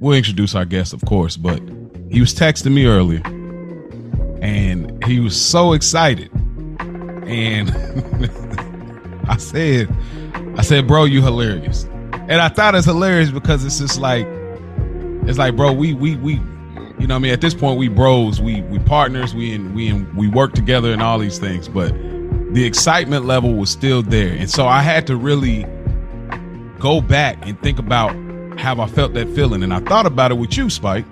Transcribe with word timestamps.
we'll 0.00 0.16
introduce 0.16 0.54
our 0.54 0.64
guest, 0.64 0.92
of 0.92 1.02
course, 1.02 1.36
but 1.36 1.60
he 2.10 2.20
was 2.20 2.34
texting 2.34 2.72
me 2.72 2.86
earlier 2.86 3.20
and 4.40 5.02
he 5.04 5.20
was 5.20 5.38
so 5.40 5.72
excited. 5.72 6.30
And 7.26 7.70
I 9.28 9.36
said, 9.36 9.94
I 10.56 10.62
said, 10.62 10.86
bro, 10.86 11.04
you 11.04 11.22
hilarious. 11.22 11.84
And 12.12 12.40
I 12.40 12.48
thought 12.48 12.74
it's 12.74 12.86
hilarious 12.86 13.30
because 13.30 13.64
it's 13.64 13.78
just 13.78 14.00
like, 14.00 14.26
it's 15.26 15.38
like, 15.38 15.56
bro, 15.56 15.72
we 15.72 15.94
we 15.94 16.16
we 16.16 16.40
you 16.98 17.06
know 17.06 17.16
I 17.16 17.18
mean, 17.18 17.32
at 17.32 17.40
this 17.40 17.54
point 17.54 17.78
we 17.78 17.88
bros, 17.88 18.40
we 18.40 18.62
we 18.62 18.78
partners, 18.78 19.34
we 19.34 19.52
in 19.52 19.74
we 19.74 19.88
in 19.88 20.14
we 20.16 20.28
work 20.28 20.54
together 20.54 20.92
and 20.92 21.02
all 21.02 21.18
these 21.18 21.38
things, 21.38 21.68
but 21.68 21.92
the 22.52 22.64
excitement 22.64 23.26
level 23.26 23.54
was 23.54 23.70
still 23.70 24.02
there. 24.02 24.32
And 24.32 24.48
so 24.48 24.66
I 24.66 24.80
had 24.80 25.06
to 25.08 25.16
really 25.16 25.66
go 26.78 27.00
back 27.00 27.38
and 27.46 27.60
think 27.60 27.78
about 27.78 28.14
how 28.58 28.80
I 28.80 28.86
felt 28.86 29.14
that 29.14 29.28
feeling. 29.34 29.62
And 29.62 29.72
I 29.72 29.80
thought 29.80 30.06
about 30.06 30.30
it 30.30 30.34
with 30.34 30.56
you, 30.56 30.70
Spike. 30.70 31.04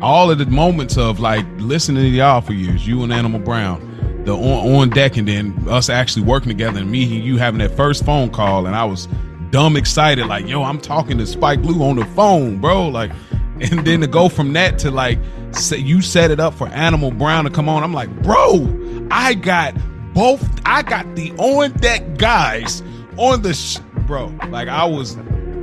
All 0.00 0.30
of 0.30 0.38
the 0.38 0.46
moments 0.46 0.96
of 0.96 1.20
like 1.20 1.46
listening 1.56 2.02
to 2.02 2.08
y'all 2.08 2.40
for 2.40 2.52
years, 2.52 2.86
you 2.86 3.02
and 3.02 3.12
Animal 3.12 3.40
Brown, 3.40 4.22
the 4.24 4.34
on, 4.34 4.74
on 4.74 4.90
deck, 4.90 5.16
and 5.16 5.26
then 5.26 5.54
us 5.68 5.88
actually 5.88 6.24
working 6.24 6.48
together, 6.48 6.80
and 6.80 6.90
me 6.90 7.04
and 7.04 7.24
you 7.24 7.38
having 7.38 7.58
that 7.58 7.76
first 7.76 8.04
phone 8.04 8.30
call, 8.30 8.66
and 8.66 8.76
I 8.76 8.84
was 8.84 9.08
dumb 9.50 9.76
excited, 9.76 10.26
like, 10.26 10.48
yo, 10.48 10.62
I'm 10.62 10.80
talking 10.80 11.16
to 11.18 11.26
Spike 11.26 11.60
Lou 11.60 11.82
on 11.84 11.96
the 11.96 12.04
phone, 12.06 12.60
bro. 12.60 12.88
Like, 12.88 13.12
and 13.60 13.86
then 13.86 14.00
to 14.00 14.06
go 14.06 14.28
from 14.28 14.52
that 14.54 14.78
to 14.80 14.90
like, 14.90 15.18
say 15.52 15.78
you 15.78 16.02
set 16.02 16.30
it 16.30 16.40
up 16.40 16.54
for 16.54 16.68
Animal 16.68 17.10
Brown 17.12 17.44
to 17.44 17.50
come 17.50 17.68
on. 17.68 17.82
I'm 17.82 17.94
like, 17.94 18.10
bro, 18.22 19.08
I 19.10 19.34
got 19.34 19.74
both. 20.12 20.44
I 20.66 20.82
got 20.82 21.14
the 21.14 21.32
on 21.32 21.72
deck 21.72 22.18
guys 22.18 22.82
on 23.16 23.42
the 23.42 23.54
sh- 23.54 23.78
bro. 24.06 24.26
Like 24.48 24.68
I 24.68 24.84
was, 24.84 25.16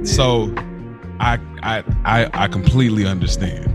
so 0.03 0.53
I 1.21 1.39
I 1.63 1.83
I, 2.05 2.29
I 2.45 2.47
completely 2.47 3.05
understand. 3.05 3.67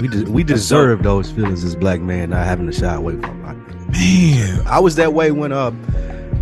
We 0.00 0.08
de- 0.08 0.30
we 0.30 0.44
deserve 0.54 1.02
those 1.02 1.30
feelings 1.30 1.64
as 1.64 1.74
black 1.76 2.00
men 2.00 2.30
not 2.30 2.46
having 2.46 2.66
to 2.66 2.72
shy 2.72 2.94
away 2.94 3.16
from. 3.20 3.44
It. 3.44 3.90
Man, 3.90 4.66
I 4.66 4.78
was 4.80 4.94
that 4.96 5.12
way 5.14 5.30
when 5.32 5.50
uh, 5.52 5.72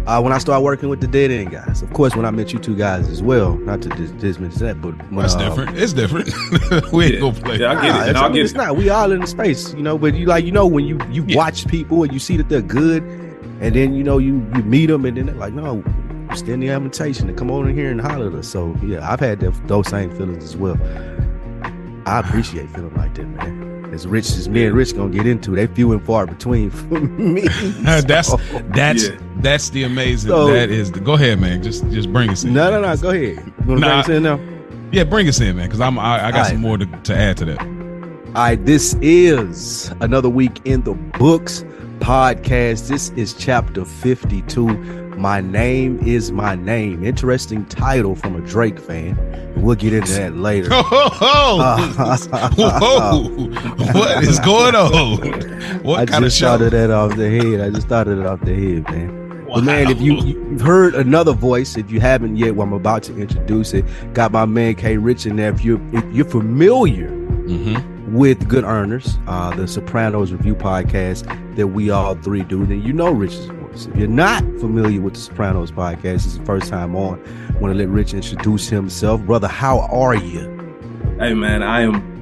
uh 0.06 0.20
when 0.20 0.32
I 0.32 0.38
started 0.38 0.62
working 0.62 0.88
with 0.88 1.00
the 1.00 1.06
dead 1.06 1.30
end 1.30 1.52
guys. 1.52 1.80
Of 1.80 1.92
course, 1.92 2.14
when 2.16 2.26
I 2.26 2.30
met 2.30 2.52
you 2.52 2.58
two 2.58 2.76
guys 2.76 3.08
as 3.08 3.22
well. 3.22 3.56
Not 3.58 3.80
to 3.82 3.88
dis- 3.90 4.10
dismiss 4.12 4.56
that, 4.56 4.82
but 4.82 4.94
when, 5.10 5.22
that's 5.22 5.34
uh, 5.36 5.48
different. 5.48 5.78
It's 5.78 5.92
different. 5.92 6.28
we 6.92 7.04
ain't 7.06 7.14
Yeah. 7.14 7.20
gonna 7.20 7.40
play. 7.40 7.58
Yeah, 7.60 7.70
I 7.72 7.74
get 7.82 7.88
Nah, 7.88 7.96
it. 7.96 8.00
And 8.00 8.10
it's, 8.10 8.18
I'll 8.18 8.24
I 8.24 8.28
mean, 8.28 8.34
get 8.34 8.44
it's 8.44 8.52
it. 8.52 8.56
not. 8.58 8.76
We 8.76 8.90
all 8.90 9.12
in 9.12 9.20
the 9.20 9.26
space, 9.26 9.72
you 9.74 9.82
know. 9.82 9.96
But 9.96 10.14
you 10.14 10.26
like, 10.26 10.44
you 10.44 10.52
know, 10.52 10.66
when 10.66 10.84
you 10.84 10.98
you 11.10 11.24
Yeah. 11.26 11.36
watch 11.36 11.66
people 11.68 12.02
and 12.02 12.12
you 12.12 12.18
see 12.18 12.36
that 12.36 12.48
they're 12.48 12.60
good, 12.62 13.02
and 13.60 13.74
then 13.74 13.94
you 13.94 14.04
know 14.04 14.18
you 14.18 14.44
you 14.54 14.62
meet 14.64 14.86
them, 14.86 15.04
and 15.06 15.16
then 15.16 15.26
they're 15.26 15.34
like, 15.36 15.54
no, 15.54 15.82
extend 16.40 16.62
the 16.62 16.68
invitation 16.68 17.26
to 17.28 17.32
come 17.32 17.50
on 17.50 17.68
in 17.68 17.74
here 17.74 17.90
and 17.90 18.00
holler 18.00 18.28
at 18.28 18.34
us. 18.34 18.48
So 18.48 18.76
yeah, 18.84 19.10
I've 19.10 19.20
had 19.20 19.40
that, 19.40 19.52
those 19.68 19.88
same 19.88 20.10
feelings 20.16 20.44
as 20.44 20.56
well. 20.56 20.76
I 22.06 22.20
appreciate 22.20 22.68
feeling 22.70 22.94
like 22.94 23.14
that, 23.14 23.24
man. 23.26 23.90
As 23.92 24.06
rich 24.06 24.26
as 24.30 24.48
me 24.48 24.66
and 24.66 24.74
Rich 24.76 24.94
gonna 24.94 25.10
get 25.10 25.26
into, 25.26 25.52
they 25.52 25.66
few 25.66 25.92
and 25.92 26.04
far 26.04 26.26
between 26.26 26.70
for 26.70 27.00
me. 27.00 27.40
that's 27.80 28.28
So- 28.28 28.36
that's 28.74 29.08
Yeah. 29.08 29.16
that's 29.38 29.70
the 29.70 29.84
amazing. 29.84 30.28
So- 30.30 30.52
that 30.52 30.70
is. 30.70 30.92
The, 30.92 31.00
go 31.00 31.14
ahead, 31.14 31.40
man. 31.40 31.62
Just 31.62 31.88
just 31.90 32.12
bring 32.12 32.28
us 32.30 32.44
in. 32.44 32.52
no, 32.52 32.70
no, 32.70 32.80
no. 32.82 32.96
Go 32.96 33.10
ahead. 33.10 33.36
You 33.46 33.52
wanna 33.66 33.80
Nah. 33.80 33.86
bring 33.88 33.98
us 34.00 34.08
in 34.08 34.22
now? 34.24 34.40
Yeah, 34.92 35.04
bring 35.04 35.28
us 35.28 35.40
in, 35.40 35.56
man. 35.56 35.66
Because 35.66 35.80
I'm 35.80 35.98
I, 35.98 36.26
I 36.26 36.30
got 36.30 36.40
All 36.40 36.44
some 36.44 36.54
right. 36.56 36.60
more 36.62 36.78
to, 36.78 36.86
to 36.86 37.16
add 37.16 37.36
to 37.38 37.44
that. 37.46 37.60
All 37.60 38.42
right, 38.42 38.66
this 38.66 38.94
is 39.00 39.90
another 40.00 40.28
week 40.28 40.60
in 40.66 40.82
the 40.82 40.92
books 41.18 41.64
podcast. 42.00 42.88
This 42.88 43.08
is 43.10 43.32
chapter 43.32 43.84
52. 43.84 45.05
My 45.16 45.40
name 45.40 45.98
is 46.06 46.30
my 46.30 46.54
name. 46.56 47.02
Interesting 47.04 47.64
title 47.66 48.14
from 48.14 48.36
a 48.36 48.40
Drake 48.46 48.78
fan. 48.78 49.16
We'll 49.56 49.76
get 49.76 49.94
into 49.94 50.12
that 50.12 50.36
later. 50.36 50.68
Whoa, 50.70 51.88
what 53.92 54.24
is 54.24 54.38
going 54.40 54.74
on? 54.74 55.82
What 55.82 56.00
I 56.00 56.06
kind 56.06 56.24
of 56.24 56.28
just 56.30 56.38
show? 56.38 56.46
started 56.56 56.72
that 56.72 56.90
off 56.90 57.16
the 57.16 57.30
head. 57.30 57.60
I 57.60 57.70
just 57.70 57.86
started 57.86 58.18
it 58.18 58.26
off 58.26 58.40
the 58.42 58.54
head, 58.54 58.84
man. 58.90 59.46
But 59.48 59.64
man, 59.64 59.90
if 59.90 60.00
you 60.00 60.14
you've 60.20 60.60
heard 60.60 60.94
another 60.94 61.32
voice, 61.32 61.76
if 61.78 61.90
you 61.90 62.00
haven't 62.00 62.36
yet, 62.36 62.54
well, 62.54 62.66
I'm 62.66 62.74
about 62.74 63.02
to 63.04 63.18
introduce 63.18 63.72
it. 63.72 63.84
Got 64.12 64.32
my 64.32 64.44
man 64.44 64.74
K 64.74 64.98
Rich 64.98 65.24
in 65.24 65.36
there. 65.36 65.50
If 65.50 65.64
you're 65.64 65.80
if 65.96 66.04
you're 66.14 66.26
familiar 66.26 67.08
Mhm. 67.10 68.12
with 68.12 68.46
Good 68.48 68.64
Earners, 68.64 69.16
uh, 69.26 69.54
the 69.56 69.66
Sopranos 69.66 70.32
review 70.32 70.54
podcast 70.54 71.24
that 71.56 71.68
we 71.68 71.88
all 71.90 72.14
three 72.16 72.42
do, 72.42 72.66
then 72.66 72.82
you 72.82 72.92
know 72.92 73.10
Rich's 73.10 73.48
voice. 73.76 73.86
If 73.86 73.96
you're 73.96 74.08
not 74.08 74.42
familiar 74.60 75.00
with 75.00 75.14
the 75.14 75.20
Sopranos 75.20 75.70
podcast, 75.70 76.26
is 76.26 76.38
the 76.38 76.44
first 76.44 76.68
time 76.68 76.94
on. 76.96 77.22
I 77.48 77.58
want 77.58 77.72
to 77.72 77.78
let 77.78 77.88
Rich 77.88 78.14
introduce 78.14 78.68
himself, 78.68 79.20
brother? 79.22 79.48
How 79.48 79.80
are 79.80 80.14
you? 80.14 80.54
Hey 81.18 81.34
man, 81.34 81.62
I 81.62 81.82
am. 81.82 82.14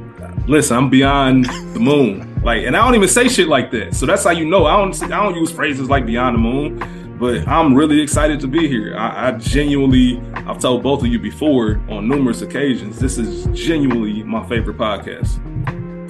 Listen, 0.47 0.77
I'm 0.77 0.91
beyond 0.91 1.47
the 1.47 1.81
moon. 1.81 2.31
Like, 2.43 2.65
and 2.65 2.77
I 2.77 2.85
don't 2.85 2.95
even 2.95 3.09
say 3.09 3.29
shit 3.29 3.49
like 3.49 3.71
that. 3.71 3.95
So 3.95 4.05
that's 4.05 4.25
how 4.25 4.31
you 4.31 4.45
know. 4.45 4.67
I 4.67 4.77
don't. 4.77 5.03
I 5.05 5.23
don't 5.23 5.35
use 5.35 5.51
phrases 5.51 5.89
like 5.89 6.07
beyond 6.07 6.37
the 6.37 6.41
moon. 6.41 7.01
But 7.19 7.47
I'm 7.47 7.75
really 7.75 8.01
excited 8.03 8.41
to 8.41 8.49
be 8.49 8.67
here. 8.67 8.97
I, 8.97 9.29
I 9.29 9.33
genuinely, 9.39 10.21
I've 10.35 10.59
told 10.59 10.83
both 10.83 11.01
of 11.01 11.07
you 11.07 11.21
before 11.21 11.81
on 11.89 12.09
numerous 12.09 12.43
occasions, 12.43 12.99
this 12.99 13.19
is 13.19 13.47
genuinely 13.57 14.25
my 14.25 14.45
favorite 14.49 14.77
podcast. 14.77 15.39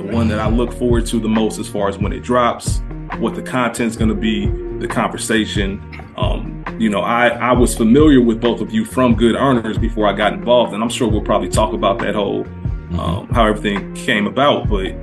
The 0.06 0.14
one 0.14 0.28
that 0.28 0.38
I 0.38 0.48
look 0.48 0.72
forward 0.72 1.06
to 1.06 1.18
the 1.18 1.28
most 1.28 1.58
as 1.58 1.68
far 1.68 1.88
as 1.88 1.98
when 1.98 2.12
it 2.12 2.20
drops, 2.20 2.82
what 3.18 3.34
the 3.34 3.42
content's 3.42 3.96
going 3.96 4.10
to 4.10 4.14
be, 4.14 4.46
the 4.78 4.86
conversation. 4.88 5.80
Um, 6.16 6.64
you 6.78 6.90
know, 6.90 7.00
I, 7.00 7.28
I 7.28 7.52
was 7.52 7.74
familiar 7.76 8.20
with 8.20 8.40
both 8.40 8.60
of 8.60 8.72
you 8.72 8.84
from 8.84 9.14
Good 9.14 9.34
Earners 9.34 9.78
before 9.78 10.06
I 10.06 10.12
got 10.12 10.32
involved, 10.34 10.74
and 10.74 10.82
I'm 10.82 10.88
sure 10.90 11.08
we'll 11.08 11.22
probably 11.22 11.48
talk 11.48 11.72
about 11.72 11.98
that 12.00 12.14
whole 12.14 12.44
um, 12.98 13.28
how 13.32 13.46
everything 13.46 13.94
came 13.94 14.26
about. 14.26 14.68
But 14.68 14.94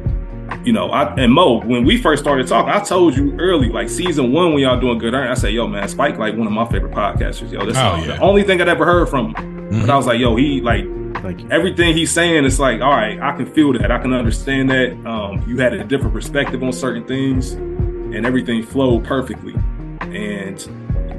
you 0.65 0.71
know, 0.73 0.89
I 0.91 1.13
and 1.15 1.33
Mo, 1.33 1.61
when 1.61 1.83
we 1.85 1.97
first 1.97 2.21
started 2.21 2.47
talking, 2.47 2.71
I 2.71 2.79
told 2.79 3.15
you 3.17 3.35
early, 3.39 3.69
like 3.69 3.89
season 3.89 4.31
one, 4.31 4.53
when 4.53 4.61
y'all 4.61 4.79
doing 4.79 4.97
Good 4.99 5.13
Earners, 5.13 5.39
I 5.39 5.41
said, 5.41 5.53
"Yo, 5.53 5.67
man, 5.67 5.87
Spike 5.87 6.17
like 6.17 6.35
one 6.35 6.45
of 6.47 6.53
my 6.53 6.65
favorite 6.69 6.93
podcasters. 6.93 7.51
Yo, 7.51 7.65
this 7.65 7.75
Oh, 7.77 7.95
yeah. 7.95 8.05
the 8.07 8.19
only 8.19 8.43
thing 8.43 8.61
I'd 8.61 8.69
ever 8.69 8.85
heard 8.85 9.09
from 9.09 9.33
him." 9.35 9.81
But 9.81 9.89
I 9.89 9.95
was 9.97 10.05
like, 10.05 10.19
"Yo, 10.19 10.35
he 10.35 10.61
like 10.61 10.85
Thank 11.21 11.41
you. 11.41 11.49
everything 11.51 11.95
he's 11.95 12.11
saying 12.11 12.45
it's 12.45 12.59
like, 12.59 12.81
all 12.81 12.91
right, 12.91 13.19
I 13.19 13.35
can 13.35 13.45
feel 13.45 13.73
that. 13.73 13.91
I 13.91 13.99
can 13.99 14.13
understand 14.13 14.69
that. 14.71 14.93
Um, 15.05 15.47
you 15.47 15.57
had 15.57 15.73
a 15.73 15.83
different 15.83 16.13
perspective 16.13 16.63
on 16.63 16.73
certain 16.73 17.05
things, 17.05 17.51
and 17.53 18.25
everything 18.25 18.63
flowed 18.63 19.03
perfectly. 19.03 19.55
And 20.01 20.59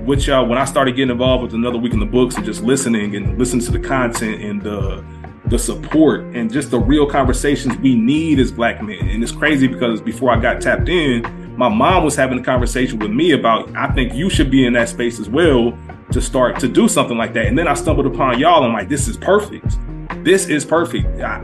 which 0.06 0.26
y'all, 0.26 0.46
when 0.46 0.58
I 0.58 0.64
started 0.64 0.96
getting 0.96 1.12
involved 1.12 1.44
with 1.44 1.54
another 1.54 1.78
week 1.78 1.92
in 1.92 2.00
the 2.00 2.06
books 2.06 2.36
and 2.36 2.44
just 2.44 2.62
listening 2.62 3.14
and 3.14 3.38
listening 3.38 3.64
to 3.66 3.70
the 3.70 3.80
content 3.80 4.42
and 4.42 4.62
the 4.62 5.04
the 5.46 5.58
support 5.58 6.22
and 6.34 6.50
just 6.50 6.70
the 6.70 6.78
real 6.78 7.06
conversations 7.06 7.76
we 7.78 7.94
need 7.94 8.38
as 8.38 8.50
black 8.50 8.82
men. 8.82 8.98
And 8.98 9.22
it's 9.22 9.32
crazy 9.32 9.66
because 9.66 10.00
before 10.00 10.30
I 10.30 10.40
got 10.40 10.62
tapped 10.62 10.88
in, 10.88 11.56
my 11.58 11.68
mom 11.68 12.04
was 12.04 12.16
having 12.16 12.38
a 12.38 12.42
conversation 12.42 12.98
with 12.98 13.10
me 13.10 13.32
about 13.32 13.74
I 13.76 13.92
think 13.92 14.14
you 14.14 14.30
should 14.30 14.50
be 14.50 14.64
in 14.64 14.72
that 14.72 14.88
space 14.88 15.20
as 15.20 15.28
well 15.28 15.76
to 16.10 16.20
start 16.20 16.58
to 16.60 16.68
do 16.68 16.88
something 16.88 17.18
like 17.18 17.34
that. 17.34 17.46
And 17.46 17.58
then 17.58 17.68
I 17.68 17.74
stumbled 17.74 18.06
upon 18.06 18.38
y'all. 18.38 18.64
I'm 18.64 18.72
like, 18.72 18.88
this 18.88 19.08
is 19.08 19.16
perfect. 19.16 19.76
This 20.24 20.46
is 20.46 20.64
perfect. 20.64 21.20
I, 21.20 21.42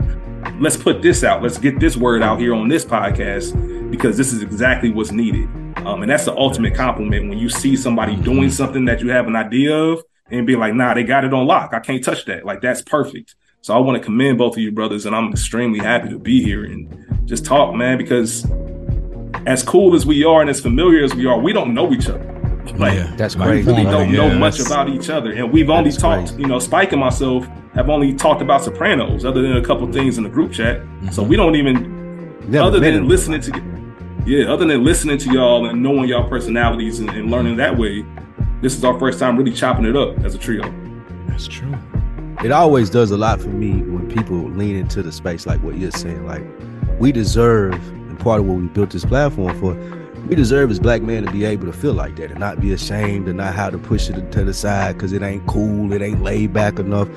let's 0.59 0.77
put 0.77 1.01
this 1.01 1.23
out. 1.23 1.43
Let's 1.43 1.57
get 1.57 1.79
this 1.81 1.97
word 1.97 2.23
out 2.23 2.39
here 2.39 2.55
on 2.55 2.69
this 2.69 2.85
podcast 2.85 3.91
because 3.91 4.15
this 4.15 4.31
is 4.31 4.41
exactly 4.41 4.89
what's 4.89 5.11
needed. 5.11 5.45
Um, 5.85 6.01
and 6.01 6.09
that's 6.09 6.25
the 6.25 6.35
ultimate 6.35 6.75
compliment 6.75 7.29
when 7.29 7.37
you 7.37 7.49
see 7.49 7.75
somebody 7.75 8.15
doing 8.15 8.49
something 8.49 8.85
that 8.85 9.01
you 9.01 9.09
have 9.09 9.27
an 9.27 9.35
idea 9.35 9.75
of 9.75 10.01
and 10.31 10.47
be 10.47 10.55
like, 10.55 10.73
nah, 10.73 10.93
they 10.93 11.03
got 11.03 11.25
it 11.25 11.33
on 11.33 11.45
lock. 11.45 11.73
I 11.73 11.79
can't 11.81 12.03
touch 12.03 12.23
that. 12.25 12.45
Like, 12.45 12.61
that's 12.61 12.81
perfect. 12.81 13.35
So 13.61 13.73
I 13.73 13.79
want 13.79 13.97
to 13.97 14.03
commend 14.03 14.37
both 14.37 14.53
of 14.53 14.59
you 14.59 14.71
brothers, 14.71 15.05
and 15.05 15.13
I'm 15.13 15.31
extremely 15.31 15.79
happy 15.79 16.07
to 16.09 16.17
be 16.17 16.41
here 16.41 16.63
and 16.63 17.27
just 17.27 17.43
talk, 17.43 17.75
man, 17.75 17.97
because 17.97 18.49
as 19.45 19.61
cool 19.61 19.93
as 19.93 20.05
we 20.05 20.23
are 20.23 20.39
and 20.39 20.49
as 20.49 20.61
familiar 20.61 21.03
as 21.03 21.13
we 21.13 21.25
are, 21.25 21.37
we 21.37 21.51
don't 21.51 21.73
know 21.73 21.91
each 21.91 22.07
other. 22.07 22.38
Like, 22.77 22.93
yeah, 22.95 23.13
that's 23.15 23.35
Like 23.35 23.47
crazy. 23.49 23.67
really 23.71 23.83
don't 23.83 24.09
yeah, 24.09 24.27
know 24.29 24.37
much 24.37 24.59
about 24.59 24.89
each 24.89 25.09
other. 25.09 25.31
And 25.31 25.51
we've 25.51 25.69
only 25.69 25.91
talked, 25.91 26.27
crazy. 26.29 26.41
you 26.41 26.47
know, 26.47 26.59
Spike 26.59 26.91
and 26.91 26.99
myself 27.01 27.47
have 27.73 27.89
only 27.89 28.13
talked 28.13 28.41
about 28.41 28.63
Sopranos, 28.63 29.25
other 29.25 29.41
than 29.41 29.57
a 29.57 29.61
couple 29.63 29.91
things 29.91 30.17
in 30.17 30.23
the 30.23 30.29
group 30.29 30.51
chat. 30.51 30.81
So 31.11 31.21
Mm-hmm. 31.21 31.29
we 31.29 31.35
don't 31.35 31.55
even, 31.55 32.49
Never 32.51 32.65
other 32.65 32.79
than 32.79 32.93
him. 32.95 33.07
listening 33.07 33.41
to, 33.41 33.61
yeah, 34.25 34.51
other 34.51 34.65
than 34.65 34.83
listening 34.83 35.17
to 35.19 35.31
y'all 35.33 35.67
and 35.67 35.81
knowing 35.81 36.09
y'all 36.09 36.27
personalities 36.27 36.99
and, 36.99 37.09
and 37.11 37.29
learning 37.31 37.55
that 37.57 37.77
way, 37.77 38.05
this 38.61 38.75
is 38.77 38.83
our 38.83 38.97
first 38.99 39.19
time 39.19 39.37
really 39.37 39.51
chopping 39.53 39.85
it 39.85 39.95
up 39.95 40.17
as 40.25 40.35
a 40.35 40.37
trio. 40.37 40.63
That's 41.27 41.47
true. 41.47 41.73
it 42.43 42.51
always 42.51 42.89
does 42.89 43.11
a 43.11 43.17
lot 43.17 43.39
for 43.41 43.47
me 43.49 43.81
when 43.83 44.09
people 44.09 44.37
lean 44.51 44.75
into 44.75 45.01
the 45.03 45.11
space 45.11 45.45
like 45.45 45.61
what 45.63 45.77
you're 45.77 45.91
saying. 45.91 46.25
Like 46.25 46.43
we 46.99 47.11
deserve, 47.11 47.73
and 47.89 48.19
part 48.19 48.39
of 48.41 48.45
what 48.47 48.57
we 48.57 48.67
built 48.67 48.89
this 48.91 49.05
platform 49.05 49.57
for, 49.59 49.73
we 50.27 50.35
deserve 50.35 50.71
as 50.71 50.79
black 50.79 51.01
men 51.01 51.25
to 51.25 51.31
be 51.31 51.45
able 51.45 51.65
to 51.65 51.73
feel 51.73 51.93
like 51.93 52.15
that 52.17 52.31
and 52.31 52.39
not 52.39 52.59
be 52.59 52.73
ashamed 52.73 53.27
and 53.27 53.37
not 53.37 53.53
have 53.55 53.71
to 53.71 53.77
push 53.77 54.09
it 54.09 54.31
to 54.31 54.43
the 54.43 54.53
side 54.53 54.95
because 54.95 55.13
it 55.13 55.21
ain't 55.21 55.45
cool, 55.47 55.91
it 55.93 56.01
ain't 56.01 56.21
laid 56.21 56.53
back 56.53 56.79
enough. 56.79 57.07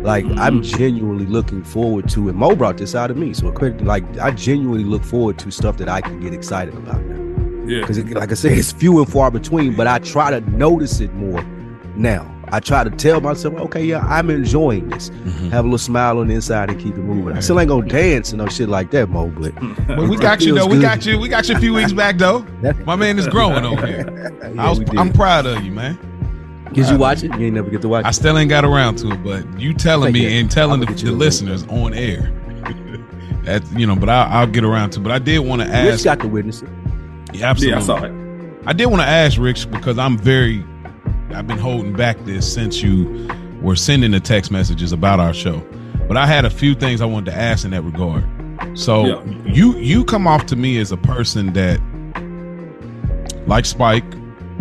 Like 0.00 0.24
I'm 0.24 0.60
mm-hmm. 0.60 0.78
genuinely 0.78 1.26
looking 1.26 1.64
forward 1.64 2.08
to, 2.10 2.28
and 2.28 2.38
Mo 2.38 2.54
brought 2.54 2.78
this 2.78 2.94
out 2.94 3.10
of 3.10 3.16
me. 3.16 3.34
So 3.34 3.50
credit, 3.52 3.84
like 3.84 4.04
I 4.18 4.30
genuinely 4.30 4.84
look 4.84 5.02
forward 5.02 5.38
to 5.40 5.50
stuff 5.50 5.76
that 5.78 5.88
I 5.88 6.00
can 6.00 6.20
get 6.20 6.32
excited 6.32 6.74
about 6.74 7.02
now 7.04 7.66
Yeah. 7.66 7.80
because 7.80 7.98
like 8.04 8.30
I 8.30 8.34
said, 8.34 8.52
it's 8.52 8.72
few 8.72 8.98
and 8.98 9.10
far 9.10 9.30
between. 9.30 9.74
But 9.74 9.86
I 9.86 9.98
try 9.98 10.30
to 10.30 10.40
notice 10.50 11.00
it 11.00 11.12
more 11.14 11.42
now. 11.96 12.35
I 12.52 12.60
try 12.60 12.84
to 12.84 12.90
tell 12.90 13.20
myself, 13.20 13.54
okay, 13.54 13.84
yeah, 13.84 14.06
I'm 14.06 14.30
enjoying 14.30 14.88
this. 14.88 15.10
Mhm. 15.10 15.50
Have 15.50 15.64
a 15.64 15.68
little 15.68 15.78
smile 15.78 16.18
on 16.18 16.28
the 16.28 16.34
inside 16.34 16.70
and 16.70 16.78
keep 16.80 16.94
it 16.94 17.00
moving. 17.02 17.36
I 17.36 17.40
still 17.40 17.58
ain't 17.58 17.68
gonna 17.68 17.86
dance 17.88 18.30
and 18.30 18.38
no 18.40 18.46
shit 18.48 18.68
like 18.68 18.90
that, 18.92 19.08
Mo. 19.10 19.28
But 19.28 19.52
But 19.88 20.08
we 20.08 20.16
got 20.16 20.40
you 20.42 20.54
feels 20.54 20.68
though. 20.68 20.74
We 20.74 20.80
got 20.80 21.04
you. 21.04 21.18
We 21.18 21.28
got 21.28 21.48
you 21.48 21.56
a 21.56 21.58
few 21.58 21.74
weeks 21.74 21.92
back 21.92 22.18
though. 22.18 22.46
My 22.84 22.94
man 22.96 23.18
is 23.18 23.26
growing 23.26 23.64
over 23.64 23.84
here. 23.86 24.32
yeah, 24.54 24.62
I 24.62 24.70
was, 24.70 24.80
I'm 24.96 25.12
proud 25.12 25.46
of 25.46 25.64
you, 25.64 25.72
man. 25.72 25.98
Did 26.72 26.88
you 26.88 26.98
watch 26.98 27.22
it? 27.24 27.32
You 27.38 27.46
ain't 27.46 27.54
never 27.54 27.70
get 27.70 27.80
to 27.82 27.88
watch 27.88 28.04
I 28.04 28.10
it. 28.10 28.12
still 28.12 28.36
ain't 28.38 28.50
got 28.50 28.64
around 28.64 28.96
to 28.98 29.10
it, 29.12 29.24
but 29.24 29.58
you 29.58 29.72
telling 29.74 30.12
me 30.12 30.20
you. 30.22 30.40
and 30.40 30.50
telling 30.50 30.80
the, 30.80 30.86
the 30.86 30.94
to 30.94 31.12
listeners 31.12 31.64
on 31.68 31.94
air. 31.94 32.32
that 33.44 33.62
you 33.76 33.86
know, 33.86 33.96
but 33.96 34.08
I, 34.08 34.24
I'll 34.24 34.46
get 34.46 34.64
around 34.64 34.90
to. 34.90 35.00
it. 35.00 35.02
But 35.02 35.12
I 35.12 35.18
did 35.18 35.38
want 35.40 35.62
to 35.62 35.68
Rich 35.68 35.74
ask. 35.94 36.04
got 36.04 36.20
to 36.20 36.28
witness 36.28 36.62
it. 36.62 36.68
Yeah, 37.32 37.50
absolutely. 37.50 37.76
Yeah, 37.78 37.82
I 37.82 37.86
saw 37.86 38.04
it. 38.04 38.12
I 38.66 38.72
did 38.72 38.86
want 38.86 39.00
to 39.02 39.06
ask 39.08 39.38
Rich 39.38 39.70
because 39.70 39.98
I'm 39.98 40.18
very. 40.18 40.64
I've 41.36 41.46
been 41.46 41.58
holding 41.58 41.92
back 41.92 42.16
this 42.24 42.50
since 42.52 42.82
you 42.82 43.28
were 43.60 43.76
sending 43.76 44.10
the 44.12 44.20
text 44.20 44.50
messages 44.50 44.92
about 44.92 45.20
our 45.20 45.34
show, 45.34 45.58
but 46.08 46.16
I 46.16 46.26
had 46.26 46.44
a 46.44 46.50
few 46.50 46.74
things 46.74 47.00
I 47.00 47.04
wanted 47.04 47.30
to 47.32 47.36
ask 47.36 47.64
in 47.64 47.70
that 47.72 47.82
regard. 47.82 48.24
So 48.74 49.04
Yeah. 49.06 49.22
you 49.52 49.76
you 49.78 50.04
come 50.04 50.26
off 50.26 50.46
to 50.46 50.56
me 50.56 50.78
as 50.78 50.92
a 50.92 50.96
person 50.96 51.52
that, 51.52 51.78
like 53.46 53.66
Spike, 53.66 54.04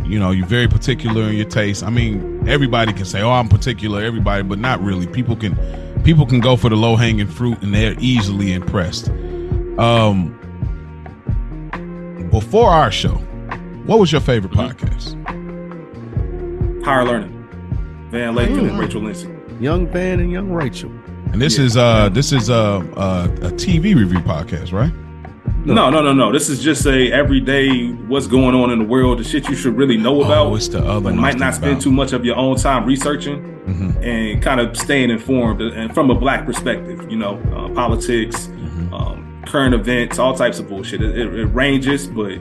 you 0.05 0.19
know, 0.19 0.31
you're 0.31 0.45
very 0.47 0.67
particular 0.67 1.23
in 1.23 1.35
your 1.35 1.47
taste. 1.47 1.81
I 1.83 1.89
mean, 1.89 2.43
everybody 2.47 2.91
can 2.93 3.05
say, 3.05 3.21
"Oh, 3.21 3.31
I'm 3.31 3.47
particular," 3.47 4.03
everybody, 4.03 4.43
but 4.43 4.59
not 4.59 4.81
really. 4.83 5.07
People 5.07 5.35
can 5.35 5.57
people 6.03 6.25
can 6.25 6.39
go 6.41 6.55
for 6.57 6.69
the 6.69 6.75
low 6.75 6.95
hanging 6.97 7.27
fruit, 7.27 7.61
and 7.63 7.73
they're 7.73 7.95
easily 7.99 8.51
impressed. 8.53 9.09
Um, 9.79 10.37
before 12.31 12.69
our 12.69 12.91
show, 12.91 13.15
what 13.85 13.99
was 13.99 14.11
your 14.11 14.21
favorite 14.21 14.51
Mm-hmm. 14.53 14.85
podcast? 14.85 15.44
Higher 16.85 17.03
learning. 17.03 17.31
Van 18.11 18.35
Lathan 18.35 18.59
Mm. 18.59 18.69
and 18.69 18.79
Rachel 18.79 19.01
Lindsay. 19.01 19.29
Young 19.59 19.87
Van 19.87 20.19
and 20.19 20.31
young 20.31 20.51
Rachel. 20.51 20.91
And 21.33 21.41
this 21.41 21.57
Yeah. 21.57 21.65
is 21.65 21.77
uh 21.77 22.09
this 22.09 22.31
is 22.31 22.49
uh, 22.49 22.83
uh, 22.95 23.27
a 23.41 23.49
TV 23.51 23.95
review 23.95 24.19
podcast, 24.19 24.71
right? 24.71 24.91
No, 25.65 25.89
no, 25.89 25.99
no, 26.03 26.13
no. 26.13 26.31
This 26.31 26.47
is 26.47 26.61
just 26.63 26.85
a 26.85 27.11
everyday 27.11 27.87
what's 28.07 28.27
going 28.27 28.53
on 28.53 28.69
in 28.69 28.77
the 28.79 28.85
world, 28.85 29.17
the 29.17 29.23
shit 29.23 29.49
you 29.49 29.55
should 29.55 29.75
really 29.75 29.97
know 29.97 30.21
about. 30.21 30.45
Oh, 30.45 30.55
it's 30.55 30.67
the 30.67 30.77
other 30.79 31.01
but 31.01 31.13
one 31.13 31.19
might 31.21 31.39
not 31.39 31.55
spend 31.55 31.71
about. 31.73 31.81
too 31.81 31.91
much 31.91 32.13
of 32.13 32.23
your 32.23 32.35
own 32.35 32.55
time 32.57 32.85
researching 32.85 33.41
Mhm. 33.67 34.03
and 34.05 34.41
kind 34.43 34.59
of 34.59 34.77
staying 34.77 35.09
informed 35.09 35.61
and 35.61 35.91
from 35.95 36.11
a 36.11 36.15
black 36.15 36.45
perspective, 36.45 37.03
you 37.09 37.17
know, 37.17 37.39
uh, 37.55 37.67
politics, 37.69 38.47
Mhm. 38.47 38.93
um, 38.93 39.25
current 39.47 39.73
events, 39.73 40.19
all 40.19 40.35
types 40.35 40.59
of 40.59 40.69
bullshit. 40.69 41.01
It, 41.01 41.17
it, 41.17 41.33
it 41.33 41.45
ranges, 41.47 42.05
but 42.05 42.33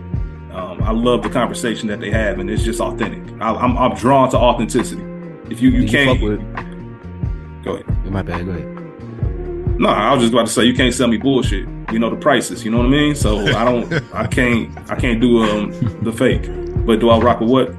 I 0.85 0.93
love 0.93 1.23
the 1.23 1.31
conversation 1.31 1.89
that 1.89 2.01
they 2.01 2.11
have, 2.11 2.39
and 2.39 2.51
it's 2.51 2.63
just 2.63 2.81
authentic. 2.81 3.23
I, 3.41 3.55
I'm, 3.55 3.77
I'm 3.79 3.95
drawn 3.95 4.31
to 4.31 4.37
authenticity. 4.37 5.03
If 5.51 5.63
you 5.63 5.71
you 5.71 5.83
you 5.83 5.89
can't 5.89 6.21
fuck 6.21 6.29
with? 6.29 7.65
go 7.65 7.75
ahead. 7.75 8.13
My 8.13 8.23
bad. 8.23 8.45
Go 8.45 8.53
ahead. 8.53 9.81
No, 9.81 9.89
I 9.89 10.13
was 10.13 10.23
just 10.23 10.33
about 10.33 10.47
to 10.47 10.53
say 10.53 10.65
you 10.65 10.75
can't 10.75 10.95
sell 10.95 11.09
me 11.09 11.17
bullshit. 11.17 11.67
You 11.91 11.99
know 11.99 12.11
the 12.11 12.17
prices. 12.17 12.65
You 12.65 12.71
know 12.71 12.79
what 12.79 12.87
I 12.87 12.91
mean? 12.91 13.15
So 13.15 13.41
I 13.41 13.65
don't. 13.65 13.93
I 14.15 14.27
can't. 14.27 14.71
I 14.91 14.95
can't 14.95 15.21
do 15.21 15.43
um 15.43 15.71
the 16.03 16.13
fake. 16.13 16.49
But 16.87 17.01
do 17.01 17.11
I 17.11 17.19
rock 17.19 17.41
with 17.41 17.49
what? 17.51 17.75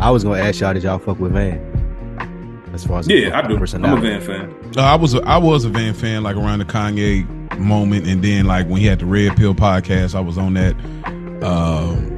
I 0.00 0.10
was 0.10 0.22
gonna 0.22 0.40
ask 0.40 0.60
y'all, 0.60 0.74
did 0.74 0.82
y'all 0.82 0.98
fuck 0.98 1.18
with 1.18 1.32
Van? 1.32 1.64
As 2.72 2.84
far 2.86 3.00
as 3.00 3.08
Yeah, 3.08 3.36
I 3.36 3.46
do. 3.46 3.56
I'm 3.56 3.84
a. 3.84 4.00
Van 4.00 4.20
fan. 4.20 4.72
Uh, 4.76 4.82
I 4.82 4.94
was 4.94 5.14
a, 5.14 5.22
I 5.22 5.38
was 5.38 5.64
a 5.64 5.70
Van 5.70 5.94
fan 5.94 6.22
like 6.22 6.36
around 6.36 6.60
the 6.60 6.66
Kanye 6.66 7.58
moment, 7.58 8.06
and 8.06 8.22
then 8.22 8.44
like 8.44 8.68
when 8.68 8.80
he 8.80 8.86
had 8.86 9.00
the 9.00 9.06
Red 9.06 9.36
Pill 9.36 9.54
podcast, 9.54 10.14
I 10.14 10.20
was 10.20 10.38
on 10.38 10.54
that. 10.54 10.76
Um, 11.42 12.17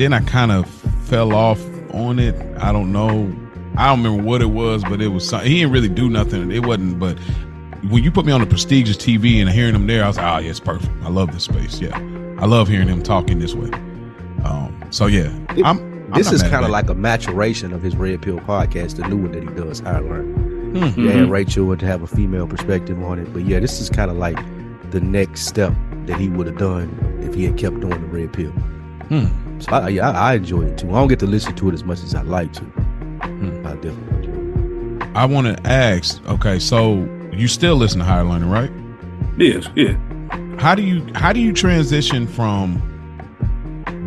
then 0.00 0.12
I 0.12 0.20
kind 0.20 0.52
of 0.52 0.68
fell 1.04 1.34
off 1.34 1.60
on 1.94 2.18
it. 2.18 2.34
I 2.58 2.72
don't 2.72 2.92
know. 2.92 3.32
I 3.76 3.86
don't 3.88 4.02
remember 4.02 4.22
what 4.24 4.42
it 4.42 4.46
was, 4.50 4.82
but 4.84 5.00
it 5.00 5.08
was 5.08 5.28
something. 5.28 5.50
He 5.50 5.58
didn't 5.60 5.72
really 5.72 5.88
do 5.88 6.08
nothing. 6.10 6.50
It 6.50 6.64
wasn't. 6.66 6.98
But 6.98 7.18
when 7.90 8.02
you 8.02 8.10
put 8.10 8.26
me 8.26 8.32
on 8.32 8.40
the 8.40 8.46
prestigious 8.46 8.96
TV 8.96 9.40
and 9.40 9.48
hearing 9.48 9.74
him 9.74 9.86
there, 9.86 10.04
I 10.04 10.08
was 10.08 10.16
like, 10.16 10.26
oh 10.26 10.38
yeah, 10.38 10.50
it's 10.50 10.60
perfect. 10.60 10.90
I 11.02 11.08
love 11.08 11.32
this 11.32 11.44
space. 11.44 11.80
Yeah, 11.80 11.96
I 12.40 12.46
love 12.46 12.68
hearing 12.68 12.88
him 12.88 13.02
talking 13.02 13.38
this 13.38 13.54
way. 13.54 13.70
Um, 14.44 14.74
so 14.90 15.06
yeah, 15.06 15.32
It- 15.56 15.64
I'm. 15.64 15.78
I'm 16.10 16.14
This 16.14 16.32
is 16.32 16.42
kind 16.42 16.64
of 16.64 16.70
like 16.70 16.88
a 16.88 16.94
maturation 16.94 17.74
of 17.74 17.82
his 17.82 17.94
Red 17.94 18.22
Pill 18.22 18.38
podcast, 18.38 18.96
the 18.96 19.06
new 19.06 19.18
one 19.18 19.32
that 19.32 19.42
he 19.42 19.48
does, 19.50 19.80
Higher 19.80 20.00
Learn. 20.00 20.32
Hmm. 20.72 20.76
Yeah, 21.04 21.12
Mhm. 21.12 21.28
Rachel 21.30 21.66
would 21.66 21.82
have 21.82 22.02
a 22.02 22.06
female 22.06 22.46
perspective 22.46 23.02
on 23.04 23.18
it. 23.18 23.30
But 23.34 23.44
yeah, 23.44 23.60
this 23.60 23.78
is 23.78 23.90
kind 23.90 24.10
of 24.10 24.16
like 24.16 24.38
the 24.90 25.02
next 25.02 25.42
step 25.46 25.74
that 26.06 26.18
he 26.18 26.30
would 26.30 26.46
have 26.46 26.56
done 26.56 26.88
if 27.22 27.34
he 27.34 27.44
had 27.44 27.58
kept 27.58 27.80
doing 27.80 28.00
the 28.00 28.06
red 28.06 28.32
pill. 28.32 28.52
Hmm. 29.10 29.26
So 29.60 29.72
I, 29.72 29.88
yeah, 29.88 30.10
I, 30.10 30.32
I 30.32 30.34
enjoy 30.34 30.62
it 30.62 30.78
too. 30.78 30.90
I 30.90 30.94
don't 30.94 31.08
get 31.08 31.18
to 31.20 31.26
listen 31.26 31.54
to 31.56 31.68
it 31.68 31.74
as 31.74 31.84
much 31.84 32.02
as 32.02 32.14
I 32.14 32.22
like 32.22 32.52
to. 32.54 32.64
Hmm. 32.64 33.66
I 33.66 33.74
definitely 33.74 34.28
enjoy. 34.28 35.10
I 35.14 35.24
want 35.24 35.46
to 35.46 35.66
ask. 35.68 36.24
Okay, 36.28 36.58
so 36.58 37.08
you 37.32 37.48
still 37.48 37.76
listen 37.76 37.98
to 37.98 38.04
Higher 38.04 38.24
Learning, 38.24 38.50
right? 38.50 38.70
Yes. 39.36 39.68
yeah. 39.74 39.96
How 40.58 40.74
do 40.74 40.82
you 40.82 41.06
how 41.14 41.32
do 41.32 41.40
you 41.40 41.52
transition 41.52 42.26
from 42.26 42.82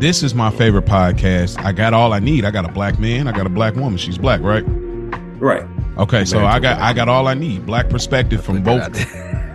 this 0.01 0.24
is 0.24 0.34
my 0.34 0.50
favorite 0.50 0.86
podcast. 0.86 1.63
I 1.63 1.72
got 1.72 1.93
all 1.93 2.12
I 2.12 2.20
need. 2.20 2.43
I 2.43 2.50
got 2.50 2.65
a 2.65 2.72
black 2.72 2.98
man. 3.00 3.27
I 3.27 3.31
got 3.31 3.46
a 3.46 3.50
black 3.50 3.75
woman. 3.75 3.98
She's 3.98 4.17
black, 4.17 4.41
right? 4.41 4.63
Right. 5.39 5.63
Okay, 5.98 6.25
so 6.25 6.43
I 6.43 6.60
got 6.60 6.79
I 6.79 6.93
got 6.93 7.08
all 7.08 7.27
I 7.27 7.36
need. 7.36 7.65
Black 7.65 7.89
perspective 7.89 8.43
from 8.43 8.63
both. 8.63 8.81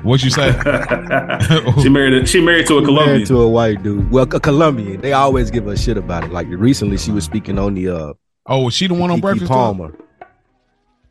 That 0.06 0.10
out. 0.10 0.10
What 0.10 0.22
you 0.22 0.30
say? 0.30 1.82
she 1.82 1.88
married. 1.88 2.14
A, 2.14 2.26
she 2.26 2.40
married 2.40 2.66
to 2.68 2.78
a 2.78 2.80
Married 2.82 2.86
Colombian. 2.86 3.26
to 3.26 3.40
a 3.40 3.48
white 3.48 3.82
dude. 3.82 4.10
Well, 4.10 4.24
a 4.24 4.40
Colombian. 4.40 5.00
They 5.00 5.12
always 5.12 5.50
give 5.50 5.66
a 5.66 5.76
shit 5.76 5.96
about 5.96 6.24
it. 6.24 6.32
Like 6.32 6.46
recently, 6.48 6.98
she 6.98 7.10
was 7.10 7.24
speaking 7.24 7.58
on 7.58 7.74
the 7.74 7.88
uh 7.88 8.12
Oh, 8.46 8.62
was 8.62 8.74
she 8.74 8.86
the 8.86 8.94
one 8.94 9.10
on 9.10 9.18
Keke 9.18 9.22
Breakfast 9.22 9.46
Club? 9.46 9.76
Palmer. 9.76 9.98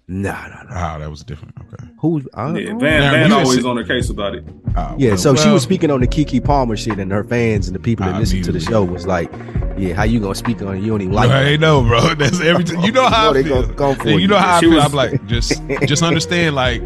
Nah, 0.08 0.48
nah, 0.48 0.64
nah. 0.64 0.70
Ah, 0.70 0.98
that 1.00 1.10
was 1.10 1.24
different. 1.24 1.56
Okay. 1.60 1.84
Who's 2.00 2.28
I 2.36 2.46
don't 2.46 2.56
Yeah. 2.58 2.78
Van, 2.78 2.80
Van 3.12 3.32
always 3.32 3.56
said- 3.56 3.66
on 3.66 3.76
her 3.78 3.84
case 3.84 4.10
about 4.12 4.36
it. 4.36 4.46
Ah, 4.76 4.94
Yeah, 5.00 5.10
well, 5.10 5.18
so 5.18 5.36
she 5.36 5.50
was 5.50 5.64
speaking 5.64 5.90
on 5.90 6.00
the 6.00 6.08
Keke 6.08 6.44
Palmer 6.44 6.78
shit, 6.78 7.00
and 7.00 7.12
her 7.12 7.24
fans 7.24 7.68
and 7.68 7.76
the 7.76 7.80
people 7.80 8.06
that 8.06 8.14
I 8.16 8.20
listen 8.20 8.44
to 8.44 8.52
the 8.52 8.60
show 8.60 8.84
was 8.84 9.08
like, 9.08 9.32
"Yeah, 9.78 9.96
how 9.96 10.04
you 10.04 10.20
gonna 10.20 10.36
speak 10.36 10.62
on 10.62 10.76
it? 10.78 10.82
You 10.82 10.92
don't 10.92 11.02
even 11.02 11.14
like." 11.14 11.32
I 11.32 11.42
it." 11.54 11.60
know, 11.60 11.82
bro. 11.82 12.14
That's 12.16 12.40
every 12.40 12.64
time. 12.70 12.82
You 12.84 12.92
know 12.92 13.08
how 13.08 13.34
You 13.34 13.34
know 13.34 13.40
I 13.40 13.42
they 13.42 13.44
feel. 13.50 13.62
gonna 13.64 13.74
come 13.74 13.96
for 13.96 14.10
you 14.10 14.18
you. 14.20 14.28
know 14.28 14.38
how 14.38 14.60
She 14.60 14.68
I 14.68 14.70
feel. 14.70 14.76
was- 14.76 14.86
I'm 14.86 14.92
like, 14.94 15.26
just, 15.26 15.68
just 15.88 16.04
understand, 16.04 16.56
like, 16.56 16.82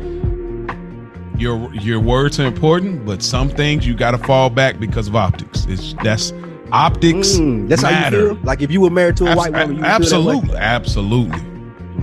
your 1.40 1.74
your 1.76 2.00
words 2.00 2.40
are 2.40 2.46
important, 2.46 3.06
but 3.06 3.22
some 3.24 3.50
things 3.50 3.86
you 3.88 3.94
got 3.96 4.12
to 4.12 4.18
fall 4.18 4.50
back 4.50 4.80
because 4.80 5.08
of 5.08 5.16
optics. 5.16 5.66
It's 5.70 5.94
that's 6.04 6.34
optics. 6.72 7.30
Mm, 7.38 7.68
that's 7.70 7.82
how 7.82 7.92
matter. 7.92 8.18
you 8.20 8.36
feel. 8.36 8.44
Like 8.44 8.62
if 8.62 8.72
you 8.72 8.82
were 8.82 8.90
married 8.90 9.18
to 9.18 9.26
a 9.26 9.30
Abs- 9.30 9.38
white 9.38 9.52
woman, 9.54 9.68
you 9.70 9.74
would 9.76 9.82
feel 9.82 9.90
that 9.90 9.96
absolutely, 10.02 10.56
absolutely. 10.58 11.40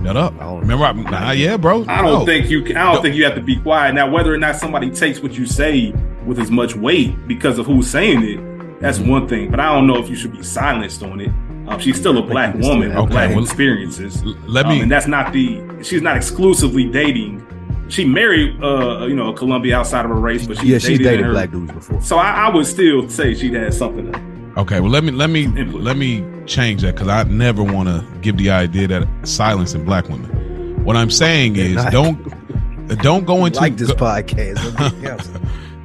Shut 0.03 0.15
up. 0.15 0.33
I 0.39 0.43
don't- 0.45 0.59
Remember, 0.61 0.85
I, 0.85 0.91
nah, 0.93 1.31
yeah, 1.31 1.57
bro. 1.57 1.83
I 1.87 2.01
don't 2.01 2.19
No. 2.19 2.25
think 2.25 2.49
you. 2.49 2.63
I 2.69 2.91
don't 2.93 3.01
think 3.01 3.15
you 3.15 3.23
have 3.25 3.35
to 3.35 3.41
be 3.41 3.55
quiet 3.57 3.93
now. 3.95 4.09
Whether 4.09 4.33
or 4.33 4.37
not 4.37 4.55
somebody 4.55 4.89
takes 4.89 5.21
what 5.21 5.37
you 5.37 5.45
say 5.45 5.93
with 6.25 6.39
as 6.39 6.49
much 6.51 6.75
weight 6.75 7.27
because 7.27 7.57
of 7.59 7.65
who's 7.65 7.87
saying 7.87 8.23
it, 8.23 8.79
that's 8.81 8.99
Mhm. 8.99 9.07
one 9.09 9.27
thing. 9.27 9.49
But 9.51 9.59
I 9.59 9.73
don't 9.73 9.85
know 9.87 9.97
if 9.97 10.09
you 10.09 10.15
should 10.15 10.31
be 10.33 10.43
silenced 10.43 11.03
on 11.03 11.19
it. 11.19 11.31
Um, 11.67 11.79
she's 11.79 11.97
still 11.97 12.17
a 12.17 12.21
black 12.21 12.53
woman 12.53 12.63
still 12.63 12.79
with 12.79 12.91
have 12.93 13.09
black 13.09 13.29
that. 13.33 13.41
experiences. 13.41 14.23
L- 14.25 14.35
Let 14.47 14.65
Um, 14.67 14.71
me. 14.73 14.81
and 14.81 14.91
that's 14.91 15.07
not 15.07 15.33
the. 15.33 15.59
She's 15.81 16.01
not 16.01 16.15
exclusively 16.15 16.85
dating. 16.85 17.41
She 17.89 18.05
married, 18.05 18.61
uh, 18.63 19.05
you 19.05 19.15
know, 19.15 19.29
a 19.29 19.33
Columbia 19.37 19.77
outside 19.77 20.03
of 20.05 20.11
her 20.11 20.19
race, 20.19 20.45
but 20.45 20.57
she 20.59 20.67
Yeah, 20.67 20.77
she's 20.77 20.97
dated 20.99 21.03
dated 21.05 21.25
her. 21.27 21.31
black 21.31 21.51
dudes 21.51 21.71
before. 21.71 22.01
So 22.01 22.17
I, 22.17 22.47
I 22.47 22.49
would 22.53 22.65
still 22.65 23.09
say 23.09 23.33
she 23.33 23.51
had 23.53 23.73
something. 23.73 24.11
To, 24.11 24.27
Okay, 24.61 24.79
well 24.79 24.89
let 24.89 25.03
me 25.03 25.11
let 25.11 25.29
me 25.29 25.43
Input. 25.45 25.81
let 25.81 25.97
me 25.97 26.25
change 26.47 26.81
that 26.81 26.95
because 26.95 27.07
I 27.09 27.23
never 27.23 27.61
want 27.63 27.87
to 27.89 28.03
give 28.21 28.37
the 28.37 28.49
idea 28.49 28.87
that 28.87 29.07
silencing 29.23 29.85
black 29.85 30.09
women. 30.09 30.83
What 30.83 30.95
I'm 30.95 31.11
saying 31.11 31.55
is 31.57 31.75
not. 31.75 31.91
don't 31.91 32.97
don't 33.01 33.25
go 33.25 33.45
into 33.45 33.59
like 33.59 33.77
this 33.77 33.89
go- 33.91 33.95
podcast. 33.97 34.57
I'm 34.81 34.91
being 34.91 35.03
canceled. 35.03 35.41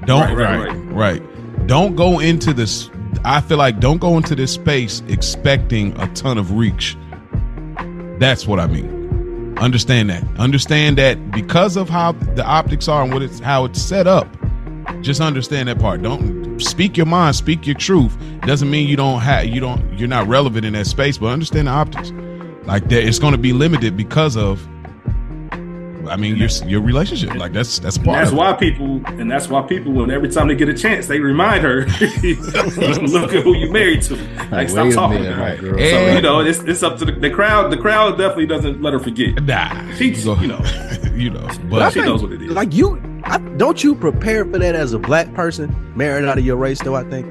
don't 0.06 0.20
Right, 0.34 0.36
right 0.36 0.68
right, 0.68 1.20
right, 1.20 1.66
don't 1.66 1.94
go 1.96 2.18
into 2.18 2.52
this. 2.54 2.88
I 3.24 3.40
feel 3.42 3.58
like 3.58 3.78
don't 3.78 3.98
go 3.98 4.16
into 4.16 4.34
this 4.34 4.52
space 4.52 5.02
expecting 5.08 5.94
a 6.00 6.08
ton 6.14 6.38
of 6.38 6.52
reach. 6.52 6.96
That's 8.18 8.46
what 8.46 8.58
I 8.58 8.66
mean. 8.68 9.01
Understand 9.58 10.10
that. 10.10 10.24
Understand 10.38 10.98
that 10.98 11.30
because 11.30 11.76
of 11.76 11.88
how 11.88 12.12
the 12.12 12.44
optics 12.44 12.88
are 12.88 13.02
and 13.02 13.12
what 13.12 13.22
it's 13.22 13.38
how 13.38 13.64
it's 13.64 13.80
set 13.80 14.06
up. 14.06 14.26
Just 15.00 15.20
understand 15.20 15.68
that 15.68 15.78
part. 15.78 16.02
Don't 16.02 16.60
speak 16.60 16.96
your 16.96 17.06
mind, 17.06 17.36
speak 17.36 17.66
your 17.66 17.76
truth. 17.76 18.16
Doesn't 18.42 18.70
mean 18.70 18.88
you 18.88 18.96
don't 18.96 19.20
have 19.20 19.46
you 19.46 19.60
don't 19.60 19.98
you're 19.98 20.08
not 20.08 20.26
relevant 20.26 20.64
in 20.64 20.72
that 20.72 20.86
space, 20.86 21.18
but 21.18 21.26
understand 21.26 21.68
the 21.68 21.72
optics. 21.72 22.12
Like 22.64 22.88
that, 22.88 23.04
it's 23.04 23.18
going 23.18 23.32
to 23.32 23.38
be 23.38 23.52
limited 23.52 23.96
because 23.96 24.36
of 24.36 24.66
I 26.12 26.16
mean, 26.16 26.36
your 26.36 26.48
your 26.66 26.80
relationship, 26.82 27.34
like 27.34 27.52
that's 27.52 27.78
that's 27.78 27.96
part. 27.98 28.18
That's 28.18 28.30
of 28.32 28.36
why 28.36 28.52
people, 28.52 29.00
and 29.06 29.30
that's 29.30 29.48
why 29.48 29.62
people, 29.62 29.92
when 29.92 30.10
every 30.10 30.28
time 30.28 30.48
they 30.48 30.54
get 30.54 30.68
a 30.68 30.74
chance, 30.74 31.06
they 31.06 31.20
remind 31.20 31.62
her, 31.64 31.86
"Look 32.46 33.32
at 33.32 33.42
who 33.42 33.56
you 33.56 33.70
married 33.72 34.02
to." 34.02 34.16
Like, 34.50 34.68
stop 34.68 34.84
Wait 34.84 34.92
a 34.92 34.94
talking. 34.94 35.22
minute, 35.22 35.38
Right. 35.38 35.58
girl. 35.60 35.78
So 35.78 36.14
you 36.14 36.20
know, 36.22 36.40
it's 36.40 36.60
it's 36.60 36.82
up 36.82 36.98
to 36.98 37.04
the, 37.04 37.12
the 37.12 37.30
crowd. 37.30 37.70
The 37.72 37.76
crowd 37.78 38.18
definitely 38.18 38.46
doesn't 38.46 38.82
let 38.82 38.92
her 38.92 38.98
forget. 38.98 39.42
Nah, 39.42 39.92
She, 39.94 40.10
go- 40.10 40.36
you 40.36 40.48
know, 40.48 40.60
you 41.14 41.30
know, 41.30 41.46
But 41.46 41.70
but 41.70 41.90
she 41.90 42.00
think, 42.00 42.06
knows 42.06 42.22
what 42.22 42.32
it 42.32 42.42
is. 42.42 42.50
Like 42.50 42.72
you, 42.74 43.00
I, 43.24 43.38
don't 43.56 43.82
you 43.82 43.94
prepare 43.94 44.44
for 44.44 44.58
that 44.58 44.74
as 44.74 44.92
a 44.92 44.98
black 44.98 45.32
person 45.34 45.74
married 45.96 46.26
out 46.28 46.38
of 46.38 46.44
your 46.44 46.56
race? 46.56 46.80
Though 46.82 46.96
I 46.96 47.04
think, 47.04 47.26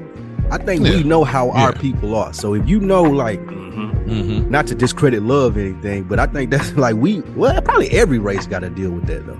I 0.50 0.58
think 0.58 0.84
Yeah. 0.84 0.96
we 0.96 1.02
know 1.04 1.24
how 1.24 1.50
our 1.50 1.72
people 1.72 2.14
are. 2.16 2.32
So 2.32 2.54
if 2.54 2.68
you 2.68 2.80
know, 2.80 3.02
like, 3.02 3.40
Mhm. 3.46 3.81
Mhm. 4.12 4.50
not 4.50 4.66
to 4.68 4.74
discredit 4.74 5.22
love 5.22 5.56
or 5.56 5.60
anything, 5.60 6.04
but 6.04 6.18
I 6.18 6.26
think 6.26 6.50
that's 6.50 6.72
like 6.76 6.96
we, 6.96 7.20
well, 7.36 7.60
probably 7.62 7.90
every 7.90 8.18
race 8.18 8.46
got 8.46 8.60
to 8.60 8.70
deal 8.70 8.90
with 8.90 9.06
that 9.06 9.26
though. 9.26 9.38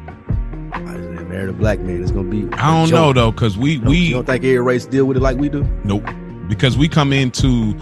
I 0.72 0.78
just 0.96 1.04
said, 1.18 1.28
married 1.28 1.48
a 1.50 1.52
black 1.52 1.80
man 1.80 2.02
it's 2.02 2.10
gonna 2.10 2.28
be. 2.28 2.48
I 2.54 2.70
don't 2.78 2.88
joke. 2.88 2.92
know 2.92 3.12
though, 3.12 3.30
because 3.32 3.56
we 3.58 3.72
You 3.72 3.78
don't- 3.78 3.88
we 3.90 3.96
you 3.98 4.14
don't 4.14 4.26
think 4.26 4.44
every 4.44 4.58
race 4.60 4.86
deal 4.86 5.04
with 5.06 5.16
it 5.16 5.20
like 5.20 5.36
we 5.36 5.48
do? 5.48 5.64
Nope. 5.84 6.08
Because 6.48 6.76
we 6.76 6.88
come 6.88 7.12
into, 7.12 7.74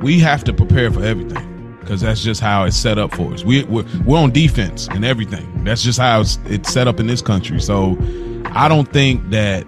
we 0.00 0.18
have 0.20 0.42
to 0.44 0.52
prepare 0.52 0.90
for 0.90 1.02
everything. 1.04 1.52
Because 1.80 2.00
that's 2.00 2.20
just 2.22 2.40
how 2.40 2.64
it's 2.64 2.76
set 2.76 2.98
up 2.98 3.14
for 3.14 3.32
us. 3.32 3.44
We 3.44 3.62
we're, 3.64 3.84
we're 4.04 4.18
on 4.18 4.32
defense 4.32 4.88
and 4.88 5.04
everything. 5.04 5.62
That's 5.64 5.82
just 5.82 5.98
how 6.00 6.20
it's, 6.20 6.38
it's 6.46 6.72
set 6.72 6.88
up 6.88 6.98
in 6.98 7.06
this 7.06 7.22
country. 7.22 7.60
So 7.60 7.96
I 8.46 8.68
don't 8.68 8.92
think 8.92 9.30
that 9.30 9.64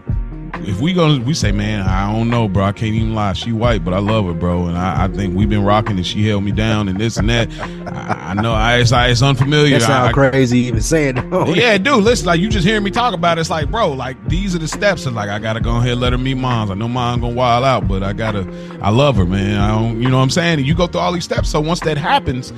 if 0.57 0.81
we 0.81 0.93
go, 0.93 1.19
we 1.19 1.35
say, 1.35 1.53
man, 1.53 1.83
I 1.83 2.13
don't 2.13 2.31
know, 2.31 2.49
bro. 2.49 2.65
I 2.65 2.73
can't 2.73 2.95
even 2.95 3.15
lie. 3.15 3.33
She 3.33 3.53
white, 3.53 3.85
but 3.85 3.95
I 3.95 3.99
love 3.99 4.27
her, 4.27 4.35
bro. 4.35 4.67
And 4.67 4.77
I, 4.77 5.05
I 5.05 5.09
think 5.09 5.37
we've 5.37 5.49
been 5.49 5.65
rocking, 5.65 5.97
and 5.97 6.07
she 6.07 6.27
held 6.27 6.45
me 6.45 6.53
down, 6.53 6.89
and 6.89 6.99
this 6.99 7.17
and 7.17 7.29
that. 7.31 7.51
I, 7.87 8.31
I 8.31 8.35
know 8.35 8.53
I, 8.53 8.79
it's, 8.79 8.93
it's 8.93 9.23
unfamiliar. 9.23 9.79
That 9.79 9.87
sounds 9.87 10.09
I- 10.09 10.13
crazy 10.13 10.59
even 10.61 10.81
saying 10.81 11.17
that. 11.17 11.29
Oh, 11.33 11.55
yeah, 11.55 11.79
dude. 11.79 12.05
Listen, 12.05 12.27
like 12.27 12.41
you 12.41 12.49
just 12.49 12.67
hearing 12.67 12.83
me 12.85 12.91
talk 12.91 13.15
about 13.15 13.39
it, 13.39 13.43
it's 13.43 13.51
like, 13.51 13.71
bro, 13.71 13.93
like 13.93 14.17
these 14.29 14.55
are 14.55 14.59
the 14.59 14.69
steps. 14.69 15.07
And 15.07 15.15
like 15.15 15.29
I 15.29 15.39
gotta 15.39 15.61
go 15.61 15.77
ahead 15.77 15.93
and 15.93 16.01
let 16.01 16.13
her 16.13 16.19
meet 16.19 16.35
moms. 16.35 16.71
I 16.71 16.75
know 16.75 16.89
mom 16.89 17.21
gonna 17.21 17.35
wild 17.35 17.65
out, 17.65 17.87
but 17.89 18.03
I 18.03 18.13
gotta 18.13 18.41
I 18.81 18.91
love 18.91 19.17
her, 19.17 19.25
man. 19.25 19.61
I 19.61 19.69
don't 19.79 20.03
you 20.03 20.09
know 20.09 20.17
what 20.17 20.23
I'm 20.25 20.31
saying? 20.31 20.59
And 20.59 20.67
you 20.67 20.75
go 20.75 20.87
through 20.87 21.01
all 21.01 21.13
these 21.13 21.25
steps. 21.25 21.49
So 21.49 21.61
once 21.61 21.81
that 21.81 21.97
happens, 21.99 22.53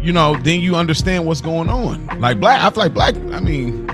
you 0.00 0.12
know, 0.12 0.36
then 0.36 0.60
you 0.60 0.74
understand 0.76 1.26
what's 1.26 1.40
going 1.40 1.68
on. 1.68 2.06
Like 2.20 2.40
black, 2.40 2.62
I 2.62 2.70
feel 2.70 2.82
like 2.82 2.94
black, 2.94 3.14
I 3.14 3.40
mean, 3.40 3.86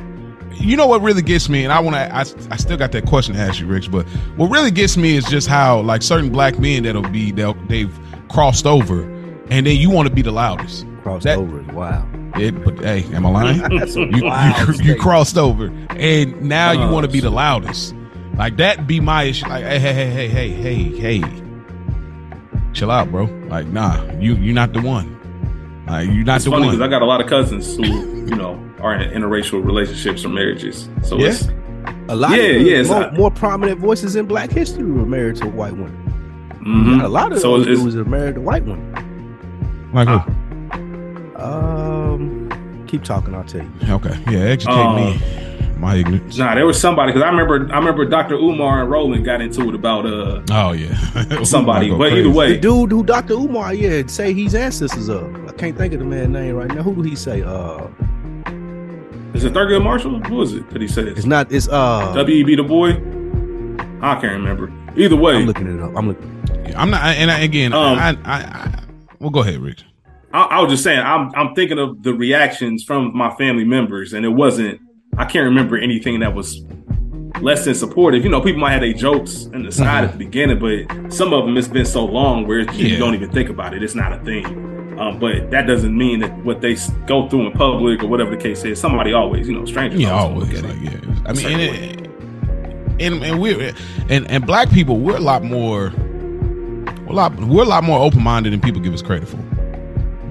you 0.61 0.77
know 0.77 0.87
what 0.87 1.01
really 1.03 1.23
gets 1.23 1.49
me, 1.49 1.65
and 1.65 1.73
I 1.73 1.81
wanna 1.81 2.09
I, 2.13 2.21
I 2.51 2.57
still 2.57 2.77
got 2.77 2.93
that 2.93 3.07
question 3.07 3.35
to 3.35 3.41
ask 3.41 3.61
you, 3.61 3.67
Rich, 3.67 3.91
but 3.91 4.07
what 4.37 4.47
really 4.51 4.71
gets 4.71 4.97
me 4.97 5.17
is 5.17 5.25
just 5.25 5.49
how 5.49 5.81
like 5.81 6.03
certain 6.03 6.31
black 6.31 6.59
men 6.59 6.83
that'll 6.85 7.03
be 7.09 7.31
they'll 7.33 7.55
they've 7.69 7.97
crossed 8.29 8.67
over 8.67 9.03
and 9.51 9.67
then 9.67 9.77
you 9.77 9.91
want 9.91 10.07
to 10.09 10.15
be 10.15 10.21
the 10.23 10.31
loudest. 10.33 10.85
crossed 11.03 11.25
That- 11.25 11.39
over 11.39 11.63
wild. 11.73 12.07
It, 12.39 12.63
but 12.63 12.79
hey, 12.81 13.03
am 13.15 13.25
I 13.25 13.31
lying? 13.31 13.61
You, 13.97 14.07
you, 14.07 14.93
you 14.93 14.97
crossed 14.97 15.39
over 15.39 15.73
and 15.91 16.41
now 16.43 16.73
you 16.73 16.83
Oh, 16.83 16.93
want 16.93 17.07
to 17.07 17.11
be 17.11 17.21
the 17.21 17.31
loudest 17.31 17.95
like 18.37 18.57
that 18.59 18.87
be 18.87 19.01
my 19.01 19.25
issue 19.25 19.49
like 19.49 19.65
hey 19.65 19.79
hey 19.81 19.93
hey 19.95 20.29
hey 20.29 20.29
hey 20.29 20.91
hey 20.91 21.21
hey 21.21 21.43
chill 22.75 22.91
out 22.91 23.11
bro 23.11 23.25
like 23.49 23.67
nah 23.69 24.05
you 24.21 24.35
you're 24.37 24.55
not 24.55 24.73
the 24.73 24.81
one 24.81 25.18
like 25.91 26.09
you're 26.11 26.25
not 26.25 26.37
It's 26.37 26.45
the 26.45 26.51
funny 26.51 26.67
because 26.67 26.81
I 26.81 26.89
got 26.89 27.03
a 27.03 27.07
lot 27.07 27.21
of 27.21 27.27
cousins 27.29 27.77
who, 27.77 27.85
you 27.87 28.37
know, 28.37 28.61
are 28.81 28.95
in 28.95 29.11
interracial 29.11 29.65
relationships 29.65 30.25
or 30.25 30.29
marriages. 30.29 30.89
So 31.03 31.19
Yeah. 31.19 31.29
it's 31.29 31.49
A 32.11 32.17
lot 32.17 32.31
Yeah, 32.37 32.43
of 32.45 32.63
yeah, 32.63 32.83
more, 32.83 33.01
not- 33.01 33.15
more 33.15 33.31
prominent 33.31 33.79
voices 33.81 34.17
in 34.17 34.27
Black 34.27 34.51
history 34.51 34.85
were 34.85 35.07
married 35.07 35.37
to 35.37 35.45
a 35.47 35.49
white 35.51 35.73
women. 35.73 35.97
mhm. 36.63 37.03
A 37.03 37.09
lot 37.09 37.33
of 37.33 37.39
So 37.39 37.57
those 37.59 37.67
it's- 37.67 37.83
dudes 37.83 37.97
are 37.97 38.05
married 38.05 38.35
to 38.35 38.41
white 38.41 38.65
women. 38.65 38.93
like 39.95 40.09
Ah. 40.09 40.19
who? 40.21 41.43
Um, 41.43 42.49
keep 42.87 43.05
talking. 43.05 43.35
I'll 43.35 43.45
tell 43.45 43.63
you. 43.63 43.95
okay 43.95 44.17
yeah 44.31 44.39
educate 44.41 44.73
Um, 44.75 44.97
me 44.97 45.21
my 45.79 45.97
ignorance 45.97 46.37
Nah, 46.37 46.55
there 46.55 46.67
was 46.67 46.81
somebody 46.81 47.13
because 47.13 47.23
I 47.23 47.31
remember 47.31 47.73
I 47.73 47.79
remember 47.79 48.05
Dr. 48.05 48.35
Umar 48.35 48.83
and 48.83 48.91
Roland 48.91 49.25
got 49.25 49.41
into 49.41 49.69
it 49.69 49.75
about 49.75 50.07
uh 50.07 50.43
oh 50.51 50.73
yeah 50.73 51.43
somebody. 51.45 51.91
But 51.91 51.99
crazy. 52.11 52.21
either 52.21 52.31
way, 52.31 52.55
The 52.55 52.61
dude 52.61 52.91
who 52.91 53.05
Dr. 53.05 53.35
Umar, 53.35 53.75
yeah, 53.75 54.03
say 54.07 54.33
he's 54.33 54.55
ancestors 54.55 55.09
of. 55.09 55.49
I 55.49 55.53
can't 55.53 55.77
think 55.77 55.93
of 55.93 56.01
the 56.01 56.05
man's 56.05 56.31
name 56.31 56.55
right 56.57 56.69
now. 56.69 56.83
Who 56.83 56.95
do 56.95 57.03
he 57.03 57.17
say? 57.17 57.43
Uh, 57.43 57.87
is 59.35 59.45
it 59.45 59.53
Thurgood 59.53 59.83
Marshall? 59.85 60.21
Who 60.25 60.43
is 60.43 60.55
it 60.55 60.69
that 60.71 60.83
he 60.83 60.89
said 60.89 61.09
it's 61.09 61.27
not. 61.27 61.53
It's 61.53 61.69
uh. 61.69 62.13
W.E.B. 62.15 62.57
Du 62.57 62.65
Bois? 62.65 62.95
I 64.01 64.15
can't 64.21 64.33
remember. 64.33 64.73
Either 64.97 65.17
way, 65.17 65.37
I'm 65.37 65.47
looking 65.47 65.67
it 65.67 65.83
up. 65.83 65.93
I'm 65.97 66.09
looking. 66.09 66.75
i'm 66.77 66.91
not 66.91 67.03
and 67.03 67.31
I, 67.31 67.41
again 67.41 67.73
Um, 67.73 67.99
I, 67.99 68.11
I 68.25 68.35
i 68.35 68.83
well 69.21 69.31
go 69.31 69.41
ahead 69.41 69.59
rich 69.61 69.85
I, 70.33 70.43
I 70.43 70.61
was 70.61 70.71
just 70.71 70.83
saying 70.85 71.01
I'm 71.01 71.31
I'm 71.35 71.55
thinking 71.55 71.79
of 71.79 72.03
the 72.03 72.13
reactions 72.15 72.85
from 72.85 73.17
my 73.17 73.35
family 73.37 73.65
members, 73.65 74.13
and 74.13 74.25
it 74.27 74.31
wasn't. 74.31 74.81
I 75.19 75.25
can't 75.25 75.45
remember 75.45 75.77
anything 75.77 76.21
that 76.21 76.35
was 76.35 76.63
less 77.41 77.65
than 77.65 77.75
supportive. 77.75 78.25
You 78.25 78.31
know, 78.31 78.41
people 78.41 78.61
might 78.61 78.73
have 78.73 78.81
their 78.81 78.93
jokes 78.93 79.45
in 79.53 79.63
the 79.65 79.73
side 79.73 80.05
at 80.05 80.13
the 80.13 80.19
beginning, 80.19 80.59
but 80.59 81.13
some 81.13 81.33
of 81.33 81.45
them 81.45 81.57
it's 81.57 81.69
been 81.69 81.85
so 81.87 82.05
long 82.05 82.47
where 82.47 82.61
it's, 82.61 82.75
you 82.77 82.89
Yeah. 82.89 82.99
don't 82.99 83.15
even 83.15 83.31
think 83.31 83.49
about 83.51 83.75
it. 83.75 83.83
It's 83.83 83.95
not 83.95 84.13
a 84.13 84.19
thing. 84.25 84.47
Um, 84.99 85.19
but 85.21 85.51
that 85.53 85.67
doesn't 85.69 85.97
mean 85.97 86.19
that 86.21 86.37
what 86.45 86.61
they 86.61 86.77
go 87.07 87.29
through 87.29 87.47
in 87.47 87.53
public 87.53 88.03
or 88.03 88.09
whatever 88.09 88.31
the 88.31 88.37
case 88.43 88.65
is, 88.65 88.81
somebody 88.81 89.13
always, 89.13 89.47
you 89.49 89.55
know, 89.55 89.65
strangers. 89.65 90.01
Yeah, 90.01 90.11
always 90.11 90.49
always. 90.49 90.63
Like, 90.65 90.83
yeah. 90.83 91.15
I 91.27 91.33
mean, 91.35 91.47
and, 91.47 91.61
it- 91.63 92.05
and 93.01 93.23
and 93.23 93.41
we're 93.41 93.73
and 94.09 94.29
and 94.29 94.45
black 94.45 94.71
people, 94.71 94.99
we're 94.99 95.17
a 95.17 95.21
lot 95.21 95.45
more, 95.45 95.93
we're 97.07 97.11
a 97.11 97.13
lot, 97.13 97.37
we're 97.37 97.63
a 97.63 97.67
lot 97.67 97.85
more 97.85 98.01
open 98.01 98.21
minded 98.25 98.53
than 98.53 98.61
people 98.61 98.81
give 98.81 98.93
us 98.93 99.03
credit 99.03 99.29
for. 99.29 99.37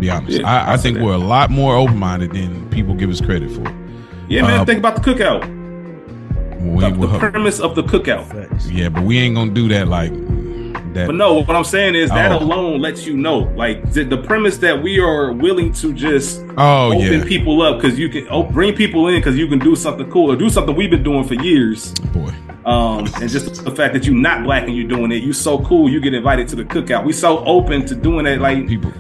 Be 0.02 0.10
honest, 0.10 0.40
Yeah, 0.42 0.48
I, 0.50 0.72
I 0.72 0.74
I 0.74 0.78
think 0.78 0.98
that. 0.98 1.04
we're 1.06 1.14
a 1.14 1.18
lot 1.18 1.50
more 1.50 1.78
open 1.78 1.98
minded 1.98 2.32
than 2.34 2.70
people 2.70 2.94
give 2.94 3.10
us 3.10 3.22
credit 3.22 3.50
for. 3.52 3.64
Yeah, 4.28 4.42
man. 4.44 4.60
Uh, 4.62 4.66
think 4.66 4.80
about 4.80 4.96
the 4.96 5.02
cookout. 5.14 5.42
We- 6.62 6.82
The, 6.82 6.90
the 7.08 7.20
premise 7.20 7.60
of 7.60 7.76
the 7.76 7.84
cookout. 7.84 8.26
Yeah, 8.72 8.90
but 8.90 9.04
we 9.04 9.18
ain't 9.20 9.36
gonna 9.36 9.52
do 9.52 9.68
that 9.70 9.88
like 9.88 10.12
that. 10.94 11.08
But 11.08 11.16
no, 11.16 11.36
what 11.44 11.56
I'm 11.56 11.64
saying 11.64 11.96
is 11.96 12.10
that 12.10 12.32
Oh. 12.32 12.40
alone 12.40 12.82
lets 12.82 13.06
you 13.06 13.16
know, 13.16 13.40
like 13.56 13.92
the, 13.94 14.04
the 14.04 14.18
premise 14.18 14.58
that 14.58 14.82
we 14.82 15.00
are 15.00 15.32
willing 15.32 15.72
to 15.74 15.94
just 15.94 16.44
oh 16.58 16.88
open 16.94 17.00
yeah, 17.20 17.24
people 17.24 17.62
up 17.62 17.80
because 17.80 17.98
you 17.98 18.10
can 18.10 18.28
oh, 18.30 18.44
bring 18.44 18.74
people 18.76 19.08
in 19.08 19.16
because 19.16 19.38
you 19.38 19.48
can 19.48 19.60
do 19.60 19.76
something 19.76 20.10
cool 20.12 20.32
or 20.32 20.36
do 20.36 20.50
something 20.50 20.76
we've 20.76 20.90
been 20.90 21.04
doing 21.04 21.24
for 21.24 21.36
years. 21.36 21.94
boy. 22.14 22.34
Um, 22.66 23.06
and 23.22 23.30
just 23.30 23.64
the 23.64 23.72
fact 23.72 23.94
that 23.94 24.04
you're 24.06 24.14
not 24.14 24.44
black 24.44 24.64
and 24.68 24.76
you're 24.76 24.88
doing 24.90 25.10
it, 25.14 25.24
you 25.24 25.32
so 25.32 25.60
cool. 25.60 25.88
You 25.90 26.02
get 26.02 26.14
invited 26.14 26.50
to 26.50 26.56
the 26.58 26.66
cookout. 26.66 27.06
We 27.06 27.14
so 27.14 27.40
open 27.46 27.86
to 27.86 27.96
doing 27.96 28.26
it. 28.26 28.42
Like 28.42 28.68
People, 28.68 28.92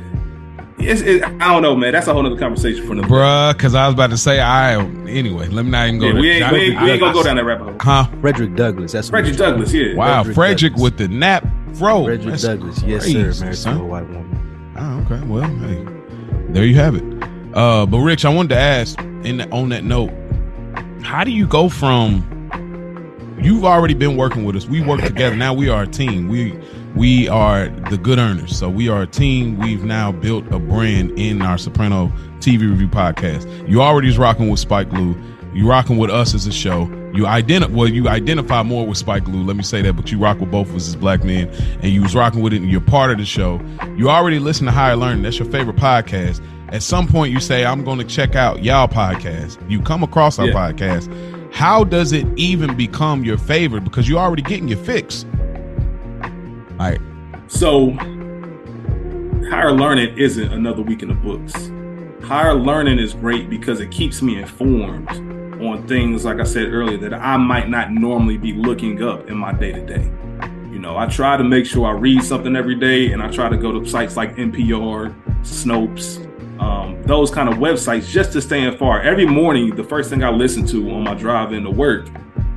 it's, 0.79 1.01
it, 1.01 1.23
I 1.23 1.51
don't 1.51 1.61
know, 1.61 1.75
man. 1.75 1.93
That's 1.93 2.07
a 2.07 2.13
whole 2.13 2.25
other 2.25 2.37
conversation 2.37 2.85
for 2.85 2.93
another. 2.93 3.07
bruh, 3.07 3.53
because 3.53 3.73
I 3.73 3.87
was 3.87 3.93
about 3.93 4.11
to 4.11 4.17
say 4.17 4.39
I. 4.39 4.75
Anyway, 4.75 5.47
let 5.47 5.65
me 5.65 5.71
not 5.71 5.87
even 5.87 5.99
go. 5.99 6.07
Yeah, 6.07 6.13
we 6.13 6.31
ain't, 6.31 6.51
we 6.51 6.59
ain't, 6.59 6.81
we 6.81 6.91
ain't 6.91 6.99
gonna 6.99 7.13
go 7.13 7.23
down 7.23 7.37
that 7.37 7.45
rabbit 7.45 7.63
hole. 7.63 7.75
Huh? 7.79 8.07
Frederick 8.21 8.55
Douglass. 8.55 8.91
That's 8.91 9.07
what 9.07 9.11
Frederick 9.11 9.37
talking 9.37 9.53
Douglass, 9.53 9.73
yeah. 9.73 9.95
Wow, 9.95 10.23
Frederick 10.23 10.35
Frederick 10.35 10.75
with 10.75 10.97
the 10.97 11.07
nap 11.07 11.47
fro. 11.73 12.05
Frederick 12.05 12.29
That's 12.29 12.43
Douglass. 12.43 12.83
Yes, 12.83 13.05
sir. 13.05 13.43
Married 13.43 13.57
son. 13.57 13.77
to 13.77 13.83
a 13.83 13.85
white 13.85 14.07
woman. 14.07 14.73
Oh, 14.77 15.05
okay. 15.11 15.25
Well, 15.25 15.49
hey, 15.49 15.85
there 16.49 16.65
you 16.65 16.75
have 16.75 16.95
it. 16.95 17.03
Uh, 17.55 17.85
but 17.85 17.97
Rich, 17.99 18.25
I 18.25 18.29
wanted 18.29 18.49
to 18.49 18.57
ask, 18.57 18.99
in 18.99 19.37
the, 19.37 19.49
on 19.49 19.69
that 19.69 19.83
note, 19.83 20.11
how 21.01 21.23
do 21.23 21.31
you 21.31 21.47
go 21.47 21.69
from? 21.69 22.23
You've 23.41 23.65
already 23.65 23.93
been 23.93 24.17
working 24.17 24.45
with 24.45 24.55
us. 24.55 24.67
We 24.67 24.81
work 24.81 25.01
together. 25.01 25.35
Now 25.35 25.53
we 25.53 25.69
are 25.69 25.83
a 25.83 25.87
team. 25.87 26.27
We 26.27 26.59
we 26.97 27.27
are 27.29 27.67
the 27.89 27.97
good 27.97 28.17
earners. 28.19 28.57
So 28.57 28.69
we 28.69 28.89
are 28.89 29.03
a 29.03 29.07
team. 29.07 29.57
We've 29.57 29.83
now 29.83 30.11
built 30.11 30.45
a 30.51 30.59
brand 30.59 31.11
in 31.17 31.41
our 31.41 31.57
Soprano 31.57 32.07
TV 32.39 32.61
review 32.69 32.87
podcast. 32.87 33.47
You 33.69 33.81
already 33.81 34.09
is 34.09 34.17
rocking 34.17 34.49
with 34.49 34.59
Spike 34.59 34.91
Lou. 34.91 35.15
You 35.53 35.69
rocking 35.69 35.97
with 35.97 36.09
us 36.09 36.33
as 36.33 36.47
a 36.47 36.51
show. 36.51 36.89
You 37.13 37.25
identify 37.25 37.73
well, 37.73 37.87
you 37.87 38.07
identify 38.09 38.63
more 38.63 38.85
with 38.85 38.97
Spike 38.97 39.27
Lou. 39.27 39.43
Let 39.43 39.55
me 39.55 39.63
say 39.63 39.81
that, 39.83 39.93
but 39.93 40.11
you 40.11 40.17
rock 40.19 40.39
with 40.39 40.51
both 40.51 40.69
of 40.69 40.75
us 40.75 40.87
as 40.87 40.95
black 40.95 41.23
men, 41.23 41.47
and 41.81 41.85
you 41.85 42.01
was 42.01 42.15
rocking 42.15 42.41
with 42.41 42.53
it, 42.53 42.61
and 42.61 42.69
you're 42.71 42.81
part 42.81 43.11
of 43.11 43.17
the 43.17 43.25
show. 43.25 43.59
You 43.95 44.09
already 44.09 44.39
listen 44.39 44.65
to 44.65 44.71
Higher 44.71 44.95
Learning. 44.95 45.23
That's 45.23 45.39
your 45.39 45.49
favorite 45.49 45.77
podcast. 45.77 46.41
At 46.69 46.83
some 46.83 47.07
point, 47.07 47.31
you 47.31 47.39
say, 47.39 47.65
"I'm 47.65 47.83
going 47.83 47.97
to 47.99 48.03
check 48.03 48.35
out 48.35 48.63
y'all 48.63 48.87
podcast." 48.87 49.57
You 49.69 49.81
come 49.81 50.03
across 50.03 50.37
our 50.37 50.47
Yeah. 50.47 50.53
podcast. 50.53 51.11
How 51.53 51.83
does 51.83 52.11
it 52.11 52.27
even 52.35 52.75
become 52.75 53.23
your 53.23 53.37
favorite? 53.37 53.83
Because 53.83 54.07
you're 54.07 54.19
already 54.19 54.41
getting 54.43 54.67
your 54.67 54.77
fix. 54.79 55.25
Like, 56.77 57.01
So, 57.47 57.91
higher 59.49 59.71
learning 59.71 60.17
isn't 60.17 60.51
another 60.51 60.81
week 60.81 61.01
in 61.01 61.09
the 61.09 61.15
books. 61.15 61.71
Higher 62.25 62.53
learning 62.53 62.99
is 62.99 63.13
great 63.13 63.49
because 63.49 63.79
it 63.79 63.89
keeps 63.91 64.21
me 64.21 64.37
informed 64.37 65.09
on 65.61 65.87
things, 65.87 66.25
like 66.25 66.39
I 66.39 66.43
said 66.43 66.73
earlier, 66.73 66.97
that 66.97 67.13
I 67.13 67.37
might 67.37 67.69
not 67.69 67.91
normally 67.91 68.37
be 68.37 68.53
looking 68.53 69.01
up 69.01 69.29
in 69.29 69.37
my 69.37 69.53
day 69.53 69.71
to 69.71 69.85
day. 69.85 70.11
You 70.67 70.73
You 70.73 70.79
know, 70.79 70.97
I 70.97 71.07
try 71.07 71.37
to 71.37 71.43
make 71.43 71.65
sure 71.65 71.87
I 71.87 71.91
read 71.91 72.23
something 72.23 72.55
every 72.55 72.75
day, 72.75 73.11
and 73.11 73.23
I 73.23 73.31
try 73.31 73.49
to 73.49 73.57
go 73.57 73.79
to 73.79 73.87
sites 73.87 74.15
like 74.15 74.35
NPR, 74.35 75.15
Snopes, 75.41 76.23
um, 76.59 77.01
those 77.03 77.31
kind 77.31 77.49
of 77.49 77.55
websites 77.55 78.07
just 78.09 78.31
to 78.33 78.41
stay 78.41 78.63
informed. 78.63 79.05
Every 79.05 79.25
morning, 79.25 79.75
the 79.75 79.83
first 79.83 80.09
thing 80.09 80.23
I 80.23 80.29
listen 80.29 80.65
to 80.67 80.91
on 80.91 81.03
my 81.03 81.13
drive 81.13 81.53
into 81.53 81.69
work 81.71 82.07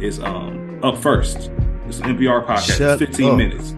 is 0.01 0.21
um, 0.21 0.79
Up 0.83 0.99
First. 0.99 1.51
It's 1.87 2.01
an 2.01 2.17
NPR 2.17 2.47
podcast. 2.47 2.79
Shut 2.79 2.99
15 2.99 3.31
up. 3.31 3.37
minutes. 3.37 3.75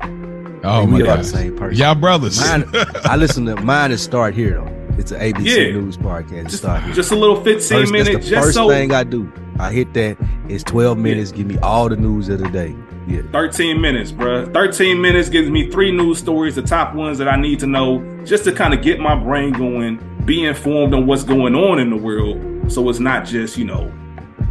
Oh 0.64 0.84
we 0.84 0.92
my 0.92 1.00
are 1.00 1.04
god, 1.04 1.18
the 1.20 1.24
same 1.24 1.56
person. 1.56 1.78
y'all 1.78 1.94
brothers. 1.94 2.38
Mine, 2.40 2.64
I 3.04 3.16
listen 3.16 3.46
to 3.46 3.56
mine 3.56 3.90
is 3.90 4.02
start 4.02 4.34
here 4.34 4.54
though. 4.54 4.96
It's 4.98 5.10
an 5.10 5.20
ABC 5.20 5.44
Yeah. 5.44 5.72
News 5.80 5.96
podcast. 5.96 6.44
Just, 6.44 6.58
start 6.58 6.82
here. 6.84 6.94
just 6.94 7.10
a 7.12 7.16
little 7.16 7.36
15 7.36 7.54
First, 7.54 7.68
that's 7.70 7.90
minutes, 7.90 8.10
the 8.26 8.30
just 8.30 8.44
first 8.44 8.54
so 8.54 8.68
thing 8.68 8.92
I 8.92 9.04
do. 9.04 9.32
I 9.58 9.72
hit 9.72 9.92
that. 9.94 10.16
It's 10.48 10.62
12 10.64 10.98
minutes. 10.98 11.32
Give 11.32 11.46
me 11.46 11.58
all 11.58 11.88
the 11.88 11.96
news 11.96 12.28
of 12.28 12.38
the 12.40 12.48
day. 12.48 12.76
Yeah. 13.08 13.22
13 13.32 13.80
minutes, 13.80 14.12
bruh. 14.12 14.52
13 14.52 15.00
minutes 15.00 15.28
gives 15.28 15.50
me 15.50 15.70
three 15.70 15.90
news 15.90 16.18
stories, 16.18 16.54
the 16.54 16.62
top 16.62 16.94
ones 16.94 17.18
that 17.18 17.26
I 17.28 17.36
need 17.36 17.58
to 17.60 17.66
know, 17.66 18.00
just 18.24 18.44
to 18.44 18.52
kind 18.52 18.72
of 18.74 18.82
get 18.82 19.00
my 19.00 19.14
brain 19.16 19.52
going, 19.52 19.98
be 20.24 20.44
informed 20.44 20.94
on 20.94 21.06
what's 21.06 21.24
going 21.24 21.54
on 21.54 21.78
in 21.80 21.90
the 21.90 21.96
world. 21.96 22.70
So 22.70 22.88
it's 22.88 23.00
not 23.00 23.24
just, 23.26 23.56
you 23.58 23.64
know, 23.64 23.92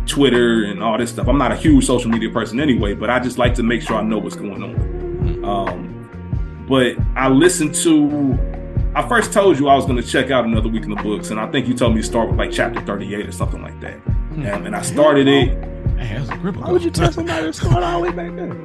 Twitter 0.05 0.65
and 0.65 0.83
all 0.83 0.97
this 0.97 1.11
stuff. 1.11 1.27
I'm 1.27 1.37
not 1.37 1.51
a 1.51 1.55
huge 1.55 1.85
social 1.85 2.09
media 2.11 2.29
person 2.29 2.59
anyway, 2.59 2.93
but 2.95 3.09
I 3.09 3.19
just 3.19 3.37
like 3.37 3.53
to 3.55 3.63
make 3.63 3.81
sure 3.81 3.95
I 3.97 4.01
know 4.01 4.17
what's 4.17 4.35
going 4.35 4.61
on. 4.63 5.45
Um, 5.45 5.90
but 6.67 6.95
I 7.15 7.27
listened 7.29 7.75
to, 7.75 8.37
I 8.95 9.07
first 9.07 9.31
told 9.33 9.59
you 9.59 9.67
I 9.67 9.75
was 9.75 9.85
going 9.85 10.01
to 10.01 10.07
check 10.07 10.31
out 10.31 10.45
another 10.45 10.69
week 10.69 10.83
in 10.83 10.89
the 10.89 11.01
books, 11.01 11.29
and 11.31 11.39
I 11.39 11.49
think 11.51 11.67
you 11.67 11.73
told 11.73 11.95
me 11.95 12.01
to 12.01 12.07
start 12.07 12.29
with 12.29 12.37
like 12.37 12.51
chapter 12.51 12.81
38 12.81 13.27
or 13.27 13.31
something 13.31 13.61
like 13.61 13.79
that. 13.81 13.95
Hmm. 13.95 14.45
And, 14.45 14.67
and 14.67 14.75
I 14.75 14.81
started 14.81 15.27
it. 15.27 15.57
Man, 15.95 16.15
that's 16.25 16.29
a 16.31 16.37
grip 16.37 16.55
Why 16.57 16.71
would 16.71 16.83
you 16.83 16.91
tell 16.91 17.11
somebody 17.11 17.45
to 17.47 17.53
start 17.53 17.83
all 17.83 18.01
the 18.01 18.09
way 18.09 18.15
back 18.15 18.35
there? 18.35 18.55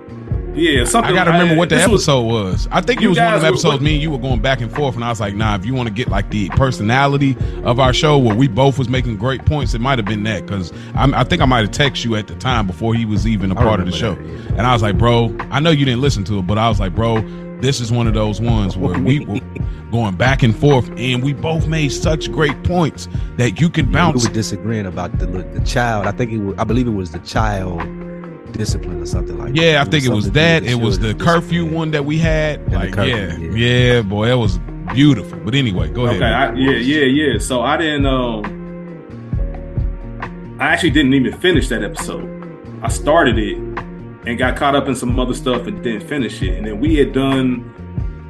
Yeah, 0.54 0.84
something. 0.86 1.12
I 1.12 1.14
gotta 1.14 1.32
remember 1.32 1.54
what 1.54 1.68
the 1.68 1.74
this 1.74 1.86
was- 1.86 2.08
episode 2.08 2.22
was. 2.22 2.66
I 2.72 2.80
think 2.80 3.02
it 3.02 3.08
was 3.08 3.18
one 3.18 3.26
of 3.26 3.32
guys 3.34 3.40
the 3.42 3.44
were- 3.44 3.52
episodes. 3.52 3.82
Me 3.82 3.92
and 3.94 4.02
you 4.02 4.10
were 4.10 4.16
going 4.16 4.40
back 4.40 4.62
and 4.62 4.74
forth, 4.74 4.94
and 4.94 5.04
I 5.04 5.10
was 5.10 5.20
like, 5.20 5.34
"Nah, 5.34 5.54
if 5.54 5.66
you 5.66 5.74
want 5.74 5.86
to 5.88 5.92
get 5.94 6.08
like 6.08 6.30
the 6.30 6.48
personality 6.50 7.36
of 7.64 7.78
our 7.78 7.92
show, 7.92 8.16
where 8.16 8.34
we 8.34 8.48
both 8.48 8.78
was 8.78 8.88
making 8.88 9.18
great 9.18 9.44
points, 9.44 9.74
it 9.74 9.82
might 9.82 9.98
have 9.98 10.06
been 10.06 10.22
that 10.22 10.46
because 10.46 10.72
I 10.94 11.24
think 11.24 11.42
I 11.42 11.44
might 11.44 11.60
have 11.60 11.72
texted 11.72 12.06
you 12.06 12.16
at 12.16 12.26
the 12.26 12.36
time 12.36 12.66
before 12.66 12.94
he 12.94 13.04
was 13.04 13.26
even 13.26 13.50
a 13.52 13.60
I 13.60 13.62
part 13.62 13.80
of 13.80 13.86
the 13.86 13.92
show, 13.92 14.14
remember 14.14 14.42
that, 14.44 14.50
and 14.52 14.66
I 14.66 14.72
was 14.72 14.80
like, 14.80 14.96
"Bro, 14.96 15.36
I 15.50 15.60
know 15.60 15.68
you 15.68 15.84
didn't 15.84 16.00
listen 16.00 16.24
to 16.24 16.38
it, 16.38 16.46
but 16.46 16.56
I 16.56 16.70
was 16.70 16.80
like, 16.80 16.94
bro, 16.94 17.16
this 17.60 17.80
is 17.80 17.90
one 17.92 18.06
of 18.06 18.14
those 18.14 18.40
ones 18.40 18.76
where 18.82 18.98
we 18.98 19.20
were 19.20 19.40
going 19.90 20.16
back 20.16 20.42
and 20.42 20.54
forth, 20.56 20.90
and 20.96 21.22
we 21.22 21.32
both 21.32 21.66
made 21.66 21.88
such 21.90 22.30
great 22.30 22.60
points 22.64 23.08
that 23.36 23.60
you 23.60 23.68
can 23.70 23.90
bounce. 23.90 24.24
We 24.24 24.28
were 24.28 24.34
disagreeing 24.34 24.86
about 24.86 25.18
the 25.18 25.26
the 25.26 25.60
child. 25.64 26.06
I 26.06 26.12
think 26.12 26.32
it 26.32 26.38
was, 26.38 26.54
I 26.58 26.64
believe 26.64 26.86
it 26.86 26.90
was 26.90 27.10
the 27.12 27.20
child 27.20 27.80
discipline 28.52 29.02
or 29.02 29.06
something 29.06 29.36
like 29.38 29.54
that. 29.54 29.60
Yeah, 29.60 29.82
I 29.82 29.84
think 29.84 30.04
it 30.04 30.10
was 30.10 30.30
that. 30.32 30.64
It 30.64 30.76
was 30.76 30.98
the 30.98 31.14
curfew 31.14 31.62
discipline. 31.62 31.74
one 31.74 31.90
that 31.92 32.04
we 32.04 32.18
had. 32.18 32.64
the 32.70 32.76
Like, 32.76 32.92
curfew, 32.92 33.14
yeah, 33.14 33.36
yeah. 33.36 33.94
yeah, 33.94 34.02
boy, 34.02 34.26
that 34.28 34.38
was 34.38 34.58
beautiful. 34.94 35.38
But 35.40 35.54
anyway, 35.54 35.88
go 35.90 36.06
ahead. 36.06 36.16
Okay, 36.16 36.26
I, 36.26 36.52
yeah, 36.54 36.70
yeah, 36.78 37.04
yeah. 37.32 37.38
So 37.38 37.62
I 37.62 37.76
didn't. 37.76 38.06
Um, 38.06 38.54
I 40.58 40.68
actually 40.68 40.90
didn't 40.90 41.12
even 41.14 41.38
finish 41.38 41.68
that 41.68 41.82
episode. 41.84 42.32
I 42.82 42.88
started 42.88 43.38
it 43.38 43.58
and 44.26 44.36
got 44.38 44.56
caught 44.56 44.74
up 44.74 44.88
in 44.88 44.96
some 44.96 45.18
other 45.18 45.34
stuff 45.34 45.66
and 45.66 45.82
didn't 45.82 46.06
finish 46.08 46.42
it. 46.42 46.54
And 46.54 46.66
then 46.66 46.80
we 46.80 46.96
had 46.96 47.12
done. 47.12 47.72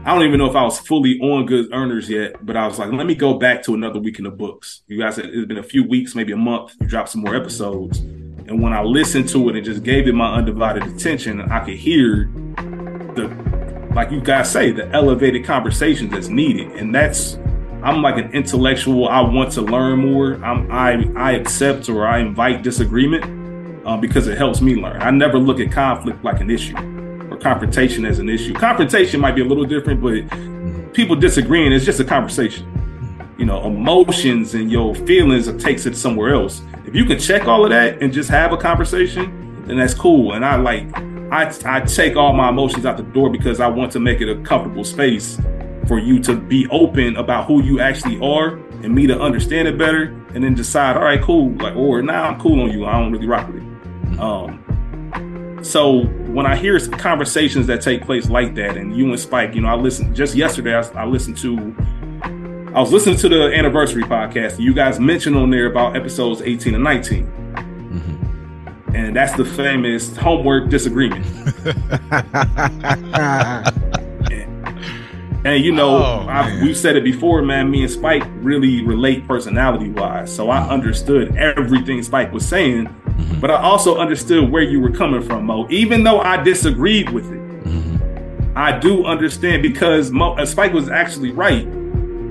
I 0.04 0.14
don't 0.14 0.22
even 0.22 0.38
know 0.38 0.48
if 0.48 0.54
I 0.54 0.62
was 0.62 0.78
fully 0.78 1.18
on 1.18 1.46
Good 1.46 1.72
Earners 1.72 2.08
yet, 2.08 2.44
but 2.46 2.56
I 2.56 2.64
was 2.68 2.78
like, 2.78 2.92
let 2.92 3.06
me 3.06 3.16
go 3.16 3.38
back 3.38 3.64
to 3.64 3.74
another 3.74 3.98
week 3.98 4.18
in 4.18 4.24
the 4.24 4.30
books. 4.30 4.82
You 4.86 5.00
guys, 5.00 5.18
it's 5.18 5.46
been 5.46 5.58
a 5.58 5.64
few 5.64 5.82
weeks, 5.82 6.14
maybe 6.14 6.32
a 6.32 6.36
month. 6.36 6.74
You 6.80 6.86
dropped 6.86 7.08
some 7.08 7.22
more 7.22 7.34
episodes, 7.34 7.98
and 7.98 8.62
when 8.62 8.72
I 8.72 8.82
listened 8.82 9.28
to 9.30 9.48
it 9.48 9.56
and 9.56 9.64
just 9.64 9.82
gave 9.82 10.06
it 10.06 10.14
my 10.14 10.32
undivided 10.34 10.84
attention, 10.84 11.40
I 11.40 11.64
could 11.64 11.74
hear 11.74 12.30
the 13.16 13.26
like 13.96 14.10
you 14.10 14.20
guys 14.20 14.52
say, 14.52 14.70
the 14.70 14.86
elevated 14.90 15.44
conversations 15.44 16.12
that's 16.12 16.28
needed. 16.28 16.70
And 16.72 16.94
that's 16.94 17.38
I'm 17.82 18.02
like 18.02 18.18
an 18.18 18.30
intellectual. 18.32 19.08
I 19.08 19.22
want 19.22 19.52
to 19.52 19.62
learn 19.62 20.00
more. 20.00 20.34
I'm 20.44 20.70
I 20.70 21.10
I 21.16 21.32
accept 21.32 21.88
or 21.88 22.06
I 22.06 22.18
invite 22.18 22.62
disagreement 22.62 23.45
uh, 23.86 23.96
because 23.96 24.26
it 24.26 24.36
helps 24.36 24.60
me 24.60 24.74
learn. 24.74 25.00
I 25.00 25.10
never 25.10 25.38
look 25.38 25.60
at 25.60 25.70
conflict 25.70 26.22
like 26.24 26.40
an 26.40 26.50
issue 26.50 26.76
or 27.30 27.36
confrontation 27.36 28.04
as 28.04 28.18
an 28.18 28.28
issue. 28.28 28.52
Confrontation 28.52 29.20
might 29.20 29.36
be 29.36 29.42
a 29.42 29.44
little 29.44 29.64
different, 29.64 30.02
but 30.02 30.92
people 30.92 31.14
disagreeing 31.14 31.72
is 31.72 31.84
just 31.84 32.00
a 32.00 32.04
conversation. 32.04 32.72
You 33.38 33.46
know, 33.46 33.64
emotions 33.64 34.54
and 34.54 34.72
your 34.72 34.94
feelings 34.94 35.46
it 35.46 35.60
takes 35.60 35.86
it 35.86 35.96
somewhere 35.96 36.34
else. 36.34 36.62
If 36.84 36.94
you 36.94 37.04
can 37.04 37.18
check 37.18 37.46
all 37.46 37.64
of 37.64 37.70
that 37.70 38.02
and 38.02 38.12
just 38.12 38.28
have 38.28 38.52
a 38.52 38.56
conversation, 38.56 39.64
then 39.66 39.76
that's 39.76 39.94
cool. 39.94 40.32
And 40.32 40.44
I 40.44 40.56
like 40.56 40.92
I 41.30 41.52
I 41.64 41.80
take 41.80 42.16
all 42.16 42.32
my 42.32 42.48
emotions 42.48 42.86
out 42.86 42.96
the 42.96 43.02
door 43.04 43.30
because 43.30 43.60
I 43.60 43.68
want 43.68 43.92
to 43.92 44.00
make 44.00 44.20
it 44.20 44.28
a 44.28 44.40
comfortable 44.42 44.84
space 44.84 45.40
for 45.86 46.00
you 46.00 46.18
to 46.24 46.34
be 46.34 46.66
open 46.68 47.16
about 47.16 47.46
who 47.46 47.62
you 47.62 47.78
actually 47.78 48.18
are 48.20 48.56
and 48.82 48.92
me 48.92 49.06
to 49.06 49.20
understand 49.20 49.68
it 49.68 49.78
better 49.78 50.04
and 50.34 50.42
then 50.42 50.54
decide, 50.54 50.96
all 50.96 51.04
right, 51.04 51.22
cool, 51.22 51.52
like 51.56 51.76
or 51.76 52.02
now 52.02 52.24
I'm 52.24 52.40
cool 52.40 52.62
on 52.62 52.70
you. 52.70 52.86
I 52.86 52.98
don't 52.98 53.12
really 53.12 53.28
rock 53.28 53.46
with 53.46 53.62
it. 53.62 53.65
Um 54.18 54.62
so 55.62 56.04
when 56.04 56.46
I 56.46 56.54
hear 56.54 56.78
conversations 56.78 57.66
that 57.66 57.80
take 57.80 58.04
place 58.04 58.28
like 58.30 58.54
that, 58.54 58.76
and 58.76 58.96
you 58.96 59.08
and 59.10 59.18
Spike, 59.18 59.54
you 59.54 59.62
know, 59.62 59.68
I 59.68 59.74
listened 59.74 60.14
just 60.14 60.36
yesterday. 60.36 60.76
I, 60.76 61.02
I 61.02 61.06
listened 61.06 61.38
to, 61.38 61.74
I 62.72 62.80
was 62.80 62.92
listening 62.92 63.16
to 63.16 63.28
the 63.28 63.52
anniversary 63.52 64.04
podcast. 64.04 64.60
You 64.60 64.72
guys 64.74 65.00
mentioned 65.00 65.34
on 65.34 65.50
there 65.50 65.66
about 65.66 65.96
episodes 65.96 66.40
18 66.42 66.74
and 66.74 66.84
19, 66.84 67.24
and 68.94 69.16
that's 69.16 69.34
the 69.36 69.44
famous 69.44 70.14
homework 70.16 70.68
disagreement. 70.68 71.26
And 75.44 75.64
you 75.64 75.70
know, 75.70 75.98
Oh, 75.98 76.26
I've, 76.28 76.60
we've 76.60 76.76
said 76.76 76.96
it 76.96 77.04
before, 77.04 77.40
man. 77.40 77.70
Me 77.70 77.82
and 77.82 77.90
Spike 77.90 78.24
really 78.38 78.82
relate 78.82 79.28
personality 79.28 79.90
wise, 79.90 80.34
so 80.34 80.50
I 80.50 80.68
understood 80.68 81.36
everything 81.36 82.02
Spike 82.02 82.32
was 82.32 82.44
saying, 82.44 82.86
Mm-hmm. 83.16 83.40
but 83.40 83.50
I 83.50 83.54
also 83.62 83.96
understood 83.98 84.50
where 84.50 84.62
you 84.62 84.78
were 84.80 84.90
coming 84.90 85.22
from, 85.22 85.46
Mo. 85.46 85.66
Even 85.70 86.04
though 86.04 86.20
I 86.20 86.42
disagreed 86.42 87.10
with 87.10 87.26
it, 87.32 87.40
Mm-hmm. 87.66 88.52
I 88.58 88.78
do 88.78 89.04
understand 89.04 89.62
because 89.62 90.10
Mo, 90.10 90.34
uh, 90.34 90.46
Spike 90.46 90.72
was 90.72 90.88
actually 90.88 91.30
right. 91.32 91.64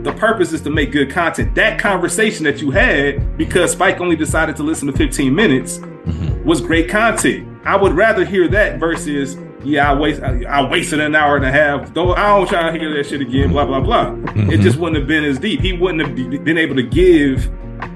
The 0.04 0.14
purpose 0.14 0.54
is 0.54 0.62
to 0.62 0.70
make 0.70 0.92
good 0.92 1.10
content. 1.10 1.56
That 1.56 1.80
conversation 1.80 2.44
that 2.46 2.62
you 2.62 2.70
had, 2.72 3.38
because 3.38 3.72
Spike 3.72 4.00
only 4.00 4.16
decided 4.16 4.56
to 4.58 4.64
listen 4.64 4.88
to 4.88 4.94
15 4.94 5.34
minutes, 5.34 5.78
Mm-hmm. 5.78 6.44
was 6.48 6.62
great 6.62 6.88
content. 6.88 7.48
I 7.66 7.76
would 7.76 7.94
rather 7.94 8.24
hear 8.24 8.48
that 8.50 8.80
versus, 8.80 9.38
yeah, 9.64 9.90
I 9.92 9.96
waste, 9.96 10.22
I, 10.22 10.44
I 10.44 10.70
wasted 10.70 11.00
an 11.00 11.16
hour 11.16 11.36
and 11.36 11.44
a 11.44 11.52
half. 11.52 11.92
Though 11.96 12.14
I 12.14 12.28
don't 12.28 12.48
try 12.48 12.72
to 12.72 12.78
hear 12.80 12.94
that 12.96 13.08
shit 13.08 13.22
again. 13.22 13.50
Blah 13.50 13.66
blah 13.66 13.80
blah. 13.80 14.16
It 14.52 14.60
just 14.62 14.78
wouldn't 14.78 15.00
have 15.00 15.08
been 15.08 15.24
as 15.24 15.40
deep. 15.40 15.62
He 15.62 15.74
wouldn't 15.74 16.02
have 16.08 16.16
been 16.44 16.60
able 16.60 16.76
to 16.76 16.84
give 16.84 17.50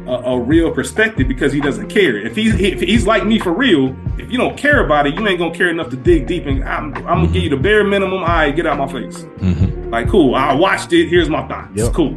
a, 0.10 0.32
a 0.32 0.40
real 0.40 0.72
perspective 0.72 1.28
because 1.28 1.54
he 1.54 1.62
doesn't 1.62 1.88
care. 1.90 2.18
If 2.18 2.36
he's 2.36 2.60
if 2.60 2.82
he's 2.82 3.06
like 3.06 3.26
me 3.26 3.40
for 3.40 3.52
real, 3.54 3.96
if 4.18 4.32
you 4.32 4.38
don't 4.38 4.58
care 4.58 4.84
about 4.86 5.08
it, 5.08 5.14
you 5.16 5.28
ain't 5.28 5.40
gonna 5.40 5.54
care 5.56 5.70
enough 5.70 5.90
to 5.92 5.96
dig 5.98 6.28
deep. 6.28 6.46
And 6.46 6.64
I'm, 6.64 6.94
I'm 6.96 7.04
gonna 7.04 7.28
give 7.28 7.44
you 7.44 7.50
the 7.50 7.58
bare 7.58 7.84
minimum. 7.84 8.20
All 8.22 8.28
right, 8.28 8.56
get 8.56 8.66
out 8.66 8.78
my 8.78 8.88
face. 8.92 9.24
Mhm. 9.38 9.92
Like, 9.92 10.10
cool. 10.10 10.36
I 10.36 10.54
watched 10.54 10.94
it. 10.94 11.08
Here's 11.10 11.30
my 11.30 11.48
thoughts. 11.48 11.72
Yep. 11.76 11.94
Cool. 11.94 12.16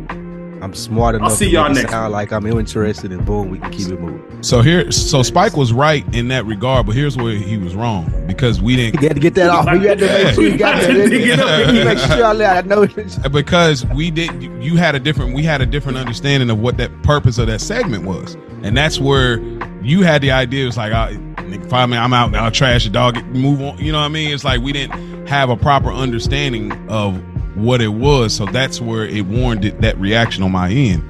I'm 0.62 0.74
smart 0.74 1.16
enough 1.16 1.32
see 1.32 1.46
to 1.46 1.50
y'all 1.50 1.68
next 1.68 1.90
sound 1.90 2.12
like 2.12 2.32
I'm 2.32 2.46
interested 2.46 3.10
and 3.10 3.26
boom, 3.26 3.50
we 3.50 3.58
can 3.58 3.72
keep 3.72 3.88
it 3.88 4.00
moving. 4.00 4.42
So 4.44 4.62
here, 4.62 4.92
so 4.92 5.24
Spike 5.24 5.56
was 5.56 5.72
right 5.72 6.04
in 6.14 6.28
that 6.28 6.46
regard, 6.46 6.86
but 6.86 6.94
here's 6.94 7.16
where 7.16 7.34
he 7.34 7.58
was 7.58 7.74
wrong 7.74 8.12
because 8.28 8.62
we 8.62 8.76
didn't 8.76 9.02
You 9.02 9.08
got 9.08 9.14
to 9.14 9.20
get 9.20 9.34
that 9.34 9.50
off. 9.50 9.66
You 9.66 9.82
got 9.82 9.98
to 9.98 10.06
make 10.06 10.34
sure 10.34 10.44
you 10.44 10.56
got 10.56 10.80
that. 10.80 10.90
it 10.96 11.74
You 11.74 11.84
make 11.84 11.98
sure 11.98 12.24
I 12.24 12.32
let 12.32 12.64
I 12.64 12.68
know. 12.68 12.86
because 13.30 13.84
we 13.86 14.12
did 14.12 14.40
you 14.62 14.76
had 14.76 14.94
a 14.94 15.00
different 15.00 15.34
we 15.34 15.42
had 15.42 15.60
a 15.60 15.66
different 15.66 15.98
understanding 15.98 16.48
of 16.48 16.60
what 16.60 16.76
that 16.76 17.02
purpose 17.02 17.38
of 17.38 17.48
that 17.48 17.60
segment 17.60 18.04
was 18.04 18.36
and 18.62 18.76
that's 18.76 19.00
where 19.00 19.38
you 19.82 20.02
had 20.02 20.22
the 20.22 20.30
idea 20.30 20.66
it's 20.68 20.76
like 20.76 20.92
I, 20.92 21.14
nigga, 21.14 21.68
fire 21.68 21.86
me 21.88 21.96
i'm 21.96 22.12
out 22.12 22.34
i'll 22.34 22.50
trash 22.50 22.84
the 22.84 22.90
dog 22.90 23.24
move 23.26 23.60
on 23.60 23.78
you 23.78 23.90
know 23.90 23.98
what 23.98 24.04
i 24.04 24.08
mean 24.08 24.32
it's 24.32 24.44
like 24.44 24.60
we 24.60 24.72
didn't 24.72 25.26
have 25.26 25.50
a 25.50 25.56
proper 25.56 25.90
understanding 25.90 26.72
of 26.88 27.20
what 27.54 27.80
it 27.80 27.88
was 27.88 28.34
so 28.34 28.46
that's 28.46 28.80
where 28.80 29.04
it 29.06 29.26
warranted 29.26 29.80
that 29.82 29.98
reaction 29.98 30.42
on 30.42 30.50
my 30.52 30.70
end 30.70 31.02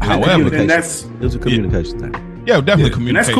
however 0.00 0.54
and 0.54 0.68
that's 0.68 1.04
It 1.04 1.20
was 1.20 1.34
a 1.34 1.38
communication 1.38 1.98
thing. 2.00 2.42
yeah 2.46 2.60
definitely 2.60 3.02
Yeah, 3.04 3.08
and 3.08 3.16
that's 3.16 3.28
communication 3.30 3.34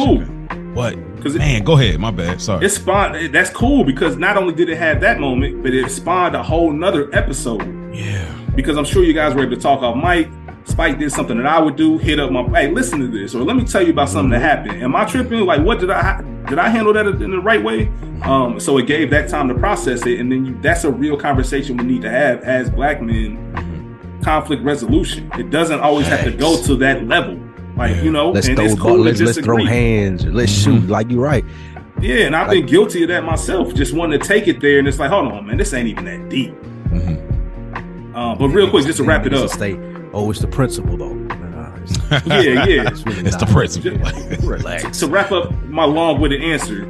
cool. 0.49 0.57
man. 0.57 0.73
but 0.75 1.23
'Cause 1.23 1.35
it- 1.35 1.39
man 1.39 1.65
go 1.65 1.75
ahead 1.79 1.99
my 1.99 2.11
bad 2.11 2.41
sorry 2.41 2.65
it 2.65 2.69
spawned. 2.71 3.33
That's 3.35 3.51
cool 3.51 3.83
because 3.85 4.17
not 4.17 4.37
only 4.37 4.55
did 4.55 4.69
it 4.69 4.77
have 4.79 5.01
that 5.01 5.19
moment, 5.19 5.63
but 5.63 5.75
it 5.75 5.91
spawned 5.91 6.37
a 6.37 6.43
whole 6.43 6.73
nother 6.73 7.09
episode. 7.13 7.63
yeah 7.95 8.27
because 8.55 8.77
I'm 8.79 8.85
sure 8.85 9.03
you 9.05 9.13
guys 9.13 9.35
were 9.35 9.43
able 9.43 9.57
to 9.57 9.61
talk 9.61 9.83
off 9.83 9.97
mic. 9.97 10.29
Spike 10.67 10.99
did 10.99 11.13
something 11.13 11.37
that 11.37 11.47
I 11.47 11.61
would 11.61 11.77
do, 11.77 11.97
hit 11.97 12.19
up 12.19 12.31
my 12.33 12.43
hey, 12.61 12.71
listen 12.73 12.99
to 13.01 13.07
this, 13.07 13.35
or 13.35 13.43
let 13.45 13.57
me 13.57 13.65
tell 13.65 13.83
you 13.83 13.93
about 13.93 14.09
something 14.09 14.31
that 14.31 14.41
happened. 14.41 14.83
Am 14.83 14.95
I 14.97 15.05
tripping? 15.05 15.41
Like, 15.47 15.63
what 15.63 15.79
did 15.79 15.91
I 15.91 16.21
did 16.49 16.59
I 16.59 16.69
handle 16.69 16.93
that 16.93 17.07
in 17.07 17.31
the 17.31 17.41
right 17.41 17.63
way? 17.63 17.91
Um, 18.23 18.59
so 18.59 18.77
it 18.79 18.87
gave 18.87 19.11
that 19.11 19.29
time 19.29 19.49
to 19.49 19.55
process 19.55 20.05
it, 20.07 20.19
and 20.21 20.31
then 20.31 20.45
you, 20.45 20.59
that's 20.61 20.85
a 20.85 20.91
real 20.91 21.17
conversation 21.17 21.77
we 21.77 21.85
need 21.85 22.03
to 22.03 22.11
have 22.11 22.43
as 22.43 22.69
black 22.71 23.01
men. 23.01 24.19
Conflict 24.23 24.63
resolution. 24.65 25.31
It 25.39 25.51
doesn't 25.51 25.81
always 25.81 26.09
have 26.09 26.25
to 26.25 26.33
go 26.33 26.61
to 26.65 26.75
that 26.77 27.07
level. 27.07 27.39
Like 27.77 27.95
Yeah. 27.97 28.03
you 28.03 28.11
know, 28.11 28.31
Let's 28.33 28.49
and 28.49 28.57
throw 28.57 28.65
it's 28.65 28.75
cool 28.81 28.99
let's 28.99 29.21
let's 29.21 29.39
throw 29.39 29.65
hands. 29.65 30.25
Let's 30.27 30.51
shoot. 30.51 30.89
Like 30.89 31.11
you're 31.11 31.23
right. 31.23 31.45
Yeah, 32.01 32.27
and 32.27 32.35
I've 32.35 32.49
Like- 32.49 32.59
been 32.59 32.67
guilty 32.67 33.03
of 33.05 33.09
that 33.11 33.25
myself. 33.25 33.73
Just 33.73 33.95
wanting 33.95 34.19
to 34.19 34.27
take 34.27 34.49
it 34.49 34.61
there, 34.61 34.81
and 34.81 34.89
it's 34.89 34.99
like, 34.99 35.11
hold 35.11 35.31
on, 35.31 35.47
man, 35.47 35.59
this 35.59 35.73
ain't 35.73 35.89
even 35.89 36.05
that 36.07 36.29
deep. 36.29 36.53
Mhm. 36.91 38.15
Uh, 38.17 38.35
but 38.35 38.49
real 38.49 38.69
quick, 38.69 38.85
just 38.85 38.97
to 38.99 39.05
wrap 39.05 39.27
it 39.27 39.35
up. 39.35 39.49
Stay, 39.51 39.75
oh, 40.17 40.31
it's 40.31 40.41
the 40.41 40.49
principle 40.49 40.97
though. 40.97 41.15
Nah, 41.15 41.75
it's, 41.77 41.99
Yeah, 42.27 42.65
yeah. 42.67 42.89
it's 42.89 43.05
really 43.05 43.25
It's 43.27 43.37
the 43.37 43.47
principle. 43.47 43.99
Relax. 44.49 44.99
to 45.01 45.07
wrap 45.07 45.31
up 45.31 45.53
my 45.65 45.85
long-winded 45.85 46.43
answer, 46.43 46.85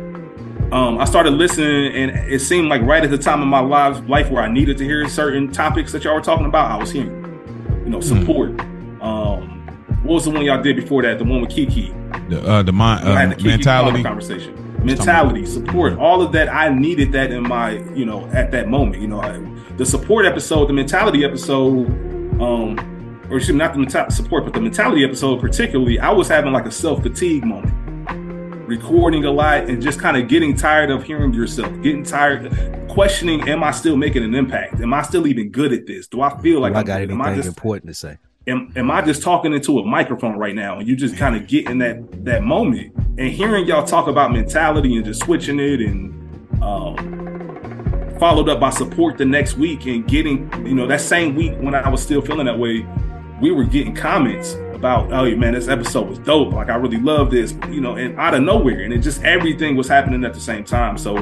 um, 0.72 0.98
I 0.98 1.04
started 1.04 1.30
listening, 1.34 1.92
and 1.94 2.32
it 2.32 2.40
seemed 2.40 2.68
like 2.68 2.82
right 2.82 3.04
at 3.04 3.10
the 3.10 3.18
time 3.18 3.40
of 3.40 3.48
my 3.48 3.60
life, 3.60 4.02
life 4.08 4.30
where 4.30 4.42
I 4.42 4.50
needed 4.50 4.78
to 4.78 4.84
hear 4.84 5.08
certain 5.08 5.52
topics 5.52 5.92
that 5.92 6.02
y'all 6.04 6.14
were 6.14 6.20
talking 6.20 6.46
about, 6.46 6.70
I 6.70 6.76
was 6.76 6.90
hearing. 6.90 7.22
You 7.84 7.90
know, 7.92 8.00
support. 8.00 8.50
Um, 9.00 9.64
what 10.02 10.14
was 10.14 10.24
the 10.24 10.30
one 10.30 10.44
y'all 10.44 10.60
did 10.60 10.74
before 10.74 11.02
that? 11.02 11.18
The 11.18 11.24
one 11.24 11.40
with 11.40 11.50
Kiki. 11.50 11.94
The 12.28 12.42
uh, 12.44 12.62
the 12.64 12.72
mind, 12.72 13.06
uh, 13.06 13.36
the 13.36 13.44
mentality. 13.44 14.02
conversation. 14.02 14.54
Mentality, 14.84 15.46
support, 15.46 15.98
all 15.98 16.20
of 16.20 16.32
that. 16.32 16.48
I 16.48 16.68
needed 16.68 17.12
that 17.12 17.30
in 17.30 17.44
my, 17.44 17.78
you 17.94 18.04
know, 18.04 18.26
at 18.30 18.50
that 18.50 18.68
moment. 18.68 19.02
You 19.02 19.08
know, 19.08 19.20
I, 19.20 19.38
the 19.76 19.86
support 19.86 20.26
episode, 20.26 20.66
the 20.66 20.72
mentality 20.72 21.24
episode, 21.24 21.86
um, 22.40 22.95
or 23.30 23.36
excuse 23.36 23.50
me, 23.50 23.58
not 23.58 23.74
the 23.74 23.80
menta- 23.80 24.10
support, 24.12 24.44
but 24.44 24.54
the 24.54 24.60
mentality 24.60 25.04
episode 25.04 25.40
particularly. 25.40 25.98
I 25.98 26.10
was 26.10 26.28
having 26.28 26.52
like 26.52 26.66
a 26.66 26.70
self 26.70 27.02
fatigue 27.02 27.44
moment, 27.44 28.68
recording 28.68 29.24
a 29.24 29.30
lot 29.30 29.68
and 29.68 29.80
just 29.80 30.00
kind 30.00 30.16
of 30.16 30.28
getting 30.28 30.56
tired 30.56 30.90
of 30.90 31.02
hearing 31.02 31.32
yourself, 31.32 31.72
getting 31.82 32.02
tired, 32.02 32.52
questioning, 32.88 33.48
am 33.48 33.62
I 33.62 33.70
still 33.70 33.96
making 33.96 34.24
an 34.24 34.34
impact? 34.34 34.80
Am 34.80 34.92
I 34.94 35.02
still 35.02 35.26
even 35.26 35.50
good 35.50 35.72
at 35.72 35.86
this? 35.86 36.06
Do 36.06 36.22
I 36.22 36.40
feel 36.40 36.60
like 36.60 36.74
I 36.74 36.80
I'm 36.80 36.84
got? 36.84 37.00
Am 37.02 37.20
I 37.20 37.26
anything 37.26 37.42
just 37.42 37.56
important 37.56 37.88
to 37.88 37.94
say? 37.94 38.18
am, 38.46 38.72
am 38.76 38.90
I 38.90 39.02
just 39.02 39.22
talking 39.22 39.52
into 39.52 39.78
a 39.78 39.84
microphone 39.84 40.36
right 40.36 40.54
now? 40.54 40.78
And 40.78 40.88
you 40.88 40.96
just 40.96 41.16
kind 41.16 41.36
of 41.36 41.46
get 41.46 41.68
in 41.68 41.78
that 41.78 42.24
that 42.24 42.42
moment 42.42 42.94
and 43.18 43.28
hearing 43.28 43.66
y'all 43.66 43.86
talk 43.86 44.06
about 44.06 44.32
mentality 44.32 44.96
and 44.96 45.04
just 45.04 45.22
switching 45.24 45.58
it 45.58 45.80
and 45.80 46.62
um, 46.62 48.16
followed 48.18 48.48
up 48.48 48.60
by 48.60 48.70
support 48.70 49.18
the 49.18 49.24
next 49.24 49.56
week 49.56 49.86
and 49.86 50.06
getting 50.06 50.50
you 50.66 50.74
know 50.74 50.86
that 50.86 51.00
same 51.00 51.34
week 51.34 51.54
when 51.58 51.74
I 51.74 51.88
was 51.88 52.02
still 52.02 52.22
feeling 52.22 52.46
that 52.46 52.58
way, 52.58 52.86
we 53.40 53.51
were 53.51 53.64
getting 53.64 53.94
comments 53.94 54.55
about 54.72 55.12
oh 55.12 55.35
man 55.37 55.55
this 55.55 55.68
episode 55.68 56.09
was 56.09 56.18
dope 56.18 56.53
like 56.53 56.68
I 56.68 56.77
really 56.77 56.99
love 57.01 57.31
this 57.31 57.53
you 57.70 57.81
know 57.81 57.96
and 57.96 58.18
out 58.18 58.35
of 58.35 58.42
nowhere 58.42 58.81
and 58.81 58.92
it 58.92 58.99
just 58.99 59.22
everything 59.22 59.77
was 59.77 59.88
happening 59.88 60.25
at 60.25 60.35
the 60.35 60.40
same 60.40 60.64
time 60.64 60.99
so 60.99 61.14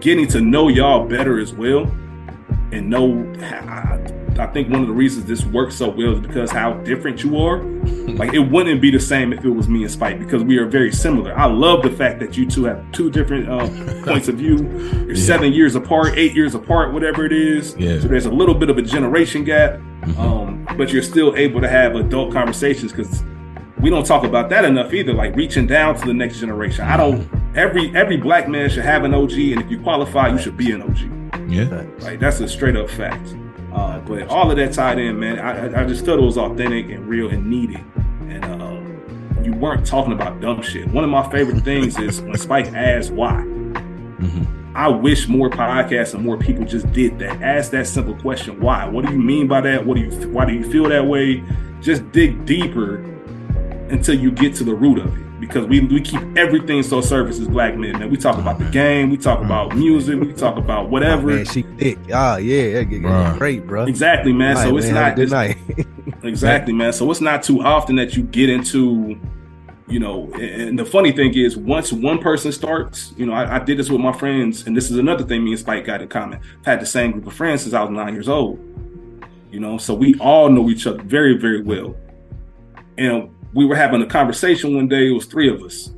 getting 0.00 0.26
to 0.28 0.40
know 0.40 0.68
y'all 0.68 1.06
better 1.06 1.38
as 1.38 1.52
well 1.52 1.82
and 2.72 2.88
know 2.88 3.26
I, 3.42 3.98
I 4.38 4.46
think 4.46 4.70
one 4.70 4.80
of 4.80 4.86
the 4.88 4.94
reasons 4.94 5.26
this 5.26 5.44
works 5.44 5.74
so 5.76 5.90
well 5.90 6.12
is 6.14 6.20
because 6.20 6.50
how 6.50 6.72
different 6.74 7.22
you 7.22 7.36
are. 7.38 7.62
like 8.20 8.32
it 8.32 8.38
wouldn't 8.38 8.80
be 8.80 8.90
the 8.90 9.00
same 9.00 9.32
if 9.32 9.44
it 9.44 9.50
was 9.50 9.68
me 9.68 9.82
and 9.82 9.90
Spike 9.90 10.18
because 10.18 10.42
we 10.42 10.56
are 10.56 10.66
very 10.66 10.92
similar. 10.92 11.36
I 11.36 11.46
love 11.46 11.82
the 11.82 11.90
fact 11.90 12.20
that 12.20 12.36
you 12.38 12.46
two 12.46 12.64
have 12.64 12.90
two 12.92 13.10
different 13.10 13.50
um, 13.50 13.68
points 14.04 14.28
of 14.28 14.36
view. 14.36 14.56
You're 14.58 15.12
Yeah. 15.14 15.26
seven 15.26 15.52
years 15.52 15.74
apart, 15.74 16.14
eight 16.16 16.34
years 16.34 16.54
apart, 16.54 16.92
whatever 16.94 17.26
it 17.26 17.32
is. 17.32 17.76
Yeah. 17.76 18.00
So 18.00 18.08
there's 18.08 18.26
a 18.26 18.30
little 18.30 18.54
bit 18.54 18.70
of 18.70 18.78
a 18.78 18.82
generation 18.82 19.44
gap, 19.44 19.78
Mhm. 20.02 20.18
um, 20.18 20.68
but 20.76 20.92
you're 20.92 21.02
still 21.02 21.34
able 21.36 21.60
to 21.60 21.68
have 21.68 21.94
adult 21.94 22.32
conversations 22.32 22.92
because 22.92 23.22
we 23.80 23.90
don't 23.90 24.06
talk 24.06 24.24
about 24.24 24.48
that 24.50 24.64
enough 24.64 24.92
either. 24.94 25.12
Like 25.12 25.34
reaching 25.36 25.66
down 25.66 25.94
to 25.96 26.06
the 26.06 26.14
next 26.14 26.40
generation. 26.40 26.84
I 26.84 26.96
don't. 26.96 27.28
Every 27.54 27.94
every 27.96 28.16
black 28.16 28.48
man 28.48 28.68
should 28.70 28.84
have 28.84 29.04
an 29.04 29.12
OG, 29.14 29.52
and 29.52 29.60
if 29.62 29.70
you 29.70 29.78
qualify, 29.80 30.28
you 30.28 30.38
should 30.38 30.56
be 30.56 30.70
an 30.72 30.82
OG. 30.82 30.98
yeah. 31.48 31.82
Like 32.00 32.20
that's 32.20 32.40
a 32.40 32.48
straight 32.48 32.76
up 32.76 32.88
fact. 32.90 33.34
Uh, 33.72 33.98
but 34.00 34.26
all 34.28 34.50
of 34.50 34.56
that 34.56 34.72
tied 34.72 34.98
in, 34.98 35.18
man. 35.20 35.38
I, 35.38 35.66
I- 35.68 35.82
I 35.82 35.84
just 35.86 36.04
thought 36.04 36.18
it 36.18 36.22
was 36.22 36.36
authentic 36.38 36.90
and 36.90 37.06
real 37.06 37.28
and 37.28 37.46
needed. 37.46 37.80
And 38.28 38.44
um, 38.44 39.00
you 39.44 39.52
weren't 39.52 39.86
talking 39.86 40.12
about 40.12 40.40
dumb 40.40 40.60
shit. 40.62 40.88
One 40.88 41.04
of 41.04 41.10
my 41.10 41.28
favorite 41.30 41.62
things 41.64 41.98
is 41.98 42.20
when 42.20 42.36
Spike 42.36 42.72
asks 42.74 43.10
why. 43.10 43.44
Mhm. 43.44 44.46
I 44.74 44.88
wish 44.88 45.26
more 45.28 45.50
podcasts 45.50 46.14
and 46.14 46.24
more 46.24 46.36
people 46.36 46.64
just 46.64 46.90
did 46.92 47.18
that. 47.18 47.42
Ask 47.42 47.70
that 47.72 47.86
simple 47.86 48.14
question: 48.16 48.60
Why? 48.60 48.86
What 48.86 49.04
do 49.06 49.12
you 49.12 49.18
mean 49.18 49.48
by 49.48 49.60
that? 49.62 49.84
What 49.84 49.96
do 49.96 50.02
you? 50.02 50.10
Why 50.28 50.44
do 50.44 50.52
you 50.52 50.70
feel 50.70 50.88
that 50.88 51.06
way? 51.06 51.42
Just 51.80 52.10
dig 52.12 52.44
deeper 52.44 52.96
until 53.90 54.14
you 54.18 54.30
get 54.30 54.54
to 54.56 54.64
the 54.64 54.74
root 54.74 54.98
of 54.98 55.16
it. 55.18 55.26
Because 55.40 55.66
we, 55.66 55.80
we 55.80 56.02
keep 56.02 56.20
everything 56.36 56.82
so 56.82 57.00
surface 57.00 57.40
as 57.40 57.48
black 57.48 57.74
men. 57.74 57.98
Man, 57.98 58.10
we 58.10 58.18
talk 58.18 58.36
about 58.36 58.58
the 58.58 58.66
game, 58.66 59.08
we 59.10 59.16
talk 59.16 59.40
about 59.40 59.74
music, 59.74 60.20
we 60.20 60.34
talk 60.34 60.58
about 60.58 60.84
Oh, 60.84 60.88
whatever. 60.88 61.28
man, 61.28 61.46
she 61.46 61.62
thick. 61.62 61.98
Ah, 62.12 62.36
yeah, 62.36 62.62
yeah, 62.64 62.80
yeah, 62.80 63.36
great, 63.38 63.66
bro. 63.66 63.86
Exactly, 63.86 64.34
man. 64.34 64.56
so 64.58 64.76
it's 64.76 64.88
have 64.88 65.16
not 65.16 65.18
it's- 65.18 65.30
night. 65.30 65.56
exactly, 66.22 66.74
man. 66.74 66.92
So 66.92 67.10
it's 67.10 67.22
not 67.22 67.42
too 67.42 67.62
often 67.62 67.96
that 67.96 68.14
you 68.18 68.22
get 68.24 68.50
into, 68.50 69.18
you 69.90 69.98
know. 69.98 70.32
And 70.34 70.78
the 70.78 70.84
funny 70.84 71.12
thing 71.12 71.34
is, 71.34 71.56
once 71.56 71.92
one 71.92 72.18
person 72.18 72.52
starts, 72.52 73.12
you 73.16 73.26
know, 73.26 73.32
I, 73.32 73.56
I 73.56 73.58
did 73.58 73.78
this 73.78 73.90
with 73.90 74.00
my 74.00 74.12
friends, 74.12 74.66
and 74.66 74.76
this 74.76 74.90
is 74.90 74.96
another 74.96 75.24
thing 75.24 75.44
me 75.44 75.50
and 75.50 75.60
Spike 75.60 75.84
got 75.84 76.00
in 76.00 76.08
common. 76.08 76.40
I've 76.60 76.66
had 76.66 76.80
the 76.80 76.86
same 76.86 77.12
group 77.12 77.26
of 77.26 77.34
friends 77.34 77.62
since 77.62 77.74
I 77.74 77.82
was 77.82 77.90
nine 77.90 78.14
years 78.14 78.28
old. 78.28 78.58
You 79.50 79.60
know, 79.60 79.78
so 79.78 79.94
we 79.94 80.16
all 80.20 80.48
know 80.48 80.70
each 80.70 80.86
other 80.86 81.02
very, 81.02 81.36
very 81.36 81.60
well. 81.62 81.96
And 82.96 83.30
we 83.52 83.66
were 83.66 83.74
having 83.74 84.00
a 84.00 84.06
conversation 84.06 84.76
one 84.76 84.86
day. 84.86 85.08
It 85.08 85.12
was 85.12 85.26
three 85.26 85.48
of 85.52 85.62
us. 85.62 85.90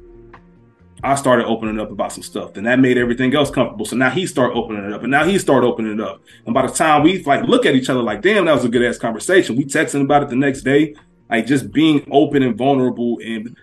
I 1.05 1.17
started 1.17 1.47
opening 1.47 1.81
up 1.81 1.91
about 1.91 2.13
some 2.13 2.23
stuff, 2.23 2.57
and 2.57 2.65
that 2.67 2.79
made 2.79 2.97
everything 2.97 3.35
else 3.35 3.51
comfortable. 3.51 3.85
So 3.85 3.97
now 3.97 4.11
he 4.11 4.25
started 4.25 4.55
opening 4.55 4.85
it 4.85 4.93
up, 4.93 5.03
and 5.03 5.11
now 5.11 5.25
he 5.25 5.37
started 5.37 5.67
opening 5.67 5.95
it 5.95 6.01
up. 6.01 6.23
And 6.47 6.55
by 6.55 6.65
the 6.65 6.73
time 6.73 7.03
we 7.03 7.23
like 7.25 7.43
look 7.43 7.67
at 7.67 7.75
each 7.75 7.91
other, 7.91 8.01
like, 8.01 8.23
damn, 8.23 8.45
that 8.45 8.55
was 8.55 8.65
a 8.65 8.69
good 8.69 8.85
ass 8.85 8.99
conversation. 8.99 9.57
We 9.57 9.65
texting 9.65 10.03
about 10.03 10.23
it 10.23 10.29
the 10.29 10.37
next 10.37 10.63
day, 10.63 10.95
like 11.29 11.47
just 11.47 11.73
being 11.73 12.07
open 12.13 12.45
and 12.45 12.57
vulnerable 12.57 13.19
and 13.25 13.57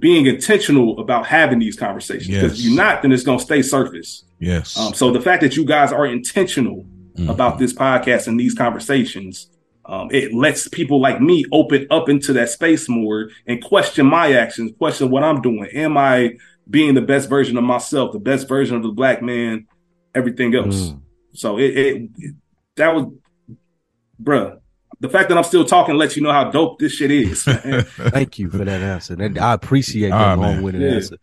being 0.00 0.26
intentional 0.26 0.98
about 0.98 1.26
having 1.26 1.58
these 1.58 1.76
conversations. 1.76 2.28
Because 2.28 2.52
Yes. 2.52 2.58
if 2.60 2.64
you're 2.64 2.76
not, 2.76 3.02
then 3.02 3.12
it's 3.12 3.22
gonna 3.22 3.38
stay 3.38 3.62
surface. 3.62 4.24
Yes. 4.40 4.76
Um, 4.76 4.94
so 4.94 5.10
the 5.12 5.20
fact 5.20 5.42
that 5.42 5.56
you 5.56 5.64
guys 5.64 5.92
are 5.92 6.06
intentional 6.06 6.86
Mhm. 7.16 7.28
about 7.28 7.58
this 7.58 7.72
podcast 7.72 8.26
and 8.26 8.40
these 8.40 8.54
conversations, 8.54 9.50
um, 9.84 10.08
it 10.10 10.32
lets 10.32 10.68
people 10.68 11.00
like 11.00 11.20
me 11.20 11.44
open 11.52 11.86
up 11.90 12.08
into 12.08 12.32
that 12.32 12.48
space 12.48 12.88
more 12.88 13.28
and 13.46 13.62
question 13.62 14.06
my 14.06 14.32
actions, 14.32 14.72
question 14.78 15.10
what 15.10 15.22
I'm 15.22 15.42
doing. 15.42 15.66
Am 15.74 15.96
I 15.98 16.34
being 16.68 16.94
the 16.94 17.02
best 17.02 17.28
version 17.28 17.56
of 17.58 17.64
myself, 17.64 18.12
the 18.12 18.18
best 18.20 18.48
version 18.48 18.76
of 18.76 18.82
the 18.82 18.90
black 18.92 19.22
man, 19.22 19.66
everything 20.14 20.54
else? 20.54 20.90
Mm. 20.90 21.00
So 21.34 21.58
it, 21.58 21.76
it, 21.76 22.02
it- 22.18 22.34
that 22.76 22.94
was, 22.94 23.06
bruh. 24.22 24.59
The 25.00 25.08
fact 25.08 25.30
that 25.30 25.38
I'm 25.38 25.44
still 25.44 25.64
talking 25.64 25.96
lets 25.96 26.14
you 26.16 26.22
know 26.22 26.32
how 26.32 26.50
dope 26.50 26.78
this 26.78 26.92
shit 26.92 27.10
is. 27.10 27.42
Thank 27.44 28.38
you 28.38 28.50
for 28.50 28.58
that 28.58 28.82
answer. 28.82 29.14
And 29.18 29.38
I 29.38 29.54
appreciate 29.54 30.10
that 30.10 30.14
ah, 30.14 30.36
man. 30.36 30.56
long-winded 30.56 30.82
Yeah. 30.82 30.96
answer. 30.96 31.16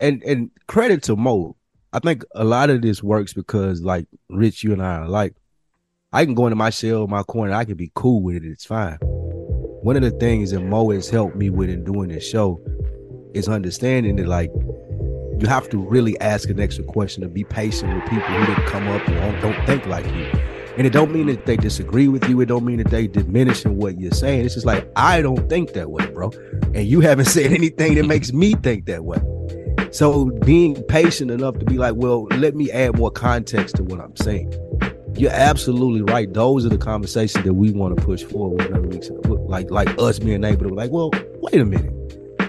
And 0.00 0.22
and 0.24 0.50
credit 0.66 1.02
to 1.04 1.16
Mo. 1.16 1.56
I 1.92 1.98
think 2.00 2.24
a 2.34 2.44
lot 2.44 2.70
of 2.70 2.82
this 2.82 3.02
works 3.02 3.32
because 3.32 3.82
like 3.82 4.06
Rich, 4.28 4.64
you 4.64 4.72
and 4.72 4.82
I 4.82 4.96
are 4.98 5.08
like, 5.08 5.34
I 6.12 6.24
can 6.24 6.34
go 6.34 6.46
into 6.46 6.56
my 6.56 6.70
shell, 6.70 7.06
my 7.06 7.22
corner, 7.22 7.52
I 7.52 7.64
can 7.64 7.76
be 7.76 7.90
cool 7.94 8.22
with 8.22 8.36
it. 8.36 8.44
It's 8.44 8.64
fine. 8.64 8.98
One 9.02 9.96
of 9.96 10.02
the 10.02 10.10
things 10.10 10.50
that 10.50 10.60
Mo 10.60 10.90
has 10.90 11.08
helped 11.08 11.36
me 11.36 11.50
with 11.50 11.70
in 11.70 11.84
doing 11.84 12.08
this 12.08 12.28
show 12.28 12.60
is 13.34 13.48
understanding 13.48 14.16
that 14.16 14.26
like 14.26 14.50
you 15.38 15.46
have 15.46 15.68
to 15.70 15.78
really 15.78 16.20
ask 16.20 16.48
an 16.50 16.60
extra 16.60 16.84
question 16.84 17.22
to 17.22 17.28
be 17.28 17.44
patient 17.44 17.94
with 17.94 18.02
people 18.10 18.26
who 18.28 18.46
didn't 18.46 18.66
come 18.66 18.88
up 18.88 19.06
and 19.08 19.40
don't, 19.40 19.52
don't 19.52 19.66
think 19.66 19.86
like 19.86 20.04
you. 20.06 20.30
And 20.76 20.86
it 20.86 20.92
don't 20.92 21.12
mean 21.12 21.26
that 21.26 21.46
they 21.46 21.56
disagree 21.56 22.08
with 22.08 22.28
you. 22.28 22.40
It 22.40 22.46
don't 22.46 22.64
mean 22.64 22.78
that 22.78 22.90
they 22.90 23.06
diminishing 23.06 23.76
what 23.76 24.00
you're 24.00 24.12
saying. 24.12 24.44
It's 24.44 24.54
just 24.54 24.66
like 24.66 24.88
I 24.96 25.20
don't 25.20 25.48
think 25.48 25.72
that 25.72 25.90
way, 25.90 26.06
bro. 26.06 26.30
And 26.74 26.86
you 26.86 27.00
haven't 27.00 27.24
said 27.36 27.52
anything 27.52 27.94
that 27.96 28.06
makes 28.06 28.32
me 28.32 28.54
think 28.54 28.86
that 28.86 29.04
way. 29.04 29.20
So 29.92 30.26
being 30.44 30.80
patient 30.84 31.30
enough 31.30 31.58
to 31.58 31.64
be 31.64 31.76
like, 31.76 31.96
well, 31.96 32.24
let 32.26 32.54
me 32.54 32.70
add 32.70 32.96
more 32.96 33.10
context 33.10 33.76
to 33.76 33.82
what 33.82 34.00
I'm 34.00 34.16
saying. 34.16 34.52
You're 35.16 35.32
absolutely 35.32 36.02
right. 36.02 36.32
Those 36.32 36.64
are 36.64 36.68
the 36.68 36.78
conversations 36.78 37.44
that 37.44 37.54
we 37.54 37.72
want 37.72 37.96
to 37.96 38.04
push 38.04 38.22
forward. 38.22 38.70
Like 39.48 39.70
like 39.70 39.88
us 39.98 40.18
being 40.18 40.44
able 40.44 40.64
to 40.64 40.68
be 40.68 40.74
like, 40.74 40.90
well, 40.90 41.10
wait 41.42 41.60
a 41.60 41.64
minute. 41.64 41.99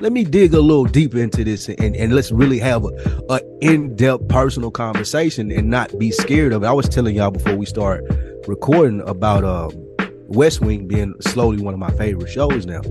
Let 0.01 0.13
me 0.13 0.23
dig 0.23 0.55
a 0.55 0.59
little 0.59 0.85
deeper 0.85 1.19
into 1.19 1.43
this 1.43 1.69
and, 1.69 1.95
and 1.95 2.15
let's 2.15 2.31
really 2.31 2.57
have 2.57 2.85
a, 2.85 3.23
a 3.29 3.39
in-depth 3.61 4.27
personal 4.29 4.71
conversation 4.71 5.51
and 5.51 5.69
not 5.69 5.95
be 5.99 6.09
scared 6.09 6.53
of 6.53 6.63
it. 6.63 6.65
I 6.65 6.71
was 6.71 6.89
telling 6.89 7.15
y'all 7.15 7.29
before 7.29 7.55
we 7.55 7.67
start 7.67 8.03
recording 8.47 9.01
about 9.01 9.43
um, 9.43 9.69
West 10.25 10.59
Wing 10.59 10.87
being 10.87 11.13
slowly 11.21 11.61
one 11.61 11.75
of 11.75 11.79
my 11.79 11.91
favorite 11.91 12.31
shows 12.31 12.65
now. 12.65 12.81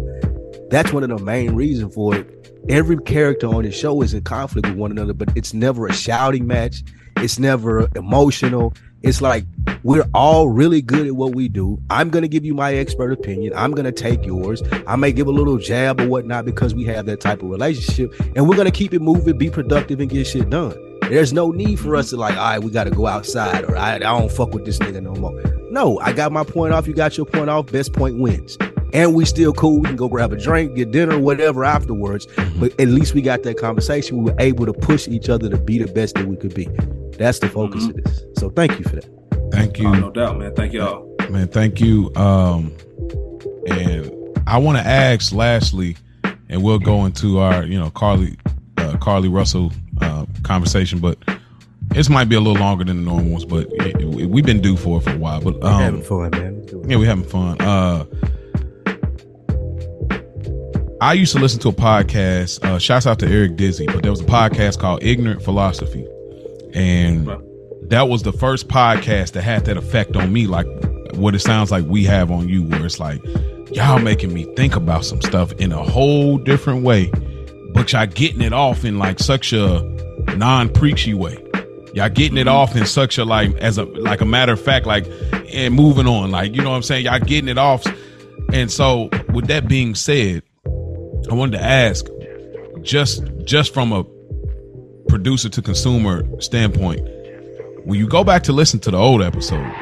That's 0.71 0.93
one 0.93 1.03
of 1.03 1.09
the 1.09 1.19
main 1.19 1.57
reasons 1.57 1.95
for 1.97 2.15
it. 2.15 2.63
Every 2.69 2.97
character 2.99 3.49
on 3.49 3.65
the 3.65 3.73
show 3.73 4.03
is 4.03 4.15
in 4.15 4.23
conflict 4.23 4.69
with 4.69 4.77
one 4.77 4.93
another, 4.93 5.13
but 5.13 5.37
it's 5.37 5.53
never 5.53 5.89
a 5.89 5.93
shouting 5.93 6.47
match. 6.47 6.85
It's 7.17 7.41
never 7.41 7.89
emotional. 7.97 8.73
It's 9.03 9.23
like 9.23 9.45
we're 9.83 10.07
all 10.13 10.51
really 10.51 10.83
good 10.83 11.07
at 11.07 11.17
what 11.17 11.35
we 11.35 11.49
do. 11.49 11.81
I'm 11.89 12.11
gonna 12.11 12.29
give 12.29 12.45
you 12.45 12.53
my 12.53 12.75
expert 12.75 13.13
opinion. 13.13 13.55
I'm 13.57 13.73
gonna 13.73 13.93
take 13.93 14.27
yours. 14.27 14.63
I 14.87 14.97
may 14.97 15.11
give 15.11 15.27
a 15.27 15.31
little 15.31 15.57
jab 15.57 16.01
or 16.01 16.07
whatnot 16.09 16.45
because 16.45 16.75
we 16.75 16.85
have 16.85 17.07
that 17.07 17.21
type 17.21 17.43
of 17.43 17.49
relationship, 17.49 18.13
and 18.37 18.49
we're 18.49 18.57
gonna 18.57 18.71
keep 18.71 18.93
it 18.93 19.01
moving, 19.01 19.39
be 19.39 19.49
productive, 19.49 20.01
and 20.01 20.11
get 20.11 20.27
shit 20.27 20.51
done. 20.51 20.77
There's 21.03 21.33
no 21.33 21.51
need 21.51 21.81
for 21.81 21.97
us 21.97 22.11
to 22.11 22.17
like, 22.17 22.37
all 22.37 22.45
right, 22.45 22.63
we 22.63 22.71
gotta 22.71 22.91
go 22.91 23.07
outside, 23.07 23.65
or 23.65 23.77
I, 23.77 23.95
I 23.95 23.99
don't 24.01 24.31
fuck 24.31 24.53
with 24.53 24.67
this 24.67 24.79
nigga 24.79 25.03
no 25.03 25.15
more. 25.15 25.33
No, 25.71 25.99
I 26.01 26.13
got 26.13 26.31
my 26.31 26.45
point 26.45 26.75
off. 26.75 26.87
You 26.87 26.95
got 26.95 27.17
your 27.17 27.27
point 27.27 27.49
off. 27.49 27.73
Best 27.73 27.95
point 27.95 28.19
wins. 28.19 28.59
And 28.93 29.15
we 29.15 29.25
still 29.25 29.53
cool. 29.53 29.81
We 29.81 29.87
can 29.89 29.97
go 29.97 30.09
grab 30.09 30.33
a 30.33 30.37
drink, 30.37 30.75
get 30.77 30.91
dinner, 30.91 31.19
whatever 31.19 31.65
afterwards. 31.65 32.27
Mm-hmm. 32.27 32.61
But 32.61 32.81
at 32.81 32.89
least 32.89 33.15
we 33.15 33.23
got 33.23 33.43
that 33.45 33.57
conversation. 33.59 34.19
We 34.19 34.31
were 34.31 34.37
able 34.41 34.67
to 34.67 34.73
push 34.73 35.07
each 35.09 35.29
other 35.29 35.49
to 35.49 35.57
be 35.57 35.79
the 35.79 35.93
best 35.93 36.15
that 36.17 36.27
we 36.27 36.37
could 36.37 36.55
be. 36.55 36.69
That's 37.19 37.39
the 37.39 37.49
focus 37.49 37.85
Mhm. 37.85 37.99
of 37.99 38.05
this. 38.05 38.25
So 38.39 38.51
thank 38.51 38.79
you 38.79 38.85
for 38.85 38.97
that. 38.97 39.09
Thank 39.53 39.79
you. 39.79 39.89
Oh, 39.89 39.93
no 39.95 40.11
doubt, 40.11 40.39
man. 40.39 40.55
Thank 40.55 40.73
y'all. 40.73 41.07
Man, 41.31 41.49
thank 41.49 41.81
you. 41.81 42.11
Um, 42.17 42.73
and 43.67 44.11
I 44.47 44.59
want 44.59 44.79
to 44.79 44.87
ask 44.87 45.33
lastly, 45.33 45.97
and 46.49 46.63
we'll 46.63 46.79
go 46.79 47.05
into 47.05 47.39
our, 47.39 47.65
you 47.65 47.79
know, 47.79 47.91
Carlee, 47.91 48.37
uh, 48.79 48.93
Carlee 48.95 49.33
Russell 49.33 49.73
uh, 50.01 50.25
conversation, 50.43 50.99
but 50.99 51.19
this 51.89 52.09
might 52.09 52.29
be 52.29 52.37
a 52.37 52.41
little 52.41 52.61
longer 52.61 52.85
than 52.85 52.97
the 52.97 53.03
normal 53.03 53.31
ones, 53.31 53.45
but 53.45 53.67
it, 53.73 54.01
it- 54.01 54.31
we've 54.31 54.45
been 54.47 54.61
due 54.61 54.77
for 54.77 54.99
it 54.99 55.03
for 55.05 55.11
a 55.11 55.19
while. 55.19 55.41
But 55.41 55.63
um, 55.63 55.81
having 55.81 56.03
fun, 56.03 56.31
man. 56.31 56.57
Let's 56.61 56.71
do 56.73 56.81
it. 56.83 56.91
yeah, 56.91 56.97
we're 56.97 57.07
having 57.07 57.25
fun. 57.25 57.61
Uh, 57.61 58.05
I 61.01 61.15
used 61.15 61.33
to 61.33 61.39
listen 61.39 61.61
to 61.61 61.69
a 61.69 61.73
podcast. 61.73 62.63
Uh, 62.63 62.79
shouts 62.79 63.07
out 63.07 63.19
to 63.21 63.27
Eric 63.27 63.57
Dizzy, 63.57 63.87
but 63.87 64.03
there 64.03 64.11
was 64.11 64.21
a 64.21 64.25
podcast 64.25 64.79
called 64.79 65.03
Ignorant 65.03 65.43
Philosophy, 65.43 66.07
and 66.75 67.27
that 67.85 68.09
was 68.11 68.23
the 68.23 68.35
first 68.35 68.69
podcast 68.69 69.33
that 69.33 69.41
had 69.41 69.65
that 69.65 69.79
effect 69.79 70.15
on 70.15 70.31
me, 70.31 70.47
like 70.47 70.67
what 71.15 71.35
it 71.35 71.39
sounds 71.39 71.71
like 71.71 71.87
we 71.87 72.05
have 72.05 72.31
on 72.31 72.51
you, 72.51 72.65
where 72.65 72.85
it's 72.85 73.01
like 73.01 73.25
y'all 73.73 73.99
making 73.99 74.35
me 74.35 74.45
think 74.57 74.77
about 74.77 75.07
some 75.07 75.23
stuff 75.23 75.53
in 75.53 75.73
a 75.73 75.83
whole 75.83 76.37
different 76.37 76.83
way, 76.83 77.11
but 77.73 77.93
y'all 77.93 78.07
getting 78.07 78.43
it 78.43 78.53
off 78.53 78.85
in 78.85 78.99
like 78.99 79.19
such 79.21 79.55
a 79.55 79.81
non-preachy 80.37 81.15
way. 81.15 81.43
Y'all 81.95 82.11
getting 82.11 82.37
it 82.37 82.47
off 82.47 82.77
in 82.77 82.85
such 82.85 83.17
a 83.17 83.25
like 83.25 83.51
as 83.55 83.79
a 83.79 83.85
like 83.85 84.21
a 84.21 84.27
matter 84.27 84.53
of 84.53 84.61
fact, 84.61 84.85
like 84.85 85.07
and 85.51 85.75
moving 85.75 86.07
on, 86.07 86.31
like 86.31 86.55
you 86.55 86.63
know 86.63 86.69
what 86.71 86.77
I'm 86.77 86.83
saying. 86.83 87.07
Y'all 87.07 87.19
getting 87.21 87.49
it 87.49 87.57
off, 87.57 87.87
and 88.53 88.71
so 88.71 89.09
with 89.33 89.47
that 89.47 89.67
being 89.67 89.95
said, 89.95 90.43
I 91.31 91.35
wanted 91.35 91.59
to 91.59 91.65
ask, 91.65 92.07
just 92.83 93.23
just 93.45 93.75
from 93.75 93.93
a 93.93 94.05
producer 95.09 95.49
to 95.49 95.63
consumer 95.63 96.25
standpoint, 96.41 97.01
when 97.85 97.99
you 97.99 98.07
go 98.07 98.25
back 98.25 98.43
to 98.45 98.53
listen 98.53 98.79
to 98.81 98.91
the 98.91 98.97
old 98.97 99.23
episodes, 99.23 99.75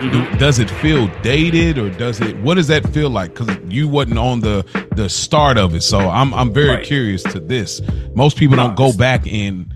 do- 0.00 0.10
mm-hmm. 0.10 0.38
does 0.38 0.58
it 0.58 0.70
feel 0.70 1.08
dated 1.22 1.78
or 1.78 1.90
does 1.90 2.20
it? 2.20 2.36
What 2.38 2.54
does 2.54 2.68
that 2.68 2.86
feel 2.92 3.10
like? 3.10 3.34
Because 3.34 3.56
you 3.68 3.88
wasn't 3.88 4.18
on 4.18 4.40
the 4.40 4.64
the 4.96 5.08
start 5.08 5.58
of 5.58 5.74
it, 5.74 5.82
so 5.82 5.98
I'm 5.98 6.32
I'm 6.34 6.52
very 6.52 6.70
Right. 6.76 6.84
curious 6.84 7.22
to 7.24 7.40
this. 7.40 7.80
Most 8.14 8.36
people 8.36 8.56
don't 8.56 8.76
go 8.76 8.92
back 8.92 9.26
and 9.30 9.72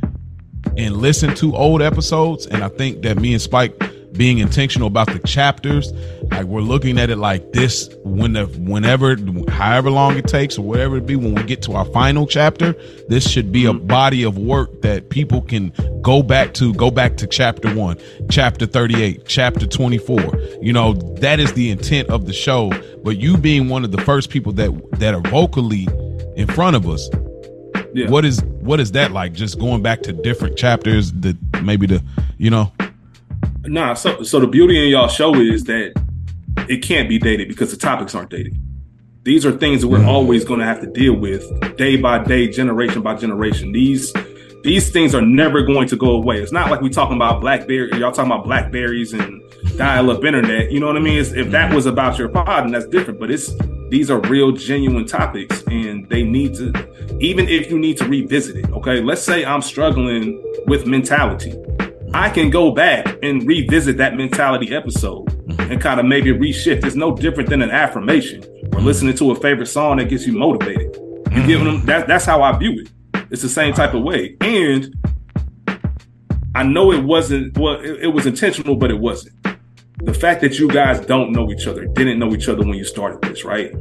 and 0.77 0.97
listen 0.97 1.35
to 1.37 1.55
old 1.55 1.83
episodes, 1.83 2.47
and 2.47 2.63
I 2.65 2.69
think 2.69 3.03
that 3.03 3.19
me 3.19 3.33
and 3.33 3.41
Spike 3.43 3.79
being 4.13 4.39
intentional 4.39 4.89
about 4.89 5.13
the 5.13 5.19
chapters, 5.21 5.93
like 6.31 6.45
we're 6.45 6.61
looking 6.61 6.99
at 6.99 7.11
it 7.11 7.17
like 7.17 7.53
this 7.53 7.89
when 8.05 8.35
the 8.35 8.47
whenever 8.47 9.17
however 9.51 9.91
long 9.91 10.17
it 10.17 10.27
takes 10.27 10.59
or 10.59 10.63
whatever 10.63 10.97
it 10.97 11.07
be 11.07 11.17
when 11.17 11.35
we 11.35 11.43
get 11.45 11.63
to 11.63 11.73
our 11.73 11.85
final 11.87 12.27
chapter, 12.27 12.75
this 13.09 13.29
should 13.29 13.53
be 13.53 13.67
a 13.67 13.73
mm-hmm. 13.73 13.87
body 13.87 14.23
of 14.23 14.39
work 14.39 14.83
that 14.83 15.09
people 15.11 15.41
can 15.41 15.73
go 16.03 16.23
back 16.23 16.55
to, 16.55 16.75
go 16.75 16.91
back 16.91 17.17
to 17.19 17.27
chapter 17.27 17.75
one, 17.75 17.99
chapter 18.31 18.67
38, 18.67 19.27
chapter 19.27 19.67
24. 19.67 20.59
You 20.61 20.73
know, 20.73 20.95
that 21.21 21.41
is 21.41 21.53
the 21.55 21.71
intent 21.71 22.09
of 22.11 22.27
the 22.27 22.33
show. 22.33 22.71
But 23.03 23.19
you 23.19 23.37
being 23.37 23.69
one 23.69 23.85
of 23.85 23.93
the 23.93 24.01
first 24.03 24.31
people 24.31 24.53
that 24.55 24.71
that 24.99 25.15
are 25.15 25.23
vocally 25.31 25.89
in 26.37 26.47
front 26.49 26.77
of 26.77 26.89
us, 26.89 27.09
Yeah. 27.95 28.11
what 28.11 28.25
is 28.25 28.43
what 28.61 28.81
is 28.81 28.93
that 28.93 29.13
like? 29.13 29.33
Just 29.33 29.59
going 29.59 29.83
back 29.83 30.03
to 30.03 30.13
different 30.13 30.57
chapters 30.57 31.13
that 31.13 31.37
maybe 31.63 31.87
the 31.87 32.03
you 32.39 32.51
know 32.51 32.73
Nah, 33.69 33.95
so 33.95 34.23
so 34.23 34.39
the 34.41 34.47
beauty 34.47 34.83
in 34.83 34.91
y'all 34.91 35.09
show 35.09 35.35
is 35.35 35.65
that 35.65 35.95
it 36.69 36.83
can't 36.83 37.09
be 37.09 37.19
dated 37.19 37.49
because 37.49 37.71
the 37.71 37.77
topics 37.77 38.15
aren't 38.15 38.31
dated. 38.31 38.57
These 39.25 39.45
are 39.45 39.53
things 39.53 39.81
that 39.81 39.89
we're 39.89 39.99
Mm. 39.99 40.07
always 40.07 40.45
going 40.45 40.61
to 40.61 40.67
have 40.67 40.81
to 40.81 40.87
deal 40.87 41.15
with 41.15 41.43
day 41.77 41.97
by 41.97 42.23
day, 42.23 42.47
generation 42.49 43.03
by 43.03 43.15
generation. 43.17 43.73
These 43.73 44.13
these 44.63 44.91
things 44.91 45.15
are 45.15 45.23
never 45.23 45.63
going 45.63 45.87
to 45.89 45.97
go 45.97 46.11
away. 46.11 46.41
It's 46.41 46.51
not 46.51 46.71
like 46.73 46.81
we 46.81 46.91
talking 46.91 47.15
about 47.15 47.41
BlackBerry, 47.41 47.89
y'all 48.01 48.11
talking 48.11 48.33
about 48.33 48.45
Blackberries 48.45 49.13
and 49.13 49.41
dial-up 49.77 50.25
internet. 50.25 50.73
You 50.73 50.81
know 50.81 50.87
what 50.89 50.97
I 50.97 51.01
mean? 51.01 51.19
It's, 51.19 51.31
if 51.33 51.53
that 51.53 51.73
was 51.73 51.87
about 51.87 52.19
your 52.19 52.29
pod, 52.29 52.65
and 52.65 52.75
that's 52.75 52.87
different. 52.87 53.21
But 53.21 53.31
it's 53.31 53.53
these 53.91 54.11
are 54.11 54.19
real, 54.23 54.51
genuine 54.51 55.07
topics, 55.07 55.63
and 55.71 56.09
they 56.09 56.25
need 56.25 56.55
to. 56.55 56.73
Even 57.21 57.49
if 57.49 57.71
you 57.71 57.79
need 57.79 57.97
to 57.99 58.05
revisit 58.09 58.57
it, 58.57 58.71
okay. 58.73 59.01
Let's 59.01 59.23
say 59.23 59.45
I'm 59.45 59.63
struggling 59.63 60.43
with 60.67 60.85
mentality. 60.87 61.55
I 62.17 62.31
can 62.31 62.49
go 62.49 62.71
back 62.71 63.19
and 63.23 63.47
revisit 63.47 63.99
that 63.99 64.17
mentality 64.17 64.75
episode 64.75 65.27
mm-hmm. 65.27 65.71
and 65.71 65.79
kind 65.79 66.01
of 66.01 66.07
maybe 66.07 66.31
reshift. 66.33 66.87
It's 66.87 66.97
no 66.97 67.15
different 67.15 67.51
than 67.51 67.61
an 67.61 67.71
affirmation 67.71 68.43
or 68.43 68.47
mm-hmm. 68.47 68.87
listening 68.87 69.15
to 69.17 69.33
a 69.33 69.35
favorite 69.35 69.67
song 69.67 69.99
that 69.99 70.07
gets 70.07 70.27
you 70.27 70.33
motivated. 70.33 70.97
You 70.97 71.47
giving 71.47 71.67
mm-hmm. 71.67 71.77
them 71.77 71.87
that, 71.87 72.09
that's 72.09 72.25
how 72.25 72.43
I 72.43 72.57
view 72.57 72.81
it. 72.81 72.91
It's 73.31 73.43
the 73.43 73.51
same 73.51 73.75
type 73.75 73.93
of 73.93 74.03
way. 74.03 74.35
And 74.41 74.95
I 76.55 76.63
know 76.63 76.91
it 76.91 77.05
wasn't 77.05 77.59
well, 77.59 77.75
it, 77.81 78.05
it 78.05 78.09
was 78.09 78.25
intentional, 78.25 78.77
but 78.77 78.91
it 78.91 78.99
wasn't. 78.99 79.37
The 79.99 80.15
fact 80.15 80.41
that 80.41 80.59
you 80.59 80.69
guys 80.69 81.05
don't 81.05 81.33
know 81.33 81.51
each 81.51 81.67
other, 81.67 81.85
didn't 81.85 82.19
know 82.19 82.35
each 82.35 82.49
other 82.49 82.61
when 82.61 82.79
you 82.79 82.85
started 82.85 83.21
this, 83.29 83.45
right? 83.45 83.75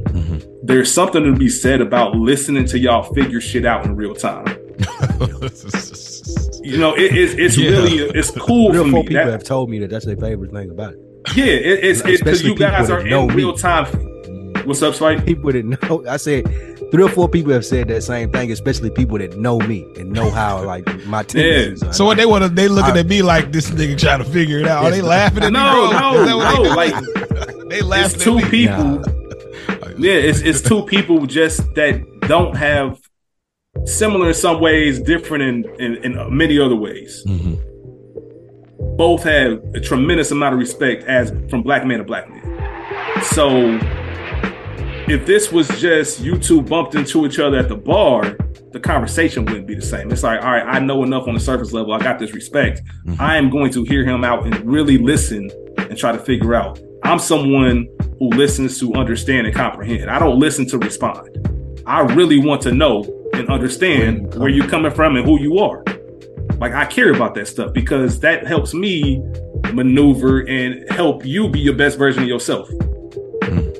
There's 0.62 0.92
something 0.92 1.24
to 1.24 1.32
be 1.32 1.48
said 1.48 1.80
about 1.80 2.14
listening 2.14 2.66
to 2.66 2.78
y'all 2.78 3.14
figure 3.14 3.40
shit 3.40 3.64
out 3.64 3.86
in 3.86 3.96
real 3.96 4.14
time. 4.14 4.44
You 6.66 6.78
know, 6.78 6.94
it, 6.94 7.14
it's 7.14 7.34
it's 7.34 7.56
Yeah. 7.56 7.70
really 7.70 7.98
it's 8.18 8.30
cool 8.32 8.72
Real 8.72 8.84
for 8.84 8.90
four 8.90 9.02
me. 9.02 9.08
people 9.08 9.24
That- 9.24 9.32
have 9.32 9.44
told 9.44 9.70
me 9.70 9.78
that 9.80 9.90
that's 9.90 10.04
their 10.04 10.16
favorite 10.16 10.52
thing 10.52 10.70
about 10.70 10.94
it. 10.94 10.98
Yeah, 11.34 11.44
it, 11.44 11.84
it's 11.84 12.02
because 12.02 12.20
Especially 12.20 12.50
you 12.50 12.56
guys 12.56 12.88
are 12.90 13.06
in 13.06 13.28
real 13.28 13.52
time. 13.56 13.86
What's 14.64 14.82
up, 14.82 14.94
Spike? 14.94 15.24
People 15.24 15.52
that 15.52 15.64
know, 15.64 16.04
I 16.08 16.16
said, 16.16 16.44
three 16.90 17.02
or 17.04 17.08
four 17.08 17.28
people 17.28 17.52
have 17.52 17.64
said 17.64 17.86
that 17.88 18.02
same 18.02 18.30
thing, 18.32 18.50
especially 18.50 18.90
people 18.90 19.18
that 19.18 19.36
know 19.38 19.58
me 19.60 19.86
and 19.96 20.10
know 20.12 20.28
how 20.30 20.64
like 20.64 20.84
my 21.06 21.22
tendencies. 21.22 21.82
are. 21.84 21.92
So 21.92 22.04
what 22.04 22.16
they 22.16 22.26
want 22.26 22.42
to 22.44 22.48
they 22.48 22.66
looking 22.68 22.96
I- 22.96 23.00
at 23.00 23.06
me 23.06 23.22
like 23.22 23.52
this 23.52 23.70
nigga 23.70 23.96
trying 23.98 24.18
to 24.18 24.24
figure 24.24 24.58
it 24.58 24.66
out. 24.66 24.84
Are 24.84 24.90
they 24.90 25.02
laughing 25.02 25.44
at 25.44 25.52
me? 25.52 25.58
No, 25.58 25.90
no, 25.90 26.20
Is 26.20 26.26
that 26.26 26.36
what 26.36 26.54
no. 26.54 26.62
they, 26.64 26.74
Like 26.74 27.68
they 27.70 27.82
laughing. 27.82 28.14
it's 28.16 28.24
two 28.24 28.38
at 28.38 28.44
me. 28.44 28.50
people. 28.50 29.04
Yeah, 29.98 30.12
it's 30.14 30.40
it's 30.40 30.60
two 30.62 30.82
people 30.84 31.26
just 31.26 31.74
that 31.74 32.02
don't 32.22 32.54
have 32.56 32.98
similar 33.84 34.28
in 34.28 34.34
some 34.34 34.60
ways, 34.60 35.00
different 35.00 35.42
in 35.44 35.64
in, 35.80 35.96
in 36.16 36.36
many 36.36 36.58
other 36.58 36.76
ways. 36.76 37.24
Mhm. 37.26 37.58
Both 38.96 39.24
have 39.24 39.62
a 39.74 39.80
tremendous 39.80 40.30
amount 40.30 40.54
of 40.54 40.58
respect 40.60 41.04
as 41.04 41.32
from 41.50 41.62
black 41.62 41.84
man 41.86 41.98
to 41.98 42.04
black 42.04 42.28
man. 42.30 42.42
So 43.22 43.78
if 45.08 45.26
this 45.26 45.52
was 45.52 45.68
just 45.80 46.20
you 46.20 46.38
two 46.38 46.62
bumped 46.62 46.94
into 46.94 47.26
each 47.26 47.38
other 47.38 47.58
at 47.58 47.68
the 47.68 47.76
bar, 47.76 48.36
the 48.72 48.80
conversation 48.80 49.44
wouldn't 49.44 49.66
be 49.66 49.74
the 49.74 49.82
same. 49.82 50.10
It's 50.10 50.22
like, 50.22 50.40
all 50.42 50.50
right, 50.50 50.64
I 50.66 50.78
know 50.80 51.02
enough 51.04 51.28
on 51.28 51.34
the 51.34 51.40
surface 51.40 51.72
level. 51.72 51.92
I 51.92 51.98
got 51.98 52.18
this 52.18 52.32
respect. 52.32 52.82
I 53.18 53.36
am 53.36 53.48
going 53.50 53.70
to 53.72 53.84
hear 53.84 54.04
him 54.04 54.24
out 54.24 54.44
and 54.46 54.58
really 54.64 54.98
listen 54.98 55.50
and 55.78 55.96
try 55.96 56.12
to 56.12 56.18
figure 56.18 56.54
out. 56.54 56.78
I'm 57.04 57.18
someone 57.18 57.86
who 58.18 58.30
listens 58.30 58.80
to 58.80 58.92
understand 58.94 59.46
and 59.46 59.54
comprehend. 59.54 60.10
I 60.10 60.18
don't 60.18 60.38
listen 60.38 60.66
to 60.68 60.78
respond. 60.78 61.28
I 61.86 62.00
really 62.00 62.44
want 62.44 62.62
to 62.62 62.72
know 62.72 63.04
and 63.36 63.48
understand 63.48 64.34
where 64.34 64.48
you're 64.48 64.68
coming 64.68 64.92
from 64.92 65.16
and 65.16 65.24
who 65.24 65.40
you 65.40 65.58
are. 65.58 65.84
Like 66.58 66.72
I 66.72 66.86
care 66.86 67.12
about 67.12 67.34
that 67.34 67.48
stuff 67.48 67.72
because 67.72 68.20
that 68.20 68.46
helps 68.46 68.72
me 68.72 69.22
maneuver 69.72 70.40
and 70.48 70.90
help 70.90 71.24
you 71.24 71.48
be 71.48 71.60
your 71.60 71.74
best 71.74 71.98
version 71.98 72.22
of 72.22 72.28
yourself. 72.28 72.68
Hmm. 73.44 73.70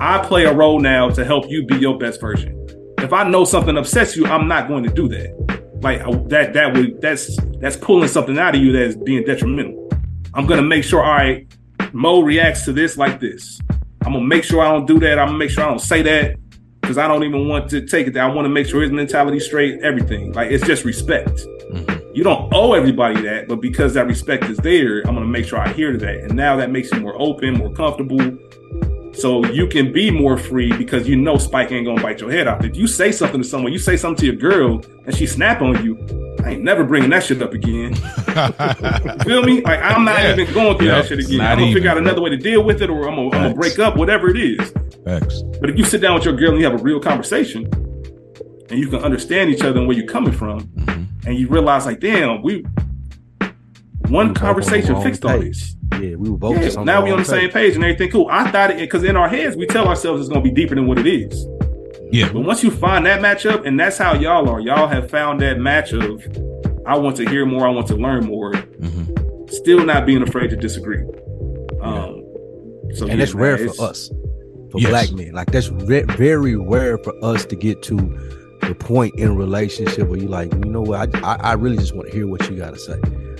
I 0.00 0.18
play 0.26 0.44
a 0.44 0.54
role 0.54 0.80
now 0.80 1.10
to 1.10 1.24
help 1.24 1.50
you 1.50 1.66
be 1.66 1.76
your 1.76 1.98
best 1.98 2.20
version. 2.20 2.58
If 2.98 3.12
I 3.12 3.28
know 3.28 3.44
something 3.44 3.76
upsets 3.76 4.16
you, 4.16 4.26
I'm 4.26 4.48
not 4.48 4.68
going 4.68 4.84
to 4.84 4.90
do 4.90 5.08
that. 5.08 5.80
Like 5.82 6.00
that, 6.28 6.52
that 6.54 6.74
would 6.74 7.00
that's 7.00 7.36
that's 7.60 7.76
pulling 7.76 8.08
something 8.08 8.38
out 8.38 8.54
of 8.54 8.62
you 8.62 8.72
that 8.72 8.82
is 8.82 8.96
being 8.96 9.24
detrimental. 9.24 9.90
I'm 10.34 10.46
gonna 10.46 10.62
make 10.62 10.84
sure, 10.84 11.02
all 11.02 11.12
right, 11.12 11.46
Mo 11.92 12.20
reacts 12.20 12.64
to 12.64 12.72
this 12.72 12.96
like 12.96 13.20
this. 13.20 13.60
I'm 14.04 14.12
gonna 14.12 14.24
make 14.24 14.44
sure 14.44 14.62
I 14.62 14.70
don't 14.70 14.86
do 14.86 14.98
that. 15.00 15.18
I'm 15.18 15.28
gonna 15.28 15.38
make 15.38 15.50
sure 15.50 15.64
I 15.64 15.68
don't 15.68 15.80
say 15.80 16.02
that 16.02 16.36
because 16.82 16.98
I 16.98 17.08
don't 17.08 17.24
even 17.24 17.48
want 17.48 17.70
to 17.70 17.80
take 17.86 18.08
it. 18.08 18.16
I 18.16 18.26
want 18.26 18.44
to 18.44 18.50
make 18.50 18.66
sure 18.66 18.82
his 18.82 18.92
mentality 18.92 19.40
straight, 19.40 19.80
everything. 19.80 20.32
Like 20.32 20.50
it's 20.50 20.66
just 20.66 20.84
respect. 20.84 21.46
Mm-hmm. 21.70 22.14
You 22.14 22.24
don't 22.24 22.52
owe 22.52 22.74
everybody 22.74 23.22
that, 23.22 23.48
but 23.48 23.62
because 23.62 23.94
that 23.94 24.06
respect 24.06 24.44
is 24.44 24.58
there, 24.58 24.98
I'm 25.06 25.14
gonna 25.14 25.24
make 25.24 25.46
sure 25.46 25.58
I 25.58 25.72
hear 25.72 25.92
to 25.92 25.98
that. 25.98 26.16
And 26.24 26.34
now 26.34 26.56
that 26.56 26.70
makes 26.70 26.92
you 26.92 27.00
more 27.00 27.14
open, 27.18 27.54
more 27.54 27.72
comfortable. 27.72 28.20
So 29.14 29.44
you 29.46 29.66
can 29.66 29.92
be 29.92 30.10
more 30.10 30.38
free 30.38 30.72
because 30.76 31.06
you 31.08 31.16
know 31.16 31.36
Spike 31.36 31.70
ain't 31.70 31.86
gonna 31.86 32.02
bite 32.02 32.20
your 32.20 32.30
head 32.30 32.46
off. 32.48 32.64
If 32.64 32.76
you 32.76 32.86
say 32.86 33.12
something 33.12 33.42
to 33.42 33.46
someone, 33.46 33.72
you 33.72 33.78
say 33.78 33.96
something 33.96 34.20
to 34.20 34.26
your 34.26 34.36
girl 34.36 34.82
and 35.04 35.14
she 35.14 35.26
snap 35.26 35.60
on 35.60 35.84
you, 35.84 35.96
I 36.44 36.52
ain't 36.52 36.62
never 36.64 36.82
bringing 36.82 37.10
that 37.10 37.22
shit 37.22 37.42
up 37.42 37.52
again. 37.52 37.94
Feel 39.24 39.42
me? 39.42 39.60
Like 39.60 39.80
I'm 39.82 40.04
not 40.04 40.18
Yeah. 40.18 40.32
even 40.32 40.54
going 40.54 40.78
through 40.78 40.86
Yep, 40.88 41.02
that 41.02 41.08
shit 41.08 41.18
again. 41.20 41.40
I'm 41.42 41.56
gonna 41.58 41.62
even. 41.62 41.74
figure 41.74 41.90
out 41.90 41.98
another 41.98 42.20
way 42.22 42.30
to 42.30 42.36
deal 42.36 42.64
with 42.64 42.80
it, 42.82 42.88
or 42.90 43.06
I'm 43.08 43.16
gonna, 43.16 43.26
I'm 43.36 43.42
gonna 43.42 43.54
break 43.54 43.78
up, 43.78 43.96
whatever 43.96 44.30
it 44.30 44.38
is. 44.38 44.72
Facts. 45.04 45.42
But 45.60 45.68
if 45.70 45.76
you 45.78 45.84
sit 45.84 46.00
down 46.00 46.14
with 46.14 46.24
your 46.24 46.34
girl 46.34 46.50
and 46.52 46.58
you 46.58 46.64
have 46.64 46.80
a 46.80 46.82
real 46.82 46.98
conversation, 47.00 47.66
and 48.70 48.80
you 48.80 48.88
can 48.88 49.00
understand 49.04 49.50
each 49.50 49.62
other 49.62 49.78
and 49.78 49.86
where 49.86 49.96
you're 49.96 50.06
coming 50.06 50.32
from, 50.32 50.60
Mm-hmm. 50.68 51.28
and 51.28 51.38
you 51.38 51.48
realize 51.48 51.84
like, 51.86 52.00
damn, 52.00 52.40
we 52.42 52.64
one 54.08 54.28
We 54.28 54.28
both 54.28 54.28
on 54.28 54.34
conversation 54.34 55.02
fixed 55.02 55.24
all 55.24 55.38
page. 55.38 55.58
this. 55.58 55.76
Yeah, 56.00 56.16
we 56.16 56.30
were 56.30 56.38
both. 56.38 56.62
Yeah, 56.62 56.80
on 56.80 56.86
now 56.86 57.04
we 57.04 57.10
on 57.10 57.18
the 57.18 57.24
same 57.24 57.50
page 57.50 57.74
and 57.74 57.84
everything 57.84 58.10
cool. 58.10 58.26
I 58.30 58.50
thought 58.50 58.70
it 58.70 58.78
because 58.78 59.04
in 59.04 59.16
our 59.16 59.28
heads 59.28 59.56
we 59.56 59.66
tell 59.66 59.86
ourselves 59.88 60.20
it's 60.20 60.28
gonna 60.28 60.40
be 60.42 60.50
deeper 60.50 60.74
than 60.74 60.86
what 60.86 60.98
it 60.98 61.06
is. 61.06 61.46
Yeah. 62.10 62.30
But 62.32 62.40
once 62.40 62.62
you 62.62 62.70
find 62.70 63.06
that 63.06 63.20
matchup, 63.20 63.66
and 63.66 63.78
that's 63.80 63.96
how 63.98 64.14
y'all 64.14 64.48
are, 64.48 64.60
y'all 64.60 64.86
have 64.86 65.10
found 65.10 65.40
that 65.40 65.58
match 65.58 65.92
of 65.92 66.22
I 66.86 66.98
want 66.98 67.16
to 67.16 67.28
hear 67.28 67.46
more, 67.46 67.66
I 67.66 67.70
want 67.70 67.86
to 67.88 67.96
learn 67.96 68.26
more, 68.26 68.52
Mhm. 68.52 69.50
still 69.50 69.84
not 69.84 70.04
being 70.04 70.22
afraid 70.22 70.50
to 70.50 70.56
disagree. 70.56 71.02
Um, 71.80 72.22
so 72.94 73.02
and 73.02 73.08
yeah, 73.10 73.16
that's 73.16 73.34
man, 73.34 73.42
rare 73.42 73.58
for 73.68 73.84
us, 73.84 74.10
for 74.70 74.78
Yes. 74.80 74.90
black 74.90 75.12
men. 75.12 75.32
Like 75.32 75.50
that's 75.52 75.70
re- 75.70 76.04
very 76.16 76.56
rare 76.56 76.98
for 76.98 77.14
us 77.24 77.44
to 77.46 77.56
get 77.56 77.82
to 77.84 77.96
the 78.62 78.74
point 78.74 79.14
in 79.16 79.28
a 79.28 79.34
relationship 79.34 80.08
where 80.08 80.18
you 80.18 80.28
like, 80.28 80.52
you 80.52 80.70
know 80.70 80.82
what, 80.82 81.14
I, 81.16 81.20
I, 81.34 81.50
I 81.50 81.52
really 81.54 81.76
just 81.76 81.94
want 81.94 82.08
to 82.08 82.14
hear 82.14 82.26
what 82.26 82.48
you 82.48 82.56
got 82.56 82.74
to 82.74 82.78
say. 82.78 82.98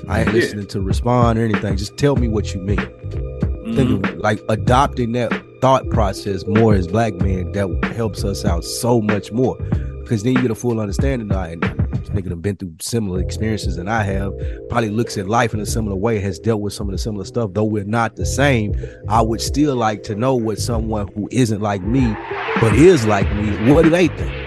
I 0.08 0.20
ain't 0.20 0.28
Yeah. 0.28 0.34
listening 0.34 0.66
to 0.68 0.80
respond 0.80 1.38
or 1.38 1.42
anything. 1.44 1.76
Just 1.76 1.96
tell 1.96 2.16
me 2.16 2.28
what 2.28 2.54
you 2.54 2.60
mean. 2.60 2.76
Mhm. 2.78 3.74
Thinking 3.76 4.18
like 4.20 4.40
adopting 4.48 5.12
that 5.12 5.32
thought 5.60 5.88
process 5.90 6.44
more 6.46 6.74
as 6.74 6.88
black 6.88 7.14
men 7.14 7.52
that 7.52 7.92
helps 7.94 8.24
us 8.24 8.44
out 8.44 8.64
so 8.64 9.00
much 9.00 9.30
more 9.30 9.56
because 10.00 10.24
then 10.24 10.34
you 10.34 10.42
get 10.42 10.50
a 10.50 10.54
full 10.56 10.80
understanding. 10.80 11.30
And 11.30 11.62
this 11.62 12.08
nigga 12.10 12.30
done 12.30 12.40
been 12.40 12.56
through 12.56 12.72
similar 12.80 13.20
experiences 13.20 13.76
than 13.76 13.86
I 13.86 14.02
have. 14.02 14.32
Probably 14.68 14.90
looks 14.90 15.16
at 15.16 15.28
life 15.28 15.54
in 15.54 15.60
a 15.60 15.66
similar 15.66 15.94
way. 15.94 16.18
Has 16.18 16.40
dealt 16.40 16.60
with 16.60 16.72
some 16.72 16.88
of 16.88 16.92
the 16.92 16.98
similar 16.98 17.24
stuff. 17.24 17.50
Though 17.54 17.62
we're 17.64 17.84
not 17.84 18.16
the 18.16 18.26
same, 18.26 18.74
I 19.08 19.22
would 19.22 19.40
still 19.40 19.76
like 19.76 20.02
to 20.04 20.16
know 20.16 20.34
what 20.34 20.58
someone 20.58 21.06
who 21.14 21.28
isn't 21.30 21.60
like 21.62 21.82
me 21.82 22.16
but 22.60 22.74
is 22.74 23.06
like 23.06 23.32
me. 23.36 23.72
What 23.72 23.82
do 23.84 23.90
they 23.90 24.08
think? 24.08 24.41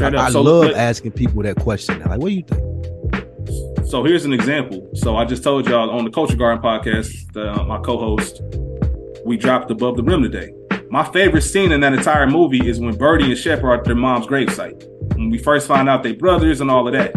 Up. 0.00 0.14
I 0.14 0.30
So, 0.30 0.42
love 0.42 0.64
look- 0.68 0.76
asking 0.76 1.12
people 1.12 1.42
that 1.42 1.56
question. 1.56 1.98
Now. 2.00 2.10
Like, 2.10 2.20
what 2.20 2.28
do 2.28 2.34
you 2.34 2.42
think? 2.46 2.64
So 3.86 4.04
here's 4.04 4.24
an 4.26 4.32
example. 4.34 4.88
So 4.94 5.16
I 5.16 5.24
just 5.24 5.42
told 5.42 5.66
y'all 5.66 5.90
on 5.90 6.04
the 6.04 6.10
Culture 6.10 6.36
Garden 6.36 6.62
podcast, 6.62 7.08
uh, 7.36 7.64
my 7.64 7.78
co-host, 7.78 8.42
we 9.24 9.36
dropped 9.38 9.70
above 9.70 9.96
the 9.96 10.02
rim 10.02 10.22
today. 10.22 10.52
My 10.90 11.04
favorite 11.04 11.42
scene 11.42 11.72
in 11.72 11.80
that 11.80 11.92
entire 11.94 12.26
movie 12.26 12.68
is 12.68 12.80
when 12.80 12.96
Birdie 12.96 13.26
and 13.30 13.38
Shepard 13.38 13.64
are 13.64 13.74
at 13.76 13.84
their 13.84 13.94
mom's 13.94 14.26
gravesite. 14.26 14.84
When 15.16 15.30
we 15.30 15.38
first 15.38 15.66
find 15.66 15.88
out 15.88 16.02
they 16.02 16.12
brothers 16.12 16.60
and 16.60 16.70
all 16.70 16.86
of 16.86 16.92
that. 16.92 17.12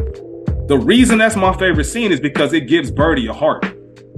The 0.68 0.78
reason 0.78 1.18
that's 1.18 1.36
my 1.36 1.56
favorite 1.58 1.84
scene 1.86 2.12
is 2.12 2.20
because 2.22 2.54
it 2.54 2.62
gives 2.68 2.90
Birdie 2.92 3.28
a 3.28 3.34
heart. 3.34 3.66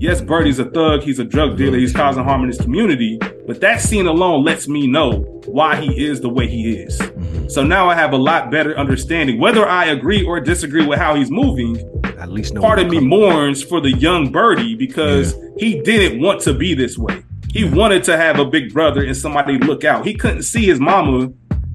Yes, 0.03 0.19
Birdie's 0.19 0.59
a 0.59 0.65
thug, 0.65 1.01
he's 1.01 1.19
a 1.19 1.23
drug 1.23 1.55
dealer, 1.55 1.77
he's 1.77 1.93
causing 1.93 2.25
harm 2.25 2.41
in 2.41 2.49
his 2.49 2.59
community, 2.59 3.17
but 3.47 3.61
that 3.61 3.79
scene 3.79 4.05
alone 4.05 4.43
lets 4.43 4.67
me 4.67 4.85
know 4.85 5.19
why 5.45 5.77
he 5.77 6.05
is 6.05 6.19
the 6.19 6.27
way 6.27 6.45
he 6.45 6.75
is. 6.75 6.99
Mm-hmm. 6.99 7.47
So 7.47 7.63
now 7.63 7.87
I 7.87 7.95
have 7.95 8.11
a 8.11 8.17
lot 8.17 8.51
better 8.51 8.77
understanding. 8.77 9.39
Whether 9.39 9.65
I 9.65 9.85
agree 9.85 10.21
or 10.21 10.41
disagree 10.41 10.85
with 10.85 10.99
how 10.99 11.15
he's 11.15 11.31
moving, 11.31 11.77
At 12.19 12.29
least 12.29 12.53
know 12.53 12.59
part 12.59 12.79
of 12.79 12.89
me 12.89 12.99
mourns 12.99 13.63
for 13.63 13.79
the 13.79 13.91
young 13.91 14.29
birdie 14.29 14.75
because 14.75 15.37
he 15.57 15.81
didn't 15.83 16.21
want 16.21 16.41
to 16.41 16.53
be 16.53 16.73
this 16.73 16.97
way. 16.97 17.23
He 17.53 17.63
wanted 17.63 18.03
to 18.03 18.17
have 18.17 18.39
a 18.39 18.45
big 18.45 18.73
brother 18.73 19.05
and 19.05 19.15
somebody 19.15 19.57
look 19.57 19.85
out. 19.85 20.05
He 20.05 20.15
couldn't 20.15 20.43
see 20.43 20.65
his 20.65 20.81
mama 20.81 21.29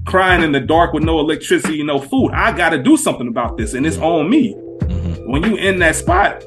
crying 0.05 0.43
in 0.43 0.51
the 0.51 0.59
dark 0.59 0.93
with 0.93 1.01
no 1.01 1.19
electricity, 1.19 1.81
no 1.81 1.99
food. 1.99 2.29
I 2.33 2.55
got 2.55 2.69
to 2.69 2.77
do 2.77 2.95
something 2.95 3.27
about 3.27 3.57
this, 3.57 3.73
and 3.73 3.87
it's 3.87 3.97
on 3.97 4.29
me. 4.29 4.53
Mm-hmm. 4.53 5.31
When 5.31 5.43
you 5.43 5.55
in 5.55 5.79
that 5.79 5.95
spot, 5.95 6.43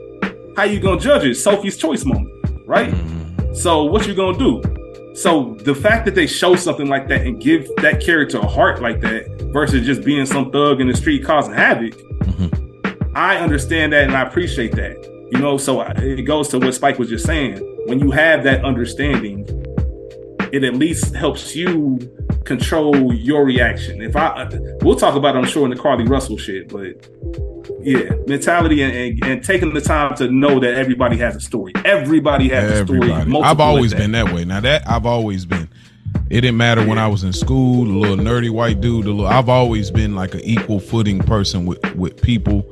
how 0.57 0.65
you 0.65 0.81
gonna 0.81 1.01
judge 1.01 1.25
it? 1.25 1.35
Sophie's 1.37 1.77
choice 1.77 2.05
moment, 2.05 2.31
right? 2.67 2.91
Mm-hmm. 2.91 3.55
So 3.55 3.85
what 3.85 4.07
you 4.07 4.15
gonna 4.15 4.39
do? 4.39 4.63
So 5.15 5.55
the 5.61 5.75
fact 5.75 6.07
that 6.07 6.15
they 6.15 6.27
show 6.27 6.57
something 6.57 6.89
like 6.89 7.09
that 7.09 7.27
and 7.27 7.41
give 7.41 7.69
that 7.77 8.01
character 8.01 8.39
a 8.39 8.47
heart 8.47 8.81
like 8.81 9.01
that 9.03 9.51
versus 9.53 9.85
just 9.85 10.03
being 10.05 10.25
some 10.25 10.51
thug 10.51 10.81
in 10.81 10.89
the 10.89 10.97
street 10.97 11.25
causing 11.25 11.53
havoc, 11.53 11.93
mm-hmm. 11.93 13.17
I 13.17 13.37
understand 13.37 13.93
that 13.93 14.05
and 14.05 14.17
I 14.17 14.23
appreciate 14.23 14.73
that. 14.77 14.97
You 15.33 15.39
know, 15.39 15.57
so 15.57 15.81
it 15.81 16.23
goes 16.23 16.49
to 16.49 16.59
what 16.59 16.75
Spike 16.75 16.99
was 16.99 17.09
just 17.09 17.25
saying. 17.25 17.57
When 17.87 17.99
you 17.99 18.11
have 18.11 18.45
that 18.45 18.65
understanding, 18.65 19.47
it 20.53 20.63
at 20.65 20.75
least 20.75 21.15
helps 21.15 21.57
you 21.57 21.99
control 22.45 23.15
your 23.15 23.45
reaction. 23.45 24.03
If 24.03 24.15
I, 24.15 24.49
we'll 24.83 24.97
talk 24.97 25.15
about, 25.15 25.35
it, 25.35 25.39
I'm 25.39 25.47
sure, 25.47 25.65
in 25.65 25.71
the 25.71 25.77
Carlee 25.77 26.09
Russell 26.09 26.37
shit, 26.37 26.69
but 26.69 27.03
yeah, 27.81 28.11
mentality 28.27 28.83
and, 28.83 28.93
and, 28.95 29.25
and 29.25 29.45
taking 29.45 29.73
the 29.75 29.81
time 29.81 30.15
to 30.17 30.29
know 30.31 30.59
that 30.61 30.75
everybody 30.75 31.17
has 31.19 31.37
a 31.37 31.41
story. 31.41 31.73
Everybody 31.85 32.49
has 32.51 32.81
a 32.81 32.85
story. 32.87 33.13
I've 33.13 33.61
always 33.61 33.95
been 33.95 34.13
that 34.13 34.33
way. 34.33 34.45
Now 34.45 34.61
that 34.61 34.89
I've 34.89 35.07
always 35.07 35.45
been. 35.47 35.69
It 36.29 36.43
didn't 36.43 36.57
matter 36.59 36.87
when 36.87 36.99
I 36.99 37.09
was 37.09 37.25
in 37.25 37.33
school, 37.33 37.85
the 37.85 37.91
little 37.93 38.17
nerdy 38.17 38.51
white 38.51 38.81
dude. 38.81 39.05
The 39.07 39.11
little, 39.11 39.27
I've 39.27 39.49
always 39.51 39.91
been 39.91 40.15
like 40.15 40.35
an 40.35 40.41
equal 40.41 40.79
footing 40.81 41.19
person 41.21 41.67
with 41.67 41.83
with 41.95 42.21
people. 42.23 42.65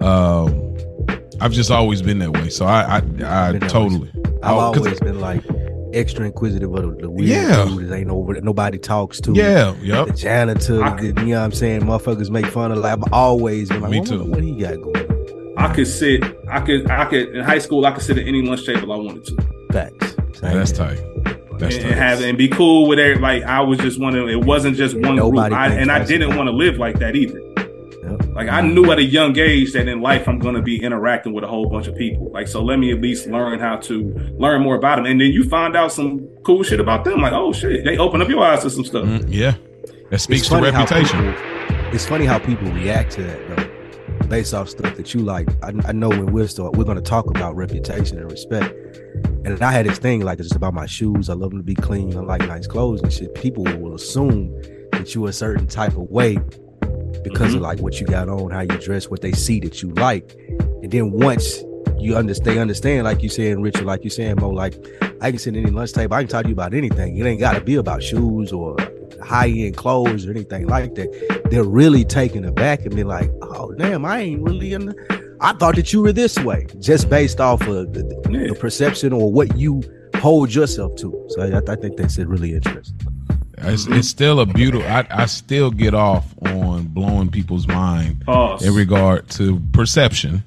Um, 0.00 0.76
I've 1.40 1.52
just 1.52 1.70
always 1.70 2.02
been 2.02 2.18
that 2.20 2.32
way. 2.32 2.48
So 2.48 2.64
I 2.66 2.96
I, 2.98 3.48
I 3.48 3.52
Been 3.52 3.68
totally. 3.68 4.10
I've 4.42 4.54
Oh, 4.56 4.72
'cause- 4.72 4.78
always 4.78 5.00
been 5.00 5.20
like 5.20 5.42
extra 5.96 6.24
inquisitive 6.26 6.72
of 6.74 6.96
the, 6.96 7.02
the 7.02 7.10
weird 7.10 7.28
Yeah. 7.28 7.64
dude 7.64 7.88
that 7.88 7.96
ain't 7.96 8.10
over 8.10 8.34
that 8.34 8.44
nobody 8.44 8.78
talks 8.78 9.20
to. 9.22 9.32
Yeah. 9.32 9.74
Yeah. 9.80 10.04
The 10.04 10.12
janitor, 10.12 10.82
I- 10.82 11.00
the, 11.00 11.06
you 11.06 11.12
know 11.12 11.38
what 11.40 11.44
I'm 11.44 11.52
saying? 11.52 11.82
Motherfuckers 11.82 12.30
make 12.30 12.46
fun 12.46 12.72
of. 12.72 12.78
Like, 12.78 12.92
I've 12.98 13.12
always 13.12 13.68
been 13.68 13.80
like, 13.80 13.90
Me 13.90 14.00
too. 14.04 14.22
What 14.24 14.42
he 14.42 14.52
got 14.52 14.80
going? 14.82 14.96
on. 14.96 15.54
I 15.58 15.74
could 15.74 15.86
sit. 15.86 16.22
I 16.50 16.60
could. 16.60 16.90
I 16.90 17.06
could 17.06 17.34
in 17.34 17.42
high 17.42 17.58
school. 17.58 17.86
I 17.86 17.92
could 17.92 18.02
sit 18.02 18.18
at 18.18 18.26
any 18.26 18.42
lunch 18.42 18.66
table 18.66 18.92
I 18.92 18.96
wanted 18.96 19.24
to. 19.24 19.36
Facts. 19.72 20.14
Yeah, 20.42 20.52
that's 20.52 20.70
tight. 20.72 21.00
That's 21.58 21.76
and, 21.76 21.82
tight. 21.84 21.90
and 21.90 21.94
have 21.94 22.20
and 22.20 22.36
be 22.36 22.46
cool 22.48 22.86
with 22.86 22.98
it. 22.98 23.22
Like 23.22 23.42
I 23.44 23.62
was 23.62 23.78
just 23.78 23.98
one 23.98 24.14
of. 24.14 24.28
It 24.28 24.44
wasn't 24.44 24.76
just 24.76 24.94
one 24.94 25.16
group. 25.16 25.38
I, 25.38 25.68
and 25.72 25.90
I 25.90 26.04
didn't 26.04 26.36
want 26.36 26.48
to 26.48 26.52
live 26.52 26.76
like 26.76 26.98
that 26.98 27.16
either. 27.16 27.40
Yep. 28.08 28.34
Like 28.34 28.48
I 28.48 28.60
knew 28.60 28.90
at 28.92 28.98
a 28.98 29.04
young 29.04 29.36
age 29.38 29.72
that 29.72 29.88
in 29.88 30.00
life 30.00 30.28
I'm 30.28 30.38
going 30.38 30.54
to 30.54 30.62
be 30.62 30.82
interacting 30.82 31.32
with 31.32 31.44
a 31.44 31.46
whole 31.48 31.68
bunch 31.68 31.86
of 31.86 31.96
people. 31.96 32.30
Like 32.32 32.48
so, 32.48 32.62
let 32.62 32.78
me 32.78 32.92
at 32.92 33.00
least 33.00 33.26
learn 33.26 33.58
how 33.60 33.76
to 33.76 34.12
learn 34.38 34.62
more 34.62 34.76
about 34.76 34.96
them, 34.96 35.06
and 35.06 35.20
then 35.20 35.32
you 35.32 35.48
find 35.48 35.76
out 35.76 35.92
some 35.92 36.26
cool 36.44 36.62
shit 36.62 36.80
about 36.80 37.04
them. 37.04 37.20
Like 37.20 37.32
oh 37.32 37.52
shit, 37.52 37.84
they 37.84 37.98
open 37.98 38.22
up 38.22 38.28
your 38.28 38.42
eyes 38.44 38.62
to 38.62 38.70
some 38.70 38.84
stuff. 38.84 39.04
Mm, 39.06 39.26
yeah. 39.28 39.54
That 40.10 40.20
speaks 40.20 40.42
to 40.44 40.50
funny 40.50 40.70
reputation. 40.70 41.34
people- 41.34 41.92
it's 41.94 42.06
funny 42.06 42.26
how 42.26 42.38
people 42.38 42.70
react 42.72 43.12
to 43.12 43.22
that 43.22 43.48
though, 44.20 44.26
based 44.28 44.52
off 44.54 44.68
stuff 44.68 44.94
that 44.96 45.14
you 45.14 45.20
like. 45.20 45.48
I, 45.64 45.72
I 45.86 45.92
know 45.92 46.08
when 46.08 46.26
we're 46.26 46.46
start, 46.48 46.76
we're 46.76 46.84
going 46.84 46.96
to 46.96 47.02
talk 47.02 47.26
about 47.30 47.56
reputation 47.56 48.18
and 48.18 48.30
respect. 48.30 48.74
And 49.44 49.62
I 49.62 49.70
had 49.72 49.86
this 49.86 49.98
thing 49.98 50.20
like 50.22 50.38
it's 50.40 50.48
just 50.48 50.56
about 50.56 50.74
my 50.74 50.86
shoes. 50.86 51.30
I 51.30 51.34
love 51.34 51.50
them 51.50 51.60
to 51.60 51.64
be 51.64 51.74
clean. 51.76 52.16
I 52.16 52.20
like 52.20 52.40
nice 52.46 52.66
clothes 52.66 53.00
and 53.02 53.12
shit. 53.12 53.34
People 53.34 53.64
will 53.78 53.94
assume 53.94 54.50
that 54.92 55.14
you 55.14 55.26
a 55.26 55.32
certain 55.32 55.66
type 55.68 55.92
of 55.92 56.10
way 56.10 56.38
because 57.28 57.54
of 57.54 57.56
mm-hmm. 57.56 57.64
like 57.64 57.80
what 57.80 58.00
you 58.00 58.06
got 58.06 58.28
on, 58.28 58.50
how 58.50 58.60
you 58.60 58.78
dress, 58.78 59.10
what 59.10 59.20
they 59.20 59.32
see 59.32 59.58
that 59.60 59.82
you 59.82 59.90
like. 59.94 60.36
And 60.82 60.90
then 60.90 61.10
once 61.10 61.58
you 61.98 62.16
understand, 62.16 62.46
they 62.46 62.60
understand, 62.60 63.04
like 63.04 63.22
you 63.22 63.28
saying, 63.28 63.60
Richard, 63.60 63.84
like 63.84 64.04
you 64.04 64.10
saying, 64.10 64.36
Mo, 64.40 64.50
like 64.50 64.74
I 65.20 65.30
can 65.30 65.38
sit 65.38 65.56
at 65.56 65.62
any 65.62 65.70
lunch 65.70 65.92
table, 65.92 66.14
I 66.14 66.22
can 66.22 66.28
talk 66.28 66.42
to 66.44 66.48
you 66.48 66.54
about 66.54 66.72
anything. 66.72 67.16
It 67.16 67.26
ain't 67.26 67.40
got 67.40 67.54
to 67.54 67.60
be 67.60 67.74
about 67.74 68.02
shoes 68.02 68.52
or 68.52 68.76
high 69.22 69.48
end 69.48 69.76
clothes 69.76 70.26
or 70.26 70.30
anything 70.30 70.68
like 70.68 70.94
that. 70.94 71.48
They're 71.50 71.64
really 71.64 72.04
taken 72.04 72.44
aback 72.44 72.82
and 72.86 72.94
be 72.94 73.02
like, 73.02 73.30
oh 73.42 73.72
damn, 73.72 74.04
I 74.04 74.20
ain't 74.20 74.42
really 74.42 74.72
in. 74.72 74.86
The, 74.86 75.36
I 75.40 75.52
thought 75.54 75.74
that 75.76 75.92
you 75.92 76.02
were 76.02 76.12
this 76.12 76.38
way, 76.38 76.66
just 76.78 77.10
based 77.10 77.40
off 77.40 77.60
of 77.62 77.92
the, 77.92 78.02
the- 78.02 78.28
Yeah. 78.30 78.48
the 78.48 78.54
perception 78.54 79.12
or 79.12 79.32
what 79.32 79.56
you 79.56 79.82
hold 80.16 80.54
yourself 80.54 80.94
to. 80.96 81.26
So 81.30 81.42
I, 81.42 81.72
I 81.72 81.76
think 81.76 81.96
that's 81.96 82.18
really 82.18 82.54
interesting. 82.54 83.15
It's, 83.58 83.86
it's 83.86 84.08
still 84.08 84.40
a 84.40 84.46
beautiful. 84.46 84.86
I, 84.88 85.06
I 85.10 85.26
still 85.26 85.70
get 85.70 85.94
off 85.94 86.34
on 86.42 86.88
blowing 86.88 87.30
people's 87.30 87.66
mind 87.66 88.22
in 88.62 88.74
regard 88.74 89.28
to 89.30 89.60
perception. 89.72 90.44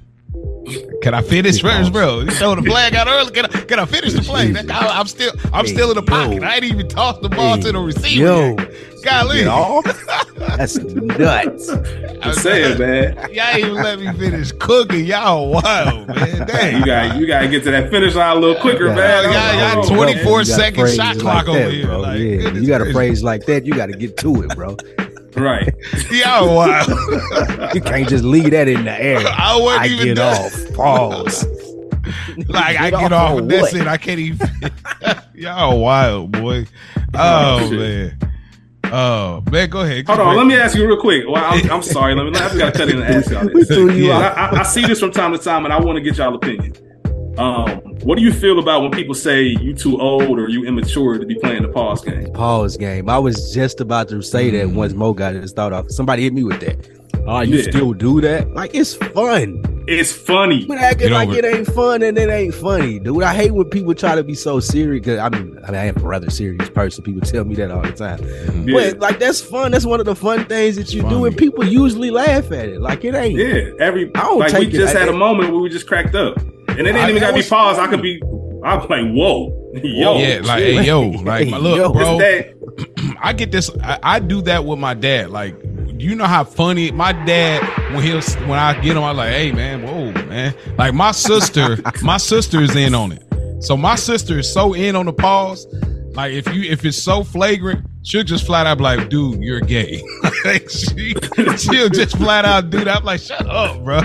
Can 1.02 1.14
I 1.14 1.22
finish 1.22 1.60
first, 1.62 1.92
bro? 1.92 2.20
You 2.20 2.30
throw 2.30 2.54
the 2.54 2.62
flag 2.62 2.94
out 2.94 3.06
early. 3.08 3.30
Can 3.32 3.46
I, 3.46 3.48
can 3.48 3.78
I 3.78 3.84
finish 3.86 4.12
the 4.12 4.22
play? 4.22 4.48
Jesus. 4.48 4.68
I, 4.70 5.00
am 5.00 5.06
still 5.06 5.32
I'm 5.52 5.64
Hey, 5.66 5.72
still 5.72 5.90
in 5.90 5.96
the 5.96 6.02
pocket. 6.02 6.42
yo. 6.42 6.48
I 6.48 6.54
ain't 6.56 6.64
even 6.64 6.88
tossed 6.88 7.22
the 7.22 7.28
ball 7.28 7.58
to 7.58 7.72
the 7.72 7.78
receiver. 7.78 8.22
Yo, 8.24 8.56
yet. 8.58 8.74
Golly, 9.04 9.38
get 9.38 9.46
off. 9.48 9.84
That's 10.36 10.76
nuts. 10.76 11.68
I'm 12.22 12.34
saying, 12.34 12.78
man. 12.78 13.14
y'all 13.32 13.46
ain't 13.46 13.58
even 13.60 13.74
let 13.74 13.98
me 13.98 14.12
finish 14.18 14.52
cooking. 14.52 15.06
Y'all 15.06 15.50
wild, 15.52 16.08
man. 16.08 16.46
Dang. 16.46 16.80
You 16.80 16.84
got 16.86 17.16
you 17.16 17.26
got 17.26 17.40
to 17.40 17.48
get 17.48 17.64
to 17.64 17.70
that 17.70 17.90
finish 17.90 18.14
line 18.14 18.36
a 18.36 18.40
little 18.40 18.60
quicker, 18.60 18.88
Yeah. 18.88 18.94
man. 18.94 19.24
Yeah, 19.32 19.52
yeah, 19.74 19.74
Oh, 19.78 19.88
24 19.88 20.16
You 20.16 20.22
gotta 20.30 20.44
second 20.44 20.90
shot 20.90 21.16
it 21.16 21.20
clock 21.20 21.46
like 21.48 21.56
over 21.56 21.70
here. 21.70 21.86
bro. 21.86 22.00
Like, 22.00 22.18
yeah, 22.18 22.24
you 22.52 22.66
got 22.66 22.78
to 22.78 22.84
gracious. 22.84 22.94
praise 22.94 23.22
like 23.22 23.46
that. 23.46 23.64
You 23.64 23.72
got 23.74 23.86
to 23.86 23.96
get 23.96 24.16
to 24.18 24.42
it, 24.42 24.54
bro. 24.54 24.76
Right. 25.36 25.72
Y'all 26.10 26.54
wild. 26.54 26.88
You 27.74 27.80
can't 27.80 28.08
just 28.08 28.24
leave 28.24 28.50
that 28.50 28.66
in 28.68 28.84
the 28.84 29.00
air. 29.02 29.18
I 29.26 29.56
wasn't 29.60 29.82
I 29.82 29.86
even 29.86 30.06
get 30.08 30.16
done. 30.16 30.44
off. 30.44 30.74
Pause. 30.74 31.46
Like 32.48 32.80
I 32.80 32.90
Get 32.90 33.00
get 33.00 33.12
off 33.12 33.12
off 33.12 33.30
on 33.32 33.38
and 33.38 33.50
that's 33.50 33.74
it. 33.74 33.86
I 33.86 33.96
can't 33.96 34.18
even. 34.18 34.48
Y'all 35.34 35.78
wild, 35.80 36.32
boy. 36.32 36.66
Oh 37.14 37.68
shit. 37.68 37.78
man. 37.78 38.32
Oh 38.92 39.44
man, 39.52 39.70
go 39.70 39.82
ahead. 39.82 40.06
Hold 40.08 40.18
on, 40.20 40.36
let 40.36 40.46
me 40.46 40.56
ask 40.56 40.76
you 40.76 40.86
real 40.86 41.00
quick. 41.00 41.24
Well, 41.28 41.44
I'm, 41.44 41.70
I'm 41.70 41.82
sorry. 41.82 42.14
Let 42.14 42.24
me. 42.24 42.30
I 42.30 42.48
just 42.48 42.58
got 42.58 42.72
to 42.72 42.78
cut 42.78 42.88
in 42.88 43.00
and 43.00 43.14
ask 43.14 43.30
y'all 43.30 43.44
this. 43.46 43.70
Yeah. 43.96 44.18
I, 44.18 44.46
I, 44.56 44.60
I 44.60 44.62
see 44.64 44.84
this 44.84 44.98
from 44.98 45.12
time 45.12 45.32
to 45.32 45.38
time, 45.38 45.64
and 45.64 45.72
I 45.72 45.78
want 45.78 45.96
to 45.96 46.02
get 46.02 46.16
y'all 46.16 46.34
opinion. 46.34 46.74
Um, 47.38 47.68
what 48.02 48.16
do 48.18 48.22
you 48.24 48.32
feel 48.32 48.58
about 48.58 48.82
when 48.82 48.90
people 48.90 49.14
say 49.14 49.42
you 49.44 49.72
too 49.74 50.00
old 50.00 50.38
or 50.38 50.48
you 50.48 50.64
immature 50.64 51.18
to 51.18 51.24
be 51.26 51.34
playing 51.36 51.62
the 51.62 51.68
pause 51.68 52.02
game? 52.04 52.32
Pause 52.32 52.76
game. 52.76 53.08
I 53.08 53.18
was 53.18 53.54
just 53.54 53.80
about 53.80 54.08
to 54.08 54.20
say 54.22 54.50
that 54.50 54.66
Mm. 54.68 54.74
once 54.74 54.92
Mo 54.94 55.12
got 55.12 55.34
his 55.34 55.52
thought 55.52 55.72
off. 55.72 55.90
Somebody 55.90 56.22
hit 56.24 56.32
me 56.34 56.42
with 56.44 56.60
that. 56.60 56.76
Oh, 57.26 57.40
you 57.40 57.56
Yeah. 57.58 57.62
still 57.70 57.92
do 57.92 58.20
that? 58.22 58.52
Like 58.54 58.74
it's 58.74 58.94
fun. 58.94 59.62
It's 59.86 60.12
funny. 60.12 60.64
But 60.66 60.78
acting 60.78 61.08
Get 61.08 61.12
like 61.14 61.28
over 61.30 61.38
it 61.38 61.44
ain't 61.44 61.66
fun 61.66 62.02
and 62.02 62.16
it 62.16 62.28
ain't 62.30 62.54
funny, 62.54 62.98
dude. 63.00 63.22
I 63.22 63.34
hate 63.34 63.52
when 63.52 63.66
people 63.66 63.94
try 63.94 64.14
to 64.14 64.22
be 64.22 64.34
so 64.34 64.60
serious. 64.60 65.04
Cause 65.04 65.18
I 65.18 65.28
mean, 65.28 65.58
I 65.66 65.70
mean, 65.70 65.80
I 65.80 65.86
am 65.86 65.96
a 65.96 66.00
rather 66.06 66.30
serious 66.30 66.68
person. 66.70 67.02
People 67.04 67.20
tell 67.22 67.44
me 67.44 67.54
that 67.56 67.70
all 67.70 67.82
the 67.82 67.92
time. 67.92 68.20
Yeah. 68.68 68.74
But 68.90 69.00
like, 69.00 69.18
that's 69.18 69.40
fun. 69.40 69.72
That's 69.72 69.84
one 69.86 70.00
of 70.00 70.06
the 70.06 70.14
fun 70.14 70.44
things 70.46 70.76
that 70.76 70.92
you 70.94 71.02
do, 71.08 71.24
and 71.24 71.36
people 71.36 71.64
usually 71.64 72.10
laugh 72.10 72.52
at 72.52 72.68
it. 72.68 72.80
Like 72.80 73.04
it 73.04 73.14
ain't. 73.14 73.38
Yeah, 73.38 73.70
every 73.80 74.10
I 74.14 74.20
don't 74.20 74.38
like 74.38 74.52
we 74.52 74.58
take 74.66 74.74
it- 74.74 74.78
just 74.78 74.94
I- 74.96 75.00
had 75.00 75.08
a 75.08 75.12
moment 75.12 75.52
where 75.52 75.60
we 75.60 75.68
just 75.70 75.86
cracked 75.88 76.14
up, 76.14 76.38
and 76.78 76.80
it 76.80 76.92
didn't 76.92 77.10
even 77.10 77.14
that 77.16 77.20
got 77.20 77.26
to 77.28 77.32
be 77.34 77.38
was 77.38 77.48
paused. 77.48 77.78
I 77.80 77.86
could 77.86 78.02
be, 78.02 78.20
I 78.64 78.76
was 78.76 78.88
like, 78.88 79.06
whoa, 79.12 79.72
yo, 79.82 80.18
yeah, 80.18 80.40
like 80.42 80.62
hey, 80.62 80.84
yo, 80.84 81.00
like 81.24 81.48
Hey, 81.48 81.58
look, 81.58 81.76
yo. 81.76 81.92
bro. 81.92 82.18
I 83.22 83.32
get 83.32 83.50
this. 83.52 83.70
I, 83.82 83.98
I 84.02 84.18
do 84.18 84.42
that 84.42 84.64
with 84.64 84.78
my 84.78 84.94
dad. 84.94 85.30
Like, 85.30 85.56
you 85.98 86.14
know 86.14 86.24
how 86.24 86.44
funny 86.44 86.90
my 86.90 87.12
dad 87.12 87.62
when 87.92 88.02
he'll 88.02 88.22
when 88.48 88.58
I 88.58 88.80
get 88.80 88.96
him, 88.96 89.02
I'm 89.02 89.16
like, 89.16 89.32
hey 89.32 89.52
man, 89.52 89.82
whoa 89.82 90.12
man. 90.26 90.54
Like 90.78 90.94
my 90.94 91.12
sister, 91.12 91.78
my 92.02 92.16
sister 92.16 92.60
is 92.60 92.74
in 92.74 92.94
on 92.94 93.12
it. 93.12 93.22
So 93.62 93.76
my 93.76 93.96
sister 93.96 94.38
is 94.38 94.50
so 94.50 94.72
in 94.72 94.96
on 94.96 95.06
the 95.06 95.12
pause. 95.12 95.66
Like 96.14 96.32
if 96.32 96.46
you 96.54 96.62
if 96.70 96.84
it's 96.84 96.96
so 96.96 97.22
flagrant, 97.22 97.86
she'll 98.02 98.24
just 98.24 98.46
flat 98.46 98.66
out 98.66 98.78
be 98.78 98.84
like, 98.84 99.08
dude, 99.08 99.42
you're 99.42 99.60
gay. 99.60 100.02
like 100.44 100.68
she, 100.70 101.14
she'll 101.56 101.88
just 101.88 102.16
flat 102.16 102.44
out 102.44 102.70
do 102.70 102.84
that. 102.84 102.98
I'm 102.98 103.04
like, 103.04 103.20
shut 103.20 103.46
up, 103.46 103.82
bro. 103.84 104.00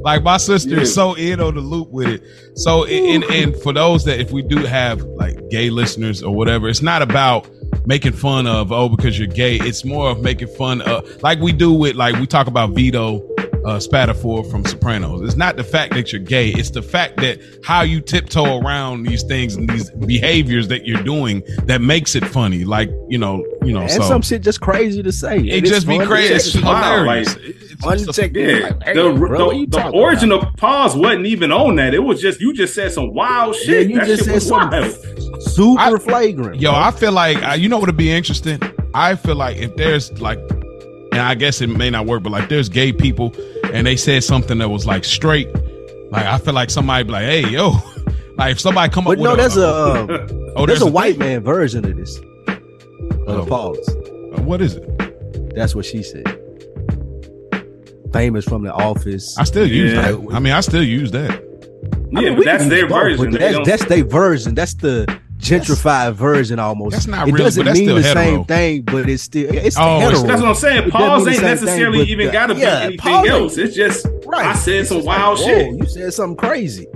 Like 0.00 0.22
my 0.22 0.36
sister 0.36 0.80
is 0.80 0.94
so 0.94 1.14
in 1.14 1.40
on 1.40 1.54
the 1.54 1.60
loop 1.60 1.88
with 1.90 2.08
it. 2.08 2.58
So 2.58 2.84
and 2.84 3.24
and 3.24 3.56
for 3.56 3.72
those 3.72 4.04
that 4.04 4.20
if 4.20 4.30
we 4.30 4.42
do 4.42 4.58
have 4.58 5.02
like 5.02 5.48
gay 5.50 5.70
listeners 5.70 6.22
or 6.22 6.34
whatever, 6.34 6.68
it's 6.68 6.82
not 6.82 7.02
about 7.02 7.48
making 7.86 8.12
fun 8.12 8.46
of 8.46 8.72
oh 8.72 8.88
because 8.88 9.18
you're 9.18 9.28
gay. 9.28 9.56
It's 9.56 9.84
more 9.84 10.10
of 10.10 10.20
making 10.20 10.48
fun 10.48 10.80
of 10.82 11.22
like 11.22 11.38
we 11.40 11.52
do 11.52 11.72
with 11.72 11.96
like 11.96 12.16
we 12.16 12.26
talk 12.26 12.46
about 12.46 12.70
Vito 12.70 13.20
uh 13.64 13.78
Spatafore 13.78 14.50
from 14.50 14.64
Sopranos. 14.64 15.22
It's 15.22 15.36
not 15.36 15.56
the 15.56 15.64
fact 15.64 15.92
that 15.94 16.12
you're 16.12 16.20
gay, 16.22 16.48
it's 16.50 16.70
the 16.70 16.82
fact 16.82 17.18
that 17.18 17.40
how 17.64 17.82
you 17.82 18.00
tiptoe 18.00 18.58
around 18.60 19.02
these 19.04 19.22
things 19.22 19.56
and 19.56 19.68
these 19.68 19.90
behaviors 19.90 20.68
that 20.68 20.86
you're 20.86 21.02
doing 21.02 21.42
that 21.64 21.80
makes 21.80 22.14
it 22.14 22.24
funny. 22.26 22.64
Like, 22.64 22.90
you 23.08 23.18
know, 23.18 23.44
you 23.62 23.72
know, 23.72 23.82
and 23.82 23.90
so 23.90 24.02
some 24.02 24.22
shit 24.22 24.42
just 24.42 24.60
crazy 24.60 25.02
to 25.02 25.12
say. 25.12 25.38
it 25.38 25.58
And 25.58 25.66
just 25.66 25.86
be 25.86 25.98
crazy. 25.98 26.34
It's 26.34 26.54
it 26.54 26.64
wild, 26.64 27.00
hilarious. 27.02 27.36
like, 27.36 27.44
It's 27.46 27.72
Fun 27.84 27.98
just 27.98 28.14
to. 28.14 28.30
Yeah, 28.30 28.66
Like, 28.68 28.82
hey, 28.82 28.92
the, 28.94 29.12
bro, 29.12 29.46
what 29.46 29.56
you 29.56 29.66
the, 29.66 29.70
the 29.70 29.82
talking 29.82 30.00
origin 30.00 30.32
about? 30.32 30.48
of 30.48 30.56
pause 30.56 30.96
wasn't 30.96 31.26
even 31.26 31.50
on 31.52 31.76
that. 31.76 31.94
It 31.94 31.98
was 32.00 32.20
just 32.20 32.40
you 32.40 32.52
just 32.54 32.74
said 32.74 32.92
some 32.92 33.14
wild 33.14 33.54
Yeah, 33.56 33.62
shit. 33.64 33.90
you 33.90 33.96
that 33.98 34.06
just 34.06 34.20
shit 34.24 34.24
said 34.26 34.34
was 34.34 34.46
some 34.48 34.70
wild. 34.70 35.42
super 35.42 35.80
I- 35.80 35.98
flagrant. 35.98 36.60
Yo, 36.60 36.70
bro. 36.72 36.80
I 36.80 36.90
feel 36.90 37.12
like 37.12 37.42
uh, 37.46 37.52
you 37.54 37.68
know 37.68 37.78
what 37.78 37.86
would 37.86 37.96
be 37.96 38.10
interesting. 38.10 38.58
I 38.94 39.14
feel 39.16 39.36
like 39.36 39.56
if 39.58 39.76
there's 39.76 40.10
like, 40.20 40.38
and 41.12 41.20
I 41.20 41.34
guess 41.34 41.60
it 41.60 41.68
may 41.68 41.90
not 41.90 42.06
work, 42.06 42.22
but 42.22 42.30
like 42.32 42.48
there's 42.48 42.68
gay 42.68 42.92
people 42.92 43.34
and 43.72 43.86
they 43.86 43.96
said 43.96 44.24
something 44.24 44.58
that 44.58 44.68
was 44.68 44.86
like 44.86 45.04
straight. 45.04 45.48
Like 46.10 46.26
I 46.26 46.38
feel 46.38 46.54
like 46.54 46.70
somebody 46.70 47.04
be 47.04 47.12
like, 47.12 47.24
hey 47.24 47.48
yo, 47.48 47.72
like 48.36 48.52
if 48.52 48.60
somebody 48.60 48.92
come 48.92 49.06
up 49.06 49.12
but 49.16 49.18
with 49.18 49.24
no, 49.24 49.34
a, 49.34 49.36
there's 49.36 49.56
a 49.56 49.68
um, 49.68 50.08
oh 50.56 50.66
there's, 50.66 50.82
a 50.82 50.90
white 50.90 51.16
thing. 51.16 51.26
man 51.28 51.42
version 51.42 51.84
of 51.84 51.96
this. 51.96 52.16
Of 52.18 52.26
Oh. 53.28 53.46
pause. 53.46 53.88
Uh, 53.88 54.42
What 54.42 54.60
is 54.60 54.74
it? 54.76 55.54
That's 55.54 55.74
what 55.74 55.84
she 55.84 56.02
said. 56.02 56.26
Famous 58.12 58.44
from 58.44 58.62
the 58.64 58.72
office. 58.72 59.36
I 59.38 59.44
still 59.44 59.66
use 59.66 59.92
Yeah. 59.92 60.10
that. 60.12 60.34
I 60.34 60.40
mean, 60.40 60.52
I 60.52 60.60
still 60.60 60.82
use 60.82 61.12
that. 61.12 61.30
I 61.30 61.36
Yeah, 62.10 62.20
mean, 62.30 62.36
but 62.36 62.44
that's 62.44 62.66
their 62.68 62.88
both, 62.88 63.18
version. 63.18 63.30
That's, 63.32 63.68
that's 63.68 63.84
their 63.84 64.04
version. 64.04 64.54
That's 64.56 64.74
the 64.74 65.19
gentrified 65.40 66.14
version 66.14 66.58
almost. 66.58 66.92
That's 66.92 67.06
not 67.06 67.28
it 67.28 67.32
really- 67.32 67.44
doesn't 67.44 67.60
but 67.64 67.66
that's 67.70 67.78
mean 67.78 67.88
still 67.88 67.96
the 67.96 68.02
hetero. 68.02 68.22
same 68.22 68.44
thing, 68.44 68.82
but 68.82 69.08
it's 69.08 69.22
still 69.22 69.50
it's 69.54 69.76
Oh, 69.78 69.98
hetero. 70.00 70.22
That's 70.22 70.40
what 70.42 70.48
I'm 70.50 70.54
saying. 70.54 70.78
It 70.88 70.90
doesn't 70.92 70.92
Pause 70.92 71.20
ain't 71.20 71.24
the 71.26 71.32
same 71.32 71.40
thing, 71.40 71.66
necessarily 71.66 72.02
even 72.10 72.30
got 72.32 72.46
to 72.46 72.54
be 72.54 72.62
anything 72.64 72.98
pause 72.98 73.28
else. 73.28 73.58
It's 73.58 73.74
just 73.74 74.06
Right. 74.26 74.46
I 74.46 74.54
said 74.54 74.74
It's 74.80 74.88
some 74.90 75.04
wild 75.04 75.38
like, 75.40 75.46
shit. 75.48 75.74
You 75.74 75.86
said 75.86 76.12
something 76.14 76.36
crazy. 76.36 76.86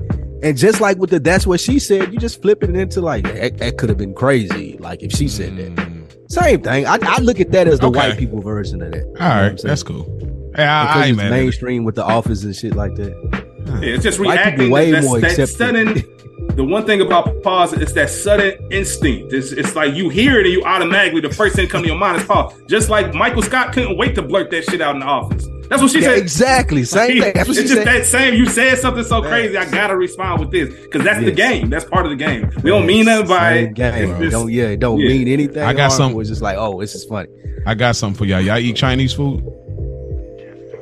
And 0.43 0.57
just 0.59 0.81
like 0.81 0.99
with 0.99 1.11
the 1.11 1.19
that's 1.21 1.47
what 1.47 1.59
she 1.61 1.79
said, 1.79 2.13
you 2.13 2.19
just 2.19 2.43
flip 2.43 2.63
it 2.63 2.77
into 2.77 3.01
like 3.01 3.25
that, 3.25 3.59
that 3.59 3.79
could 3.79 3.89
have 3.89 3.99
been 3.99 4.15
crazy. 4.15 4.77
Like 4.79 5.03
if 5.03 5.11
she 5.13 5.27
said 5.29 5.57
that. 5.57 5.75
Mm, 5.75 6.31
Same 6.31 6.61
thing. 6.63 6.87
I, 6.87 6.99
I 7.03 7.19
look 7.21 7.41
at 7.41 7.51
that 7.53 7.67
as 7.67 7.81
the 7.81 7.87
Okay. 7.89 7.99
white 8.11 8.19
people 8.19 8.41
version 8.43 8.83
of 8.83 8.93
that. 8.93 8.99
You 8.99 9.05
know 9.05 9.09
all 9.09 9.15
what 9.15 9.23
I'm 9.23 9.43
right, 9.51 9.61
saying? 9.61 9.69
that's 9.69 9.83
cool. 9.83 10.51
Hey, 10.55 10.65
I, 10.65 10.83
I 10.83 10.87
Because 10.87 11.09
it's 11.11 11.17
mad. 11.17 11.27
it. 11.27 11.31
mainstream 11.31 11.85
with 11.85 11.95
the 11.97 12.05
office 12.05 12.45
and 12.45 12.55
shit 12.55 12.77
like 12.77 12.95
that. 12.97 13.51
Yeah, 13.67 13.95
it's 13.95 14.05
just 14.05 14.21
White 14.21 14.35
reacting. 14.35 14.59
people 14.59 14.71
way 14.75 14.91
that's, 14.93 15.07
more 15.07 15.19
that 15.21 15.31
accepting. 15.39 15.57
sudden. 15.57 16.05
The 16.55 16.65
one 16.65 16.87
thing 16.87 17.01
about 17.01 17.43
pause 17.43 17.73
is 17.73 17.93
that 17.95 18.11
sudden 18.11 18.55
instinct. 18.71 19.33
It's, 19.33 19.51
it's 19.53 19.75
like 19.75 19.95
you 19.95 20.09
hear 20.09 20.39
it 20.39 20.47
and 20.47 20.53
you 20.53 20.63
automatically 20.65 21.21
the 21.21 21.31
first 21.31 21.57
thing 21.57 21.69
come 21.69 21.83
to 21.83 21.89
your 21.89 21.99
mind 21.99 22.21
is 22.21 22.25
pause. 22.27 22.53
Just 22.69 22.89
like 22.91 23.13
Michael 23.15 23.43
Scott 23.43 23.73
couldn't 23.73 23.97
wait 23.97 24.15
to 24.15 24.23
blurt 24.23 24.51
that 24.53 24.65
shit 24.65 24.81
out 24.81 24.95
in 24.95 25.01
the 25.01 25.07
office. 25.07 25.47
That's 25.69 25.81
what 25.83 25.91
she 25.91 25.99
Yeah, 26.01 26.09
said. 26.11 26.19
exactly. 26.19 26.85
Same 26.85 27.21
thing. 27.23 27.33
That's 27.35 27.49
what 27.49 27.57
it's 27.59 27.69
she 27.69 27.75
just 27.75 27.85
said. 27.85 27.87
that 27.87 28.07
same. 28.07 28.35
You 28.35 28.45
said 28.47 28.77
something 28.79 29.03
so 29.03 29.23
crazy. 29.23 29.57
I 29.57 29.65
gotta 29.69 29.97
respond 29.97 30.41
with 30.41 30.51
this 30.51 30.69
because 30.85 31.03
that's 31.03 31.25
the 31.25 31.33
game. 31.33 31.71
That's 31.71 31.87
part 31.87 32.05
of 32.05 32.11
the 32.11 32.17
game. 32.17 32.51
We 32.63 32.71
don't 32.71 32.87
mean 32.87 33.07
nothing 33.07 33.29
by 33.29 33.53
it. 33.55 33.75
game. 33.75 34.11
It's 34.11 34.21
just- 34.21 34.33
don't 34.33 34.53
yeah, 34.53 34.65
it 34.69 34.81
don't 34.81 35.01
yeah. 35.01 35.09
mean 35.09 35.27
anything. 35.29 35.63
I 35.63 35.73
got 35.73 35.91
harmful. 35.91 36.11
some- 36.11 36.21
It's 36.21 36.29
just 36.29 36.43
like, 36.43 36.57
oh, 36.59 36.81
this 36.81 36.95
is 36.95 37.05
funny. 37.05 37.29
I 37.67 37.75
got 37.75 37.97
something 37.97 38.17
for 38.19 38.27
y'all. 38.27 38.41
Y'all 38.43 38.59
eat 38.59 38.77
Chinese 38.77 39.15
food? 39.15 39.43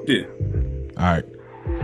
yeah. 0.06 0.24
All 0.98 1.14
right. 1.14 1.24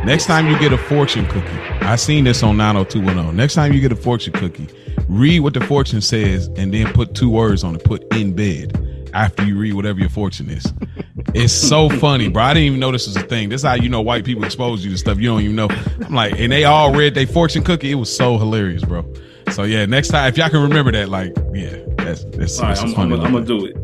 Next 0.05 0.27
time 0.27 0.49
you 0.49 0.59
get 0.59 0.73
a 0.73 0.79
fortune 0.79 1.27
cookie, 1.27 1.59
I 1.83 1.97
seen 1.97 2.25
this 2.25 2.43
on 2.43 2.57
90210. 2.57 3.37
Next 3.37 3.55
time 3.55 3.73
you 3.73 3.81
get 3.81 3.93
a 3.93 3.97
fortune 3.97 4.33
cookie, 4.33 4.69
read 5.09 5.41
what 5.41 5.55
the 5.55 5.61
fortune 5.61 6.01
says 6.01 6.49
and 6.57 6.73
then 6.73 6.93
put 6.93 7.15
two 7.15 7.31
words 7.31 7.65
on 7.65 7.75
it. 7.75 7.85
Put 7.85 8.05
in 8.15 8.35
bed 8.35 9.11
after 9.13 9.45
you 9.45 9.59
read 9.59 9.75
whatever 9.75 9.99
your 9.99 10.09
fortune 10.09 10.51
is. 10.51 10.73
It's 11.35 11.53
so 11.53 11.89
funny, 12.01 12.29
bro. 12.29 12.43
I 12.43 12.55
didn't 12.55 12.67
even 12.67 12.81
know 12.81 12.93
this 12.93 13.07
was 13.07 13.17
a 13.17 13.23
thing. 13.23 13.49
This 13.49 13.63
is 13.63 13.67
how 13.67 13.75
you 13.75 13.89
know 13.89 14.01
white 14.01 14.25
people 14.25 14.45
expose 14.45 14.85
you 14.85 14.91
to 14.91 14.99
stuff 14.99 15.19
you 15.19 15.29
don't 15.29 15.43
even 15.43 15.57
know. 15.57 15.69
I'm 16.05 16.15
like, 16.15 16.39
and 16.39 16.53
they 16.53 16.65
all 16.65 16.95
read 16.95 17.15
their 17.15 17.27
fortune 17.27 17.65
cookie. 17.65 17.91
It 17.91 17.97
was 17.97 18.15
so 18.15 18.39
hilarious, 18.39 18.85
bro. 18.85 19.11
So 19.53 19.65
yeah, 19.65 19.87
next 19.87 20.09
time 20.09 20.29
if 20.29 20.39
y'all 20.39 20.51
can 20.51 20.63
remember 20.63 20.93
that, 20.93 21.09
like, 21.09 21.35
yeah, 21.53 21.77
that's 21.97 22.25
that's, 22.25 22.59
All 22.59 22.69
right, 22.69 22.77
that's 22.77 22.83
I'm, 22.83 22.95
funny. 22.95 23.15
I'm, 23.15 23.21
I'm 23.23 23.33
gonna 23.33 23.45
do 23.45 23.65
it. 23.67 23.77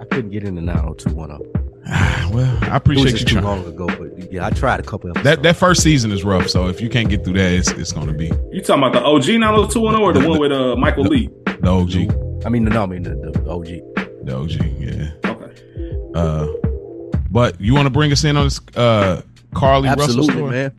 I 0.00 0.04
couldn't 0.04 0.30
get 0.30 0.44
in 0.44 0.58
into 0.58 0.72
90210. 0.72 1.57
well, 2.30 2.58
I 2.62 2.66
It 2.66 2.70
was 2.70 2.76
appreciate 2.76 3.04
you 3.06 3.10
just 3.12 3.28
too 3.28 3.34
trying. 3.40 3.44
long 3.44 3.66
ago, 3.66 3.86
but 3.86 4.30
yeah, 4.32 4.46
I 4.46 4.50
tried 4.50 4.80
a 4.80 4.82
couple 4.82 5.10
of 5.10 5.22
That 5.22 5.42
that 5.42 5.56
first 5.56 5.82
season 5.82 6.12
is 6.12 6.24
rough. 6.24 6.48
So 6.48 6.68
if 6.68 6.80
you 6.80 6.88
can't 6.90 7.08
get 7.08 7.24
through 7.24 7.34
that, 7.34 7.52
it's 7.52 7.70
it's 7.72 7.92
gonna 7.92 8.12
be 8.12 8.26
You 8.52 8.60
talking 8.60 8.82
about 8.84 8.92
the 8.92 9.02
OG 9.02 9.38
90210 9.40 9.94
or 10.02 10.12
the 10.12 10.28
one 10.28 10.38
with 10.38 10.52
uh 10.52 10.76
Michael 10.76 11.04
Lee? 11.04 11.30
the 11.60 11.68
OG. 11.68 12.44
I 12.46 12.50
mean, 12.50 12.64
no, 12.64 12.82
I 12.82 12.86
mean 12.86 13.02
the, 13.02 13.14
the 13.14 13.50
OG. 13.50 13.66
The 14.26 14.36
OG, 14.36 14.50
yeah. 14.78 15.30
Okay. 15.30 15.52
Uh, 16.14 16.46
but 17.30 17.60
you 17.60 17.74
want 17.74 17.86
to 17.86 17.90
bring 17.90 18.12
us 18.12 18.24
in 18.24 18.36
on 18.36 18.44
this 18.44 18.60
uh 18.76 19.22
Carlee 19.54 19.86
Russell 19.88 20.04
Absolutely, 20.04 20.34
story? 20.34 20.50
man. 20.50 20.72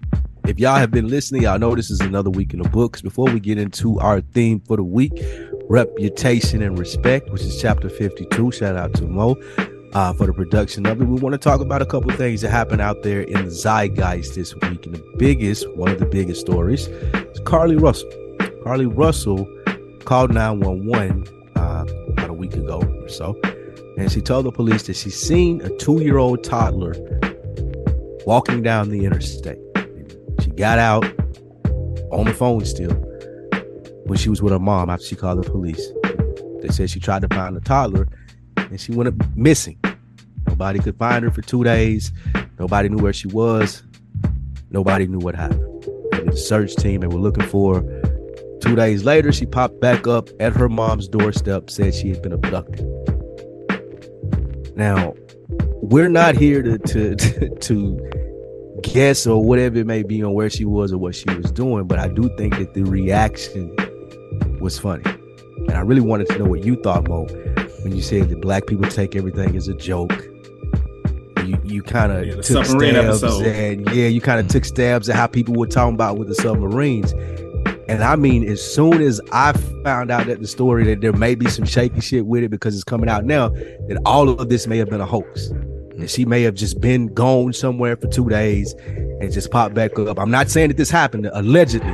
If 0.47 0.59
y'all 0.59 0.77
have 0.77 0.89
been 0.91 1.07
listening, 1.07 1.43
y'all 1.43 1.59
know 1.59 1.75
this 1.75 1.89
is 1.91 1.99
another 2.01 2.29
week 2.29 2.53
in 2.53 2.61
the 2.61 2.69
books. 2.69 3.01
Before 3.01 3.25
we 3.25 3.39
get 3.39 3.57
into 3.59 3.99
our 3.99 4.21
theme 4.21 4.59
for 4.61 4.77
the 4.77 4.83
week, 4.83 5.11
reputation 5.69 6.61
and 6.63 6.77
respect, 6.79 7.29
which 7.29 7.41
is 7.43 7.61
chapter 7.61 7.87
52. 7.89 8.51
Shout 8.51 8.75
out 8.75 8.93
to 8.95 9.03
Mo 9.05 9.35
uh, 9.93 10.13
for 10.13 10.27
the 10.27 10.33
production 10.33 10.85
of 10.85 11.01
it. 11.01 11.05
We 11.05 11.19
want 11.19 11.33
to 11.33 11.39
talk 11.39 11.61
about 11.61 11.81
a 11.81 11.85
couple 11.85 12.11
things 12.11 12.41
that 12.41 12.49
happened 12.49 12.81
out 12.81 13.03
there 13.03 13.21
in 13.21 13.45
the 13.45 13.51
zeitgeist 13.51 14.35
this 14.35 14.53
week. 14.55 14.85
And 14.85 14.95
the 14.95 15.15
biggest, 15.17 15.69
one 15.75 15.89
of 15.89 15.99
the 15.99 16.05
biggest 16.05 16.41
stories, 16.41 16.87
is 16.87 17.39
Carlee 17.41 17.81
Russell. 17.81 18.09
Carlee 18.63 18.91
Russell 18.95 19.47
called 20.05 20.33
911 20.33 21.25
uh, 21.55 21.85
about 22.09 22.29
a 22.29 22.33
week 22.33 22.53
ago 22.53 22.81
or 22.81 23.09
so. 23.09 23.39
And 23.97 24.11
she 24.11 24.21
told 24.21 24.45
the 24.45 24.51
police 24.51 24.83
that 24.83 24.95
she 24.95 25.09
seen 25.09 25.61
a 25.61 25.69
two 25.77 26.01
year 26.01 26.17
old 26.17 26.43
toddler 26.43 26.95
walking 28.25 28.61
down 28.61 28.89
the 28.89 29.05
interstate. 29.05 29.59
She 30.41 30.49
got 30.51 30.79
out 30.79 31.03
on 32.11 32.25
the 32.25 32.33
phone 32.33 32.65
still 32.65 32.93
when 34.05 34.17
she 34.17 34.29
was 34.29 34.41
with 34.41 34.53
her 34.53 34.59
mom 34.59 34.89
after 34.89 35.05
she 35.05 35.15
called 35.15 35.43
the 35.43 35.49
police. 35.49 35.85
They 36.61 36.69
said 36.69 36.89
she 36.89 36.99
tried 36.99 37.21
to 37.23 37.27
find 37.29 37.55
the 37.55 37.61
toddler 37.61 38.07
and 38.69 38.79
she 38.79 38.91
went 38.91 39.07
up 39.09 39.35
missing. 39.35 39.79
Nobody 40.47 40.79
could 40.79 40.97
find 40.97 41.23
her 41.23 41.31
for 41.31 41.41
two 41.41 41.63
days. 41.63 42.11
Nobody 42.59 42.89
knew 42.89 42.97
where 42.97 43.13
she 43.13 43.27
was. 43.27 43.83
Nobody 44.71 45.07
knew 45.07 45.19
what 45.19 45.35
happened. 45.35 45.83
They 46.11 46.19
did 46.19 46.29
a 46.29 46.37
search 46.37 46.75
team 46.75 47.01
and 47.03 47.11
were 47.13 47.19
looking 47.19 47.45
for. 47.45 47.81
Two 48.61 48.75
days 48.75 49.03
later, 49.05 49.31
she 49.31 49.45
popped 49.45 49.79
back 49.79 50.07
up 50.07 50.29
at 50.39 50.53
her 50.53 50.67
mom's 50.67 51.07
doorstep, 51.07 51.69
said 51.69 51.95
she 51.95 52.09
had 52.09 52.21
been 52.21 52.33
abducted. 52.33 52.85
Now, 54.75 55.13
we're 55.81 56.09
not 56.09 56.35
here 56.35 56.61
to 56.61 56.77
to 56.77 57.15
to, 57.15 57.49
to 57.49 58.09
guess 58.83 59.25
or 59.27 59.43
whatever 59.43 59.77
it 59.77 59.87
may 59.87 60.03
be 60.03 60.23
on 60.23 60.33
where 60.33 60.49
she 60.49 60.65
was 60.65 60.91
or 60.93 60.97
what 60.97 61.15
she 61.15 61.29
was 61.35 61.51
doing, 61.51 61.85
but 61.85 61.99
I 61.99 62.07
do 62.07 62.29
think 62.37 62.57
that 62.57 62.73
the 62.73 62.83
reaction 62.83 63.75
was 64.59 64.77
funny. 64.79 65.03
And 65.67 65.71
I 65.71 65.81
really 65.81 66.01
wanted 66.01 66.27
to 66.29 66.39
know 66.39 66.45
what 66.45 66.63
you 66.63 66.75
thought, 66.81 67.07
Mo, 67.07 67.27
when 67.83 67.95
you 67.95 68.01
said 68.01 68.29
that 68.29 68.41
black 68.41 68.67
people 68.67 68.87
take 68.89 69.15
everything 69.15 69.55
as 69.55 69.67
a 69.67 69.73
joke. 69.73 70.11
You 71.45 71.57
you 71.63 71.81
kind 71.83 72.11
of 72.11 72.25
Yeah, 72.27 72.33
took 72.35 72.65
submarine 72.65 72.93
stabs 72.95 73.23
episode. 73.23 73.45
and 73.47 73.87
yeah, 73.95 74.07
you 74.07 74.21
kind 74.21 74.39
of 74.39 74.47
took 74.47 74.65
stabs 74.65 75.09
at 75.09 75.15
how 75.15 75.27
people 75.27 75.55
were 75.55 75.67
talking 75.67 75.95
about 75.95 76.17
with 76.17 76.27
the 76.27 76.35
submarines. 76.35 77.11
And 77.87 78.03
I 78.03 78.15
mean, 78.15 78.47
as 78.47 78.61
soon 78.61 79.01
as 79.01 79.19
I 79.31 79.53
found 79.83 80.11
out 80.11 80.27
that 80.27 80.39
the 80.41 80.47
story 80.47 80.83
that 80.85 81.01
there 81.01 81.13
may 81.13 81.33
be 81.33 81.47
some 81.49 81.65
shaky 81.65 82.01
shit 82.01 82.27
with 82.27 82.43
it 82.43 82.49
because 82.49 82.75
it's 82.75 82.83
coming 82.83 83.09
out 83.09 83.25
now, 83.25 83.49
that 83.49 83.99
all 84.05 84.29
of 84.29 84.47
this 84.49 84.67
may 84.67 84.77
have 84.77 84.89
been 84.91 85.01
a 85.01 85.07
hoax. 85.07 85.47
And 85.47 86.07
she 86.09 86.23
may 86.23 86.43
have 86.43 86.53
just 86.53 86.79
been 86.79 87.07
gone 87.13 87.51
somewhere 87.51 87.97
for 87.97 88.07
two 88.07 88.29
days 88.29 88.73
and 89.21 89.31
just 89.33 89.49
popped 89.49 89.73
back 89.73 89.97
up. 89.97 90.19
I'm 90.19 90.29
not 90.29 90.49
saying 90.49 90.67
that 90.67 90.77
this 90.77 90.91
happened, 90.91 91.29
allegedly. 91.33 91.89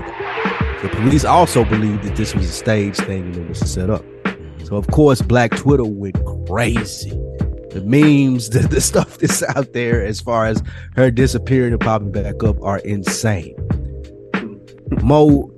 The 0.82 0.90
police 0.92 1.24
also 1.24 1.64
believe 1.64 2.04
that 2.04 2.16
this 2.18 2.36
was 2.36 2.46
a 2.50 2.52
stage 2.52 2.98
thing 2.98 3.24
and 3.24 3.38
it 3.38 3.48
was 3.48 3.60
set 3.60 3.90
up. 3.90 4.04
So 4.66 4.78
of 4.78 4.88
course, 4.88 5.22
Black 5.22 5.56
Twitter 5.56 5.86
went 5.86 6.16
crazy. 6.48 7.12
The 7.70 7.84
memes, 7.86 8.50
the, 8.52 8.68
the 8.68 8.82
stuff 8.82 9.20
that's 9.20 9.44
out 9.44 9.74
there 9.74 10.04
as 10.04 10.20
far 10.20 10.48
as 10.48 10.64
her 10.96 11.12
disappearing 11.12 11.72
and 11.72 11.82
popping 11.82 12.12
back 12.12 12.44
up 12.44 12.62
are 12.64 12.80
insane. 12.80 13.56
Mo, 15.04 15.52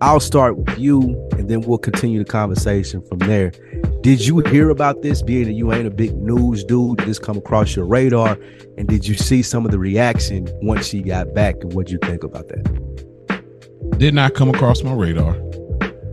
I'll 0.00 0.20
start 0.20 0.56
with 0.56 0.78
you 0.78 1.00
and 1.32 1.50
then 1.50 1.60
we'll 1.60 1.78
continue 1.78 2.20
the 2.20 2.24
conversation 2.24 3.02
from 3.06 3.18
there. 3.18 3.52
Did 4.00 4.26
you 4.26 4.38
hear 4.40 4.70
about 4.70 5.02
this, 5.02 5.22
being 5.22 5.44
that 5.44 5.52
you 5.52 5.72
ain't 5.72 5.86
a 5.86 5.90
big 5.90 6.16
news 6.16 6.64
dude? 6.64 7.00
This 7.00 7.18
come 7.18 7.36
across 7.36 7.76
your 7.76 7.84
radar? 7.84 8.38
And 8.78 8.88
did 8.88 9.06
you 9.06 9.14
see 9.14 9.42
some 9.42 9.66
of 9.66 9.72
the 9.72 9.78
reaction 9.78 10.48
once 10.62 10.86
she 10.86 11.02
got 11.02 11.34
back? 11.34 11.56
And 11.60 11.74
what 11.74 11.90
you 11.90 11.98
think 12.02 12.22
about 12.22 12.48
that? 12.48 13.98
Did 13.98 14.14
not 14.14 14.34
come 14.34 14.48
across 14.48 14.82
my 14.82 14.92
radar. 14.92 15.36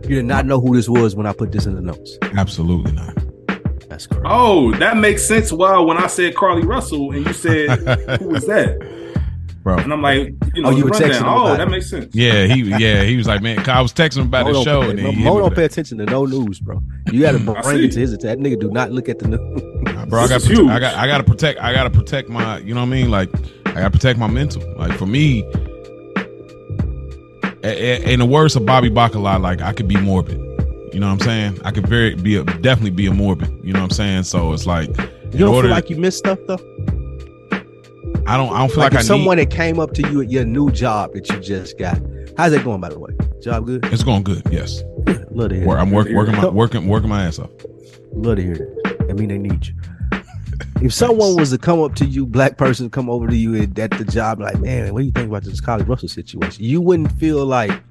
You 0.08 0.16
did 0.16 0.24
not 0.26 0.46
know 0.46 0.60
who 0.60 0.74
this 0.76 0.88
was 0.88 1.14
when 1.16 1.26
I 1.26 1.32
put 1.32 1.52
this 1.52 1.66
in 1.66 1.74
the 1.74 1.82
notes. 1.82 2.16
Absolutely 2.36 2.92
not. 2.92 3.14
That's 3.88 4.06
correct. 4.06 4.26
Oh, 4.28 4.72
that 4.72 4.96
makes 4.96 5.26
sense. 5.26 5.52
Well, 5.52 5.86
when 5.86 5.96
I 5.96 6.06
said 6.06 6.34
Carlee 6.34 6.64
Russell 6.66 7.12
and 7.12 7.26
you 7.26 7.32
said 7.32 7.68
who 8.20 8.28
was 8.28 8.46
that? 8.46 8.78
Bro. 9.62 9.78
And 9.78 9.92
I'm 9.92 10.00
like, 10.02 10.32
you 10.54 10.62
know, 10.62 10.68
Oh, 10.68 10.70
you 10.70 10.84
the 10.84 10.84
were 10.84 10.90
texting 10.90 11.20
him 11.20 11.26
Oh, 11.26 11.46
about 11.46 11.58
that 11.58 11.68
makes 11.68 11.90
sense. 11.90 12.14
Yeah, 12.14 12.46
he 12.46 12.62
yeah, 12.62 13.02
he 13.02 13.16
was 13.16 13.26
like, 13.26 13.42
man, 13.42 13.56
'cause 13.56 13.68
I 13.68 13.80
was 13.80 13.92
texting 13.92 14.18
him 14.18 14.26
about 14.26 14.46
the 14.52 14.62
show 14.62 14.82
pay- 14.82 14.90
and 14.90 14.98
then 15.00 15.04
Mo, 15.06 15.10
he 15.10 15.16
hit 15.16 15.24
Mo 15.24 15.38
don't 15.38 15.48
with 15.48 15.56
pay 15.58 15.64
attention 15.64 15.98
to 15.98 16.04
no 16.06 16.24
news, 16.24 16.60
bro. 16.60 16.80
You 17.10 17.20
got 17.22 17.32
to 17.32 17.38
bring 17.40 17.82
it 17.84 17.92
to 17.92 17.98
his 18.00 18.12
attention. 18.12 18.42
That 18.44 18.48
nigga 18.48 18.60
do 18.60 18.70
not 18.70 18.92
look 18.92 19.08
at 19.08 19.18
the 19.18 19.26
news. 19.28 19.84
that. 19.86 20.08
Bro, 20.08 20.20
I 20.22 20.28
got, 20.28 20.44
I 20.48 20.78
got 20.78 20.94
I 20.94 21.06
got 21.08 21.18
to 21.18 21.24
protect 21.24 21.58
I 21.60 21.72
got 21.72 21.84
to 21.84 21.90
protect 21.90 22.28
my, 22.28 22.58
you 22.58 22.74
know 22.74 22.80
what 22.80 22.86
I 22.86 22.90
mean? 22.90 23.10
Like 23.10 23.28
I 23.66 23.72
got 23.80 23.84
to 23.84 23.90
protect 23.90 24.18
my 24.20 24.28
mental. 24.28 24.62
Like 24.78 24.92
for 24.96 25.06
me 25.06 25.42
a- 25.42 25.46
a- 25.48 25.65
in 27.66 28.18
the 28.18 28.26
words 28.26 28.56
of 28.56 28.66
Bobby 28.66 28.90
Bacala, 28.90 29.40
like 29.40 29.60
I 29.60 29.72
could 29.72 29.88
be 29.88 29.96
morbid. 29.96 30.38
You 30.92 31.00
know 31.00 31.08
what 31.08 31.14
I'm 31.14 31.20
saying? 31.20 31.60
I 31.64 31.72
could 31.72 31.86
very 31.86 32.14
be 32.14 32.36
a, 32.36 32.44
definitely 32.44 32.90
be 32.90 33.06
a 33.06 33.12
morbid. 33.12 33.48
You 33.62 33.72
know 33.72 33.80
what 33.80 33.90
I'm 33.90 33.96
saying? 33.96 34.22
So 34.24 34.52
it's 34.52 34.66
like 34.66 34.88
You 35.32 35.40
don't 35.40 35.62
feel 35.62 35.70
like 35.70 35.90
you 35.90 35.96
missed 35.96 36.18
stuff 36.18 36.38
though. 36.46 36.58
I 38.26 38.36
don't 38.36 38.52
I 38.52 38.58
don't 38.58 38.68
feel 38.70 38.78
Like, 38.78 38.92
like, 38.92 38.94
I 38.94 38.98
need 38.98 39.06
someone 39.06 39.36
that 39.36 39.50
came 39.50 39.78
up 39.78 39.92
to 39.94 40.02
you 40.10 40.20
at 40.22 40.30
your 40.30 40.44
new 40.44 40.70
job 40.70 41.12
that 41.12 41.28
you 41.28 41.38
just 41.40 41.78
got, 41.78 42.00
how's 42.36 42.52
that 42.52 42.64
going? 42.64 42.80
By 42.80 42.88
the 42.88 42.98
way, 42.98 43.12
job 43.40 43.66
good. 43.66 43.84
it's 43.86 44.02
going 44.02 44.22
good. 44.22 44.42
Yes. 44.50 44.82
Love 45.30 45.50
to 45.50 45.56
hear. 45.56 45.70
I'm 45.76 45.90
work, 45.90 46.08
working 46.08 46.34
my 46.36 46.48
working 46.48 46.88
working 46.88 47.08
my 47.08 47.24
ass 47.24 47.38
off. 47.38 47.50
Love 48.12 48.36
to 48.36 48.42
hear 48.42 48.54
that. 48.54 49.06
I 49.10 49.12
mean, 49.12 49.28
they 49.28 49.38
need 49.38 49.66
you. 49.66 49.74
If 50.82 50.92
someone 50.92 51.36
was 51.36 51.50
to 51.50 51.58
come 51.58 51.80
up 51.80 51.94
to 51.96 52.04
you, 52.04 52.26
black 52.26 52.58
person, 52.58 52.90
come 52.90 53.08
over 53.08 53.26
to 53.26 53.36
you 53.36 53.56
at, 53.62 53.78
at 53.78 53.90
the 53.92 54.04
job, 54.04 54.40
like, 54.40 54.60
man, 54.60 54.92
what 54.92 55.00
do 55.00 55.06
you 55.06 55.12
think 55.12 55.28
about 55.28 55.44
this 55.44 55.60
Carlee 55.60 55.88
Russell 55.88 56.08
situation? 56.08 56.62
You 56.62 56.82
wouldn't 56.82 57.12
feel 57.12 57.46
like 57.46 57.82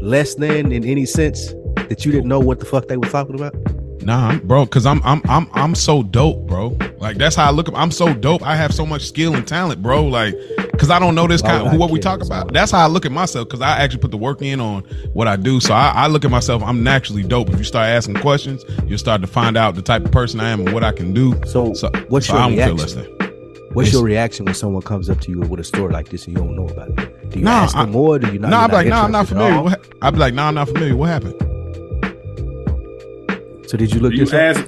less 0.00 0.34
than 0.34 0.72
in 0.72 0.84
any 0.84 1.04
sense 1.04 1.52
that 1.88 2.06
you 2.06 2.12
didn't 2.12 2.28
know 2.28 2.40
what 2.40 2.58
the 2.58 2.64
fuck 2.64 2.88
they 2.88 2.96
were 2.96 3.08
talking 3.08 3.34
about. 3.34 3.54
Nah, 4.02 4.36
bro, 4.38 4.64
because 4.64 4.84
I'm 4.86 5.00
I'm 5.04 5.22
I'm 5.28 5.48
I'm 5.52 5.74
so 5.74 6.02
dope, 6.02 6.46
bro. 6.46 6.76
Like 6.98 7.16
that's 7.18 7.36
how 7.36 7.46
I 7.46 7.50
look. 7.50 7.68
At 7.68 7.74
I'm 7.76 7.90
so 7.90 8.12
dope. 8.12 8.42
I 8.42 8.56
have 8.56 8.74
so 8.74 8.84
much 8.84 9.06
skill 9.06 9.34
and 9.34 9.46
talent, 9.46 9.82
bro. 9.82 10.04
Like, 10.04 10.34
because 10.72 10.90
I 10.90 10.98
don't 10.98 11.14
know 11.14 11.26
this 11.26 11.42
kind 11.42 11.66
of 11.66 11.78
what 11.78 11.90
we 11.90 11.98
talk 12.00 12.22
about. 12.22 12.52
That's 12.52 12.70
how 12.72 12.80
I 12.80 12.86
look 12.86 13.06
at 13.06 13.12
myself. 13.12 13.48
Because 13.48 13.60
I 13.60 13.78
actually 13.78 14.00
put 14.00 14.10
the 14.10 14.16
work 14.16 14.42
in 14.42 14.60
on 14.60 14.82
what 15.12 15.28
I 15.28 15.36
do. 15.36 15.60
So 15.60 15.72
I, 15.74 15.90
I 15.94 16.06
look 16.08 16.24
at 16.24 16.30
myself. 16.30 16.62
I'm 16.62 16.82
naturally 16.82 17.22
dope. 17.22 17.48
If 17.50 17.58
you 17.58 17.64
start 17.64 17.86
asking 17.88 18.16
questions, 18.16 18.64
you'll 18.86 18.98
start 18.98 19.20
to 19.20 19.26
find 19.26 19.56
out 19.56 19.74
the 19.74 19.82
type 19.82 20.04
of 20.04 20.10
person 20.10 20.40
I 20.40 20.50
am 20.50 20.60
and 20.60 20.72
what 20.72 20.82
I 20.84 20.92
can 20.92 21.12
do. 21.14 21.34
So, 21.46 21.72
So 21.74 21.90
what's 22.08 22.26
so 22.26 22.34
your 22.34 22.42
I 22.42 22.48
don't 22.48 22.56
feel 22.58 22.76
reaction? 22.76 23.18
What's 23.72 23.88
It's- 23.88 23.92
your 23.94 24.04
reaction 24.04 24.44
when 24.44 24.54
someone 24.54 24.82
comes 24.82 25.08
up 25.08 25.20
to 25.22 25.30
you 25.30 25.40
with 25.40 25.58
a 25.60 25.64
story 25.64 25.92
like 25.92 26.08
this 26.10 26.26
and 26.26 26.36
you 26.36 26.42
don't 26.44 26.54
know 26.56 26.66
about 26.68 26.90
it? 26.90 27.30
Do 27.30 27.38
you 27.38 27.44
Nah, 27.44 27.62
ask 27.62 27.74
them 27.74 27.88
I- 27.88 27.90
more? 27.90 28.18
Do 28.18 28.30
you 28.32 28.38
not? 28.38 28.50
No, 28.50 28.56
you're 28.56 28.64
I'm 28.64 28.70
like, 28.72 28.86
no, 28.88 28.96
I'm 28.96 29.12
not 29.12 29.28
familiar. 29.28 29.76
I'd 30.02 30.10
be 30.12 30.18
like, 30.18 30.34
no, 30.34 30.42
I'm 30.42 30.54
not 30.54 30.68
familiar. 30.68 30.94
What 30.96 31.08
happened? 31.08 31.36
So 33.66 33.76
did 33.76 33.92
you 33.94 34.00
look 34.00 34.12
You 34.12 34.24
this 34.26 34.32
up? 34.34 34.40
ask, 34.56 34.64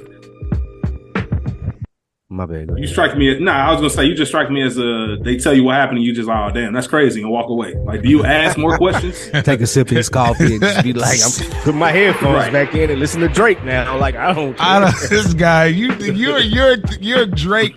My 2.29 2.45
bad. 2.45 2.69
you 2.75 2.87
strike 2.87 3.15
me 3.17 3.33
as 3.33 3.39
nah. 3.39 3.67
I 3.67 3.71
was 3.71 3.77
gonna 3.81 3.89
say 3.91 4.05
you 4.05 4.15
just 4.15 4.31
strike 4.31 4.49
me 4.49 4.61
as 4.63 4.77
a. 4.77 5.17
They 5.21 5.37
tell 5.37 5.53
you 5.53 5.63
what 5.63 5.75
happened, 5.75 5.99
and 5.99 6.05
you 6.05 6.13
just 6.13 6.27
oh 6.29 6.49
damn, 6.53 6.73
that's 6.73 6.87
crazy, 6.87 7.21
and 7.21 7.29
walk 7.29 7.49
away. 7.49 7.75
Like, 7.75 8.01
do 8.01 8.09
you 8.09 8.23
ask 8.25 8.57
more 8.57 8.77
questions? 8.77 9.29
Take 9.43 9.61
a 9.61 9.67
sip 9.67 9.91
of 9.91 9.97
his 9.97 10.09
coffee 10.09 10.53
and 10.55 10.61
just 10.61 10.83
be 10.83 10.91
like, 11.05 11.19
I'm 11.23 11.61
putting 11.61 11.79
my 11.79 11.91
headphones 11.91 12.35
Right. 12.35 12.51
back 12.51 12.73
in 12.75 12.89
and 12.89 12.99
listen 12.99 13.21
to 13.21 13.27
Drake 13.29 13.63
now. 13.63 13.97
Like 13.97 14.15
I 14.15 14.33
don't. 14.33 14.59
I 14.59 14.79
don't, 14.79 15.09
this 15.09 15.33
guy, 15.33 15.65
you, 15.65 15.93
you're, 15.93 16.39
you're, 16.39 16.77
you're 16.99 17.25
Drake. 17.27 17.75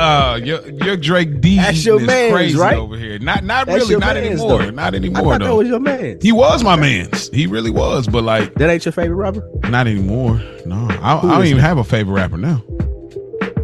Uh, 0.00 0.40
you're, 0.42 0.66
you're 0.70 0.96
Drake 0.96 1.40
D. 1.40 1.56
That's 1.56 1.84
your 1.84 2.00
is 2.00 2.06
mans, 2.06 2.32
crazy 2.32 2.58
right? 2.58 2.76
over 2.76 2.96
here. 2.96 3.18
Not, 3.18 3.44
not 3.44 3.66
That's 3.66 3.80
really, 3.88 4.00
not 4.00 4.14
mans, 4.14 4.40
anymore, 4.40 4.58
though. 4.62 4.70
not 4.70 4.94
I 4.94 4.96
anymore 4.96 5.22
thought 5.22 5.40
that 5.40 5.54
was 5.54 5.68
your 5.68 5.80
man. 5.80 6.18
He 6.22 6.32
was 6.32 6.64
my 6.64 6.76
man's. 6.76 7.28
He 7.28 7.46
really 7.46 7.70
was, 7.70 8.06
but 8.08 8.24
like 8.24 8.54
That 8.54 8.70
ain't 8.70 8.84
your 8.84 8.92
favorite 8.92 9.16
rapper? 9.16 9.46
not 9.68 9.86
anymore. 9.86 10.40
No, 10.64 10.86
I, 11.02 11.18
I 11.18 11.20
don't 11.20 11.44
even 11.46 11.58
it? 11.58 11.62
have 11.62 11.76
a 11.78 11.84
favorite 11.84 12.14
rapper 12.14 12.38
now. 12.38 12.62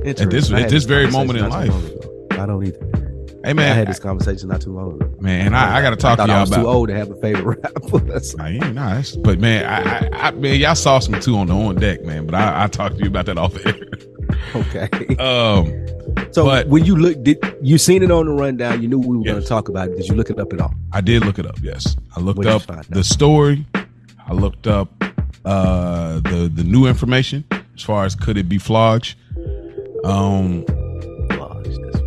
Interesting. 0.05 0.29
this- 0.29 0.51
at 0.53 0.69
this 0.69 0.85
very 0.85 1.11
moment 1.11 1.39
in 1.39 1.49
life. 1.49 1.73
I 2.33 2.45
don't 2.47 2.65
either. 2.67 2.93
Hey 3.45 3.53
man, 3.53 3.71
I 3.71 3.75
had 3.75 3.87
this 3.87 4.01
conversation 4.01 4.49
not 4.49 4.61
too 4.61 4.73
long 4.75 4.95
ago. 5.01 5.09
man, 5.21 5.55
I, 5.55 5.77
I 5.79 5.81
got 5.83 5.91
to 5.91 5.97
talk 5.97 6.19
I 6.19 6.27
to 6.27 6.33
y'all 6.33 6.39
I 6.39 6.41
was 6.41 6.51
too 6.51 6.67
old 6.67 6.89
to 6.89 6.95
have 6.97 7.11
a 7.13 7.17
favorite 7.21 7.61
rapper. 7.63 8.05
Nah, 8.37 8.47
you 8.49 8.61
ain't 8.63 8.75
nice, 8.75 9.15
but 9.15 9.39
man, 9.39 9.65
I, 9.65 10.09
I, 10.09 10.29
I, 10.29 10.31
man, 10.33 10.59
y'all 10.59 10.75
saw 10.75 10.99
some 10.99 11.19
too 11.21 11.37
on 11.39 11.47
the 11.47 11.55
on 11.55 11.77
deck, 11.77 12.03
man. 12.03 12.27
But 12.27 12.35
I, 12.35 12.65
I 12.65 12.67
talked 12.67 12.97
to 12.99 13.03
you 13.05 13.09
about 13.09 13.27
that 13.27 13.39
off 13.39 13.55
air. 13.65 13.75
okay. 14.55 14.89
Um, 15.17 15.73
So 16.33 16.45
But- 16.45 16.69
when 16.69 16.85
you 16.85 16.97
look, 16.97 17.23
did 17.23 17.39
you 17.63 17.79
seen 17.79 18.03
it 18.03 18.11
on 18.11 18.27
the 18.27 18.33
rundown? 18.33 18.83
You 18.83 18.89
knew 18.89 18.99
we 18.99 19.17
were 19.17 19.25
going 19.25 19.41
to 19.41 19.47
talk 19.47 19.69
about 19.69 19.89
it. 19.89 19.97
Did 19.97 20.07
you 20.09 20.15
look 20.15 20.29
it 20.31 20.39
up 20.39 20.53
at 20.53 20.61
all? 20.61 20.73
I 20.93 21.01
did 21.01 21.25
look 21.25 21.39
it 21.39 21.47
up. 21.47 21.57
Yes, 21.63 21.97
I 22.17 22.21
looked 22.21 22.39
What 22.39 22.47
up 22.47 22.63
find 22.63 22.81
out? 22.81 22.91
the 22.91 23.05
story. 23.05 23.65
I 23.75 24.33
looked 24.33 24.67
up 24.67 24.89
uh 25.45 26.21
the 26.21 26.51
the 26.53 26.65
new 26.65 26.87
information 26.87 27.45
as 27.75 27.83
far 27.83 28.05
as 28.05 28.15
could 28.15 28.37
it 28.37 28.49
be 28.49 28.59
Flodge. 28.59 29.15
Um, 30.05 30.65
Gosh, 31.29 31.77
that's- 31.83 32.03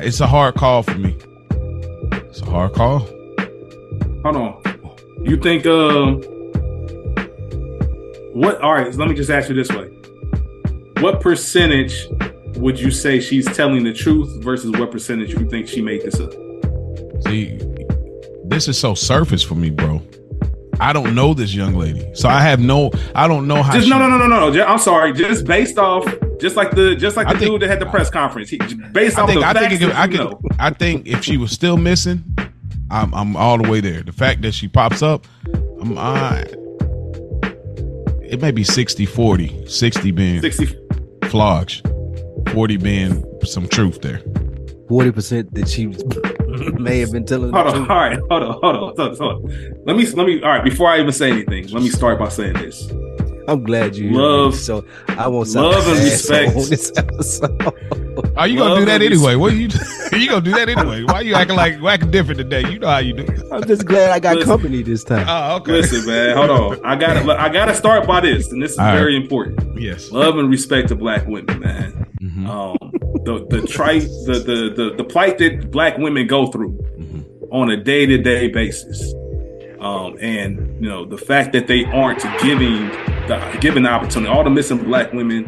it's 0.06 0.20
a 0.20 0.26
hard 0.26 0.54
call 0.54 0.82
for 0.82 0.98
me. 0.98 1.16
It's 2.30 2.40
a 2.42 2.46
hard 2.46 2.72
call. 2.74 3.00
Hold 4.24 4.36
on. 4.36 4.62
You 5.24 5.36
think 5.38 5.64
um 5.66 6.20
what 8.34 8.60
all 8.60 8.72
right, 8.74 8.92
let 8.94 9.08
me 9.08 9.14
just 9.14 9.30
ask 9.30 9.48
you 9.48 9.54
this 9.54 9.70
way. 9.70 9.88
What 11.00 11.20
percentage 11.20 12.06
would 12.56 12.78
you 12.78 12.90
say 12.90 13.20
she's 13.20 13.46
telling 13.56 13.84
the 13.84 13.92
truth 13.92 14.42
versus 14.42 14.70
what 14.72 14.90
percentage 14.90 15.32
you 15.34 15.48
think 15.48 15.68
she 15.68 15.80
made 15.80 16.02
this 16.02 16.20
up? 16.20 16.32
See, 17.26 17.58
this 18.44 18.68
is 18.68 18.78
so 18.78 18.94
surface 18.94 19.42
for 19.42 19.54
me, 19.54 19.70
bro. 19.70 20.00
I 20.80 20.92
don't 20.92 21.14
know 21.14 21.34
this 21.34 21.54
young 21.54 21.74
lady, 21.74 22.04
so 22.14 22.28
I 22.28 22.40
have 22.42 22.58
no. 22.60 22.90
I 23.14 23.28
don't 23.28 23.46
know 23.46 23.62
how. 23.62 23.72
Just 23.74 23.84
she, 23.84 23.90
no 23.90 23.98
no 23.98 24.08
no 24.08 24.26
no 24.26 24.50
no. 24.50 24.64
I'm 24.64 24.78
sorry. 24.78 25.12
Just 25.12 25.46
based 25.46 25.78
off 25.78 26.04
just 26.40 26.56
like 26.56 26.72
the 26.72 26.96
just 26.96 27.16
like 27.16 27.28
the 27.28 27.38
think- 27.38 27.50
dude 27.52 27.62
that 27.62 27.68
had 27.70 27.80
the 27.80 27.86
press 27.86 28.10
conference. 28.10 28.50
He, 28.50 28.58
based 28.92 29.16
I 29.16 29.22
off 29.22 29.28
think. 29.28 29.40
the 29.40 29.46
I 29.46 29.52
facts 29.52 29.78
think. 29.78 29.82
It, 29.82 29.94
I 29.96 30.08
can. 30.08 30.32
I 30.58 30.70
think 30.70 31.06
if 31.06 31.22
she 31.22 31.36
was 31.36 31.52
still 31.52 31.76
missing, 31.76 32.24
I'm. 32.90 33.14
I'm 33.14 33.36
all 33.36 33.56
the 33.58 33.68
way 33.70 33.80
there. 33.80 34.02
The 34.02 34.12
fact 34.12 34.42
that 34.42 34.52
she 34.52 34.66
pops 34.66 35.00
up, 35.00 35.26
I'm. 35.80 35.96
I, 35.96 36.44
it 38.34 38.40
may 38.42 38.50
be 38.50 38.64
60 38.64 39.06
40 39.06 39.66
60 39.66 40.10
being 40.10 40.40
60 40.40 40.76
flogged 41.28 41.86
40 42.50 42.76
being 42.78 43.24
some 43.44 43.66
truth 43.68 44.00
there 44.02 44.20
Forty 44.88 45.12
percent 45.12 45.54
that 45.54 45.66
she 45.66 45.86
may 46.78 46.98
have 47.00 47.10
been 47.10 47.24
telling. 47.24 47.52
the 47.52 47.56
Hold 47.56 47.68
on, 47.68 47.74
truth. 47.74 47.90
all 47.90 47.96
right, 47.96 48.18
hold 48.28 48.42
on, 48.42 48.52
hold 48.60 48.64
on, 48.64 48.80
hold 48.80 49.00
on, 49.00 49.16
hold 49.16 49.44
on. 49.50 49.74
Let 49.86 49.96
me, 49.96 50.06
let 50.10 50.26
me. 50.26 50.42
All 50.42 50.50
right, 50.50 50.62
before 50.62 50.90
I 50.90 51.00
even 51.00 51.10
say 51.10 51.30
anything, 51.30 51.68
let 51.68 51.82
me 51.82 51.88
start 51.88 52.18
by 52.18 52.28
saying 52.28 52.52
this. 52.52 52.86
I'm 53.48 53.62
glad 53.64 53.96
you 53.96 54.10
Love- 54.10 54.54
So 54.54 54.84
I 55.08 55.26
won't 55.28 55.48
love 55.54 55.86
and 55.88 55.98
respect. 56.04 56.48
on 56.56 56.68
this 56.68 56.92
episode. 56.98 57.62
oh 58.36 58.44
you 58.44 58.56
gonna 58.58 58.78
do 58.80 58.84
that 58.86 59.02
anyway 59.02 59.34
what 59.34 59.52
are 59.52 59.56
you 59.56 59.68
you 60.12 60.28
gonna 60.28 60.40
do 60.40 60.50
that 60.52 60.68
anyway 60.68 61.02
why 61.04 61.14
are 61.14 61.22
you 61.22 61.34
acting 61.34 61.56
like 61.56 61.82
acting 61.82 62.10
different 62.10 62.38
today 62.38 62.68
you 62.70 62.78
know 62.78 62.88
how 62.88 62.98
you 62.98 63.12
do 63.12 63.26
I'm 63.52 63.64
just 63.66 63.84
glad 63.86 64.10
I 64.10 64.18
got 64.20 64.36
Listen. 64.36 64.50
company 64.50 64.82
this 64.82 65.02
time. 65.04 65.26
oh 65.28 65.56
okay 65.56 65.72
Listen, 65.72 66.06
man, 66.06 66.36
hold 66.36 66.50
on. 66.50 66.84
I 66.84 66.96
gotta, 66.96 67.40
I 67.40 67.48
gotta 67.48 67.74
start 67.74 68.06
by 68.06 68.20
this, 68.20 68.50
and 68.52 68.62
this 68.62 68.72
is 68.72 68.78
All 68.78 68.86
right. 68.86 68.96
very 68.98 69.16
important. 69.16 69.80
yes 69.80 70.10
Love 70.12 70.38
and 70.38 70.48
respect 70.50 70.88
to 70.88 70.94
black 70.96 71.26
women, 71.26 71.58
man. 71.60 72.06
Mhm. 72.22 72.46
Um, 72.48 72.92
the 73.24 73.46
the 73.50 73.66
trite, 73.66 74.02
the, 74.26 74.34
the 74.44 74.74
the 74.90 74.94
the 74.96 75.04
plight 75.04 75.38
that 75.38 75.70
black 75.70 75.98
women 75.98 76.26
go 76.26 76.46
through 76.48 76.72
Mhm. 76.98 77.24
on 77.52 77.70
a 77.70 77.76
day 77.76 78.06
to 78.06 78.18
day 78.18 78.48
basis, 78.48 79.12
um, 79.80 80.16
and 80.20 80.82
you 80.82 80.88
know 80.88 81.04
the 81.04 81.18
fact 81.18 81.52
that 81.52 81.66
they 81.66 81.84
aren't 81.86 82.22
giving 82.42 82.88
the 83.28 83.58
given 83.60 83.82
the 83.84 83.90
opportunity, 83.90 84.30
all 84.32 84.44
the 84.44 84.50
missing 84.50 84.78
black 84.78 85.12
women, 85.12 85.44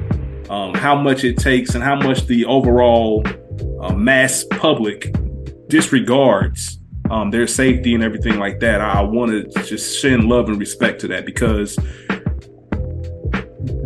um, 0.50 0.74
how 0.74 0.94
much 0.94 1.24
it 1.24 1.36
takes, 1.36 1.74
and 1.74 1.82
how 1.82 1.96
much 1.96 2.26
the 2.26 2.44
overall 2.44 3.24
uh, 3.80 3.94
mass 3.94 4.44
public 4.50 5.14
disregards 5.68 6.78
um, 7.10 7.30
their 7.30 7.46
safety 7.46 7.94
and 7.94 8.02
everything 8.02 8.38
like 8.38 8.60
that. 8.60 8.80
I, 8.80 9.00
I 9.00 9.00
want 9.02 9.30
to 9.30 9.62
just 9.64 10.00
send 10.00 10.24
love 10.24 10.48
and 10.48 10.58
respect 10.58 11.00
to 11.02 11.08
that 11.08 11.24
because 11.24 11.76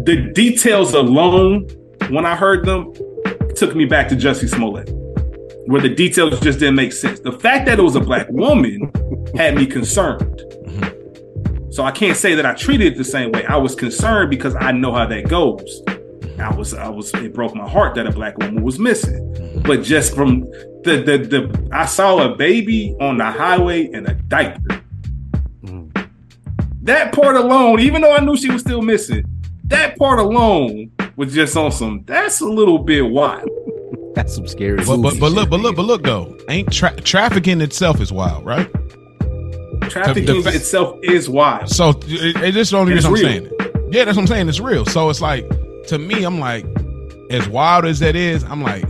the 0.05 0.31
details 0.35 0.95
alone 0.95 1.69
when 2.11 2.27
I 2.27 2.35
heard 2.35 2.67
them, 2.67 2.93
took 3.55 3.77
me 3.77 3.85
back 3.85 4.09
to 4.09 4.17
Jussie 4.17 4.49
Smollett, 4.49 4.91
where 5.67 5.81
the 5.81 5.89
details 5.89 6.41
just 6.41 6.59
didn't 6.59 6.75
make 6.75 6.93
sense. 6.93 7.21
The 7.21 7.33
fact 7.33 7.67
that 7.67 7.79
it 7.79 7.83
was 7.83 7.95
a 7.95 8.01
black 8.01 8.27
woman 8.31 8.91
had 9.37 9.55
me 9.55 9.67
concerned. 9.67 10.43
So 11.71 11.85
I 11.85 11.93
can't 11.93 12.17
say 12.17 12.35
that 12.35 12.45
I 12.45 12.55
treated 12.55 12.95
it 12.95 12.97
the 12.97 13.05
same 13.05 13.31
way. 13.31 13.47
I 13.47 13.57
was 13.57 13.77
concerned 13.77 14.31
because 14.31 14.57
I 14.57 14.73
know 14.73 14.93
how 14.93 15.07
that 15.07 15.29
goes. 15.29 15.83
I 16.41 16.55
was, 16.55 16.75
I 16.75 16.89
was, 16.89 17.13
it 17.15 17.35
broke 17.35 17.55
my 17.55 17.69
heart 17.69 17.95
that 17.97 18.07
a 18.07 18.13
black 18.13 18.39
woman 18.39 18.63
was 18.63 18.79
missing. 18.79 19.63
But 19.65 19.83
just 19.83 20.15
from 20.15 20.41
the, 20.85 21.03
the, 21.05 21.19
the, 21.19 21.69
I 21.73 21.87
saw 21.87 22.33
a 22.33 22.35
baby 22.35 22.97
on 23.01 23.19
the 23.19 23.27
highway 23.27 23.91
in 23.93 24.07
a 24.07 24.15
diaper. 24.15 24.83
That 26.83 27.13
part 27.13 27.37
alone, 27.37 27.81
even 27.81 28.01
though 28.01 28.15
I 28.15 28.21
knew 28.21 28.37
she 28.37 28.51
was 28.51 28.63
still 28.63 28.81
missing, 28.81 29.25
that 29.65 29.99
part 29.99 30.19
alone 30.19 30.91
was 31.17 31.35
just 31.35 31.57
on 31.57 31.71
some. 31.71 32.05
That's 32.07 32.41
a 32.41 32.47
little 32.47 32.79
bit 32.79 33.03
wild. 33.03 33.49
That's 34.15 34.35
some 34.35 34.47
scary. 34.47 34.79
But 34.79 34.97
but, 34.97 35.21
but 35.21 35.31
look, 35.31 35.51
but 35.51 35.61
look, 35.61 35.77
but 35.77 35.85
look 35.85 36.03
though, 36.03 36.37
ain't 36.49 36.73
tra- 36.73 36.97
trafficking 36.97 37.61
itself 37.61 38.01
is 38.01 38.13
wild, 38.13 38.45
right? 38.47 38.69
Trafficking 39.91 40.43
the 40.43 40.43
fa- 40.43 40.57
itself 40.57 40.99
is 41.03 41.29
wild. 41.29 41.69
So 41.69 41.91
it, 42.07 42.37
it, 42.37 42.55
this 42.55 42.69
is 42.69 42.71
the 42.71 42.79
only 42.79 42.95
it's 42.95 43.07
reason 43.07 43.09
I'm 43.09 43.15
real. 43.15 43.25
saying 43.25 43.47
it. 43.47 43.95
Yeah, 43.95 44.05
that's 44.05 44.17
what 44.17 44.23
I'm 44.23 44.29
saying. 44.29 44.49
It's 44.49 44.59
real. 44.59 44.87
So 44.87 45.11
it's 45.11 45.21
like 45.21 45.45
to 45.89 45.99
me, 45.99 46.25
I'm 46.25 46.39
like, 46.41 46.65
as 47.31 47.49
wild 47.49 47.85
as 47.85 47.99
that 48.01 48.17
is, 48.17 48.43
I'm 48.45 48.63
like, 48.63 48.85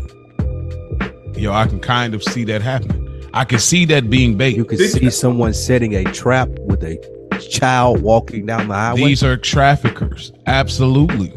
yo, 1.37 1.53
I 1.53 1.67
can 1.67 1.81
kind 1.81 2.15
of 2.15 2.23
see 2.23 2.45
that 2.45 2.63
happening. 2.63 3.07
I 3.33 3.45
can 3.45 3.59
see 3.59 3.85
that 3.87 4.11
being 4.11 4.37
bait. 4.37 4.57
you 4.57 4.65
can 4.65 4.79
Did- 4.79 4.91
see 4.91 5.11
someone 5.11 5.55
setting 5.55 5.95
a 5.95 6.05
trap 6.05 6.49
with 6.61 6.83
a 6.83 6.99
child 7.51 8.03
walking 8.03 8.47
down 8.47 8.69
the 8.69 8.75
highway. 8.75 9.01
These 9.01 9.23
are 9.23 9.37
traffickers. 9.37 10.33
Absolutely. 10.47 11.33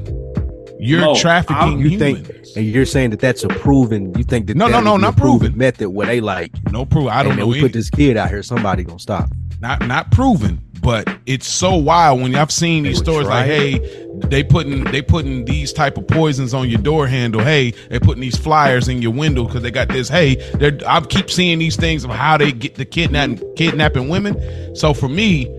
You're 0.79 1.01
Mo, 1.01 1.15
trafficking 1.15 1.55
I'm- 1.55 1.79
you 1.79 1.89
humans. 1.89 2.27
think, 2.27 2.57
and 2.57 2.65
you're 2.65 2.85
saying 2.85 3.11
that 3.11 3.19
that's 3.19 3.43
a 3.43 3.47
proven. 3.47 4.13
You 4.17 4.23
think 4.23 4.47
that 4.47 4.57
No, 4.57 4.65
no, 4.67 4.73
that 4.73 4.83
no, 4.83 4.91
would 4.93 4.97
be 4.99 5.03
a 5.03 5.07
not 5.11 5.17
proven. 5.17 5.57
method 5.57 5.89
where 5.89 6.07
they 6.07 6.19
like. 6.19 6.51
no 6.71 6.83
proof. 6.83 7.07
I 7.07 7.19
I 7.19 7.23
don't 7.23 7.37
know. 7.37 7.47
We 7.47 7.53
any- 7.59 7.61
put 7.61 7.73
this 7.73 7.89
kid 7.89 8.17
out 8.17 8.29
here. 8.29 8.43
Somebody 8.43 8.83
gonna 8.83 8.99
stop. 8.99 9.29
Not 9.63 9.87
not 9.87 10.11
proven, 10.11 10.61
but 10.81 11.07
it's 11.25 11.47
so 11.47 11.75
wild 11.75 12.21
when 12.21 12.35
I've 12.35 12.51
seen 12.51 12.83
these 12.83 12.97
stories 12.97 13.27
like, 13.29 13.45
hey, 13.45 13.79
they 14.25 14.43
putting 14.43 14.83
they 14.83 15.01
putting 15.01 15.45
these 15.45 15.71
type 15.71 15.97
of 15.97 16.05
poisons 16.05 16.53
on 16.53 16.69
your 16.69 16.81
door 16.81 17.07
handle. 17.07 17.41
Hey, 17.41 17.71
they 17.89 17.97
putting 17.97 18.19
these 18.19 18.37
flyers 18.37 18.89
in 18.89 19.01
your 19.01 19.13
window 19.13 19.45
because 19.45 19.63
they 19.63 19.71
got 19.71 19.87
this. 19.87 20.09
Hey, 20.09 20.37
I 20.85 20.99
keep 21.01 21.31
seeing 21.31 21.59
these 21.59 21.77
things 21.77 22.03
of 22.03 22.11
how 22.11 22.37
they 22.37 22.51
get 22.51 22.75
the 22.75 22.83
kidnapping 22.83 23.41
kidnapping 23.55 24.09
women. 24.09 24.75
So 24.75 24.93
for 24.93 25.07
me, 25.07 25.49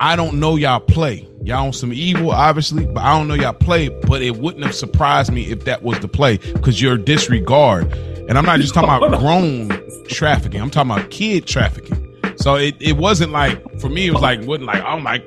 I 0.00 0.16
don't 0.16 0.40
know 0.40 0.56
y'all 0.56 0.80
play. 0.80 1.28
Y'all 1.42 1.66
on 1.66 1.74
some 1.74 1.92
evil, 1.92 2.30
obviously, 2.30 2.86
but 2.86 3.02
I 3.02 3.18
don't 3.18 3.28
know 3.28 3.34
y'all 3.34 3.52
play. 3.52 3.90
But 3.90 4.22
it 4.22 4.38
wouldn't 4.38 4.64
have 4.64 4.74
surprised 4.74 5.30
me 5.30 5.50
if 5.50 5.66
that 5.66 5.82
was 5.82 5.98
the 5.98 6.08
play 6.08 6.38
because 6.38 6.80
your 6.80 6.96
disregard. 6.96 7.92
And 8.30 8.38
I'm 8.38 8.46
not 8.46 8.60
just 8.60 8.72
talking 8.72 8.88
about 8.88 9.20
grown 9.20 9.68
trafficking. 10.08 10.62
I'm 10.62 10.70
talking 10.70 10.90
about 10.90 11.10
kid 11.10 11.46
trafficking. 11.46 12.03
So 12.44 12.56
it, 12.56 12.76
it 12.78 12.98
wasn't 12.98 13.32
like 13.32 13.80
for 13.80 13.88
me. 13.88 14.08
It 14.08 14.12
was 14.12 14.20
like 14.20 14.42
wasn't 14.42 14.66
like 14.66 14.82
I'm 14.84 15.02
like 15.02 15.26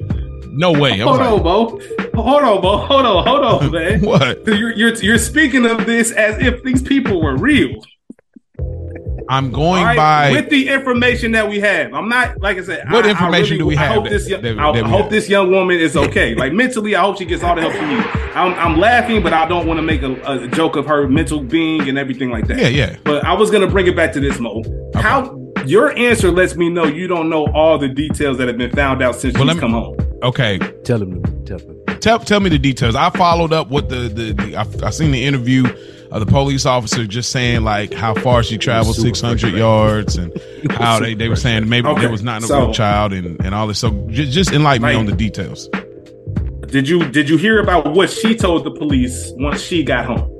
no 0.51 0.71
way. 0.71 0.91
I 0.91 0.97
Hold 0.97 1.19
on, 1.19 1.33
like, 1.33 1.43
Bo. 1.43 2.21
Hold 2.21 2.43
on, 2.43 2.61
Bo. 2.61 2.77
Hold 2.77 3.05
on, 3.07 3.25
hold 3.25 3.43
on, 3.43 3.71
man. 3.71 4.01
what? 4.01 4.45
You're, 4.45 4.71
you're 4.73 4.93
you're 4.97 5.17
speaking 5.17 5.65
of 5.65 5.87
this 5.87 6.11
as 6.11 6.37
if 6.37 6.61
these 6.61 6.83
people 6.83 7.19
were 7.19 7.35
real. 7.35 7.83
I'm 9.29 9.51
going 9.51 9.83
right? 9.83 9.97
by 9.97 10.31
with 10.31 10.51
the 10.51 10.69
information 10.69 11.31
that 11.31 11.49
we 11.49 11.59
have. 11.59 11.91
I'm 11.91 12.07
not 12.07 12.39
like 12.39 12.59
I 12.59 12.61
said. 12.63 12.91
What 12.91 13.03
I- 13.05 13.07
I 13.07 13.11
information 13.13 13.43
really- 13.53 13.57
do 13.57 13.65
we 13.65 13.75
have? 13.77 13.89
I 13.89 13.93
hope 13.95 14.03
that- 14.03 14.09
this. 14.11 14.29
young- 14.29 14.41
that- 14.43 14.59
I, 14.59 14.71
that 14.73 14.83
I 14.85 14.87
hope 14.87 15.09
this 15.09 15.27
young 15.27 15.49
woman 15.49 15.79
is 15.79 15.97
okay. 15.97 16.35
like 16.35 16.53
mentally, 16.53 16.95
I 16.95 17.01
hope 17.01 17.17
she 17.17 17.25
gets 17.25 17.41
all 17.43 17.55
the 17.55 17.61
help 17.61 17.73
she 17.73 17.83
needs. 17.83 18.05
I'm, 18.35 18.53
I'm 18.53 18.79
laughing, 18.79 19.23
but 19.23 19.33
I 19.33 19.47
don't 19.47 19.65
want 19.65 19.79
to 19.79 19.81
make 19.81 20.03
a, 20.03 20.13
a 20.43 20.47
joke 20.49 20.75
of 20.75 20.85
her 20.85 21.07
mental 21.09 21.39
being 21.41 21.89
and 21.89 21.97
everything 21.97 22.29
like 22.29 22.45
that. 22.45 22.59
yeah, 22.59 22.67
yeah. 22.67 22.95
But 23.03 23.25
I 23.25 23.33
was 23.33 23.49
gonna 23.49 23.65
bring 23.67 23.87
it 23.87 23.95
back 23.95 24.13
to 24.13 24.19
this, 24.19 24.39
Mo. 24.39 24.61
How 24.93 25.46
your 25.65 25.95
answer 25.97 26.31
lets 26.31 26.55
me 26.55 26.69
know 26.69 26.85
you 26.85 27.07
don't 27.07 27.29
know 27.29 27.47
all 27.53 27.77
the 27.77 27.87
details 27.87 28.37
that 28.37 28.47
have 28.47 28.57
been 28.57 28.71
found 28.71 29.01
out 29.01 29.15
since 29.15 29.33
Well, 29.33 29.43
she's 29.43 29.47
let 29.47 29.55
me- 29.55 29.59
come 29.61 29.71
home. 29.71 29.97
Okay, 30.23 30.57
Tell 30.83 31.01
him. 31.01 31.21
Tell 31.45 31.59
him. 31.59 31.75
tell 31.99 32.19
tell 32.19 32.39
me 32.39 32.49
the 32.49 32.57
details. 32.59 32.95
I 32.95 33.09
followed 33.11 33.53
up 33.53 33.69
with 33.69 33.89
the 33.89 34.09
the, 34.09 34.33
the 34.33 34.55
I, 34.55 34.65
I 34.87 34.89
seen 34.89 35.11
the 35.11 35.23
interview 35.23 35.65
of 36.11 36.19
the 36.21 36.25
police 36.25 36.65
officer 36.65 37.05
just 37.05 37.31
saying 37.31 37.61
like 37.63 37.93
how 37.93 38.13
far 38.15 38.41
she 38.41 38.57
traveled, 38.57 38.95
six 38.95 39.21
hundred 39.21 39.53
yards, 39.53 40.15
and 40.17 40.33
how 40.71 40.99
they, 40.99 41.13
they 41.13 41.29
were 41.29 41.35
saying 41.35 41.69
maybe 41.69 41.87
Okay, 41.89 42.01
there 42.01 42.09
was 42.11 42.23
not 42.23 42.41
a 42.43 42.47
so- 42.47 42.59
real 42.65 42.73
child 42.73 43.13
and, 43.13 43.39
and 43.45 43.53
all 43.53 43.67
this. 43.67 43.77
So 43.79 43.91
just, 44.09 44.31
just 44.31 44.51
enlighten 44.51 44.87
me 44.87 44.95
on 44.95 45.05
the 45.05 45.15
details. 45.15 45.69
Did 46.67 46.89
you 46.89 47.09
did 47.11 47.29
you 47.29 47.37
hear 47.37 47.59
about 47.61 47.93
what 47.93 48.09
she 48.09 48.35
told 48.35 48.63
the 48.65 48.71
police 48.71 49.31
once 49.37 49.61
she 49.61 49.83
got 49.83 50.05
home? 50.05 50.33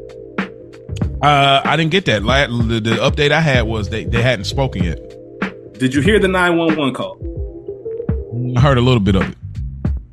Uh, 1.22 1.62
I 1.64 1.76
didn't 1.78 1.92
get 1.92 2.06
that. 2.06 2.22
The, 2.24 2.80
the 2.80 2.96
update 2.98 3.32
I 3.32 3.42
had 3.42 3.64
was 3.64 3.90
they, 3.90 4.04
they 4.06 4.22
hadn't 4.22 4.46
spoken 4.46 4.84
yet. 4.84 5.00
Did 5.80 5.94
you 5.94 6.02
hear 6.02 6.20
the 6.20 6.28
nine 6.28 6.58
one 6.58 6.76
one 6.76 6.94
call? 6.94 7.18
I 8.58 8.62
heard 8.62 8.78
a 8.78 8.82
little 8.82 9.00
bit 9.00 9.16
of 9.16 9.24
it. 9.24 9.38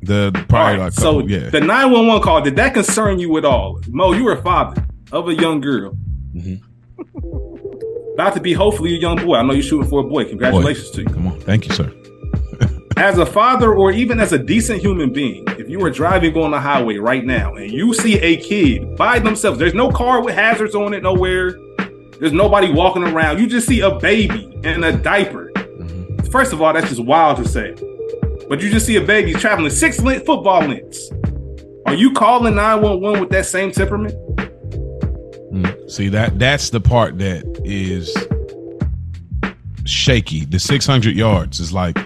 The, 0.01 0.31
the 0.31 0.45
probably 0.47 0.79
right, 0.79 0.93
so 0.93 1.19
yeah. 1.19 1.49
the 1.49 1.59
911 1.59 2.21
call, 2.21 2.41
did 2.41 2.55
that 2.57 2.75
concern 2.75 3.17
you 3.17 3.35
at 3.37 3.45
all? 3.45 3.81
Mo, 3.87 4.13
you 4.13 4.23
were 4.23 4.33
a 4.33 4.41
father 4.41 4.85
of 5.11 5.27
a 5.27 5.33
young 5.33 5.61
girl. 5.61 5.97
Mhm. 6.35 6.61
About 8.13 8.35
to 8.35 8.39
be 8.39 8.53
hopefully 8.53 8.93
a 8.95 8.99
young 8.99 9.17
boy. 9.17 9.35
I 9.35 9.41
know 9.41 9.53
you're 9.53 9.63
shooting 9.63 9.89
for 9.89 10.01
a 10.01 10.03
boy. 10.03 10.25
Congratulations 10.25 10.91
to 10.91 11.01
you. 11.01 11.07
Come 11.07 11.27
on, 11.27 11.39
thank 11.41 11.67
you, 11.67 11.73
sir. 11.73 11.91
As 12.97 13.17
a 13.17 13.25
father 13.25 13.73
or 13.73 13.91
even 13.91 14.21
as 14.21 14.31
a 14.31 14.37
decent 14.39 14.79
human 14.79 15.11
being, 15.11 15.43
if 15.59 15.67
you 15.69 15.79
were 15.79 15.89
driving 15.89 16.37
on 16.37 16.51
the 16.51 16.59
highway 16.61 16.95
right 16.95 17.25
now 17.25 17.55
and 17.55 17.69
you 17.69 17.93
see 17.93 18.17
a 18.19 18.37
kid 18.37 18.95
by 18.95 19.19
themselves, 19.19 19.59
there's 19.59 19.73
no 19.73 19.91
car 19.91 20.23
with 20.23 20.33
hazards 20.33 20.75
on 20.75 20.93
it 20.93 21.03
nowhere. 21.03 21.59
There's 22.19 22.31
nobody 22.31 22.71
walking 22.71 23.03
around. 23.03 23.39
You 23.39 23.47
just 23.47 23.67
see 23.67 23.81
a 23.81 23.95
baby 23.95 24.49
in 24.63 24.83
a 24.85 24.93
diaper. 24.93 25.51
First 26.31 26.53
of 26.53 26.61
all, 26.61 26.73
that's 26.73 26.89
just 26.89 27.03
wild 27.03 27.37
to 27.37 27.47
say. 27.47 27.75
But 28.47 28.61
you 28.61 28.69
just 28.69 28.85
see 28.85 28.95
a 28.97 29.01
baby 29.01 29.33
traveling 29.33 29.71
six 29.71 29.99
length 30.01 30.25
football 30.25 30.61
lengths. 30.61 31.11
Are 31.85 31.93
you 31.93 32.11
calling 32.13 32.55
911 32.55 33.19
with 33.21 33.29
that 33.29 33.45
same 33.45 33.71
temperament? 33.71 34.13
Mm. 35.51 35.89
See 35.89 36.09
that 36.09 36.37
that's 36.37 36.69
the 36.69 36.81
part 36.81 37.17
that 37.19 37.45
is 37.63 38.15
shaky. 39.85 40.45
The 40.45 40.59
600 40.59 41.15
yards 41.15 41.59
is 41.59 41.71
like 41.71 41.97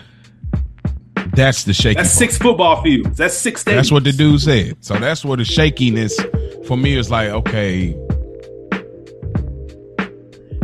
that's 1.33 1.63
the 1.63 1.73
shaky. 1.73 1.95
That's 1.95 2.09
part. 2.09 2.17
six 2.17 2.37
football 2.37 2.81
fields. 2.81 3.17
That's 3.17 3.33
six 3.33 3.63
stadiums. 3.63 3.75
That's 3.75 3.91
what 3.91 4.03
the 4.03 4.11
dude 4.11 4.41
said. 4.41 4.77
So 4.83 4.95
that's 4.95 5.23
where 5.23 5.37
the 5.37 5.45
shakiness 5.45 6.19
for 6.67 6.77
me 6.77 6.97
is 6.97 7.09
like, 7.09 7.29
okay, 7.29 7.95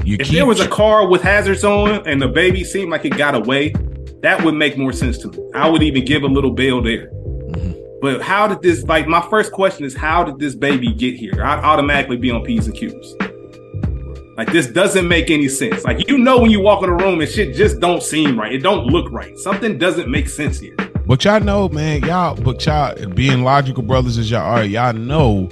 you 0.06 0.18
If 0.20 0.30
there 0.30 0.46
was 0.46 0.60
a 0.60 0.68
car 0.68 1.08
with 1.08 1.22
hazards 1.22 1.64
on 1.64 2.08
and 2.08 2.22
the 2.22 2.28
baby 2.28 2.64
seemed 2.64 2.92
like 2.92 3.06
it 3.06 3.18
got 3.18 3.36
away, 3.36 3.74
that 4.22 4.44
would 4.44 4.56
make 4.56 4.78
more 4.78 4.94
sense 4.94 5.18
to 5.20 5.30
me. 5.30 5.40
I 5.54 5.70
would 5.70 5.84
even 5.84 6.06
give 6.06 6.24
a 6.24 6.28
little 6.28 6.52
bail 6.52 6.82
there. 6.82 7.08
Mm-hmm. 7.08 7.74
But 8.02 8.22
how 8.22 8.48
did 8.48 8.62
this, 8.62 8.84
like, 8.84 9.08
my 9.08 9.22
first 9.30 9.52
question 9.52 9.86
is, 9.86 9.96
how 9.96 10.24
did 10.24 10.40
this 10.40 10.56
baby 10.56 10.94
get 10.94 11.16
here? 11.16 11.44
I'd 11.44 11.64
automatically 11.64 12.18
be 12.18 12.32
on 12.32 12.44
P's 12.44 12.68
and 12.68 12.76
Q's. 12.76 13.16
Like, 14.38 14.52
this 14.52 14.68
doesn't 14.68 15.08
make 15.08 15.32
any 15.32 15.48
sense. 15.48 15.84
Like, 15.86 16.08
you 16.08 16.18
know, 16.18 16.40
when 16.40 16.52
you 16.52 16.60
walk 16.60 16.84
in 16.84 16.90
a 16.90 16.96
room 16.96 17.22
and 17.22 17.30
shit 17.30 17.56
just 17.56 17.80
don't 17.80 18.04
seem 18.04 18.38
right, 18.38 18.52
it 18.52 18.64
don't 18.64 18.86
look 18.86 19.12
right. 19.12 19.38
Something 19.40 19.78
doesn't 19.78 20.10
make 20.10 20.28
sense 20.28 20.60
here. 20.60 20.76
But 21.06 21.24
y'all 21.24 21.40
know, 21.40 21.70
man, 21.70 22.04
y'all, 22.04 22.36
but 22.36 22.66
y'all 22.66 22.96
being 23.10 23.44
logical 23.44 23.84
brothers 23.84 24.18
as 24.18 24.30
y'all 24.30 24.42
are, 24.42 24.64
y'all 24.64 24.94
know 24.94 25.50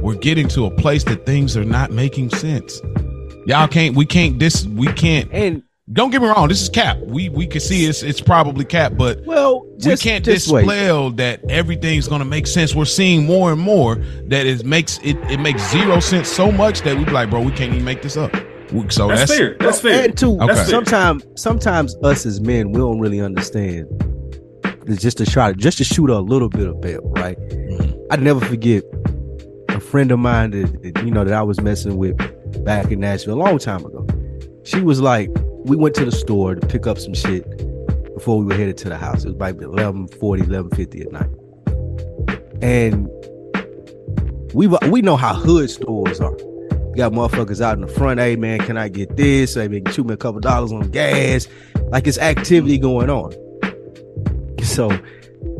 we're 0.00 0.14
getting 0.14 0.48
to 0.48 0.66
a 0.66 0.70
place 0.70 1.04
that 1.04 1.26
things 1.26 1.56
are 1.56 1.64
not 1.64 1.90
making 1.90 2.30
sense. 2.30 2.80
Y'all 3.46 3.68
can't, 3.68 3.94
we 3.94 4.06
can't, 4.06 4.38
this, 4.38 4.64
we 4.66 4.86
can't, 4.88 5.30
And 5.32 5.62
don't 5.92 6.10
get 6.10 6.22
me 6.22 6.28
wrong, 6.28 6.48
this 6.48 6.62
is 6.62 6.68
cap. 6.70 6.96
We, 7.00 7.28
we 7.28 7.46
can 7.46 7.60
see 7.60 7.84
it's, 7.84 8.02
it's 8.02 8.20
probably 8.20 8.64
cap, 8.64 8.94
but 8.96 9.20
well, 9.26 9.66
we 9.66 9.78
just, 9.78 10.02
can't 10.02 10.24
just 10.24 10.50
wait. 10.50 10.62
display 10.62 11.10
that 11.16 11.44
everything's 11.50 12.08
going 12.08 12.20
to 12.20 12.24
make 12.24 12.46
sense. 12.46 12.74
We're 12.74 12.86
seeing 12.86 13.26
more 13.26 13.52
and 13.52 13.60
more 13.60 13.96
that 14.28 14.46
it 14.46 14.64
makes 14.64 14.98
it, 15.04 15.16
it 15.30 15.40
makes 15.40 15.62
zero 15.70 16.00
sense 16.00 16.28
so 16.28 16.50
much 16.50 16.80
that 16.82 16.96
we 16.96 17.04
be 17.04 17.10
like, 17.10 17.28
bro, 17.28 17.42
we 17.42 17.50
can't 17.52 17.72
even 17.72 17.84
make 17.84 18.00
this 18.00 18.16
up. 18.16 18.32
So 18.88 19.08
That's, 19.08 19.20
that's, 19.20 19.36
fair. 19.36 19.56
That's 19.60 19.80
fair. 19.80 20.04
And 20.06 20.16
two, 20.16 20.40
Okay. 20.40 20.54
sometimes 20.64 21.24
sometimes 21.36 21.94
us 22.02 22.26
as 22.26 22.40
men 22.40 22.72
we 22.72 22.78
don't 22.78 22.98
really 22.98 23.20
understand. 23.20 23.86
Just 24.86 25.18
to 25.18 25.26
try 25.26 25.52
to 25.52 25.56
just 25.56 25.78
to 25.78 25.84
shoot 25.84 26.10
a 26.10 26.18
little 26.18 26.48
bit 26.48 26.66
of 26.66 26.80
bail, 26.80 27.02
right? 27.14 27.38
Mhm. 27.38 27.98
I 28.10 28.16
never 28.16 28.40
forget 28.40 28.82
a 29.68 29.78
friend 29.80 30.10
of 30.10 30.18
mine 30.18 30.50
that, 30.52 30.82
that, 30.94 31.04
you 31.04 31.10
know 31.10 31.24
that 31.24 31.34
I 31.34 31.42
was 31.42 31.60
messing 31.60 31.98
with 31.98 32.16
back 32.64 32.90
in 32.90 33.00
Nashville 33.00 33.34
a 33.34 33.42
long 33.42 33.58
time 33.58 33.84
ago. 33.84 34.06
She 34.64 34.80
was 34.80 35.00
like, 35.00 35.30
we 35.64 35.76
went 35.76 35.94
to 35.96 36.04
the 36.04 36.12
store 36.12 36.54
to 36.54 36.66
pick 36.66 36.86
up 36.86 36.98
some 36.98 37.14
shit 37.14 37.44
before 38.14 38.38
we 38.38 38.46
were 38.46 38.54
headed 38.54 38.76
to 38.78 38.88
the 38.88 38.96
house. 38.96 39.24
It 39.24 39.28
was 39.28 39.36
like 39.36 39.60
11 39.60 40.08
1150 40.18 41.00
at 41.02 41.12
night. 41.12 41.30
And 42.62 43.08
we 44.54 44.68
we 44.88 45.02
know 45.02 45.16
how 45.16 45.34
hood 45.34 45.68
stores 45.68 46.20
are. 46.20 46.36
You 46.94 46.94
got 46.96 47.12
motherfuckers 47.12 47.60
out 47.60 47.74
in 47.74 47.80
the 47.80 47.88
front. 47.88 48.20
Hey 48.20 48.36
man, 48.36 48.60
can 48.60 48.76
I 48.76 48.88
get 48.88 49.16
this? 49.16 49.54
Hey 49.54 49.68
man, 49.68 49.84
shoot 49.86 50.06
me 50.06 50.14
a 50.14 50.16
couple 50.16 50.40
dollars 50.40 50.72
on 50.72 50.90
gas. 50.90 51.48
Like 51.88 52.06
it's 52.06 52.18
activity 52.18 52.78
going 52.78 53.10
on. 53.10 53.32
So 54.62 54.96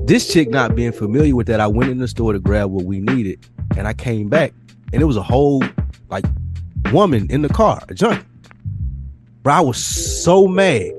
this 0.06 0.32
chick 0.32 0.48
not 0.48 0.76
being 0.76 0.92
familiar 0.92 1.34
with 1.34 1.46
that, 1.48 1.60
I 1.60 1.66
went 1.66 1.90
in 1.90 1.98
the 1.98 2.08
store 2.08 2.32
to 2.32 2.38
grab 2.38 2.70
what 2.70 2.84
we 2.84 3.00
needed, 3.00 3.44
and 3.76 3.88
I 3.88 3.94
came 3.94 4.28
back, 4.28 4.52
and 4.92 5.02
it 5.02 5.06
was 5.06 5.16
a 5.16 5.22
whole 5.22 5.62
like 6.08 6.24
woman 6.92 7.26
in 7.30 7.42
the 7.42 7.48
car, 7.48 7.82
a 7.88 7.94
junkie. 7.94 8.24
Bro, 9.42 9.54
I 9.54 9.60
was 9.60 9.84
so 9.84 10.46
mad. 10.46 10.90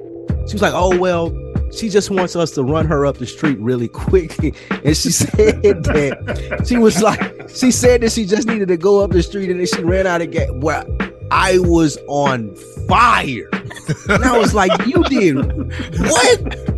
She 0.48 0.54
was 0.54 0.62
like, 0.62 0.74
"Oh 0.76 0.98
well, 0.98 1.34
she 1.72 1.90
just 1.90 2.12
wants 2.12 2.36
us 2.36 2.52
to 2.52 2.64
run 2.64 2.86
her 2.86 3.06
up 3.06 3.18
the 3.18 3.26
street 3.26 3.58
really 3.60 3.88
quick," 3.88 4.38
and 4.70 4.96
she 4.96 5.12
said 5.12 5.62
that 5.62 6.66
she 6.68 6.78
was 6.78 7.02
like, 7.02 7.50
she 7.50 7.72
said 7.72 8.02
that 8.02 8.12
she 8.12 8.26
just 8.26 8.48
needed 8.48 8.68
to 8.68 8.78
go 8.78 9.04
up 9.04 9.12
the 9.12 9.24
street, 9.24 9.50
and 9.50 9.60
then 9.60 9.68
she 9.68 9.84
ran 9.84 10.06
out 10.06 10.22
of 10.22 10.32
gas. 10.32 10.50
Well, 10.54 10.86
I 11.32 11.60
was 11.60 11.98
on 12.08 12.56
fire, 12.88 13.50
and 14.10 14.24
I 14.24 14.38
was 14.38 14.54
like, 14.54 14.86
"You 14.86 15.04
did 15.06 15.36
what?" 16.00 16.75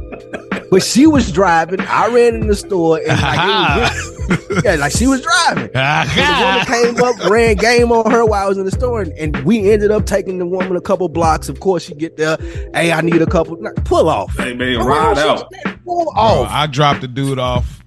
But 0.69 0.83
she 0.83 1.07
was 1.07 1.31
driving. 1.31 1.79
I 1.81 2.07
ran 2.07 2.35
in 2.35 2.47
the 2.47 2.55
store, 2.55 2.97
and 2.99 3.21
like, 3.21 3.39
it 3.39 4.51
was, 4.51 4.63
yeah, 4.65 4.75
like 4.75 4.91
she 4.91 5.07
was 5.07 5.21
driving. 5.21 5.69
So 5.73 6.21
the 6.23 6.35
woman 6.43 6.65
came 6.65 7.03
up, 7.03 7.29
ran 7.29 7.55
game 7.55 7.91
on 7.91 8.09
her 8.11 8.25
while 8.25 8.45
I 8.45 8.49
was 8.49 8.57
in 8.57 8.65
the 8.65 8.71
store, 8.71 9.01
and, 9.01 9.13
and 9.13 9.37
we 9.45 9.71
ended 9.71 9.91
up 9.91 10.05
taking 10.05 10.37
the 10.39 10.45
woman 10.45 10.75
a 10.75 10.81
couple 10.81 11.07
blocks. 11.09 11.47
Of 11.49 11.59
course, 11.61 11.83
she 11.85 11.95
get 11.95 12.17
there. 12.17 12.37
Hey, 12.73 12.91
I 12.91 13.01
need 13.01 13.21
a 13.21 13.25
couple. 13.25 13.55
nah, 13.61 13.71
Pull 13.85 14.09
off. 14.09 14.35
Hey 14.37 14.53
man, 14.53 14.77
Come 14.79 14.87
ride 14.87 15.17
on, 15.17 15.39
out. 15.39 15.47
she- 15.65 15.71
Pull 15.85 16.03
Bro, 16.13 16.13
off. 16.21 16.49
I 16.51 16.67
dropped 16.67 17.01
the 17.01 17.07
dude 17.07 17.39
off. 17.39 17.81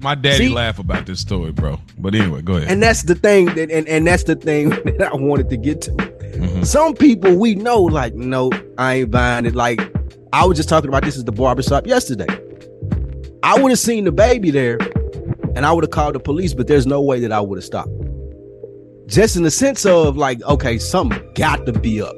My 0.00 0.14
daddy 0.14 0.48
See? 0.48 0.54
laugh 0.54 0.78
about 0.78 1.06
this 1.06 1.20
story, 1.20 1.50
bro. 1.52 1.80
But 1.98 2.14
anyway, 2.14 2.42
go 2.42 2.54
ahead. 2.56 2.68
And 2.70 2.80
that's 2.82 3.02
the 3.02 3.14
thing 3.16 3.46
that, 3.54 3.70
and, 3.70 3.86
and 3.88 4.06
that's 4.06 4.24
the 4.24 4.34
thing 4.36 4.68
that 4.98 5.10
I 5.12 5.16
wanted 5.16 5.50
to 5.50 5.56
get 5.56 5.80
to. 5.82 5.90
Mhm. 5.92 6.64
Some 6.66 6.94
people 6.94 7.36
we 7.36 7.54
know, 7.56 7.82
like, 7.82 8.14
no, 8.14 8.50
I 8.76 8.94
ain't 8.94 9.10
buying 9.10 9.44
it. 9.46 9.54
Like, 9.56 9.80
I 10.32 10.44
was 10.44 10.56
just 10.56 10.68
talking 10.68 10.88
about 10.88 11.04
this 11.04 11.18
at 11.18 11.26
the 11.26 11.32
barbershop 11.32 11.86
yesterday. 11.86 12.26
I 13.42 13.60
would 13.60 13.70
have 13.70 13.78
seen 13.78 14.04
the 14.04 14.12
baby 14.12 14.50
there 14.50 14.78
and 15.54 15.64
I 15.64 15.72
would 15.72 15.84
have 15.84 15.90
called 15.90 16.14
the 16.14 16.20
police, 16.20 16.54
but 16.54 16.66
there's 16.66 16.86
no 16.86 17.00
way 17.00 17.20
that 17.20 17.32
I 17.32 17.40
would 17.40 17.56
have 17.56 17.64
stopped. 17.64 17.90
Just 19.06 19.36
in 19.36 19.42
the 19.42 19.50
sense 19.50 19.86
of 19.86 20.16
like, 20.16 20.42
okay, 20.42 20.78
something 20.78 21.20
got 21.34 21.64
to 21.66 21.72
be 21.72 22.02
up. 22.02 22.14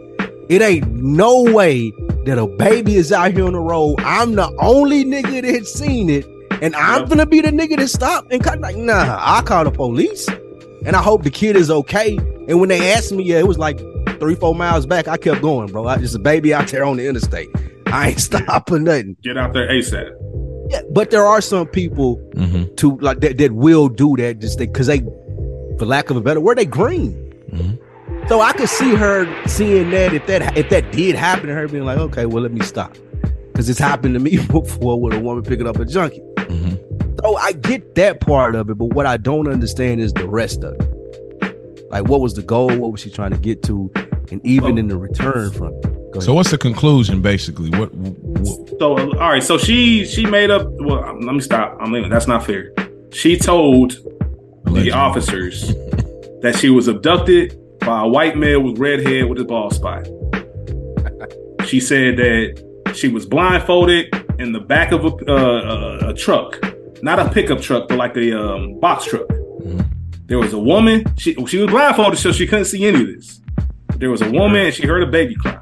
It 0.48 0.60
ain't 0.60 0.88
no 0.92 1.44
way 1.44 1.92
that 2.26 2.36
a 2.36 2.46
baby 2.46 2.96
is 2.96 3.12
out 3.12 3.32
here 3.32 3.46
on 3.46 3.52
the 3.52 3.60
road. 3.60 4.00
I'm 4.00 4.34
the 4.34 4.52
only 4.58 5.04
nigga 5.04 5.42
that 5.42 5.66
seen 5.66 6.10
it, 6.10 6.26
and 6.60 6.74
I'm 6.74 7.06
gonna 7.06 7.24
be 7.24 7.40
the 7.40 7.48
nigga 7.48 7.76
that 7.76 7.88
stopped 7.88 8.32
and 8.32 8.42
cut. 8.42 8.60
Like, 8.60 8.76
nah, 8.76 9.16
I 9.18 9.42
call 9.42 9.64
the 9.64 9.70
police, 9.70 10.28
and 10.84 10.96
I 10.96 11.02
hope 11.02 11.22
the 11.22 11.30
kid 11.30 11.54
is 11.54 11.70
okay. 11.70 12.16
And 12.48 12.58
when 12.58 12.68
they 12.68 12.92
asked 12.92 13.12
me, 13.12 13.22
yeah, 13.22 13.38
it 13.38 13.46
was 13.46 13.58
like 13.58 13.78
three, 14.18 14.34
four 14.34 14.54
miles 14.54 14.84
back. 14.86 15.06
I 15.06 15.16
kept 15.16 15.40
going, 15.40 15.70
bro. 15.70 15.86
I, 15.86 15.96
there's 15.96 16.16
a 16.16 16.18
baby 16.18 16.52
out 16.52 16.66
there 16.68 16.84
on 16.84 16.96
the 16.96 17.08
interstate. 17.08 17.48
I 17.94 18.08
ain't 18.10 18.20
stopping 18.20 18.84
nothing. 18.84 19.16
Get 19.22 19.36
out 19.36 19.52
there 19.52 19.68
ASAP. 19.68 20.10
Yeah, 20.70 20.82
but 20.92 21.10
there 21.10 21.26
are 21.26 21.40
some 21.40 21.66
people 21.66 22.16
Mhm. 22.34 22.76
to 22.76 22.96
like 22.98 23.20
that, 23.20 23.38
that 23.38 23.52
will 23.52 23.88
do 23.88 24.14
that 24.16 24.38
just 24.38 24.58
because 24.58 24.86
they, 24.86 25.00
for 25.78 25.86
lack 25.86 26.10
of 26.10 26.16
a 26.16 26.20
better 26.20 26.40
word, 26.40 26.58
they 26.58 26.64
green. 26.64 27.12
Mhm. 27.52 27.78
So 28.28 28.40
I 28.40 28.52
could 28.52 28.68
see 28.68 28.94
her 28.94 29.26
seeing 29.48 29.90
that 29.90 30.12
if 30.14 30.26
that 30.26 30.56
if 30.56 30.68
that 30.70 30.92
did 30.92 31.16
happen 31.16 31.48
to 31.48 31.54
her, 31.54 31.66
being 31.66 31.84
like, 31.84 31.98
okay, 31.98 32.26
well, 32.26 32.42
let 32.42 32.52
me 32.52 32.60
stop, 32.60 32.96
because 33.52 33.68
it's 33.68 33.78
happened 33.80 34.14
to 34.14 34.20
me 34.20 34.36
before 34.50 35.00
with 35.00 35.14
a 35.14 35.20
woman 35.20 35.42
picking 35.42 35.66
up 35.66 35.78
a 35.80 35.84
junkie. 35.84 36.22
Mhm. 36.36 36.78
So 37.20 37.36
I 37.36 37.52
get 37.52 37.96
that 37.96 38.20
part 38.20 38.54
of 38.54 38.70
it, 38.70 38.78
but 38.78 38.86
what 38.94 39.06
I 39.06 39.16
don't 39.16 39.48
understand 39.48 40.00
is 40.00 40.12
the 40.12 40.28
rest 40.28 40.62
of 40.62 40.74
it. 40.74 41.86
Like, 41.90 42.08
what 42.08 42.20
was 42.20 42.34
the 42.34 42.42
goal? 42.42 42.68
What 42.76 42.92
was 42.92 43.00
she 43.00 43.10
trying 43.10 43.32
to 43.32 43.36
get 43.38 43.62
to? 43.64 43.90
And 44.30 44.40
even 44.46 44.74
Oh. 44.74 44.78
in 44.78 44.86
the 44.88 44.96
return 44.96 45.50
from 45.50 45.74
it. 45.74 45.86
Go 46.12 46.20
So 46.20 46.34
what's 46.34 46.50
the 46.50 46.58
conclusion, 46.58 47.22
basically? 47.22 47.70
What? 47.70 47.94
what 47.94 48.68
So 48.78 48.96
uh, 48.96 49.06
all 49.18 49.30
right, 49.30 49.42
so 49.42 49.58
she 49.58 50.04
she 50.04 50.26
made 50.26 50.50
up. 50.50 50.66
Well, 50.68 51.00
let 51.20 51.34
me 51.34 51.40
stop. 51.40 51.76
I'm 51.80 51.92
leaving. 51.92 52.10
That's 52.10 52.26
not 52.26 52.44
fair. 52.44 52.72
She 53.12 53.36
told 53.36 53.92
the 54.64 54.92
officers 54.92 55.68
that 56.42 56.56
she 56.58 56.70
was 56.70 56.88
abducted 56.88 57.56
by 57.80 58.02
a 58.02 58.08
white 58.08 58.36
male 58.36 58.60
with 58.60 58.78
red 58.78 59.06
hair 59.06 59.26
with 59.26 59.38
a 59.40 59.44
bald 59.44 59.74
spot. 59.74 60.06
She 61.66 61.78
said 61.80 62.16
that 62.16 62.92
she 62.96 63.08
was 63.08 63.26
blindfolded 63.26 64.12
in 64.40 64.52
the 64.52 64.60
back 64.60 64.92
of 64.92 65.04
a, 65.04 65.08
uh, 65.30 65.98
a, 66.02 66.08
a 66.10 66.14
truck, 66.14 66.58
not 67.02 67.18
a 67.18 67.30
pickup 67.30 67.60
truck, 67.60 67.88
but 67.88 67.98
like 67.98 68.16
a 68.16 68.32
um, 68.36 68.80
box 68.80 69.04
truck. 69.04 69.28
Mhm. 69.28 69.86
There 70.26 70.38
was 70.38 70.52
a 70.52 70.58
woman. 70.58 71.04
She 71.16 71.34
she 71.46 71.58
was 71.58 71.70
blindfolded, 71.70 72.18
so 72.18 72.32
she 72.32 72.46
couldn't 72.46 72.64
see 72.64 72.84
any 72.86 73.00
of 73.02 73.06
this. 73.06 73.40
There 73.96 74.10
was 74.10 74.22
a 74.22 74.30
woman, 74.30 74.66
and 74.66 74.74
she 74.74 74.86
heard 74.86 75.02
a 75.02 75.06
baby 75.06 75.34
cry. 75.34 75.58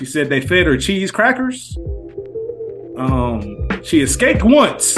She 0.00 0.06
said 0.06 0.30
they 0.30 0.40
fed 0.40 0.66
her 0.66 0.78
cheese 0.78 1.10
crackers. 1.10 1.76
Um, 2.96 3.68
she 3.82 4.00
escaped 4.00 4.42
once. 4.42 4.94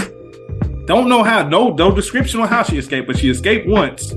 Don't 0.86 1.09
know 1.09 1.24
how. 1.24 1.42
No, 1.42 1.70
no 1.70 1.92
description 1.92 2.38
on 2.38 2.46
how 2.46 2.62
she 2.62 2.78
escaped, 2.78 3.09
but 3.09 3.18
she 3.18 3.28
escaped 3.28 3.66
once. 3.66 4.14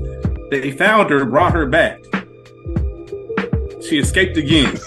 They 0.52 0.70
found 0.70 1.10
her, 1.10 1.24
brought 1.24 1.54
her 1.54 1.66
back. 1.66 1.98
She 3.82 3.98
escaped 3.98 4.36
again. 4.36 4.76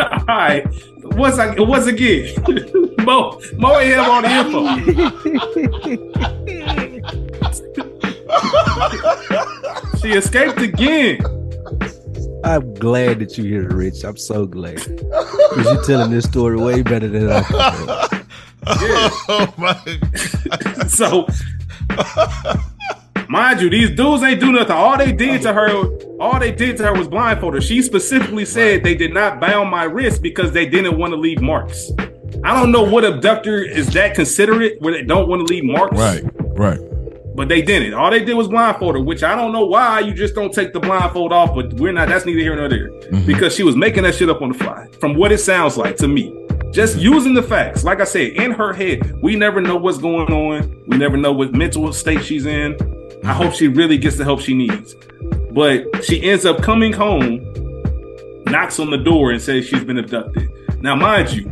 All 0.00 0.24
right, 0.26 0.66
what's 1.14 1.38
I, 1.38 1.60
what's 1.60 1.86
again? 1.86 2.34
Mo, 3.04 3.40
Mo 3.56 3.78
have 3.78 4.08
all 4.08 4.22
the 4.22 4.30
info. 4.40 4.66
she 10.02 10.14
escaped 10.14 10.58
again. 10.58 11.39
I'm 12.44 12.74
glad 12.74 13.20
that 13.20 13.36
you're 13.36 13.46
here, 13.46 13.76
Rich. 13.76 14.04
I'm 14.04 14.16
so 14.16 14.46
glad. 14.46 14.76
Because 14.76 15.64
you're 15.64 15.84
telling 15.84 16.10
this 16.10 16.24
story 16.24 16.56
way 16.56 16.82
better 16.82 17.08
than 17.08 17.30
I 17.30 17.42
can. 17.42 18.26
oh 18.66 19.54
my! 19.56 19.74
so 20.88 21.26
mind 23.28 23.60
you 23.60 23.70
these 23.70 23.90
dudes 23.90 24.22
ain't 24.22 24.40
do 24.40 24.52
nothing 24.52 24.72
all 24.72 24.98
they 24.98 25.12
did 25.12 25.40
to 25.40 25.52
her 25.52 25.68
all 26.18 26.38
they 26.38 26.52
did 26.52 26.76
to 26.76 26.84
her 26.84 26.92
was 26.92 27.08
blindfold 27.08 27.54
her 27.54 27.60
she 27.60 27.80
specifically 27.80 28.44
said 28.44 28.82
they 28.82 28.94
did 28.94 29.14
not 29.14 29.40
bound 29.40 29.70
my 29.70 29.84
wrist 29.84 30.20
because 30.20 30.52
they 30.52 30.66
didn't 30.66 30.98
want 30.98 31.12
to 31.12 31.16
leave 31.16 31.40
marks 31.40 31.90
i 32.44 32.52
don't 32.52 32.72
know 32.72 32.82
what 32.82 33.04
abductor 33.04 33.62
is 33.62 33.92
that 33.92 34.14
considerate 34.14 34.80
where 34.82 34.92
they 34.92 35.02
don't 35.02 35.28
want 35.28 35.46
to 35.46 35.52
leave 35.52 35.64
marks 35.64 35.96
Right, 35.96 36.24
right. 36.58 36.80
But 37.40 37.48
they 37.48 37.62
didn't. 37.62 37.94
All 37.94 38.10
they 38.10 38.22
did 38.22 38.34
was 38.34 38.48
blindfold 38.48 38.96
her 38.96 39.00
which 39.00 39.22
i 39.22 39.34
don't 39.34 39.50
know 39.50 39.64
why 39.64 40.00
you 40.00 40.12
just 40.12 40.34
don't 40.34 40.52
take 40.52 40.74
the 40.74 40.80
blindfold 40.80 41.32
off 41.32 41.54
but 41.54 41.72
we're 41.74 41.90
not 41.90 42.06
that's 42.08 42.26
neither 42.26 42.38
here 42.40 42.54
nor 42.54 42.68
there. 42.68 42.90
Mhm. 42.90 43.24
because 43.24 43.54
she 43.54 43.62
was 43.62 43.76
making 43.76 44.02
that 44.02 44.14
shit 44.14 44.28
up 44.28 44.42
on 44.42 44.50
the 44.52 44.58
fly 44.62 44.86
from 45.00 45.14
what 45.14 45.32
it 45.32 45.38
sounds 45.38 45.78
like 45.78 45.96
to 45.96 46.06
me. 46.06 46.36
Just 46.70 46.98
using 46.98 47.32
the 47.32 47.42
facts. 47.42 47.82
Like 47.82 48.02
i 48.02 48.04
said 48.04 48.32
in 48.32 48.50
her 48.50 48.74
head 48.74 48.98
we 49.22 49.36
never 49.36 49.62
know 49.62 49.76
what's 49.76 49.96
going 49.96 50.30
on. 50.30 50.58
We 50.88 50.98
never 50.98 51.16
know 51.16 51.32
what 51.32 51.54
mental 51.54 51.90
state 51.94 52.22
she's 52.22 52.44
in. 52.44 52.76
I 53.24 53.32
hope 53.32 53.54
she 53.54 53.68
really 53.68 53.96
gets 53.96 54.16
the 54.18 54.24
help 54.24 54.40
she 54.40 54.52
needs. 54.52 54.94
But 55.50 56.04
she 56.04 56.22
ends 56.22 56.44
up 56.44 56.60
coming 56.62 56.92
home 56.92 57.40
knocks 58.46 58.78
on 58.78 58.90
the 58.90 58.98
door 58.98 59.30
and 59.30 59.40
says 59.40 59.64
she's 59.66 59.82
been 59.84 59.96
abducted. 59.98 60.46
Now 60.82 60.94
mind 60.94 61.32
you 61.32 61.50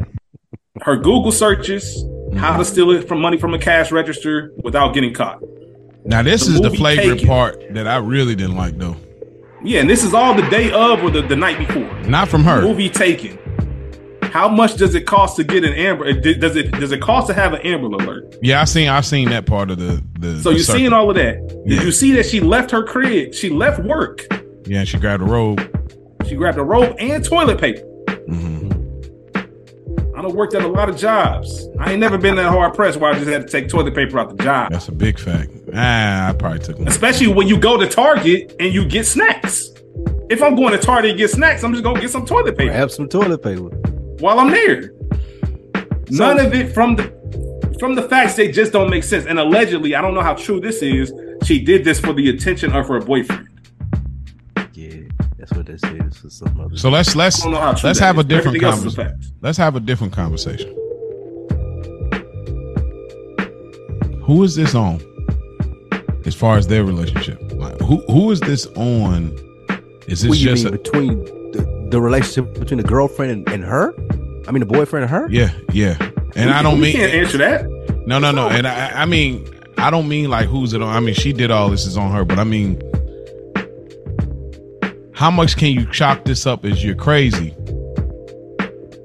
her 0.83 0.97
google 0.97 1.33
searches 1.33 2.05
how 2.37 2.59
to 2.59 2.65
steal 2.65 2.91
it 2.91 3.09
from 3.09 3.21
money 3.23 3.39
from 3.39 3.55
a 3.55 3.59
cash 3.59 3.91
register 3.91 4.53
without 4.63 4.93
getting 4.95 5.15
caught 5.15 5.41
Now 6.09 6.23
this 6.23 6.47
The 6.47 6.55
is 6.55 6.61
the 6.61 6.71
flagrant 6.71 7.21
Taken. 7.21 7.29
part 7.29 7.75
that 7.75 7.87
I 7.87 7.97
really 7.99 8.35
didn't 8.35 8.57
like, 8.57 8.79
though. 8.79 8.97
yeah 9.63 9.81
and 9.81 9.89
this 9.91 10.03
is 10.05 10.15
all 10.15 10.35
the 10.35 10.49
day 10.49 10.71
of 10.73 11.03
or 11.05 11.11
the, 11.11 11.23
the 11.23 11.37
night 11.37 11.59
before 11.59 11.93
Not 12.09 12.29
from 12.29 12.45
her. 12.45 12.63
movie 12.63 12.89
taken. 12.89 13.39
How 14.23 14.49
much 14.49 14.77
does 14.77 14.95
it 14.95 15.07
cost 15.07 15.37
to 15.37 15.45
get 15.45 15.65
an 15.65 15.73
amber? 15.73 16.07
uh, 16.07 16.13
Does 16.13 16.55
it 16.57 16.71
does 16.73 16.93
it 16.93 17.01
cost 17.01 17.29
to 17.29 17.35
have 17.35 17.53
an 17.55 17.61
amber 17.63 17.87
alert? 17.87 18.37
Yeah, 18.43 18.61
I 18.61 18.65
seen. 18.65 18.89
I've 18.89 19.07
seen 19.07 19.31
that 19.31 19.47
part 19.47 19.71
of 19.71 19.79
the 19.79 20.03
the. 20.19 20.39
So 20.41 20.51
the 20.51 20.57
you're 20.57 20.65
seeing 20.65 20.93
all 20.93 21.09
of 21.11 21.17
that. 21.17 21.47
Did 21.67 21.79
Yeah. 21.79 21.83
you 21.83 21.93
see 21.93 22.13
that 22.13 22.27
she 22.27 22.41
left 22.41 22.71
her 22.71 22.83
crib? 22.83 23.33
She 23.35 23.49
left 23.49 23.81
work. 23.85 24.27
Yeah, 24.67 24.85
she 24.85 24.99
grabbed 24.99 25.23
a 25.23 25.27
robe. 25.27 25.61
She 26.27 26.35
grabbed 26.35 26.59
a 26.59 26.63
robe 26.63 26.95
and 26.99 27.25
toilet 27.25 27.59
paper. 27.59 27.81
hmm 28.29 28.67
I 30.17 30.23
done 30.23 30.35
worked 30.35 30.55
at 30.55 30.63
a 30.63 30.69
lot 30.69 30.89
of 30.91 30.97
jobs. 30.97 31.67
I 31.79 31.93
ain't 31.93 32.01
never 32.01 32.19
been 32.19 32.35
that 32.37 32.51
hard 32.51 32.75
pressed 32.75 32.99
where 32.99 33.13
I 33.13 33.15
just 33.19 33.29
had 33.31 33.43
to 33.47 33.49
take 33.49 33.69
toilet 33.69 33.95
paper 33.95 34.19
out 34.19 34.37
the 34.37 34.43
job. 34.43 34.73
That's 34.73 34.89
a 34.89 34.93
big 34.93 35.19
fact. 35.19 35.51
Ah, 35.75 36.29
I 36.29 36.33
probably 36.33 36.59
took 36.61 36.79
one. 36.79 36.89
Especially 36.89 37.27
when 37.29 37.49
you 37.49 37.59
go 37.59 37.77
to 37.77 37.89
Target 37.89 38.55
and 38.61 38.73
you 38.73 38.85
get 38.85 39.07
snacks. 39.07 39.69
If 40.31 40.43
I'm 40.43 40.55
going 40.57 40.73
to 40.73 40.79
Target 40.79 41.11
and 41.11 41.19
get 41.19 41.31
snacks, 41.31 41.63
I'm 41.65 41.73
just 41.73 41.83
gonna 41.85 42.01
get 42.01 42.11
some 42.11 42.27
toilet 42.27 42.57
paper 42.57 42.73
Have 42.73 42.93
some 42.93 43.09
toilet 43.09 43.43
paper. 43.43 43.69
while 44.21 44.39
I'm 44.41 44.51
there. 44.51 44.93
So- 46.11 46.25
None 46.35 46.39
of 46.41 46.55
it 46.55 46.73
from 46.75 46.97
the 46.97 47.19
from 47.79 47.95
the 47.95 48.03
facts 48.09 48.35
they 48.35 48.51
just 48.51 48.73
don't 48.73 48.91
make 48.91 49.05
sense. 49.05 49.25
And 49.27 49.39
allegedly, 49.39 49.95
I 49.95 50.03
don't 50.03 50.15
know 50.15 50.21
how 50.23 50.35
true 50.35 50.61
this 50.61 50.83
is. 50.83 51.13
She 51.45 51.63
did 51.65 51.85
this 51.85 52.01
for 52.01 52.13
the 52.13 52.29
attention 52.31 52.73
of 52.73 52.89
her 52.89 53.01
boyfriend. 53.01 53.47
Yeah, 54.75 54.95
that's 55.39 55.53
what 55.53 55.67
that 55.67 55.81
says 55.81 56.17
for 56.19 56.29
some 56.31 56.61
other. 56.61 56.77
So 56.77 56.89
let's 56.91 57.15
let's 57.15 57.41
don't 57.43 57.53
know 57.53 57.61
how 57.61 57.73
true 57.75 57.89
let's 57.89 58.01
that 58.01 58.05
have 58.07 58.19
a 58.19 58.25
different 58.25 58.57
Everything 58.57 58.69
else 58.69 58.85
is 58.85 58.95
conversation. 58.97 59.37
Let's 59.43 59.59
have 59.59 59.77
a 59.77 59.81
different 59.81 60.13
conversation. 60.13 60.75
Who 64.25 64.43
is 64.45 64.57
this 64.57 64.75
on? 64.75 65.01
As 66.29 66.35
far 66.35 66.59
as 66.59 66.67
their 66.67 66.85
relationship, 66.85 67.41
like 67.55 67.81
who 67.81 68.03
who 68.03 68.31
is 68.31 68.41
this 68.41 68.67
on? 68.77 69.33
Is 70.07 70.21
this 70.21 70.29
what 70.29 70.39
you 70.39 70.49
just 70.51 70.65
mean 70.65 70.75
a, 70.75 70.77
between 70.77 71.25
the, 71.53 71.89
the 71.91 72.01
relationship 72.03 72.53
between 72.53 72.77
the 72.77 72.87
girlfriend 72.87 73.33
and, 73.33 73.49
and 73.49 73.65
her? 73.65 73.95
I 74.47 74.51
mean, 74.51 74.61
the 74.61 74.67
boyfriend 74.67 75.05
and 75.05 75.11
her. 75.11 75.27
yeah 75.31 75.53
yeah? 75.73 75.97
And 76.37 76.51
I 76.51 76.63
don't 76.63 76.81
mean 76.81 76.93
can't 76.93 77.15
answer 77.15 77.39
that. 77.39 77.65
no 78.07 78.19
no 78.19 78.31
no. 78.31 78.49
And 78.51 78.67
I 78.67 78.91
I 78.91 79.07
mean 79.07 79.49
I 79.79 79.91
don't 79.91 80.07
mean 80.07 80.29
like 80.29 80.49
who's 80.49 80.75
it 80.75 80.83
on. 80.83 80.95
I 80.95 81.01
mean 81.01 81.15
she 81.15 81.33
did 81.33 81.51
all 81.51 81.71
this 81.71 81.87
is 81.87 81.97
on 81.97 82.13
her, 82.13 82.27
but 82.27 82.39
I 82.39 82.45
mean 82.45 82.79
how 85.15 85.31
much 85.31 85.57
can 85.57 85.73
you 85.73 85.91
chalk 85.91 86.27
this 86.27 86.47
up 86.47 86.67
as 86.67 86.85
you're 86.85 86.95
crazy 86.95 87.55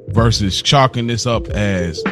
versus 0.09 0.61
chalking 0.61 1.07
this 1.07 1.25
up 1.25 1.47
as 1.47 2.03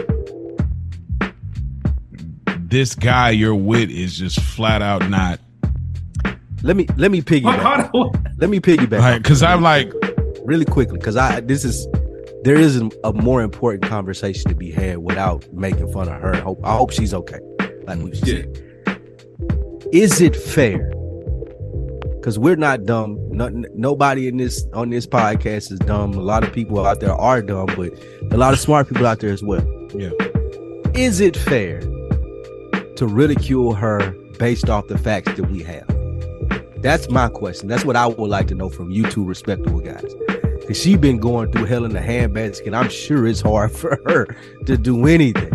this 2.72 2.96
guy 2.96 3.30
you're 3.30 3.54
with 3.56 3.90
is 3.92 4.18
just 4.18 4.40
flat 4.42 4.82
out 4.82 5.08
not 5.10 5.40
Let 6.64 6.76
me 6.76 6.88
let 6.98 7.12
me 7.12 7.22
piggyback. 7.22 7.60
How- 7.60 7.90
how- 7.94 8.12
let 8.38 8.50
me 8.50 8.60
piggyback. 8.60 9.00
like 9.00 9.22
because 9.24 9.44
I'm 9.44 9.62
like 9.62 9.92
really 10.46 10.66
quickly 10.66 10.98
because 10.98 11.16
I 11.18 11.42
this 11.42 11.64
is 11.64 11.88
there 12.44 12.56
is 12.56 12.78
a, 12.82 12.90
a 13.04 13.14
more 13.14 13.44
important 13.44 13.84
conversation 13.84 14.50
to 14.50 14.56
be 14.56 14.72
had 14.72 14.98
without 15.00 15.46
making 15.54 15.92
fun 15.92 16.10
of 16.10 16.20
her. 16.20 16.34
I 16.34 16.40
hope, 16.40 16.60
I 16.64 16.76
hope 16.76 16.92
she's 16.92 17.14
okay. 17.14 17.38
Like 17.86 18.00
we 18.00 18.12
Yeah. 18.24 18.42
said, 18.42 19.00
is 19.94 20.20
it 20.22 20.36
fair? 20.36 20.90
Because 22.16 22.40
we're 22.40 22.56
not 22.56 22.86
dumb. 22.86 23.18
No, 23.32 23.50
nobody 23.76 24.28
in 24.28 24.38
this 24.38 24.66
on 24.74 24.90
this 24.90 25.06
podcast 25.06 25.72
is 25.72 25.78
dumb. 25.80 26.14
A 26.14 26.22
lot 26.22 26.44
of 26.44 26.52
people 26.54 26.84
out 26.86 27.00
there 27.00 27.14
are 27.14 27.42
dumb, 27.44 27.68
but 27.76 27.92
a 28.32 28.38
lot 28.38 28.54
of 28.54 28.60
smart 28.60 28.88
people 28.88 29.06
out 29.06 29.20
there 29.20 29.32
as 29.34 29.44
well. 29.44 29.62
yeah 29.96 30.10
Is 30.96 31.20
it 31.20 31.36
fair 31.38 31.82
to 33.02 33.08
ridicule 33.08 33.74
her 33.74 34.12
based 34.38 34.70
off 34.70 34.86
the 34.86 34.96
facts 34.96 35.34
that 35.34 35.50
we 35.50 35.64
have? 35.64 35.88
That's 36.84 37.10
my 37.10 37.30
question. 37.30 37.68
That's 37.68 37.84
what 37.84 37.96
I 37.96 38.06
would 38.06 38.30
like 38.30 38.48
to 38.50 38.54
know 38.54 38.70
from 38.70 38.92
you 38.92 39.10
two 39.10 39.26
respectable 39.26 39.80
guys. 39.80 40.14
Cause 40.68 40.80
she 40.80 40.98
been 40.98 41.18
going 41.18 41.52
through 41.52 41.66
hell 41.66 41.84
in 41.84 41.94
the 41.94 42.00
handbasket, 42.00 42.68
and 42.68 42.76
I'm 42.76 42.90
sure 42.90 43.26
it's 43.26 43.42
hard 43.42 43.72
for 43.76 44.00
her 44.06 44.28
to 44.68 44.78
do 44.78 45.08
anything. 45.08 45.52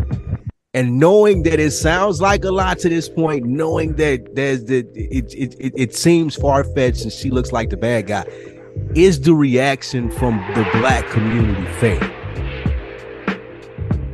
And 0.75 0.99
knowing 0.99 1.45
that 1.45 1.61
it 1.61 1.71
sounds 1.71 2.21
like 2.21 2.43
a 2.43 2.51
lot 2.51 2.81
to 2.81 2.89
this 2.89 3.09
point, 3.09 3.47
knowing 3.47 3.95
that 3.95 4.35
there's 4.35 4.65
that 4.65 4.91
it 4.97 5.33
it, 5.33 5.55
it, 5.61 5.73
it 5.77 5.95
seems 5.95 6.35
far 6.35 6.65
fetched 6.65 7.05
and 7.05 7.13
she 7.13 7.31
looks 7.31 7.53
like 7.53 7.71
the 7.71 7.77
bad 7.77 8.09
guy, 8.09 8.25
is 8.97 9.21
the 9.21 9.35
reaction 9.35 10.11
from 10.11 10.39
the 10.57 10.69
black 10.73 11.07
community 11.11 11.65
fair? 11.75 12.01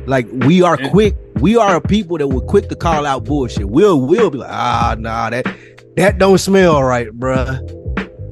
Like 0.05 0.27
we 0.31 0.61
are 0.61 0.77
quick, 0.77 1.15
we 1.43 1.57
are 1.57 1.75
a 1.75 1.81
people 1.81 2.17
that 2.17 2.29
were 2.29 2.39
quick 2.39 2.69
to 2.69 2.75
call 2.75 3.05
out 3.05 3.25
bullshit. 3.25 3.69
We'll 3.69 3.99
we'll 3.99 4.29
be 4.29 4.37
like, 4.37 4.49
ah, 4.49 4.95
nah, 4.97 5.29
that 5.29 5.45
that 5.97 6.17
don't 6.17 6.37
smell 6.37 6.81
right, 6.81 7.09
bruh. 7.09 7.59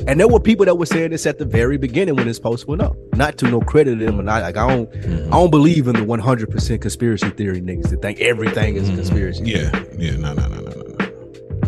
And 0.08 0.18
there 0.18 0.30
were 0.30 0.40
people 0.40 0.66
that 0.66 0.76
were 0.76 0.86
saying 0.86 1.12
this 1.12 1.26
at 1.26 1.38
the 1.38 1.44
very 1.44 1.78
beginning 1.78 2.16
when 2.16 2.26
this 2.26 2.40
post 2.40 2.68
went 2.68 2.82
up. 2.82 2.96
Not 3.14 3.38
to 3.40 3.50
no 3.50 3.60
credit 3.60 4.00
to 4.00 4.06
them, 4.06 4.18
and 4.18 4.32
I 4.32 4.40
like 4.40 4.56
I 4.56 4.66
don't 4.66 4.96
I 4.96 5.30
don't 5.30 5.52
believe 5.52 5.90
in 5.90 5.98
the 5.98 6.06
100 6.06 6.50
percent 6.50 6.82
conspiracy 6.82 7.30
theory 7.32 7.60
niggas 7.60 7.90
that 7.90 8.02
think 8.02 8.22
everything 8.22 8.78
is 8.78 8.88
a 8.88 8.94
conspiracy. 8.94 9.44
yeah 9.44 9.70
yeah 9.98 10.16
no 10.16 10.34
no 10.34 10.48
no 10.48 10.62
no 10.62 10.72
no 10.72 10.96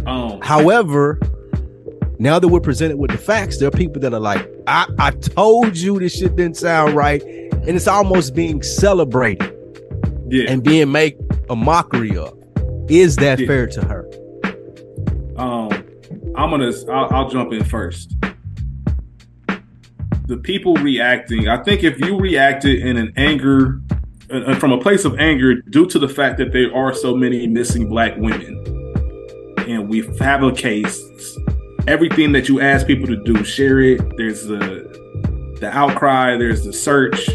no 0.05 0.09
um, 0.09 0.41
However, 0.41 1.19
now 2.19 2.39
that 2.39 2.47
we're 2.47 2.61
presented 2.61 2.97
with 2.97 3.11
the 3.11 3.17
facts, 3.17 3.57
there 3.57 3.67
are 3.67 3.71
people 3.71 4.01
that 4.01 4.13
are 4.13 4.19
like, 4.19 4.49
I, 4.65 4.87
I 4.97 5.11
told 5.11 5.75
you 5.75 5.99
this 5.99 6.15
shit 6.17 6.37
didn't 6.37 6.55
sound 6.55 6.93
right. 6.95 7.21
And 7.21 7.69
it's 7.69 7.87
almost 7.87 8.33
being 8.33 8.61
celebrated 8.61 9.52
yeah. 10.33 10.49
and 10.51 10.63
being 10.63 10.91
made 10.91 11.15
a 11.49 11.55
mockery 11.55 12.17
of. 12.17 12.33
Is 12.89 13.15
that 13.17 13.39
Yeah. 13.39 13.47
fair 13.47 13.67
to 13.67 13.81
her? 13.85 14.05
um, 15.37 15.71
I'm 16.35 16.49
gonna. 16.49 16.71
I'll, 16.91 17.07
I'll 17.13 17.29
jump 17.29 17.53
in 17.53 17.63
first. 17.63 18.15
The 20.27 20.37
people 20.37 20.75
reacting. 20.75 21.47
I 21.47 21.61
think 21.63 21.83
if 21.83 21.99
you 21.99 22.17
reacted 22.19 22.79
in 22.81 22.97
an 22.97 23.13
anger, 23.17 23.79
uh, 24.31 24.55
from 24.55 24.71
a 24.71 24.79
place 24.79 25.05
of 25.05 25.19
anger, 25.19 25.55
due 25.61 25.85
to 25.87 25.99
the 25.99 26.07
fact 26.07 26.37
that 26.37 26.51
there 26.53 26.73
are 26.75 26.93
so 26.93 27.15
many 27.15 27.45
missing 27.47 27.87
black 27.89 28.15
women, 28.17 28.55
and 29.67 29.89
we 29.89 30.01
have 30.19 30.43
a 30.43 30.51
case, 30.51 31.01
everything 31.87 32.31
that 32.31 32.47
you 32.49 32.61
ask 32.61 32.87
people 32.87 33.07
to 33.07 33.17
do, 33.23 33.43
share 33.43 33.79
it. 33.81 34.01
There's 34.17 34.45
the 34.45 35.57
the 35.59 35.69
outcry. 35.71 36.37
There's 36.37 36.63
the 36.63 36.73
search. 36.73 37.29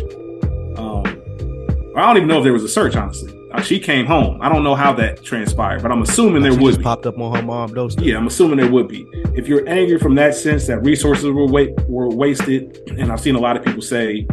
I 1.99 2.07
don't 2.07 2.17
even 2.17 2.29
know 2.29 2.39
if 2.39 2.45
there 2.45 2.53
was 2.53 2.65
a 2.65 2.69
search. 2.69 2.97
Honestly, 2.97 3.35
Uh, 3.53 3.63
she 3.63 3.81
came 3.81 4.05
home. 4.05 4.39
I 4.43 4.49
don't 4.51 4.63
know 4.63 4.75
how 4.75 4.93
that 4.95 5.25
transpired, 5.25 5.83
but 5.83 5.91
I'm 5.91 6.03
assuming 6.03 6.43
there 6.43 6.53
She 6.53 6.59
would 6.59 6.83
popped 6.83 7.07
up 7.07 7.19
on 7.19 7.35
her 7.35 7.43
mom 7.43 7.73
doorstep. 7.73 8.05
Yeah, 8.05 8.19
I'm 8.19 8.27
assuming 8.27 8.59
there 8.59 8.71
would 8.71 8.89
be. 8.89 9.07
If 9.35 9.49
you're 9.49 9.67
angry 9.69 9.99
from 9.99 10.15
that 10.17 10.35
sense 10.35 10.67
that 10.67 10.81
resources 10.81 11.25
were 11.25 11.47
wa- 11.47 11.73
were 11.89 12.09
wasted, 12.09 12.79
and 12.99 13.11
I've 13.11 13.21
seen 13.21 13.35
a 13.37 13.41
lot 13.41 13.57
of 13.57 13.65
people 13.65 13.81
say, 13.83 14.27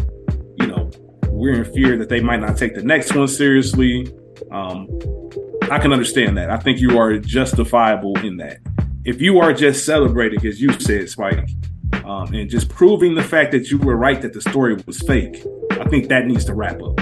you 0.59 0.67
know, 0.67 0.89
we're 1.29 1.53
in 1.53 1.73
fear 1.73 1.97
that 1.97 2.09
they 2.09 2.19
might 2.19 2.41
not 2.41 2.57
take 2.57 2.75
the 2.75 2.83
next 2.83 3.15
one 3.15 3.27
seriously. 3.27 4.07
Um, 4.51 4.87
I 5.71 5.79
can 5.79 5.93
understand 5.93 6.37
that. 6.37 6.49
I 6.51 6.57
think 6.57 6.79
you 6.79 6.99
are 6.99 7.17
justifiable 7.17 8.17
in 8.19 8.37
that. 8.37 8.57
If 9.05 9.21
you 9.21 9.39
are 9.39 9.53
just 9.53 9.85
celebrating, 9.85 10.45
as 10.45 10.61
you 10.61 10.71
said, 10.79 11.09
Spike, 11.09 11.47
um, 12.03 12.33
and 12.33 12.49
just 12.49 12.69
proving 12.69 13.15
the 13.15 13.23
fact 13.23 13.51
that 13.53 13.71
you 13.71 13.77
were 13.77 13.95
right 13.95 14.21
that 14.21 14.33
the 14.33 14.41
story 14.41 14.75
was 14.85 14.99
fake, 15.01 15.43
I 15.71 15.85
think 15.85 16.09
that 16.09 16.27
needs 16.27 16.43
to 16.45 16.53
wrap 16.53 16.81
up. 16.81 16.99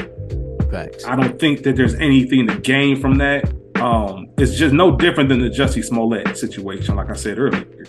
Facts. 0.73 1.05
I 1.05 1.15
don't 1.15 1.39
think 1.39 1.61
that 1.63 1.75
there's 1.75 1.93
anything 1.95 2.47
to 2.47 2.57
gain 2.59 2.99
from 2.99 3.19
that. 3.19 3.45
Um, 3.75 4.27
it's 4.37 4.55
just 4.55 4.73
no 4.73 4.95
different 4.95 5.29
than 5.29 5.39
the 5.39 5.49
Jussie 5.49 5.83
Smollett 5.83 6.35
situation, 6.35 6.95
like 6.95 7.09
I 7.11 7.13
said 7.13 7.37
earlier. 7.37 7.85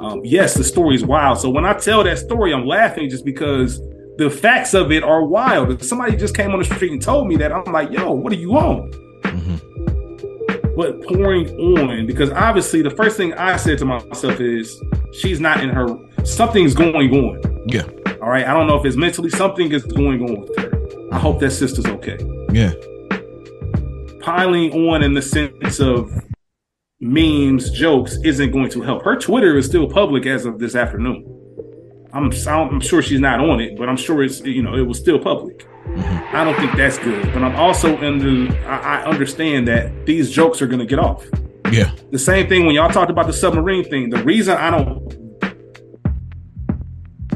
Um, 0.00 0.20
yes, 0.22 0.52
the 0.52 0.62
story 0.62 0.96
is 0.96 1.04
wild. 1.04 1.38
So 1.38 1.48
when 1.48 1.64
I 1.64 1.72
tell 1.72 2.04
that 2.04 2.18
story, 2.18 2.52
I'm 2.52 2.66
laughing 2.66 3.08
just 3.08 3.24
because 3.24 3.80
the 4.18 4.28
facts 4.28 4.74
of 4.74 4.92
it 4.92 5.02
are 5.02 5.24
wild. 5.24 5.70
If 5.70 5.82
somebody 5.82 6.14
just 6.16 6.36
came 6.36 6.50
on 6.52 6.58
the 6.58 6.64
street 6.66 6.92
and 6.92 7.00
told 7.00 7.26
me 7.26 7.36
that, 7.36 7.52
I'm 7.52 7.64
like, 7.72 7.90
yo, 7.90 8.12
what 8.12 8.32
are 8.32 8.36
you 8.36 8.52
on? 8.56 8.90
But 10.76 11.02
pouring 11.06 11.48
on, 11.58 12.06
because 12.06 12.30
obviously 12.32 12.82
the 12.82 12.90
first 12.90 13.16
thing 13.16 13.32
I 13.32 13.56
said 13.56 13.78
to 13.78 13.86
myself 13.86 14.40
is, 14.40 14.78
she's 15.14 15.40
not 15.40 15.62
in 15.64 15.70
her, 15.70 15.86
something's 16.24 16.74
going 16.74 17.14
on. 17.14 17.64
yeah 17.68 17.84
All 18.20 18.28
right. 18.28 18.46
I 18.46 18.52
don't 18.52 18.66
know 18.66 18.78
if 18.78 18.84
it's 18.84 18.96
mentally, 18.96 19.30
something 19.30 19.72
is 19.72 19.84
going 19.84 20.22
on. 20.28 20.46
I 21.12 21.18
hope 21.18 21.40
that 21.40 21.50
sister's 21.50 21.86
okay 21.86 22.18
yeah 22.52 22.72
piling 24.26 24.72
on 24.72 25.04
in 25.04 25.14
the 25.14 25.22
sense 25.22 25.78
of 25.78 26.12
memes, 27.00 27.70
jokes 27.70 28.18
isn't 28.24 28.50
going 28.50 28.70
to 28.70 28.82
help. 28.82 29.04
Her 29.04 29.16
Twitter 29.16 29.56
is 29.56 29.66
still 29.66 29.88
public 29.88 30.26
as 30.26 30.44
of 30.46 30.58
this 30.58 30.74
afternoon. 30.74 31.32
I'm 32.12 32.32
I'm 32.48 32.80
sure 32.80 33.02
she's 33.02 33.20
not 33.20 33.40
on 33.40 33.60
it, 33.60 33.76
but 33.76 33.88
I'm 33.88 33.96
sure 33.96 34.22
it's 34.22 34.40
you 34.40 34.62
know 34.62 34.74
it 34.74 34.82
was 34.82 34.98
still 34.98 35.18
public. 35.18 35.66
Mm-hmm. 35.84 36.36
I 36.36 36.44
don't 36.44 36.56
think 36.56 36.74
that's 36.76 36.98
good, 36.98 37.32
but 37.32 37.42
I'm 37.42 37.54
also 37.56 37.96
in 37.98 38.18
the 38.18 38.58
I, 38.66 39.00
I 39.00 39.04
understand 39.04 39.68
that 39.68 40.06
these 40.06 40.30
jokes 40.30 40.62
are 40.62 40.66
going 40.66 40.80
to 40.80 40.86
get 40.86 40.98
off. 40.98 41.24
yeah 41.70 41.94
The 42.10 42.18
same 42.18 42.48
thing 42.48 42.64
when 42.66 42.74
y'all 42.74 42.90
talked 42.90 43.10
about 43.10 43.26
the 43.26 43.32
submarine 43.32 43.84
thing. 43.84 44.10
The 44.10 44.22
reason 44.24 44.56
I 44.56 44.70
don't, 44.70 45.14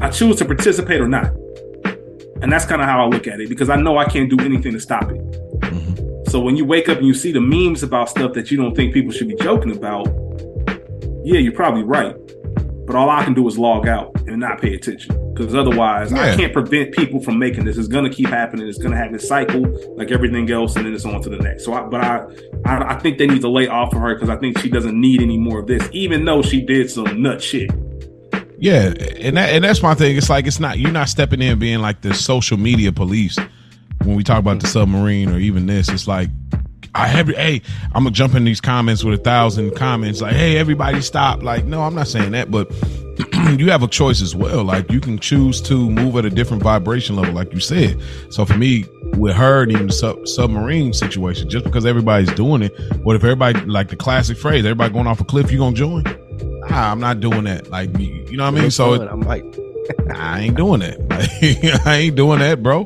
I 0.01 0.09
choose 0.09 0.37
to 0.37 0.45
participate 0.45 0.99
or 0.99 1.07
not, 1.07 1.31
and 2.41 2.51
that's 2.51 2.65
kind 2.65 2.81
of 2.81 2.87
how 2.87 3.03
I 3.03 3.07
look 3.07 3.27
at 3.27 3.39
it 3.39 3.49
because 3.49 3.69
I 3.69 3.75
know 3.75 3.97
I 3.97 4.05
can't 4.05 4.29
do 4.29 4.43
anything 4.43 4.73
to 4.73 4.79
stop 4.79 5.03
it. 5.11 5.21
Mm-hmm. 5.61 6.29
So 6.29 6.39
when 6.39 6.55
you 6.55 6.65
wake 6.65 6.89
up 6.89 6.97
and 6.97 7.07
you 7.07 7.13
see 7.13 7.31
the 7.31 7.41
memes 7.41 7.83
about 7.83 8.09
stuff 8.09 8.33
that 8.33 8.51
you 8.51 8.57
don't 8.57 8.75
think 8.75 8.93
people 8.93 9.11
should 9.11 9.27
be 9.27 9.35
joking 9.35 9.75
about, 9.75 10.07
yeah, 11.23 11.39
you're 11.39 11.51
probably 11.51 11.83
right. 11.83 12.15
But 12.85 12.95
all 12.95 13.09
I 13.09 13.23
can 13.23 13.33
do 13.33 13.47
is 13.47 13.57
log 13.57 13.87
out 13.87 14.11
and 14.27 14.39
not 14.39 14.61
pay 14.61 14.73
attention 14.73 15.33
because 15.33 15.55
otherwise 15.55 16.11
I 16.13 16.35
can't 16.35 16.51
prevent 16.51 16.93
people 16.93 17.21
from 17.21 17.39
making 17.39 17.65
this. 17.65 17.77
It's 17.77 17.87
going 17.87 18.09
to 18.09 18.15
keep 18.15 18.27
happening. 18.27 18.67
It's 18.67 18.77
going 18.77 18.91
to 18.91 18.97
have 18.97 19.11
this 19.11 19.27
cycle 19.27 19.61
like 19.95 20.11
everything 20.11 20.49
else, 20.51 20.75
and 20.75 20.85
then 20.85 20.93
it's 20.93 21.05
on 21.05 21.21
to 21.21 21.29
the 21.29 21.37
next. 21.37 21.65
So, 21.65 21.73
I, 21.73 21.81
but 21.83 22.01
I, 22.01 22.25
I, 22.65 22.95
I 22.95 22.99
think 22.99 23.17
they 23.17 23.27
need 23.27 23.41
to 23.41 23.49
lay 23.49 23.67
off 23.67 23.93
of 23.93 24.01
her 24.01 24.13
because 24.15 24.29
I 24.29 24.35
think 24.35 24.57
she 24.59 24.69
doesn't 24.69 24.99
need 24.99 25.21
any 25.21 25.37
more 25.37 25.59
of 25.59 25.67
this, 25.67 25.87
even 25.91 26.25
though 26.25 26.41
she 26.41 26.61
did 26.61 26.89
some 26.89 27.21
nut 27.21 27.41
shit. 27.41 27.69
Yeah, 28.61 28.93
and 29.19 29.37
that, 29.37 29.49
and 29.49 29.63
that's 29.63 29.81
my 29.81 29.95
thing. 29.95 30.15
It's 30.15 30.29
like 30.29 30.45
it's 30.45 30.59
not 30.59 30.77
you're 30.77 30.91
not 30.91 31.09
stepping 31.09 31.41
in 31.41 31.57
being 31.57 31.79
like 31.79 32.01
the 32.01 32.13
social 32.13 32.57
media 32.57 32.91
police 32.91 33.35
when 34.03 34.15
we 34.15 34.23
talk 34.23 34.37
about 34.37 34.59
the 34.59 34.67
submarine 34.67 35.29
or 35.29 35.39
even 35.39 35.65
this. 35.65 35.89
It's 35.89 36.07
like 36.07 36.29
I 36.93 37.07
have 37.07 37.27
hey, 37.29 37.63
I'm 37.95 38.03
gonna 38.03 38.11
jump 38.11 38.35
in 38.35 38.43
these 38.43 38.61
comments 38.61 39.03
with 39.03 39.19
a 39.19 39.23
thousand 39.23 39.75
comments 39.75 40.21
like, 40.21 40.35
hey, 40.35 40.57
everybody 40.57 41.01
stop. 41.01 41.41
Like, 41.41 41.65
no, 41.65 41.81
I'm 41.81 41.95
not 41.95 42.07
saying 42.07 42.33
that, 42.33 42.51
but 42.51 42.71
you 43.57 43.71
have 43.71 43.81
a 43.81 43.87
choice 43.87 44.21
as 44.21 44.35
well. 44.35 44.63
Like 44.63 44.91
you 44.91 44.99
can 45.01 45.17
choose 45.17 45.59
to 45.61 45.89
move 45.89 46.15
at 46.17 46.25
a 46.25 46.29
different 46.29 46.61
vibration 46.61 47.15
level, 47.15 47.33
like 47.33 47.51
you 47.53 47.59
said. 47.59 47.99
So 48.29 48.45
for 48.45 48.57
me, 48.57 48.85
with 49.17 49.35
her 49.35 49.63
and 49.63 49.71
even 49.71 49.87
the 49.87 49.93
sub- 49.93 50.27
submarine 50.27 50.93
situation, 50.93 51.49
just 51.49 51.65
because 51.65 51.83
everybody's 51.83 52.31
doing 52.33 52.61
it, 52.61 52.79
what 53.03 53.15
if 53.15 53.23
everybody 53.23 53.59
like 53.61 53.89
the 53.89 53.95
classic 53.95 54.37
phrase, 54.37 54.65
everybody 54.65 54.93
going 54.93 55.07
off 55.07 55.19
a 55.19 55.25
cliff, 55.25 55.51
you 55.51 55.57
gonna 55.57 55.75
join? 55.75 56.03
Nah, 56.71 56.91
I'm 56.91 56.99
not 56.99 57.19
doing 57.19 57.43
that. 57.43 57.69
Like 57.69 57.97
you 57.99 58.25
you 58.29 58.37
know 58.37 58.45
what 58.49 58.57
I 58.57 58.61
mean? 58.61 58.71
So 58.71 58.93
it, 58.93 59.01
I'm 59.09 59.21
like, 59.21 59.43
I 60.15 60.41
ain't 60.41 60.55
doing 60.57 60.79
that. 60.81 60.99
Like, 61.11 61.85
I 61.87 61.95
ain't 61.97 62.15
doing 62.15 62.39
that, 62.39 62.63
bro. 62.63 62.81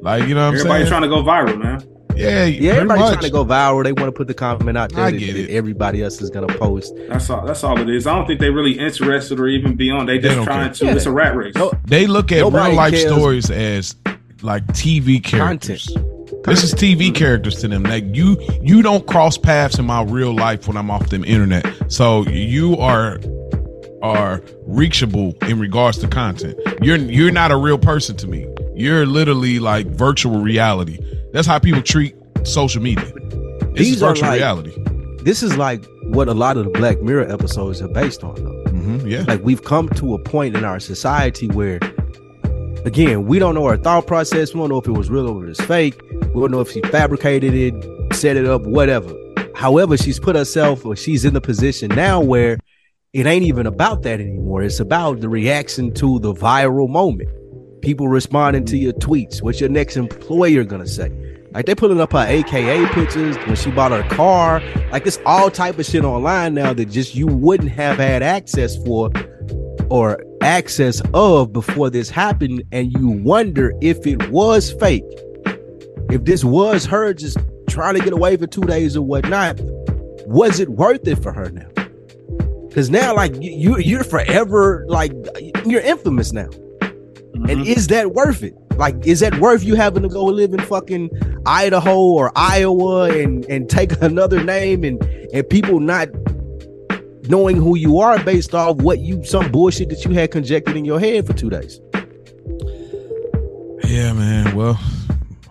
Like, 0.00 0.26
you 0.28 0.34
know 0.34 0.46
what 0.46 0.54
I'm 0.54 0.58
saying? 0.58 0.66
Everybody's 0.66 0.88
trying 0.88 1.02
to 1.02 1.08
go 1.08 1.22
viral, 1.22 1.58
man. 1.62 1.82
yeah, 2.16 2.44
yeah, 2.44 2.72
everybody's 2.74 3.00
much. 3.02 3.12
trying 3.14 3.24
to 3.24 3.30
go 3.30 3.44
viral. 3.44 3.82
They 3.84 3.92
want 3.92 4.06
to 4.08 4.12
put 4.12 4.26
the 4.28 4.34
comment 4.34 4.78
out 4.78 4.92
there 4.92 5.04
I 5.04 5.10
that, 5.10 5.18
get 5.18 5.32
that 5.34 5.50
it. 5.50 5.54
everybody 5.54 6.02
else 6.02 6.20
is 6.22 6.30
gonna 6.30 6.46
post. 6.58 6.94
That's 7.08 7.28
all. 7.30 7.44
That's 7.46 7.62
all 7.64 7.78
it 7.78 7.88
is. 7.90 8.06
I 8.06 8.14
don't 8.14 8.26
think 8.26 8.40
they 8.40 8.50
really 8.50 8.78
interested 8.78 9.38
or 9.40 9.48
even 9.48 9.74
beyond. 9.76 10.08
They 10.08 10.18
They 10.18 10.22
just 10.28 10.36
don't 10.36 10.44
trying 10.46 10.64
care. 10.66 10.74
to. 10.74 10.84
Yeah. 10.86 10.94
It's 10.94 11.06
a 11.06 11.12
rat 11.12 11.36
race. 11.36 11.54
No, 11.54 11.72
They 11.86 12.06
look 12.06 12.32
at 12.32 12.38
Nobody 12.40 12.68
real 12.68 12.76
life 12.76 12.92
cares. 12.94 13.12
stories 13.12 13.50
as 13.50 13.94
like 14.42 14.64
TV 14.68 15.22
characters. 15.22 15.86
content. 15.92 16.17
This 16.48 16.62
is 16.64 16.74
TV 16.74 17.14
characters 17.14 17.56
to 17.56 17.68
them. 17.68 17.82
Like 17.82 18.04
you, 18.14 18.36
you 18.62 18.82
don't 18.82 19.06
cross 19.06 19.36
paths 19.36 19.78
in 19.78 19.84
my 19.86 20.02
real 20.02 20.34
life 20.34 20.66
when 20.66 20.76
I'm 20.76 20.90
off 20.90 21.08
the 21.10 21.22
internet. 21.22 21.66
So 21.92 22.22
you 22.28 22.76
are 22.78 23.18
are 24.00 24.40
reachable 24.66 25.34
in 25.42 25.58
regards 25.58 25.98
to 25.98 26.08
content. 26.08 26.58
You're 26.80 26.96
you're 26.96 27.32
not 27.32 27.50
a 27.50 27.56
real 27.56 27.78
person 27.78 28.16
to 28.18 28.26
me. 28.26 28.46
You're 28.74 29.04
literally 29.06 29.58
like 29.58 29.86
virtual 29.88 30.40
reality. 30.40 30.98
That's 31.32 31.46
how 31.46 31.58
people 31.58 31.82
treat 31.82 32.14
social 32.44 32.80
media. 32.82 33.04
This 33.72 33.72
These 33.74 33.94
is 33.96 34.00
virtual 34.00 34.28
like- 34.28 34.38
reality. 34.38 34.72
This 35.24 35.42
is 35.42 35.56
like 35.58 35.84
what 36.04 36.28
a 36.28 36.34
lot 36.34 36.56
of 36.56 36.64
the 36.64 36.70
Black 36.70 37.02
Mirror 37.02 37.30
episodes 37.30 37.82
are 37.82 37.88
based 37.88 38.22
on, 38.24 38.36
though. 38.36 38.70
hmm 38.70 39.06
yeah. 39.06 39.24
Like 39.26 39.42
we've 39.42 39.62
come 39.64 39.88
to 39.90 40.14
a 40.14 40.18
point 40.18 40.56
in 40.56 40.64
our 40.64 40.78
society 40.80 41.48
where, 41.48 41.80
again, 42.86 43.26
we 43.26 43.38
don't 43.38 43.54
know 43.54 43.64
our 43.66 43.76
thought 43.76 44.06
process. 44.06 44.54
We 44.54 44.60
don't 44.60 44.70
know 44.70 44.78
if 44.78 44.86
it 44.86 44.92
was 44.92 45.10
real 45.10 45.28
or 45.28 45.44
it 45.44 45.48
was 45.48 45.60
fake. 45.60 46.00
We 46.34 46.40
don't 46.40 46.50
know 46.50 46.60
if 46.60 46.70
she 46.70 46.80
fabricated 46.82 47.54
it, 47.54 48.14
set 48.14 48.36
it 48.36 48.46
up, 48.46 48.62
whatever. 48.62 49.12
However, 49.54 49.96
she's 49.96 50.20
put 50.20 50.36
herself 50.36 50.84
or 50.86 50.94
she's 50.94 51.24
in 51.24 51.34
the 51.34 51.40
position 51.40 51.88
now 51.90 52.20
where 52.20 52.58
it 53.12 53.26
ain't 53.26 53.44
even 53.44 53.66
about 53.66 54.02
that 54.02 54.20
anymore. 54.20 54.62
It's 54.62 54.80
about 54.80 55.20
the 55.20 55.28
reaction 55.28 55.92
to 55.94 56.18
the 56.20 56.32
viral 56.32 56.88
moment. 56.88 57.30
People 57.82 58.08
responding 58.08 58.64
to 58.66 58.76
your 58.76 58.92
tweets. 58.92 59.42
What's 59.42 59.60
your 59.60 59.70
next 59.70 59.96
employer 59.96 60.64
gonna 60.64 60.86
say? 60.86 61.10
Like 61.52 61.66
they 61.66 61.74
pulling 61.74 62.00
up 62.00 62.12
her 62.12 62.26
AKA 62.28 62.86
pictures 62.88 63.36
when 63.38 63.56
she 63.56 63.70
bought 63.70 63.92
her 63.92 64.08
car. 64.14 64.62
Like 64.92 65.06
it's 65.06 65.18
all 65.24 65.50
type 65.50 65.78
of 65.78 65.86
shit 65.86 66.04
online 66.04 66.54
now 66.54 66.72
that 66.74 66.86
just 66.86 67.14
you 67.14 67.26
wouldn't 67.26 67.70
have 67.72 67.96
had 67.96 68.22
access 68.22 68.76
for 68.84 69.10
or 69.90 70.22
access 70.42 71.00
of 71.14 71.52
before 71.52 71.90
this 71.90 72.10
happened, 72.10 72.62
and 72.72 72.92
you 72.92 73.08
wonder 73.08 73.72
if 73.80 74.06
it 74.06 74.30
was 74.30 74.72
fake. 74.72 75.04
If 76.10 76.24
this 76.24 76.44
was 76.44 76.86
her 76.86 77.12
just 77.12 77.38
trying 77.68 77.94
to 77.94 78.00
get 78.00 78.12
away 78.12 78.36
for 78.36 78.46
two 78.46 78.62
days 78.62 78.96
or 78.96 79.02
whatnot, 79.02 79.60
was 80.26 80.60
it 80.60 80.70
worth 80.70 81.06
it 81.06 81.22
for 81.22 81.32
her 81.32 81.50
now? 81.50 81.68
Because 82.68 82.90
now, 82.90 83.14
like 83.14 83.34
you, 83.40 83.78
you're 83.78 84.04
forever 84.04 84.84
like 84.88 85.12
you're 85.64 85.80
infamous 85.80 86.32
now. 86.32 86.48
And 87.34 87.48
mm-hmm. 87.48 87.62
is 87.62 87.86
that 87.88 88.12
worth 88.12 88.42
it? 88.42 88.54
Like, 88.76 89.06
is 89.06 89.20
that 89.20 89.38
worth 89.38 89.64
you 89.64 89.74
having 89.74 90.02
to 90.02 90.08
go 90.08 90.24
live 90.24 90.52
in 90.52 90.60
fucking 90.60 91.10
Idaho 91.46 91.98
or 91.98 92.32
Iowa 92.36 93.10
and 93.10 93.44
and 93.46 93.68
take 93.68 93.92
another 94.02 94.42
name 94.42 94.84
and 94.84 95.02
and 95.32 95.48
people 95.48 95.80
not 95.80 96.08
knowing 97.28 97.56
who 97.56 97.76
you 97.76 98.00
are 98.00 98.22
based 98.24 98.54
off 98.54 98.76
what 98.76 99.00
you 99.00 99.22
some 99.24 99.50
bullshit 99.52 99.90
that 99.90 100.04
you 100.04 100.12
had 100.12 100.30
conjectured 100.30 100.76
in 100.76 100.84
your 100.84 101.00
head 101.00 101.26
for 101.26 101.32
two 101.32 101.50
days? 101.50 101.80
Yeah, 103.84 104.12
man. 104.12 104.54
Well, 104.54 104.78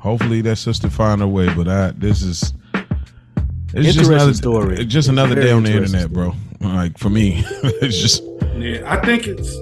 hopefully 0.08 0.42
that 0.42 0.56
sister 0.58 0.90
find 0.90 1.22
her 1.22 1.28
way. 1.28 1.54
But 1.54 1.68
I, 1.68 1.92
this 1.92 2.22
is 2.24 2.54
it's 3.74 3.96
just 3.96 4.10
another 4.10 4.34
story. 4.34 4.76
It's 4.76 4.86
just 4.92 5.08
It's 5.08 5.08
another 5.10 5.36
day 5.36 5.52
on 5.52 5.64
the 5.64 5.72
interesting 5.72 6.00
internet, 6.02 6.14
bro. 6.14 6.34
Like 6.60 6.98
for 6.98 7.10
me, 7.10 7.44
it's 7.64 7.98
just 8.00 8.24
Yeah, 8.56 8.82
I 8.92 8.98
think 9.06 9.28
it's 9.28 9.56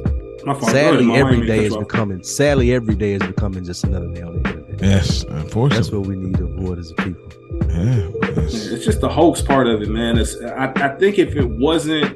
my 0.46 0.54
fault. 0.54 0.72
Sadly, 0.72 1.04
Mo. 1.06 1.16
I 1.16 1.18
every 1.18 1.38
didn't 1.38 1.48
mean 1.48 1.58
to 1.58 1.64
day 1.64 1.70
cut 1.70 1.78
is 1.80 1.86
becoming 1.86 2.24
sadly 2.24 2.74
every 2.74 2.96
day 2.96 3.14
is 3.14 3.24
becoming 3.24 3.66
just 3.66 3.84
another 3.84 4.08
day 4.14 4.22
on 4.22 4.42
the 4.42 4.50
internet. 4.50 4.82
yes, 4.82 5.24
unfortunately, 5.24 5.78
That's 5.78 5.92
what 5.92 6.06
we 6.08 6.16
need 6.16 6.38
to 6.38 6.46
avoid 6.46 6.80
as 6.80 6.92
a 6.92 6.94
people. 6.96 7.22
Yeah, 7.70 8.10
it's- 8.30 8.68
It's 8.68 8.86
just 8.86 9.02
the 9.02 9.10
hoax 9.10 9.42
part 9.42 9.68
of 9.68 9.82
it, 9.82 9.90
man. 9.90 10.18
It's, 10.18 10.40
I, 10.42 10.72
I 10.76 10.90
think 11.00 11.18
if 11.18 11.36
it 11.36 11.46
wasn't, 11.50 12.16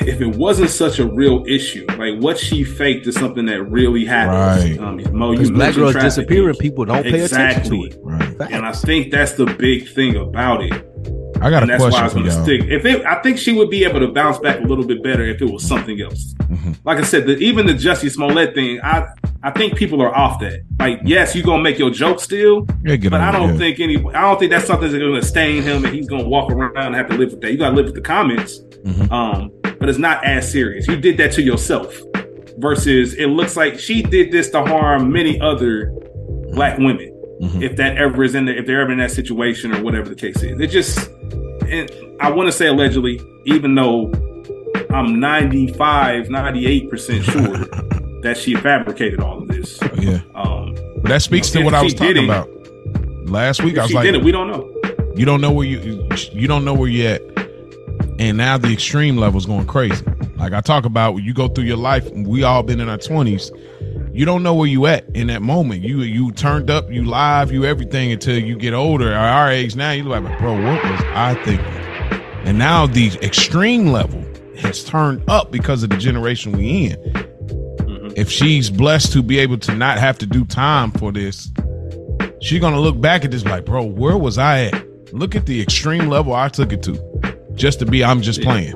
if 0.00 0.20
it 0.20 0.36
wasn't 0.36 0.70
such 0.70 0.98
a 0.98 1.06
real 1.06 1.44
issue, 1.46 1.86
like 1.98 2.20
what 2.20 2.38
she 2.38 2.64
faked 2.64 3.06
is 3.06 3.14
something 3.14 3.46
that 3.46 3.62
really 3.64 4.04
happened. 4.04 4.78
Right. 4.80 5.04
Um, 5.08 5.16
Mo, 5.18 5.32
you 5.32 5.50
black 5.52 5.74
girls 5.74 5.94
disappearing, 5.94 6.54
people 6.56 6.84
don't 6.84 7.02
pay 7.04 7.20
attention 7.20 7.64
to 7.70 7.84
it. 7.84 7.96
right. 8.02 8.52
And 8.52 8.66
I 8.66 8.72
think 8.72 9.10
that's 9.12 9.32
the 9.32 9.46
big 9.46 9.88
thing 9.88 10.16
about 10.16 10.62
it. 10.62 10.72
I 11.40 11.50
got 11.50 11.62
and 11.62 11.70
a 11.70 11.76
that's 11.76 11.82
why 11.82 11.88
I 11.88 11.90
question 12.08 12.22
was 12.24 12.34
going 12.34 12.46
to 12.46 12.64
stick. 12.64 12.70
If 12.70 12.84
it, 12.86 13.04
I 13.04 13.20
think 13.20 13.36
she 13.38 13.52
would 13.52 13.68
be 13.68 13.84
able 13.84 14.00
to 14.00 14.08
bounce 14.08 14.38
back 14.38 14.60
a 14.60 14.62
little 14.62 14.86
bit 14.86 15.02
better 15.02 15.24
if 15.24 15.42
it 15.42 15.50
was 15.50 15.66
something 15.66 16.00
else. 16.00 16.32
Mhm. 16.44 16.78
Like 16.84 16.98
I 16.98 17.02
said, 17.02 17.26
the, 17.26 17.36
even 17.36 17.66
the 17.66 17.74
Jussie 17.74 18.10
Smollett 18.10 18.54
thing, 18.54 18.80
I 18.82 19.06
I 19.42 19.50
think 19.50 19.76
people 19.76 20.00
are 20.00 20.14
off 20.16 20.40
that. 20.40 20.60
Like, 20.78 21.00
yes, 21.04 21.34
you're 21.34 21.44
gonna 21.44 21.62
make 21.62 21.78
your 21.78 21.90
joke 21.90 22.20
still, 22.20 22.66
Yeah, 22.82 22.96
but 22.96 23.20
I 23.20 23.30
don't 23.30 23.50
yeah. 23.52 23.58
think 23.58 23.80
any. 23.80 23.96
I 24.14 24.22
don't 24.22 24.38
think 24.38 24.52
that's 24.52 24.66
something 24.66 24.90
that's 24.90 24.98
going 24.98 25.20
to 25.20 25.26
stain 25.26 25.62
him, 25.62 25.84
and 25.84 25.94
he's 25.94 26.08
going 26.08 26.22
to 26.22 26.28
walk 26.28 26.50
around 26.50 26.76
and 26.78 26.94
have 26.94 27.08
to 27.10 27.16
live 27.16 27.32
with 27.32 27.42
that. 27.42 27.52
You 27.52 27.58
got 27.58 27.70
to 27.70 27.76
live 27.76 27.86
with 27.86 27.94
the 27.94 28.00
comments, 28.00 28.60
Mhm. 28.86 29.10
um, 29.12 29.50
but 29.84 29.90
it's 29.90 29.98
not 29.98 30.24
as 30.24 30.50
serious. 30.50 30.88
You 30.88 30.96
did 30.96 31.18
that 31.18 31.30
to 31.32 31.42
yourself. 31.42 31.94
Versus, 32.56 33.12
it 33.16 33.26
looks 33.26 33.54
like 33.54 33.78
she 33.78 34.00
did 34.00 34.32
this 34.32 34.48
to 34.52 34.62
harm 34.64 35.12
many 35.12 35.38
other 35.42 35.92
black 36.54 36.78
women 36.78 37.10
Mhm. 37.42 37.62
if 37.62 37.76
that 37.76 37.98
ever 37.98 38.24
is 38.24 38.34
in 38.34 38.46
the, 38.46 38.56
if 38.56 38.64
they're 38.64 38.80
ever 38.80 38.92
in 38.92 38.98
that 38.98 39.10
situation 39.10 39.74
or 39.74 39.82
whatever 39.82 40.08
the 40.08 40.14
case 40.14 40.36
is. 40.42 40.58
It 40.58 40.68
just, 40.68 41.10
and 41.68 41.90
I 42.18 42.30
want 42.30 42.46
to 42.46 42.52
say 42.52 42.68
allegedly, 42.68 43.20
even 43.44 43.74
though 43.74 44.10
I'm 44.88 45.20
95, 45.20 46.28
98% 46.28 47.22
sure 47.24 47.58
that 48.22 48.38
she 48.38 48.54
fabricated 48.54 49.20
all 49.20 49.42
of 49.42 49.48
this. 49.48 49.78
Yeah, 50.00 50.20
Um, 50.34 50.74
but 51.02 51.08
that 51.10 51.20
speaks 51.20 51.50
to 51.50 51.60
what 51.62 51.74
I 51.74 51.82
was 51.82 51.92
talking 51.92 52.16
it- 52.16 52.24
about 52.24 52.48
last 53.26 53.62
week. 53.62 53.76
I 53.76 53.82
was 53.82 53.90
she 53.90 53.96
like, 53.96 54.04
did 54.06 54.14
it, 54.14 54.24
we 54.24 54.32
don't 54.32 54.46
know. 54.48 54.70
you 55.14 55.26
don't 55.26 55.42
know 55.42 55.52
where 55.52 55.66
you 55.66 56.08
you 56.32 56.48
don't 56.48 56.64
know 56.64 56.72
where 56.72 56.88
you 56.88 57.06
at, 57.08 57.20
and 58.18 58.36
now 58.36 58.58
the 58.58 58.72
extreme 58.72 59.16
level 59.16 59.38
is 59.38 59.46
going 59.46 59.66
crazy. 59.66 60.04
Like 60.36 60.52
I 60.52 60.60
talk 60.60 60.84
about, 60.84 61.14
when 61.14 61.24
you 61.24 61.34
go 61.34 61.48
through 61.48 61.64
your 61.64 61.76
life. 61.76 62.08
We 62.12 62.42
all 62.42 62.62
been 62.62 62.80
in 62.80 62.88
our 62.88 62.98
twenties. 62.98 63.50
You 64.12 64.24
don't 64.24 64.42
know 64.42 64.54
where 64.54 64.68
you 64.68 64.86
at 64.86 65.04
in 65.16 65.26
that 65.28 65.42
moment. 65.42 65.82
You 65.82 66.02
you 66.02 66.30
turned 66.32 66.70
up, 66.70 66.90
you 66.90 67.04
live, 67.04 67.50
you 67.50 67.64
everything 67.64 68.12
until 68.12 68.38
you 68.38 68.56
get 68.56 68.72
older. 68.74 69.12
At 69.12 69.32
our 69.32 69.50
age 69.50 69.74
now, 69.74 69.90
you 69.90 70.04
like, 70.04 70.22
bro, 70.38 70.52
what 70.54 70.84
was 70.84 71.00
I 71.14 71.34
thinking? 71.44 71.66
And 72.44 72.58
now 72.58 72.86
the 72.86 73.08
extreme 73.22 73.86
level 73.88 74.24
has 74.58 74.84
turned 74.84 75.22
up 75.28 75.50
because 75.50 75.82
of 75.82 75.90
the 75.90 75.96
generation 75.96 76.52
we 76.52 76.86
in. 76.86 76.96
Mhm. 76.96 78.12
If 78.16 78.30
she's 78.30 78.70
blessed 78.70 79.12
to 79.14 79.22
be 79.22 79.38
able 79.38 79.58
to 79.58 79.74
not 79.74 79.98
have 79.98 80.18
to 80.18 80.26
do 80.26 80.44
time 80.44 80.90
for 80.92 81.10
this, 81.10 81.50
she's 82.40 82.60
gonna 82.60 82.80
look 82.80 83.00
back 83.00 83.24
at 83.24 83.30
this 83.30 83.44
like, 83.44 83.64
bro, 83.64 83.82
where 83.84 84.16
was 84.16 84.38
I 84.38 84.66
at? 84.66 84.84
Look 85.12 85.34
at 85.34 85.46
the 85.46 85.60
extreme 85.60 86.08
level 86.08 86.34
I 86.34 86.48
took 86.48 86.72
it 86.72 86.82
to, 86.84 86.92
just 87.54 87.78
to 87.80 87.86
be. 87.86 88.04
I'm 88.04 88.20
just 88.22 88.42
playing. 88.42 88.74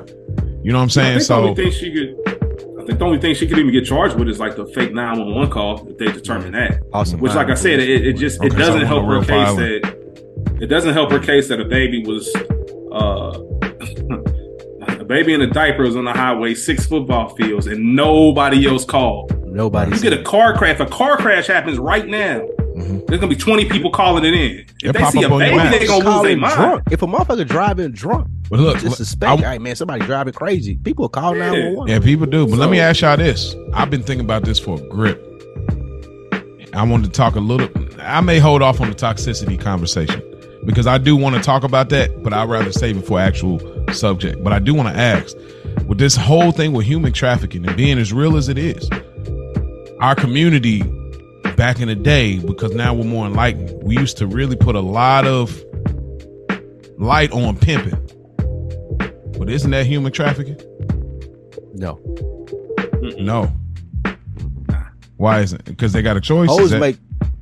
You 0.63 0.71
know 0.73 0.79
what 0.79 0.83
I'm 0.83 0.85
I 0.85 0.87
saying? 0.87 1.19
think 1.19 1.19
the 1.19 1.25
So 1.25 1.35
only 1.49 1.55
thing 1.55 1.71
she 1.71 1.93
could, 1.93 2.79
I 2.81 2.85
think 2.85 2.99
the 2.99 3.05
only 3.05 3.19
thing 3.19 3.33
she 3.35 3.47
could 3.47 3.57
even 3.59 3.71
get 3.71 3.85
charged 3.85 4.15
with 4.17 4.27
is 4.29 4.39
like 4.39 4.55
the 4.55 4.65
fake 4.67 4.93
911 4.93 5.51
call 5.51 5.87
if 5.89 5.97
they 5.97 6.11
determine 6.11 6.51
that. 6.53 6.81
Awesome. 6.93 7.19
Which, 7.19 7.33
like 7.33 7.47
I 7.49 7.53
said, 7.53 7.79
it, 7.79 8.05
it 8.07 8.13
just 8.13 8.43
it 8.43 8.47
Okay, 8.47 8.55
so 8.55 8.57
doesn't 8.57 8.81
I 8.83 8.85
help 8.85 9.05
her 9.05 9.19
case 9.19 9.27
filing. 9.29 9.57
that 9.57 10.59
it 10.61 10.67
doesn't 10.67 10.93
help 10.93 11.11
her 11.11 11.19
case 11.19 11.47
that 11.47 11.59
a 11.61 11.65
baby 11.65 12.03
was 12.05 12.33
uh 12.91 13.39
a 14.99 15.05
baby 15.05 15.33
in 15.33 15.41
a 15.41 15.47
diaper 15.47 15.83
was 15.83 15.95
on 15.95 16.05
the 16.05 16.11
highway, 16.13 16.53
six 16.53 16.85
football 16.85 17.29
fields, 17.35 17.67
and 17.67 17.95
nobody 17.95 18.67
else 18.67 18.85
called. 18.85 19.33
Nobody. 19.47 19.95
You 19.95 20.01
get 20.01 20.13
a 20.13 20.21
car 20.23 20.55
crash. 20.57 20.75
If 20.79 20.81
a 20.81 20.85
car 20.89 21.17
crash 21.17 21.47
happens 21.47 21.77
right 21.79 22.07
now, 22.07 22.41
Mhm. 22.79 23.07
there's 23.07 23.19
gonna 23.19 23.29
be 23.29 23.35
20 23.35 23.65
people 23.65 23.91
calling 23.91 24.23
it 24.25 24.33
in. 24.33 24.65
It'll 24.81 24.89
If 24.89 24.93
they 24.93 24.99
pop 24.99 25.11
see 25.13 25.21
a 25.23 25.25
up 25.27 25.33
on 25.33 25.39
your 25.41 25.49
baby, 25.57 25.77
they're 25.77 25.87
gonna 25.87 26.09
lose 26.09 26.23
their 26.23 26.37
mind. 26.37 26.55
drunk. 26.55 26.83
If 26.91 27.01
a 27.01 27.07
motherfucker 27.07 27.47
driving 27.47 27.91
drunk, 27.91 28.27
but 28.49 28.59
look, 28.59 28.73
just 28.75 28.85
look, 28.85 28.97
suspect, 28.97 29.43
I- 29.43 29.51
hey 29.53 29.57
man, 29.59 29.75
somebody 29.75 30.05
driving 30.05 30.33
crazy. 30.33 30.75
People 30.83 31.09
call 31.09 31.35
Yeah. 31.35 31.45
911. 31.51 31.87
yeah, 31.93 31.99
people 31.99 32.25
do. 32.25 32.47
But 32.47 32.57
let 32.59 32.69
me 32.69 32.79
ask 32.79 33.01
y'all 33.01 33.17
this. 33.17 33.55
I've 33.73 33.89
been 33.89 34.03
thinking 34.03 34.25
about 34.25 34.43
this 34.43 34.57
for 34.59 34.77
a 34.77 34.81
grip. 34.87 35.25
I 36.73 36.83
wanted 36.83 37.05
to 37.05 37.11
talk 37.11 37.35
a 37.35 37.39
little. 37.39 37.67
I 38.01 38.21
may 38.21 38.39
hold 38.39 38.61
off 38.61 38.79
on 38.79 38.89
the 38.89 38.95
toxicity 38.95 39.59
conversation 39.59 40.21
because 40.65 40.87
I 40.87 40.97
do 40.99 41.15
want 41.15 41.35
to 41.35 41.41
talk 41.41 41.63
about 41.63 41.89
that, 41.89 42.23
but 42.23 42.31
I'd 42.33 42.47
rather 42.49 42.71
save 42.71 42.97
it 42.97 43.05
for 43.05 43.19
actual 43.19 43.59
subject. 43.91 44.43
But 44.43 44.53
I 44.53 44.59
do 44.59 44.73
want 44.73 44.87
to 44.93 44.99
ask, 44.99 45.35
with 45.87 45.97
this 45.97 46.15
whole 46.15 46.51
thing 46.51 46.71
with 46.73 46.85
human 46.85 47.11
trafficking 47.11 47.65
and 47.67 47.75
being 47.75 47.97
as 47.97 48.13
real 48.13 48.37
as 48.37 48.49
it 48.49 48.57
is, 48.57 48.87
our 49.99 50.13
community 50.15 50.83
back 51.59 51.81
in 51.81 51.89
the 51.89 51.95
day, 51.95 52.39
because 52.39 52.73
now 52.73 52.93
we're 52.93 53.03
more 53.03 53.27
enlightened, 53.27 53.83
we 53.83 53.93
used 53.97 54.15
to 54.17 54.25
really 54.25 54.55
put 54.55 54.75
a 54.75 54.79
lot 54.79 55.27
of 55.27 55.61
light 56.97 57.29
on 57.33 57.57
pimping. 57.57 57.99
But 59.37 59.49
isn't 59.49 59.69
that 59.71 59.85
human 59.85 60.13
trafficking? 60.13 60.55
No. 61.73 61.99
No. 63.17 63.51
Why 65.17 65.41
isn't? 65.41 65.65
Because 65.65 65.91
they 65.91 66.01
got 66.01 66.15
a 66.15 66.21
choice. 66.21 66.49
Hoes 66.49 66.69
that- 66.69 66.79
make 66.79 66.97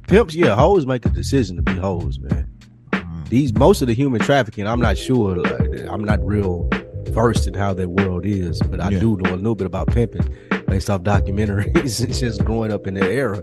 pimps, 0.07 0.33
yeah, 0.33 0.55
hoes 0.55 0.87
make 0.87 1.05
a 1.05 1.09
decision 1.09 1.55
to 1.57 1.61
be 1.61 1.73
hoes, 1.73 2.17
man. 2.17 2.49
Mm. 2.93 3.29
These 3.29 3.53
most 3.53 3.83
of 3.83 3.87
the 3.87 3.93
human 3.93 4.19
trafficking, 4.19 4.65
I'm 4.65 4.81
not 4.81 4.97
sure. 4.97 5.35
Like, 5.35 5.85
I'm 5.87 6.03
not 6.03 6.25
real 6.25 6.67
versed 7.09 7.45
in 7.45 7.53
how 7.53 7.75
that 7.75 7.89
world 7.89 8.25
is, 8.25 8.59
but 8.61 8.81
I 8.81 8.89
Yeah. 8.89 8.99
do 8.99 9.15
know 9.17 9.31
a 9.31 9.35
little 9.35 9.53
bit 9.53 9.67
about 9.67 9.89
pimping 9.89 10.27
based 10.67 10.89
off 10.89 11.01
documentaries 11.01 11.99
and 12.03 12.13
just 12.13 12.43
growing 12.45 12.71
up 12.71 12.85
in 12.87 12.93
that 12.95 13.09
era. 13.09 13.41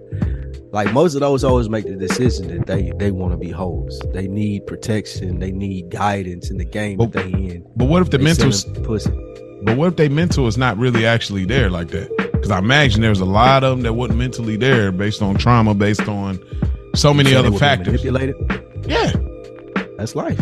Like 0.72 0.92
most 0.92 1.14
of 1.14 1.20
those 1.20 1.42
hoes 1.42 1.68
make 1.68 1.84
the 1.86 1.94
decision 1.96 2.48
that 2.48 2.66
they 2.66 2.92
they 2.98 3.10
want 3.10 3.32
to 3.32 3.36
be 3.38 3.50
hoes. 3.50 3.98
They 4.12 4.26
need 4.28 4.66
protection. 4.66 5.38
They 5.38 5.52
need 5.52 5.90
guidance 5.90 6.50
in 6.50 6.58
the 6.58 6.64
game 6.64 6.98
But- 6.98 7.12
that 7.12 7.24
they 7.32 7.38
in. 7.38 7.66
But 7.76 7.86
what 7.86 8.02
if 8.02 8.10
the 8.10 8.18
They 8.18 8.24
mental? 8.24 8.52
selling 8.52 8.82
pussy. 8.84 9.10
But 9.62 9.76
what 9.78 9.86
if 9.88 9.96
they 9.96 10.08
mental 10.08 10.46
is 10.46 10.58
not 10.58 10.76
really 10.76 11.06
actually 11.06 11.44
there 11.46 11.70
like 11.70 11.88
that? 11.88 12.14
Because 12.32 12.50
I 12.50 12.58
imagine 12.58 13.00
there's 13.00 13.20
a 13.20 13.24
lot 13.24 13.64
of 13.64 13.70
them 13.70 13.82
that 13.82 13.94
wasn't 13.94 14.18
mentally 14.18 14.56
there 14.56 14.92
based 14.92 15.22
on 15.22 15.36
trauma, 15.36 15.74
based 15.74 16.06
on 16.08 16.38
so 16.94 17.14
many 17.14 17.34
other 17.34 17.50
factors. 17.52 18.04
Manipulated. 18.04 18.36
Yeah, 18.86 19.12
That's 19.96 20.14
life. 20.14 20.38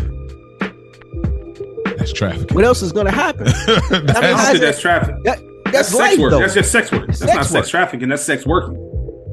that's 1.97 2.13
traffic. 2.13 2.51
What 2.53 2.65
else 2.65 2.83
is 2.83 2.91
gonna 2.93 3.13
happen? 3.13 3.47
I 3.69 3.79
don't 3.91 4.07
That's- 4.07 4.61
that's 4.61 4.81
traffic. 4.81 5.15
That, 5.25 5.39
That's, 5.73 5.89
that's, 5.89 5.91
sex 5.91 6.01
life 6.01 6.19
work. 6.21 6.31
though. 6.31 6.39
That's 6.41 6.55
just 6.55 6.71
sex 6.73 6.93
work. 6.93 7.07
That's 7.07 7.19
Sex 7.19 7.35
not 7.35 7.47
sex 7.47 7.69
trafficking. 7.69 8.09
That's 8.09 8.23
sex 8.23 8.47
working. 8.47 8.77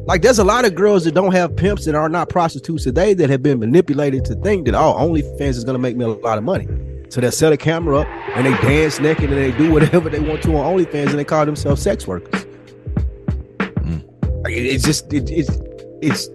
Like 0.08 0.22
there's 0.24 0.40
a 0.40 0.44
lot 0.44 0.66
of 0.66 0.74
girls 0.74 1.04
that 1.06 1.14
don't 1.14 1.34
have 1.34 1.56
pimps 1.56 1.86
that 1.86 1.94
are 1.94 2.10
not 2.10 2.30
prostitutes 2.30 2.84
today 2.84 3.14
that 3.14 3.30
have 3.30 3.44
been 3.44 3.60
manipulated 3.60 4.26
to 4.26 4.36
think 4.36 4.66
that 4.66 4.74
oh 4.76 4.94
OnlyFans 4.98 5.50
is 5.50 5.64
gonna 5.64 5.78
make 5.78 5.96
me 5.96 6.06
a 6.06 6.08
lot 6.10 6.38
of 6.38 6.44
money. 6.44 6.68
So 7.10 7.22
they'll 7.22 7.32
set 7.32 7.54
a 7.54 7.58
camera 7.58 8.00
up 8.00 8.08
and 8.36 8.46
they 8.46 8.52
dance 8.62 9.00
naked 9.00 9.32
and 9.32 9.38
they 9.38 9.52
do 9.58 9.72
whatever 9.74 10.10
they 10.10 10.20
want 10.20 10.42
to 10.44 10.56
on 10.56 10.78
OnlyFans 10.78 11.10
and 11.10 11.20
they 11.20 11.24
call 11.24 11.46
themselves 11.46 11.82
sex 11.82 12.08
workers. 12.08 12.44
Hmm. 13.82 14.00
It- 14.48 14.66
it's 14.66 14.84
just 14.84 15.12
it, 15.14 15.30
it's 15.30 15.50
it's 16.02 16.30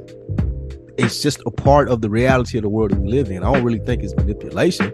it's 0.96 1.20
just 1.22 1.40
a 1.46 1.50
part 1.50 1.88
of 1.88 2.00
the 2.00 2.08
reality 2.10 2.56
of 2.58 2.62
the 2.62 2.68
world 2.68 2.92
that 2.92 3.00
we 3.00 3.08
live 3.10 3.28
in. 3.30 3.42
I 3.42 3.52
don't 3.52 3.64
really 3.64 3.80
think 3.80 4.04
it's 4.04 4.14
manipulation. 4.14 4.92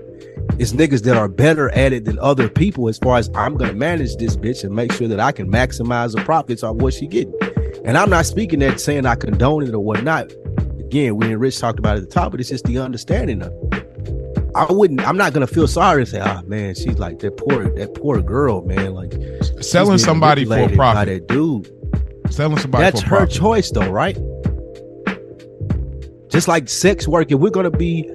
It's 0.59 0.73
niggas 0.73 1.03
that 1.05 1.17
are 1.17 1.29
better 1.29 1.71
at 1.71 1.93
it 1.93 2.05
than 2.05 2.19
other 2.19 2.49
people 2.49 2.89
as 2.89 2.99
far 2.99 3.17
as 3.19 3.31
I'm 3.35 3.57
gonna 3.57 3.73
manage 3.73 4.17
this 4.17 4.37
bitch 4.37 4.63
and 4.63 4.75
make 4.75 4.93
sure 4.93 5.09
that 5.09 5.19
I 5.21 5.33
can 5.33 5.51
maximize 5.51 6.15
the 6.15 6.23
profits 6.23 6.63
off 6.63 6.77
what 6.77 6.93
she 6.93 7.07
getting. 7.07 7.35
And 7.85 7.97
I'm 7.97 8.11
not 8.11 8.27
speaking 8.27 8.59
that 8.59 8.79
saying 8.79 9.07
I 9.07 9.15
condone 9.15 9.63
it 9.63 9.73
or 9.75 9.81
whatnot. 9.81 10.31
Again, 10.79 11.17
we 11.17 11.27
and 11.33 11.41
Rich 11.41 11.59
talked 11.61 11.79
about 11.79 11.97
it 11.97 12.03
at 12.03 12.09
the 12.11 12.15
top, 12.15 12.33
but 12.33 12.41
it's 12.41 12.51
just 12.51 12.65
the 12.65 12.79
understanding 12.79 13.43
of 13.43 13.53
it. 13.73 14.51
I 14.55 14.67
wouldn't. 14.71 15.07
I'm 15.07 15.17
not 15.17 15.33
gonna 15.33 15.47
feel 15.47 15.69
sorry 15.69 16.03
and 16.03 16.09
say, 16.09 16.21
"Ah, 16.21 16.43
man, 16.47 16.75
she's 16.75 16.99
like 16.99 17.21
that 17.21 17.37
poor, 17.37 17.71
that 17.71 17.95
poor 17.95 18.21
girl, 18.21 18.63
man." 18.63 18.95
Like 18.95 19.15
Selling 19.61 19.99
somebody 19.99 20.45
for 20.45 20.59
a 20.59 20.69
profit. 20.69 21.07
That 21.07 21.33
dude. 21.33 21.71
Selling 22.31 22.59
somebody 22.59 22.85
That's 22.85 23.01
her 23.03 23.19
profit. 23.19 23.35
choice, 23.35 23.71
though, 23.71 23.89
right? 23.91 24.19
Just 26.29 26.49
like 26.49 26.69
sex 26.69 27.09
work, 27.09 27.31
if 27.33 27.39
we're 27.39 27.51
gonna 27.51 27.71
be, 27.71 28.09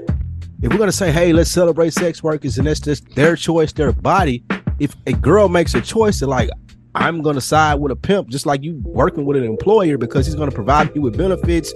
if 0.62 0.72
we're 0.72 0.78
gonna 0.78 0.92
say, 0.92 1.12
"Hey, 1.12 1.34
let's 1.34 1.52
celebrate 1.52 1.94
sex 1.94 2.24
workers," 2.24 2.58
and 2.58 2.68
that's 2.68 2.80
just 2.80 3.14
their 3.16 3.36
choice, 3.36 3.72
their 3.74 3.92
body. 3.92 4.44
If 4.80 4.96
a 5.08 5.14
girl 5.14 5.50
makes 5.50 5.74
a 5.74 5.82
choice 5.82 6.20
to 6.20 6.28
like, 6.28 6.50
I'm 6.96 7.22
gonna 7.22 7.42
side 7.42 7.76
with 7.76 7.92
a 7.92 7.96
pimp, 7.96 8.30
just 8.30 8.46
like 8.46 8.64
you 8.64 8.82
working 8.84 9.26
with 9.26 9.36
an 9.38 9.44
employer 9.44 9.98
because 9.98 10.26
he's 10.26 10.36
gonna 10.36 10.52
provide 10.52 10.94
me 10.96 11.02
with 11.02 11.18
benefits. 11.18 11.74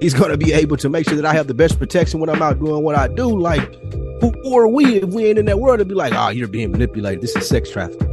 He's 0.00 0.14
gonna 0.14 0.36
be 0.36 0.52
able 0.52 0.76
to 0.78 0.88
make 0.88 1.08
sure 1.08 1.16
that 1.16 1.26
I 1.26 1.32
have 1.34 1.48
the 1.48 1.54
best 1.54 1.78
protection 1.78 2.20
when 2.20 2.30
I'm 2.30 2.40
out 2.40 2.58
doing 2.60 2.84
what 2.84 2.94
I 2.94 3.08
do. 3.08 3.36
Like, 3.38 3.74
who, 4.20 4.56
are 4.56 4.68
we 4.68 4.96
if 4.96 5.10
we 5.10 5.26
ain't 5.26 5.38
in 5.38 5.46
that 5.46 5.58
world 5.58 5.80
to 5.80 5.84
be 5.84 5.94
like, 5.94 6.12
"Oh, 6.14 6.28
you're 6.28 6.48
being 6.48 6.70
manipulated. 6.70 7.20
This 7.20 7.34
is 7.34 7.48
sex 7.48 7.70
trafficking." 7.70 8.08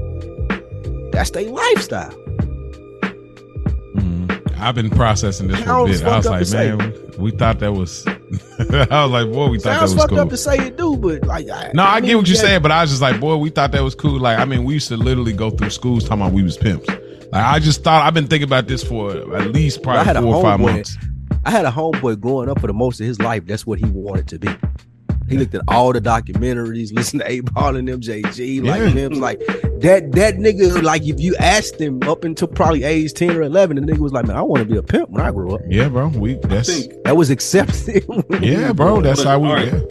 That's 1.12 1.30
their 1.30 1.50
lifestyle. 1.50 2.27
I've 4.60 4.76
been 4.76 4.90
processing 4.90 5.48
this 5.48 5.60
for 5.60 5.64
a 5.64 5.86
bit. 5.86 6.04
I 6.04 6.18
was 6.18 6.26
like, 6.26 6.40
to 6.40 6.46
say. 6.46 6.76
man, 6.76 6.94
we 7.18 7.32
thought 7.32 7.60
that 7.60 7.74
was. 7.74 8.06
I 8.08 9.04
was 9.06 9.12
like, 9.12 9.32
boy, 9.32 9.50
we 9.50 9.60
thought 9.60 9.80
Sounds 9.80 9.92
that 9.92 9.96
was 9.96 10.04
fucked 10.04 10.10
cool. 10.10 10.20
up 10.20 10.30
to 10.30 10.38
say 10.38 10.58
it 10.68 10.78
do, 10.78 10.98
but 10.98 11.24
like, 11.26 11.50
I, 11.50 11.72
No, 11.74 11.84
I, 11.84 12.00
mean, 12.02 12.10
get 12.10 12.16
what 12.18 12.28
you're 12.28 12.36
yeah, 12.36 12.42
saying, 12.42 12.62
but 12.62 12.72
I 12.72 12.82
was 12.82 12.90
just 12.92 13.02
like, 13.02 13.20
boy, 13.20 13.38
we 13.38 13.50
thought 13.50 13.72
that 13.72 13.84
was 13.84 13.96
cool. 13.96 14.20
Like, 14.20 14.40
I 14.40 14.46
mean, 14.46 14.64
we 14.64 14.74
used 14.76 14.88
to 14.90 14.98
literally 14.98 15.34
go 15.34 15.50
through 15.50 15.70
schools 15.70 16.04
talking 16.04 16.22
about 16.22 16.34
we 16.34 16.44
was 16.44 16.58
pimps. 16.58 16.88
Like, 16.90 17.44
I 17.44 17.60
just 17.60 17.84
thought 17.84 18.06
I've 18.06 18.14
been 18.14 18.28
thinking 18.28 18.48
about 18.48 18.68
this 18.68 18.84
for 18.84 19.12
at 19.36 19.52
least 19.52 19.84
probably 19.84 20.12
a 20.12 20.22
four 20.22 20.36
or 20.36 20.42
five 20.44 20.60
homeboy- 20.60 20.74
months. 20.74 20.98
I 21.46 21.52
had 21.52 21.66
a 21.66 21.72
homeboy 21.72 22.20
growing 22.20 22.50
up 22.50 22.60
for 22.60 22.68
the 22.68 22.74
most 22.74 23.00
of 23.00 23.06
his 23.08 23.22
life. 23.22 23.46
That's 23.46 23.66
what 23.66 23.80
he 23.80 23.86
wanted 23.86 24.28
to 24.30 24.40
be. 24.40 24.50
He 25.30 25.38
looked 25.38 25.54
at 25.56 25.62
all 25.68 25.92
the 25.94 26.00
documentaries, 26.02 26.94
listened 26.94 27.22
to 27.22 27.28
8Ball 27.30 27.78
and 27.78 27.88
MJG, 27.90 28.62
like 28.64 28.80
Yeah. 28.82 28.88
him, 28.90 29.14
like 29.14 29.40
that. 29.82 30.12
That 30.14 30.36
nigga, 30.36 30.82
like 30.84 31.06
if 31.06 31.20
you 31.20 31.36
asked 31.38 31.80
him 31.80 32.02
up 32.04 32.24
until 32.24 32.48
probably 32.48 32.84
age 32.84 33.14
ten 33.14 33.32
or 33.32 33.42
eleven, 33.42 33.76
the 33.78 33.82
nigga 33.82 34.00
was 34.00 34.14
like, 34.14 34.26
"Man, 34.26 34.36
I 34.38 34.42
want 34.42 34.60
to 34.60 34.66
be 34.72 34.78
a 34.78 34.84
pimp 34.84 35.10
when 35.10 35.22
I 35.22 35.32
grow 35.32 35.56
up." 35.56 35.62
Yeah, 35.70 35.90
bro. 35.90 36.08
We 36.08 36.36
that's 36.44 36.70
think 36.86 37.04
That 37.04 37.16
was 37.18 37.30
accepted. 37.30 38.06
yeah, 38.42 38.72
bro. 38.74 39.02
That's 39.02 39.24
But, 39.24 39.30
how 39.30 39.40
we. 39.40 39.48
all 39.48 39.54
right. 39.56 39.74
Yeah. 39.74 39.82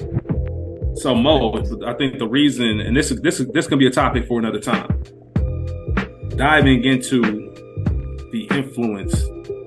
So 0.95 1.14
Mo, 1.14 1.53
I 1.87 1.93
think 1.95 2.18
the 2.18 2.26
reason, 2.26 2.80
and 2.80 2.97
this 2.97 3.11
is 3.11 3.20
this 3.20 3.39
is 3.41 3.47
this 3.49 3.66
can 3.66 3.78
be 3.78 3.87
a 3.87 3.91
topic 3.91 4.26
for 4.26 4.39
another 4.39 4.59
time. 4.61 4.89
Diving 6.37 6.84
into 6.84 7.20
the 8.32 8.47
influence 8.51 9.12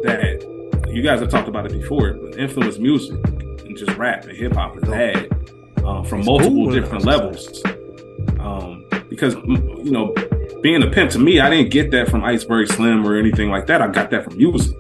that 0.03 0.45
you 0.91 1.01
guys 1.01 1.19
have 1.19 1.29
talked 1.29 1.47
about 1.47 1.65
it 1.65 1.71
before, 1.71 2.13
but 2.13 2.37
influence 2.39 2.77
music 2.77 3.17
and 3.65 3.77
just 3.77 3.95
rap 3.97 4.25
and 4.25 4.35
hip 4.37 4.53
hop 4.53 4.75
has 4.75 4.83
had 4.91 5.29
uh, 5.85 6.03
from 6.03 6.25
multiple 6.25 6.71
different 6.71 7.05
levels. 7.05 7.61
Um, 8.39 8.85
because 9.09 9.35
you 9.35 9.91
know, 9.91 10.13
being 10.61 10.83
a 10.83 10.89
pimp 10.89 11.11
to 11.11 11.19
me, 11.19 11.39
I 11.39 11.49
didn't 11.49 11.71
get 11.71 11.91
that 11.91 12.09
from 12.09 12.23
Iceberg 12.23 12.71
Slim 12.71 13.05
or 13.05 13.17
anything 13.17 13.49
like 13.49 13.67
that. 13.67 13.81
I 13.81 13.87
got 13.87 14.11
that 14.11 14.25
from 14.25 14.37
music. 14.37 14.75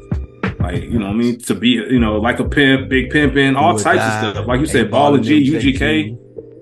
Like, 0.59 0.83
you 0.83 0.99
know 0.99 1.07
what 1.07 1.15
I 1.15 1.17
mean? 1.17 1.39
To 1.39 1.55
be, 1.55 1.69
you 1.69 1.99
know, 1.99 2.17
like 2.17 2.39
a 2.39 2.47
pimp, 2.47 2.89
big 2.89 3.11
pimping, 3.11 3.55
all 3.55 3.77
types 3.77 3.99
die, 3.99 4.27
of 4.27 4.35
stuff. 4.35 4.47
Like 4.47 4.59
you 4.59 4.65
said, 4.65 4.91
Ball 4.91 5.11
Ball 5.11 5.15
and 5.15 5.23
G, 5.23 5.51
UGK. 5.51 6.17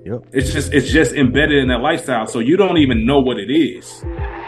Yep. 0.06 0.30
It's 0.32 0.54
just 0.54 0.74
it's 0.74 0.90
just 0.90 1.14
embedded 1.14 1.58
in 1.58 1.68
that 1.68 1.82
lifestyle. 1.82 2.28
So 2.28 2.40
you 2.40 2.56
don't 2.56 2.78
even 2.78 3.06
know 3.06 3.20
what 3.20 3.38
it 3.38 3.52
is. 3.52 4.02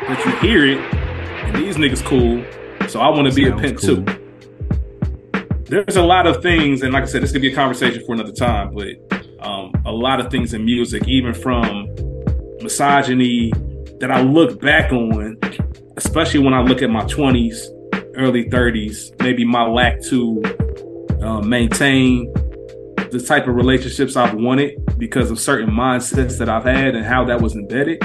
But 0.08 0.26
you 0.26 0.32
hear 0.38 0.66
it, 0.66 0.78
and 0.78 1.56
these 1.56 1.76
niggas 1.76 2.06
cool. 2.06 2.46
So 2.88 3.02
I 3.02 3.10
want 3.10 3.28
to 3.28 3.34
be 3.34 3.48
a 3.48 3.56
pimp 3.56 3.80
cool. 3.80 4.04
too. 4.04 4.20
There's 5.66 5.98
a 5.98 6.04
lot 6.04 6.26
of 6.26 6.42
things, 6.42 6.82
and 6.82 6.94
like 6.94 7.04
I 7.04 7.06
said, 7.06 7.22
this 7.22 7.32
could 7.32 7.42
be 7.42 7.52
a 7.52 7.56
conversation 7.56 8.04
for 8.06 8.14
another 8.14 8.32
time, 8.32 8.74
but 8.74 8.88
um, 9.42 9.74
a 9.86 9.92
lot 9.92 10.20
of 10.20 10.32
things 10.32 10.54
in 10.54 10.66
music, 10.66 11.08
even 11.08 11.34
from 11.34 11.88
misogyny 12.62 13.52
that 14.00 14.12
I 14.12 14.22
look 14.22 14.62
back 14.62 14.92
on, 14.92 15.38
especially 15.98 16.40
when 16.40 16.54
I 16.54 16.62
look 16.62 16.82
at 16.82 16.90
my 16.90 17.04
20s, 17.04 17.58
early 18.16 18.46
30s, 18.46 19.20
maybe 19.22 19.46
my 19.46 19.66
lack 19.66 20.02
to 20.04 20.42
uh, 21.22 21.42
maintain 21.42 22.32
the 23.12 23.24
type 23.26 23.48
of 23.48 23.56
relationships 23.56 24.16
I've 24.16 24.36
wanted 24.36 24.98
because 24.98 25.32
of 25.32 25.40
certain 25.40 25.70
mindsets 25.70 26.38
that 26.38 26.50
I've 26.50 26.66
had 26.66 26.96
and 26.96 27.06
how 27.06 27.26
that 27.26 27.42
was 27.42 27.56
embedded. 27.56 28.04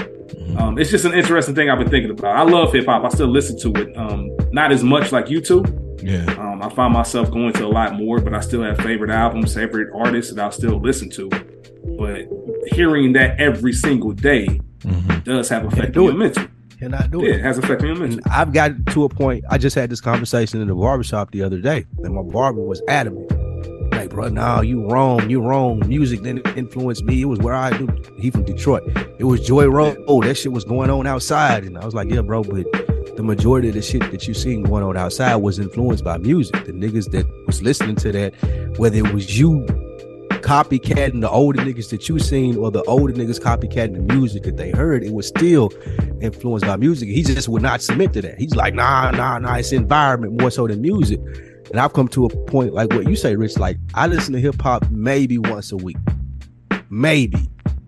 Um, 0.56 0.78
it's 0.78 0.90
just 0.90 1.04
an 1.04 1.12
interesting 1.14 1.54
thing 1.54 1.68
I've 1.68 1.78
been 1.78 1.90
thinking 1.90 2.10
about. 2.10 2.36
I 2.36 2.42
love 2.42 2.72
hip 2.72 2.86
hop. 2.86 3.04
I 3.04 3.08
still 3.08 3.28
listen 3.28 3.58
to 3.60 3.80
it. 3.82 3.96
Um, 3.96 4.30
not 4.52 4.72
as 4.72 4.82
much 4.82 5.12
like 5.12 5.28
you 5.28 5.40
two. 5.40 5.64
Yeah. 6.02 6.24
I 6.64 6.74
find 6.74 6.92
myself 6.94 7.30
going 7.30 7.52
to 7.54 7.66
a 7.66 7.68
lot 7.68 7.94
more, 7.94 8.20
but 8.20 8.32
I 8.34 8.40
still 8.40 8.62
have 8.62 8.78
favorite 8.78 9.10
albums, 9.10 9.54
favorite 9.54 9.88
artists 9.94 10.32
that 10.32 10.42
I'll 10.42 10.50
still 10.50 10.80
listen 10.80 11.10
to. 11.10 11.28
But 11.98 12.26
hearing 12.72 13.12
that 13.12 13.38
every 13.38 13.72
single 13.72 14.12
day 14.12 14.60
Mhm. 14.82 15.24
does 15.24 15.48
have 15.50 15.64
effect 15.66 15.92
do 15.92 16.00
on 16.02 16.06
it. 16.06 16.08
your 16.10 16.18
mental. 16.18 16.44
Cannot 16.80 17.10
do 17.10 17.18
Yeah, 17.22 17.34
it. 17.34 17.36
it 17.36 17.42
has 17.42 17.58
effect 17.58 17.82
on 17.82 17.88
your 17.88 17.96
mental. 17.98 18.20
I've 18.30 18.52
got 18.52 18.72
to 18.86 19.04
a 19.04 19.08
point. 19.08 19.44
I 19.50 19.58
just 19.58 19.76
had 19.76 19.90
this 19.90 20.00
conversation 20.00 20.60
in 20.62 20.68
the 20.68 20.74
barbershop 20.74 21.30
the 21.32 21.42
other 21.42 21.58
day, 21.58 21.84
and 22.02 22.14
my 22.14 22.22
barber 22.22 22.62
was 22.62 22.80
adamant. 22.88 23.30
Like, 23.92 24.10
bro, 24.10 24.28
no, 24.28 24.60
you 24.62 24.86
wrong. 24.88 25.28
You 25.30 25.40
wrong. 25.42 25.82
Music 25.86 26.22
didn't 26.22 26.46
influence 26.56 27.02
me. 27.02 27.20
It 27.22 27.26
was 27.26 27.38
where 27.40 27.54
I 27.54 27.76
do. 27.76 27.88
He 28.18 28.30
from 28.30 28.44
Detroit. 28.44 28.82
It 29.18 29.24
was 29.24 29.40
Joy 29.46 29.66
Road. 29.68 29.98
Oh, 30.08 30.22
that 30.22 30.36
shit 30.36 30.52
was 30.52 30.64
going 30.64 30.90
on 30.90 31.06
outside, 31.06 31.64
and 31.64 31.78
I 31.78 31.84
was 31.84 31.94
like, 31.94 32.10
yeah, 32.10 32.22
bro, 32.22 32.42
but 32.42 32.64
the 33.16 33.22
majority 33.22 33.68
of 33.68 33.74
the 33.74 33.82
shit 33.82 34.10
that 34.10 34.26
you 34.26 34.34
seen 34.34 34.62
going 34.62 34.82
on 34.82 34.96
outside 34.96 35.36
was 35.36 35.58
influenced 35.58 36.04
by 36.04 36.18
music. 36.18 36.64
The 36.64 36.72
niggas 36.72 37.10
that 37.12 37.26
was 37.46 37.62
listening 37.62 37.96
to 37.96 38.12
that, 38.12 38.34
whether 38.78 38.98
it 38.98 39.14
was 39.14 39.38
you 39.38 39.64
copycatting 40.44 41.22
the 41.22 41.30
older 41.30 41.62
niggas 41.62 41.88
that 41.90 42.08
you 42.08 42.18
seen 42.18 42.56
or 42.56 42.70
the 42.70 42.82
older 42.84 43.12
niggas 43.12 43.40
copycatting 43.40 43.94
the 43.94 44.14
music 44.14 44.42
that 44.42 44.56
they 44.56 44.70
heard, 44.70 45.02
it 45.02 45.12
was 45.12 45.26
still 45.26 45.70
influenced 46.20 46.66
by 46.66 46.76
music. 46.76 47.08
He 47.08 47.22
just 47.22 47.48
would 47.48 47.62
not 47.62 47.82
submit 47.82 48.12
to 48.14 48.22
that. 48.22 48.38
He's 48.38 48.54
like, 48.54 48.74
nah, 48.74 49.10
nah, 49.10 49.38
nah, 49.38 49.54
it's 49.54 49.72
environment 49.72 50.40
more 50.40 50.50
so 50.50 50.66
than 50.66 50.82
music. 50.82 51.20
And 51.70 51.80
I've 51.80 51.92
come 51.92 52.08
to 52.08 52.26
a 52.26 52.28
point 52.46 52.74
like 52.74 52.90
what 52.90 53.08
you 53.08 53.16
say, 53.16 53.36
Rich, 53.36 53.58
like 53.58 53.78
I 53.94 54.06
listen 54.06 54.34
to 54.34 54.40
hip 54.40 54.60
hop 54.60 54.90
maybe 54.90 55.38
once 55.38 55.72
a 55.72 55.76
week. 55.76 55.96
Maybe. 56.90 57.38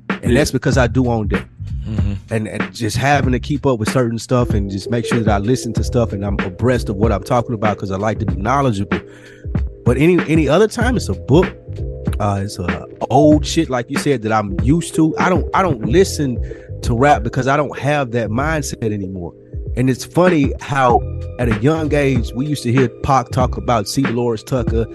And 0.09 0.37
that's 0.37 0.51
because 0.51 0.79
I 0.79 0.87
do 0.87 1.09
own 1.09 1.29
that. 1.29 1.47
Mhm. 1.87 2.17
And, 2.31 2.49
and 2.49 2.75
just 2.75 2.97
having 2.97 3.33
to 3.33 3.39
keep 3.39 3.65
up 3.65 3.79
with 3.79 3.91
certain 3.91 4.19
stuff 4.19 4.51
and 4.51 4.71
just 4.71 4.91
make 4.91 5.05
sure 5.07 5.21
that 5.21 5.29
I 5.33 5.39
listen 5.39 5.73
to 5.75 5.85
stuff 5.85 6.13
and 6.13 6.25
I'm 6.25 6.39
abreast 6.41 6.89
of 6.89 6.97
what 6.97 7.13
I'm 7.13 7.23
talking 7.23 7.55
about 7.55 7.77
because 7.77 7.91
I 7.93 7.97
like 7.97 8.19
to 8.21 8.27
be 8.27 8.35
knowledgeable. 8.35 9.01
But 9.85 9.97
any 9.97 10.19
any 10.29 10.49
other 10.49 10.67
time, 10.67 10.97
it's 10.97 11.09
a 11.09 11.15
book. 11.15 11.47
Uh, 12.19 12.41
it's 12.45 12.59
a 12.59 12.87
old 13.11 13.47
shit 13.47 13.71
like 13.71 13.89
you 13.89 13.99
said 13.99 14.23
that 14.23 14.33
I'm 14.33 14.59
used 14.61 14.95
to. 14.97 15.17
I 15.19 15.29
don't 15.29 15.49
I 15.55 15.63
don't 15.63 15.83
listen 15.87 16.39
to 16.83 16.95
rap 16.97 17.23
because 17.23 17.47
I 17.47 17.57
don't 17.57 17.79
have 17.79 18.11
that 18.13 18.31
mindset 18.31 18.93
anymore. 18.93 19.33
And 19.77 19.89
it's 19.91 20.05
funny 20.05 20.53
how 20.61 21.01
at 21.39 21.49
a 21.49 21.57
young 21.61 21.95
age 21.95 22.33
we 22.35 22.47
used 22.47 22.63
to 22.65 22.73
hear 22.73 22.89
Pac 23.05 23.29
talk 23.31 23.57
about 23.57 23.87
C. 23.87 24.03
Dolores 24.03 24.43
Tucker 24.43 24.87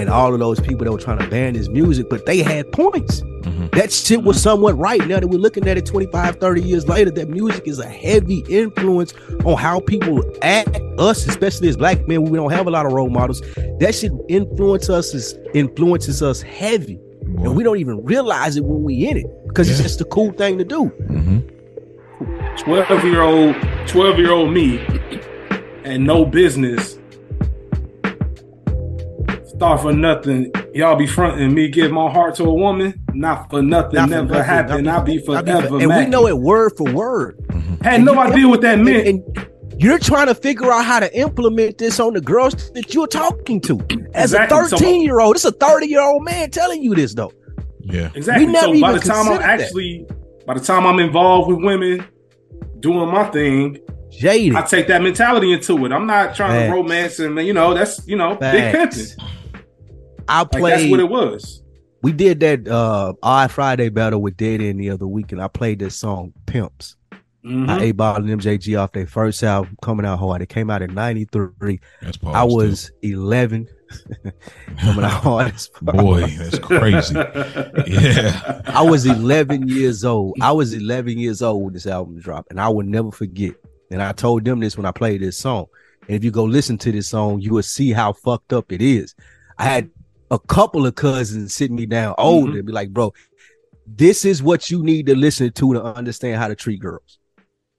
and 0.00 0.08
all 0.10 0.32
of 0.32 0.40
those 0.40 0.58
people 0.60 0.84
that 0.84 0.92
were 0.92 0.98
trying 0.98 1.18
to 1.18 1.26
ban 1.28 1.54
his 1.54 1.68
music, 1.68 2.08
but 2.08 2.26
they 2.26 2.42
had 2.42 2.70
points. 2.72 3.20
Mhm. 3.42 3.70
That 3.72 3.92
shit 3.92 4.22
was 4.22 4.40
somewhat 4.40 4.76
right. 4.78 5.06
Now 5.06 5.20
that 5.20 5.28
we're 5.28 5.38
looking 5.38 5.68
at 5.68 5.76
it 5.78 5.86
25, 5.86 6.36
30 6.36 6.62
years 6.62 6.88
later, 6.88 7.10
that 7.12 7.28
music 7.28 7.66
is 7.66 7.78
a 7.78 7.86
heavy 7.86 8.44
influence 8.48 9.14
on 9.44 9.56
how 9.56 9.80
people 9.80 10.22
act, 10.42 10.80
us, 10.98 11.26
especially 11.26 11.68
as 11.68 11.76
black 11.76 12.06
men, 12.08 12.22
we 12.24 12.36
don't 12.36 12.50
have 12.52 12.66
a 12.66 12.70
lot 12.70 12.86
of 12.86 12.92
role 12.92 13.10
models. 13.10 13.40
That 13.78 13.94
shit 13.94 14.12
influence 14.28 14.88
us 14.90 15.14
is 15.14 15.34
influences 15.54 16.22
us 16.22 16.42
heavy. 16.42 16.98
And 17.22 17.54
we 17.54 17.62
don't 17.62 17.78
even 17.78 18.04
realize 18.04 18.56
it 18.56 18.64
when 18.64 18.82
we 18.82 19.06
in 19.08 19.16
it 19.18 19.26
because 19.48 19.70
it's 19.70 19.80
just 19.80 20.00
a 20.00 20.04
cool 20.04 20.32
thing 20.32 20.58
to 20.58 20.64
do. 20.64 20.90
Mhm. 21.08 21.42
12 22.58 23.04
year 23.04 23.22
old 23.22 23.54
12 23.86 24.18
year 24.18 24.32
old 24.32 24.52
me 24.52 24.78
and 25.84 26.04
no 26.04 26.24
business 26.26 26.98
Start 29.60 29.82
for 29.82 29.92
nothing. 29.92 30.50
Y'all 30.72 30.96
be 30.96 31.06
fronting 31.06 31.52
me, 31.52 31.68
give 31.68 31.92
my 31.92 32.10
heart 32.10 32.34
to 32.36 32.44
a 32.44 32.54
woman. 32.54 32.94
Not 33.12 33.50
for 33.50 33.60
nothing, 33.60 33.96
Not 33.96 34.08
never 34.08 34.28
nothing, 34.28 34.42
happen. 34.44 34.88
I'll 34.88 35.02
be 35.02 35.18
I'll 35.18 35.24
for- 35.26 35.42
forever. 35.44 35.78
and 35.80 35.94
we 35.94 36.06
know 36.06 36.26
it 36.26 36.38
word 36.38 36.72
for 36.78 36.90
word. 36.90 37.36
Mm-hmm. 37.48 37.84
Had 37.84 38.02
no 38.02 38.12
And 38.18 38.28
you- 38.30 38.32
idea 38.36 38.48
what 38.48 38.62
that 38.62 38.78
meant. 38.78 39.06
And, 39.06 39.22
and 39.36 39.48
you're 39.82 39.98
trying 39.98 40.28
to 40.28 40.34
figure 40.34 40.72
out 40.72 40.86
how 40.86 40.98
to 41.00 41.14
implement 41.14 41.76
this 41.76 42.00
on 42.00 42.14
the 42.14 42.22
girls 42.22 42.70
that 42.72 42.94
you're 42.94 43.06
talking 43.06 43.60
to. 43.60 43.78
As 44.14 44.32
Exactly. 44.32 44.58
a 44.60 44.64
So- 44.68 44.78
13 44.78 45.02
year 45.02 45.20
old, 45.20 45.36
it's 45.36 45.44
a 45.44 45.52
30 45.52 45.88
year 45.88 46.00
old 46.00 46.24
man 46.24 46.50
telling 46.50 46.82
you 46.82 46.94
this 46.94 47.12
though. 47.12 47.30
Yeah. 47.82 48.08
Exactly. 48.14 48.46
We 48.46 48.52
never 48.52 48.74
so 48.74 48.80
by 48.80 48.88
even 48.88 48.92
the 48.94 48.98
time 49.00 49.16
I'm 49.18 49.24
considered 49.26 49.42
that. 49.42 49.60
actually, 49.60 50.06
by 50.46 50.54
the 50.54 50.60
time 50.60 50.86
I'm 50.86 51.00
involved 51.00 51.50
with 51.52 51.62
women, 51.62 52.02
doing 52.78 53.10
my 53.12 53.24
thing, 53.24 53.76
Jaded. 54.10 54.56
I 54.56 54.62
take 54.62 54.86
that 54.88 55.02
mentality 55.02 55.52
into 55.52 55.84
it. 55.84 55.92
I'm 55.92 56.06
not 56.06 56.34
trying 56.34 56.52
Facts. 56.62 56.70
to 56.70 56.74
romance 56.74 57.18
and 57.20 57.38
you 57.46 57.52
know 57.52 57.74
that's 57.74 58.08
you 58.08 58.16
know 58.16 58.30
big 58.36 58.72
Facts. 58.72 59.14
pimping. 59.14 59.26
I 60.30 60.38
Like 60.40 60.50
played. 60.50 60.72
that's 60.72 60.90
what 60.90 61.00
it 61.00 61.08
was. 61.08 61.62
we 62.02 62.12
did 62.12 62.40
that 62.40 62.66
uh 62.68 63.12
Odd 63.22 63.50
Friday 63.50 63.88
battle 63.90 64.22
with 64.22 64.36
Dead 64.36 64.60
End 64.60 64.80
the 64.80 64.90
other 64.90 65.06
week, 65.06 65.32
and 65.32 65.42
I 65.42 65.48
played 65.48 65.78
this 65.80 65.96
song 65.96 66.32
Pimps. 66.46 66.96
Mhm. 67.44 67.68
I 67.70 67.86
8Ball 67.92 68.16
and 68.18 68.28
MJG 68.40 68.78
off 68.78 68.92
their 68.92 69.06
first 69.06 69.42
album 69.42 69.76
coming 69.82 70.04
out 70.04 70.18
hard. 70.18 70.42
It 70.42 70.50
came 70.50 70.68
out 70.70 70.82
in 70.82 70.92
'93. 70.94 71.80
That's 72.02 72.16
Paul. 72.18 72.34
I 72.34 72.44
was 72.44 72.90
11. 73.02 73.66
coming 74.78 75.04
out 75.04 75.10
hard. 75.22 75.52
as. 75.54 75.68
Boy, 75.82 76.26
that's 76.26 76.58
crazy. 76.58 77.14
Yeah. 77.86 78.62
I 78.66 78.82
was 78.82 79.06
11 79.06 79.68
years 79.68 80.04
old. 80.04 80.36
I 80.40 80.52
was 80.52 80.74
11 80.74 81.18
years 81.18 81.42
old 81.42 81.64
when 81.64 81.72
this 81.72 81.86
album 81.86 82.18
dropped, 82.20 82.50
and 82.50 82.60
I 82.60 82.68
will 82.68 82.86
never 82.86 83.10
forget. 83.10 83.54
And 83.90 84.00
I 84.02 84.12
told 84.12 84.44
them 84.44 84.60
this 84.60 84.76
when 84.76 84.86
I 84.86 84.92
played 84.92 85.22
this 85.22 85.36
song. 85.38 85.66
And 86.06 86.16
if 86.16 86.22
you 86.22 86.30
go 86.30 86.44
listen 86.44 86.78
to 86.78 86.92
this 86.92 87.08
song, 87.08 87.40
you 87.40 87.52
will 87.54 87.62
see 87.62 87.90
how 87.92 88.12
fucked 88.12 88.52
up 88.52 88.70
it 88.72 88.80
is. 88.82 89.14
I 89.58 89.64
had 89.64 89.90
a 90.30 90.38
couple 90.38 90.86
of 90.86 90.94
cousins 90.94 91.54
sit 91.54 91.70
me 91.70 91.86
down 91.86 92.12
mm-hmm. 92.12 92.22
older 92.26 92.58
and 92.58 92.66
be 92.66 92.72
like, 92.72 92.90
bro, 92.90 93.12
this 93.86 94.24
is 94.24 94.42
what 94.42 94.70
you 94.70 94.82
need 94.82 95.06
to 95.06 95.16
listen 95.16 95.50
to 95.52 95.72
to 95.74 95.82
understand 95.82 96.36
how 96.36 96.48
to 96.48 96.54
treat 96.54 96.80
girls. 96.80 97.18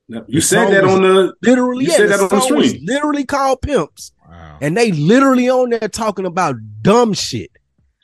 You 0.08 0.24
The 0.28 0.42
said 0.42 0.72
that 0.74 0.84
on 0.84 1.02
the 1.04 1.34
Literally, 1.42 1.86
You 1.86 1.92
yeah, 1.92 1.98
said 1.98 2.10
the 2.10 2.18
that 2.18 2.20
on 2.24 2.30
the 2.30 2.42
song 2.42 2.64
stream. 2.64 2.86
literally 2.86 3.24
called 3.26 3.62
Pimps. 3.62 4.12
Wow. 4.30 4.58
And 4.62 4.76
they 4.76 4.92
literally 4.92 5.50
on 5.50 5.70
there 5.70 5.88
talking 5.88 6.26
about 6.26 6.56
dumb 6.82 7.14
shit. 7.14 7.52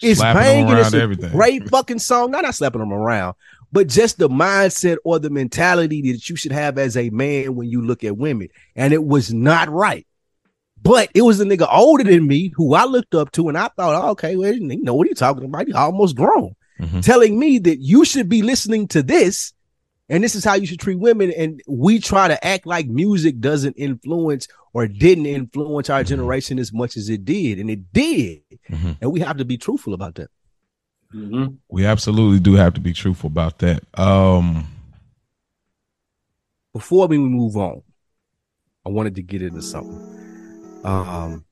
It's 0.02 0.20
Slapping 0.20 0.42
banging. 0.42 0.74
around 0.74 0.86
It's 0.86 0.94
a 0.94 1.02
everything. 1.02 1.32
great 1.32 1.68
fucking 1.70 2.00
song. 2.00 2.32
Not 2.32 2.44
not 2.44 2.56
slapping 2.56 2.80
them 2.80 2.94
around, 2.94 3.36
but 3.74 3.88
just 3.88 4.20
the 4.20 4.30
mindset 4.30 4.98
or 5.04 5.20
the 5.20 5.30
mentality 5.30 6.12
that 6.14 6.30
you 6.30 6.36
should 6.38 6.52
have 6.54 6.78
as 6.78 6.96
a 6.96 7.10
man 7.10 7.56
when 7.56 7.68
you 7.70 7.82
look 7.82 8.04
at 8.04 8.16
women. 8.16 8.48
And 8.76 8.94
it 8.94 9.04
was 9.04 9.34
not 9.34 9.70
right. 9.70 10.06
But 10.88 11.10
it 11.14 11.22
was 11.22 11.40
a 11.42 11.46
nigga 11.46 11.68
older 11.70 12.04
than 12.04 12.26
me 12.28 12.54
who 12.56 12.74
I 12.74 12.86
looked 12.86 13.14
up 13.14 13.32
to, 13.34 13.50
and 13.50 13.58
I 13.58 13.68
thought, 13.76 14.04
oh, 14.04 14.12
okay, 14.12 14.36
well, 14.38 14.54
you 14.54 14.84
know 14.84 14.94
what 14.96 15.06
are 15.06 15.10
you 15.10 15.16
talking 15.16 15.44
about? 15.44 15.66
He's 15.68 15.76
almost 15.76 16.16
grown, 16.16 16.56
Mhm. 16.80 17.04
telling 17.04 17.38
me 17.38 17.60
that 17.60 17.80
you 17.80 18.06
should 18.06 18.30
be 18.30 18.42
listening 18.42 18.88
to 18.90 19.04
this, 19.04 19.54
and 20.08 20.24
this 20.24 20.34
is 20.34 20.46
how 20.46 20.54
you 20.54 20.66
should 20.66 20.80
treat 20.80 21.00
women. 21.00 21.32
And 21.32 21.62
we 21.68 22.00
try 22.00 22.30
to 22.30 22.46
act 22.46 22.66
like 22.66 22.88
music 22.88 23.40
doesn't 23.40 23.74
influence 23.74 24.48
or 24.74 24.88
didn't 24.88 25.26
influence 25.26 25.90
our 25.90 26.04
generation 26.04 26.58
as 26.58 26.72
much 26.72 26.96
as 26.96 27.10
it 27.10 27.26
did, 27.26 27.60
and 27.60 27.70
it 27.70 27.92
did. 27.92 28.42
Mhm. 28.70 28.98
And 29.02 29.12
we 29.12 29.20
have 29.20 29.38
to 29.38 29.46
be 29.46 29.58
truthful 29.58 29.94
about 29.94 30.16
that. 30.16 30.30
Mhm. 31.14 31.58
We 31.70 31.86
absolutely 31.86 32.40
do 32.40 32.54
have 32.54 32.74
to 32.76 32.82
be 32.82 32.94
truthful 32.94 33.28
about 33.28 33.60
that. 33.60 33.84
Um, 34.00 34.68
before 36.74 37.08
we 37.08 37.18
move 37.18 37.58
on, 37.58 37.82
I 38.86 38.90
wanted 38.90 39.16
to 39.16 39.22
get 39.22 39.42
into 39.42 39.62
something. 39.62 40.14
Um, 40.88 41.44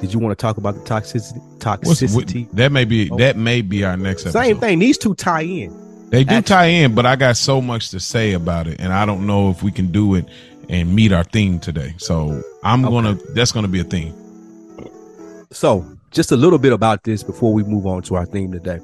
did 0.00 0.12
you 0.14 0.20
want 0.20 0.36
to 0.38 0.40
talk 0.40 0.58
about 0.58 0.74
the 0.74 0.80
toxicity? 0.82 1.40
Toxicity. 1.58 2.46
what, 2.46 2.56
that 2.56 2.70
may 2.72 2.84
be 2.84 3.10
Oh. 3.10 3.16
that 3.16 3.36
may 3.36 3.62
be 3.62 3.84
our 3.84 3.96
next 3.96 4.22
episode. 4.22 4.38
Same 4.42 4.60
thing. 4.60 4.78
These 4.78 4.98
two 4.98 5.14
tie 5.14 5.42
in. 5.42 6.08
They 6.10 6.24
do 6.24 6.36
Actually. 6.36 6.54
tie 6.54 6.64
in, 6.66 6.94
but 6.94 7.04
I 7.04 7.16
got 7.16 7.36
so 7.36 7.60
much 7.60 7.90
to 7.90 8.00
say 8.00 8.32
about 8.32 8.66
it, 8.66 8.80
and 8.80 8.92
I 8.92 9.04
don't 9.04 9.26
know 9.26 9.50
if 9.50 9.62
we 9.62 9.70
can 9.72 9.90
do 9.92 10.14
it 10.14 10.24
and 10.70 10.94
meet 10.94 11.12
our 11.12 11.24
theme 11.24 11.58
today. 11.58 11.94
So 11.98 12.42
I'm 12.62 12.84
Okay. 12.84 12.94
gonna 12.94 13.18
that's 13.34 13.52
gonna 13.52 13.68
be 13.68 13.80
a 13.80 13.84
theme. 13.84 14.14
So, 15.50 15.84
just 16.10 16.30
a 16.30 16.36
little 16.36 16.58
bit 16.58 16.72
about 16.72 17.02
this 17.04 17.22
before 17.22 17.52
we 17.52 17.62
move 17.64 17.86
on 17.86 18.02
to 18.02 18.14
our 18.14 18.26
theme 18.26 18.52
today. 18.52 18.78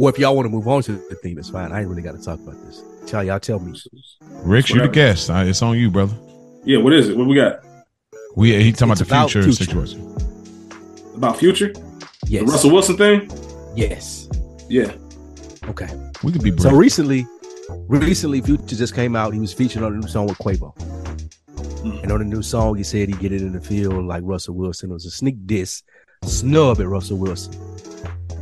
Or 0.00 0.10
if 0.10 0.18
y'all 0.18 0.34
want 0.34 0.46
to 0.46 0.50
move 0.50 0.66
on 0.66 0.82
to 0.82 0.92
the 0.92 1.14
theme, 1.22 1.38
it's 1.38 1.50
fine. 1.50 1.70
I 1.72 1.80
ain't 1.80 1.88
really 1.88 2.02
got 2.02 2.16
to 2.16 2.22
talk 2.22 2.40
about 2.40 2.56
this. 2.66 2.82
Tell 3.06 3.22
y'all, 3.22 3.38
tell 3.38 3.60
me. 3.60 3.78
Rick, 4.42 4.70
you 4.70 4.80
the 4.80 4.88
guest. 4.88 5.30
It's 5.30 5.62
on 5.62 5.78
you, 5.78 5.90
brother. 5.90 6.14
Yeah, 6.64 6.78
what 6.78 6.92
is 6.94 7.08
it? 7.10 7.16
What 7.16 7.26
we 7.28 7.36
got 7.36 7.63
We 8.36 8.62
he 8.62 8.72
talking 8.72 8.88
about 8.88 8.98
the 8.98 9.04
about 9.04 9.30
future, 9.30 9.42
future. 9.44 9.64
situation. 9.64 10.16
about 11.14 11.38
future? 11.38 11.72
Yes. 12.26 12.44
The 12.44 12.52
Russell 12.52 12.70
Wilson 12.72 12.96
thing? 12.96 13.30
Yes. 13.76 14.28
Yeah. 14.68 14.92
Okay. 15.68 15.88
We 16.22 16.32
could 16.32 16.42
be 16.42 16.56
So 16.58 16.70
recently, 16.70 17.26
recently, 17.86 18.40
Future 18.40 18.76
just 18.76 18.94
came 18.94 19.14
out. 19.14 19.32
He 19.32 19.40
was 19.40 19.52
featured 19.52 19.82
on 19.82 19.94
a 19.94 19.96
new 19.96 20.08
song 20.08 20.26
with 20.26 20.38
Quavo. 20.38 20.74
Mm. 21.84 22.02
And 22.02 22.12
on 22.12 22.18
the 22.18 22.24
new 22.24 22.42
song, 22.42 22.76
he 22.76 22.82
said 22.82 23.08
he'd 23.08 23.20
get 23.20 23.32
it 23.32 23.42
in 23.42 23.52
the 23.52 23.60
field 23.60 24.04
like 24.04 24.22
Russell 24.24 24.54
Wilson. 24.54 24.90
It 24.90 24.94
was 24.94 25.06
a 25.06 25.10
sneak 25.10 25.36
diss, 25.46 25.82
snub 26.24 26.80
at 26.80 26.88
Russell 26.88 27.18
Wilson. 27.18 27.52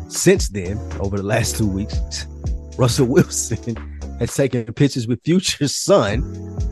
Since 0.08 0.48
then, 0.50 0.78
over 1.00 1.16
the 1.16 1.22
last 1.22 1.56
two 1.56 1.66
weeks, 1.66 2.26
Russell 2.78 3.06
Wilson 3.06 3.91
has 4.22 4.36
taken 4.36 4.64
pictures 4.72 5.08
with 5.08 5.20
Future's 5.24 5.74
son 5.88 6.22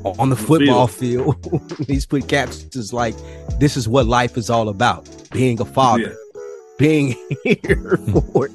on 0.04 0.30
the 0.30 0.36
football 0.36 0.86
field. 0.86 1.36
He's 1.86 2.06
put 2.06 2.28
captions 2.28 2.92
like, 2.92 3.14
This 3.58 3.76
is 3.76 3.88
what 3.88 4.06
life 4.06 4.36
is 4.36 4.50
all 4.50 4.68
about 4.68 5.08
being 5.32 5.60
a 5.60 5.64
father, 5.64 6.16
Yeah. 6.16 6.40
being 6.78 7.16
here 7.44 7.96
hmm. 7.96 8.18
for 8.32 8.48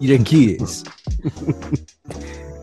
your 0.00 0.22
kids. 0.24 0.84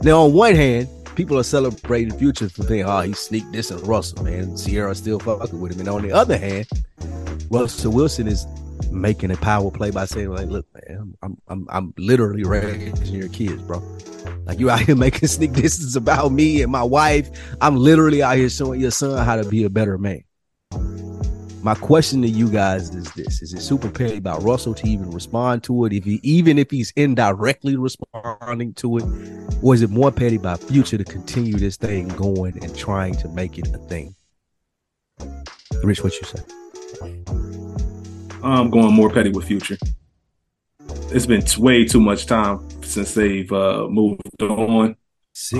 now, 0.02 0.24
on 0.24 0.34
one 0.34 0.56
hand, 0.56 0.88
people 1.16 1.38
are 1.38 1.44
celebrating 1.44 2.18
Future 2.18 2.50
for 2.50 2.64
being, 2.66 2.86
oh, 2.86 3.02
he 3.02 3.14
sneaked 3.14 3.52
this 3.52 3.70
and 3.70 3.86
Russell, 3.86 4.24
man. 4.24 4.56
Ciara 4.56 4.96
still 4.96 5.20
fucking 5.20 5.60
with 5.60 5.74
him. 5.74 5.82
And 5.82 5.90
on 5.90 6.04
the 6.04 6.12
other 6.14 6.38
hand, 6.38 6.68
Russell 7.50 7.92
Wilson 7.92 8.28
is 8.28 8.46
making 8.92 9.32
a 9.32 9.38
power 9.38 9.72
play 9.72 9.92
by 9.92 10.06
saying, 10.06 10.30
like, 10.30 10.48
look, 10.48 10.66
man, 10.74 11.16
I'm 11.22 11.38
I'm 11.50 11.68
I'm 11.70 11.94
literally 11.98 12.44
raising 12.44 12.96
your 13.14 13.30
kids, 13.30 13.62
bro. 13.64 13.82
Like 14.46 14.60
you 14.60 14.70
out 14.70 14.82
here 14.82 14.96
making 14.96 15.28
sneak 15.28 15.54
distance 15.54 15.96
about 15.96 16.32
me 16.32 16.62
and 16.62 16.72
my 16.72 16.84
wife. 16.84 17.30
I'm 17.62 17.78
literally 17.78 18.22
out 18.22 18.38
here 18.38 18.50
showing 18.50 18.80
your 18.80 18.92
son 18.92 19.24
how 19.26 19.36
to 19.36 19.48
be 19.48 19.64
a 19.64 19.70
better 19.70 19.98
man. 19.98 20.24
My 21.66 21.74
question 21.74 22.22
to 22.22 22.28
you 22.28 22.48
guys 22.48 22.94
is 22.94 23.12
this: 23.14 23.42
Is 23.42 23.52
it 23.52 23.62
super 23.62 23.90
petty 23.90 24.18
about 24.18 24.44
Russell 24.44 24.76
to 24.76 24.88
even 24.88 25.10
respond 25.10 25.64
to 25.64 25.86
it? 25.86 25.94
If 25.94 26.04
he 26.04 26.20
even 26.22 26.60
if 26.60 26.70
he's 26.70 26.94
indirectly 26.96 27.76
responding 27.76 28.76
to 28.76 28.98
it, 28.98 29.04
or 29.64 29.74
is 29.74 29.82
it 29.82 29.90
more 29.90 30.12
petty 30.12 30.38
by 30.38 30.58
Future 30.58 31.00
to 31.00 31.04
continue 31.04 31.58
this 31.58 31.76
thing 31.76 32.08
going 32.10 32.64
and 32.64 32.78
trying 32.78 33.16
to 33.16 33.28
make 33.30 33.58
it 33.58 33.68
a 33.74 33.80
thing? 33.80 34.14
Rich, 35.84 36.04
what 36.04 36.14
you 36.14 36.28
say? 36.28 36.44
I'm 38.44 38.70
going 38.70 38.94
more 38.94 39.10
petty 39.10 39.32
with 39.32 39.46
Future. 39.46 39.78
It's 41.12 41.26
been 41.26 41.44
way 41.58 41.86
too 41.86 42.00
much 42.00 42.26
time 42.26 42.68
since 42.84 43.14
they've 43.14 43.52
uh, 43.52 43.88
moved 43.90 44.22
on. 44.42 44.96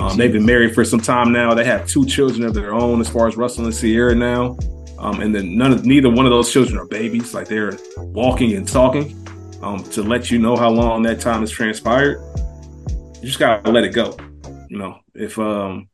Um, 0.00 0.16
they've 0.16 0.32
been 0.32 0.46
married 0.46 0.74
for 0.74 0.84
some 0.84 1.00
time 1.00 1.32
now. 1.32 1.54
They 1.54 1.64
have 1.64 1.86
two 1.86 2.06
children 2.06 2.44
of 2.44 2.54
their 2.54 2.74
own, 2.74 3.00
as 3.00 3.08
far 3.08 3.28
as 3.28 3.36
Russell 3.36 3.66
and 3.66 3.74
Ciara 3.74 4.14
now. 4.14 4.56
Um, 4.98 5.20
and 5.20 5.34
then 5.34 5.56
none 5.56 5.72
of 5.72 5.84
neither 5.84 6.08
one 6.08 6.24
of 6.24 6.30
those 6.30 6.50
children 6.50 6.78
are 6.78 6.86
babies. 6.86 7.34
Like 7.34 7.48
they're 7.48 7.78
walking 7.98 8.54
and 8.54 8.66
talking. 8.66 9.22
Um, 9.62 9.82
to 9.84 10.02
let 10.02 10.30
you 10.30 10.38
know 10.38 10.56
how 10.56 10.70
long 10.70 11.02
that 11.02 11.20
time 11.20 11.40
has 11.40 11.50
transpired, 11.50 12.20
you 13.20 13.26
just 13.26 13.38
gotta 13.38 13.70
let 13.70 13.84
it 13.84 13.94
go. 13.94 14.16
You 14.68 14.78
know, 14.78 14.98
if 15.14 15.38
um, 15.38 15.88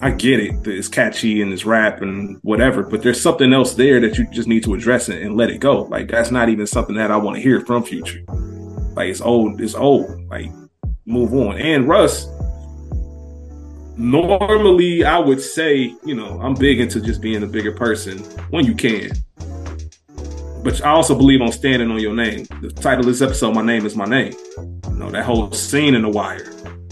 I 0.00 0.10
get 0.10 0.40
it, 0.40 0.66
it's 0.66 0.88
catchy 0.88 1.40
and 1.40 1.52
it's 1.52 1.64
rap 1.64 2.02
and 2.02 2.38
whatever, 2.42 2.82
but 2.82 3.02
there's 3.02 3.20
something 3.20 3.52
else 3.52 3.74
there 3.74 4.00
that 4.00 4.18
you 4.18 4.28
just 4.30 4.48
need 4.48 4.64
to 4.64 4.74
address 4.74 5.08
it 5.08 5.22
and 5.22 5.36
let 5.36 5.50
it 5.50 5.58
go. 5.58 5.82
Like 5.82 6.08
that's 6.08 6.30
not 6.30 6.48
even 6.48 6.66
something 6.66 6.96
that 6.96 7.10
I 7.10 7.16
want 7.16 7.36
to 7.36 7.42
hear 7.42 7.60
from 7.60 7.84
Future. 7.84 8.24
Like 8.96 9.10
it's 9.10 9.20
old, 9.20 9.60
it's 9.60 9.74
old. 9.74 10.26
Like 10.28 10.50
move 11.04 11.34
on. 11.34 11.58
And 11.58 11.86
Russ, 11.86 12.26
normally 13.96 15.04
I 15.04 15.18
would 15.18 15.40
say, 15.40 15.94
you 16.04 16.14
know, 16.14 16.40
I'm 16.40 16.54
big 16.54 16.80
into 16.80 17.00
just 17.00 17.20
being 17.20 17.42
a 17.42 17.46
bigger 17.46 17.72
person 17.72 18.18
when 18.50 18.64
you 18.64 18.74
can. 18.74 19.10
But 20.64 20.84
I 20.84 20.88
also 20.88 21.14
believe 21.14 21.42
on 21.42 21.52
standing 21.52 21.90
on 21.90 22.00
your 22.00 22.14
name. 22.14 22.46
The 22.60 22.70
title 22.70 23.00
of 23.00 23.06
this 23.06 23.22
episode, 23.22 23.54
My 23.54 23.62
Name 23.62 23.86
is 23.86 23.94
My 23.94 24.06
Name. 24.06 24.34
You 24.56 24.94
know, 24.94 25.10
that 25.10 25.24
whole 25.24 25.52
scene 25.52 25.94
in 25.94 26.02
The 26.02 26.08
Wire 26.08 26.50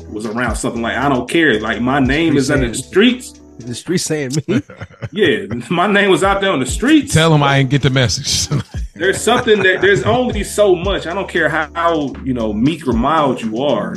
was 0.08 0.26
around 0.26 0.54
something 0.54 0.80
like, 0.80 0.96
I 0.96 1.08
don't 1.08 1.28
care. 1.28 1.58
Like, 1.58 1.80
my 1.80 1.98
name 1.98 2.36
is 2.36 2.50
in 2.50 2.60
the 2.60 2.72
streets. 2.72 3.32
the 3.58 3.74
street 3.74 3.98
saying 3.98 4.32
me. 4.46 4.62
Yeah, 5.10 5.46
my 5.70 5.88
name 5.88 6.10
was 6.10 6.22
out 6.22 6.40
there 6.40 6.52
on 6.52 6.60
the 6.60 6.66
streets. 6.66 7.12
Tell 7.12 7.34
him 7.34 7.42
I 7.42 7.58
didn't 7.58 7.70
get 7.70 7.82
the 7.82 7.90
message. 7.90 8.48
there's 8.94 9.20
something 9.20 9.62
that 9.62 9.80
there's 9.80 10.02
only 10.04 10.44
so 10.44 10.74
much. 10.74 11.06
I 11.06 11.14
don't 11.14 11.28
care 11.28 11.48
how, 11.48 12.12
you 12.24 12.34
know 12.34 12.52
meek 12.52 12.86
or 12.86 12.92
mild 12.92 13.40
you 13.40 13.62
are, 13.62 13.96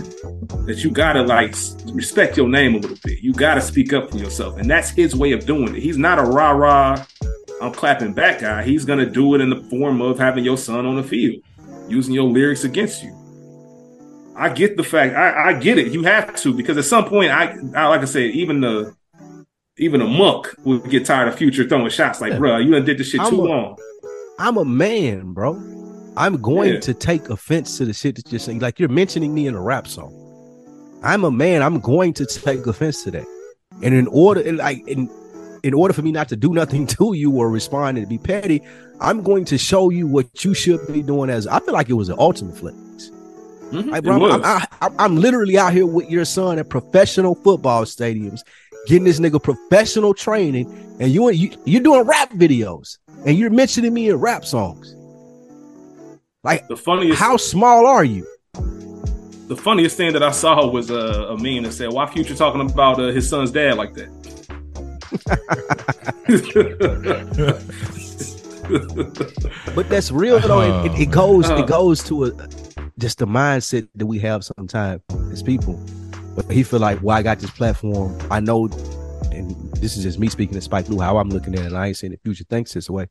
that 0.65 0.83
you 0.83 0.91
gotta 0.91 1.21
like 1.21 1.55
respect 1.93 2.37
your 2.37 2.49
name 2.49 2.75
a 2.75 2.79
little 2.79 2.97
bit. 3.03 3.19
You 3.19 3.33
gotta 3.33 3.61
speak 3.61 3.93
up 3.93 4.11
for 4.11 4.17
yourself, 4.17 4.57
and 4.57 4.69
that's 4.69 4.89
his 4.89 5.15
way 5.15 5.31
of 5.31 5.45
doing 5.45 5.75
it. 5.75 5.81
He's 5.81 5.97
not 5.97 6.19
a 6.19 6.23
rah 6.23 6.51
rah 6.51 7.05
I'm 7.61 7.73
clapping 7.73 8.13
back 8.13 8.41
guy, 8.41 8.63
he's 8.63 8.85
gonna 8.85 9.09
do 9.09 9.33
it 9.35 9.41
in 9.41 9.49
the 9.49 9.61
form 9.69 10.01
of 10.01 10.19
having 10.19 10.43
your 10.43 10.57
son 10.57 10.85
on 10.85 10.95
the 10.95 11.03
field, 11.03 11.41
using 11.87 12.13
your 12.13 12.29
lyrics 12.29 12.63
against 12.63 13.03
you. 13.03 13.13
I 14.35 14.49
get 14.49 14.77
the 14.77 14.83
fact. 14.83 15.15
I, 15.15 15.49
I 15.49 15.53
get 15.53 15.79
it. 15.79 15.91
You 15.91 16.03
have 16.03 16.35
to 16.37 16.53
because 16.53 16.77
at 16.77 16.85
some 16.85 17.05
point, 17.05 17.31
I, 17.31 17.55
I 17.75 17.87
like 17.87 18.01
I 18.01 18.05
said, 18.05 18.29
even 18.31 18.61
the 18.61 18.95
even 19.79 20.01
a 20.01 20.07
monk 20.07 20.53
would 20.63 20.87
get 20.89 21.05
tired 21.05 21.27
of 21.27 21.35
Future 21.35 21.67
throwing 21.67 21.89
shots. 21.89 22.21
Like, 22.21 22.37
bro, 22.37 22.57
you 22.57 22.71
done 22.71 22.85
did 22.85 22.99
this 22.99 23.09
shit 23.09 23.21
I'm 23.21 23.31
too 23.31 23.41
a- 23.41 23.47
long. 23.47 23.77
I'm 24.39 24.57
a 24.57 24.65
man, 24.65 25.33
bro. 25.33 25.53
I'm 26.15 26.37
going 26.41 26.75
Yeah. 26.75 26.79
to 26.81 26.93
take 26.93 27.29
offense 27.29 27.77
to 27.77 27.85
the 27.85 27.93
shit 27.93 28.15
that 28.15 28.31
you're 28.31 28.39
saying. 28.39 28.59
Like 28.59 28.79
you're 28.79 28.89
mentioning 28.89 29.33
me 29.33 29.47
in 29.47 29.55
a 29.55 29.61
rap 29.61 29.87
song. 29.87 30.13
I'm 31.03 31.23
a 31.23 31.31
man. 31.31 31.61
I'm 31.61 31.79
going 31.79 32.13
to 32.13 32.25
take 32.25 32.65
offense 32.65 33.03
to 33.03 33.11
that. 33.11 33.25
And 33.83 33.93
in 33.93 34.07
order, 34.07 34.41
and 34.41 34.57
like 34.57 34.87
in 34.87 35.09
in 35.63 35.73
order 35.73 35.93
for 35.93 36.01
me 36.01 36.11
not 36.11 36.29
to 36.29 36.35
do 36.35 36.53
nothing 36.53 36.87
to 36.97 37.13
you 37.13 37.31
or 37.31 37.49
respond 37.49 37.97
and 37.97 38.07
be 38.09 38.17
petty, 38.17 38.61
I'm 38.99 39.21
going 39.21 39.45
to 39.45 39.57
show 39.57 39.89
you 39.89 40.07
what 40.07 40.43
you 40.43 40.53
should 40.53 40.85
be 40.91 41.01
doing. 41.03 41.29
As 41.29 41.45
I 41.47 41.59
feel 41.59 41.73
like 41.73 41.89
it 41.89 41.93
was 41.93 42.09
an 42.09 42.15
ultimate 42.19 42.57
flex. 42.57 42.77
Mhm, 43.71 43.91
Like, 43.91 44.03
bro. 44.03 44.31
I'm, 44.31 44.43
I, 44.45 44.65
I'm, 44.81 44.95
I'm 44.97 45.15
literally 45.17 45.57
out 45.57 45.73
here 45.73 45.85
with 45.85 46.09
your 46.09 46.25
son 46.25 46.57
at 46.57 46.69
professional 46.69 47.35
football 47.35 47.83
stadiums, 47.83 48.39
getting 48.87 49.03
this 49.03 49.19
nigga 49.19 49.41
professional 49.43 50.13
training, 50.13 50.67
and 50.99 51.11
you 51.11 51.29
you 51.29 51.51
you're 51.65 51.83
doing 51.83 52.01
rap 52.03 52.31
videos, 52.31 52.97
and 53.25 53.37
you're 53.37 53.49
mentioning 53.49 53.93
me 53.93 54.09
in 54.09 54.15
rap 54.15 54.45
songs. 54.45 54.95
Like, 56.43 56.67
the 56.67 56.77
funniest 56.77 57.19
how 57.19 57.37
small 57.37 57.85
are 57.85 58.03
you? 58.03 58.25
the 59.47 59.55
funniest 59.55 59.95
thing 59.95 60.11
that 60.13 60.23
I 60.23 60.31
saw 60.31 60.67
was 60.67 60.89
a, 60.89 60.95
a 60.95 61.37
meme 61.37 61.63
that 61.63 61.71
said, 61.71 61.91
"Why 61.91 62.05
Future 62.07 62.35
talking 62.35 62.61
about 62.61 62.99
uh, 62.99 63.07
his 63.07 63.29
son's 63.29 63.51
dad 63.51 63.77
like 63.77 63.93
that?" 63.93 64.09
But 69.75 69.87
that's 69.89 70.11
real 70.11 70.39
though. 70.39 70.83
It, 70.83 70.91
it, 70.91 70.99
it 71.03 71.11
goes 71.11 71.49
it 71.49 71.67
goes 71.67 72.03
to 72.05 72.25
a 72.25 72.31
just 72.99 73.19
the 73.19 73.27
mindset 73.27 73.87
that 73.95 74.05
we 74.05 74.19
have 74.19 74.43
sometimes 74.43 75.01
as 75.31 75.41
people. 75.41 75.79
But 76.35 76.51
he 76.51 76.63
feel 76.63 76.79
like, 76.79 77.01
well, 77.01 77.17
I 77.17 77.23
got 77.23 77.39
this 77.39 77.49
platform. 77.49 78.17
I 78.29 78.39
know, 78.39 78.65
and 79.31 79.66
this 79.81 79.97
is 79.97 80.03
just 80.03 80.19
me 80.19 80.27
speaking 80.27 80.55
to 80.55 80.61
Spike 80.61 80.89
Lou, 80.89 80.99
how 80.99 81.17
I'm 81.17 81.29
looking 81.29 81.53
at 81.55 81.61
it. 81.61 81.67
And 81.67 81.77
I 81.77 81.87
ain't 81.87 81.97
saying 81.97 82.11
the 82.11 82.19
future 82.23 82.43
thinks 82.45 82.73
this 82.73 82.89
way. 82.89 83.07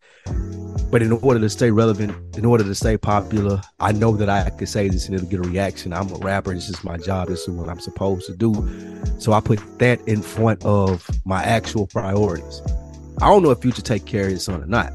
But 0.90 1.02
in 1.02 1.12
order 1.12 1.40
to 1.40 1.48
stay 1.48 1.70
relevant, 1.70 2.36
in 2.36 2.44
order 2.44 2.64
to 2.64 2.74
stay 2.74 2.96
popular, 2.96 3.60
I 3.80 3.92
know 3.92 4.16
that 4.16 4.28
I 4.28 4.50
could 4.50 4.68
say 4.68 4.88
this 4.88 5.06
and 5.06 5.14
it'll 5.14 5.28
get 5.28 5.40
a 5.40 5.48
reaction. 5.48 5.92
I'm 5.92 6.10
a 6.10 6.18
rapper. 6.18 6.54
This 6.54 6.68
is 6.68 6.82
my 6.84 6.96
job. 6.96 7.28
This 7.28 7.42
is 7.42 7.50
what 7.50 7.68
I'm 7.68 7.80
supposed 7.80 8.26
to 8.26 8.36
do. 8.36 8.54
So 9.18 9.32
I 9.32 9.40
put 9.40 9.60
that 9.78 10.00
in 10.06 10.22
front 10.22 10.64
of 10.64 11.08
my 11.24 11.42
actual 11.42 11.86
priorities. 11.86 12.62
I 13.20 13.26
don't 13.26 13.42
know 13.42 13.50
if 13.50 13.60
Future 13.60 13.82
take 13.82 14.04
care 14.04 14.26
of 14.26 14.32
his 14.32 14.44
son 14.44 14.62
or 14.62 14.66
not, 14.66 14.92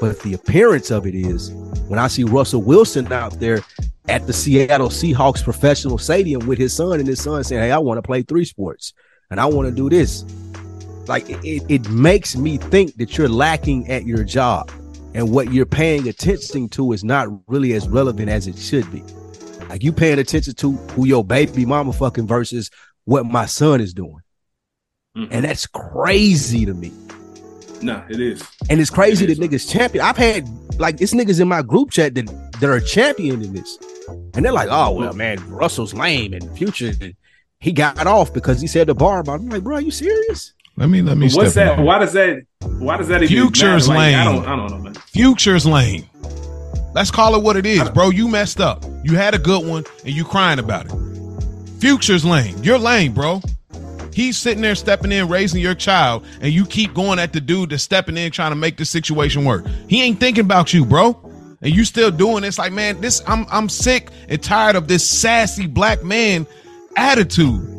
but 0.00 0.20
the 0.20 0.34
appearance 0.34 0.90
of 0.90 1.06
it 1.06 1.14
is 1.14 1.50
when 1.88 1.98
I 1.98 2.06
see 2.06 2.22
Russell 2.22 2.62
Wilson 2.62 3.12
out 3.12 3.40
there 3.40 3.60
at 4.08 4.26
the 4.26 4.32
Seattle 4.32 4.88
Seahawks 4.88 5.42
professional 5.42 5.98
stadium 5.98 6.46
with 6.46 6.58
his 6.58 6.72
son, 6.72 6.98
and 6.98 7.06
his 7.06 7.20
son 7.20 7.42
saying, 7.44 7.62
"Hey, 7.62 7.72
I 7.72 7.78
want 7.78 7.98
to 7.98 8.02
play 8.02 8.22
three 8.22 8.44
sports, 8.44 8.94
and 9.30 9.40
I 9.40 9.46
want 9.46 9.68
to 9.68 9.74
do 9.74 9.90
this." 9.90 10.24
Like 11.08 11.28
it, 11.30 11.62
it 11.68 11.88
makes 11.90 12.36
me 12.36 12.58
think 12.58 12.96
that 12.96 13.16
you're 13.16 13.28
lacking 13.28 13.88
at 13.90 14.04
your 14.04 14.22
job, 14.24 14.70
and 15.14 15.30
what 15.32 15.52
you're 15.52 15.66
paying 15.66 16.06
attention 16.08 16.68
to 16.70 16.92
is 16.92 17.02
not 17.02 17.28
really 17.48 17.72
as 17.72 17.88
relevant 17.88 18.28
as 18.28 18.46
it 18.46 18.58
should 18.58 18.90
be. 18.92 19.02
Like 19.68 19.82
you 19.82 19.92
paying 19.92 20.18
attention 20.18 20.54
to 20.56 20.72
who 20.72 21.06
your 21.06 21.24
baby 21.24 21.64
mama 21.66 21.92
fucking 21.92 22.26
versus 22.26 22.70
what 23.04 23.24
my 23.26 23.46
son 23.46 23.80
is 23.80 23.94
doing, 23.94 24.20
Mhm. 25.16 25.28
and 25.30 25.44
that's 25.46 25.66
crazy 25.66 26.66
to 26.66 26.74
me. 26.74 26.92
nah, 27.80 28.02
it 28.10 28.18
is. 28.20 28.42
And 28.68 28.80
it's 28.80 28.90
crazy 28.90 29.24
It 29.24 29.28
that 29.28 29.32
is. 29.34 29.38
niggas 29.38 29.70
champion. 29.70 30.04
I've 30.04 30.16
had 30.16 30.46
like 30.80 31.00
it's 31.00 31.14
niggas 31.14 31.40
in 31.40 31.48
my 31.48 31.62
group 31.62 31.90
chat 31.90 32.14
that 32.16 32.26
that 32.60 32.68
are 32.68 32.80
championing 32.80 33.52
this, 33.54 33.78
and 34.34 34.44
they're 34.44 34.52
like, 34.52 34.68
"Oh 34.70 34.90
well, 34.92 35.12
man, 35.14 35.38
Russell's 35.48 35.94
lame 35.94 36.34
and 36.34 36.50
Future, 36.58 36.92
he 37.60 37.72
got 37.72 38.06
off 38.06 38.34
because 38.34 38.60
he 38.60 38.66
said 38.66 38.88
the 38.88 38.94
bar." 38.94 39.22
But 39.22 39.32
I'm 39.32 39.48
like, 39.48 39.62
bro, 39.62 39.76
are 39.76 39.80
you 39.80 39.90
serious? 39.90 40.52
Let 40.78 40.90
me 40.90 41.02
let 41.02 41.18
me 41.18 41.28
see. 41.28 41.36
What's 41.36 41.54
that? 41.54 41.80
in. 41.80 41.84
Why 41.84 41.98
does 41.98 42.12
that? 42.12 42.46
Why 42.60 42.96
does 42.96 43.08
that 43.08 43.24
even 43.24 43.28
Future's? 43.28 43.88
Like, 43.88 44.14
I 44.14 44.24
don't. 44.24 44.46
I 44.46 44.54
don't 44.54 44.70
know, 44.70 44.78
man. 44.78 44.94
Future's 44.94 45.66
lame. 45.66 46.08
Let's 46.94 47.10
call 47.10 47.34
it 47.34 47.42
what 47.42 47.56
it 47.56 47.66
is, 47.66 47.90
bro. 47.90 48.10
You 48.10 48.28
messed 48.28 48.60
up. 48.60 48.84
You 49.02 49.16
had 49.16 49.34
a 49.34 49.38
good 49.38 49.66
one 49.66 49.84
and 50.04 50.14
you 50.14 50.24
crying 50.24 50.60
about 50.60 50.86
it. 50.86 50.92
Future's 51.80 52.24
lame. 52.24 52.56
You're 52.62 52.78
lame, 52.78 53.12
bro. 53.12 53.42
He's 54.14 54.38
sitting 54.38 54.62
there 54.62 54.76
stepping 54.76 55.10
in, 55.10 55.28
raising 55.28 55.60
your 55.60 55.74
child, 55.74 56.24
and 56.40 56.52
you 56.52 56.64
keep 56.64 56.94
going 56.94 57.18
at 57.18 57.32
the 57.32 57.40
dude 57.40 57.70
that's 57.70 57.82
stepping 57.82 58.16
in 58.16 58.30
trying 58.30 58.52
to 58.52 58.56
make 58.56 58.76
the 58.76 58.84
situation 58.84 59.44
work. 59.44 59.66
He 59.88 60.02
ain't 60.02 60.20
thinking 60.20 60.44
about 60.44 60.72
you, 60.72 60.84
bro. 60.84 61.20
And 61.60 61.74
you 61.74 61.84
still 61.84 62.12
doing 62.12 62.42
this 62.42 62.56
like, 62.56 62.72
man, 62.72 63.00
this 63.00 63.20
I'm 63.26 63.46
I'm 63.50 63.68
sick 63.68 64.10
and 64.28 64.40
tired 64.40 64.76
of 64.76 64.86
this 64.86 65.08
sassy 65.08 65.66
black 65.66 66.04
man 66.04 66.46
attitude. 66.96 67.77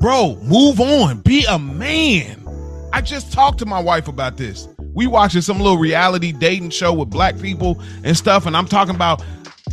Bro, 0.00 0.36
move 0.42 0.80
on. 0.80 1.20
Be 1.20 1.44
a 1.48 1.58
man. 1.58 2.44
I 2.92 3.00
just 3.00 3.32
talked 3.32 3.58
to 3.58 3.66
my 3.66 3.80
wife 3.80 4.08
about 4.08 4.36
this. 4.36 4.68
We 4.94 5.06
watching 5.06 5.42
some 5.42 5.58
little 5.58 5.78
reality 5.78 6.32
dating 6.32 6.70
show 6.70 6.92
with 6.92 7.10
black 7.10 7.38
people 7.38 7.80
and 8.04 8.16
stuff, 8.16 8.46
and 8.46 8.56
I'm 8.56 8.66
talking 8.66 8.94
about 8.94 9.22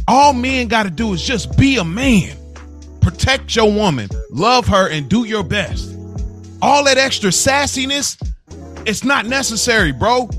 all 0.08 0.34
men 0.34 0.68
got 0.68 0.84
to 0.84 0.90
do 0.90 1.14
is 1.14 1.24
just 1.24 1.58
be 1.58 1.78
a 1.78 1.84
man, 1.84 2.38
protect 3.02 3.56
your 3.56 3.72
woman, 3.72 4.10
love 4.30 4.68
her, 4.68 4.90
and 4.90 5.10
do 5.10 5.26
your 5.26 5.44
best. 5.44 5.96
All 6.62 6.84
that 6.86 6.98
extra 6.98 7.30
sassiness, 7.30 8.18
it's 8.88 9.04
not 9.04 9.26
necessary, 9.26 9.92
bro. 9.92 10.30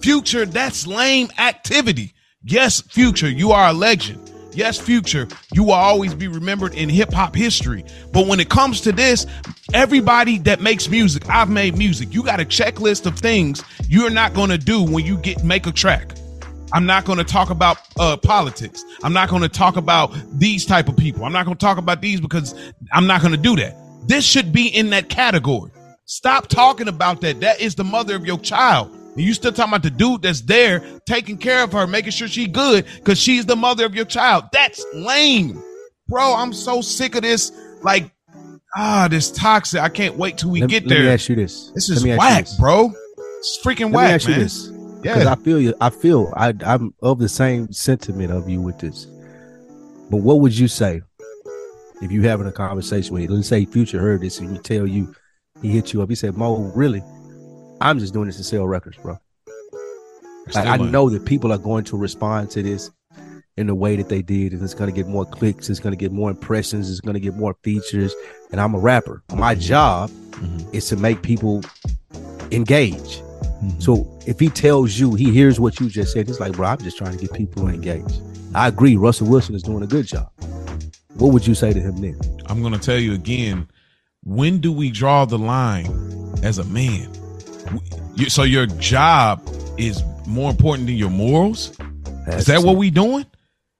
Future, 0.00 0.46
that's 0.46 0.86
lame 0.86 1.28
activity. 1.38 2.12
Yes, 2.44 2.80
Future, 2.80 3.30
you 3.30 3.52
are 3.52 3.68
a 3.68 3.72
legend. 3.72 4.27
Yes, 4.58 4.76
Future, 4.76 5.28
you 5.54 5.62
will 5.62 5.74
always 5.74 6.14
be 6.14 6.26
remembered 6.26 6.74
in 6.74 6.88
hip 6.88 7.12
hop 7.12 7.36
history. 7.36 7.84
But 8.12 8.26
when 8.26 8.40
it 8.40 8.48
comes 8.48 8.80
to 8.80 8.90
this, 8.90 9.24
everybody 9.72 10.38
that 10.38 10.60
makes 10.60 10.88
music, 10.88 11.30
I've 11.30 11.48
made 11.48 11.78
music. 11.78 12.12
You 12.12 12.24
got 12.24 12.40
a 12.40 12.44
checklist 12.44 13.06
of 13.06 13.16
things 13.16 13.62
you're 13.88 14.10
not 14.10 14.34
going 14.34 14.50
to 14.50 14.58
do 14.58 14.82
when 14.82 15.06
you 15.06 15.16
get 15.16 15.44
make 15.44 15.68
a 15.68 15.70
track. 15.70 16.10
I'm 16.72 16.86
not 16.86 17.04
going 17.04 17.18
to 17.18 17.24
talk 17.24 17.50
about 17.50 17.78
uh, 18.00 18.16
politics. 18.16 18.84
I'm 19.04 19.12
not 19.12 19.28
going 19.28 19.42
to 19.42 19.48
talk 19.48 19.76
about 19.76 20.12
these 20.32 20.66
type 20.66 20.88
of 20.88 20.96
people. 20.96 21.24
I'm 21.24 21.32
not 21.32 21.44
going 21.44 21.56
to 21.56 21.64
talk 21.64 21.78
about 21.78 22.02
these 22.02 22.20
because 22.20 22.52
I'm 22.92 23.06
not 23.06 23.20
going 23.20 23.34
to 23.34 23.40
do 23.40 23.54
that. 23.54 23.76
This 24.08 24.24
should 24.24 24.52
be 24.52 24.66
in 24.66 24.90
that 24.90 25.08
category. 25.08 25.70
Stop 26.06 26.48
talking 26.48 26.88
about 26.88 27.20
that. 27.20 27.38
That 27.42 27.60
is 27.60 27.76
the 27.76 27.84
mother 27.84 28.16
of 28.16 28.26
your 28.26 28.40
child. 28.40 28.92
And 29.18 29.26
you 29.26 29.34
still 29.34 29.50
talking 29.52 29.70
about 29.72 29.82
the 29.82 29.90
dude 29.90 30.22
that's 30.22 30.42
there 30.42 30.80
taking 31.04 31.38
care 31.38 31.64
of 31.64 31.72
her, 31.72 31.88
making 31.88 32.12
sure 32.12 32.28
she 32.28 32.46
good 32.46 32.86
because 32.98 33.18
she's 33.18 33.44
the 33.44 33.56
mother 33.56 33.84
of 33.84 33.92
your 33.94 34.04
child. 34.04 34.44
That's 34.52 34.84
lame, 34.94 35.60
bro. 36.06 36.34
I'm 36.34 36.52
so 36.52 36.80
sick 36.82 37.16
of 37.16 37.22
this. 37.22 37.50
Like, 37.82 38.12
ah, 38.76 39.08
this 39.10 39.32
toxic. 39.32 39.80
I 39.80 39.88
can't 39.88 40.16
wait 40.16 40.38
till 40.38 40.50
we 40.50 40.60
let, 40.60 40.70
get 40.70 40.86
let 40.86 40.96
me 40.98 41.02
there. 41.04 41.14
ask 41.14 41.28
you 41.28 41.34
this. 41.34 41.72
This 41.74 41.88
is 41.90 42.06
whack, 42.06 42.44
this. 42.44 42.56
bro. 42.58 42.92
It's 43.38 43.58
freaking 43.64 43.92
Let 43.92 44.22
whack, 44.22 44.28
man. 44.28 44.38
this. 44.38 44.66
Because 45.02 45.24
Yeah. 45.24 45.32
I 45.32 45.34
feel 45.34 45.60
you. 45.60 45.74
I 45.80 45.90
feel 45.90 46.32
I, 46.36 46.54
I'm 46.64 46.94
of 47.02 47.18
the 47.18 47.28
same 47.28 47.72
sentiment 47.72 48.30
of 48.32 48.48
you 48.48 48.60
with 48.60 48.78
this. 48.78 49.06
But 50.10 50.18
what 50.18 50.38
would 50.40 50.56
you 50.56 50.68
say 50.68 51.02
if 52.02 52.12
you 52.12 52.22
having 52.22 52.46
a 52.46 52.52
conversation 52.52 53.14
with 53.14 53.24
you? 53.24 53.28
Let's 53.30 53.48
say 53.48 53.64
Future 53.64 53.98
heard 54.00 54.20
this 54.20 54.38
and 54.38 54.54
you 54.54 54.62
tell 54.62 54.86
you 54.86 55.12
he 55.60 55.70
hit 55.70 55.92
you 55.92 56.02
up. 56.02 56.08
He 56.08 56.14
said, 56.14 56.36
"Mo, 56.36 56.70
really? 56.76 57.02
I'm 57.80 57.98
just 57.98 58.12
doing 58.12 58.26
this 58.26 58.36
to 58.38 58.44
sell 58.44 58.66
records, 58.66 58.96
bro. 58.96 59.18
Like, 60.54 60.66
I 60.66 60.76
know 60.78 61.10
that 61.10 61.24
people 61.26 61.52
are 61.52 61.58
going 61.58 61.84
to 61.84 61.96
respond 61.96 62.50
to 62.52 62.62
this 62.62 62.90
in 63.56 63.66
the 63.66 63.74
way 63.74 63.96
that 63.96 64.08
they 64.08 64.22
did, 64.22 64.52
and 64.52 64.62
it's 64.62 64.72
going 64.74 64.88
to 64.88 64.94
get 64.94 65.06
more 65.06 65.26
clicks. 65.26 65.68
It's 65.68 65.80
going 65.80 65.92
to 65.92 65.96
get 65.96 66.12
more 66.12 66.30
impressions. 66.30 66.90
It's 66.90 67.00
going 67.00 67.14
to 67.14 67.20
get 67.20 67.34
more 67.34 67.54
features. 67.62 68.14
And 68.50 68.60
I'm 68.60 68.74
a 68.74 68.78
rapper. 68.78 69.22
My 69.34 69.54
job 69.54 70.10
Mhm. 70.10 70.74
is 70.74 70.88
to 70.88 70.96
make 70.96 71.22
people 71.22 71.62
engage. 72.50 73.20
Mhm. 73.62 73.82
So 73.82 74.08
if 74.26 74.40
he 74.40 74.48
tells 74.48 74.98
you, 74.98 75.14
he 75.14 75.32
hears 75.32 75.60
what 75.60 75.80
you 75.80 75.88
just 75.88 76.12
said, 76.12 76.28
he's 76.28 76.40
like, 76.40 76.52
bro, 76.52 76.68
I'm 76.68 76.78
just 76.78 76.96
trying 76.96 77.12
to 77.12 77.18
get 77.18 77.32
people 77.32 77.68
engaged. 77.68 78.22
I 78.54 78.68
agree. 78.68 78.96
Russell 78.96 79.26
Wilson 79.26 79.54
is 79.54 79.62
doing 79.62 79.82
a 79.82 79.86
good 79.86 80.06
job. 80.06 80.30
What 81.16 81.32
would 81.32 81.46
you 81.46 81.54
say 81.54 81.72
to 81.72 81.80
him 81.80 81.96
then? 82.00 82.18
I'm 82.46 82.60
going 82.62 82.72
to 82.72 82.78
tell 82.78 82.98
you 82.98 83.12
again. 83.12 83.68
When 84.24 84.60
do 84.60 84.72
we 84.72 84.90
draw 84.90 85.24
the 85.24 85.38
line 85.38 86.32
as 86.42 86.58
a 86.58 86.64
man? 86.64 87.08
You- 88.16 88.30
So 88.30 88.42
your 88.42 88.66
job 88.66 89.40
is 89.76 90.02
more 90.26 90.50
important 90.50 90.86
than 90.88 90.96
your 90.96 91.10
morals? 91.10 91.72
Is 92.28 92.46
that 92.46 92.62
what 92.62 92.76
we 92.76 92.90
doing? 92.90 93.24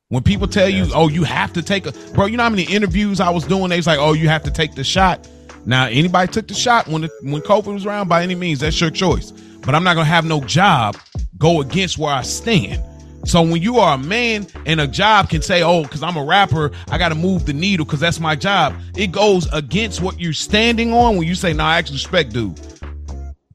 When 0.09 0.23
people 0.23 0.47
tell 0.49 0.69
you, 0.71 0.87
oh, 0.95 1.09
you 1.09 1.25
have 1.25 1.53
to 1.53 1.63
take 1.63 1.85
a 1.87 1.93
bro, 2.15 2.27
you 2.27 2.37
know 2.39 2.45
how 2.45 2.49
many 2.51 2.63
interviews 2.63 3.21
I 3.21 3.29
was 3.31 3.45
doing? 3.45 3.69
They 3.69 3.77
was 3.77 3.87
like, 3.87 3.99
oh, 3.99 4.15
you 4.15 4.29
have 4.29 4.43
to 4.45 4.51
take 4.51 4.75
the 4.75 4.85
shot. 4.85 5.29
Now, 5.67 5.85
anybody 5.87 6.33
took 6.33 6.49
the 6.49 6.55
shot 6.55 6.89
when 6.89 7.03
the, 7.03 7.11
when 7.23 7.43
COVID 7.43 7.75
was 7.75 7.85
around, 7.85 8.09
by 8.09 8.23
any 8.23 8.35
means, 8.35 8.61
that's 8.61 8.81
your 8.81 8.91
choice. 8.91 9.33
But 9.61 9.75
I'm 9.75 9.85
not 9.85 9.95
gonna 9.95 10.07
have 10.07 10.25
no 10.25 10.41
job 10.41 10.97
go 11.37 11.61
against 11.61 11.99
where 11.99 12.13
I 12.15 12.23
stand. 12.23 12.83
So 13.27 13.43
when 13.43 13.61
you 13.61 13.79
are 13.79 13.97
a 13.97 13.99
man 13.99 14.47
and 14.65 14.81
a 14.81 14.87
job 14.87 15.29
can 15.29 15.43
say, 15.43 15.63
oh, 15.63 15.83
because 15.83 16.03
I'm 16.03 16.17
a 16.17 16.25
rapper, 16.25 16.71
I 16.91 16.97
got 16.97 17.11
to 17.11 17.15
move 17.15 17.45
the 17.45 17.53
needle 17.53 17.85
because 17.85 18.01
that's 18.01 18.21
my 18.21 18.35
job. 18.35 18.75
It 18.97 19.09
goes 19.13 19.47
against 19.53 20.01
what 20.01 20.19
you're 20.19 20.33
standing 20.33 20.95
on 20.95 21.17
when 21.19 21.27
you 21.29 21.35
say, 21.35 21.53
no, 21.53 21.65
I 21.65 21.77
actually 21.77 21.97
respect 21.97 22.33
dude. 22.33 22.59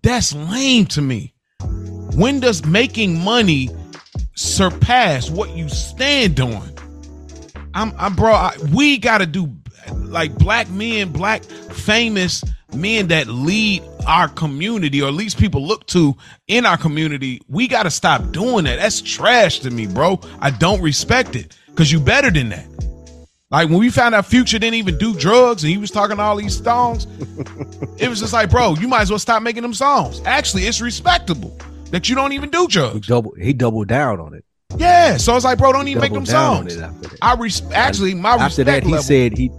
That's 0.03 0.33
lame 0.33 0.85
to 0.87 1.01
me. 1.01 1.33
When 2.15 2.39
does 2.41 2.65
making 2.65 3.23
money 3.23 3.69
surpass 4.35 5.29
what 5.29 5.55
you 5.55 5.69
stand 5.69 6.39
on? 6.39 6.69
I'm, 7.73 7.93
I'm 7.97 8.15
bro. 8.15 8.33
I, 8.33 8.55
we 8.73 8.97
got 8.97 9.19
to 9.19 9.25
do 9.25 9.51
like 9.91 10.37
black 10.37 10.69
men, 10.69 11.11
black 11.11 11.43
famous 11.43 12.43
men 12.73 13.07
that 13.07 13.27
lead 13.27 13.81
our 14.05 14.27
community, 14.27 15.01
or 15.01 15.07
at 15.07 15.13
least 15.13 15.39
people 15.39 15.65
look 15.65 15.87
to 15.87 16.15
in 16.47 16.65
our 16.65 16.77
community. 16.77 17.41
We 17.47 17.67
got 17.67 17.83
to 17.83 17.91
stop 17.91 18.31
doing 18.31 18.65
that. 18.65 18.79
That's 18.79 19.01
trash 19.01 19.59
to 19.59 19.71
me, 19.71 19.87
bro. 19.87 20.19
I 20.39 20.51
don't 20.51 20.81
respect 20.81 21.35
it 21.35 21.57
because 21.67 21.91
you 21.91 21.99
better 21.99 22.29
than 22.29 22.49
that. 22.49 22.65
Like 23.53 23.69
when 23.69 23.77
we 23.77 23.89
found 23.91 24.15
out 24.15 24.25
Future 24.25 24.57
didn't 24.57 24.73
even 24.75 24.97
do 24.97 25.13
drugs 25.13 25.63
and 25.63 25.69
he 25.71 25.77
was 25.77 25.91
talking 25.91 26.19
all 26.19 26.35
these 26.35 26.61
songs, 26.61 27.05
it 27.99 28.09
was 28.09 28.19
just 28.19 28.33
like, 28.33 28.49
bro, 28.49 28.73
you 28.75 28.87
might 28.87 29.01
as 29.03 29.11
well 29.11 29.19
stop 29.19 29.43
making 29.43 29.61
them 29.61 29.75
songs. 29.75 30.21
Actually, 30.25 30.63
it's 30.63 30.81
respectable 30.81 31.55
that 31.91 32.09
you 32.09 32.15
don't 32.15 32.31
even 32.33 32.49
do 32.49 32.61
He 32.61 32.67
drugs. 32.67 33.07
he 33.39 33.53
doubled 33.53 33.87
down 33.87 34.19
on 34.19 34.33
it. 34.33 34.43
Yeah, 34.75 35.17
so 35.17 35.35
it's 35.35 35.45
like, 35.45 35.59
bro, 35.59 35.71
don't 35.71 35.87
even 35.87 36.01
make 36.01 36.11
them 36.13 36.23
Doubled 36.23 36.71
songs. 36.71 36.75
it. 37.13 37.19
I 37.21 37.35
res- 37.35 37.61
actually 37.73 38.15
my 38.15 38.31
after 38.31 38.63
that, 38.63 38.81
he 38.83 38.89
level- 38.89 39.03
said 39.03 39.37
he 39.37 39.51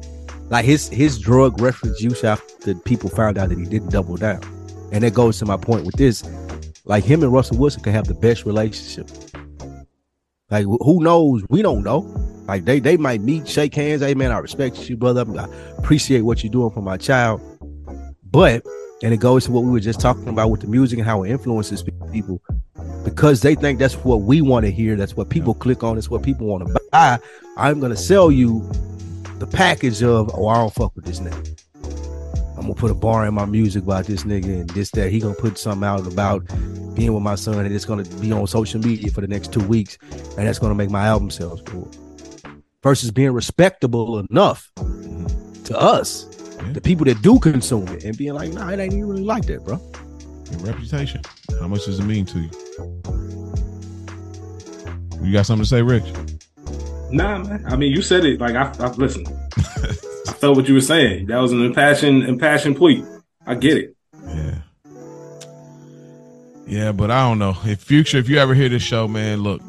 like 0.51 0.65
his 0.65 0.89
his 0.89 1.19
drug 1.21 1.61
reference 1.61 2.01
use 2.03 2.25
after 2.25 2.75
people 2.75 3.09
found 3.09 3.39
out 3.39 3.49
that 3.51 3.59
he 3.59 3.65
didn't 3.65 3.91
double 3.91 4.17
down, 4.17 4.41
and 4.91 5.05
that 5.05 5.15
goes 5.15 5.39
to 5.39 5.47
my 5.47 5.57
point 5.57 5.87
with 5.87 5.95
this. 5.95 6.25
Like 6.85 7.05
him 7.05 7.23
and 7.23 7.33
Russell 7.33 7.59
Wilson 7.59 7.81
could 7.85 7.93
have 7.95 8.09
the 8.09 8.15
best 8.15 8.45
relationship. 8.45 9.09
Like 10.51 10.65
who 10.65 11.01
knows? 11.03 11.45
We 11.49 11.63
don't 11.63 11.85
know. 11.85 12.03
Like 12.47 12.65
they 12.65 12.79
they 12.79 12.97
might 12.97 13.21
meet, 13.21 13.49
shake 13.49 13.75
hands. 13.75 14.03
Hey 14.03 14.15
man, 14.15 14.31
I 14.31 14.39
respect 14.39 14.89
you, 14.89 14.97
brother. 14.97 15.25
I 15.39 15.49
appreciate 15.79 16.23
what 16.23 16.43
you're 16.43 16.53
doing 16.53 16.71
for 16.71 16.83
my 16.83 16.97
child. 16.97 17.41
But 18.31 18.65
and 19.03 19.13
it 19.13 19.19
goes 19.19 19.45
to 19.47 19.53
what 19.53 19.65
we 19.65 19.71
were 19.71 19.81
just 19.81 20.01
talking 20.01 20.29
about 20.29 20.51
with 20.51 20.61
the 20.61 20.67
music 20.67 20.99
and 20.99 21.07
how 21.07 21.23
it 21.23 21.31
influences 21.31 21.85
people 22.13 22.41
because 23.05 23.43
they 23.43 23.55
think 23.55 23.79
that's 23.79 23.97
what 23.97 24.23
we 24.23 24.41
want 24.41 24.65
to 24.65 24.71
hear. 24.71 24.97
That's 24.97 25.17
what 25.17 25.31
people 25.31 25.55
click 25.55 25.83
on. 25.83 25.99
It's 25.99 26.11
what 26.11 26.23
people 26.23 26.47
want 26.47 26.67
to 26.67 26.81
buy. 26.91 27.19
I'm 27.57 27.81
gonna 27.81 27.97
sell 27.97 28.31
you 28.31 28.61
the 29.39 29.47
package 29.47 30.03
of 30.03 30.31
oh 30.35 30.49
I 30.49 30.57
don't 30.57 30.73
fuck 30.73 30.95
with 30.97 31.05
this 31.05 31.21
nigga. 31.21 31.61
I'm 32.57 32.63
gonna 32.63 32.75
put 32.75 32.91
a 32.91 32.95
bar 32.95 33.27
in 33.27 33.35
my 33.35 33.47
music 33.47 33.85
about 33.85 34.05
this 34.07 34.25
nigga 34.25 34.61
and 34.61 34.71
this 34.71 34.91
that. 34.93 35.11
He 35.11 35.21
gonna 35.21 35.35
put 35.35 35.59
something 35.59 35.87
out 35.87 36.07
about 36.07 36.47
being 36.95 37.13
with 37.13 37.23
my 37.23 37.35
son 37.35 37.65
and 37.65 37.75
it's 37.75 37.85
gonna 37.85 38.05
be 38.21 38.33
on 38.33 38.47
social 38.47 38.81
media 38.81 39.11
for 39.11 39.21
the 39.21 39.27
next 39.29 39.53
two 39.53 39.67
weeks 39.67 39.99
and 40.39 40.47
that's 40.47 40.59
gonna 40.59 40.75
make 40.75 40.91
my 40.91 41.07
album 41.07 41.31
sales 41.31 41.61
up. 41.61 42.04
Versus 42.85 43.11
being 43.11 43.33
respectable 43.33 44.19
enough 44.19 44.71
to 44.77 45.77
us, 45.77 46.25
the 46.73 46.81
people 46.83 47.07
that 47.07 47.21
do 47.23 47.39
consume 47.39 47.89
it, 47.89 48.05
and 48.05 48.17
being 48.17 48.35
like, 48.35 48.53
nah, 48.53 48.69
it 48.69 48.79
ain't 48.79 48.93
even 48.93 49.09
really 49.09 49.25
like 49.25 49.47
that, 49.47 49.65
bro. 49.65 49.81
Your 50.51 50.61
reputation. 50.61 51.23
How 51.59 51.67
much 51.67 51.87
does 51.87 51.99
it 51.99 52.05
mean 52.05 52.27
to 52.27 52.41
you? 52.41 52.51
You 55.23 55.33
got 55.33 55.47
something 55.47 55.65
to 55.65 55.69
say, 55.69 55.81
Rich? 55.81 56.05
Nah, 57.11 57.39
man. 57.39 57.65
I 57.67 57.75
mean, 57.77 57.91
you 57.91 58.03
said 58.03 58.27
it. 58.27 58.39
Like 58.39 58.55
I, 58.55 58.71
I 58.79 58.89
listen. 58.89 59.25
I 59.57 60.33
felt 60.33 60.55
what 60.57 60.69
you 60.69 60.75
were 60.75 60.83
saying. 60.83 61.29
That 61.29 61.39
was 61.39 61.53
an 61.53 61.65
impassioned, 61.65 62.25
impassioned 62.25 62.77
plea. 62.77 63.03
I 63.47 63.55
get 63.55 63.79
it. 63.79 63.97
Yeah. 64.27 64.59
Yeah, 66.67 66.93
but 66.93 67.11
I 67.11 67.27
don't 67.27 67.39
know. 67.39 67.57
If 67.65 67.81
future, 67.81 68.19
if 68.19 68.29
you 68.29 68.37
ever 68.37 68.53
hear 68.53 68.69
this 68.69 68.83
show, 68.83 69.09
man, 69.09 69.43
look, 69.43 69.63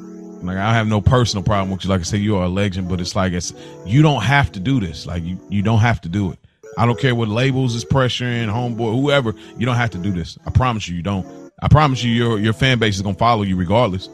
like 0.46 0.58
I 0.58 0.74
have 0.74 0.88
no 0.88 1.02
personal 1.02 1.44
problem 1.44 1.72
with 1.72 1.84
you. 1.84 1.90
Like 1.90 2.02
I 2.02 2.04
say, 2.04 2.18
you 2.18 2.38
are 2.38 2.46
a 2.46 2.50
legend, 2.50 2.90
but 2.90 3.02
it's 3.02 3.16
like 3.16 3.34
it's 3.34 3.54
you 3.86 4.02
don't 4.02 4.24
have 4.24 4.52
to 4.54 4.60
do 4.60 4.80
this. 4.80 5.06
Like 5.06 5.24
you, 5.24 5.40
you 5.50 5.62
don't 5.62 5.80
have 5.80 6.02
to 6.02 6.10
do 6.10 6.32
it. 6.32 6.40
I 6.78 6.86
don't 6.86 7.00
care 7.00 7.16
what 7.16 7.30
labels 7.30 7.74
is 7.76 7.86
pressuring, 7.86 8.48
homeboy, 8.48 9.00
whoever. 9.00 9.34
You 9.58 9.66
don't 9.66 9.76
have 9.76 9.92
to 9.92 9.98
do 9.98 10.12
this. 10.12 10.38
I 10.46 10.50
promise 10.50 10.88
you, 10.88 10.96
you 10.96 11.04
don't. 11.04 11.52
I 11.62 11.68
promise 11.68 12.04
you, 12.04 12.12
your 12.12 12.40
your 12.40 12.54
fan 12.54 12.80
base 12.80 12.96
is 12.96 13.02
gonna 13.02 13.16
follow 13.16 13.44
you 13.44 13.56
regardless. 13.56 14.10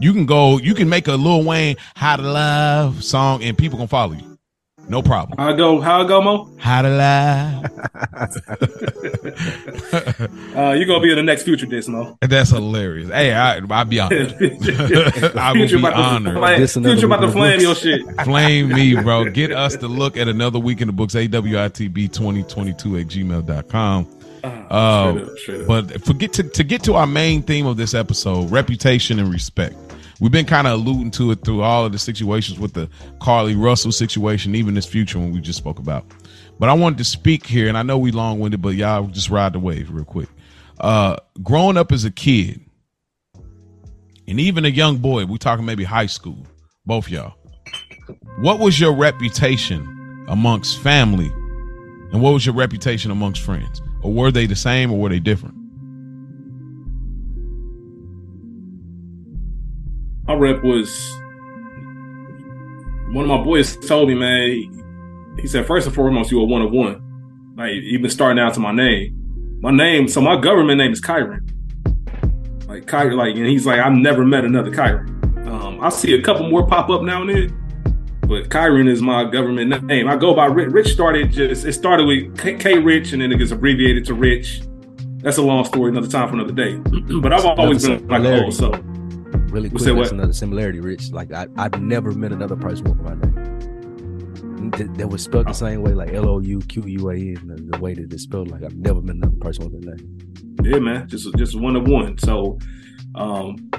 You 0.00 0.12
can 0.12 0.26
go, 0.26 0.58
you 0.58 0.74
can 0.74 0.88
make 0.88 1.06
a 1.08 1.14
Lil 1.14 1.44
Wayne 1.44 1.76
"How 1.94 2.16
to 2.16 2.22
Love" 2.22 3.02
song, 3.04 3.42
and 3.42 3.56
people 3.56 3.78
gonna 3.78 3.88
follow 3.88 4.14
you. 4.14 4.33
No 4.88 5.02
problem. 5.02 5.38
How 5.38 5.48
I 5.48 5.56
go? 5.56 5.80
How 5.80 6.02
I 6.04 6.08
go, 6.08 6.20
Mo? 6.20 6.50
How 6.58 6.82
to 6.82 6.88
Love. 6.90 7.64
Uh, 10.54 10.70
you're 10.72 10.86
gonna 10.86 11.00
be 11.02 11.10
in 11.10 11.16
the 11.16 11.22
next 11.22 11.42
future 11.42 11.66
disc, 11.66 11.88
Mo. 11.88 12.16
That's 12.20 12.50
hilarious. 12.50 13.08
Hey, 13.10 13.32
I, 13.32 13.56
I'd 13.58 13.88
be 13.90 13.98
honored. 13.98 14.32
I 15.36 15.52
would 15.52 15.68
Future 15.68 15.78
be 15.78 15.86
honored. 15.86 16.36
flame- 16.36 16.60
This 16.60 16.74
Future 16.74 17.06
about 17.06 17.20
to 17.20 17.26
week 17.26 17.34
in 17.36 17.42
the 17.42 17.48
flame 17.56 17.60
your 17.60 17.74
shit. 17.74 18.02
Flame 18.24 18.68
me, 18.68 18.94
bro. 18.94 19.30
Get 19.30 19.50
us 19.52 19.76
to 19.78 19.88
look 19.88 20.16
at 20.16 20.28
another 20.28 20.58
week 20.60 20.80
in 20.80 20.86
the 20.86 20.92
books, 20.92 21.14
AWITB2022 21.14 23.00
at 23.00 23.06
gmail.com. 23.08 24.08
Uh, 24.44 24.46
Uh, 24.46 25.12
straight 25.12 25.24
up, 25.28 25.38
straight 25.38 25.60
up. 25.62 25.66
But 25.66 26.04
forget 26.04 26.32
to, 26.34 26.42
to 26.44 26.64
get 26.64 26.82
to 26.84 26.94
our 26.94 27.06
main 27.06 27.42
theme 27.42 27.66
of 27.66 27.76
this 27.76 27.94
episode, 27.94 28.50
reputation 28.50 29.18
and 29.18 29.32
respect. 29.32 29.74
We've 30.20 30.32
been 30.32 30.46
kind 30.46 30.66
of 30.66 30.74
alluding 30.74 31.10
to 31.12 31.32
it 31.32 31.44
through 31.44 31.62
all 31.62 31.84
of 31.84 31.92
the 31.92 31.98
situations 31.98 32.58
with 32.58 32.74
the 32.74 32.88
Carlee 33.18 33.60
Russell 33.60 33.92
situation, 33.92 34.54
even 34.54 34.74
this 34.74 34.86
future 34.86 35.18
one 35.18 35.32
we 35.32 35.40
just 35.40 35.58
spoke 35.58 35.78
about. 35.78 36.04
But 36.58 36.68
I 36.68 36.72
wanted 36.74 36.98
to 36.98 37.04
speak 37.04 37.46
here, 37.46 37.68
and 37.68 37.76
I 37.76 37.82
know 37.82 37.98
we 37.98 38.12
long 38.12 38.38
winded, 38.38 38.62
but 38.62 38.70
y'all 38.70 39.06
just 39.08 39.28
ride 39.28 39.54
the 39.54 39.58
wave 39.58 39.90
real 39.90 40.04
quick. 40.04 40.28
Uh, 40.78 41.16
growing 41.42 41.76
up 41.76 41.90
as 41.90 42.04
a 42.04 42.10
kid, 42.10 42.60
and 44.26 44.40
even 44.40 44.64
a 44.64 44.68
young 44.68 44.98
boy, 44.98 45.24
we 45.24 45.36
talking 45.38 45.64
maybe 45.64 45.84
high 45.84 46.06
school, 46.06 46.46
both 46.86 47.08
y'all. 47.08 47.34
What 48.38 48.58
was 48.58 48.78
your 48.78 48.94
reputation 48.94 50.24
amongst 50.28 50.80
family, 50.80 51.30
and 52.12 52.22
what 52.22 52.32
was 52.32 52.46
your 52.46 52.54
reputation 52.54 53.10
amongst 53.10 53.42
friends? 53.42 53.82
Or 54.02 54.12
were 54.12 54.30
they 54.30 54.46
the 54.46 54.56
same, 54.56 54.92
or 54.92 54.98
were 54.98 55.08
they 55.08 55.18
different? 55.18 55.63
My 60.26 60.34
rep 60.34 60.62
was 60.62 60.90
one 63.14 63.24
of 63.24 63.28
my 63.28 63.42
boys 63.42 63.76
told 63.76 64.08
me, 64.08 64.14
man. 64.14 64.50
He, 64.50 64.70
he 65.40 65.46
said, 65.46 65.66
first 65.66 65.86
and 65.86 65.94
foremost, 65.94 66.30
you 66.30 66.40
are 66.40 66.46
one 66.46 66.62
of 66.62 66.70
one. 66.70 67.00
Like 67.56 67.72
even 67.72 68.10
starting 68.10 68.42
out 68.42 68.54
to 68.54 68.60
my 68.60 68.72
name, 68.72 69.58
my 69.60 69.70
name. 69.70 70.08
So 70.08 70.20
my 70.20 70.40
government 70.40 70.78
name 70.78 70.92
is 70.92 71.00
Kyron. 71.00 71.48
Like 72.66 72.86
Kyron, 72.86 73.16
like, 73.16 73.36
and 73.36 73.46
he's 73.46 73.66
like, 73.66 73.78
I've 73.78 73.92
never 73.92 74.24
met 74.24 74.44
another 74.44 74.70
Kyron. 74.70 75.46
Um, 75.46 75.80
I 75.80 75.90
see 75.90 76.14
a 76.14 76.22
couple 76.22 76.48
more 76.48 76.66
pop 76.66 76.90
up 76.90 77.02
now 77.02 77.22
and 77.22 77.30
then, 77.30 78.20
but 78.22 78.48
Kyron 78.48 78.88
is 78.88 79.02
my 79.02 79.24
government 79.24 79.84
name. 79.84 80.08
I 80.08 80.16
go 80.16 80.34
by 80.34 80.46
Rich. 80.46 80.72
Rich 80.72 80.92
started 80.92 81.30
just 81.30 81.64
it 81.64 81.72
started 81.74 82.06
with 82.06 82.36
K, 82.38 82.54
K 82.54 82.78
Rich, 82.78 83.12
and 83.12 83.22
then 83.22 83.30
it 83.30 83.38
gets 83.38 83.52
abbreviated 83.52 84.04
to 84.06 84.14
Rich. 84.14 84.62
That's 85.18 85.36
a 85.36 85.42
long 85.42 85.64
story, 85.64 85.90
another 85.90 86.08
time 86.08 86.28
for 86.28 86.34
another 86.34 86.52
day. 86.52 86.76
but 87.20 87.32
I've 87.32 87.44
always 87.44 87.86
been 87.86 88.06
like, 88.08 88.24
oh, 88.24 88.50
so 88.50 88.72
Really 89.54 89.70
quick, 89.70 89.84
that's 89.84 89.96
what? 89.96 90.10
another 90.10 90.32
similarity, 90.32 90.80
Rich. 90.80 91.12
Like 91.12 91.32
I, 91.32 91.46
I've 91.56 91.80
never 91.80 92.10
met 92.10 92.32
another 92.32 92.56
person 92.56 92.86
with 92.86 93.00
my 93.00 93.14
name 93.14 94.70
that, 94.72 94.94
that 94.98 95.08
was 95.08 95.22
spelled 95.22 95.46
the 95.46 95.52
same 95.52 95.82
way, 95.82 95.92
like 95.92 96.12
L 96.12 96.28
O 96.28 96.40
U 96.40 96.58
Q 96.58 96.82
U 96.84 97.10
A 97.10 97.14
N, 97.14 97.36
and 97.56 97.72
the 97.72 97.78
way 97.78 97.94
that 97.94 98.12
it's 98.12 98.24
spelled. 98.24 98.50
Like 98.50 98.64
I've 98.64 98.74
never 98.74 99.00
met 99.00 99.14
another 99.14 99.36
person 99.36 99.70
with 99.70 99.80
that 99.80 99.96
name. 99.96 100.18
Yeah, 100.64 100.80
man, 100.80 101.06
just 101.08 101.32
just 101.36 101.54
one 101.54 101.76
of 101.76 101.86
one. 101.86 102.18
So, 102.18 102.58
um, 103.14 103.70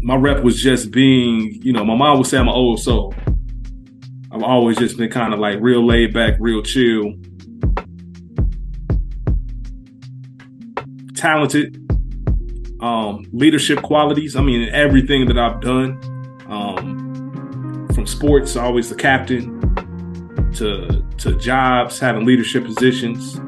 my 0.00 0.16
rep 0.16 0.42
was 0.42 0.60
just 0.60 0.90
being, 0.90 1.60
you 1.62 1.72
know, 1.72 1.84
my 1.84 1.94
mom 1.94 2.18
would 2.18 2.26
say 2.26 2.38
I'm 2.38 2.48
an 2.48 2.54
old 2.54 2.80
soul. 2.80 3.14
I've 4.32 4.42
always 4.42 4.76
just 4.76 4.96
been 4.96 5.08
kind 5.08 5.32
of 5.32 5.38
like 5.38 5.58
real 5.60 5.86
laid 5.86 6.12
back, 6.12 6.34
real 6.40 6.62
chill, 6.62 7.14
talented, 11.14 11.87
um, 12.80 13.26
leadership 13.32 13.82
qualities. 13.82 14.36
I 14.36 14.42
mean, 14.42 14.68
everything 14.70 15.26
that 15.26 15.38
I've 15.38 15.60
done, 15.60 16.00
um, 16.48 17.88
from 17.94 18.06
sports, 18.06 18.56
always 18.56 18.88
the 18.88 18.94
captain, 18.94 19.54
to 20.54 21.04
to 21.18 21.36
jobs, 21.36 21.98
having 21.98 22.24
leadership 22.24 22.64
positions 22.64 23.40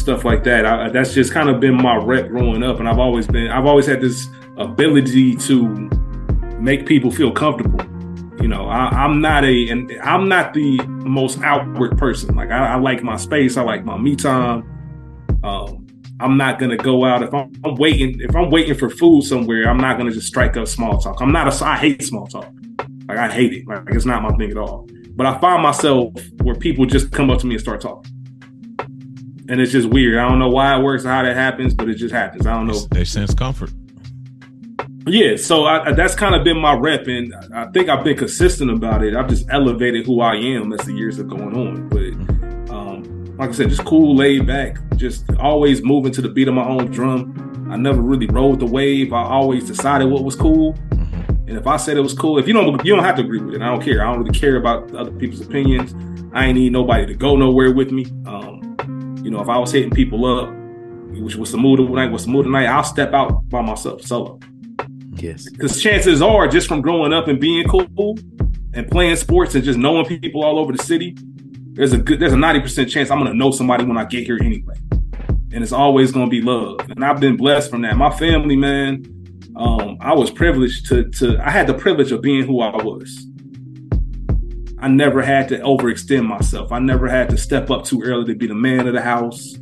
stuff 0.00 0.24
like 0.24 0.42
that. 0.44 0.64
I, 0.66 0.88
that's 0.88 1.14
just 1.14 1.32
kind 1.32 1.48
of 1.48 1.60
been 1.60 1.80
my 1.80 1.96
rep 1.96 2.28
growing 2.28 2.62
up, 2.62 2.80
and 2.80 2.88
I've 2.88 2.98
always 2.98 3.26
been. 3.26 3.48
I've 3.48 3.66
always 3.66 3.86
had 3.86 4.00
this 4.00 4.28
ability 4.56 5.36
to 5.36 5.68
make 6.58 6.86
people 6.86 7.10
feel 7.10 7.30
comfortable. 7.30 7.80
You 8.40 8.48
know, 8.48 8.66
I, 8.66 8.88
I'm 8.88 9.20
not 9.20 9.44
a, 9.44 9.68
and 9.68 9.92
I'm 10.02 10.28
not 10.28 10.54
the 10.54 10.78
most 10.86 11.40
outward 11.42 11.98
person. 11.98 12.34
Like 12.34 12.50
I, 12.50 12.72
I 12.72 12.76
like 12.76 13.02
my 13.02 13.16
space. 13.16 13.56
I 13.56 13.62
like 13.62 13.84
my 13.84 13.98
me 13.98 14.16
time. 14.16 14.66
Um, 15.44 15.79
I'm 16.20 16.36
not 16.36 16.58
gonna 16.58 16.76
go 16.76 17.04
out 17.04 17.22
if 17.22 17.32
I'm, 17.32 17.52
I'm 17.64 17.74
waiting. 17.76 18.20
If 18.20 18.34
I'm 18.36 18.50
waiting 18.50 18.74
for 18.74 18.90
food 18.90 19.22
somewhere, 19.22 19.68
I'm 19.68 19.78
not 19.78 19.98
gonna 19.98 20.12
just 20.12 20.26
strike 20.26 20.56
up 20.56 20.68
small 20.68 20.98
talk. 20.98 21.20
I'm 21.20 21.32
not 21.32 21.48
a. 21.52 21.64
I 21.64 21.76
hate 21.76 22.02
small 22.02 22.26
talk. 22.26 22.52
Like 23.08 23.18
I 23.18 23.30
hate 23.30 23.52
it. 23.52 23.66
Like 23.66 23.84
it's 23.88 24.04
not 24.04 24.22
my 24.22 24.30
thing 24.36 24.50
at 24.50 24.56
all. 24.56 24.88
But 25.10 25.26
I 25.26 25.38
find 25.38 25.62
myself 25.62 26.12
where 26.42 26.54
people 26.54 26.86
just 26.86 27.10
come 27.10 27.30
up 27.30 27.40
to 27.40 27.46
me 27.46 27.54
and 27.54 27.60
start 27.60 27.80
talking 27.80 28.10
and 29.50 29.60
it's 29.60 29.72
just 29.72 29.88
weird. 29.88 30.16
I 30.16 30.28
don't 30.28 30.38
know 30.38 30.48
why 30.48 30.78
it 30.78 30.82
works 30.82 31.04
or 31.04 31.08
how 31.08 31.24
that 31.24 31.34
happens, 31.34 31.74
but 31.74 31.88
it 31.88 31.96
just 31.96 32.14
happens. 32.14 32.46
I 32.46 32.54
don't 32.54 32.68
know. 32.68 32.78
They 32.92 33.04
sense 33.04 33.34
comfort. 33.34 33.70
Yeah, 35.06 35.36
so 35.36 35.64
I, 35.64 35.92
that's 35.92 36.14
kind 36.14 36.36
of 36.36 36.44
been 36.44 36.58
my 36.58 36.74
rep, 36.74 37.08
and 37.08 37.34
I 37.52 37.66
think 37.72 37.88
I've 37.88 38.04
been 38.04 38.16
consistent 38.16 38.70
about 38.70 39.02
it. 39.02 39.16
I've 39.16 39.28
just 39.28 39.46
elevated 39.50 40.06
who 40.06 40.20
I 40.20 40.36
am 40.36 40.72
as 40.72 40.86
the 40.86 40.92
years 40.92 41.18
are 41.18 41.24
going 41.24 41.56
on. 41.56 41.88
But 41.88 42.09
like 43.40 43.48
I 43.48 43.52
said, 43.52 43.70
just 43.70 43.86
cool, 43.86 44.14
laid 44.14 44.46
back, 44.46 44.76
just 44.96 45.24
always 45.38 45.82
moving 45.82 46.12
to 46.12 46.20
the 46.20 46.28
beat 46.28 46.46
of 46.46 46.52
my 46.52 46.64
own 46.64 46.90
drum. 46.90 47.68
I 47.70 47.76
never 47.76 48.02
really 48.02 48.26
rode 48.26 48.60
the 48.60 48.66
wave. 48.66 49.14
I 49.14 49.22
always 49.22 49.66
decided 49.66 50.10
what 50.10 50.24
was 50.24 50.36
cool. 50.36 50.74
And 50.90 51.56
if 51.56 51.66
I 51.66 51.78
said 51.78 51.96
it 51.96 52.00
was 52.00 52.12
cool, 52.12 52.38
if 52.38 52.46
you 52.46 52.52
don't 52.52 52.84
you 52.84 52.94
don't 52.94 53.02
have 53.02 53.16
to 53.16 53.22
agree 53.22 53.40
with 53.40 53.54
it. 53.54 53.62
I 53.62 53.68
don't 53.68 53.82
care. 53.82 54.04
I 54.04 54.12
don't 54.12 54.22
really 54.22 54.38
care 54.38 54.56
about 54.56 54.94
other 54.94 55.10
people's 55.10 55.40
opinions. 55.40 55.94
I 56.34 56.46
ain't 56.46 56.58
need 56.58 56.72
nobody 56.72 57.06
to 57.06 57.14
go 57.14 57.34
nowhere 57.34 57.72
with 57.72 57.90
me. 57.92 58.04
Um, 58.26 58.76
you 59.24 59.30
know, 59.30 59.40
if 59.40 59.48
I 59.48 59.56
was 59.56 59.72
hitting 59.72 59.90
people 59.90 60.26
up, 60.26 60.54
which 61.18 61.36
was 61.36 61.50
the 61.50 61.58
mood 61.58 61.80
of 61.80 61.88
the 61.88 61.94
night, 61.94 62.12
what's 62.12 62.26
the 62.26 62.30
mood 62.30 62.44
tonight, 62.44 62.66
I'll 62.66 62.84
step 62.84 63.14
out 63.14 63.48
by 63.48 63.62
myself 63.62 64.02
solo. 64.02 64.38
Yes. 65.14 65.48
Because 65.48 65.82
chances 65.82 66.20
are, 66.20 66.46
just 66.46 66.68
from 66.68 66.82
growing 66.82 67.14
up 67.14 67.26
and 67.26 67.40
being 67.40 67.66
cool 67.66 68.18
and 68.74 68.90
playing 68.90 69.16
sports 69.16 69.54
and 69.54 69.64
just 69.64 69.78
knowing 69.78 70.04
people 70.04 70.44
all 70.44 70.58
over 70.58 70.72
the 70.72 70.82
city, 70.82 71.16
there's 71.72 71.92
a 71.92 71.98
good 71.98 72.20
there's 72.20 72.32
a 72.32 72.36
90% 72.36 72.88
chance 72.88 73.10
I'm 73.10 73.18
gonna 73.18 73.34
know 73.34 73.50
somebody 73.50 73.84
when 73.84 73.96
I 73.96 74.04
get 74.04 74.24
here 74.24 74.38
anyway. 74.40 74.74
And 75.52 75.62
it's 75.62 75.72
always 75.72 76.12
gonna 76.12 76.30
be 76.30 76.40
love. 76.40 76.80
And 76.90 77.04
I've 77.04 77.20
been 77.20 77.36
blessed 77.36 77.70
from 77.70 77.82
that. 77.82 77.96
My 77.96 78.10
family, 78.10 78.56
man, 78.56 79.04
um, 79.56 79.96
I 80.00 80.14
was 80.14 80.30
privileged 80.30 80.86
to 80.88 81.08
to 81.10 81.38
I 81.38 81.50
had 81.50 81.66
the 81.66 81.74
privilege 81.74 82.12
of 82.12 82.22
being 82.22 82.44
who 82.44 82.60
I 82.60 82.82
was. 82.82 83.26
I 84.78 84.88
never 84.88 85.20
had 85.20 85.48
to 85.48 85.58
overextend 85.58 86.26
myself. 86.26 86.72
I 86.72 86.78
never 86.78 87.06
had 87.06 87.28
to 87.30 87.36
step 87.36 87.70
up 87.70 87.84
too 87.84 88.02
early 88.02 88.24
to 88.26 88.34
be 88.34 88.46
the 88.46 88.54
man 88.54 88.86
of 88.88 88.94
the 88.94 89.02
house. 89.02 89.56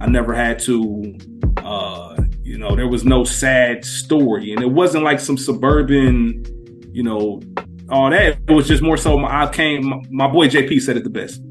I 0.00 0.06
never 0.08 0.34
had 0.34 0.58
to 0.60 1.16
uh, 1.58 2.16
you 2.48 2.56
know, 2.56 2.74
there 2.74 2.88
was 2.88 3.04
no 3.04 3.24
sad 3.24 3.84
story. 3.84 4.52
And 4.52 4.62
it 4.62 4.70
wasn't 4.70 5.04
like 5.04 5.20
some 5.20 5.36
suburban, 5.36 6.44
you 6.92 7.02
know, 7.02 7.40
all 7.90 8.10
that. 8.10 8.38
It 8.48 8.52
was 8.52 8.68
just 8.68 8.82
more 8.82 8.96
so 8.96 9.18
my, 9.18 9.44
I 9.44 9.52
came 9.52 9.86
my, 9.86 10.00
my 10.10 10.28
boy 10.28 10.48
JP 10.48 10.80
said 10.82 10.96
it 10.96 11.04
the 11.04 11.10
best. 11.10 11.42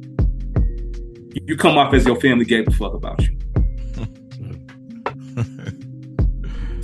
You 1.45 1.55
come 1.55 1.77
off 1.77 1.93
as 1.93 2.05
your 2.05 2.19
family 2.19 2.45
gave 2.45 2.67
a 2.67 2.71
fuck 2.71 2.93
about 2.93 3.21
you. 3.21 3.37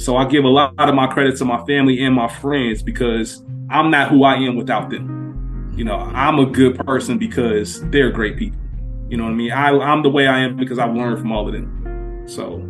So 0.03 0.17
I 0.17 0.25
give 0.25 0.43
a 0.43 0.49
lot 0.49 0.73
of 0.77 0.95
my 0.95 1.07
credit 1.07 1.37
to 1.37 1.45
my 1.45 1.63
family 1.65 2.03
and 2.03 2.13
my 2.13 2.27
friends 2.27 2.83
because 2.83 3.41
I'm 3.69 3.89
not 3.89 4.09
who 4.09 4.25
I 4.25 4.35
am 4.35 4.57
without 4.57 4.89
them. 4.89 5.71
You 5.77 5.85
know, 5.85 5.95
I'm 5.95 6.39
a 6.39 6.45
good 6.45 6.77
person 6.85 7.17
because 7.17 7.81
they're 7.89 8.11
great 8.11 8.35
people. 8.35 8.59
You 9.07 9.15
know 9.15 9.23
what 9.23 9.29
I 9.29 9.35
mean? 9.35 9.51
I, 9.53 9.69
I'm 9.69 10.03
the 10.03 10.09
way 10.09 10.27
I 10.27 10.39
am 10.39 10.57
because 10.57 10.77
I've 10.77 10.93
learned 10.93 11.19
from 11.19 11.31
all 11.31 11.47
of 11.47 11.53
them. 11.53 12.25
So, 12.27 12.61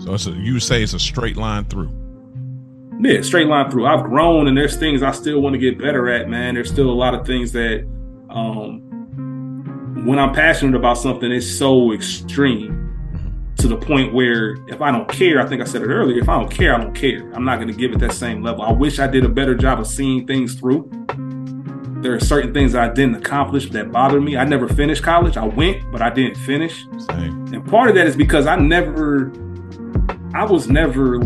So 0.00 0.32
a, 0.32 0.34
you 0.34 0.58
say 0.58 0.82
it's 0.82 0.92
a 0.92 0.98
straight 0.98 1.36
line 1.36 1.64
through. 1.66 1.90
Yeah, 3.02 3.22
straight 3.22 3.46
line 3.46 3.70
through. 3.70 3.86
I've 3.86 4.04
grown 4.04 4.46
and 4.46 4.56
there's 4.56 4.76
things 4.76 5.02
I 5.02 5.12
still 5.12 5.40
want 5.40 5.54
to 5.54 5.58
get 5.58 5.78
better 5.78 6.10
at, 6.10 6.28
man. 6.28 6.54
There's 6.54 6.70
still 6.70 6.90
a 6.90 6.92
lot 6.92 7.14
of 7.14 7.26
things 7.26 7.52
that, 7.52 7.86
um, 8.28 8.86
when 10.04 10.18
I'm 10.18 10.32
passionate 10.34 10.76
about 10.76 10.98
something, 10.98 11.30
it's 11.30 11.46
so 11.46 11.92
extreme 11.92 12.76
to 13.56 13.68
the 13.68 13.76
point 13.76 14.14
where 14.14 14.56
if 14.68 14.80
I 14.80 14.90
don't 14.90 15.08
care, 15.08 15.40
I 15.40 15.46
think 15.46 15.60
I 15.60 15.64
said 15.64 15.82
it 15.82 15.88
earlier, 15.88 16.18
if 16.18 16.28
I 16.28 16.38
don't 16.38 16.50
care, 16.50 16.74
I 16.74 16.78
don't 16.78 16.94
care. 16.94 17.30
I'm 17.32 17.44
not 17.44 17.56
going 17.56 17.68
to 17.68 17.74
give 17.74 17.92
it 17.92 17.98
that 17.98 18.12
same 18.12 18.42
level. 18.42 18.62
I 18.62 18.72
wish 18.72 18.98
I 18.98 19.06
did 19.06 19.24
a 19.24 19.28
better 19.28 19.54
job 19.54 19.80
of 19.80 19.86
seeing 19.86 20.26
things 20.26 20.54
through. 20.54 20.90
There 22.02 22.14
are 22.14 22.20
certain 22.20 22.54
things 22.54 22.74
I 22.74 22.88
didn't 22.88 23.16
accomplish 23.16 23.68
that 23.70 23.92
bothered 23.92 24.22
me. 24.22 24.38
I 24.38 24.44
never 24.44 24.66
finished 24.68 25.02
college. 25.02 25.36
I 25.36 25.44
went, 25.44 25.90
but 25.92 26.00
I 26.00 26.08
didn't 26.08 26.36
finish. 26.36 26.86
Same. 26.98 27.52
And 27.52 27.66
part 27.66 27.90
of 27.90 27.94
that 27.96 28.06
is 28.06 28.16
because 28.16 28.46
I 28.46 28.56
never, 28.56 29.30
I 30.34 30.44
was 30.44 30.68
never 30.68 31.20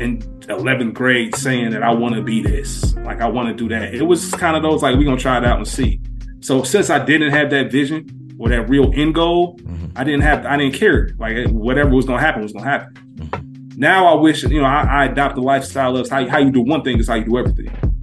in 0.00 0.18
11th 0.42 0.94
grade 0.94 1.34
saying 1.36 1.70
that 1.70 1.82
I 1.82 1.92
want 1.92 2.14
to 2.14 2.22
be 2.22 2.42
this, 2.42 2.94
like 2.96 3.20
I 3.20 3.28
want 3.28 3.48
to 3.48 3.54
do 3.54 3.68
that. 3.74 3.94
It 3.94 4.02
was 4.02 4.30
kind 4.32 4.56
of 4.56 4.62
those 4.62 4.82
like, 4.82 4.96
we're 4.96 5.04
going 5.04 5.16
to 5.16 5.22
try 5.22 5.38
it 5.38 5.44
out 5.44 5.58
and 5.58 5.66
see. 5.68 6.00
So 6.40 6.62
since 6.62 6.90
I 6.90 7.04
didn't 7.04 7.30
have 7.30 7.50
that 7.50 7.70
vision 7.70 8.36
or 8.38 8.48
that 8.48 8.68
real 8.68 8.92
end 8.94 9.14
goal, 9.14 9.56
mm-hmm. 9.58 9.86
I 9.96 10.04
didn't 10.04 10.22
have, 10.22 10.44
I 10.46 10.56
didn't 10.56 10.74
care. 10.74 11.10
Like 11.18 11.48
whatever 11.48 11.90
was 11.90 12.06
going 12.06 12.18
to 12.18 12.24
happen 12.24 12.42
was 12.42 12.52
going 12.52 12.64
to 12.64 12.70
happen. 12.70 12.94
Mm-hmm. 13.16 13.80
Now 13.80 14.06
I 14.06 14.20
wish, 14.20 14.42
you 14.42 14.60
know, 14.60 14.66
I, 14.66 14.82
I 14.82 15.04
adopt 15.06 15.36
the 15.36 15.42
lifestyle 15.42 15.96
of 15.96 16.08
how, 16.08 16.26
how 16.28 16.38
you 16.38 16.50
do 16.50 16.60
one 16.60 16.82
thing 16.82 16.98
is 16.98 17.08
how 17.08 17.14
you 17.14 17.24
do 17.24 17.38
everything. 17.38 17.93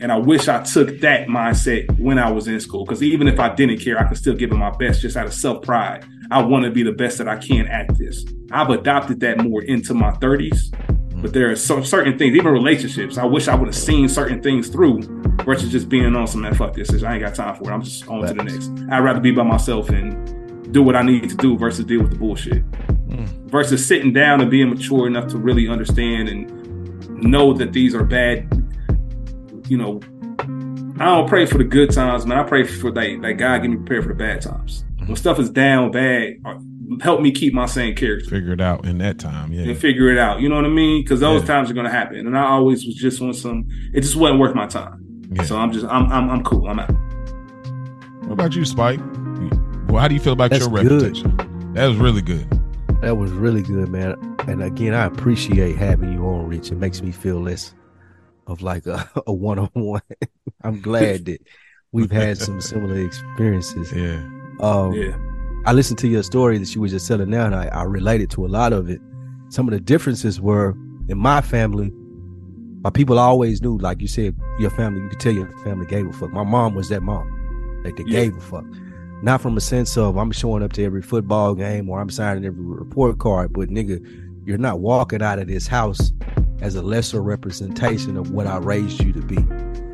And 0.00 0.10
I 0.10 0.16
wish 0.16 0.48
I 0.48 0.62
took 0.62 1.00
that 1.00 1.28
mindset 1.28 1.98
when 1.98 2.18
I 2.18 2.30
was 2.30 2.48
in 2.48 2.58
school. 2.58 2.86
Because 2.86 3.02
even 3.02 3.28
if 3.28 3.38
I 3.38 3.54
didn't 3.54 3.80
care, 3.80 3.98
I 3.98 4.04
could 4.04 4.16
still 4.16 4.34
give 4.34 4.50
it 4.50 4.56
my 4.56 4.70
best 4.70 5.02
just 5.02 5.16
out 5.16 5.26
of 5.26 5.34
self 5.34 5.62
pride. 5.62 6.06
I 6.30 6.42
want 6.42 6.64
to 6.64 6.70
be 6.70 6.82
the 6.82 6.92
best 6.92 7.18
that 7.18 7.28
I 7.28 7.36
can 7.36 7.66
at 7.68 7.96
this. 7.98 8.24
I've 8.50 8.70
adopted 8.70 9.20
that 9.20 9.38
more 9.38 9.62
into 9.62 9.92
my 9.92 10.12
30s. 10.12 10.74
But 11.20 11.34
there 11.34 11.50
are 11.50 11.56
so, 11.56 11.82
certain 11.82 12.16
things, 12.16 12.34
even 12.34 12.50
relationships. 12.50 13.18
I 13.18 13.26
wish 13.26 13.46
I 13.46 13.54
would 13.54 13.66
have 13.66 13.76
seen 13.76 14.08
certain 14.08 14.42
things 14.42 14.68
through 14.68 15.02
versus 15.44 15.70
just 15.70 15.90
being 15.90 16.16
on 16.16 16.26
some 16.26 16.40
man, 16.40 16.54
fuck 16.54 16.72
this. 16.72 16.90
I 17.02 17.14
ain't 17.14 17.22
got 17.22 17.34
time 17.34 17.56
for 17.56 17.70
it. 17.70 17.74
I'm 17.74 17.82
just 17.82 18.08
on 18.08 18.26
to 18.26 18.32
the 18.32 18.42
next. 18.42 18.70
I'd 18.90 19.00
rather 19.00 19.20
be 19.20 19.32
by 19.32 19.42
myself 19.42 19.90
and 19.90 20.72
do 20.72 20.82
what 20.82 20.96
I 20.96 21.02
need 21.02 21.28
to 21.28 21.36
do 21.36 21.58
versus 21.58 21.84
deal 21.84 22.00
with 22.00 22.12
the 22.12 22.16
bullshit. 22.16 22.64
Mm. 23.08 23.26
Versus 23.50 23.86
sitting 23.86 24.14
down 24.14 24.40
and 24.40 24.50
being 24.50 24.70
mature 24.70 25.06
enough 25.06 25.28
to 25.32 25.36
really 25.36 25.68
understand 25.68 26.30
and 26.30 27.22
know 27.22 27.52
that 27.52 27.74
these 27.74 27.94
are 27.94 28.04
bad 28.04 28.48
you 29.70 29.76
know, 29.78 30.00
I 30.98 31.04
don't 31.06 31.28
pray 31.28 31.46
for 31.46 31.58
the 31.58 31.64
good 31.64 31.92
times, 31.92 32.26
man. 32.26 32.38
I 32.38 32.42
pray 32.42 32.64
for 32.66 32.90
that, 32.90 33.18
that 33.22 33.32
God 33.34 33.62
get 33.62 33.70
me 33.70 33.76
prepared 33.76 34.02
for 34.02 34.08
the 34.10 34.14
bad 34.14 34.40
times. 34.42 34.84
When 35.06 35.16
stuff 35.16 35.38
is 35.38 35.48
down 35.48 35.92
bad, 35.92 36.34
uh, 36.44 36.58
help 37.00 37.20
me 37.20 37.30
keep 37.32 37.54
my 37.54 37.66
same 37.66 37.94
character 37.94 38.28
Figure 38.28 38.52
it 38.52 38.60
out 38.60 38.84
in 38.84 38.98
that 38.98 39.18
time. 39.18 39.52
Yeah. 39.52 39.62
and 39.68 39.78
figure 39.78 40.10
it 40.10 40.18
out. 40.18 40.40
You 40.40 40.48
know 40.48 40.56
what 40.56 40.64
I 40.64 40.68
mean? 40.68 41.02
Because 41.02 41.20
those 41.20 41.42
Yeah. 41.42 41.46
times 41.46 41.70
are 41.70 41.74
gonna 41.74 41.90
happen. 41.90 42.26
And 42.26 42.36
I 42.36 42.42
always 42.42 42.84
was 42.84 42.94
just 42.96 43.22
on 43.22 43.32
some. 43.32 43.66
It 43.94 44.00
just 44.02 44.16
wasn't 44.16 44.40
worth 44.40 44.54
my 44.54 44.66
time. 44.66 45.04
Yeah. 45.32 45.42
So 45.44 45.56
I'm 45.56 45.72
just 45.72 45.86
I'm 45.86 46.10
I'm, 46.12 46.28
I'm 46.28 46.42
cool. 46.44 46.68
I'm 46.68 46.78
out. 46.80 46.90
What 48.24 48.32
about 48.32 48.54
you, 48.56 48.64
Spike? 48.64 49.00
Well, 49.88 50.00
how 50.00 50.08
do 50.08 50.14
you 50.14 50.20
feel 50.20 50.32
about 50.34 50.50
That's 50.50 50.66
your 50.66 50.74
good. 50.74 50.90
reputation? 50.92 51.36
That 51.74 51.86
was 51.86 51.96
really 51.96 52.22
good. 52.22 52.46
That 53.00 53.16
was 53.16 53.30
really 53.30 53.62
good, 53.62 53.88
man. 53.88 54.16
And 54.46 54.62
again, 54.62 54.94
I 54.94 55.04
appreciate 55.06 55.76
having 55.76 56.12
you 56.12 56.24
on, 56.26 56.46
Rich. 56.46 56.70
It 56.70 56.76
makes 56.78 57.02
me 57.02 57.10
feel 57.12 57.40
less 57.40 57.72
of 58.50 58.62
like 58.62 58.86
a, 58.86 59.08
a 59.26 59.32
one-on-one. 59.32 60.02
I'm 60.62 60.80
glad 60.80 61.24
that 61.26 61.40
we've 61.92 62.10
had 62.10 62.38
some 62.38 62.60
similar 62.60 62.98
experiences. 63.04 63.92
Yeah. 63.92 64.22
Um, 64.60 64.92
Yeah. 64.92 65.16
I 65.66 65.72
listened 65.74 65.98
to 65.98 66.08
your 66.08 66.22
story 66.22 66.56
that 66.56 66.74
you 66.74 66.80
were 66.80 66.88
just 66.88 67.06
telling 67.06 67.28
now, 67.28 67.44
and 67.44 67.54
I, 67.54 67.66
I 67.66 67.82
related 67.82 68.30
to 68.30 68.46
a 68.46 68.48
lot 68.48 68.72
of 68.72 68.88
it. 68.88 68.98
Some 69.50 69.68
of 69.68 69.72
the 69.74 69.80
differences 69.80 70.40
were 70.40 70.70
in 71.08 71.18
my 71.18 71.42
family. 71.42 71.92
My 72.82 72.88
people 72.88 73.18
always 73.18 73.60
knew, 73.60 73.76
like 73.76 74.00
you 74.00 74.08
said, 74.08 74.34
your 74.58 74.70
family. 74.70 75.02
You 75.02 75.08
could 75.10 75.20
tell 75.20 75.32
your 75.34 75.50
family 75.58 75.84
gave 75.86 76.06
a 76.06 76.12
fuck. 76.14 76.32
My 76.32 76.44
mom 76.44 76.74
was 76.74 76.88
that 76.88 77.02
mom, 77.02 77.28
like 77.84 77.96
they 77.96 78.04
Yeah. 78.06 78.20
gave 78.24 78.36
a 78.38 78.40
fuck. 78.40 78.64
Not 79.22 79.42
from 79.42 79.58
a 79.58 79.60
sense 79.60 79.98
of 79.98 80.16
I'm 80.16 80.32
showing 80.32 80.62
up 80.62 80.72
to 80.74 80.82
every 80.84 81.02
football 81.02 81.54
game 81.54 81.90
or 81.90 82.00
I'm 82.00 82.08
signing 82.08 82.46
every 82.46 82.64
report 82.64 83.18
card, 83.18 83.52
but 83.52 83.68
nigga, 83.68 84.00
you're 84.46 84.56
not 84.56 84.80
walking 84.80 85.20
out 85.20 85.38
of 85.38 85.46
this 85.46 85.66
house 85.66 86.10
as 86.60 86.74
a 86.74 86.82
lesser 86.82 87.22
representation 87.22 88.16
of 88.16 88.30
what 88.30 88.46
I 88.46 88.58
raised 88.58 89.02
you 89.02 89.12
to 89.12 89.20
be. 89.20 89.44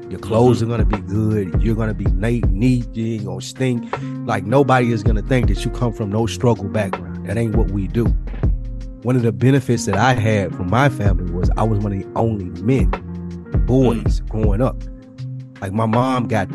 Your 0.09 0.21
clothes 0.21 0.63
are 0.63 0.67
gonna 0.67 0.85
be 0.85 1.01
good. 1.01 1.61
You're 1.63 1.75
gonna 1.75 1.95
be 1.95 2.05
neat, 2.07 2.47
neat. 2.49 2.87
You 2.95 3.15
ain't 3.15 3.25
gonna 3.25 3.41
stink. 3.41 3.93
Like 4.27 4.45
nobody 4.45 4.93
is 4.93 5.03
gonna 5.03 5.23
think 5.23 5.49
that 5.49 5.65
you 5.65 5.71
come 5.71 5.93
from 5.93 6.11
no 6.11 6.27
struggle 6.27 6.69
background. 6.69 7.27
That 7.27 7.37
ain't 7.37 7.57
what 7.57 7.73
we 7.73 7.89
do. 7.89 8.05
One 9.03 9.17
of 9.17 9.23
the 9.23 9.33
benefits 9.33 9.85
that 9.87 9.97
I 9.97 10.15
had 10.15 10.55
from 10.55 10.71
my 10.71 10.89
family 10.89 11.33
was 11.33 11.51
I 11.57 11.65
was 11.65 11.81
one 11.81 11.93
of 11.93 11.99
the 12.01 12.19
only 12.19 12.47
men, 12.63 12.91
boys 13.67 14.21
mm. 14.21 14.29
growing 14.29 14.63
up. 14.63 14.81
Like 15.61 15.73
my 15.73 15.87
mom 15.87 16.29
got 16.29 16.49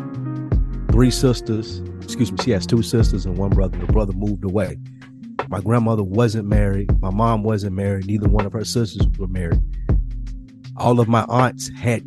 three 0.90 1.10
sisters. 1.10 1.82
Excuse 2.02 2.32
me, 2.32 2.38
she 2.42 2.50
has 2.52 2.66
two 2.66 2.82
sisters 2.82 3.26
and 3.26 3.36
one 3.36 3.50
brother. 3.50 3.78
The 3.78 3.86
brother 3.86 4.12
moved 4.12 4.44
away. 4.44 4.78
My 5.48 5.60
grandmother 5.60 6.02
wasn't 6.02 6.48
married. 6.48 6.98
My 7.00 7.10
mom 7.10 7.42
wasn't 7.42 7.76
married. 7.76 8.06
Neither 8.06 8.28
one 8.28 8.46
of 8.46 8.52
her 8.54 8.64
sisters 8.64 9.06
were 9.18 9.28
married. 9.28 9.62
All 10.76 11.00
of 11.00 11.08
my 11.08 11.22
aunts 11.28 11.68
had 11.70 12.02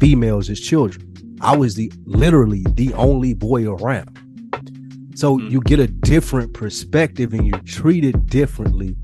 females 0.00 0.50
as 0.50 0.60
children. 0.60 1.02
I 1.40 1.56
was 1.56 1.74
the 1.74 1.92
literally 2.04 2.64
the 2.74 2.92
only 2.94 3.34
boy 3.34 3.68
around. 3.68 4.18
So 5.14 5.38
you 5.38 5.60
get 5.62 5.78
a 5.78 5.86
different 5.86 6.52
perspective 6.52 7.32
and 7.32 7.46
you're 7.46 7.58
treated 7.60 8.26
differently, 8.26 8.96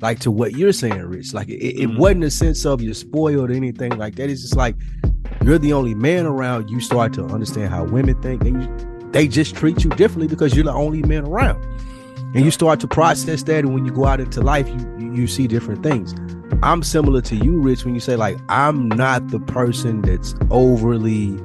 like 0.00 0.18
to 0.20 0.30
what 0.30 0.52
you're 0.56 0.72
saying, 0.72 1.00
Rich. 1.02 1.32
Like 1.32 1.48
it, 1.48 1.62
it 1.62 1.88
Mhm. 1.90 1.98
wasn't 1.98 2.24
a 2.24 2.30
sense 2.30 2.64
of 2.64 2.80
you're 2.82 2.94
spoiled 2.94 3.50
or 3.50 3.52
anything 3.52 3.96
like 3.96 4.16
that. 4.16 4.30
It's 4.30 4.42
just 4.42 4.56
like 4.56 4.74
you're 5.44 5.58
the 5.58 5.72
only 5.72 5.94
man 5.94 6.26
around. 6.26 6.70
You 6.70 6.80
start 6.80 7.12
to 7.14 7.24
understand 7.26 7.70
how 7.70 7.84
women 7.84 8.20
think, 8.20 8.42
and 8.42 8.62
you, 8.64 9.10
they 9.12 9.28
just 9.28 9.54
treat 9.54 9.84
you 9.84 9.90
differently 9.90 10.26
because 10.26 10.54
you're 10.56 10.64
the 10.64 10.72
only 10.72 11.02
man 11.02 11.24
around. 11.24 11.64
And 12.34 12.44
you 12.44 12.50
start 12.50 12.80
to 12.80 12.88
process 12.88 13.44
that, 13.44 13.64
and 13.64 13.72
when 13.74 13.84
you 13.84 13.92
go 13.92 14.06
out 14.06 14.18
into 14.18 14.40
life, 14.40 14.68
you, 14.68 15.12
you 15.12 15.26
see 15.28 15.46
different 15.46 15.84
things. 15.84 16.14
I'm 16.64 16.82
similar 16.82 17.20
to 17.20 17.36
you, 17.36 17.60
Rich, 17.60 17.84
when 17.84 17.92
you 17.94 18.00
say 18.00 18.16
like 18.16 18.38
I'm 18.48 18.88
not 18.88 19.28
the 19.28 19.38
person 19.40 20.00
that's 20.00 20.34
overly 20.50 21.38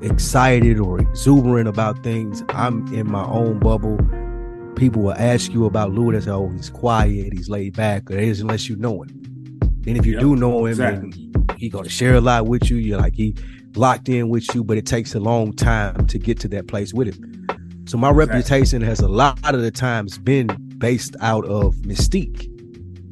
excited 0.00 0.78
or 0.78 1.00
exuberant 1.00 1.68
about 1.68 2.02
things. 2.04 2.42
I'm 2.50 2.86
in 2.94 3.10
my 3.10 3.24
own 3.24 3.58
bubble. 3.58 3.98
People 4.76 5.02
will 5.02 5.14
ask 5.14 5.52
you 5.52 5.66
about 5.66 5.92
Lou. 5.92 6.12
They 6.12 6.20
say, 6.20 6.30
"Oh, 6.30 6.48
he's 6.50 6.70
quiet, 6.70 7.32
he's 7.32 7.48
laid 7.48 7.74
back," 7.76 8.10
or 8.10 8.14
it 8.14 8.24
is 8.24 8.40
unless 8.40 8.68
you 8.68 8.76
know 8.76 9.02
him. 9.02 9.08
And 9.86 9.96
if 9.98 10.06
you 10.06 10.12
Yep, 10.12 10.20
do 10.20 10.36
know 10.36 10.66
him, 10.66 10.70
exactly. 10.70 11.30
he 11.58 11.68
gonna 11.68 11.88
share 11.88 12.14
a 12.14 12.20
lot 12.20 12.46
with 12.46 12.70
you. 12.70 12.76
You're 12.76 13.00
like 13.00 13.14
he 13.16 13.34
locked 13.74 14.08
in 14.08 14.28
with 14.28 14.54
you, 14.54 14.62
but 14.62 14.76
it 14.76 14.86
takes 14.86 15.14
a 15.16 15.20
long 15.20 15.52
time 15.52 16.06
to 16.06 16.18
get 16.18 16.38
to 16.40 16.48
that 16.48 16.68
place 16.68 16.94
with 16.94 17.08
him. 17.08 17.46
So 17.86 17.98
my 17.98 18.10
Exactly. 18.10 18.36
reputation 18.36 18.82
has 18.82 19.00
a 19.00 19.08
lot 19.08 19.54
of 19.54 19.60
the 19.62 19.70
times 19.72 20.16
been 20.18 20.46
based 20.78 21.16
out 21.20 21.44
of 21.46 21.74
mystique. 21.78 22.48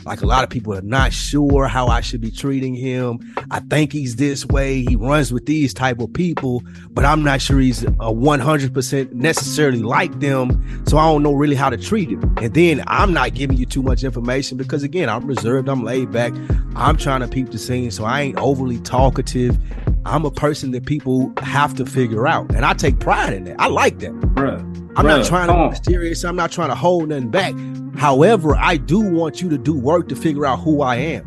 Like 0.05 0.23
a 0.23 0.27
lot 0.27 0.45
of 0.45 0.51
people 0.51 0.75
are 0.75 0.83
not 0.83 1.13
sure 1.13 1.67
how 1.67 1.87
I 1.89 2.01
should 2.01 2.21
be 2.21 2.31
treating 2.31 2.75
him. 2.75 3.21
I 3.51 3.61
think 3.61 3.93
he's 3.93 4.17
this 4.17 4.47
way. 4.47 4.83
He 4.85 4.97
runs 4.97 5.33
with 5.33 5.47
these 5.47 5.75
type 5.75 6.01
of 6.01 6.13
people, 6.13 6.63
but 6.91 7.05
I'm 7.05 7.23
not 7.23 7.41
sure 7.41 7.59
he's 7.59 7.83
a 7.83 7.87
100% 7.87 9.13
necessarily 9.13 9.83
like 9.83 10.19
them. 10.21 10.85
So 10.87 10.99
I 10.99 11.05
don't 11.11 11.23
know 11.23 11.33
really 11.33 11.57
how 11.57 11.71
to 11.71 11.77
treat 11.77 12.11
him. 12.11 12.35
And 12.39 12.55
then 12.55 12.83
I'm 12.87 13.13
not 13.13 13.35
giving 13.35 13.57
you 13.57 13.67
too 13.67 13.83
much 13.83 14.03
information 14.05 14.57
because 14.57 14.83
again, 14.83 15.09
I'm 15.09 15.27
reserved, 15.27 15.69
I'm 15.69 15.85
laid 15.85 16.11
back. 16.11 16.33
I'm 16.77 16.97
trying 16.97 17.21
to 17.21 17.29
peep 17.29 17.51
the 17.51 17.59
scene, 17.59 17.91
so 17.91 18.05
I 18.05 18.23
ain't 18.23 18.39
overly 18.39 18.79
talkative. 18.81 19.59
I'm 20.07 20.25
a 20.25 20.31
person 20.31 20.71
that 20.71 20.87
people 20.87 21.33
have 21.39 21.75
to 21.75 21.85
figure 21.85 22.27
out, 22.27 22.55
and 22.55 22.65
I 22.65 22.73
take 22.73 23.01
pride 23.01 23.35
in 23.35 23.45
that. 23.45 23.57
I 23.61 23.67
like 23.67 23.99
that. 23.99 24.13
Bruh. 24.13 24.61
I'm 24.97 25.05
Bruh, 25.05 25.19
not 25.19 25.27
trying 25.27 25.49
to 25.49 25.55
be 25.55 25.69
mysterious. 25.69 26.25
I'm 26.25 26.37
not 26.37 26.51
trying 26.51 26.71
to 26.71 26.75
hold 26.75 27.11
nothing 27.11 27.31
back. 27.31 27.55
However, 27.97 28.57
I 28.57 28.77
do 28.77 29.01
want 29.01 29.41
you 29.43 29.49
to 29.51 29.59
do 29.59 29.79
work 29.79 30.09
to 30.09 30.17
figure 30.17 30.47
out 30.47 30.61
who 30.61 30.83
I 30.83 30.97
am. 30.97 31.27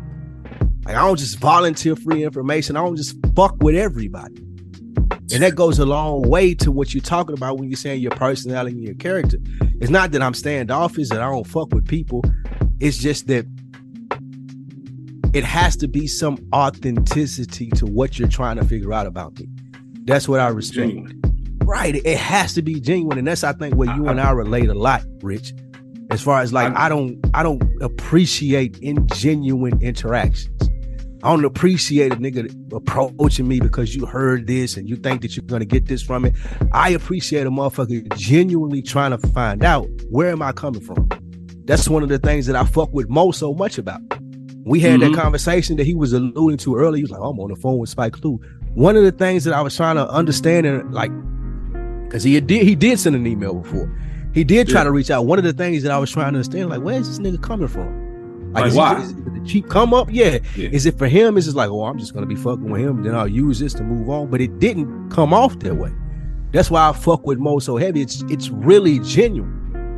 Like 0.84 0.96
I 0.96 1.06
don't 1.06 1.18
just 1.18 1.38
volunteer 1.38 1.96
free 1.96 2.24
information. 2.24 2.76
I 2.76 2.84
don't 2.84 2.96
just 2.96 3.16
fuck 3.34 3.56
with 3.62 3.74
everybody. 3.74 4.36
And 5.32 5.42
that 5.42 5.54
goes 5.54 5.78
a 5.78 5.86
long 5.86 6.22
way 6.22 6.54
to 6.56 6.70
what 6.70 6.92
you're 6.92 7.02
talking 7.02 7.34
about 7.34 7.58
when 7.58 7.70
you're 7.70 7.76
saying 7.76 8.00
your 8.00 8.10
personality 8.10 8.76
and 8.76 8.84
your 8.84 8.94
character. 8.94 9.38
It's 9.80 9.90
not 9.90 10.12
that 10.12 10.22
I'm 10.22 10.34
standoffish 10.34 11.10
and 11.10 11.20
I 11.20 11.30
don't 11.30 11.46
fuck 11.46 11.72
with 11.72 11.88
people. 11.88 12.22
It's 12.80 12.98
just 12.98 13.26
that 13.28 13.46
it 15.32 15.42
has 15.44 15.76
to 15.76 15.88
be 15.88 16.06
some 16.06 16.38
authenticity 16.54 17.70
to 17.70 17.86
what 17.86 18.18
you're 18.18 18.28
trying 18.28 18.56
to 18.56 18.64
figure 18.64 18.92
out 18.92 19.06
about 19.06 19.38
me. 19.38 19.48
That's 20.04 20.28
what 20.28 20.40
I 20.40 20.48
respect. 20.48 20.90
Genuine. 20.90 21.20
Right. 21.64 21.96
It 21.96 22.18
has 22.18 22.52
to 22.54 22.62
be 22.62 22.78
genuine. 22.78 23.18
And 23.18 23.26
that's 23.26 23.42
I 23.42 23.54
think 23.54 23.74
where 23.74 23.92
you 23.96 24.06
and 24.08 24.20
I 24.20 24.30
relate 24.32 24.68
a 24.68 24.74
lot, 24.74 25.02
Rich. 25.22 25.54
As 26.14 26.22
far 26.22 26.40
as 26.40 26.52
like 26.52 26.72
I 26.76 26.88
don't 26.88 27.18
I 27.34 27.42
don't 27.42 27.60
appreciate 27.82 28.80
ingenuine 28.80 29.80
interactions. 29.82 30.70
I 31.24 31.30
don't 31.30 31.44
appreciate 31.44 32.12
a 32.12 32.16
nigga 32.16 32.54
approaching 32.72 33.48
me 33.48 33.58
because 33.58 33.96
you 33.96 34.06
heard 34.06 34.46
this 34.46 34.76
and 34.76 34.88
you 34.88 34.94
think 34.94 35.22
that 35.22 35.34
you're 35.36 35.44
gonna 35.44 35.64
get 35.64 35.86
this 35.86 36.02
from 36.02 36.24
it. 36.24 36.34
I 36.70 36.90
appreciate 36.90 37.48
a 37.48 37.50
motherfucker 37.50 38.14
genuinely 38.16 38.80
trying 38.80 39.10
to 39.10 39.18
find 39.28 39.64
out 39.64 39.88
where 40.08 40.30
am 40.30 40.40
I 40.40 40.52
coming 40.52 40.82
from. 40.82 41.08
That's 41.64 41.88
one 41.88 42.04
of 42.04 42.10
the 42.10 42.18
things 42.20 42.46
that 42.46 42.54
I 42.54 42.64
fuck 42.64 42.92
with 42.92 43.08
Mo 43.08 43.32
so 43.32 43.52
much 43.52 43.76
about. 43.78 44.00
We 44.64 44.78
had 44.78 45.00
Mhm. 45.00 45.12
that 45.12 45.20
conversation 45.20 45.76
that 45.78 45.84
he 45.86 45.94
was 45.96 46.12
alluding 46.12 46.58
to 46.58 46.76
earlier. 46.76 46.98
He 46.98 47.02
was 47.02 47.10
like, 47.10 47.20
"Oh, 47.20 47.30
I'm 47.30 47.40
on 47.40 47.50
the 47.50 47.56
phone 47.56 47.78
with 47.78 47.88
Spike 47.90 48.22
Lou. 48.24 48.38
One 48.74 48.96
of 48.96 49.02
the 49.02 49.10
things 49.12 49.42
that 49.44 49.52
I 49.54 49.62
was 49.62 49.74
trying 49.74 49.96
to 49.96 50.08
understand 50.08 50.64
and 50.66 50.92
like 50.94 51.10
because 52.04 52.22
he 52.22 52.38
did 52.40 52.62
he 52.62 52.76
did 52.76 53.00
send 53.00 53.16
an 53.16 53.26
email 53.26 53.54
before. 53.54 53.90
He 54.34 54.44
did 54.44 54.68
try 54.68 54.80
Yeah. 54.80 54.84
to 54.84 54.90
reach 54.92 55.10
out. 55.10 55.26
One 55.26 55.38
of 55.38 55.44
the 55.44 55.52
things 55.52 55.82
that 55.84 55.92
I 55.92 55.98
was 55.98 56.10
trying 56.10 56.24
to 56.32 56.38
understand, 56.38 56.68
like, 56.68 56.82
where's 56.82 57.06
this 57.08 57.18
nigga 57.20 57.40
coming 57.40 57.68
from? 57.68 58.52
Like, 58.52 58.66
is 58.66 58.72
he- 58.74 58.78
why? 58.78 59.00
is 59.00 59.10
it 59.10 59.34
the 59.34 59.40
cheap 59.46 59.68
come 59.68 59.94
up? 59.94 60.08
Yeah. 60.12 60.38
Yeah. 60.56 60.68
Is 60.72 60.86
it 60.86 60.98
for 60.98 61.06
him? 61.08 61.36
Is 61.36 61.48
it 61.48 61.54
like, 61.56 61.70
oh, 61.70 61.84
I'm 61.84 61.98
just 61.98 62.12
gonna 62.14 62.26
be 62.26 62.34
fucking 62.34 62.68
with 62.68 62.80
him, 62.80 63.02
then 63.02 63.14
I'll 63.14 63.26
use 63.28 63.58
this 63.60 63.72
to 63.74 63.82
move 63.84 64.08
on? 64.10 64.28
But 64.28 64.40
it 64.40 64.58
didn't 64.58 65.08
come 65.10 65.32
off 65.32 65.58
that 65.60 65.76
way. 65.76 65.90
That's 66.52 66.70
why 66.70 66.88
I 66.88 66.92
fuck 66.92 67.26
with 67.26 67.38
Mo 67.38 67.58
so 67.58 67.76
heavy. 67.76 68.00
It's 68.00 68.22
it's 68.28 68.50
really 68.50 68.98
genuine. 69.00 69.50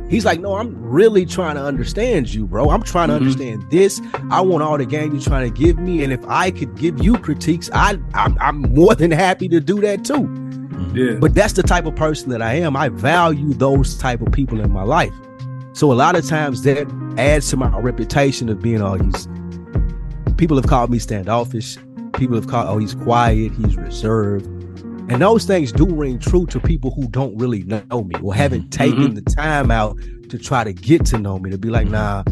He's 0.09 0.23
like, 0.25 0.39
no, 0.39 0.55
I'm 0.55 0.73
really 0.81 1.25
trying 1.25 1.55
to 1.55 1.61
understand 1.63 2.33
you, 2.33 2.47
bro. 2.47 2.69
I'm 2.69 2.81
trying 2.81 3.09
to 3.09 3.13
Mhm. 3.15 3.17
understand 3.17 3.63
this. 3.69 4.01
I 4.31 4.39
want 4.41 4.63
all 4.63 4.77
the 4.77 4.85
game 4.85 5.11
you're 5.11 5.21
trying 5.21 5.51
to 5.51 5.59
give 5.59 5.77
me, 5.77 6.01
and 6.03 6.13
if 6.13 6.21
I 6.27 6.49
could 6.49 6.75
give 6.75 7.03
you 7.03 7.15
critiques, 7.17 7.69
I 7.73 7.97
I'm, 8.13 8.37
I'm 8.39 8.61
more 8.73 8.95
than 8.95 9.11
happy 9.11 9.49
to 9.49 9.59
do 9.59 9.81
that 9.81 10.03
too. 10.05 10.27
Yeah. 10.93 11.15
But 11.19 11.33
that's 11.33 11.53
the 11.53 11.63
type 11.63 11.85
of 11.85 11.95
person 11.95 12.29
that 12.29 12.41
I 12.41 12.53
am. 12.55 12.75
I 12.75 12.89
value 12.89 13.53
those 13.53 13.97
type 13.97 14.21
of 14.21 14.31
people 14.31 14.59
in 14.59 14.71
my 14.71 14.83
life. 14.83 15.13
So 15.73 15.91
a 15.91 15.95
lot 15.95 16.15
of 16.15 16.25
times 16.27 16.63
that 16.63 16.87
adds 17.17 17.49
to 17.51 17.57
my 17.57 17.77
reputation 17.77 18.49
of 18.49 18.61
being 18.61 18.81
all 18.81 18.97
these 18.97 19.27
people 20.37 20.57
have 20.57 20.67
called 20.67 20.89
me 20.89 20.99
standoffish. 20.99 21.77
People 22.13 22.35
have 22.35 22.47
called, 22.47 22.67
oh, 22.67 22.77
he's 22.77 22.95
quiet, 22.95 23.51
he's 23.53 23.75
reserved. 23.75 24.45
And 25.09 25.21
those 25.21 25.45
things 25.45 25.71
do 25.71 25.85
ring 25.85 26.19
true 26.19 26.45
to 26.47 26.59
people 26.59 26.91
who 26.91 27.07
don't 27.07 27.37
really 27.37 27.63
know 27.63 28.03
me 28.03 28.15
or 28.21 28.33
haven't 28.33 28.69
mm-hmm. 28.69 28.69
taken 28.69 28.99
mm-hmm. 28.99 29.13
the 29.15 29.21
time 29.21 29.71
out 29.71 29.97
to 30.29 30.37
try 30.37 30.63
to 30.63 30.73
get 30.73 31.05
to 31.07 31.17
know 31.17 31.39
me, 31.39 31.49
to 31.49 31.57
be 31.57 31.69
like, 31.69 31.87
nah. 31.87 32.23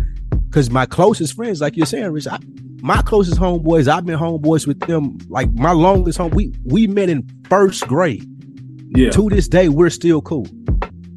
Because 0.47 0.69
my 0.69 0.85
closest 0.85 1.35
friends, 1.35 1.61
like 1.61 1.77
you're 1.77 1.85
saying, 1.85 2.11
Rich, 2.11 2.27
I, 2.27 2.39
my 2.81 3.01
closest 3.01 3.39
homeboys, 3.39 3.87
I've 3.87 4.05
been 4.05 4.19
homeboys 4.19 4.67
with 4.67 4.79
them. 4.81 5.17
Like 5.29 5.53
my 5.53 5.71
longest 5.71 6.17
home, 6.17 6.31
we 6.31 6.53
we 6.65 6.87
met 6.87 7.09
in 7.09 7.27
first 7.49 7.87
grade 7.87 8.27
Yeah. 8.89 9.09
to 9.11 9.29
this 9.29 9.47
day 9.47 9.69
we're 9.69 9.89
still 9.89 10.21
cool. 10.21 10.47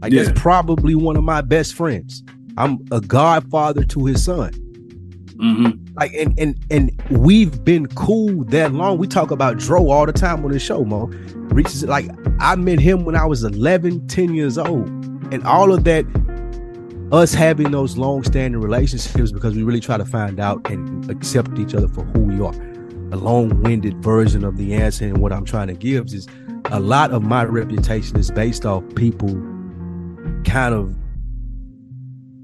Like 0.00 0.12
Yeah. 0.12 0.24
that's 0.24 0.40
probably 0.40 0.94
one 0.94 1.16
of 1.16 1.24
my 1.24 1.40
best 1.40 1.74
friends. 1.74 2.22
I'm 2.56 2.78
a 2.90 3.00
godfather 3.00 3.84
to 3.84 4.04
his 4.06 4.24
son. 4.24 4.52
Hmm 5.40 5.70
like 5.98 6.14
and 6.14 6.38
and 6.38 6.56
and 6.70 7.02
we've 7.10 7.64
been 7.64 7.86
cool 7.88 8.44
that 8.44 8.72
long. 8.72 8.98
We 8.98 9.06
talk 9.08 9.30
about 9.30 9.58
dro 9.58 9.90
all 9.90 10.06
the 10.06 10.12
time 10.12 10.44
on 10.44 10.52
the 10.52 10.58
show 10.58 10.84
mo. 10.84 11.06
Reaches 11.50 11.84
like 11.84 12.08
i 12.40 12.54
met 12.54 12.78
him 12.78 13.04
when 13.04 13.16
i 13.16 13.24
was 13.24 13.42
11 13.42 14.06
10 14.06 14.34
years 14.34 14.58
old. 14.58 14.88
And 15.32 15.44
all 15.44 15.72
of 15.72 15.84
that 15.84 16.04
us 17.10 17.32
having 17.34 17.70
those 17.70 17.96
long-standing 17.96 18.60
relationships 18.60 19.32
because 19.32 19.56
we 19.56 19.62
really 19.62 19.80
try 19.80 19.96
to 19.96 20.04
find 20.04 20.38
out 20.38 20.70
and 20.70 21.10
accept 21.10 21.58
each 21.58 21.74
other 21.74 21.88
for 21.88 22.04
who 22.04 22.20
we 22.20 22.34
are. 22.40 22.52
A 23.12 23.16
long-winded 23.16 24.02
version 24.02 24.44
of 24.44 24.56
the 24.58 24.74
answer 24.74 25.06
and 25.06 25.18
what 25.18 25.32
i'm 25.32 25.44
trying 25.44 25.68
to 25.68 25.74
give 25.74 26.06
is 26.08 26.28
a 26.70 26.80
lot 26.80 27.10
of 27.12 27.22
my 27.22 27.44
reputation 27.44 28.16
is 28.18 28.30
based 28.30 28.66
off 28.66 28.82
people 28.94 29.30
kind 30.44 30.74
of 30.74 30.94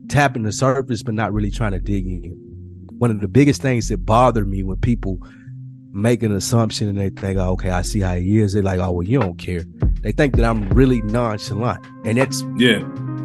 tapping 0.09 0.43
the 0.43 0.53
surface 0.53 1.03
but 1.03 1.15
not 1.15 1.33
really 1.33 1.51
trying 1.51 1.73
to 1.73 1.79
dig 1.79 2.07
in 2.07 2.23
one 2.99 3.11
of 3.11 3.21
the 3.21 3.29
biggest 3.29 3.61
things 3.61 3.89
that 3.89 3.99
bother 4.07 4.45
me 4.45 4.63
when 4.63 4.77
people 4.79 5.19
make 5.93 6.23
an 6.23 6.33
assumption 6.35 6.89
and 6.89 6.99
they 6.99 7.11
think, 7.11 7.39
oh, 7.39 7.51
okay, 7.53 7.71
I 7.71 7.83
see 7.83 8.01
how 8.01 8.15
he 8.15 8.39
is. 8.39 8.53
They're 8.53 8.63
like, 8.63 8.79
oh, 8.81 8.93
well, 8.93 9.03
you 9.07 9.19
don't 9.21 9.37
care. 9.39 9.65
They 10.03 10.13
think 10.13 10.37
that 10.37 10.45
I'm 10.45 10.69
really 10.71 11.03
nonchalant. 11.03 11.85
And 12.05 12.19
that's 12.19 12.45
Yeah. 12.57 12.81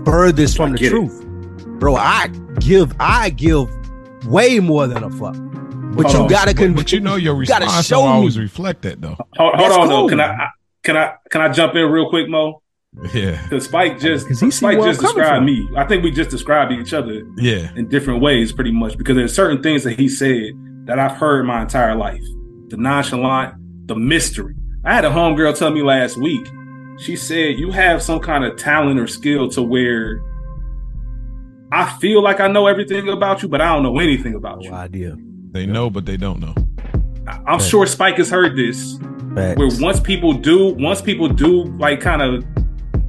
furthest 0.06 0.58
from 0.58 0.70
I 0.70 0.72
the 0.74 0.78
get 0.80 0.88
it. 0.88 0.90
truth. 0.92 1.26
Bro, 1.80 1.96
I 1.96 2.28
give 2.60 2.94
I 3.00 3.30
give 3.30 3.70
way 4.28 4.60
more 4.60 4.88
than 4.88 5.04
a 5.04 5.10
fuck. 5.12 5.36
But 5.96 6.06
Hold 6.06 6.14
you 6.14 6.20
on. 6.22 6.28
gotta 6.28 6.54
But, 6.54 6.58
con- 6.58 6.74
but 6.74 6.92
you 6.92 7.00
know 7.00 7.16
your 7.16 7.40
you 7.42 7.48
gotta 7.48 7.66
response 7.66 7.86
show 7.88 7.98
don't 8.02 8.10
me. 8.10 8.16
always 8.18 8.38
reflect 8.40 8.82
that 8.84 9.02
though. 9.02 9.18
Hold, 9.38 9.56
hold 9.56 9.60
That's 9.60 9.78
on 9.78 9.88
though. 9.88 10.08
Can 10.08 10.20
I, 10.20 10.26
I 10.34 10.50
can 10.90 10.98
I 10.98 11.14
can 11.30 11.42
I 11.42 11.50
jump 11.50 11.76
in 11.76 11.86
real 11.92 12.10
quick, 12.10 12.28
Mo? 12.30 12.62
Yeah. 13.14 13.40
Because 13.44 13.66
Spike 13.66 14.00
just 14.00 14.28
'Cause 14.28 14.40
he 14.40 14.48
see 14.48 14.58
Spike 14.58 14.80
just 14.82 15.00
described 15.02 15.38
from. 15.38 15.46
me. 15.46 15.68
I 15.78 15.84
think 15.86 16.04
we 16.04 16.10
just 16.10 16.32
described 16.32 16.72
each 16.72 16.92
other 16.94 17.22
Yeah. 17.38 17.70
in 17.76 17.88
different 17.88 18.22
ways, 18.22 18.52
pretty 18.52 18.72
much. 18.72 18.98
Because 18.98 19.16
there's 19.16 19.34
certain 19.34 19.62
things 19.62 19.84
that 19.84 19.94
he 20.00 20.08
said 20.10 20.52
that 20.86 20.98
I've 20.98 21.12
heard 21.18 21.46
my 21.46 21.62
entire 21.62 21.96
life. 21.96 22.24
The 22.70 22.78
nonchalant, 22.78 23.54
the 23.88 23.96
mystery. 23.96 24.56
I 24.84 24.94
had 24.96 25.06
a 25.06 25.10
homegirl 25.12 25.56
tell 25.58 25.70
me 25.72 25.84
last 25.84 26.18
week. 26.18 26.48
She 26.98 27.16
said 27.16 27.60
you 27.60 27.70
have 27.72 28.02
some 28.02 28.20
kind 28.20 28.44
of 28.44 28.56
talent 28.58 29.00
or 29.00 29.06
skill 29.08 29.48
to 29.50 29.62
where 29.62 30.20
I 31.72 31.86
feel 32.02 32.24
like 32.24 32.40
I 32.40 32.48
know 32.48 32.66
everything 32.66 33.08
about 33.10 33.44
you, 33.44 33.50
but 33.50 33.62
I 33.62 33.74
don't 33.74 33.84
know 33.84 34.00
anything 34.00 34.34
about 34.34 34.64
you. 34.64 34.72
idea. 34.74 35.16
They 35.52 35.66
know, 35.68 35.90
but 35.92 36.06
they 36.08 36.18
don't 36.18 36.40
know. 36.40 36.56
I'm 37.46 37.60
sure 37.60 37.86
Spike 37.86 38.18
has 38.18 38.32
heard 38.32 38.56
this. 38.56 39.00
Facts. 39.36 39.58
where 39.58 39.70
once 39.80 40.00
people 40.00 40.34
do, 40.34 40.74
once 40.76 41.02
people 41.02 41.28
do 41.28 41.66
like 41.78 42.02
kind 42.02 42.22
of, 42.22 42.46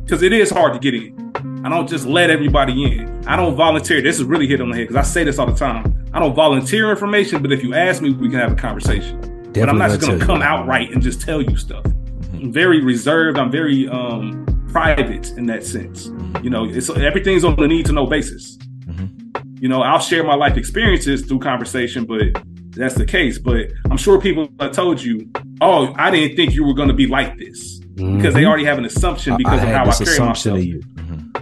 because 0.04 0.22
it 0.22 0.32
is 0.32 0.50
hard 0.50 0.74
to 0.74 0.78
get 0.78 0.94
in. 0.94 1.20
I 1.64 1.68
don't 1.68 1.88
just 1.88 2.06
let 2.06 2.30
everybody 2.30 2.84
in. 2.84 3.26
I 3.26 3.36
don't 3.36 3.54
volunteer. 3.54 4.00
This 4.00 4.18
is 4.18 4.24
really 4.24 4.46
hit 4.46 4.60
on 4.60 4.70
the 4.70 4.76
head 4.76 4.88
because 4.88 4.96
I 4.96 5.08
say 5.08 5.24
this 5.24 5.38
all 5.38 5.46
the 5.46 5.54
time. 5.54 6.08
I 6.12 6.18
don't 6.18 6.34
volunteer 6.34 6.90
information, 6.90 7.42
but 7.42 7.52
if 7.52 7.62
you 7.62 7.74
ask 7.74 8.02
me, 8.02 8.12
we 8.12 8.28
can 8.28 8.38
have 8.38 8.52
a 8.52 8.56
conversation. 8.56 9.20
but 9.52 9.68
I'm 9.68 9.78
not 9.78 9.90
just 9.90 10.00
gonna 10.00 10.18
come 10.18 10.26
tell 10.26 10.38
you. 10.38 10.42
outright 10.42 10.90
and 10.90 11.02
just 11.02 11.20
tell 11.20 11.42
you 11.42 11.56
stuff. 11.56 11.84
Mm-hmm. 11.84 12.36
I'm 12.36 12.52
very 12.52 12.80
reserved. 12.80 13.38
I'm 13.38 13.50
very 13.50 13.88
um 13.88 14.46
private 14.72 15.30
in 15.32 15.46
that 15.46 15.64
sense. 15.64 16.08
Mm-hmm. 16.08 16.44
You 16.44 16.50
know, 16.50 16.64
it's 16.64 16.88
everything's 16.90 17.44
on 17.44 17.62
a 17.62 17.68
need 17.68 17.86
to 17.86 17.92
know 17.92 18.06
basis. 18.06 18.56
Mm-hmm. 18.56 19.56
You 19.62 19.68
know, 19.68 19.82
I'll 19.82 20.00
share 20.00 20.24
my 20.24 20.34
life 20.34 20.56
experiences 20.56 21.22
through 21.26 21.40
conversation, 21.40 22.04
but 22.06 22.42
that's 22.70 22.94
the 22.94 23.06
case. 23.06 23.38
But 23.38 23.66
I'm 23.90 23.98
sure 23.98 24.20
people 24.20 24.48
have 24.60 24.72
told 24.72 25.02
you, 25.02 25.30
"Oh, 25.60 25.92
I 25.96 26.10
didn't 26.10 26.36
think 26.36 26.54
you 26.54 26.64
were 26.64 26.74
going 26.74 26.88
to 26.88 26.94
be 26.94 27.06
like 27.06 27.38
this," 27.38 27.78
because 27.96 28.34
they 28.34 28.42
Mhm. 28.42 28.46
already 28.48 28.64
have 28.64 28.78
an 28.78 28.84
assumption 28.84 29.36
because 29.36 29.60
I, 29.60 29.64
of 29.64 29.68
how 29.70 29.82
I 29.82 29.92
carry 29.92 30.02
assumption 30.10 30.52
myself. 30.52 30.58
of 30.58 30.64
you. 30.64 30.82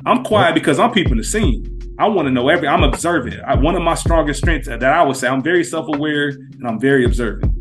I'm 0.07 0.25
quiet 0.25 0.55
because 0.55 0.79
I'm 0.79 0.91
peeping 0.93 1.17
the 1.17 1.25
scene. 1.25 1.75
I 1.99 2.07
want 2.09 2.27
to 2.29 2.33
know 2.33 2.49
every. 2.49 2.69
I'm 2.69 2.85
observant. 2.85 3.41
I, 3.47 3.57
one 3.57 3.75
of 3.75 3.83
my 3.83 3.95
strongest 3.95 4.39
strengths 4.41 4.69
that 4.69 4.83
I 4.85 5.03
would 5.03 5.17
say 5.17 5.27
I'm 5.29 5.43
very 5.43 5.65
self-aware 5.65 6.29
and 6.29 6.67
I'm 6.67 6.79
very 6.79 7.05
observant. 7.05 7.55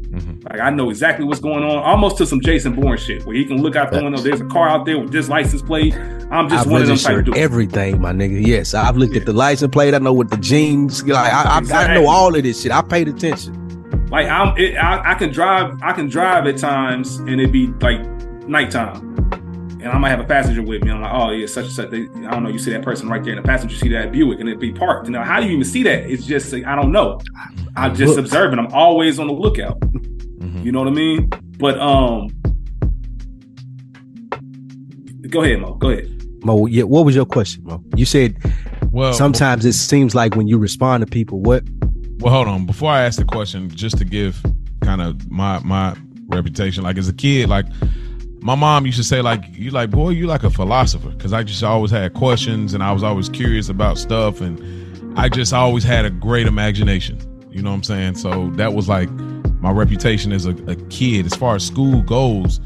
Like 0.49 0.59
I 0.61 0.69
know 0.69 0.89
exactly 0.89 1.25
what's 1.25 1.39
going 1.39 1.63
on, 1.63 1.77
almost 1.83 2.17
to 2.17 2.25
some 2.25 2.39
Jason 2.41 2.73
Bourne 2.73 2.97
shit, 2.97 3.25
where 3.25 3.35
he 3.35 3.45
can 3.45 3.61
look 3.61 3.75
out 3.75 3.91
the 3.91 4.01
window. 4.01 4.19
There's 4.19 4.39
a 4.41 4.45
car 4.45 4.69
out 4.69 4.85
there 4.85 4.97
with 4.99 5.11
this 5.11 5.27
license 5.27 5.61
plate. 5.61 5.93
I'm 6.31 6.47
just 6.49 6.65
I've 6.65 6.71
one 6.71 6.81
of 6.81 6.87
them 6.87 6.97
type 6.97 7.17
of 7.19 7.25
dudes. 7.25 7.37
everything, 7.37 7.99
my 8.01 8.13
nigga. 8.13 8.45
Yes, 8.45 8.73
I've 8.73 8.95
looked 8.97 9.15
at 9.15 9.25
the 9.25 9.33
license 9.33 9.71
plate. 9.71 9.93
I 9.93 9.97
know 9.99 10.13
what 10.13 10.29
the 10.29 10.37
jeans. 10.37 11.03
Like 11.07 11.33
I, 11.33 11.59
I, 11.59 11.83
I 11.85 11.93
know 11.95 12.07
all 12.07 12.33
of 12.35 12.41
this 12.43 12.61
shit. 12.61 12.71
I 12.71 12.81
paid 12.81 13.07
attention. 13.07 13.66
Like 14.09 14.27
I'm, 14.27 14.57
it, 14.57 14.75
I, 14.77 15.11
I 15.11 15.15
can 15.15 15.31
drive. 15.31 15.79
I 15.81 15.91
can 15.93 16.07
drive 16.07 16.47
at 16.47 16.57
times, 16.57 17.17
and 17.17 17.29
it'd 17.41 17.51
be 17.51 17.67
like 17.81 17.99
nighttime, 18.47 19.15
and 19.17 19.81
and 19.81 19.91
I 19.91 19.97
might 19.97 20.09
have 20.09 20.19
a 20.19 20.23
passenger 20.25 20.61
with 20.63 20.83
me. 20.83 20.91
I'm 20.91 21.01
like, 21.01 21.13
oh 21.13 21.31
yeah, 21.31 21.45
such 21.45 21.65
and 21.65 21.73
such. 21.73 21.89
They, 21.89 22.03
I 22.25 22.31
don't 22.31 22.43
know. 22.43 22.49
You 22.49 22.57
see 22.59 22.71
that 22.71 22.83
person 22.83 23.09
right 23.09 23.21
there 23.23 23.33
in 23.33 23.41
the 23.41 23.47
passenger 23.47 23.75
seat 23.75 23.93
of 23.93 24.01
that 24.03 24.11
Buick, 24.11 24.39
and 24.39 24.47
it'd 24.49 24.59
be 24.61 24.71
parked. 24.71 25.07
You 25.07 25.13
know, 25.13 25.23
how 25.23 25.39
do 25.39 25.45
you 25.45 25.53
even 25.53 25.65
see 25.65 25.83
that? 25.83 26.09
It's 26.09 26.25
just 26.25 26.53
I 26.53 26.75
don't 26.75 26.91
know. 26.91 27.19
I'm 27.75 27.93
just 27.95 28.11
Look. 28.15 28.19
observing. 28.25 28.59
I'm 28.59 28.73
always 28.73 29.19
on 29.19 29.27
the 29.27 29.33
lookout. 29.33 29.79
Mhm. 29.81 30.63
You 30.63 30.71
know 30.71 30.79
what 30.79 30.87
I 30.87 30.91
mean? 30.91 31.29
But 31.59 31.77
um, 31.79 32.29
go 35.29 35.43
ahead, 35.43 35.59
Mo. 35.59 35.73
Go 35.75 35.89
ahead. 35.89 36.13
Mo, 36.43 36.65
yeah, 36.65 36.83
what 36.83 37.05
was 37.05 37.15
your 37.15 37.25
question, 37.25 37.63
Mo? 37.65 37.83
You 37.95 38.05
said 38.05 38.37
Well, 38.91 39.11
sometimes 39.13 39.65
it 39.65 39.73
seems 39.73 40.15
like 40.15 40.35
when 40.35 40.47
you 40.47 40.57
respond 40.57 41.01
to 41.01 41.07
people, 41.07 41.41
what? 41.41 41.63
Well, 42.19 42.33
hold 42.33 42.47
on. 42.47 42.65
Before 42.65 42.91
I 42.91 43.03
ask 43.03 43.19
the 43.19 43.25
question, 43.25 43.69
just 43.69 43.97
to 43.99 44.05
give 44.05 44.41
kind 44.81 45.01
of 45.01 45.29
my 45.29 45.59
my 45.59 45.95
reputation, 46.29 46.83
like 46.83 46.97
as 46.97 47.07
a 47.07 47.13
kid, 47.13 47.47
like 47.47 47.65
my 48.41 48.55
mom 48.55 48.85
used 48.85 48.97
to 48.97 49.03
say, 49.03 49.21
like 49.21 49.43
you 49.51 49.69
like 49.69 49.91
boy, 49.91 50.09
you 50.09 50.25
like 50.25 50.43
a 50.43 50.49
philosopher, 50.49 51.09
because 51.09 51.31
I 51.31 51.43
just 51.43 51.63
always 51.63 51.91
had 51.91 52.13
questions 52.13 52.73
and 52.73 52.81
I 52.81 52.91
was 52.91 53.03
always 53.03 53.29
curious 53.29 53.69
about 53.69 53.99
stuff, 53.99 54.41
and 54.41 54.59
I 55.17 55.29
just 55.29 55.53
always 55.53 55.83
had 55.83 56.05
a 56.05 56.09
great 56.09 56.47
imagination. 56.47 57.19
You 57.51 57.61
know 57.61 57.69
what 57.69 57.77
I'm 57.77 57.83
saying? 57.83 58.15
So 58.15 58.49
that 58.51 58.73
was 58.73 58.89
like 58.89 59.09
my 59.61 59.71
reputation 59.71 60.31
as 60.31 60.45
a, 60.45 60.51
a 60.65 60.75
kid. 60.89 61.27
As 61.27 61.35
far 61.35 61.55
as 61.55 61.65
school 61.65 62.01
goes, 62.01 62.59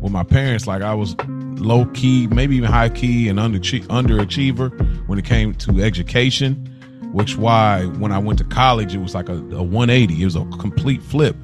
with 0.00 0.12
my 0.12 0.22
parents, 0.22 0.66
like 0.66 0.82
I 0.82 0.94
was 0.94 1.14
low 1.58 1.84
key, 1.86 2.26
maybe 2.28 2.56
even 2.56 2.70
high 2.70 2.88
key 2.88 3.28
and 3.28 3.38
under 3.38 3.58
underachiever 3.58 5.08
when 5.08 5.18
it 5.18 5.24
came 5.24 5.54
to 5.54 5.82
education 5.82 6.73
which 7.14 7.36
why 7.36 7.84
when 7.84 8.10
I 8.10 8.18
went 8.18 8.40
to 8.40 8.44
college 8.44 8.92
it 8.92 8.98
was 8.98 9.14
like 9.14 9.28
a, 9.28 9.34
a 9.34 9.62
180 9.62 10.20
it 10.20 10.24
was 10.24 10.34
a 10.34 10.44
complete 10.58 11.00
flip. 11.00 11.36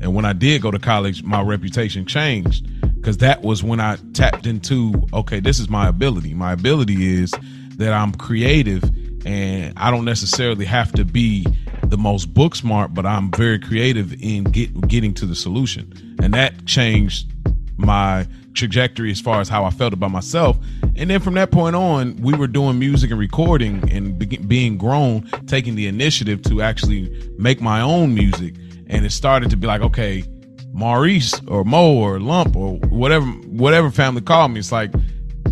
And 0.00 0.14
when 0.14 0.24
I 0.24 0.32
did 0.32 0.62
go 0.62 0.70
to 0.70 0.78
college 0.78 1.22
my 1.22 1.42
reputation 1.42 2.06
changed 2.06 2.66
because 2.96 3.18
that 3.18 3.42
was 3.42 3.62
when 3.62 3.78
I 3.78 3.98
tapped 4.14 4.46
into 4.46 5.06
okay 5.12 5.38
this 5.38 5.60
is 5.60 5.68
my 5.68 5.86
ability. 5.86 6.32
My 6.32 6.52
ability 6.52 7.20
is 7.20 7.34
that 7.76 7.92
I'm 7.92 8.12
creative 8.12 8.82
and 9.26 9.78
I 9.78 9.90
don't 9.90 10.06
necessarily 10.06 10.64
have 10.64 10.92
to 10.92 11.04
be 11.04 11.46
the 11.84 11.98
most 11.98 12.32
book 12.32 12.54
smart 12.54 12.94
but 12.94 13.04
I'm 13.04 13.30
very 13.30 13.58
creative 13.58 14.14
in 14.22 14.44
get, 14.44 14.88
getting 14.88 15.12
to 15.14 15.26
the 15.26 15.34
solution. 15.34 16.16
And 16.22 16.32
that 16.32 16.64
changed 16.64 17.30
my 17.76 18.26
trajectory 18.54 19.10
as 19.10 19.20
far 19.20 19.42
as 19.42 19.48
how 19.50 19.64
I 19.64 19.70
felt 19.70 19.92
about 19.92 20.10
myself. 20.10 20.56
And 20.98 21.08
then 21.08 21.20
from 21.20 21.34
that 21.34 21.52
point 21.52 21.76
on, 21.76 22.16
we 22.16 22.34
were 22.34 22.48
doing 22.48 22.76
music 22.76 23.12
and 23.12 23.20
recording 23.20 23.88
and 23.88 24.18
be- 24.18 24.36
being 24.36 24.76
grown, 24.76 25.30
taking 25.46 25.76
the 25.76 25.86
initiative 25.86 26.42
to 26.42 26.60
actually 26.60 27.32
make 27.38 27.60
my 27.60 27.80
own 27.80 28.16
music. 28.16 28.56
And 28.88 29.06
it 29.06 29.12
started 29.12 29.48
to 29.50 29.56
be 29.56 29.68
like, 29.68 29.80
okay, 29.80 30.24
Maurice 30.72 31.40
or 31.46 31.64
Mo 31.64 31.94
or 31.94 32.18
Lump 32.18 32.56
or 32.56 32.78
whatever, 32.88 33.26
whatever 33.26 33.92
family 33.92 34.22
called 34.22 34.50
me. 34.50 34.58
It's 34.58 34.72
like, 34.72 34.92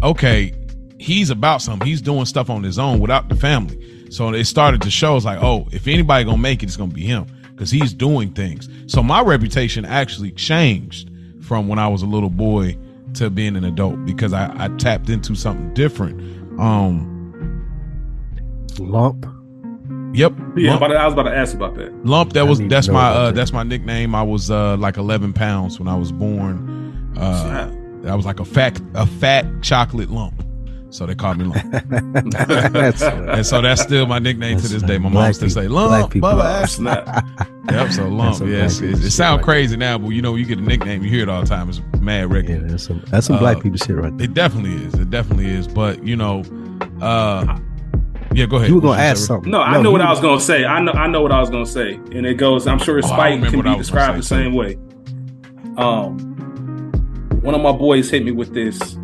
okay, 0.02 0.52
he's 0.98 1.30
about 1.30 1.62
something. 1.62 1.86
He's 1.86 2.02
doing 2.02 2.24
stuff 2.24 2.50
on 2.50 2.64
his 2.64 2.76
own 2.76 2.98
without 2.98 3.28
the 3.28 3.36
family. 3.36 4.10
So 4.10 4.32
it 4.32 4.44
started 4.46 4.82
to 4.82 4.90
show. 4.90 5.16
It's 5.16 5.24
like, 5.24 5.40
oh, 5.40 5.68
if 5.70 5.86
anybody 5.86 6.24
gonna 6.24 6.38
make 6.38 6.64
it, 6.64 6.66
it's 6.66 6.76
gonna 6.76 6.92
be 6.92 7.06
him 7.06 7.26
because 7.52 7.70
he's 7.70 7.94
doing 7.94 8.32
things. 8.32 8.68
So 8.88 9.00
my 9.00 9.22
reputation 9.22 9.84
actually 9.84 10.32
changed 10.32 11.08
from 11.40 11.68
when 11.68 11.78
I 11.78 11.86
was 11.86 12.02
a 12.02 12.06
little 12.06 12.30
boy 12.30 12.76
to 13.16 13.30
being 13.30 13.56
an 13.56 13.64
adult 13.64 14.04
because 14.04 14.32
I, 14.32 14.52
I 14.56 14.68
tapped 14.76 15.08
into 15.08 15.34
something 15.34 15.72
different. 15.74 16.20
Um, 16.60 17.12
Lump. 18.78 19.26
yep. 20.14 20.32
Yeah, 20.56 20.72
lump, 20.76 20.82
I 20.82 21.04
was 21.04 21.14
about 21.14 21.24
to 21.24 21.34
ask 21.34 21.54
about 21.54 21.74
that. 21.76 22.04
lump, 22.04 22.32
that 22.34 22.46
was 22.46 22.60
that's 22.60 22.88
my 22.88 23.08
uh, 23.08 23.32
that's 23.32 23.52
my 23.52 23.62
nickname. 23.62 24.14
I 24.14 24.22
was 24.22 24.50
uh, 24.50 24.76
like 24.76 24.96
11 24.98 25.32
pounds 25.32 25.78
when 25.78 25.88
I 25.88 25.96
was 25.96 26.12
born. 26.12 27.12
Uh, 27.16 27.72
I 28.06 28.14
was 28.14 28.26
like 28.26 28.38
a 28.40 28.44
fat 28.44 28.80
a 28.94 29.06
fat 29.06 29.46
chocolate 29.62 30.10
lump. 30.10 30.45
So 30.96 31.04
they 31.04 31.14
called 31.14 31.36
me 31.36 31.44
lump. 31.44 31.70
That's 32.72 33.02
and 33.02 33.44
so 33.44 33.60
that's 33.60 33.82
still 33.82 34.06
my 34.06 34.18
nickname 34.18 34.58
to 34.58 34.66
this 34.66 34.82
day. 34.82 34.96
My 34.96 35.10
black 35.10 35.24
mom 35.26 35.32
still 35.34 35.50
say 35.50 35.60
people- 35.62 35.76
black 35.88 36.00
lump, 36.00 36.12
people 36.14 36.28
Bubba 36.30 36.44
are- 36.44 36.62
Ashley. 36.62 36.84
Snap. 36.84 37.26
Yep, 37.70 37.90
so 37.92 38.08
lump. 38.08 38.40
Yes, 38.46 38.78
black 38.78 38.90
it, 38.92 38.98
it 38.98 39.02
shit 39.02 39.12
sounds 39.12 39.38
right 39.38 39.44
crazy 39.44 39.76
now, 39.76 39.98
but 39.98 40.08
you 40.10 40.22
know, 40.22 40.36
you 40.36 40.46
get 40.46 40.56
a 40.58 40.62
nickname, 40.62 41.02
you 41.02 41.10
hear 41.10 41.24
it 41.24 41.28
all 41.28 41.40
the 41.42 41.46
time. 41.48 41.68
It's 41.68 41.82
mad 42.00 42.30
yeah, 42.48 42.58
that's 42.62 42.84
some 42.84 43.02
that's 43.08 43.26
some 43.26 43.36
Uh, 43.36 43.40
black 43.40 43.60
people 43.60 43.76
shit 43.76 43.94
right 43.96 44.16
there. 44.16 44.24
It 44.24 44.32
definitely 44.34 44.74
is. 44.86 44.94
It 44.94 45.10
definitely 45.10 45.46
is. 45.48 45.66
But 45.68 46.02
you 46.06 46.14
know, 46.16 46.42
uh, 47.02 47.58
yeah. 48.32 48.46
Go 48.46 48.56
ahead. 48.56 48.68
You 48.70 48.76
were 48.76 48.80
gonna 48.80 49.02
ask 49.02 49.26
something. 49.26 49.50
No, 49.50 49.60
I 49.60 49.82
know 49.82 49.90
what 49.90 50.00
you- 50.00 50.06
I 50.06 50.10
was 50.10 50.20
gonna 50.20 50.40
say. 50.40 50.64
I 50.64 50.80
know 50.80 50.92
I 50.92 51.08
know 51.08 51.20
what 51.20 51.32
I 51.32 51.40
was 51.40 51.50
gonna 51.50 51.66
say, 51.66 51.94
and 52.14 52.24
it 52.24 52.34
goes. 52.38 52.66
I'm 52.66 52.78
sure 52.78 52.96
Oh, 52.98 53.00
Spike 53.02 53.34
remember 53.34 53.62
can 53.64 53.72
be 53.72 53.78
described 53.78 54.16
the 54.18 54.22
say, 54.22 54.36
same 54.44 54.54
way. 54.54 54.78
Um, 55.76 56.18
one 57.42 57.54
of 57.54 57.60
my 57.60 57.72
boys 57.72 58.08
hit 58.08 58.24
me 58.24 58.30
with 58.30 58.54
this, 58.54 58.78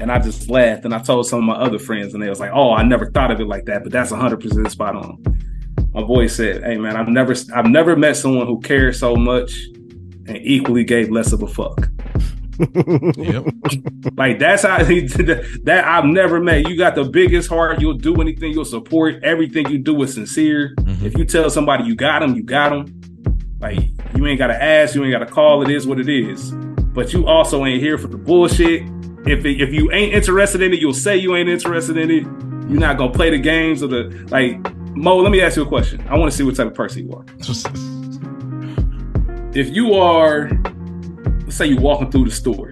and 0.00 0.10
I 0.10 0.18
just 0.18 0.48
laughed, 0.50 0.84
and 0.84 0.94
I 0.94 0.98
told 0.98 1.26
some 1.26 1.38
of 1.40 1.44
my 1.44 1.54
other 1.54 1.78
friends, 1.78 2.14
and 2.14 2.22
they 2.22 2.28
was 2.28 2.40
like, 2.40 2.50
"Oh, 2.52 2.72
I 2.72 2.82
never 2.82 3.10
thought 3.10 3.30
of 3.30 3.40
it 3.40 3.46
like 3.46 3.66
that," 3.66 3.82
but 3.82 3.92
that's 3.92 4.10
100 4.10 4.40
percent 4.40 4.70
spot 4.70 4.96
on. 4.96 5.22
My 5.92 6.02
boy 6.02 6.26
said, 6.28 6.62
"Hey, 6.62 6.76
man, 6.76 6.96
I've 6.96 7.08
never 7.08 7.34
I've 7.54 7.66
never 7.66 7.96
met 7.96 8.16
someone 8.16 8.46
who 8.46 8.60
cared 8.60 8.96
so 8.96 9.14
much 9.16 9.52
and 10.26 10.36
equally 10.42 10.84
gave 10.84 11.10
less 11.10 11.32
of 11.32 11.42
a 11.42 11.46
fuck." 11.48 11.88
Yep. 13.16 13.44
Like 14.16 14.38
that's 14.38 14.62
how 14.64 14.84
he 14.84 15.00
that 15.06 15.84
I've 15.86 16.04
never 16.04 16.40
met. 16.40 16.68
You 16.68 16.76
got 16.76 16.94
the 16.94 17.04
biggest 17.04 17.48
heart. 17.48 17.80
You'll 17.80 17.94
do 17.94 18.20
anything. 18.20 18.52
You'll 18.52 18.64
support 18.66 19.22
everything 19.22 19.68
you 19.70 19.78
do 19.78 20.02
is 20.02 20.12
sincere. 20.14 20.74
Mhm. 20.80 21.02
If 21.02 21.16
you 21.16 21.24
tell 21.24 21.48
somebody 21.48 21.84
you 21.84 21.94
got 21.94 22.20
them, 22.20 22.34
you 22.34 22.42
got 22.42 22.70
them. 22.70 23.00
Like 23.60 23.78
you 24.14 24.26
ain't 24.26 24.38
gotta 24.38 24.62
ask. 24.62 24.94
You 24.94 25.02
ain't 25.04 25.12
gotta 25.12 25.26
call. 25.26 25.62
It 25.62 25.70
is 25.70 25.86
what 25.86 26.00
it 26.00 26.08
is. 26.08 26.50
But 26.92 27.12
you 27.12 27.26
also 27.26 27.64
ain't 27.64 27.82
here 27.82 27.96
for 27.98 28.08
the 28.08 28.18
bullshit. 28.18 28.82
If 29.26 29.44
it, 29.44 29.60
if 29.60 29.72
you 29.72 29.92
ain't 29.92 30.14
interested 30.14 30.62
in 30.62 30.72
it, 30.72 30.80
you'll 30.80 30.94
say 30.94 31.16
you 31.16 31.36
ain't 31.36 31.48
interested 31.48 31.96
in 31.96 32.10
it. 32.10 32.22
You're 32.70 32.80
not 32.80 32.96
gonna 32.96 33.12
play 33.12 33.30
the 33.30 33.38
games 33.38 33.82
of 33.82 33.90
the 33.90 34.26
like. 34.30 34.58
Mo, 34.96 35.18
let 35.18 35.30
me 35.30 35.40
ask 35.40 35.56
you 35.56 35.62
a 35.62 35.66
question. 35.66 36.04
I 36.08 36.18
want 36.18 36.30
to 36.30 36.36
see 36.36 36.42
what 36.42 36.56
type 36.56 36.66
of 36.66 36.74
person 36.74 37.06
you 37.06 37.12
are. 37.14 37.24
If 39.54 39.74
you 39.74 39.94
are, 39.94 40.50
let's 41.42 41.56
say 41.56 41.66
you're 41.66 41.80
walking 41.80 42.10
through 42.10 42.24
the 42.24 42.30
store, 42.30 42.70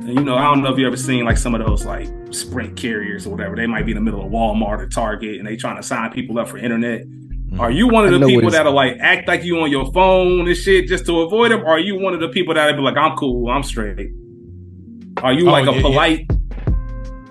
and 0.00 0.08
you 0.08 0.20
know, 0.20 0.36
I 0.36 0.42
don't 0.44 0.62
know 0.62 0.72
if 0.72 0.78
you 0.78 0.86
ever 0.86 0.96
seen 0.96 1.24
like 1.24 1.36
some 1.36 1.54
of 1.54 1.64
those 1.64 1.84
like 1.84 2.08
sprint 2.30 2.76
carriers 2.76 3.26
or 3.26 3.30
whatever. 3.30 3.56
They 3.56 3.66
might 3.66 3.86
be 3.86 3.92
in 3.92 3.96
the 3.96 4.02
middle 4.02 4.24
of 4.24 4.30
Walmart 4.30 4.78
or 4.78 4.88
Target, 4.88 5.38
and 5.38 5.46
they 5.46 5.56
trying 5.56 5.76
to 5.76 5.82
sign 5.82 6.10
people 6.12 6.38
up 6.38 6.48
for 6.48 6.58
internet. 6.58 7.04
Are 7.58 7.70
you 7.70 7.86
one 7.86 8.04
of 8.06 8.18
the 8.18 8.26
people 8.26 8.50
that'll 8.50 8.72
like 8.72 8.96
act 9.00 9.28
like 9.28 9.44
you 9.44 9.60
on 9.60 9.70
your 9.70 9.92
phone 9.92 10.46
and 10.48 10.56
shit 10.56 10.86
just 10.86 11.06
to 11.06 11.20
avoid 11.20 11.50
them? 11.50 11.62
Or 11.62 11.70
are 11.70 11.78
you 11.78 11.98
one 11.98 12.14
of 12.14 12.20
the 12.20 12.28
people 12.28 12.54
that'll 12.54 12.76
be 12.76 12.82
like, 12.82 12.96
I'm 12.96 13.16
cool, 13.16 13.50
I'm 13.50 13.62
straight? 13.62 14.10
Are 15.22 15.32
you 15.32 15.48
Oh, 15.48 15.52
like 15.52 15.68
a 15.68 15.72
yeah. 15.72 15.80
polite? 15.82 16.26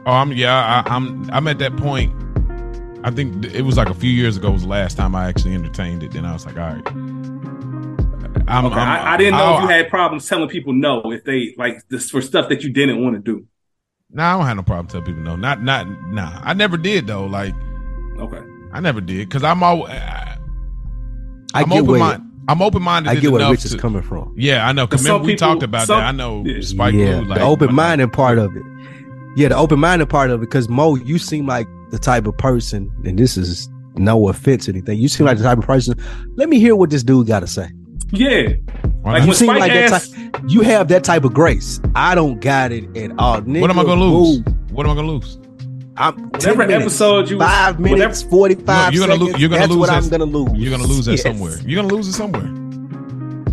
Oh, 0.05 0.11
I'm 0.13 0.31
yeah. 0.34 0.84
I, 0.85 0.95
I'm 0.95 1.30
I'm 1.31 1.47
at 1.47 1.59
that 1.59 1.76
point. 1.77 2.13
I 3.03 3.11
think 3.11 3.45
it 3.45 3.63
was 3.63 3.77
like 3.77 3.89
a 3.89 3.93
few 3.93 4.11
years 4.11 4.38
ago 4.38 4.51
was 4.51 4.61
the 4.63 4.68
last 4.69 4.95
time 4.97 5.15
I 5.15 5.27
actually 5.27 5.53
entertained 5.55 6.03
it. 6.03 6.11
Then 6.11 6.23
I 6.26 6.34
was 6.34 6.45
like, 6.45 6.57
all 6.57 6.73
right. 6.73 6.88
I'm, 8.47 8.65
Okay, 8.65 8.76
I'm- 8.76 9.05
I, 9.07 9.13
I 9.13 9.18
didn't 9.18 9.38
know 9.38 9.55
if 9.57 9.63
you 9.63 9.69
I- 9.69 9.73
had 9.73 9.89
problems 9.89 10.27
telling 10.27 10.49
people 10.49 10.73
no 10.73 11.11
if 11.11 11.23
they 11.23 11.53
like 11.57 11.88
this 11.89 12.09
for 12.09 12.22
stuff 12.22 12.49
that 12.49 12.63
you 12.63 12.72
didn't 12.72 13.03
want 13.03 13.15
to 13.15 13.22
do. 13.22 13.45
Nah, 14.13 14.34
I 14.34 14.38
don't 14.38 14.45
have 14.47 14.57
no 14.57 14.63
problem 14.63 14.88
telling 14.88 15.05
people 15.05 15.22
no. 15.22 15.35
Not 15.35 15.61
not 15.63 15.88
nah. 16.11 16.39
I 16.43 16.53
never 16.53 16.77
did 16.77 17.07
though. 17.07 17.26
Like 17.26 17.53
Okay. 18.19 18.41
I 18.73 18.80
never 18.80 19.01
did 19.01 19.27
because 19.27 19.43
I'm 19.43 19.63
all. 19.63 19.85
I, 19.88 20.38
I 21.53 21.61
I'm 21.61 21.69
get 21.69 21.80
open 21.80 21.88
where 21.91 21.99
minded. 21.99 22.27
I'm 22.47 22.61
open 22.61 22.81
minded. 22.81 23.09
I 23.09 23.15
get 23.15 23.31
where 23.31 23.41
enough 23.41 23.51
Rich 23.51 23.65
is 23.65 23.76
coming 23.76 24.01
from. 24.01 24.34
Yeah, 24.38 24.68
I 24.68 24.72
know. 24.72 24.88
Because 24.88 25.05
some 25.05 25.22
we 25.22 25.34
people- 25.34 25.47
talked 25.47 25.63
about 25.63 25.88
some- 25.88 25.99
that. 25.99 26.07
I 26.07 26.11
know 26.11 26.43
Yeah. 26.45 26.61
Spike 26.61 26.93
yeah, 26.93 27.19
Lee, 27.19 27.26
like 27.27 27.39
the 27.39 27.45
open 27.45 27.73
minded 27.73 28.05
uh, 28.09 28.11
part 28.11 28.38
of 28.39 28.55
it. 28.55 28.63
Yeah, 29.38 29.47
the 29.49 29.55
open 29.57 29.80
minded 29.80 30.07
part 30.09 30.30
of 30.31 30.39
it. 30.41 30.45
Because 30.45 30.68
Mo, 30.68 30.95
you 30.95 31.18
seem 31.18 31.45
like 31.47 31.68
the 31.91 31.99
type 31.99 32.26
of 32.27 32.38
person, 32.38 32.91
and 33.05 33.18
this 33.18 33.38
is 33.38 33.69
no 33.95 34.27
offense 34.30 34.68
or 34.68 34.72
anything. 34.72 34.99
You 34.99 35.07
seem 35.07 35.26
like 35.27 35.38
the 35.38 35.43
type 35.43 35.57
of 35.57 35.65
person. 35.65 35.95
Let 36.35 36.49
me 36.49 36.59
hear 36.59 36.76
what 36.76 36.89
this 36.89 37.03
dude 37.03 37.27
got 37.27 37.41
to 37.41 37.47
say. 37.47 37.69
Yeah. 38.11 38.53
Like? 39.05 39.23
You 39.26 39.34
seem 39.34 39.47
Spike 39.47 39.59
like 39.59 39.72
that 39.72 39.91
asked, 39.93 40.15
You 40.47 40.61
have 40.61 40.88
that 40.89 41.03
type 41.03 41.23
of 41.23 41.34
grace. 41.34 41.80
I 41.95 42.13
don't 42.15 42.39
got 42.41 42.72
it 42.72 42.95
at 42.97 43.11
all. 43.18 43.41
Nigga, 43.41 43.61
what 43.61 43.69
am 43.69 43.80
I 43.80 43.84
gonna 43.84 44.03
lose? 44.03 44.39
move. 44.45 44.72
What 44.72 44.85
am 44.85 44.91
I 44.91 44.95
gonna 44.95 45.07
lose? 45.07 45.38
I'm 45.97 46.30
whatever 46.30 46.65
minutes, 46.65 46.81
episode 46.85 47.30
you 47.30 47.38
five 47.39 47.77
whatever- 47.80 47.97
minutes, 47.97 48.22
forty 48.23 48.55
five 48.55 48.93
No, 48.93 48.99
you're 48.99 49.07
gonna 49.07 49.19
seconds. 49.19 49.34
lo- 49.34 49.39
you're 49.39 49.49
gonna 49.49 49.59
that's 49.61 49.69
lose 49.72 49.80
what 49.80 49.89
that- 49.89 50.03
I'm 50.03 50.09
gonna 50.09 50.26
lose. 50.26 50.49
You're 50.55 50.72
gonna 50.72 50.88
lose 50.88 51.05
that 51.05 51.11
Yes. 51.11 51.22
somewhere. 51.23 51.57
You're 51.65 51.81
gonna 51.84 51.93
lose 51.93 52.07
it 52.07 52.13
somewhere. 52.13 52.49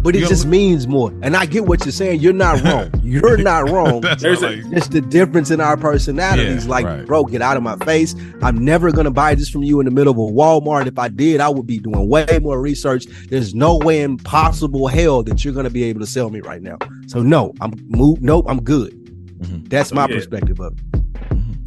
But 0.01 0.15
it 0.15 0.21
You're 0.21 0.29
just 0.29 0.45
gonna- 0.45 0.53
means 0.53 0.87
more. 0.87 1.13
And 1.23 1.37
I 1.37 1.45
get 1.45 1.67
what 1.67 1.85
you're 1.85 1.93
saying. 1.93 2.21
You're 2.21 2.33
not 2.33 2.63
wrong. 2.63 2.89
You're 3.03 3.37
not 3.37 3.69
wrong. 3.69 4.01
There's 4.21 4.43
all 4.45 4.51
a- 4.51 4.57
like, 4.63 4.71
Just 4.71 4.93
the 4.93 5.01
difference 5.01 5.51
in 5.51 5.61
our 5.61 5.77
personalities. 5.77 6.65
Yeah, 6.65 6.71
like, 6.71 6.87
right. 6.87 7.05
bro, 7.05 7.25
get 7.25 7.43
out 7.43 7.57
of 7.57 7.65
my 7.65 7.77
face. 7.79 8.15
I'm 8.41 8.65
never 8.65 8.93
gonna 8.93 9.11
buy 9.11 9.35
this 9.35 9.49
from 9.49 9.65
you 9.65 9.81
in 9.81 9.85
the 9.87 9.91
middle 9.91 10.13
of 10.13 10.19
a 10.19 10.33
Walmart. 10.33 10.87
If 10.87 10.99
I 11.01 11.09
did, 11.09 11.41
I 11.41 11.49
would 11.49 11.67
be 11.67 11.79
doing 11.81 12.09
way 12.09 12.27
more 12.41 12.61
research. 12.61 13.07
There's 13.29 13.55
no 13.57 13.77
way 13.77 14.01
in 14.03 14.17
possible 14.19 14.87
hell 14.87 15.25
that 15.25 15.45
you're 15.45 15.53
gonna 15.55 15.69
be 15.71 15.83
able 15.85 16.01
to 16.01 16.07
sell 16.07 16.31
me 16.31 16.41
right 16.41 16.63
now. 16.63 16.79
So 17.09 17.21
no, 17.21 17.53
I'm 17.61 17.73
move. 17.89 18.23
Nope, 18.23 18.47
I'm 18.49 18.63
good. 18.63 18.95
Mhm. 19.43 19.69
That's 19.69 19.93
my 19.93 20.07
Yeah. 20.09 20.15
perspective 20.15 20.61
of 20.61 20.75
it. 20.75 20.98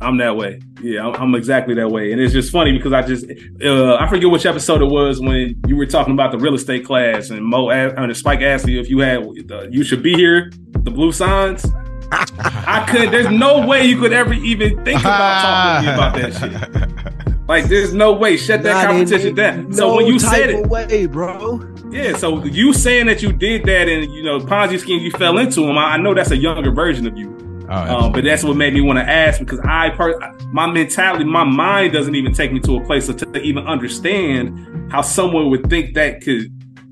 I'm 0.02 0.18
that 0.18 0.36
way. 0.36 0.60
Yeah, 0.82 1.07
I'm, 1.07 1.15
I'm 1.22 1.36
exactly 1.36 1.76
that 1.76 1.90
way. 1.90 2.11
And 2.11 2.19
it's 2.19 2.34
just 2.34 2.52
funny 2.52 2.72
because 2.73 2.91
I 2.91 3.02
just 3.03 3.26
uh, 3.64 3.95
I 3.95 4.07
forget 4.10 4.30
which 4.30 4.45
episode 4.45 4.82
it 4.82 4.86
was 4.86 5.19
when 5.22 5.61
you 5.68 5.76
were 5.76 5.86
talking 5.86 6.14
about 6.14 6.32
the 6.32 6.40
real 6.40 6.56
estate 6.56 6.86
class 6.86 7.30
and 7.30 7.44
Mo 7.45 7.69
asked, 7.69 7.98
uh, 7.98 8.14
Spike 8.14 8.41
asked 8.41 8.68
you 8.68 8.80
if 8.80 8.90
you 8.90 8.99
had 8.99 9.22
the 9.48 9.68
you 9.72 9.84
should 9.84 10.02
be 10.02 10.14
here 10.15 10.52
the 10.84 10.91
blue 10.91 11.11
signs. 11.11 11.65
I 12.11 12.86
could. 12.90 13.11
There's 13.11 13.30
no 13.30 13.65
way 13.65 13.86
you 13.86 13.99
could 13.99 14.11
ever 14.11 14.34
even 14.34 14.84
think 14.84 14.99
about 14.99 15.41
talking 15.41 15.86
to 15.86 15.91
me 15.91 15.94
about 15.94 16.15
that 16.15 16.91
shit. 16.91 17.22
Like, 17.48 17.65
there's 17.65 17.94
no 17.94 18.14
way. 18.14 18.38
Shut 18.38 18.64
that 18.64 18.72
Not 18.73 18.86
competition 18.86 19.36
down. 19.36 19.69
no 19.72 19.76
so 19.76 19.95
when 19.98 20.06
you 20.06 20.18
type 20.19 20.36
said 20.38 20.49
it, 20.52 20.68
way, 20.68 21.06
bro. 21.06 21.60
yeah. 21.90 22.15
So 22.15 22.45
you 22.45 22.72
saying 22.72 23.07
that 23.07 23.22
you 23.22 23.34
did 23.34 23.65
that 23.65 23.90
and 23.90 24.10
you 24.14 24.23
know 24.23 24.40
Ponzi 24.40 24.80
scheme, 24.80 25.02
you 25.02 25.11
fell 25.11 25.38
into 25.38 25.65
them. 25.65 25.78
I, 25.78 25.95
I 25.95 25.98
know 25.98 26.14
that's 26.14 26.32
a 26.32 26.38
younger 26.38 26.72
version 26.72 27.06
of 27.07 27.18
you. 27.18 27.28
Oh, 27.73 28.06
Um, 28.07 28.11
but 28.11 28.23
that's 28.26 28.43
what 28.43 28.57
made 28.57 28.73
me 28.73 28.81
want 28.81 28.99
to 28.99 29.10
ask 29.10 29.39
because 29.39 29.60
I, 29.64 29.91
per- 29.91 30.19
my 30.52 30.68
mentality, 30.69 31.23
my 31.23 31.43
mind 31.45 31.93
doesn't 31.93 32.15
even 32.15 32.34
take 32.34 32.52
me 32.52 32.60
to 32.61 32.76
a 32.77 32.85
place 32.85 33.07
of 33.10 33.18
to 33.18 33.39
even 33.41 33.65
understand 33.68 34.91
how 34.91 35.02
someone 35.02 35.49
would 35.49 35.69
think 35.69 35.93
that 35.95 36.22
could. 36.22 36.48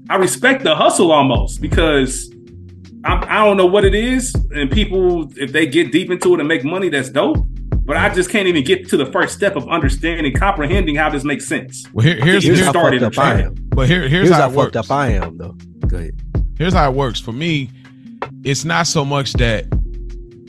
I 0.09 0.15
respect 0.15 0.63
the 0.63 0.75
hustle 0.75 1.11
almost 1.11 1.61
because 1.61 2.33
I, 3.03 3.41
I 3.41 3.45
don't 3.45 3.57
know 3.57 3.65
what 3.65 3.83
it 3.85 3.93
is, 3.93 4.33
and 4.51 4.71
people 4.71 5.27
if 5.37 5.51
they 5.51 5.67
get 5.67 5.91
deep 5.91 6.09
into 6.11 6.33
it 6.33 6.39
and 6.39 6.47
make 6.47 6.63
money, 6.63 6.89
that's 6.89 7.09
dope. 7.09 7.37
But 7.85 7.97
I 7.97 8.09
just 8.13 8.29
can't 8.29 8.47
even 8.47 8.63
get 8.63 8.87
to 8.89 8.97
the 8.97 9.05
first 9.07 9.35
step 9.35 9.55
of 9.55 9.67
understanding, 9.67 10.33
comprehending 10.33 10.95
how 10.95 11.09
this 11.09 11.23
makes 11.23 11.47
sense. 11.47 11.85
well, 11.91 12.05
here, 12.05 12.15
here's 12.15 12.43
Here's 12.43 12.57
here's, 12.59 12.59
how 12.65 12.71
started 12.71 13.01
fucked 13.01 13.17
up 13.17 13.23
I 13.25 13.33
trend. 13.41 13.47
am. 13.59 13.69
but 13.69 13.87
here, 13.87 14.01
here's, 14.07 14.11
Here's 14.11 14.29
how 14.29 14.41
how 14.41 14.49
it 14.49 14.53
fucked 14.55 14.75
works. 14.75 14.89
up 14.89 14.95
I 14.95 15.07
am, 15.09 15.37
though. 15.37 15.55
Go 15.87 15.97
ahead. 15.97 16.21
here's 16.57 16.73
how 16.73 16.89
it 16.89 16.95
works 16.95 17.19
for 17.19 17.31
me 17.31 17.69
it's 18.43 18.63
not 18.63 18.85
so 18.85 19.03
much 19.03 19.33
that 19.33 19.65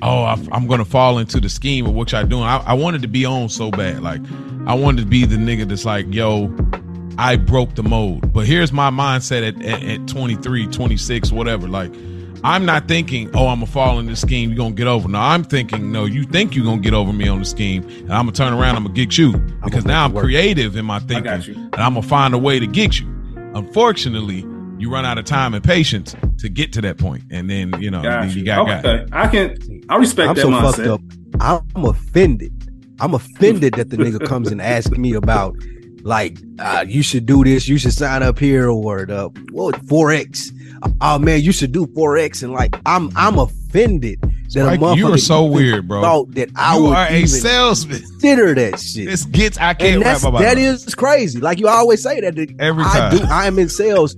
oh 0.02 0.22
I, 0.22 0.32
i'm 0.52 0.66
gonna 0.66 0.84
fall 0.84 1.18
into 1.18 1.40
the 1.40 1.48
scheme 1.48 1.86
of 1.86 1.94
what 1.94 2.12
y'all 2.12 2.24
doing. 2.26 2.44
I, 2.44 2.58
I 2.58 2.74
wanted 2.74 3.02
to 3.02 3.08
be 3.08 3.24
on 3.24 3.48
so 3.48 3.70
bad. 3.70 4.02
Like 4.02 4.20
i 4.66 4.74
wanted 4.74 5.02
to 5.02 5.08
be 5.08 5.24
the 5.24 5.36
nigga 5.36 5.68
that's 5.68 5.84
like 5.84 6.12
yo 6.12 6.54
i 7.18 7.36
broke 7.36 7.74
the 7.74 7.82
mold. 7.82 8.32
But 8.32 8.46
here's 8.46 8.72
my 8.72 8.90
mindset 8.90 9.46
at, 9.46 9.62
at, 9.64 9.82
at 9.82 10.08
23 10.08 10.66
26 10.66 11.32
whatever. 11.32 11.68
Like 11.68 11.92
i'm 12.42 12.64
not 12.64 12.88
thinking 12.88 13.28
oh 13.34 13.48
i'm 13.48 13.58
gonna 13.60 13.66
fall 13.66 13.98
in 13.98 14.06
this 14.06 14.22
scheme 14.22 14.50
you're 14.50 14.56
gonna 14.56 14.74
get 14.74 14.86
over. 14.86 15.08
No 15.08 15.18
i'm 15.18 15.44
thinking 15.44 15.92
no 15.92 16.06
you 16.06 16.24
think 16.24 16.54
you're 16.54 16.64
gonna 16.64 16.80
get 16.80 16.94
over 16.94 17.12
me 17.12 17.28
on 17.28 17.38
the 17.38 17.44
scheme 17.44 17.82
and 17.82 18.12
i'm 18.12 18.26
gonna 18.26 18.32
turn 18.32 18.52
around 18.52 18.76
i'm 18.76 18.84
gonna 18.84 18.94
get 18.94 19.18
you. 19.18 19.32
Because 19.32 19.84
make 19.84 19.86
now 19.86 20.04
i'm 20.06 20.16
creative 20.16 20.76
in 20.76 20.84
my 20.84 20.98
thinking 21.00 21.32
and 21.32 21.74
i'm 21.74 21.94
gonna 21.94 22.02
find 22.02 22.34
a 22.34 22.38
way 22.38 22.58
to 22.58 22.66
get 22.66 23.00
you. 23.00 23.06
Unfortunately 23.54 24.46
you 24.80 24.90
run 24.90 25.04
out 25.04 25.18
of 25.18 25.24
time 25.24 25.54
and 25.54 25.62
patience 25.62 26.14
to 26.38 26.48
get 26.48 26.72
to 26.72 26.80
that 26.80 26.98
point 26.98 27.22
and 27.30 27.48
then 27.50 27.72
you 27.80 27.90
know 27.90 28.02
Got 28.02 28.22
then 28.22 28.30
you. 28.30 28.36
you 28.36 28.44
got 28.44 28.66
got 28.66 28.84
okay, 28.84 29.06
I 29.12 29.28
can. 29.28 29.84
I 29.88 29.96
respect 29.96 30.30
I'm 30.30 30.34
that 30.36 30.42
so 30.42 30.50
mindset. 30.50 30.76
fucked 30.76 31.40
up. 31.40 31.62
I'm 31.74 31.84
offended. 31.84 32.52
I'm 33.00 33.14
offended 33.14 33.74
that 33.74 33.90
the 33.90 33.96
nigga 33.96 34.26
comes 34.26 34.50
and 34.50 34.60
asks 34.60 34.96
me 34.96 35.14
about 35.14 35.56
like 36.02 36.38
uh, 36.58 36.84
you 36.86 37.02
should 37.02 37.26
do 37.26 37.44
this, 37.44 37.68
you 37.68 37.78
should 37.78 37.92
sign 37.92 38.22
up 38.22 38.38
here 38.38 38.68
or 38.68 39.06
the 39.06 39.28
what 39.52 39.74
forex. 39.86 40.50
Oh 41.00 41.18
man, 41.18 41.40
you 41.42 41.52
should 41.52 41.72
do 41.72 41.86
forex 41.86 42.42
and 42.42 42.52
like 42.52 42.74
I'm 42.86 43.10
I'm 43.16 43.38
offended 43.38 44.18
that 44.54 44.64
Like, 44.66 44.80
a 44.80 44.82
motherfucker 44.82 44.96
you 44.96 45.12
are 45.12 45.18
so 45.18 45.44
weird, 45.44 45.86
bro. 45.88 46.00
Thought 46.02 46.34
that 46.34 46.48
I 46.56 46.76
you 46.76 46.82
would 46.84 46.96
are 46.96 47.06
a 47.08 47.26
salesman 47.26 48.00
consider 48.00 48.54
that 48.54 48.80
shit. 48.80 49.06
this 49.06 49.24
gets 49.26 49.56
i 49.58 49.74
can't 49.74 49.94
and 49.96 50.02
rap 50.04 50.12
that's 50.14 50.24
about 50.24 50.40
that 50.40 50.58
is 50.58 50.94
crazy. 50.94 51.38
Like 51.40 51.58
you 51.60 51.68
always 51.68 52.02
say 52.02 52.20
that 52.20 52.34
that 52.36 52.54
Every 52.58 52.84
I 52.84 52.92
time. 53.10 53.16
do. 53.18 53.24
I 53.24 53.46
am 53.46 53.58
in 53.58 53.68
sales, 53.68 54.16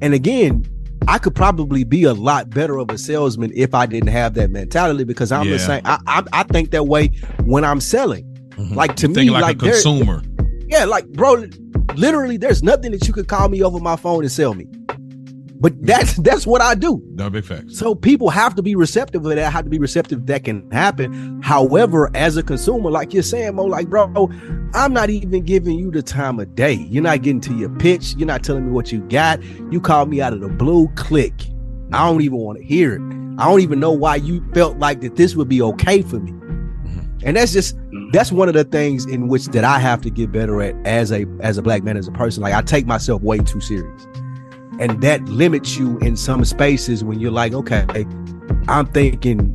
and 0.00 0.14
again, 0.14 0.64
I 1.08 1.18
could 1.18 1.34
probably 1.34 1.84
be 1.84 2.04
a 2.04 2.14
lot 2.14 2.50
better 2.50 2.78
of 2.78 2.90
a 2.90 2.98
salesman 2.98 3.52
if 3.54 3.74
I 3.74 3.86
didn't 3.86 4.08
have 4.10 4.34
that 4.34 4.50
mentality 4.50 5.04
because 5.04 5.30
I'm 5.32 5.46
Yeah. 5.46 5.52
the 5.52 5.58
same. 5.58 5.82
I, 5.84 5.98
I 6.06 6.22
I 6.32 6.42
think 6.44 6.70
that 6.72 6.86
way 6.86 7.08
when 7.44 7.64
I'm 7.64 7.80
selling. 7.80 8.24
Mhm. 8.56 8.74
Like 8.74 8.96
to 8.96 9.02
You 9.02 9.08
me, 9.08 9.14
think 9.14 9.30
like, 9.32 9.42
like 9.42 9.56
a 9.56 9.58
consumer 9.72 10.22
yeah, 10.68 10.84
like 10.84 11.06
bro, 11.12 11.44
literally, 11.94 12.36
there's 12.36 12.62
nothing 12.62 12.90
that 12.92 13.06
you 13.06 13.12
could 13.12 13.28
call 13.28 13.48
me 13.48 13.62
over 13.62 13.78
my 13.78 13.94
phone 13.94 14.22
and 14.24 14.32
sell 14.32 14.52
me. 14.54 14.66
But 15.58 15.74
mm. 15.74 15.86
that's 15.86 16.14
that's 16.16 16.46
what 16.46 16.60
I 16.60 16.74
do. 16.74 17.02
no 17.12 17.30
big 17.30 17.44
facts 17.44 17.78
So 17.78 17.94
people 17.94 18.30
have 18.30 18.54
to 18.56 18.62
be 18.62 18.74
receptive 18.74 19.24
of 19.24 19.34
that, 19.34 19.52
have 19.52 19.64
to 19.64 19.70
be 19.70 19.78
receptive 19.78 20.26
that 20.26 20.44
can 20.44 20.70
happen. 20.70 21.40
However, 21.42 22.10
as 22.14 22.36
a 22.36 22.42
consumer, 22.42 22.90
like 22.90 23.14
you're 23.14 23.22
saying, 23.22 23.54
Mo, 23.54 23.64
like, 23.64 23.88
bro, 23.88 24.30
I'm 24.74 24.92
not 24.92 25.10
even 25.10 25.44
giving 25.44 25.78
you 25.78 25.90
the 25.90 26.02
time 26.02 26.38
of 26.38 26.54
day. 26.54 26.74
You're 26.74 27.02
not 27.02 27.22
getting 27.22 27.40
to 27.42 27.54
your 27.56 27.70
pitch. 27.70 28.14
You're 28.16 28.26
not 28.26 28.42
telling 28.42 28.66
me 28.66 28.72
what 28.72 28.92
you 28.92 29.00
got. 29.02 29.42
You 29.72 29.80
called 29.80 30.08
me 30.08 30.20
out 30.20 30.32
of 30.32 30.40
the 30.40 30.48
blue. 30.48 30.88
Click. 30.96 31.34
I 31.92 32.06
don't 32.06 32.20
even 32.20 32.38
want 32.38 32.58
to 32.58 32.64
hear 32.64 32.94
it. 32.94 33.02
I 33.38 33.44
don't 33.44 33.60
even 33.60 33.80
know 33.80 33.92
why 33.92 34.16
you 34.16 34.44
felt 34.54 34.78
like 34.78 35.00
that 35.02 35.16
this 35.16 35.36
would 35.36 35.48
be 35.48 35.62
okay 35.62 36.02
for 36.02 36.18
me. 36.18 36.32
Mm-hmm. 36.32 37.18
And 37.24 37.36
that's 37.36 37.52
just 37.52 37.76
mm. 37.76 38.12
that's 38.12 38.32
one 38.32 38.48
of 38.48 38.54
the 38.54 38.64
things 38.64 39.06
in 39.06 39.28
which 39.28 39.46
that 39.48 39.64
I 39.64 39.78
have 39.78 40.00
to 40.02 40.10
get 40.10 40.32
better 40.32 40.60
at 40.62 40.74
as 40.86 41.12
a 41.12 41.26
as 41.40 41.58
a 41.58 41.62
black 41.62 41.82
man, 41.82 41.96
as 41.96 42.08
a 42.08 42.12
person. 42.12 42.42
Like 42.42 42.54
I 42.54 42.62
take 42.62 42.86
myself 42.86 43.22
way 43.22 43.38
too 43.38 43.60
serious. 43.60 44.06
And 44.78 45.00
that 45.02 45.24
limits 45.24 45.76
you 45.76 45.98
in 45.98 46.16
some 46.16 46.44
spaces 46.44 47.02
when 47.02 47.20
you're 47.20 47.30
like, 47.30 47.52
okay, 47.52 47.86
I'm 48.68 48.86
thinking 48.86 49.54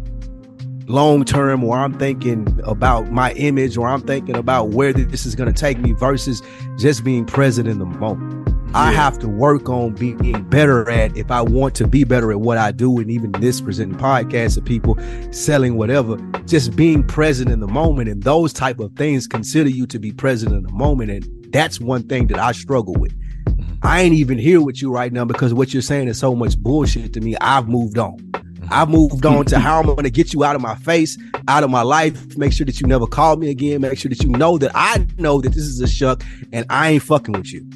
long 0.88 1.24
term, 1.24 1.64
or 1.64 1.78
I'm 1.78 1.98
thinking 1.98 2.60
about 2.64 3.12
my 3.12 3.32
image, 3.34 3.78
or 3.78 3.88
I'm 3.88 4.02
thinking 4.02 4.36
about 4.36 4.70
where 4.70 4.92
this 4.94 5.26
is 5.26 5.36
going 5.36 5.52
to 5.52 5.60
take 5.60 5.80
me 5.80 5.94
versus 5.94 6.42
just 6.78 7.04
being 7.04 7.26
present 7.26 7.68
in 7.68 7.80
the 7.80 7.86
moment. 7.86 8.50
I 8.74 8.94
have 8.94 9.20
to 9.20 9.28
work 9.28 9.68
on 9.68 9.96
being 9.96 10.44
better 10.50 10.90
at 10.90 11.16
if 11.18 11.30
I 11.30 11.42
want 11.42 11.76
to 11.76 11.88
be 11.88 12.06
better 12.06 12.32
at 12.32 12.40
what 12.40 12.58
I 12.58 12.72
do, 12.72 13.00
and 13.00 13.12
even 13.12 13.34
this 13.34 13.60
presenting 13.60 13.98
podcasts 13.98 14.58
of 14.58 14.64
people 14.64 14.98
selling 15.32 15.76
whatever, 15.76 16.16
just 16.46 16.76
being 16.76 17.04
present 17.04 17.50
in 17.50 17.60
the 17.60 17.68
moment 17.68 18.08
and 18.08 18.24
those 18.24 18.54
type 18.54 18.80
of 18.80 18.94
things 18.94 19.28
consider 19.28 19.70
you 19.70 19.86
to 19.88 20.00
be 20.00 20.14
present 20.14 20.54
in 20.54 20.64
the 20.64 20.72
moment. 20.72 21.12
And 21.12 21.54
that's 21.54 21.82
one 21.82 22.04
thing 22.04 22.28
that 22.28 22.40
I 22.40 22.54
struggle 22.54 22.94
with. 22.94 23.14
I 23.84 24.02
ain't 24.02 24.14
even 24.16 24.38
here 24.38 24.62
with 24.62 24.82
you 24.82 24.92
right 24.94 25.12
now 25.12 25.26
because 25.26 25.54
what 25.54 25.74
you're 25.74 25.82
saying 25.82 26.08
is 26.08 26.20
so 26.20 26.36
much 26.36 26.58
bullshit 26.58 27.14
to 27.14 27.22
me. 27.22 27.36
I've 27.42 27.68
moved 27.68 27.98
on. 27.98 28.18
I've 28.70 28.90
moved 28.90 29.26
on 29.26 29.46
to 29.46 29.60
how 29.60 29.80
I'm 29.80 29.86
going 29.88 30.04
to 30.04 30.12
get 30.12 30.34
you 30.34 30.44
out 30.44 30.56
of 30.56 30.62
my 30.62 30.76
face, 30.76 31.18
out 31.48 31.64
of 31.64 31.70
my 31.72 31.82
life. 31.82 32.38
Make 32.38 32.54
sure 32.54 32.66
that 32.66 32.80
you 32.80 32.88
never 32.88 33.08
call 33.08 33.36
me 33.38 33.50
again. 33.50 33.82
Make 33.82 33.98
sure 33.98 34.10
that 34.10 34.24
you 34.24 34.30
know 34.30 34.58
that 34.60 34.72
I 34.76 35.06
know 35.18 35.42
that 35.42 35.50
this 35.50 35.64
is 35.64 35.82
a 35.82 35.88
shuck 35.88 36.24
and 36.54 36.66
I 36.70 36.92
ain't 36.92 37.04
fucking 37.04 37.34
with 37.34 37.52
you. 37.52 37.68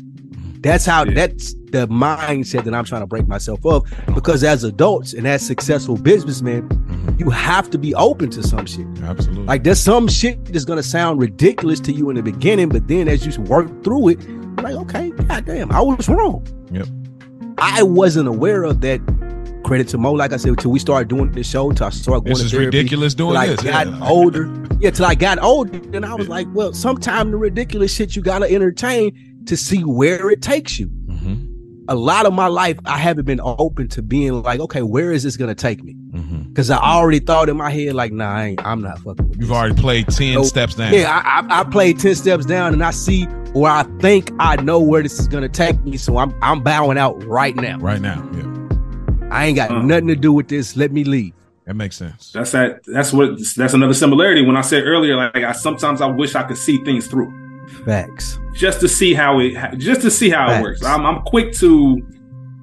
That's 0.61 0.85
how 0.85 1.05
that's 1.05 1.53
the 1.71 1.87
mindset 1.89 2.63
that 2.63 2.73
I'm 2.73 2.85
trying 2.85 3.01
to 3.01 3.07
break 3.07 3.27
myself 3.27 3.63
of 3.65 3.83
because 4.15 4.43
as 4.43 4.63
adults 4.63 5.13
and 5.13 5.27
as 5.27 5.45
successful 5.45 5.95
businessmen, 5.97 6.63
Mhm. 6.69 7.19
you 7.19 7.29
have 7.29 7.69
to 7.71 7.77
be 7.77 7.93
open 7.95 8.29
to 8.31 8.41
some 8.41 8.65
shit. 8.65 8.85
absolutely 9.03 9.45
Like 9.45 9.63
there's 9.63 9.79
some 9.79 10.07
shit 10.07 10.45
that's 10.45 10.65
gonna 10.65 10.81
sound 10.81 11.19
ridiculous 11.19 11.79
to 11.81 11.91
you 11.91 12.09
in 12.09 12.15
the 12.15 12.23
beginning, 12.23 12.69
but 12.69 12.87
then 12.87 13.07
as 13.07 13.25
you 13.25 13.43
work 13.43 13.83
through 13.83 14.09
it, 14.09 14.19
like, 14.65 14.75
okay, 14.75 15.11
goddamn, 15.27 15.71
I 15.71 15.81
was 15.81 16.09
wrong. 16.09 16.45
Yep. 16.71 16.87
I 17.57 17.83
wasn't 17.83 18.27
aware 18.27 18.63
of 18.63 18.81
that. 18.81 19.01
Credit 19.63 19.87
to 19.89 19.97
Mo, 19.97 20.11
like 20.11 20.31
I 20.31 20.37
said, 20.37 20.49
until 20.49 20.69
we 20.69 20.77
started 20.77 21.07
doing 21.07 21.31
this 21.31 21.49
show, 21.49 21.71
till 21.71 21.87
I 21.87 21.89
started 21.89 22.25
going 22.25 22.25
this 22.25 22.39
to 22.39 22.45
is 22.45 22.51
therapy, 22.51 22.65
ridiculous 22.67 23.15
doing 23.15 23.35
I 23.35 23.47
this 23.47 23.61
got 23.61 23.87
yeah. 23.87 24.07
older. 24.07 24.53
Yeah, 24.79 24.91
till 24.91 25.05
I 25.05 25.15
got 25.15 25.39
older, 25.39 25.81
and 25.91 26.05
I 26.05 26.13
was 26.13 26.27
like, 26.27 26.45
well, 26.53 26.71
sometime 26.71 27.31
the 27.31 27.37
ridiculous 27.37 27.91
shit 27.91 28.15
you 28.15 28.21
gotta 28.21 28.45
entertain 28.45 29.43
to 29.47 29.57
see 29.57 29.83
where 29.83 30.29
it 30.29 30.43
takes 30.43 30.77
you. 30.77 30.91
A 31.87 31.95
lot 31.95 32.25
of 32.25 32.33
my 32.33 32.47
life, 32.47 32.77
I 32.85 32.97
haven't 32.97 33.25
been 33.25 33.39
open 33.43 33.87
to 33.89 34.01
being 34.01 34.41
like, 34.41 34.59
okay, 34.59 34.81
where 34.81 35.11
is 35.11 35.23
this 35.23 35.37
gonna 35.37 35.53
take 35.55 35.83
me? 35.83 35.93
Mm-hmm. 36.11 36.43
Because 36.49 36.69
I 36.71 36.77
already 36.77 37.19
thought 37.19 37.47
in 37.49 37.57
my 37.57 37.69
head, 37.69 37.93
like, 37.93 38.11
nah, 38.11 38.33
I 38.33 38.43
ain't, 38.45 38.65
I'm 38.65 38.81
not 38.81 38.99
fucking 38.99 39.27
with 39.29 39.37
you've 39.39 39.49
this. 39.49 39.57
already 39.57 39.75
played 39.75 40.07
10 40.07 40.33
So, 40.35 40.43
steps 40.43 40.75
down 40.75 40.93
Yeah, 40.93 41.11
I, 41.23 41.41
I, 41.41 41.59
I 41.61 41.63
played 41.65 41.99
10 41.99 42.15
steps 42.15 42.45
down 42.45 42.73
and 42.73 42.83
I 42.83 42.91
see 42.91 43.25
where 43.53 43.71
I 43.71 43.83
think 43.99 44.31
I 44.39 44.55
know 44.61 44.79
where 44.79 45.03
this 45.03 45.19
is 45.19 45.27
gonna 45.27 45.49
take 45.49 45.79
me. 45.83 45.97
So 45.97 46.17
I'm 46.17 46.33
I'm 46.41 46.61
bowing 46.63 46.97
out 46.97 47.23
right 47.25 47.55
now. 47.55 47.77
right 47.79 48.01
now 48.01 48.27
yeah 48.33 49.27
I 49.31 49.45
ain't 49.45 49.55
got 49.55 49.83
nothing 49.83 50.07
to 50.07 50.15
do 50.15 50.31
with 50.33 50.47
this. 50.47 50.75
Let 50.77 50.91
me 50.91 51.03
leave. 51.03 51.33
that 51.65 51.75
makes 51.75 51.97
sense 51.97 52.31
That's 52.31 52.51
that. 52.51 52.81
That's 52.85 53.11
what. 53.13 53.37
That's 53.57 53.73
another 53.73 53.93
similarity. 53.93 54.43
When 54.45 54.55
I 54.57 54.61
said 54.61 54.83
earlier, 54.85 55.15
like 55.17 55.35
I 55.37 55.51
sometimes 55.51 55.99
I 56.01 56.07
wish 56.07 56.35
I 56.35 56.43
could 56.43 56.57
see 56.57 56.77
things 56.85 57.07
through, 57.07 57.31
Facts. 57.85 58.39
just 58.55 58.79
to 58.81 58.87
see 58.87 59.13
how 59.13 59.39
it, 59.39 59.77
just 59.77 60.01
to 60.01 60.11
see 60.11 60.29
how 60.29 60.51
it 60.51 60.61
works. 60.61 60.83
I'm, 60.83 61.05
I'm 61.05 61.21
quick 61.23 61.53
to 61.55 62.01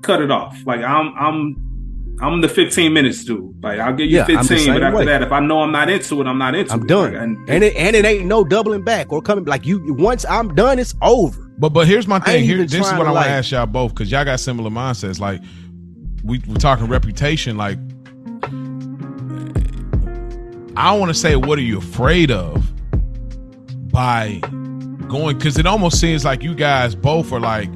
cut 0.02 0.20
it 0.20 0.30
off. 0.30 0.56
Like 0.66 0.80
I'm, 0.80 1.12
I'm, 1.18 2.16
I'm 2.20 2.40
the 2.40 2.48
15 2.48 2.92
minutes 2.92 3.24
dude. 3.24 3.62
Like 3.62 3.80
I'll 3.80 3.92
give 3.94 4.10
you 4.10 4.18
Yeah, 4.18 4.24
15, 4.24 4.72
but 4.74 4.82
after 4.82 4.96
way. 4.98 5.04
that, 5.06 5.22
if 5.22 5.32
I 5.32 5.40
know 5.40 5.60
I'm 5.62 5.72
not 5.72 5.88
into 5.90 6.20
it, 6.20 6.26
I'm 6.26 6.38
not 6.38 6.54
into 6.54 6.72
it. 6.72 6.74
I'm 6.74 6.82
it. 6.82 6.88
done. 6.88 7.12
Like, 7.12 7.22
and, 7.22 7.50
And 7.50 7.64
it 7.64 7.74
and 7.76 7.96
it 7.96 8.04
ain't 8.04 8.26
no 8.26 8.44
doubling 8.44 8.82
back 8.82 9.12
or 9.12 9.20
coming 9.22 9.44
like 9.44 9.66
you 9.66 9.94
once 9.94 10.24
I'm 10.28 10.54
done, 10.54 10.78
it's 10.78 10.94
over. 11.02 11.50
But 11.58 11.70
but 11.70 11.86
here's 11.86 12.06
my 12.06 12.18
thing. 12.20 12.44
Here, 12.44 12.58
this 12.58 12.74
is 12.74 12.80
what 12.80 12.92
I 12.92 12.98
want 12.98 13.14
like- 13.14 13.26
to 13.26 13.30
ask 13.32 13.50
y'all 13.50 13.66
both 13.66 13.92
because 13.94 14.10
y'all 14.10 14.24
got 14.24 14.40
similar 14.40 14.70
mindsets. 14.70 15.18
Like 15.20 15.40
we 16.22 16.40
we're 16.46 16.54
talking 16.56 16.86
reputation. 16.86 17.56
Like 17.56 17.78
I 20.76 20.92
want 20.96 21.10
to 21.10 21.14
say, 21.14 21.36
what 21.36 21.58
are 21.58 21.62
you 21.62 21.78
afraid 21.78 22.30
of 22.30 22.64
by 23.92 24.40
going? 25.12 25.36
Because 25.38 25.58
it 25.58 25.66
almost 25.66 26.00
seems 26.00 26.24
like 26.24 26.42
you 26.42 26.54
guys 26.54 26.94
both 26.96 27.30
are 27.32 27.38
like, 27.40 27.70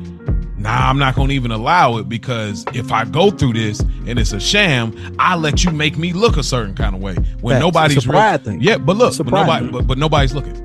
nah, 0.59 0.89
I'm 0.91 0.99
not 0.99 1.15
gonna 1.15 1.33
even 1.33 1.53
allow 1.53 1.99
it 1.99 2.09
because 2.09 2.65
if 2.75 2.91
I 2.91 3.05
go 3.05 3.31
through 3.31 3.53
this 3.53 3.79
and 3.81 4.19
it's 4.19 4.33
a 4.33 4.41
sham, 4.41 4.93
I 5.19 5.37
let 5.37 5.63
you 5.65 5.71
make 5.71 5.97
me 5.97 6.13
look 6.13 6.37
a 6.37 6.43
certain 6.43 6.75
kind 6.75 6.95
of 6.97 7.01
way 7.01 7.15
when 7.41 7.55
Facts. 7.57 7.61
nobody's 7.63 7.97
It's 7.99 8.07
a 8.07 8.11
real- 8.11 8.39
thing. 8.39 8.61
Yeah, 8.61 8.79
but 8.79 8.97
look, 8.97 9.09
It's 9.11 9.19
but 9.19 9.29
nobody, 9.33 9.69
but, 9.69 9.87
but 9.87 9.99
nobody's 9.99 10.35
looking. 10.35 10.63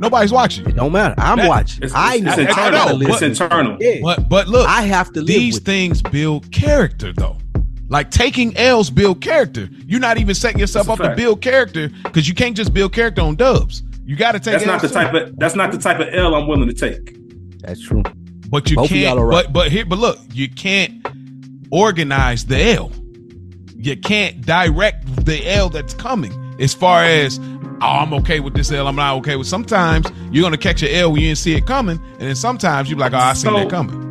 Nobody's 0.00 0.32
watching. 0.32 0.66
It 0.66 0.74
don't 0.76 0.92
matter. 0.92 1.14
I'm 1.18 1.38
That- 1.38 1.48
watching. 1.48 1.84
it's, 1.84 1.94
I 1.94 2.14
it's, 2.16 2.24
know. 2.24 2.32
it's 2.32 2.56
I- 2.58 2.62
I 2.62 2.66
internal. 2.68 2.98
know, 2.98 3.06
it's 3.14 3.22
internal. 3.22 3.76
yeah. 3.80 4.00
But 4.02 4.28
but 4.28 4.48
look, 4.48 4.68
I 4.68 4.82
have 4.82 5.12
to 5.12 5.20
live 5.20 5.26
these 5.26 5.54
with 5.54 5.62
it. 5.62 5.66
things 5.66 6.02
build 6.02 6.50
character 6.50 7.12
though 7.12 7.36
Like 7.88 8.10
taking 8.10 8.56
L's 8.56 8.90
build 8.90 9.20
character. 9.20 9.68
You're 9.86 10.00
not 10.00 10.18
even 10.18 10.34
setting 10.34 10.58
yourself 10.58 10.86
That's 10.88 11.00
up 11.00 11.10
to 11.10 11.16
build 11.16 11.40
character 11.42 11.90
because 12.02 12.26
you 12.28 12.34
can't 12.34 12.56
just 12.56 12.72
build 12.74 12.92
character 12.92 13.22
on 13.22 13.36
dubs. 13.36 13.82
You 14.04 14.16
got 14.16 14.32
to 14.32 14.40
take. 14.40 14.52
That's 14.54 14.66
not 14.66 14.80
the 14.80 14.86
L's 14.88 14.92
type 14.92 15.14
of 15.14 15.36
that's 15.38 15.54
not 15.54 15.72
the 15.72 15.78
type 15.78 15.98
of 16.00 16.08
L 16.12 16.34
I'm 16.34 16.46
willing 16.46 16.68
to 16.68 16.74
take. 16.74 17.16
That's 17.60 17.80
true. 17.80 18.02
But 18.48 18.70
you 18.70 18.76
Both 18.76 18.90
can't. 18.90 19.18
right. 19.18 19.44
But 19.46 19.52
but 19.52 19.72
here, 19.72 19.84
but 19.86 19.98
look, 19.98 20.18
you 20.32 20.48
can't 20.48 21.06
organize 21.70 22.44
the 22.46 22.62
L. 22.74 22.92
You 23.76 23.96
can't 23.96 24.40
direct 24.44 25.24
the 25.24 25.46
L 25.50 25.68
that's 25.70 25.94
coming. 25.94 26.32
As 26.60 26.72
far 26.74 27.02
as 27.04 27.38
oh, 27.40 27.78
I'm 27.80 28.12
okay 28.14 28.40
with 28.40 28.54
this 28.54 28.70
L, 28.70 28.86
I'm 28.86 28.96
not 28.96 29.16
okay 29.18 29.36
with. 29.36 29.46
Sometimes 29.46 30.06
you're 30.30 30.42
gonna 30.42 30.56
catch 30.58 30.82
an 30.82 30.90
L 30.90 31.12
when 31.12 31.22
you 31.22 31.28
didn't 31.28 31.38
see 31.38 31.54
it 31.54 31.66
coming, 31.66 31.98
and 32.12 32.20
then 32.20 32.36
sometimes 32.36 32.88
you're 32.90 32.98
like, 32.98 33.12
oh, 33.12 33.18
I 33.18 33.32
seen 33.32 33.50
So- 33.52 33.58
that 33.58 33.70
coming. 33.70 34.03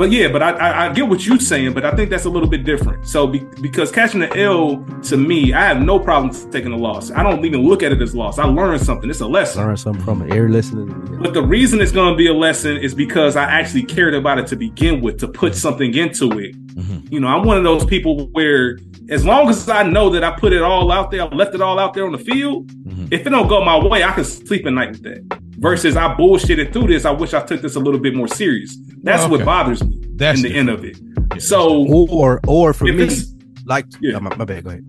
But 0.00 0.12
yeah, 0.12 0.28
but 0.28 0.42
I, 0.42 0.52
I, 0.52 0.86
I 0.86 0.92
get 0.94 1.06
what 1.06 1.26
you're 1.26 1.38
saying, 1.38 1.74
but 1.74 1.84
I 1.84 1.94
think 1.94 2.08
that's 2.08 2.24
a 2.24 2.30
little 2.30 2.48
bit 2.48 2.64
different. 2.64 3.06
So 3.06 3.26
be, 3.26 3.40
because 3.60 3.92
catching 3.92 4.20
the 4.20 4.34
L 4.34 4.82
to 5.02 5.18
me, 5.18 5.52
I 5.52 5.60
have 5.66 5.82
no 5.82 5.98
problem 5.98 6.34
taking 6.50 6.72
a 6.72 6.76
loss. 6.78 7.10
I 7.10 7.22
don't 7.22 7.44
even 7.44 7.68
look 7.68 7.82
at 7.82 7.92
it 7.92 8.00
as 8.00 8.14
loss. 8.14 8.38
I 8.38 8.44
learned 8.46 8.80
something. 8.80 9.10
It's 9.10 9.20
a 9.20 9.26
lesson. 9.26 9.62
Learn 9.62 9.76
something 9.76 10.02
from 10.02 10.22
it. 10.22 10.32
Every 10.32 10.48
listening. 10.48 11.18
But 11.22 11.34
the 11.34 11.42
reason 11.42 11.82
it's 11.82 11.92
going 11.92 12.14
to 12.14 12.16
be 12.16 12.28
a 12.28 12.32
lesson 12.32 12.78
is 12.78 12.94
because 12.94 13.36
I 13.36 13.44
actually 13.44 13.82
cared 13.82 14.14
about 14.14 14.38
it 14.38 14.46
to 14.46 14.56
begin 14.56 15.02
with, 15.02 15.18
to 15.20 15.28
put 15.28 15.54
something 15.54 15.94
into 15.94 16.30
it. 16.38 16.56
Mhm. 16.76 17.12
You 17.12 17.20
know, 17.20 17.28
I'm 17.28 17.44
one 17.44 17.58
of 17.58 17.64
those 17.64 17.84
people 17.84 18.28
where 18.28 18.78
as 19.10 19.26
long 19.26 19.50
as 19.50 19.68
I 19.68 19.82
know 19.82 20.08
that 20.08 20.24
I 20.24 20.30
put 20.30 20.54
it 20.54 20.62
all 20.62 20.90
out 20.90 21.10
there, 21.10 21.24
I 21.24 21.26
left 21.26 21.54
it 21.54 21.60
all 21.60 21.78
out 21.78 21.92
there 21.92 22.06
on 22.06 22.12
the 22.12 22.18
field, 22.18 22.68
Mhm. 22.88 23.08
if 23.12 23.26
it 23.26 23.28
don't 23.28 23.48
go 23.48 23.62
my 23.62 23.76
way, 23.76 24.02
I 24.02 24.12
can 24.12 24.24
sleep 24.24 24.64
at 24.64 24.72
night 24.72 24.92
with 24.92 25.02
that. 25.02 25.40
Versus 25.60 25.96
I 25.96 26.14
bullshitted 26.14 26.72
through 26.72 26.86
this. 26.88 27.04
I 27.04 27.10
wish 27.10 27.34
I 27.34 27.42
took 27.42 27.60
this 27.60 27.76
a 27.76 27.80
little 27.80 28.00
bit 28.00 28.14
more 28.14 28.28
serious. 28.28 28.76
That's 29.02 29.20
Well, 29.22 29.30
what 29.38 29.44
bothers 29.44 29.84
me 29.84 29.98
That's 30.16 30.42
in 30.42 30.50
the 30.50 30.58
end 30.58 30.68
of 30.70 30.84
it. 30.84 30.96
So 31.42 31.86
Or 32.10 32.40
or 32.46 32.72
for 32.72 32.88
if 32.88 32.96
me, 32.96 33.04
it's 33.04 33.32
like 33.66 33.84
Yeah. 34.00 34.16
oh, 34.16 34.20
my, 34.20 34.34
my 34.36 34.44
bad. 34.46 34.64
Go 34.64 34.70
ahead. 34.70 34.84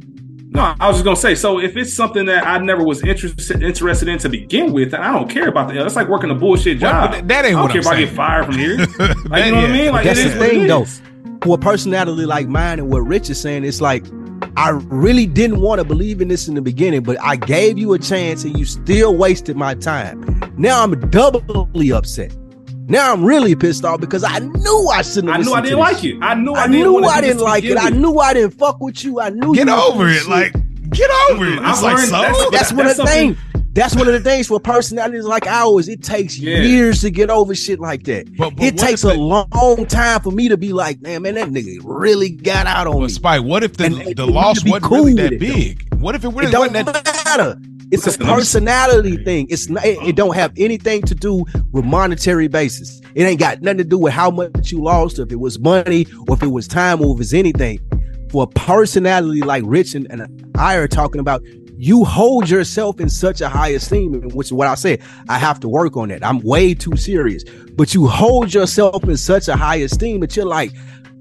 no, 0.53 0.73
I 0.79 0.87
was 0.87 0.95
just 0.97 1.03
gonna 1.03 1.15
say. 1.17 1.35
So 1.35 1.59
if 1.59 1.75
it's 1.75 1.93
something 1.93 2.25
that 2.25 2.47
I 2.47 2.57
never 2.59 2.83
was 2.83 3.03
interested 3.03 3.61
interested 3.61 4.07
in 4.07 4.17
to 4.19 4.29
begin 4.29 4.71
with, 4.73 4.91
then 4.91 5.01
I 5.01 5.11
don't 5.11 5.29
care 5.29 5.49
about 5.49 5.67
the. 5.67 5.75
That's 5.75 5.95
like 5.97 6.07
working 6.07 6.31
a 6.31 6.35
bullshit 6.35 6.79
job. 6.79 7.11
but 7.11 7.27
that 7.27 7.43
ain't 7.45 7.55
I 7.55 7.59
don't 7.59 7.61
what 7.63 7.71
care 7.73 7.81
I'm 7.81 7.87
if 7.87 7.87
I 7.93 8.05
get 8.05 8.15
fired 8.15 8.45
from 8.45 8.57
here. 8.57 8.77
Like 8.77 8.87
That- 8.87 9.45
you 9.47 9.51
know 9.51 9.61
what 9.61 9.69
I 9.69 9.73
mean? 9.73 9.91
Like 9.91 10.05
That's 10.05 10.19
it 10.19 10.23
the 10.23 10.29
is 10.29 10.37
what 10.39 10.47
it 10.47 10.51
thing, 10.51 10.67
though. 10.67 10.81
is. 10.83 11.01
For 11.43 11.55
a 11.55 11.57
personality 11.57 12.25
like 12.25 12.47
mine 12.47 12.79
and 12.79 12.89
what 12.89 12.99
Rich 12.99 13.29
is 13.29 13.41
saying, 13.41 13.65
it's 13.65 13.81
like 13.81 14.05
I 14.57 14.69
really 14.69 15.25
didn't 15.25 15.61
want 15.61 15.79
to 15.79 15.85
believe 15.85 16.21
in 16.21 16.27
this 16.27 16.47
in 16.47 16.55
the 16.55 16.61
beginning, 16.61 17.03
but 17.03 17.17
I 17.21 17.35
gave 17.37 17.77
you 17.77 17.93
a 17.93 17.99
chance 17.99 18.43
and 18.43 18.57
you 18.57 18.65
still 18.65 19.15
wasted 19.15 19.55
my 19.55 19.75
time. 19.75 20.23
Now 20.57 20.83
I'm 20.83 20.99
doubly 21.09 21.91
upset. 21.91 22.35
Now 22.87 23.13
I'm 23.13 23.23
really 23.23 23.55
pissed 23.55 23.85
off 23.85 24.01
because 24.01 24.23
I 24.23 24.39
knew 24.39 24.87
I 24.91 25.01
shouldn't. 25.03 25.29
I 25.33 25.37
knew 25.37 25.53
I 25.53 25.61
didn't 25.61 25.79
like 25.79 26.03
it. 26.03 26.17
I 26.21 26.33
knew 26.33 26.51
I, 26.53 26.63
I 26.63 26.67
didn't 26.67 26.81
knew 26.91 27.05
I 27.05 27.21
didn't 27.21 27.41
like 27.41 27.63
it. 27.63 27.77
I 27.77 27.89
knew 27.89 28.17
I 28.19 28.33
didn't 28.33 28.51
fuck 28.51 28.81
with 28.81 29.03
you. 29.05 29.21
I 29.21 29.29
knew 29.29 29.53
Get 29.55 29.67
you 29.67 29.73
over 29.73 30.07
it. 30.09 30.15
shit. 30.19 30.27
Like 30.27 30.53
get 30.89 31.09
over 31.31 31.45
it. 31.47 31.59
I've 31.59 31.69
It's 31.75 31.81
like 31.83 31.95
learned 31.95 32.09
so. 32.09 32.21
that's- 32.21 32.49
that's 32.51 32.69
That- 32.69 32.75
one 32.77 32.85
that's 32.87 32.99
of 32.99 33.05
the 33.05 33.11
something- 33.11 33.35
things. 33.35 33.37
That's 33.73 33.95
one 33.95 34.07
of 34.07 34.13
the 34.13 34.19
things 34.19 34.47
for 34.47 34.59
personalities 34.59 35.23
like 35.23 35.47
ours. 35.47 35.87
It 35.87 36.03
takes 36.03 36.37
Yeah. 36.37 36.59
years 36.61 37.01
to 37.01 37.09
get 37.09 37.29
over 37.29 37.55
shit 37.55 37.79
like 37.79 38.03
that. 38.03 38.25
But- 38.37 38.55
but 38.57 38.65
it 38.65 38.77
takes 38.77 39.03
a 39.05 39.11
it- 39.11 39.17
long 39.17 39.85
time 39.87 40.19
for 40.21 40.31
me 40.31 40.49
to 40.49 40.57
be 40.57 40.73
like, 40.73 41.01
man, 41.01 41.21
man, 41.21 41.35
that 41.35 41.49
nigga 41.51 41.77
really 41.83 42.29
got 42.29 42.67
out 42.67 42.87
on 42.87 42.95
But 42.95 43.01
me. 43.03 43.09
Spike, 43.09 43.43
what 43.43 43.63
if 43.63 43.77
the 43.77 43.85
And- 43.85 44.15
the 44.17 44.27
loss 44.27 44.63
wasn't 44.65 44.83
cool 44.83 44.97
really 45.05 45.13
that 45.13 45.33
it, 45.33 45.39
though. 45.39 45.45
big? 45.53 45.85
What 45.99 46.15
if 46.15 46.25
it 46.25 46.29
really 46.29 46.47
It 46.47 46.51
don't 46.51 46.73
wasn't 46.73 46.93
that? 46.95 47.21
matter. 47.25 47.57
It's 47.91 48.07
a 48.07 48.17
personality 48.17 49.17
thing. 49.23 49.47
It's 49.49 49.69
not. 49.69 49.85
It, 49.85 49.97
it 50.07 50.15
don't 50.15 50.35
have 50.35 50.51
anything 50.57 51.01
to 51.03 51.15
do 51.15 51.43
with 51.73 51.83
monetary 51.85 52.47
basis. 52.47 53.01
It 53.15 53.23
ain't 53.23 53.39
got 53.39 53.61
nothing 53.61 53.79
to 53.79 53.83
do 53.83 53.97
with 53.97 54.13
how 54.13 54.31
much 54.31 54.71
you 54.71 54.81
lost, 54.81 55.19
if 55.19 55.31
it 55.31 55.39
was 55.39 55.59
money, 55.59 56.07
or 56.27 56.35
if 56.35 56.43
it 56.43 56.51
was 56.51 56.67
time, 56.67 57.01
or 57.01 57.13
if 57.15 57.21
it's 57.21 57.33
anything. 57.33 57.79
For 58.31 58.43
a 58.43 58.47
personality 58.47 59.41
like 59.41 59.63
Rich 59.65 59.93
and, 59.93 60.07
and 60.09 60.25
I 60.55 60.75
are 60.75 60.87
talking 60.87 61.19
about, 61.19 61.41
you 61.81 62.05
hold 62.05 62.47
yourself 62.47 62.99
in 62.99 63.09
such 63.09 63.41
a 63.41 63.49
high 63.49 63.69
esteem, 63.69 64.29
which 64.35 64.49
is 64.49 64.53
what 64.53 64.67
I 64.67 64.75
said. 64.75 65.01
I 65.27 65.39
have 65.39 65.59
to 65.61 65.67
work 65.67 65.97
on 65.97 66.09
that. 66.09 66.23
I'm 66.23 66.39
way 66.41 66.75
too 66.75 66.95
serious. 66.95 67.43
But 67.43 67.95
you 67.95 68.05
hold 68.05 68.53
yourself 68.53 69.03
in 69.05 69.17
such 69.17 69.47
a 69.47 69.55
high 69.55 69.77
esteem 69.77 70.19
that 70.19 70.35
you're 70.35 70.45
like, 70.45 70.73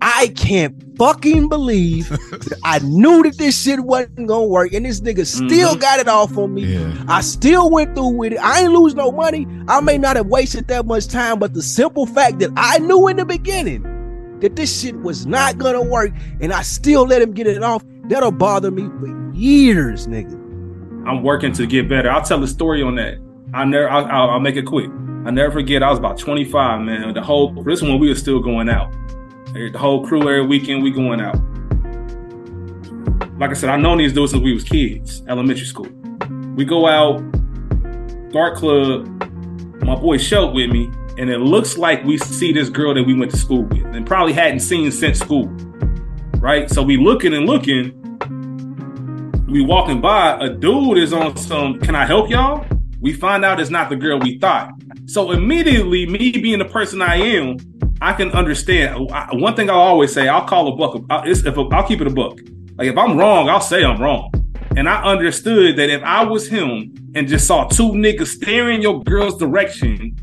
I 0.03 0.29
can't 0.37 0.99
fucking 0.99 1.49
believe 1.49 2.11
that 2.31 2.59
I 2.63 2.81
knew 2.81 3.23
that 3.23 3.39
this 3.39 3.63
shit 3.63 3.81
wasn't 3.81 4.29
gonna 4.29 4.45
work, 4.45 4.75
and 4.75 4.85
this 4.85 5.01
nigga 5.01 5.21
mm-hmm. 5.21 5.49
still 5.49 5.77
got 5.77 5.99
it 5.99 6.09
off 6.09 6.37
on 6.37 6.53
me. 6.53 6.65
Yeah. 6.75 7.05
I 7.09 7.23
still 7.23 7.71
went 7.71 7.95
through 7.95 8.19
with 8.19 8.35
it. 8.35 8.39
I 8.41 8.61
ain't 8.61 8.73
lose 8.75 8.95
no 8.95 9.11
money. 9.11 9.47
I 9.67 9.81
may 9.81 9.97
not 9.97 10.17
have 10.17 10.27
wasted 10.27 10.69
that 10.69 10.85
much 10.85 11.07
time, 11.07 11.39
but 11.39 11.55
the 11.55 11.63
simple 11.63 12.05
fact 12.05 12.39
that 12.41 12.51
I 12.59 12.81
knew 12.81 13.09
in 13.09 13.17
the 13.17 13.25
beginning 13.25 14.39
that 14.41 14.57
this 14.57 14.83
shit 14.83 15.01
was 15.01 15.25
not 15.25 15.57
gonna 15.57 15.83
work, 15.83 16.13
and 16.43 16.53
I 16.53 16.61
still 16.61 17.05
let 17.05 17.23
him 17.23 17.33
get 17.33 17.47
it 17.47 17.63
off, 17.63 17.83
that'll 18.11 18.31
bother 18.31 18.71
me 18.71 18.91
for 19.01 19.33
years, 19.35 20.07
nigga. 20.07 20.40
I'm 21.07 21.23
working 21.23 21.53
to 21.55 21.67
get 21.67 21.89
better. 21.89 22.11
I'll 22.11 22.23
tell 22.23 22.43
a 22.43 22.49
story 22.49 22.83
on 22.83 22.95
that. 22.97 23.19
I 23.55 23.65
never. 23.65 23.89
I'll, 23.89 24.31
I'll, 24.31 24.41
make 24.41 24.57
it 24.57 24.67
quick. 24.67 24.91
I 25.25 25.31
never 25.31 25.51
forget. 25.51 25.83
I 25.83 25.91
was 25.91 25.99
about 25.99 26.19
25, 26.19 26.83
man. 26.83 27.15
The 27.15 27.23
whole 27.23 27.53
this 27.65 27.83
one 27.83 27.99
we 27.99 28.09
were 28.09 28.15
still 28.15 28.41
going 28.41 28.69
out. 28.69 28.93
The 29.53 29.77
whole 29.77 30.07
crew 30.07 30.21
every 30.21 30.47
weekend 30.47 30.83
we 30.83 30.91
going 30.91 31.21
out. 31.21 31.37
Like 33.39 33.51
I 33.51 33.55
said, 33.55 33.71
I 33.71 33.77
known 33.77 33.99
these 33.99 34.13
dudes 34.13 34.33
since 34.33 34.43
we 34.43 34.53
was 34.53 34.65
kids, 34.65 35.23
elementary 35.27 35.65
school. 35.67 35.89
We 36.55 36.65
go 36.65 36.87
out, 36.87 37.19
dark 38.33 38.57
club. 38.57 39.07
My 39.83 39.97
boy 39.97 40.19
Shelt 40.19 40.55
with 40.55 40.71
me, 40.71 40.91
and 41.17 41.31
it 41.31 41.39
looks 41.39 41.79
like 41.79 42.05
we 42.05 42.19
see 42.19 42.53
this 42.53 42.69
girl 42.69 42.95
that 42.95 43.03
we 43.03 43.15
went 43.15 43.31
to 43.31 43.39
school 43.39 43.63
with, 43.63 43.85
and 43.87 44.07
probably 44.07 44.35
hadn't 44.35 44.61
seen 44.61 44.93
since 44.93 45.19
school. 45.19 45.47
Right? 46.37 46.71
So 46.71 46.83
we 46.83 46.99
looking 46.99 47.35
and 47.35 47.47
looking, 47.47 48.01
we 49.51 49.63
walking 49.63 50.01
by, 50.01 50.39
a 50.39 50.49
dude 50.49 50.99
is 50.99 51.13
on 51.13 51.37
some, 51.37 51.81
can 51.81 51.97
I 51.97 52.07
help 52.07 52.31
y'all? 52.31 52.65
We 53.01 53.13
find 53.13 53.45
out 53.45 53.59
it's 53.59 53.71
not 53.71 53.89
the 53.91 53.97
girl 53.97 54.19
we 54.19 54.39
thought. 54.39 54.71
So 55.07 55.33
immediately, 55.33 56.07
me 56.07 56.31
being 56.33 56.61
the 56.61 56.67
person 56.67 57.03
I 57.03 57.17
am, 57.17 57.57
I 58.01 58.13
can 58.13 58.31
understand. 58.31 59.11
One 59.33 59.57
thing 59.57 59.69
I'll 59.69 59.79
always 59.79 60.13
say, 60.13 60.29
I'll 60.29 60.47
call 60.47 60.69
a. 60.69 60.83
I'll, 60.83 61.07
uh, 61.11 61.23
it's, 61.25 61.45
if 61.45 61.59
I'll 61.59 61.87
keep 61.87 62.01
it 62.01 62.07
a 62.07 62.11
buck. 62.11 62.39
Like 62.77 62.89
if 62.89 62.97
I'm 62.97 63.19
wrong, 63.19 63.49
I'll 63.49 63.61
say 63.61 63.85
I'm 63.85 64.01
wrong. 64.01 64.31
And 64.77 64.89
I 64.89 65.03
understood 65.03 65.77
that 65.77 65.91
if 65.91 66.03
I 66.03 66.25
was 66.25 66.47
him 66.47 66.95
and 67.15 67.27
just 67.27 67.47
saw 67.47 67.67
two 67.67 67.91
niggas 67.91 68.29
staring 68.29 68.81
your 68.81 69.03
girl's 69.03 69.37
direction, 69.37 70.17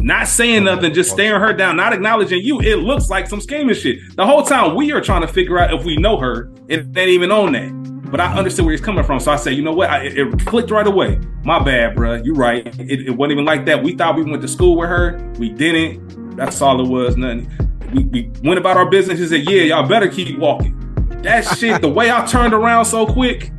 not 0.00 0.28
saying 0.28 0.64
nothing, 0.64 0.92
just 0.92 1.10
staring 1.10 1.40
her 1.40 1.52
down, 1.52 1.76
not 1.76 1.92
acknowledging 1.92 2.42
you, 2.42 2.60
it 2.60 2.76
looks 2.76 3.08
like 3.08 3.26
some 3.26 3.40
scheming 3.40 3.74
shit. 3.74 3.98
The 4.16 4.26
whole 4.26 4.42
time 4.42 4.76
we 4.76 4.92
are 4.92 5.00
trying 5.00 5.22
to 5.22 5.28
figure 5.28 5.58
out 5.58 5.72
if 5.72 5.84
we 5.84 5.96
know 5.96 6.18
her, 6.18 6.52
it 6.68 6.80
ain't 6.96 6.98
even 7.08 7.32
on 7.32 7.52
that. 7.52 7.95
But 8.10 8.20
I 8.20 8.32
understood 8.36 8.64
where 8.64 8.72
he's 8.72 8.80
coming 8.80 9.04
from. 9.04 9.20
So 9.20 9.32
I 9.32 9.36
said, 9.36 9.54
you 9.54 9.62
know 9.62 9.72
what? 9.72 9.90
I, 9.90 10.04
it, 10.04 10.46
clicked 10.46 10.70
right 10.70 10.86
away. 10.86 11.18
My 11.44 11.62
bad, 11.62 11.96
bruh. 11.96 12.24
You're 12.24 12.34
right. 12.34 12.66
It, 12.80 13.08
it 13.08 13.10
wasn't 13.10 13.32
even 13.32 13.44
like 13.44 13.64
that. 13.66 13.82
We 13.82 13.94
thought 13.96 14.16
we 14.16 14.22
went 14.22 14.42
to 14.42 14.48
school 14.48 14.76
with 14.76 14.88
her. 14.88 15.18
We 15.38 15.50
didn't. 15.50 16.36
That's 16.36 16.60
all 16.62 16.80
it 16.80 16.88
was. 16.88 17.16
Nothing. 17.16 17.50
We, 17.94 18.04
we 18.04 18.30
went 18.42 18.58
about 18.58 18.76
our 18.76 18.88
business 18.88 19.20
and 19.20 19.28
said, 19.28 19.48
yeah, 19.50 19.62
y'all 19.62 19.88
better 19.88 20.08
keep 20.08 20.38
walking. 20.38 20.74
That 21.22 21.42
shit, 21.58 21.80
the 21.80 21.88
way 21.88 22.10
I 22.10 22.24
turned 22.26 22.54
around 22.54 22.84
so 22.84 23.06
quick, 23.06 23.50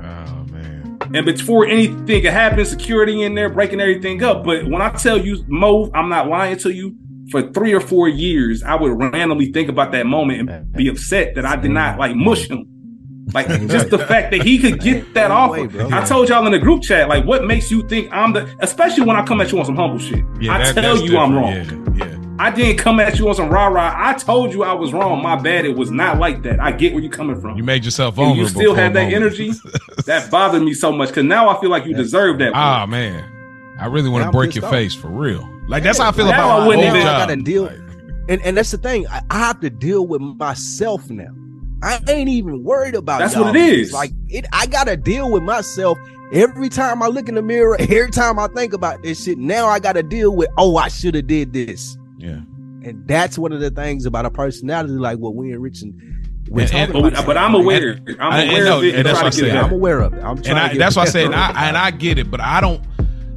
Oh 0.00 0.44
man. 0.50 0.98
and 1.14 1.26
before 1.26 1.66
anything 1.66 2.22
could 2.22 2.32
happen, 2.32 2.64
security 2.64 3.22
in 3.22 3.34
there 3.34 3.50
breaking 3.50 3.80
everything 3.80 4.22
up. 4.22 4.44
But 4.44 4.66
when 4.66 4.80
I 4.80 4.90
tell 4.90 5.18
you, 5.18 5.44
Mo, 5.48 5.90
I'm 5.94 6.08
not 6.08 6.28
lying 6.28 6.56
to 6.58 6.70
you. 6.70 6.96
For 7.30 7.42
three 7.52 7.72
or 7.72 7.80
four 7.80 8.08
years, 8.08 8.64
I 8.64 8.74
would 8.74 8.90
randomly 8.90 9.52
think 9.52 9.68
about 9.68 9.92
that 9.92 10.04
moment 10.04 10.50
and 10.50 10.72
be 10.72 10.88
upset 10.88 11.36
that 11.36 11.46
I 11.46 11.54
did 11.54 11.70
not 11.70 11.96
like 11.96 12.16
mush 12.16 12.48
him. 12.48 12.66
Like 13.34 13.48
just 13.68 13.90
the 13.90 13.98
fact 13.98 14.30
that 14.32 14.42
he 14.42 14.58
could 14.58 14.80
get 14.80 15.14
that 15.14 15.30
off. 15.30 15.50
way. 15.52 15.68
I 15.92 16.04
told 16.04 16.28
y'all 16.28 16.44
in 16.46 16.52
the 16.52 16.58
group 16.58 16.82
chat, 16.82 17.08
like, 17.08 17.24
what 17.24 17.44
makes 17.44 17.70
you 17.70 17.86
think 17.88 18.08
I'm 18.12 18.32
the? 18.32 18.54
Especially 18.60 19.04
when 19.04 19.16
I 19.16 19.24
come 19.24 19.40
at 19.40 19.52
you 19.52 19.58
on 19.58 19.64
some 19.64 19.76
humble 19.76 19.98
shit. 19.98 20.24
Yeah, 20.40 20.54
I 20.54 20.58
that- 20.58 20.74
tell 20.74 20.96
that's 20.96 21.08
you 21.10 21.16
I'm 21.18 21.34
wrong. 21.34 21.52
Yeah, 21.96 22.06
yeah. 22.06 22.16
I 22.38 22.50
didn't 22.50 22.78
come 22.78 23.00
at 23.00 23.18
you 23.18 23.28
on 23.28 23.34
some 23.34 23.50
rah 23.50 23.66
rah. 23.66 23.92
I 23.94 24.14
told 24.14 24.54
you 24.54 24.62
I 24.64 24.72
was 24.72 24.94
wrong. 24.94 25.22
My 25.22 25.36
bad. 25.36 25.66
It 25.66 25.76
was 25.76 25.90
not 25.90 26.18
like 26.18 26.42
that. 26.44 26.58
I 26.58 26.72
get 26.72 26.94
where 26.94 27.02
you're 27.02 27.12
coming 27.12 27.38
from. 27.38 27.54
You 27.56 27.62
made 27.62 27.84
yourself 27.84 28.16
and 28.16 28.26
vulnerable. 28.28 28.42
you 28.42 28.48
still 28.48 28.74
for 28.74 28.80
have 28.80 28.94
that 28.94 29.10
moment. 29.12 29.22
energy. 29.22 29.52
that 30.06 30.30
bothered 30.30 30.62
me 30.62 30.72
so 30.72 30.90
much 30.90 31.10
because 31.10 31.24
now 31.24 31.50
I 31.50 31.60
feel 31.60 31.68
like 31.68 31.84
you 31.84 31.94
deserve 31.94 32.38
that. 32.38 32.52
Ah 32.54 32.86
man, 32.86 33.30
I 33.78 33.86
really 33.86 34.08
want 34.08 34.24
to 34.24 34.30
break 34.30 34.54
your 34.54 34.64
off. 34.64 34.70
face 34.70 34.94
for 34.94 35.08
real. 35.08 35.46
Like 35.68 35.82
that's 35.82 35.98
how 35.98 36.08
I 36.08 36.12
feel 36.12 36.24
Now 36.26 36.32
about 36.32 36.50
I 36.50 36.58
my 36.60 36.66
wouldn't 36.66 36.84
old 36.86 36.94
even- 36.96 37.06
job. 37.06 37.16
I 37.16 37.18
gotta 37.26 37.42
deal- 37.42 37.62
Like, 37.64 37.78
And 38.30 38.40
and 38.42 38.56
that's 38.56 38.70
the 38.70 38.78
thing. 38.78 39.06
I, 39.08 39.20
I 39.28 39.38
have 39.40 39.60
to 39.60 39.68
deal 39.68 40.06
with 40.06 40.22
myself 40.22 41.10
now. 41.10 41.28
I 41.82 41.98
ain't 42.08 42.28
even 42.28 42.62
worried 42.62 42.94
about 42.94 43.20
That's 43.20 43.34
y'all. 43.34 43.44
what 43.44 43.56
it 43.56 43.62
is. 43.72 43.92
Like 43.92 44.12
it 44.28 44.46
I 44.52 44.66
gotta 44.66 44.96
deal 44.96 45.30
with 45.32 45.42
myself 45.42 45.98
every 46.32 46.68
time 46.68 47.02
I 47.02 47.06
look 47.08 47.28
in 47.28 47.34
the 47.34 47.42
mirror, 47.42 47.76
every 47.80 48.10
time 48.10 48.38
I 48.38 48.48
think 48.48 48.72
about 48.72 49.02
this 49.02 49.24
shit. 49.24 49.38
Now 49.38 49.66
I 49.66 49.78
gotta 49.78 50.02
deal 50.02 50.34
with, 50.36 50.48
oh, 50.58 50.76
I 50.76 50.88
should 50.88 51.14
have 51.14 51.26
did 51.26 51.52
this. 51.52 51.96
yeah. 52.18 52.40
And 52.82 53.06
that's 53.06 53.36
one 53.38 53.52
of 53.52 53.60
the 53.60 53.70
things 53.70 54.06
about 54.06 54.24
a 54.24 54.30
personality 54.30 54.94
like 54.94 55.18
what 55.18 55.34
we 55.34 55.52
and 55.52 55.62
Rich 55.62 55.82
and 55.82 55.92
we're 56.48 56.62
And- 56.62 56.70
talking 56.70 56.94
and- 56.96 57.02
But, 57.04 57.12
about. 57.12 57.26
but 57.26 57.36
I'm 57.36 57.54
aware. 57.54 57.98
I'm 58.18 58.32
I- 58.32 58.40
and 58.42 58.50
aware 58.52 58.64
no, 58.64 58.78
of 58.78 58.84
it. 58.84 58.88
and 58.88 58.96
And 58.98 59.06
that's 59.06 59.18
what 59.18 59.26
I 59.26 59.30
get 59.30 59.34
said. 59.38 59.56
I'm 59.56 59.72
aware 59.72 60.00
of 60.00 60.14
it. 60.14 60.24
I'm 60.24 60.36
trying 60.42 60.48
And 60.48 60.58
I, 60.58 60.68
get 60.70 60.78
that's 60.78 60.96
why 60.96 61.02
I 61.02 61.04
better 61.04 61.12
said, 61.12 61.24
and 61.26 61.34
I, 61.34 61.68
and 61.68 61.76
I 61.76 61.90
get 61.90 62.18
it, 62.18 62.30
but 62.30 62.40
I 62.40 62.60
don't. 62.62 62.82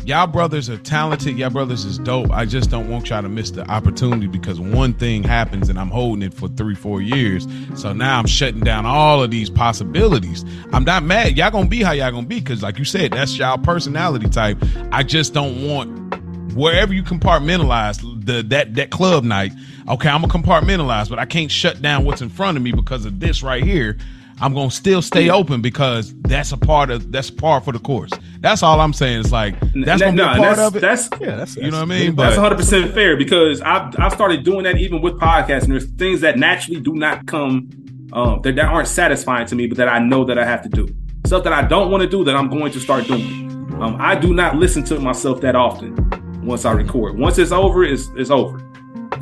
Y'all 0.05 0.27
brothers 0.27 0.69
are 0.69 0.77
talented. 0.77 1.37
Y'all 1.37 1.49
brothers 1.49 1.85
is 1.85 1.97
dope. 1.99 2.31
I 2.31 2.45
just 2.45 2.69
don't 2.69 2.89
want 2.89 3.09
y'all 3.09 3.21
to 3.21 3.29
miss 3.29 3.51
the 3.51 3.69
opportunity 3.69 4.27
because 4.27 4.59
one 4.59 4.93
thing 4.93 5.23
happens 5.23 5.69
and 5.69 5.79
I'm 5.79 5.89
holding 5.89 6.23
it 6.23 6.33
for 6.33 6.47
three, 6.49 6.75
four 6.75 7.01
years. 7.01 7.47
So 7.75 7.93
now 7.93 8.19
I'm 8.19 8.27
shutting 8.27 8.61
down 8.61 8.85
all 8.85 9.23
of 9.23 9.31
these 9.31 9.49
possibilities. 9.49 10.45
I'm 10.71 10.83
not 10.83 11.03
mad. 11.03 11.37
Y'all 11.37 11.51
gonna 11.51 11.69
be 11.69 11.81
how 11.81 11.91
y'all 11.91 12.11
gonna 12.11 12.27
be 12.27 12.39
because, 12.39 12.61
like 12.61 12.77
you 12.77 12.85
said, 12.85 13.11
that's 13.11 13.37
y'all 13.37 13.57
personality 13.57 14.29
type. 14.29 14.57
I 14.91 15.03
just 15.03 15.33
don't 15.33 15.67
want 15.67 16.53
wherever 16.53 16.93
you 16.93 17.03
compartmentalize 17.03 18.25
the 18.25 18.43
that 18.43 18.75
that 18.75 18.89
club 18.89 19.23
night. 19.23 19.51
Okay, 19.87 20.09
I'm 20.09 20.21
gonna 20.21 20.33
compartmentalize, 20.33 21.09
but 21.09 21.19
I 21.19 21.25
can't 21.25 21.51
shut 21.51 21.81
down 21.81 22.05
what's 22.05 22.21
in 22.21 22.29
front 22.29 22.57
of 22.57 22.63
me 22.63 22.71
because 22.71 23.05
of 23.05 23.19
this 23.19 23.43
right 23.43 23.63
here. 23.63 23.97
I'm 24.43 24.53
gonna 24.53 24.69
still 24.71 25.01
stay 25.01 25.29
open 25.29 25.61
because 25.61 26.13
that's 26.23 26.51
a 26.51 26.57
part 26.57 26.89
of 26.89 27.13
that's 27.13 27.31
part 27.31 27.63
for 27.63 27.71
the 27.71 27.79
course. 27.79 28.11
That's 28.41 28.61
all 28.61 28.81
I'm 28.81 28.91
saying. 28.91 29.21
It's 29.21 29.31
like 29.31 29.57
that's 29.73 30.01
gonna 30.01 30.11
No, 30.11 30.33
be 30.33 30.39
part 30.39 30.57
that's, 30.57 30.59
of 30.59 30.75
it. 30.75 30.79
That's 30.81 31.09
Yeah, 31.21 31.35
that's 31.37 31.55
you 31.55 31.71
know 31.71 31.77
what 31.77 31.83
I 31.83 31.85
mean? 31.85 32.13
But, 32.13 32.23
that's 32.23 32.35
100 32.35 32.57
percent 32.57 32.93
fair 32.93 33.15
because 33.15 33.61
I've 33.61 33.97
I've 33.97 34.11
started 34.11 34.43
doing 34.43 34.63
that 34.63 34.77
even 34.77 35.01
with 35.01 35.13
podcasts, 35.13 35.63
and 35.63 35.71
there's 35.71 35.85
things 35.91 36.19
that 36.21 36.37
naturally 36.37 36.81
do 36.81 36.93
not 36.93 37.25
come 37.25 37.69
um, 38.11 38.41
that, 38.41 38.57
that 38.57 38.65
aren't 38.65 38.89
satisfying 38.89 39.47
to 39.47 39.55
me, 39.55 39.65
but 39.65 39.77
that 39.77 39.87
I 39.87 39.99
know 39.99 40.25
that 40.25 40.37
I 40.37 40.43
have 40.43 40.61
to 40.63 40.69
do. 40.69 40.93
Stuff 41.25 41.45
that 41.45 41.53
I 41.53 41.61
don't 41.61 41.89
want 41.89 42.03
to 42.03 42.09
do 42.09 42.25
that 42.25 42.35
I'm 42.35 42.49
going 42.49 42.73
to 42.73 42.81
start 42.81 43.07
doing. 43.07 43.49
Um, 43.81 43.95
I 43.97 44.13
do 44.13 44.33
not 44.33 44.57
listen 44.57 44.83
to 44.85 44.99
myself 44.99 45.39
that 45.39 45.55
often 45.55 45.95
once 46.43 46.65
I 46.65 46.73
record. 46.73 47.17
Once 47.17 47.37
it's 47.37 47.53
over, 47.53 47.85
it's 47.85 48.09
it's 48.17 48.29
over. 48.29 48.59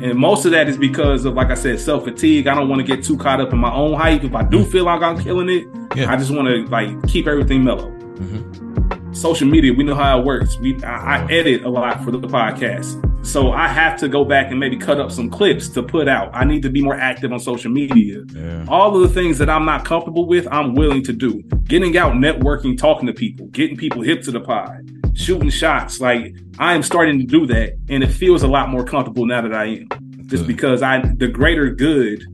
And 0.02 0.18
most 0.18 0.44
of 0.44 0.50
that 0.52 0.68
is 0.68 0.76
because 0.76 1.24
of, 1.24 1.34
like 1.34 1.50
I 1.50 1.54
said, 1.54 1.78
self 1.80 2.04
fatigue. 2.04 2.46
I 2.48 2.54
don't 2.54 2.68
want 2.68 2.84
to 2.84 2.96
get 2.96 3.04
too 3.04 3.16
caught 3.16 3.40
up 3.40 3.52
in 3.52 3.58
my 3.58 3.72
own 3.72 3.94
hype. 3.94 4.24
If 4.24 4.34
I 4.34 4.42
do 4.42 4.64
feel 4.64 4.84
like 4.84 5.00
I'm 5.02 5.18
killing 5.22 5.48
it, 5.48 5.66
Yeah. 5.96 6.10
I 6.12 6.16
just 6.16 6.30
want 6.34 6.48
to 6.48 6.66
like 6.70 7.06
keep 7.06 7.26
everything 7.26 7.62
mellow 7.64 7.90
Mhm. 8.18 9.14
social 9.14 9.46
media, 9.46 9.72
we 9.74 9.84
know 9.84 9.94
how 9.94 10.18
it 10.18 10.24
works. 10.24 10.58
We 10.58 10.82
I, 10.82 11.18
I 11.26 11.26
edit 11.32 11.64
a 11.64 11.68
lot 11.68 12.02
for 12.02 12.10
the 12.10 12.18
podcast, 12.20 12.96
so 13.26 13.52
I 13.52 13.68
have 13.68 13.98
to 14.00 14.08
go 14.08 14.24
back 14.24 14.50
and 14.50 14.58
maybe 14.58 14.76
cut 14.76 14.98
up 14.98 15.10
some 15.12 15.28
clips 15.30 15.68
to 15.70 15.82
put 15.82 16.08
out. 16.08 16.30
I 16.32 16.44
need 16.44 16.62
to 16.62 16.70
be 16.70 16.82
more 16.82 16.94
active 16.96 17.30
on 17.32 17.38
social 17.38 17.70
media. 17.70 18.22
Yeah. 18.34 18.64
All 18.68 18.96
of 18.96 19.02
the 19.02 19.08
things 19.08 19.38
that 19.38 19.50
I'm 19.50 19.64
not 19.66 19.84
comfortable 19.84 20.26
with, 20.26 20.48
I'm 20.50 20.74
willing 20.74 21.02
to 21.04 21.12
do. 21.12 21.42
Getting 21.64 21.96
out, 21.98 22.14
networking, 22.14 22.76
talking 22.78 23.06
to 23.06 23.12
people, 23.12 23.46
getting 23.48 23.76
people 23.76 24.02
hip 24.02 24.22
to 24.22 24.30
the 24.30 24.40
pod, 24.40 24.90
shooting 25.14 25.50
shots. 25.50 26.00
Like 26.00 26.34
I 26.58 26.74
am 26.74 26.82
starting 26.82 27.18
to 27.20 27.26
do 27.26 27.46
that, 27.46 27.74
and 27.88 28.02
it 28.02 28.08
feels 28.08 28.42
a 28.42 28.48
lot 28.48 28.68
more 28.68 28.84
comfortable 28.84 29.26
now 29.26 29.42
that 29.42 29.54
I 29.54 29.64
am. 29.64 29.88
Just 30.26 30.44
Good. 30.44 30.46
because 30.46 30.82
I 30.82 31.00
the 31.16 31.28
greater 31.28 31.70
good 31.70 32.24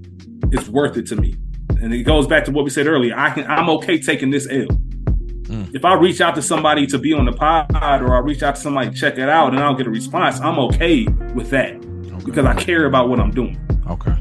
is 0.52 0.68
worth 0.68 0.96
it 0.96 1.06
to 1.08 1.16
me. 1.16 1.36
And 1.80 1.94
it 1.94 2.02
goes 2.02 2.26
back 2.26 2.44
to 2.46 2.50
what 2.50 2.64
we 2.64 2.70
said 2.70 2.86
earlier. 2.86 3.16
I 3.16 3.30
can 3.30 3.46
I'm 3.46 3.68
okay 3.70 3.98
taking 3.98 4.30
this 4.30 4.46
L 4.50 4.66
hmm. 4.66 5.64
if 5.74 5.84
I 5.84 5.94
reach 5.94 6.20
out 6.20 6.34
to 6.36 6.42
somebody 6.42 6.86
to 6.88 6.98
be 6.98 7.12
on 7.12 7.24
the 7.24 7.32
pod 7.32 8.02
or 8.02 8.16
I 8.16 8.20
reach 8.20 8.42
out 8.42 8.56
to 8.56 8.60
somebody 8.60 8.90
to 8.90 8.96
check 8.96 9.18
it 9.18 9.28
out 9.28 9.50
and 9.50 9.58
I 9.58 9.66
don't 9.66 9.76
get 9.76 9.86
a 9.86 9.90
response, 9.90 10.40
I'm 10.40 10.58
okay 10.58 11.06
with 11.34 11.50
that 11.50 11.80
because 12.24 12.44
I 12.44 12.54
care 12.54 12.86
about 12.86 13.08
what 13.08 13.20
I'm 13.20 13.30
doing. 13.30 13.58
Okay. 13.88 14.14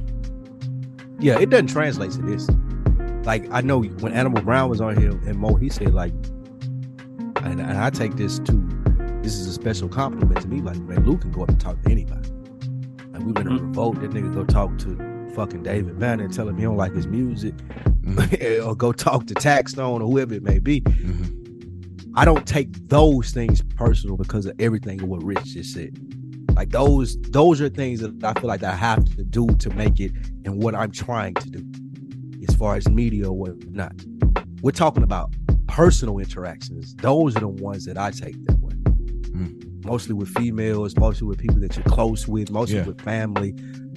Yeah, 1.20 1.40
it 1.40 1.50
doesn't 1.50 1.68
translate 1.68 2.12
to 2.12 2.22
this. 2.22 2.48
Like 3.26 3.48
I 3.52 3.62
know 3.62 3.82
when 3.82 4.14
Animal 4.14 4.42
Brown 4.42 4.70
was 4.70 4.82
on 4.82 4.96
here 4.98 5.12
and 5.12 5.38
Mo, 5.38 5.56
he 5.56 5.70
said 5.70 5.94
like, 5.94 6.14
and, 7.52 7.60
and 7.62 7.78
I 7.78 7.90
take 7.90 8.16
this 8.16 8.40
to 8.40 8.64
this 9.22 9.36
is 9.36 9.48
a 9.48 9.54
special 9.54 9.90
compliment 9.90 10.42
to 10.42 10.48
me. 10.48 10.62
Like 10.62 10.78
man, 10.78 11.06
Luke 11.06 11.22
can 11.22 11.32
go 11.32 11.44
up 11.44 11.50
and 11.50 11.60
talk 11.60 11.82
to 11.84 11.92
anybody. 11.92 12.30
Like 13.12 13.24
we've 13.24 13.34
been 13.34 13.48
in 13.48 13.54
a 13.54 13.60
Mhm. 13.60 13.68
revolt. 13.70 14.00
That 14.02 14.12
nigga 14.12 14.34
go 14.34 14.44
talk 14.46 14.78
to 14.80 15.32
fucking 15.36 15.64
David 15.64 16.00
Banner 16.00 16.24
and 16.26 16.34
tell 16.34 16.48
him 16.48 16.58
he 16.58 16.64
don't 16.64 16.78
like 16.78 16.94
his 16.96 17.08
music, 17.08 17.54
or 18.64 18.76
go 18.76 18.92
talk 18.92 19.28
to 19.28 19.34
Taxstone 19.34 20.02
or 20.02 20.08
whoever 20.08 20.34
it 20.34 20.44
may 20.44 20.60
be. 20.60 20.82
Mhm. 20.82 21.34
I 22.16 22.26
don't 22.26 22.48
take 22.48 22.72
those 22.88 23.32
things 23.32 23.62
personal 23.76 24.18
because 24.18 24.46
of 24.48 24.56
everything 24.60 25.02
of 25.02 25.08
what 25.10 25.24
Rich 25.24 25.46
just 25.54 25.74
said. 25.74 25.96
Like 26.56 26.70
those, 26.72 27.18
those 27.30 27.62
are 27.62 27.70
things 27.70 28.00
that 28.00 28.24
I 28.24 28.34
feel 28.40 28.48
like 28.48 28.64
I 28.64 28.74
have 28.76 29.06
to 29.16 29.24
do 29.24 29.46
to 29.48 29.70
make 29.76 30.00
it 30.00 30.12
and 30.44 30.64
what 30.64 30.74
I'm 30.74 30.90
trying 30.90 31.36
to 31.36 31.50
do, 31.52 31.64
as 32.50 32.56
far 32.56 32.76
as 32.76 32.88
media 32.90 33.28
or 33.30 33.34
whatnot. 33.38 33.94
We're 34.64 34.72
talking 34.72 35.04
about 35.04 35.32
personal 35.78 36.18
interactions. 36.18 36.96
Those 36.96 37.36
are 37.38 37.42
the 37.42 37.48
ones 37.48 37.86
that 37.86 38.00
I 38.00 38.10
take 38.10 38.44
that 38.48 38.60
way. 38.60 38.74
Mostly 39.86 40.16
with 40.16 40.30
females, 40.30 40.98
mostly 40.98 41.28
with 41.28 41.38
people 41.38 41.60
that 41.60 41.76
you're 41.76 41.86
close 41.86 42.28
with, 42.28 42.50
mostly 42.50 42.78
Yeah. 42.78 42.88
with 42.88 43.00
family. 43.02 43.54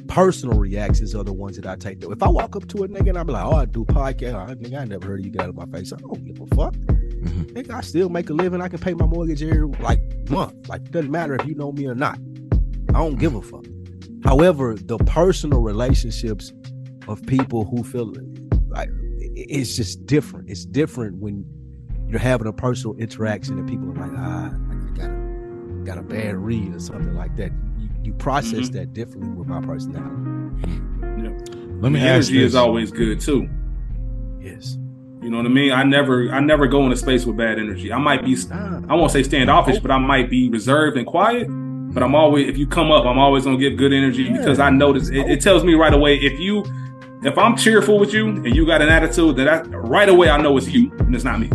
Personal 0.07 0.59
reactions 0.59 1.15
are 1.15 1.25
the 1.25 1.33
ones 1.33 1.57
that 1.57 1.65
I 1.67 1.77
take. 1.77 2.05
If 2.05 2.23
I 2.23 2.29
walk 2.29 2.55
up 2.55 2.69
to 2.69 2.85
a 2.85 2.89
nigga 2.89 3.09
and 3.09 3.19
I'm 3.19 3.27
like, 3.29 3.45
"Oh, 3.47 3.53
I 3.57 3.65
do 3.65 3.87
podcast," 3.87 4.35
oh, 4.35 4.55
nigga, 4.55 4.79
I 4.79 4.85
never 4.85 5.07
heard 5.07 5.21
of 5.21 5.25
you 5.25 5.33
get 5.33 5.41
out 5.41 5.49
of 5.49 5.55
my 5.57 5.65
face. 5.67 5.91
I 5.93 5.97
don't 5.97 6.23
give 6.23 6.39
a 6.43 6.47
fuck. 6.55 6.75
Mhm. 6.77 7.53
Nigga, 7.55 7.71
I 7.71 7.81
still 7.81 8.11
make 8.11 8.29
a 8.29 8.35
living. 8.35 8.61
I 8.61 8.69
can 8.69 8.79
pay 8.79 8.93
my 8.93 9.07
mortgage 9.07 9.43
every 9.43 9.67
like 9.83 10.01
month. 10.29 10.69
Like 10.69 10.83
it 10.83 10.91
doesn't 10.93 11.11
matter 11.11 11.35
if 11.35 11.47
you 11.47 11.55
know 11.55 11.73
me 11.73 11.87
or 11.87 11.95
not. 11.95 12.19
I 12.91 12.99
don't 13.05 13.19
give 13.19 13.35
a 13.35 13.41
fuck. 13.41 13.65
However, 14.23 14.75
the 14.75 14.99
personal 14.99 15.61
relationships 15.63 16.53
of 17.09 17.23
people 17.23 17.65
who 17.65 17.83
feel 17.85 18.13
like 18.69 18.91
it's 19.35 19.77
just 19.77 20.05
different. 20.05 20.51
It's 20.51 20.67
different 20.67 21.17
when 21.21 21.45
you're 22.11 22.19
having 22.21 22.47
a 22.49 22.53
personal 22.53 22.97
interaction 22.97 23.59
and 23.59 23.69
people 23.69 23.89
are 23.91 24.07
like, 24.09 24.19
ah, 24.19 24.51
I 24.51 24.99
got 24.99 25.11
a 25.11 25.85
got 25.85 25.99
a 25.99 26.03
bad 26.03 26.37
read 26.37 26.75
or 26.75 26.81
something 26.81 27.15
like 27.15 27.37
that. 27.37 27.53
You, 27.79 27.89
you 28.05 28.13
process 28.15 28.69
Mhm. 28.69 28.73
that 28.73 28.93
differently 28.93 29.31
with 29.31 29.47
my 29.49 29.61
personality. 29.61 30.31
Yeah. 31.23 31.31
Let 31.81 31.93
me 31.93 32.01
The 32.01 32.07
ask 32.07 32.29
energy 32.31 32.39
this. 32.41 32.49
is 32.49 32.55
always 32.55 32.91
good 32.91 33.21
too. 33.21 33.49
Yes. 34.41 34.77
You 35.23 35.31
know 35.31 35.37
what 35.37 35.47
I 35.47 35.51
mean? 35.51 35.73
I 35.73 35.83
never 35.85 36.31
I 36.33 36.41
never 36.41 36.67
go 36.67 36.85
in 36.87 36.93
a 36.93 36.97
space 36.97 37.25
with 37.27 37.37
bad 37.37 37.59
energy. 37.59 37.93
I 37.93 37.99
might 37.99 38.25
be 38.25 38.37
I 38.89 38.95
won't 38.95 39.11
say 39.13 39.23
standoffish, 39.23 39.79
but 39.79 39.91
I 39.91 39.99
might 39.99 40.31
be 40.31 40.49
reserved 40.51 40.97
and 40.97 41.07
quiet. 41.07 41.47
But 41.93 42.03
I'm 42.03 42.15
always 42.15 42.49
if 42.49 42.57
you 42.59 42.67
come 42.67 42.91
up, 42.91 43.05
I'm 43.07 43.19
always 43.19 43.45
gonna 43.45 43.59
give 43.59 43.77
good 43.77 43.93
energy 43.93 44.31
because 44.33 44.59
I 44.61 44.71
notice 44.71 45.09
it, 45.11 45.29
it 45.31 45.41
tells 45.41 45.63
me 45.65 45.75
right 45.75 45.93
away 45.93 46.17
if 46.17 46.39
you 46.41 46.65
if 47.23 47.37
I'm 47.37 47.55
cheerful 47.57 47.99
with 47.99 48.15
you 48.15 48.29
and 48.29 48.55
you 48.57 48.65
got 48.65 48.81
an 48.81 48.89
attitude 48.89 49.37
that 49.37 49.49
I 49.49 49.61
right 49.77 50.09
away 50.09 50.31
I 50.31 50.41
know 50.41 50.57
it's 50.57 50.69
you 50.69 50.91
and 51.01 51.15
it's 51.15 51.25
not 51.25 51.39
me. 51.41 51.51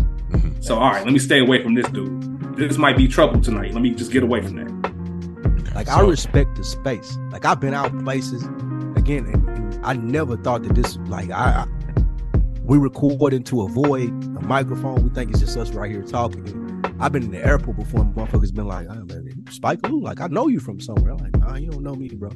So 0.66 0.80
all 0.80 0.90
right, 0.90 1.04
let 1.04 1.14
me 1.14 1.20
stay 1.20 1.38
away 1.38 1.62
from 1.62 1.76
this 1.76 1.88
dude. 1.90 2.58
This 2.58 2.80
might 2.80 2.98
be 2.98 3.08
trouble 3.08 3.40
tonight. 3.40 3.72
Let 3.74 3.84
me 3.84 3.92
just 3.92 4.12
get 4.12 4.24
away 4.24 4.42
from 4.42 4.56
that. 4.56 5.76
Like 5.76 5.88
I 5.88 6.02
respect 6.02 6.56
the 6.56 6.64
space. 6.64 7.20
Like 7.30 7.46
I've 7.46 7.60
been 7.60 7.76
out 7.76 7.96
places 8.04 8.42
again, 8.96 9.28
and, 9.28 9.48
and 9.48 9.86
I 9.86 9.94
never 9.94 10.36
thought 10.36 10.64
that 10.64 10.74
this 10.74 10.98
like 11.06 11.30
I, 11.30 11.68
I 11.68 11.68
we 12.64 12.80
recording 12.80 13.44
to 13.44 13.62
avoid 13.62 14.10
a 14.10 14.42
microphone. 14.42 15.04
We 15.04 15.12
think 15.12 15.30
it's 15.30 15.40
just 15.40 15.56
us 15.56 15.70
right 15.70 15.92
here 15.92 16.02
talking. 16.02 16.84
I've 17.00 17.12
been 17.12 17.26
in 17.26 17.32
the 17.32 17.46
airport 17.46 17.78
before, 17.78 18.02
and 18.02 18.16
motherfuckers 18.16 18.52
been 18.52 18.66
like, 18.66 18.88
"Oh 18.90 19.06
man, 19.06 19.46
Spike 19.52 19.88
Lou, 19.88 20.02
like 20.02 20.20
I 20.20 20.26
know 20.30 20.48
you 20.48 20.60
from 20.60 20.80
somewhere." 20.80 21.12
I'm 21.12 21.18
like, 21.18 21.38
"Nah, 21.38 21.58
you 21.58 21.70
don't 21.70 21.84
know 21.84 21.94
me, 21.94 22.08
bro." 22.10 22.32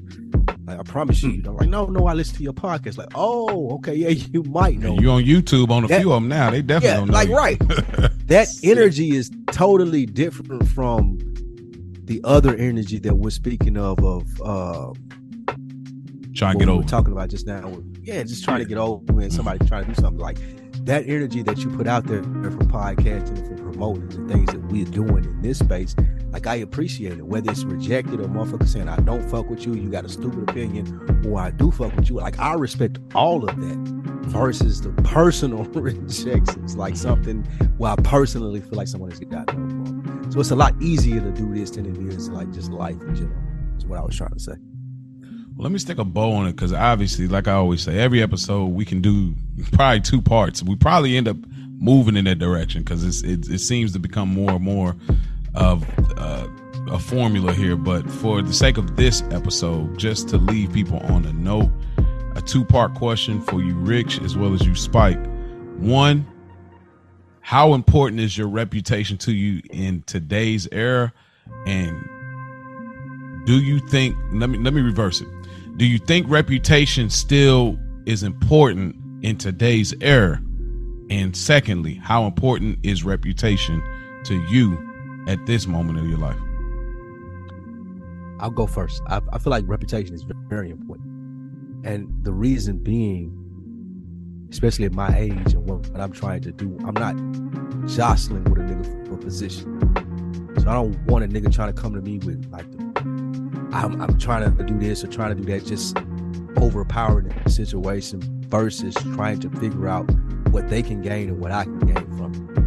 Like 0.70 0.80
I 0.80 0.84
promise 0.84 1.22
you, 1.24 1.32
you 1.32 1.41
don't. 1.41 1.56
Like, 1.58 1.70
no, 1.70 1.86
no, 1.88 2.06
I 2.08 2.14
listen 2.14 2.36
to 2.38 2.44
your 2.44 2.54
podcast. 2.54 2.98
Like, 2.98 3.10
oh, 3.16 3.72
okay, 3.76 3.96
yeah, 3.96 4.10
you 4.34 4.44
might 4.44 4.78
know. 4.80 4.91
And 4.94 5.02
you 5.02 5.10
on 5.12 5.24
YouTube 5.24 5.70
on 5.72 5.84
a 5.84 5.88
That- 5.88 6.02
few 6.02 6.12
of 6.12 6.22
them 6.22 6.30
now. 6.30 6.50
They 6.52 6.62
definitely 6.62 6.90
yeah, 6.90 6.96
don't 6.98 7.08
know 7.08 7.14
like 7.14 7.30
you. 7.30 7.36
right. 7.36 7.60
that 8.28 8.48
energy 8.64 9.16
is 9.16 9.32
totally 9.52 10.06
different 10.06 10.68
from 10.70 11.18
the 12.06 12.22
other 12.24 12.56
energy 12.56 12.98
that 13.00 13.16
we're 13.16 13.30
speaking 13.30 13.78
of 13.78 14.04
of 14.04 14.41
uh 14.41 14.94
Trying 16.36 16.54
to 16.54 16.60
get 16.60 16.70
over. 16.70 16.82
were 16.84 16.88
talking 16.88 17.12
about 17.12 17.30
just 17.30 17.46
now. 17.48 17.82
Yeah, 18.02 18.24
just 18.24 18.44
trying 18.46 18.60
to 18.60 18.66
get 18.66 18.78
over 18.78 19.04
when 19.14 19.30
somebody 19.30 19.66
trying 19.68 19.86
to 19.86 19.90
do 19.94 19.96
something 20.02 20.20
like 20.22 20.38
that 20.86 21.04
energy 21.08 21.44
that 21.44 21.58
you 21.60 21.70
put 21.70 21.86
out 21.88 22.06
there 22.06 22.24
for 22.24 22.30
podcasting 22.70 23.46
for 23.48 23.56
promoting 23.64 24.08
the 24.10 24.34
things 24.34 24.48
that 24.52 24.62
we're 24.72 24.86
doing 24.86 25.26
in 25.26 25.41
this 25.41 25.60
space. 25.60 25.96
Like 26.32 26.46
I 26.46 26.56
appreciate 26.56 27.18
it, 27.18 27.26
whether 27.26 27.50
it's 27.50 27.64
rejected 27.64 28.20
or 28.20 28.26
motherfucker 28.26 28.68
saying 28.68 28.88
I 28.88 28.98
don't 28.98 29.28
fuck 29.30 29.50
with 29.50 29.66
you, 29.66 29.74
you 29.74 29.90
got 29.90 30.06
a 30.06 30.10
stupid 30.10 30.48
opinion, 30.48 31.26
or 31.28 31.40
I 31.40 31.50
do 31.50 31.72
fuck 31.72 31.96
with 31.96 32.10
you. 32.10 32.18
Like 32.18 32.38
I 32.38 32.54
respect 32.54 33.00
all 33.16 33.48
of 33.50 33.56
that 33.56 33.78
versus 34.28 34.82
the 34.82 34.92
personal 35.04 35.64
rejections, 35.74 36.76
like 36.76 36.96
something 36.96 37.44
where 37.78 37.94
I 37.94 37.96
personally 37.96 38.62
feel 38.62 38.78
like 38.78 38.88
someone 38.88 39.10
has 39.10 39.20
got 39.22 39.52
no 39.58 39.60
wrong. 39.60 40.28
So 40.32 40.40
it's 40.40 40.52
a 40.52 40.56
lot 40.56 40.80
easier 40.80 41.20
to 41.20 41.32
do 41.32 41.52
this 41.54 41.72
than 41.72 41.88
it 41.88 42.14
is 42.14 42.30
like 42.30 42.52
just 42.54 42.72
life 42.72 43.02
in 43.02 43.16
general. 43.16 43.42
Is 43.78 43.86
what 43.86 43.98
I 43.98 44.04
was 44.04 44.16
trying 44.16 44.34
to 44.34 44.40
say. 44.40 44.54
Well, 45.56 45.64
let 45.64 45.72
me 45.72 45.80
stick 45.80 45.98
a 45.98 46.06
bow 46.06 46.32
on 46.34 46.48
it 46.48 46.56
because 46.56 46.74
obviously, 46.74 47.28
like 47.28 47.48
I 47.48 47.54
always 47.54 47.82
say, 47.82 47.98
every 47.98 48.22
episode 48.22 48.68
we 48.68 48.86
can 48.86 49.02
do 49.02 49.34
probably 49.72 50.02
two 50.02 50.22
parts. 50.22 50.62
We 50.62 50.76
probably 50.76 51.18
end 51.18 51.28
up 51.28 51.38
moving 51.80 52.18
in 52.18 52.26
that 52.26 52.38
direction 52.38 52.84
because 52.84 53.24
it 53.24 53.60
seems 53.60 53.94
to 53.94 54.00
become 54.00 54.30
more 54.30 54.52
and 54.52 54.64
more 54.64 54.96
of 55.60 55.86
uh, 56.18 56.48
a 56.91 56.98
formula 56.98 57.53
here. 57.53 57.76
But 57.76 58.10
for 58.10 58.41
the 58.41 58.53
sake 58.53 58.77
of 58.77 58.95
this 58.95 59.22
episode, 59.30 59.98
just 59.98 60.30
to 60.30 60.38
leave 60.38 60.73
people 60.73 60.99
on 61.02 61.26
a 61.26 61.34
note, 61.34 61.69
a 62.36 62.41
two 62.41 62.65
part 62.65 62.95
question 62.95 63.41
for 63.41 63.61
you, 63.61 63.76
Rich, 63.76 64.22
as 64.22 64.36
well 64.36 64.53
as 64.53 64.65
you, 64.65 64.73
Spike. 64.73 65.19
One, 65.77 66.26
how 67.41 67.73
important 67.73 68.22
is 68.22 68.38
your 68.38 68.48
reputation 68.48 69.18
to 69.19 69.31
you 69.31 69.61
in 69.69 70.03
today's 70.03 70.68
era? 70.72 71.14
And 71.65 72.07
do 73.45 73.60
you 73.60 73.80
think 73.80 74.15
let 74.31 74.49
me 74.49 74.57
let 74.60 74.73
me 74.73 74.81
reverse 74.81 75.22
it 75.22 75.27
do 75.77 75.86
you 75.86 75.98
think 75.98 76.30
reputation 76.30 77.10
still 77.10 77.80
is 78.06 78.22
important 78.22 78.95
in 79.23 79.38
today's 79.38 79.94
era 80.02 80.41
and 81.10 81.36
secondly 81.36 81.95
how 81.95 82.26
important 82.26 82.77
is 82.84 83.03
reputation 83.03 83.81
to 84.23 84.36
you 84.49 84.89
at 85.30 85.46
this 85.46 85.68
moment 85.68 86.00
of 86.00 86.08
your 86.08 86.18
life? 86.18 86.40
I'll 88.40 88.50
go 88.50 88.66
first. 88.66 89.02
I, 89.08 89.22
I 89.32 89.38
feel 89.38 89.52
like 89.52 89.64
reputation 89.68 90.16
is 90.16 90.26
very 90.48 90.72
important. 90.72 91.08
And 91.86 92.12
the 92.24 92.34
reason 92.34 92.80
being, 92.80 93.32
especially 94.50 94.86
at 94.86 94.92
my 94.92 95.16
age 95.16 95.54
and 95.54 95.70
what, 95.70 95.88
what 95.90 96.02
I'm 96.02 96.12
trying 96.12 96.42
to 96.42 96.52
do, 96.52 96.76
I'm 96.84 96.96
not 96.96 97.16
jostling 97.88 98.44
with 98.46 98.60
a 98.60 98.64
nigga 98.64 99.08
for 99.08 99.14
a 99.14 99.18
position. 99.18 99.94
So 100.58 100.68
I 100.68 100.74
don't 100.74 101.00
want 101.06 101.24
a 101.24 101.28
nigga 101.28 101.54
trying 101.54 101.74
to 101.74 101.80
come 101.80 101.94
to 101.94 102.02
me 102.02 102.18
with 102.20 102.50
like, 102.52 102.66
I'm, 103.72 104.02
I'm 104.02 104.18
trying 104.18 104.58
to 104.58 104.64
do 104.64 104.80
this 104.80 105.04
or 105.04 105.08
trying 105.08 105.38
to 105.38 105.44
do 105.44 105.52
that, 105.54 105.64
just 105.64 105.96
overpowering 106.58 107.32
the 107.44 107.50
situation 107.52 108.20
versus 108.48 108.96
trying 109.14 109.40
to 109.42 109.50
figure 109.52 109.88
out 109.88 110.10
what 110.50 110.70
they 110.70 110.82
can 110.82 111.04
gain 111.04 111.30
and 111.30 111.40
what 111.40 111.52
I 111.52 111.66
can 111.66 111.80
gain 111.80 112.18
from 112.18 112.34
it. 112.34 112.59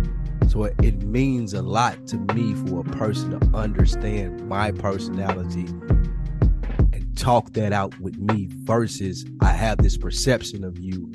So 0.53 0.65
it, 0.65 1.03
means 1.03 1.55
a 1.55 1.63
lot 1.63 2.07
to 2.09 2.19
me 2.35 2.53
for 2.53 2.81
a 2.81 2.85
person 2.85 3.41
to 3.41 3.57
understand 3.57 4.47
my 4.47 4.71
personality 4.71 5.65
and 6.93 7.17
talk 7.17 7.55
that 7.55 7.73
out 7.73 7.99
with 8.01 8.19
me 8.19 8.49
versus 8.51 9.25
I 9.41 9.53
have 9.53 9.79
this 9.79 9.97
perception 9.97 10.63
of 10.63 10.79
you 10.79 11.11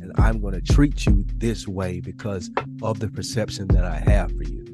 and 0.00 0.12
I'm 0.16 0.40
going 0.40 0.54
to 0.54 0.62
treat 0.62 1.04
you 1.04 1.26
this 1.36 1.68
way 1.68 2.00
because 2.00 2.50
of 2.82 3.00
the 3.00 3.08
perception 3.08 3.68
that 3.68 3.84
I 3.84 3.96
have 3.96 4.30
for 4.30 4.44
you. 4.44 4.64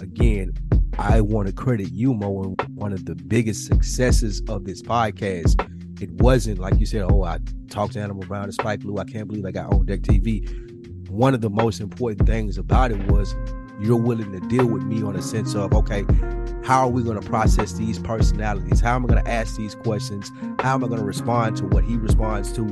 Again, 0.00 0.52
I 0.98 1.20
want 1.20 1.46
to 1.46 1.54
credit 1.54 1.92
you, 1.92 2.14
Mo, 2.14 2.42
and 2.42 2.60
one 2.76 2.92
of 2.92 3.04
the 3.04 3.14
biggest 3.14 3.64
successes 3.64 4.42
of 4.48 4.64
this 4.64 4.82
podcast. 4.82 5.54
It 6.02 6.10
wasn't 6.14 6.58
like 6.58 6.80
you 6.80 6.86
said, 6.86 7.02
oh, 7.08 7.22
I 7.22 7.38
talked 7.70 7.92
to 7.92 8.00
Animal 8.00 8.24
Brown 8.26 8.44
and 8.44 8.54
Spike 8.54 8.82
Lou. 8.82 8.98
I 8.98 9.04
can't 9.04 9.28
believe 9.28 9.46
I 9.46 9.52
got 9.52 9.72
on 9.72 9.86
deck 9.86 10.00
TV. 10.00 10.71
One 11.12 11.34
of 11.34 11.42
the 11.42 11.50
most 11.50 11.78
important 11.78 12.26
things 12.26 12.56
about 12.56 12.90
it 12.90 13.12
was 13.12 13.36
you're 13.78 13.98
willing 13.98 14.32
to 14.32 14.40
deal 14.48 14.64
with 14.64 14.82
me 14.84 15.02
on 15.02 15.14
a 15.14 15.20
sense 15.20 15.54
of, 15.54 15.74
okay, 15.74 16.06
how 16.64 16.80
are 16.80 16.88
we 16.88 17.02
going 17.02 17.20
to 17.20 17.28
process 17.28 17.74
these 17.74 17.98
personalities? 17.98 18.80
How 18.80 18.94
am 18.94 19.04
I 19.04 19.08
going 19.08 19.22
to 19.22 19.30
ask 19.30 19.56
these 19.56 19.74
questions? 19.74 20.32
How 20.60 20.72
am 20.72 20.82
I 20.82 20.88
going 20.88 21.00
to 21.00 21.04
respond 21.04 21.58
to 21.58 21.66
what 21.66 21.84
he 21.84 21.98
responds 21.98 22.50
to? 22.54 22.62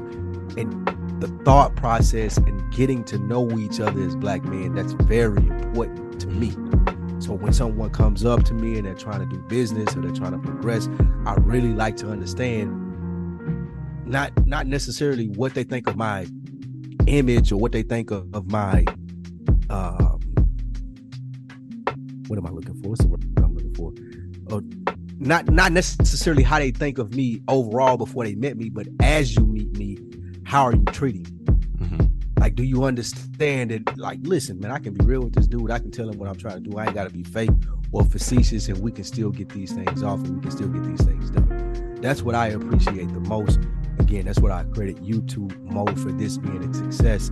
And 0.57 0.89
the 1.21 1.29
thought 1.45 1.77
process 1.77 2.39
and 2.39 2.73
getting 2.73 3.05
to 3.05 3.19
know 3.19 3.59
each 3.59 3.79
other 3.79 4.01
as 4.01 4.17
black 4.17 4.43
men, 4.47 4.75
that's 4.75 4.95
very 4.95 5.47
important 5.47 6.19
to 6.23 6.27
me. 6.29 6.53
So 7.19 7.35
when 7.35 7.53
someone 7.53 7.91
comes 7.91 8.25
up 8.25 8.45
to 8.45 8.55
me 8.55 8.79
and 8.79 8.87
they're 8.87 8.95
trying 8.95 9.21
to 9.21 9.27
do 9.27 9.37
business 9.49 9.95
or 9.95 10.01
they're 10.01 10.12
trying 10.12 10.33
to 10.33 10.39
progress, 10.39 10.89
I 11.27 11.35
really 11.35 11.75
like 11.75 11.99
to 11.99 12.11
understand 12.11 12.87
not 14.07 14.33
not 14.47 14.67
necessarily 14.67 15.29
what 15.29 15.53
they 15.53 15.62
think 15.62 15.87
of 15.87 15.97
my 15.97 16.27
image 17.06 17.52
or 17.52 17.56
what 17.56 17.72
they 17.72 17.82
think 17.82 18.10
of, 18.10 18.32
of 18.35 18.51
my 18.51 18.85
um 19.68 20.20
what 22.28 22.39
am 22.39 22.47
I 22.47 22.51
looking 22.51 22.81
for? 22.81 22.90
What's 22.90 23.02
the 23.02 23.09
word 23.09 23.24
I'm 23.39 23.55
looking 23.55 23.74
for? 23.74 23.93
Uh, 24.55 24.60
not 25.18 25.48
not 25.51 25.72
necessarily 25.72 26.43
how 26.43 26.59
they 26.59 26.70
think 26.70 26.98
of 26.98 27.14
me 27.14 27.43
overall 27.48 27.97
before 27.97 28.24
they 28.24 28.36
met 28.36 28.56
me, 28.56 28.70
but 28.70 28.86
as 29.01 29.35
you 29.35 29.44
meet 29.44 29.77
me, 29.77 29.98
how 30.44 30.64
are 30.64 30.74
you 30.74 30.85
treating 30.86 31.22
me? 31.22 31.40
Like, 32.40 32.55
do 32.55 32.62
you 32.62 32.85
understand 32.85 33.70
that? 33.70 33.98
Like, 33.98 34.18
listen, 34.22 34.59
man, 34.60 34.70
I 34.70 34.78
can 34.78 34.94
be 34.94 35.05
real 35.05 35.20
with 35.20 35.35
this 35.35 35.47
dude. 35.47 35.70
I 35.70 35.78
can 35.78 35.90
tell 35.90 36.09
him 36.09 36.18
what 36.18 36.27
I'm 36.27 36.36
trying 36.36 36.64
to 36.64 36.70
do. 36.70 36.78
I 36.78 36.86
ain't 36.86 36.94
got 36.94 37.05
to 37.05 37.10
be 37.10 37.22
fake 37.22 37.51
or 37.93 38.02
facetious, 38.02 38.66
and 38.68 38.78
we 38.78 38.90
can 38.90 39.05
still 39.05 39.31
get 39.31 39.51
these 39.51 39.72
things 39.72 40.02
off, 40.02 40.20
and 40.20 40.36
we 40.36 40.40
can 40.40 40.51
still 40.51 40.68
get 40.68 40.82
these 40.85 41.02
things 41.05 41.31
done. 41.31 41.98
That's 42.01 42.22
what 42.22 42.35
I 42.35 42.48
appreciate 42.48 43.12
the 43.12 43.20
most. 43.20 43.60
Again, 44.11 44.24
that's 44.24 44.41
what 44.41 44.51
I 44.51 44.65
credit 44.65 45.01
you 45.05 45.23
to, 45.23 45.49
Mo, 45.61 45.87
for 45.87 46.11
this 46.11 46.37
being 46.37 46.65
a 46.65 46.74
success. 46.74 47.31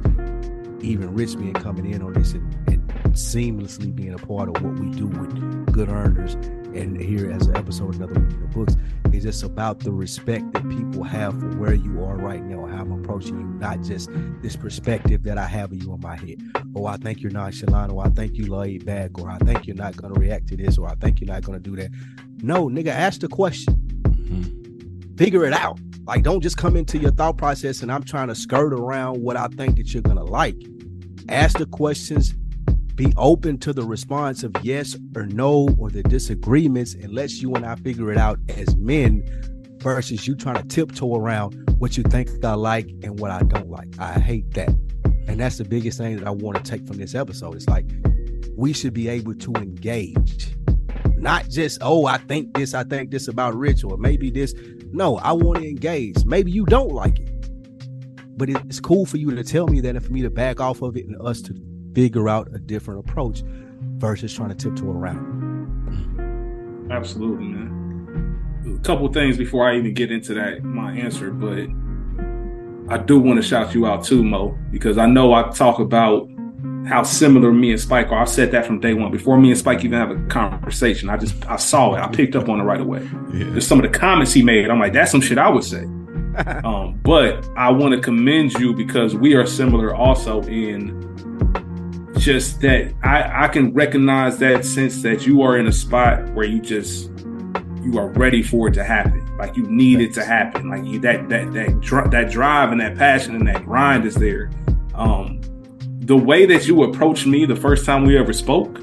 Even 0.81 1.13
Rich 1.13 1.37
being 1.37 1.53
coming 1.53 1.93
in 1.93 2.03
on 2.03 2.13
this 2.13 2.35
and, 2.35 2.55
and 2.69 2.89
seamlessly 3.15 3.93
being 3.93 4.15
a 4.15 4.19
part 4.19 4.49
of 4.49 4.63
what 4.63 4.79
we 4.79 4.89
do 4.93 5.09
with 5.09 5.73
good 5.73 5.89
earners 5.89 6.35
and 6.77 7.01
here 7.01 7.33
as 7.33 7.49
an 7.49 7.57
episode 7.57 7.97
another 7.97 8.15
week 8.21 8.31
in 8.31 8.41
the 8.43 8.47
books 8.47 8.77
it's 9.07 9.25
just 9.25 9.43
about 9.43 9.81
the 9.81 9.91
respect 9.91 10.53
that 10.53 10.63
people 10.69 11.03
have 11.03 11.37
for 11.41 11.49
where 11.57 11.75
you 11.75 12.05
are 12.05 12.17
right 12.17 12.45
now 12.45 12.65
how 12.67 12.83
i'm 12.83 12.93
approaching 12.93 13.41
you 13.41 13.47
not 13.59 13.83
just 13.83 14.09
this 14.43 14.55
perspective 14.55 15.23
that 15.25 15.39
i 15.39 15.47
have 15.47 15.73
of 15.73 15.83
you 15.83 15.93
in 15.93 16.01
my 16.01 16.15
head 16.15 16.37
oh 16.77 16.85
i 16.87 16.97
think 16.99 17.23
you're 17.23 17.33
nonchalant 17.33 17.91
or 17.91 18.07
i 18.07 18.11
think 18.11 18.37
you 18.37 18.47
laid 18.47 18.85
back 18.85 19.19
or 19.19 19.31
i 19.31 19.39
think 19.39 19.67
you're 19.67 19.75
not 19.75 19.97
going 19.97 20.13
to 20.13 20.21
react 20.21 20.47
to 20.47 20.57
this 20.57 20.77
or 20.79 20.87
i 20.87 20.95
think 20.97 21.21
you're 21.21 21.33
not 21.33 21.43
going 21.43 21.61
to 21.61 21.71
do 21.71 21.75
that 21.75 21.91
no 22.43 22.69
nigga 22.69 22.89
ask 22.89 23.21
the 23.21 23.29
question 23.29 23.75
Mm-hmm. 24.05 25.17
figure 25.17 25.45
it 25.47 25.55
out 25.55 25.81
like 26.09 26.25
don't 26.25 26.41
just 26.41 26.57
come 26.57 26.77
into 26.77 26.99
your 26.99 27.13
thought 27.13 27.39
process 27.39 27.83
and 27.83 27.93
i'm 27.93 28.03
trying 28.03 28.27
to 28.27 28.35
skirt 28.35 28.73
around 28.73 29.23
what 29.23 29.37
i 29.37 29.47
think 29.49 29.77
that 29.77 29.95
you're 29.95 30.03
to 30.03 30.15
like 30.25 30.57
ask 31.29 31.59
the 31.59 31.67
questions 31.67 32.35
be 32.99 33.13
open 33.17 33.57
to 33.57 33.73
the 33.73 33.85
response 33.85 34.43
of 34.43 34.53
yes 34.63 34.97
or 35.15 35.25
no 35.27 35.69
or 35.79 35.89
the 35.89 36.03
disagreements 36.03 36.95
and 36.95 37.13
let's 37.13 37.41
you 37.41 37.55
and 37.55 37.65
I 37.65 37.77
figure 37.77 38.11
it 38.11 38.19
out 38.19 38.41
as 38.49 38.77
men 38.77 39.23
versus 39.81 40.27
you 40.27 40.35
trying 40.35 40.57
to 40.57 40.67
tiptoe 40.67 41.15
around 41.15 41.55
what 41.79 41.97
you 41.97 42.03
think 42.03 42.29
I 42.45 42.55
like 42.55 42.91
and 43.05 43.21
what 43.21 43.31
I 43.31 43.39
don't 43.45 43.71
like. 43.71 43.89
I 44.01 44.15
hate 44.15 44.53
that. 44.55 44.71
And 45.29 45.39
that's 45.39 45.59
the 45.59 45.65
biggest 45.65 45.97
thing 45.99 46.17
that 46.17 46.27
I 46.27 46.31
want 46.31 46.57
to 46.57 46.69
take 46.69 46.89
from 46.89 46.97
this 46.97 47.15
episode. 47.15 47.55
It's 47.55 47.69
like 47.69 47.87
we 48.57 48.73
should 48.73 48.95
be 48.95 49.07
able 49.07 49.37
to 49.37 49.53
engage. 49.53 50.57
Not 51.17 51.49
just, 51.49 51.79
oh, 51.81 52.07
I 52.07 52.19
think 52.19 52.55
this, 52.55 52.75
I 52.75 52.83
think 52.83 53.13
this 53.13 53.29
about 53.29 53.55
Rich, 53.55 53.85
or 53.85 53.97
maybe 53.97 54.29
this. 54.31 54.55
No, 54.93 55.19
I 55.19 55.33
want 55.33 55.59
to 55.59 55.69
engage. 55.69 56.25
Maybe 56.25 56.51
you 56.51 56.65
don't 56.65 56.93
like 56.93 57.19
it. 57.21 57.29
But 58.39 58.49
it's 58.49 58.81
cool 58.81 59.05
for 59.05 59.17
you 59.17 59.31
to 59.35 59.43
tell 59.43 59.67
me 59.67 59.81
that 59.81 59.97
and 59.97 60.05
for 60.05 60.13
me 60.13 60.23
to 60.23 60.31
back 60.31 60.61
off 60.61 60.83
of 60.83 60.97
it 60.97 61.07
and 61.07 61.21
us 61.21 61.43
to 61.43 61.55
figure 61.95 62.29
out 62.29 62.49
a 62.55 62.59
different 62.59 63.01
approach 63.01 63.43
versus 63.97 64.33
trying 64.33 64.51
to 64.51 64.55
tiptoe 64.55 64.91
around. 64.91 66.89
Absolutely, 66.91 67.47
man. 67.47 68.77
A 68.79 68.83
couple 68.83 69.13
things 69.13 69.37
before 69.37 69.69
I 69.69 69.77
even 69.77 69.93
get 69.95 70.13
into 70.13 70.35
that 70.35 70.63
my 70.63 70.93
answer, 70.93 71.31
but 71.31 71.67
I 72.93 72.99
do 72.99 73.19
want 73.19 73.43
to 73.43 73.47
shout 73.47 73.75
you 73.75 73.87
out 73.87 74.05
too, 74.05 74.25
Mo, 74.25 74.57
because 74.71 74.97
I 74.97 75.07
know 75.07 75.35
I 75.35 75.51
talk 75.51 75.79
about 75.81 76.29
how 76.89 77.03
similar 77.03 77.53
me 77.53 77.71
and 77.71 77.81
Spike 77.81 78.11
are. 78.11 78.23
I 78.23 78.25
said 78.25 78.51
that 78.53 78.67
from 78.67 78.81
day 78.81 78.95
one. 78.95 79.11
Before 79.11 79.39
me 79.39 79.51
and 79.51 79.59
Spike 79.59 79.85
even 79.85 79.99
have 79.99 80.11
a 80.11 80.21
conversation, 80.29 81.11
I 81.11 81.17
just 81.17 81.47
I 81.47 81.57
saw 81.57 81.95
it. 81.95 82.01
I 82.01 82.09
picked 82.09 82.35
up 82.35 82.49
on 82.49 82.61
it 82.61 82.65
right 82.65 82.81
away. 82.81 83.03
Yeah. 83.33 83.51
There's 83.51 83.67
some 83.67 83.79
of 83.79 83.91
the 83.91 83.97
comments 83.97 84.33
he 84.33 84.43
made. 84.43 84.69
I'm 84.71 84.81
like, 84.81 84.93
that's 84.93 85.11
some 85.11 85.21
shit 85.21 85.39
I 85.39 85.49
would 85.49 85.65
say. 85.65 85.83
um, 86.65 86.99
but 87.03 87.49
I 87.57 87.71
want 87.71 87.95
to 87.95 88.01
commend 88.01 88.55
you 88.55 88.75
because 88.75 89.15
we 89.15 89.35
are 89.35 89.47
similar 89.47 89.95
also 89.95 90.43
in 90.43 90.99
just 92.19 92.61
that 92.63 92.93
I, 93.03 93.45
I 93.45 93.49
can 93.49 93.73
recognize 93.73 94.39
that 94.39 94.65
sense 94.65 95.03
that 95.03 95.27
you 95.27 95.43
are 95.43 95.57
in 95.57 95.67
a 95.67 95.73
spot 95.73 96.29
where 96.35 96.47
you 96.47 96.61
just 96.61 97.11
you 97.83 97.99
are 97.99 98.09
ready 98.09 98.43
for 98.43 98.69
it 98.69 98.75
to 98.75 98.85
happen. 98.85 99.25
Like 99.37 99.57
you 99.57 99.65
need 99.65 100.01
it 100.01 100.13
to 100.15 100.25
happen. 100.25 100.69
Like 100.69 100.85
you, 100.85 100.99
that 101.01 101.29
that 101.29 101.53
that 101.53 102.09
that 102.11 102.31
drive 102.31 102.73
and 102.73 102.81
that 102.81 102.97
passion 102.97 103.35
and 103.35 103.47
that 103.49 103.65
grind 103.65 104.05
is 104.05 104.15
there. 104.15 104.51
Um, 104.95 105.41
the 106.09 106.17
way 106.17 106.47
that 106.47 106.67
you 106.67 106.85
approached 106.85 107.27
me 107.27 107.45
the 107.45 107.55
first 107.55 107.85
time 107.85 108.05
we 108.05 108.17
ever 108.17 108.33
spoke, 108.33 108.81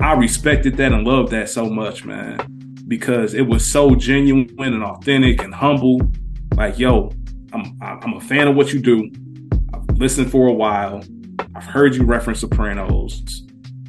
I 0.00 0.14
respected 0.14 0.78
that 0.78 0.90
and 0.90 1.06
loved 1.06 1.30
that 1.32 1.50
so 1.50 1.68
much, 1.68 2.06
man, 2.06 2.40
because 2.88 3.34
it 3.34 3.42
was 3.42 3.62
so 3.62 3.94
genuine 3.94 4.48
and 4.58 4.82
authentic 4.82 5.42
and 5.42 5.54
humble. 5.54 6.00
Like, 6.56 6.78
yo, 6.78 7.12
I'm 7.52 7.76
I'm 7.82 8.14
a 8.14 8.20
fan 8.20 8.48
of 8.48 8.56
what 8.56 8.72
you 8.72 8.80
do. 8.80 9.10
I've 9.74 9.98
listened 9.98 10.30
for 10.30 10.48
a 10.48 10.52
while. 10.52 11.04
I've 11.54 11.64
heard 11.64 11.94
you 11.94 12.04
reference 12.04 12.40
Sopranos. 12.40 13.42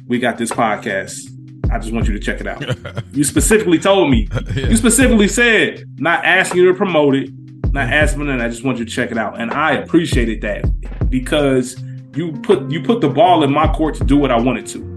We 0.06 0.18
got 0.18 0.36
this 0.36 0.50
podcast. 0.52 1.30
I 1.72 1.78
just 1.78 1.94
want 1.94 2.06
you 2.06 2.12
to 2.12 2.20
check 2.20 2.38
it 2.38 2.46
out. 2.46 2.62
you 3.14 3.24
specifically 3.24 3.78
told 3.78 4.10
me. 4.10 4.28
Yeah. 4.54 4.68
You 4.68 4.76
specifically 4.76 5.26
said 5.26 5.84
not 5.96 6.22
asking 6.22 6.60
you 6.60 6.68
to 6.68 6.74
promote 6.74 7.14
it, 7.14 7.30
not 7.72 7.90
asking 7.90 8.28
it. 8.28 8.42
I 8.42 8.48
just 8.48 8.62
want 8.62 8.78
you 8.78 8.84
to 8.84 8.90
check 8.90 9.10
it 9.10 9.16
out, 9.16 9.40
and 9.40 9.50
I 9.50 9.72
appreciated 9.72 10.42
that 10.42 11.10
because 11.10 11.82
you 12.16 12.32
put 12.42 12.70
you 12.70 12.80
put 12.82 13.00
the 13.00 13.08
ball 13.08 13.42
in 13.44 13.52
my 13.52 13.66
court 13.72 13.94
to 13.96 14.04
do 14.04 14.16
what 14.16 14.30
I 14.30 14.38
wanted 14.38 14.66
to. 14.68 14.94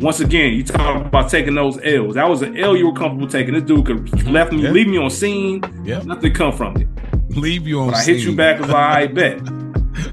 Once 0.00 0.20
again, 0.20 0.52
you 0.52 0.62
talk 0.62 1.06
about 1.06 1.30
taking 1.30 1.54
those 1.54 1.78
L's. 1.82 2.14
That 2.16 2.28
was 2.28 2.42
an 2.42 2.58
L 2.58 2.76
you 2.76 2.86
were 2.88 2.92
comfortable 2.92 3.26
taking. 3.26 3.54
This 3.54 3.62
dude 3.62 3.86
could 3.86 4.26
left 4.30 4.52
me, 4.52 4.62
Yeah. 4.62 4.70
leave 4.70 4.88
me 4.88 4.98
on 4.98 5.08
scene. 5.10 5.62
Yeah. 5.84 6.02
Nothing 6.02 6.34
come 6.34 6.52
from 6.52 6.76
it. 6.76 6.88
Leave 7.30 7.66
you 7.66 7.80
on. 7.80 7.88
But 7.90 7.96
I 7.96 8.02
hit 8.04 8.18
you 8.18 8.36
back 8.36 8.60
as 8.60 8.70
I 8.70 9.06
bet. 9.06 9.40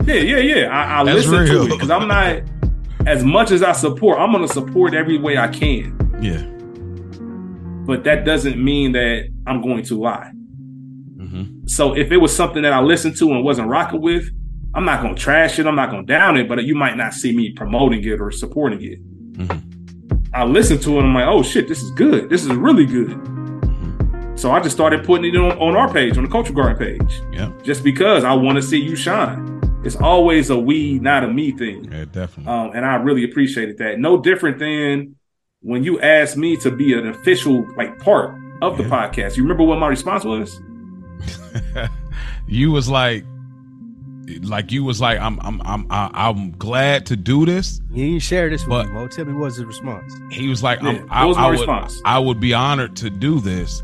Yeah, 0.06 0.15
yeah, 0.15 0.38
yeah. 0.38 0.68
I, 0.68 0.99
I 0.99 1.03
listen 1.03 1.31
real. 1.34 1.45
to 1.45 1.64
it 1.65 1.69
because 1.72 1.90
I'm 1.90 2.07
not 2.07 2.41
as 3.06 3.26
much 3.26 3.52
as 3.52 3.61
I 3.61 3.73
support. 3.73 4.18
I'm 4.18 4.31
gonna 4.31 4.48
support 4.48 4.94
every 4.94 5.18
way 5.18 5.38
I 5.38 5.49
can, 5.49 5.98
Yeah. 6.22 6.41
but 7.85 8.06
that 8.06 8.23
doesn't 8.23 8.57
mean 8.64 8.94
that 8.94 9.27
I'm 9.45 9.61
going 9.61 9.84
to 9.84 9.99
lie. 9.99 10.31
Mm-hmm. 11.18 11.68
So 11.68 11.98
if 11.98 12.14
it 12.14 12.18
was 12.18 12.34
something 12.34 12.61
that 12.64 12.72
I 12.72 12.80
listened 12.80 13.18
to 13.18 13.30
and 13.34 13.44
wasn't 13.44 13.68
rocking 13.68 13.99
with, 14.02 14.30
I'm 14.76 14.86
not 14.86 15.02
gonna 15.02 15.16
trash 15.16 15.60
it. 15.60 15.68
I'm 15.68 15.76
not 15.76 15.91
gonna 15.91 16.06
down 16.06 16.38
it, 16.38 16.48
but 16.48 16.64
you 16.64 16.76
might 16.76 16.98
not 16.98 17.14
see 17.14 17.36
me 17.36 17.52
promoting 17.52 18.04
it 18.04 18.20
or 18.20 18.32
supporting 18.32 18.82
it. 18.82 19.38
Mm-hmm. 19.38 20.24
I 20.34 20.45
listened 20.45 20.82
to 20.84 20.95
it. 20.95 20.98
and 21.00 21.08
I'm 21.08 21.14
like, 21.14 21.28
oh 21.28 21.44
shit, 21.44 21.68
this 21.68 21.82
is 21.84 21.91
good. 21.91 22.30
This 22.30 22.44
is 22.44 22.50
really 22.50 22.86
good. 22.86 23.12
So 24.36 24.52
I 24.52 24.60
just 24.60 24.76
started 24.76 25.06
putting 25.06 25.34
it 25.34 25.38
on, 25.38 25.52
on 25.60 25.76
our 25.76 25.91
page, 25.94 26.18
on 26.18 26.24
the 26.24 26.30
Culture 26.30 26.54
Garden 26.54 26.78
page. 26.78 27.22
Yeah. 27.32 27.52
just 27.64 27.84
because 27.84 28.24
I 28.24 28.34
want 28.34 28.56
to 28.56 28.62
see 28.64 28.80
you 28.80 28.95
shine. 28.95 29.62
it's 29.86 29.95
always 29.95 30.50
a 30.50 30.58
we, 30.58 30.98
not 31.00 31.24
a 31.24 31.28
me 31.28 31.52
thing. 31.52 31.86
Yeah, 31.91 32.06
definitely. 32.06 32.52
Um, 32.52 32.72
and 32.74 32.84
I 32.84 32.95
really 32.95 33.24
appreciated 33.24 33.78
that. 33.78 34.00
No 34.00 34.20
different 34.20 34.58
than 34.58 35.16
when 35.62 35.84
you 35.84 36.02
asked 36.02 36.36
me 36.36 36.58
to 36.58 36.72
be 36.72 36.94
an 36.94 37.08
official 37.08 37.66
like 37.78 38.00
part 38.00 38.36
of 38.64 38.78
the 38.78 38.84
podcast. 38.84 39.38
You 39.38 39.44
remember 39.44 39.64
what 39.64 39.78
my 39.78 39.88
response 39.88 40.24
was? 40.24 40.60
you 42.48 42.72
was 42.72 42.90
like, 42.90 43.24
like 44.44 44.72
you 44.72 44.84
was 44.84 45.02
like, 45.02 45.20
I'm, 45.20 45.40
I'm, 45.41 45.62
I'm, 45.66 45.86
I- 45.90 46.10
I'm 46.14 46.52
glad 46.52 47.06
to 47.08 47.16
do 47.16 47.45
this. 47.45 47.82
You 47.91 48.06
didn't 48.08 48.22
share 48.24 48.50
this 48.50 48.62
with 48.62 48.70
But- 48.70 48.88
me, 48.88 48.94
Mo. 48.94 49.08
Tell 49.08 49.26
me 49.26 49.34
what's 49.34 49.56
his 49.58 49.66
response. 49.66 50.14
He 50.32 50.48
was 50.48 50.64
like, 50.64 50.82
Yeah, 50.82 50.90
I'm, 50.90 51.08
I, 51.12 51.26
what 51.26 51.28
was 51.30 51.38
my 51.38 51.44
I 51.44 51.48
would, 51.48 51.52
response? 51.60 52.02
I 52.06 52.20
would 52.20 52.40
be 52.40 52.54
honored 52.54 52.95
to 52.98 53.10
do 53.10 53.40
this, 53.40 53.84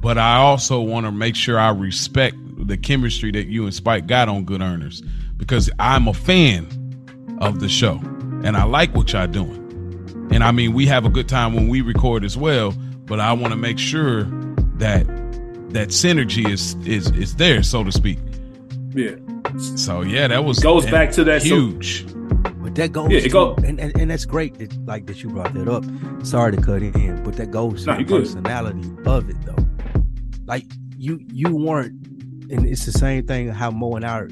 but 0.00 0.18
I 0.18 0.36
also 0.36 0.80
want 0.80 1.06
to 1.06 1.12
make 1.12 1.36
sure 1.36 1.58
I 1.58 1.70
respect 1.70 2.36
the 2.66 2.76
chemistry 2.76 3.30
that 3.32 3.46
you 3.46 3.64
and 3.64 3.74
Spike 3.74 4.06
got 4.06 4.28
on 4.28 4.44
Good 4.44 4.60
Earners 4.60 5.02
because 5.36 5.70
I'm 5.78 6.08
a 6.08 6.14
fan 6.14 6.66
of 7.40 7.60
the 7.60 7.68
show 7.68 7.94
and 8.44 8.56
I 8.56 8.64
like 8.64 8.94
what 8.94 9.12
y'all 9.12 9.26
doing. 9.26 9.56
And 10.32 10.44
I 10.44 10.52
mean, 10.52 10.72
we 10.74 10.86
have 10.86 11.04
a 11.06 11.08
good 11.08 11.28
time 11.28 11.54
when 11.54 11.68
we 11.68 11.80
record 11.80 12.24
as 12.24 12.36
well, 12.36 12.72
but 13.06 13.18
I 13.18 13.32
want 13.32 13.52
to 13.52 13.56
make 13.56 13.78
sure 13.78 14.24
that 14.78 15.06
that 15.72 15.88
synergy 15.88 16.48
is 16.48 16.74
is 16.86 17.10
is 17.12 17.36
there, 17.36 17.62
so 17.62 17.82
to 17.84 17.92
speak. 17.92 18.18
Yeah. 18.94 19.14
So 19.58 20.02
yeah, 20.02 20.28
that 20.28 20.44
was 20.44 20.58
Goes 20.60 20.86
back 20.86 21.10
to 21.12 21.24
that- 21.24 21.42
so- 21.42 21.48
huge. 21.48 22.06
But 22.62 22.74
that 22.74 22.92
goes, 22.92 23.10
Yeah, 23.10 23.18
it 23.18 23.22
to, 23.22 23.28
go- 23.30 23.54
and, 23.64 23.80
and 23.80 23.96
and 23.98 24.10
that's 24.10 24.24
great, 24.26 24.58
that, 24.58 24.72
like 24.86 25.06
that 25.06 25.22
you 25.22 25.30
brought 25.30 25.54
that 25.54 25.66
up. 25.68 25.84
Sorry 26.24 26.52
to 26.54 26.60
cut 26.60 26.82
in, 26.82 27.22
but 27.24 27.34
that 27.36 27.50
goes 27.50 27.80
to 27.84 27.86
No, 27.88 27.94
the 27.94 28.00
you 28.00 28.06
good. 28.06 28.22
personality 28.22 28.88
of 29.06 29.28
it, 29.30 29.36
though. 29.46 29.56
Like 30.46 30.66
you, 30.96 31.20
you 31.32 31.56
weren't, 31.56 31.92
and 32.50 32.66
it's 32.66 32.84
the 32.84 32.92
same 32.92 33.26
thing 33.26 33.48
how 33.48 33.70
Mo 33.70 33.94
and 33.96 34.04
I 34.04 34.26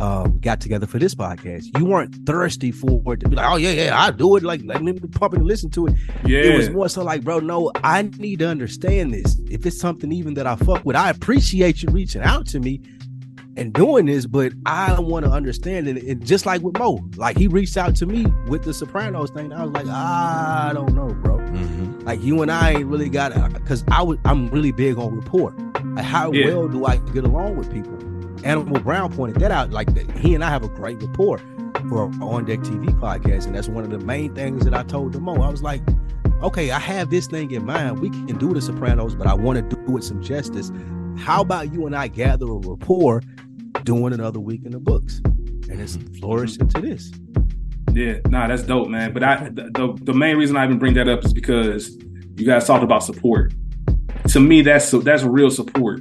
um, 0.00 0.38
got 0.40 0.60
together 0.60 0.86
for 0.86 0.98
this 0.98 1.14
podcast. 1.14 1.66
You 1.78 1.84
weren't 1.84 2.14
thirsty 2.26 2.72
for 2.72 3.00
it 3.14 3.20
to 3.20 3.28
be 3.28 3.36
like, 3.36 3.48
oh 3.50 3.56
yeah, 3.56 3.70
yeah, 3.70 4.00
I 4.00 4.10
do 4.10 4.36
it. 4.36 4.42
Like 4.42 4.62
let 4.64 4.82
me 4.82 4.92
pump 4.94 5.34
and 5.34 5.44
listen 5.44 5.70
to 5.70 5.86
it. 5.88 5.94
Yeah. 6.24 6.40
It 6.40 6.56
was 6.56 6.70
more 6.70 6.88
so 6.88 7.02
like, 7.04 7.22
bro, 7.22 7.38
no, 7.38 7.70
I 7.84 8.02
need 8.02 8.38
to 8.40 8.48
understand 8.48 9.12
this. 9.12 9.38
If 9.50 9.64
it's 9.66 9.78
something 9.78 10.10
even 10.10 10.34
that 10.34 10.46
I 10.46 10.56
fuck 10.56 10.84
with, 10.84 10.96
I 10.96 11.10
appreciate 11.10 11.82
you 11.82 11.90
reaching 11.92 12.22
out 12.22 12.46
to 12.48 12.60
me 12.60 12.80
and 13.56 13.72
doing 13.72 14.06
this, 14.06 14.26
but 14.26 14.52
I 14.66 14.98
want 15.00 15.24
to 15.26 15.30
understand 15.30 15.88
it. 15.88 16.02
And 16.04 16.24
just 16.24 16.46
like 16.46 16.62
with 16.62 16.78
Mo, 16.78 17.00
like 17.16 17.36
he 17.36 17.48
reached 17.48 17.76
out 17.76 17.94
to 17.96 18.06
me 18.06 18.26
with 18.48 18.62
the 18.64 18.72
Sopranos 18.72 19.30
thing. 19.30 19.52
I 19.52 19.64
was 19.64 19.72
like, 19.72 19.86
I 19.86 20.70
don't 20.74 20.94
know, 20.94 21.08
bro. 21.22 21.38
Mhm. 21.38 22.04
Like 22.04 22.22
you 22.22 22.42
and 22.42 22.50
I 22.50 22.72
ain't 22.72 22.86
really 22.86 23.08
got 23.08 23.32
because 23.52 23.84
I 23.88 24.02
was 24.02 24.18
I'm 24.24 24.48
really 24.48 24.72
big 24.72 24.98
on 24.98 25.18
rapport. 25.18 25.54
Like 25.94 26.04
how 26.04 26.32
Yeah. 26.32 26.46
well 26.46 26.68
do 26.68 26.84
I 26.86 26.96
get 27.12 27.24
along 27.24 27.56
with 27.56 27.70
people? 27.72 27.94
Animal 28.44 28.80
Brown 28.80 29.12
pointed 29.12 29.40
that 29.42 29.50
out. 29.50 29.70
Like 29.70 29.92
that 29.94 30.10
he 30.12 30.34
and 30.34 30.42
I 30.44 30.48
have 30.50 30.62
a 30.64 30.68
great 30.68 31.02
rapport 31.02 31.38
for 31.88 32.10
On 32.22 32.44
Deck 32.44 32.60
TV 32.60 32.86
podcast, 33.00 33.46
and 33.46 33.54
that's 33.54 33.68
one 33.68 33.84
of 33.84 33.90
the 33.90 33.98
main 33.98 34.34
things 34.34 34.64
that 34.64 34.74
I 34.74 34.82
told 34.84 35.20
Mo. 35.20 35.34
I 35.42 35.50
was 35.50 35.62
like, 35.62 35.82
okay, 36.42 36.70
I 36.70 36.78
have 36.78 37.10
this 37.10 37.26
thing 37.26 37.50
in 37.50 37.66
mind. 37.66 37.98
We 38.00 38.10
can 38.10 38.38
do 38.38 38.54
the 38.54 38.60
Sopranos, 38.62 39.14
but 39.14 39.26
I 39.26 39.34
want 39.34 39.70
to 39.70 39.76
do 39.76 39.96
it 39.98 40.04
some 40.04 40.22
justice. 40.22 40.70
How 41.20 41.40
about 41.42 41.72
you 41.72 41.86
and 41.86 41.94
I 41.94 42.08
gather 42.08 42.46
a 42.46 42.54
rapport, 42.54 43.22
doing 43.84 44.12
another 44.12 44.40
week 44.40 44.64
in 44.64 44.72
the 44.72 44.80
books, 44.80 45.20
and 45.24 45.80
it's 45.80 45.96
flourished 46.18 46.60
into 46.60 46.80
this. 46.80 47.12
Yeah, 47.92 48.18
nah, 48.28 48.46
that's 48.48 48.62
dope, 48.62 48.88
man. 48.88 49.12
But 49.12 49.22
I 49.22 49.48
the, 49.50 49.96
the 50.02 50.14
main 50.14 50.36
reason 50.36 50.56
I 50.56 50.64
even 50.64 50.78
bring 50.78 50.94
that 50.94 51.08
up 51.08 51.24
is 51.24 51.32
because 51.32 51.96
you 52.36 52.46
guys 52.46 52.66
talked 52.66 52.84
about 52.84 53.02
support. 53.04 53.52
To 54.28 54.40
me, 54.40 54.62
that's 54.62 54.90
that's 54.90 55.22
real 55.22 55.50
support. 55.50 56.00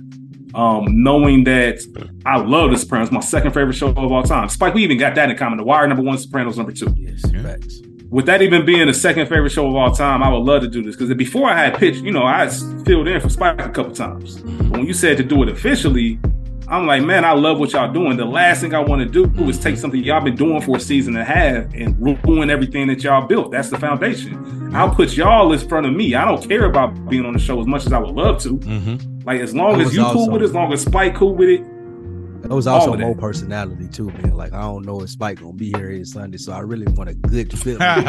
Um, 0.55 1.03
knowing 1.03 1.43
that 1.43 1.79
I 2.25 2.37
love 2.39 2.71
The 2.71 2.77
Sopranos, 2.77 3.11
my 3.11 3.19
second 3.19 3.51
favorite 3.53 3.73
show 3.73 3.89
of 3.89 3.97
all 4.11 4.23
time. 4.23 4.49
Spike, 4.49 4.73
we 4.73 4.83
even 4.83 4.97
got 4.97 5.13
that 5.15 5.29
in 5.29 5.37
common. 5.37 5.57
The 5.57 5.63
Wire 5.63 5.87
number 5.87 6.01
one, 6.03 6.17
Sopranos 6.17 6.57
number 6.57 6.71
two. 6.71 6.93
Yes, 6.97 7.21
Yeah. 7.31 7.43
facts. 7.43 7.81
With 8.09 8.25
that 8.25 8.41
even 8.41 8.65
being 8.65 8.87
the 8.87 8.93
second 8.93 9.27
favorite 9.27 9.51
show 9.51 9.67
of 9.67 9.75
all 9.75 9.91
time, 9.91 10.23
I 10.23 10.29
would 10.29 10.43
love 10.43 10.61
to 10.63 10.67
do 10.67 10.81
this 10.81 10.95
because 10.95 11.13
before 11.15 11.49
I 11.49 11.55
had 11.65 11.77
pitched, 11.77 12.03
you 12.03 12.11
know, 12.11 12.23
I 12.23 12.47
filled 12.83 13.07
in 13.07 13.21
for 13.21 13.29
Spike 13.29 13.61
a 13.61 13.69
couple 13.69 13.91
times. 13.93 14.39
But 14.41 14.77
when 14.77 14.85
you 14.87 14.93
said 14.93 15.17
to 15.17 15.23
do 15.23 15.43
it 15.43 15.49
officially, 15.49 16.19
I'm 16.67 16.87
like, 16.87 17.03
man, 17.03 17.23
I 17.25 17.33
love 17.33 17.59
what 17.59 17.71
y'all 17.73 17.91
doing. 17.91 18.17
The 18.17 18.25
last 18.25 18.61
thing 18.61 18.73
I 18.73 18.79
want 18.79 19.01
to 19.01 19.25
do 19.25 19.25
is 19.47 19.59
take 19.59 19.77
something 19.77 20.03
y'all 20.03 20.21
been 20.23 20.35
doing 20.35 20.61
for 20.61 20.77
a 20.77 20.79
season 20.79 21.15
and 21.15 21.21
a 21.21 21.25
half 21.25 21.65
and 21.73 21.95
ruin 22.25 22.49
everything 22.49 22.87
that 22.87 23.03
y'all 23.03 23.27
built. 23.27 23.51
That's 23.51 23.69
the 23.69 23.77
foundation. 23.77 24.71
I'll 24.75 24.93
put 24.93 25.15
y'all 25.15 25.51
in 25.51 25.59
front 25.67 25.85
of 25.87 25.93
me. 25.93 26.15
I 26.15 26.25
don't 26.25 26.47
care 26.47 26.65
about 26.65 27.09
being 27.09 27.25
on 27.25 27.33
the 27.33 27.39
show 27.39 27.59
as 27.59 27.67
much 27.67 27.85
as 27.85 27.93
I 27.93 27.99
would 27.99 28.15
love 28.15 28.41
to. 28.43 28.57
Mhm. 28.57 29.25
Like 29.25 29.39
as 29.41 29.55
long 29.55 29.81
as 29.81 29.95
you 29.95 30.03
cool 30.05 30.29
with 30.31 30.41
it, 30.41 30.45
as 30.45 30.53
long 30.53 30.71
as 30.73 30.81
Spike 30.81 31.13
cool 31.15 31.35
with 31.35 31.49
it. 31.49 31.63
That 32.41 32.55
was 32.55 32.67
also 32.67 32.93
of 32.93 32.99
Mo 32.99 33.13
that. 33.13 33.19
personality 33.19 33.87
too, 33.89 34.05
man. 34.11 34.35
Like 34.35 34.53
I 34.53 34.61
don't 34.61 34.85
know 34.85 35.01
if 35.01 35.09
Spike 35.09 35.39
gonna 35.41 35.53
be 35.53 35.71
here 35.75 35.97
this 35.97 36.11
Sunday, 36.11 36.37
so 36.37 36.51
I 36.53 36.59
really 36.59 36.87
want 36.93 37.09
a 37.09 37.13
good 37.13 37.51
feeling. 37.59 37.79
Nigga 37.79 38.05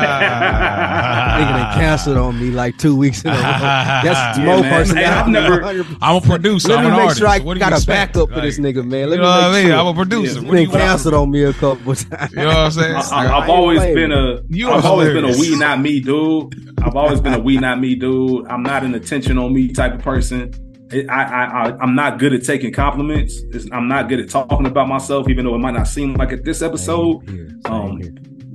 done 1.50 1.74
canceled 1.74 2.16
on 2.16 2.38
me 2.40 2.50
like 2.50 2.76
two 2.78 2.94
weeks 2.96 3.22
in 3.24 3.30
a 3.30 3.34
row. 3.34 3.40
That's 3.40 4.38
Yeah, 4.38 4.44
Mo 4.46 4.60
man. 4.62 4.64
Hey, 4.64 4.70
I've 5.04 5.26
personality. 5.26 5.32
never- 5.32 5.96
I'm 6.02 6.16
a 6.16 6.20
producer. 6.20 6.68
Let 6.68 6.78
I'm 6.78 6.84
me 6.84 6.90
an 6.90 6.96
make 6.96 7.02
artist. 7.02 7.18
sure 7.18 7.28
I 7.28 7.38
What 7.40 7.58
got 7.58 7.72
a 7.72 7.76
expect? 7.76 8.14
backup 8.14 8.28
for 8.30 8.40
this 8.40 8.58
nigga, 8.58 8.86
man. 8.86 9.00
You 9.00 9.06
Let 9.08 9.16
know 9.16 9.22
me 9.22 9.28
what 9.28 9.42
I 9.44 9.50
make 9.52 9.62
mean? 9.64 9.72
sure. 9.72 9.78
I'm 9.80 9.86
a 9.86 9.94
producer. 9.94 10.34
Yeah. 10.40 10.46
What 10.46 10.50
Been 10.52 10.62
you 10.62 10.70
canceled 10.70 11.14
on 11.14 11.30
me 11.30 11.42
a 11.44 11.52
couple 11.52 11.94
times. 11.94 12.30
You 12.32 12.36
know 12.38 12.46
what 12.46 12.56
I'm 12.56 12.70
saying? 12.70 12.96
I, 12.96 13.00
I 13.12 13.40
have 13.40 13.50
always 13.50 13.78
playing. 13.80 13.94
been 13.94 14.12
a 14.12 14.40
You 14.48 14.70
I've 14.70 14.84
are 14.84 14.88
always 14.88 15.12
been 15.12 15.24
a 15.24 15.38
we 15.38 15.56
not 15.56 15.80
me 15.80 16.00
dude. 16.00 16.80
I've 16.82 16.96
always 16.96 17.20
been 17.20 17.34
a 17.34 17.38
we 17.40 17.58
not 17.58 17.80
me 17.80 17.94
dude. 17.94 18.46
I'm 18.48 18.62
not 18.62 18.84
an 18.84 18.94
attention 18.94 19.38
on 19.38 19.52
me 19.52 19.68
type 19.68 19.92
of 19.94 20.00
person. 20.02 20.52
I, 20.92 21.04
I, 21.08 21.44
I 21.44 21.76
I'm 21.80 21.94
not 21.94 22.18
good 22.18 22.32
at 22.32 22.42
taking 22.42 22.72
compliments. 22.72 23.42
It's, 23.50 23.70
I'm 23.70 23.86
not 23.86 24.08
good 24.08 24.20
at 24.20 24.28
talking 24.28 24.66
about 24.66 24.88
myself, 24.88 25.28
even 25.28 25.44
though 25.44 25.54
it 25.54 25.58
might 25.58 25.74
not 25.74 25.86
seem 25.86 26.14
like 26.14 26.32
it 26.32 26.44
this 26.44 26.62
episode. 26.62 27.24
Same 27.26 27.36
here, 27.36 27.48
same 27.66 27.72
Um. 27.72 28.00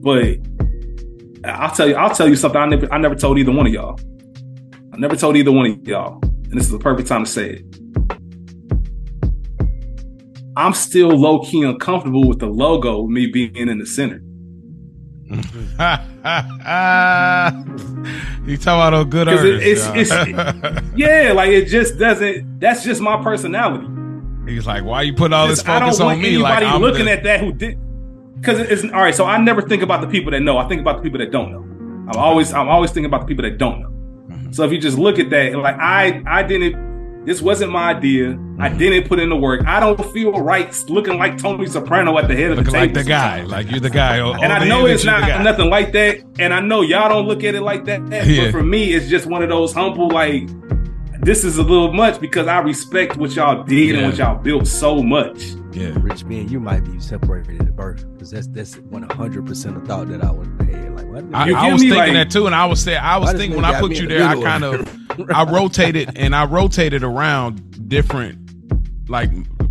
But 0.02 0.38
I'll 1.50 1.74
tell 1.74 1.88
you, 1.88 1.96
I'll 1.96 2.14
tell 2.14 2.28
you 2.28 2.36
something. 2.36 2.60
I 2.60 2.66
never, 2.66 2.94
I 2.94 2.98
never 2.98 3.16
told 3.16 3.40
either 3.40 3.52
one 3.52 3.68
of 3.68 3.74
y'all. 3.74 4.00
I 4.94 4.98
never 4.98 5.16
told 5.16 5.36
either 5.38 5.52
one 5.52 5.66
of 5.66 5.88
y'all, 5.88 6.20
and 6.24 6.54
this 6.54 6.66
is 6.66 6.72
the 6.72 6.80
perfect 6.80 7.08
time 7.08 7.26
to 7.26 7.30
say 7.30 7.50
it. 7.52 7.66
I'm 10.58 10.74
still 10.74 11.10
low 11.10 11.40
key 11.40 11.64
uncomfortable 11.64 12.28
with 12.28 12.40
the 12.40 12.48
logo, 12.48 13.08
me 13.08 13.28
being 13.28 13.56
in 13.56 13.78
the 13.78 13.86
center. 13.86 14.22
You 18.46 18.58
talk 18.58 18.76
about 18.76 18.94
a 18.94 19.06
good 19.06 19.28
'Cause 19.28 19.44
it- 19.44 19.56
artist. 19.80 20.12
it's- 20.14 20.84
yeah. 20.96 21.32
Like 21.34 21.50
it 21.50 21.66
just 21.66 21.98
doesn't. 21.98 22.60
That's 22.60 22.84
just 22.84 23.02
my 23.02 23.22
personality. 23.24 23.88
He's 24.48 24.68
like, 24.68 24.84
why 24.84 24.98
are 24.98 25.04
you 25.04 25.14
put 25.14 25.34
all 25.34 25.48
this 25.48 25.62
focus 25.62 26.00
on 26.00 26.22
me? 26.22 26.38
Like 26.38 26.64
I'm 26.64 26.82
looking 26.82 27.06
the- 27.06 27.12
at 27.14 27.24
that 27.24 27.40
who 27.40 27.52
did. 27.52 27.78
Because 28.40 28.60
it's 28.60 28.84
all 28.84 29.02
right. 29.02 29.16
So 29.16 29.26
I 29.26 29.38
never 29.38 29.62
think 29.62 29.82
about 29.82 30.02
the 30.02 30.08
people 30.08 30.32
that 30.32 30.42
know. 30.42 30.58
I 30.58 30.68
think 30.68 30.82
about 30.82 30.98
the 30.98 31.04
people 31.04 31.20
that 31.20 31.32
don't 31.32 31.52
know. 31.52 31.62
I'm 32.12 32.18
always 32.20 32.54
I'm 32.54 32.70
always 32.70 32.92
thinking 32.92 33.06
about 33.08 33.22
the 33.22 33.28
people 33.28 33.44
that 33.44 33.58
don't 33.58 33.82
know. 33.82 33.90
Mhm. 34.36 34.54
So 34.56 34.64
if 34.64 34.72
you 34.72 34.78
just 34.78 35.00
look 35.00 35.18
at 35.18 35.30
that, 35.32 35.56
like 35.58 35.78
I 35.80 36.22
I 36.28 36.44
didn't. 36.44 36.76
This 37.26 37.42
wasn't 37.42 37.72
my 37.72 37.92
idea. 37.92 38.38
I 38.60 38.70
Mhm. 38.70 38.78
didn't 38.78 39.08
put 39.10 39.20
in 39.20 39.30
the 39.30 39.36
work. 39.36 39.64
I 39.66 39.80
don't 39.80 40.04
feel 40.14 40.32
right 40.34 40.72
looking 40.88 41.18
like 41.18 41.38
Tony 41.38 41.66
Soprano 41.66 42.18
at 42.18 42.28
the 42.28 42.36
head 42.36 42.52
of 42.52 42.58
looking 42.58 42.74
the 42.74 42.80
like 42.80 42.94
the 42.94 43.04
guy. 43.04 43.44
Like 43.44 43.70
you're 43.72 43.80
the 43.80 43.90
guy. 43.90 44.18
And 44.18 44.54
I 44.54 44.66
know 44.68 44.86
it's 44.86 45.04
not 45.06 45.42
nothing 45.44 45.70
like 45.70 45.92
that. 45.94 46.20
And 46.40 46.54
I 46.54 46.60
know 46.60 46.82
y'all 46.82 47.10
don't 47.10 47.28
look 47.28 47.44
at 47.44 47.56
it 47.56 47.62
like 47.62 47.86
that. 47.86 48.02
Yeah. 48.28 48.44
But 48.46 48.52
for 48.52 48.64
me, 48.64 48.94
it's 48.94 49.08
just 49.10 49.26
one 49.26 49.42
of 49.44 49.50
those 49.50 49.74
humble, 49.74 50.10
like, 50.10 50.48
this 51.22 51.44
is 51.44 51.58
a 51.58 51.64
little 51.64 51.92
much 51.92 52.20
because 52.22 52.46
I 52.48 52.60
respect 52.60 53.18
what 53.18 53.36
y'all 53.36 53.64
did 53.64 53.90
Yeah. 53.90 53.96
and 53.98 54.08
what 54.08 54.18
y'all 54.20 54.38
built 54.42 54.68
so 54.68 55.02
much. 55.02 55.44
Yeah. 55.74 55.90
Rich, 56.02 56.24
me 56.26 56.42
and 56.42 56.52
you 56.52 56.60
might 56.60 56.84
be 56.86 57.00
separated 57.00 57.60
at 57.60 57.66
the 57.66 57.72
birth 57.72 58.06
because 58.14 58.30
that's 58.32 58.48
that's 58.48 58.76
one 58.90 59.04
hundred 59.10 59.46
percent 59.46 59.76
of 59.76 59.84
thought 59.88 60.08
that 60.10 60.24
I 60.24 60.32
would 60.32 60.48
have 60.60 60.70
had. 60.70 60.84
Like, 60.84 60.84
what? 60.84 60.85
I, 61.34 61.52
I 61.52 61.72
was 61.74 61.82
thinking 61.82 61.98
like- 61.98 62.14
that 62.14 62.32
too, 62.32 62.46
and 62.46 62.56
I 62.56 62.66
was 62.66 62.82
saying, 62.82 63.00
I 63.02 63.18
was 63.18 63.32
thinking 63.34 63.56
when 63.56 63.66
I 63.66 63.80
put 63.80 63.92
you 63.94 64.04
in 64.04 64.10
the 64.10 64.16
there, 64.16 64.28
I 64.28 64.42
kind 64.42 64.64
of, 64.64 65.32
I 65.32 65.50
rotated 65.52 66.18
and 66.18 66.36
I 66.36 66.46
rotated 66.46 67.04
around 67.04 67.90
different, 67.90 69.10
like 69.10 69.30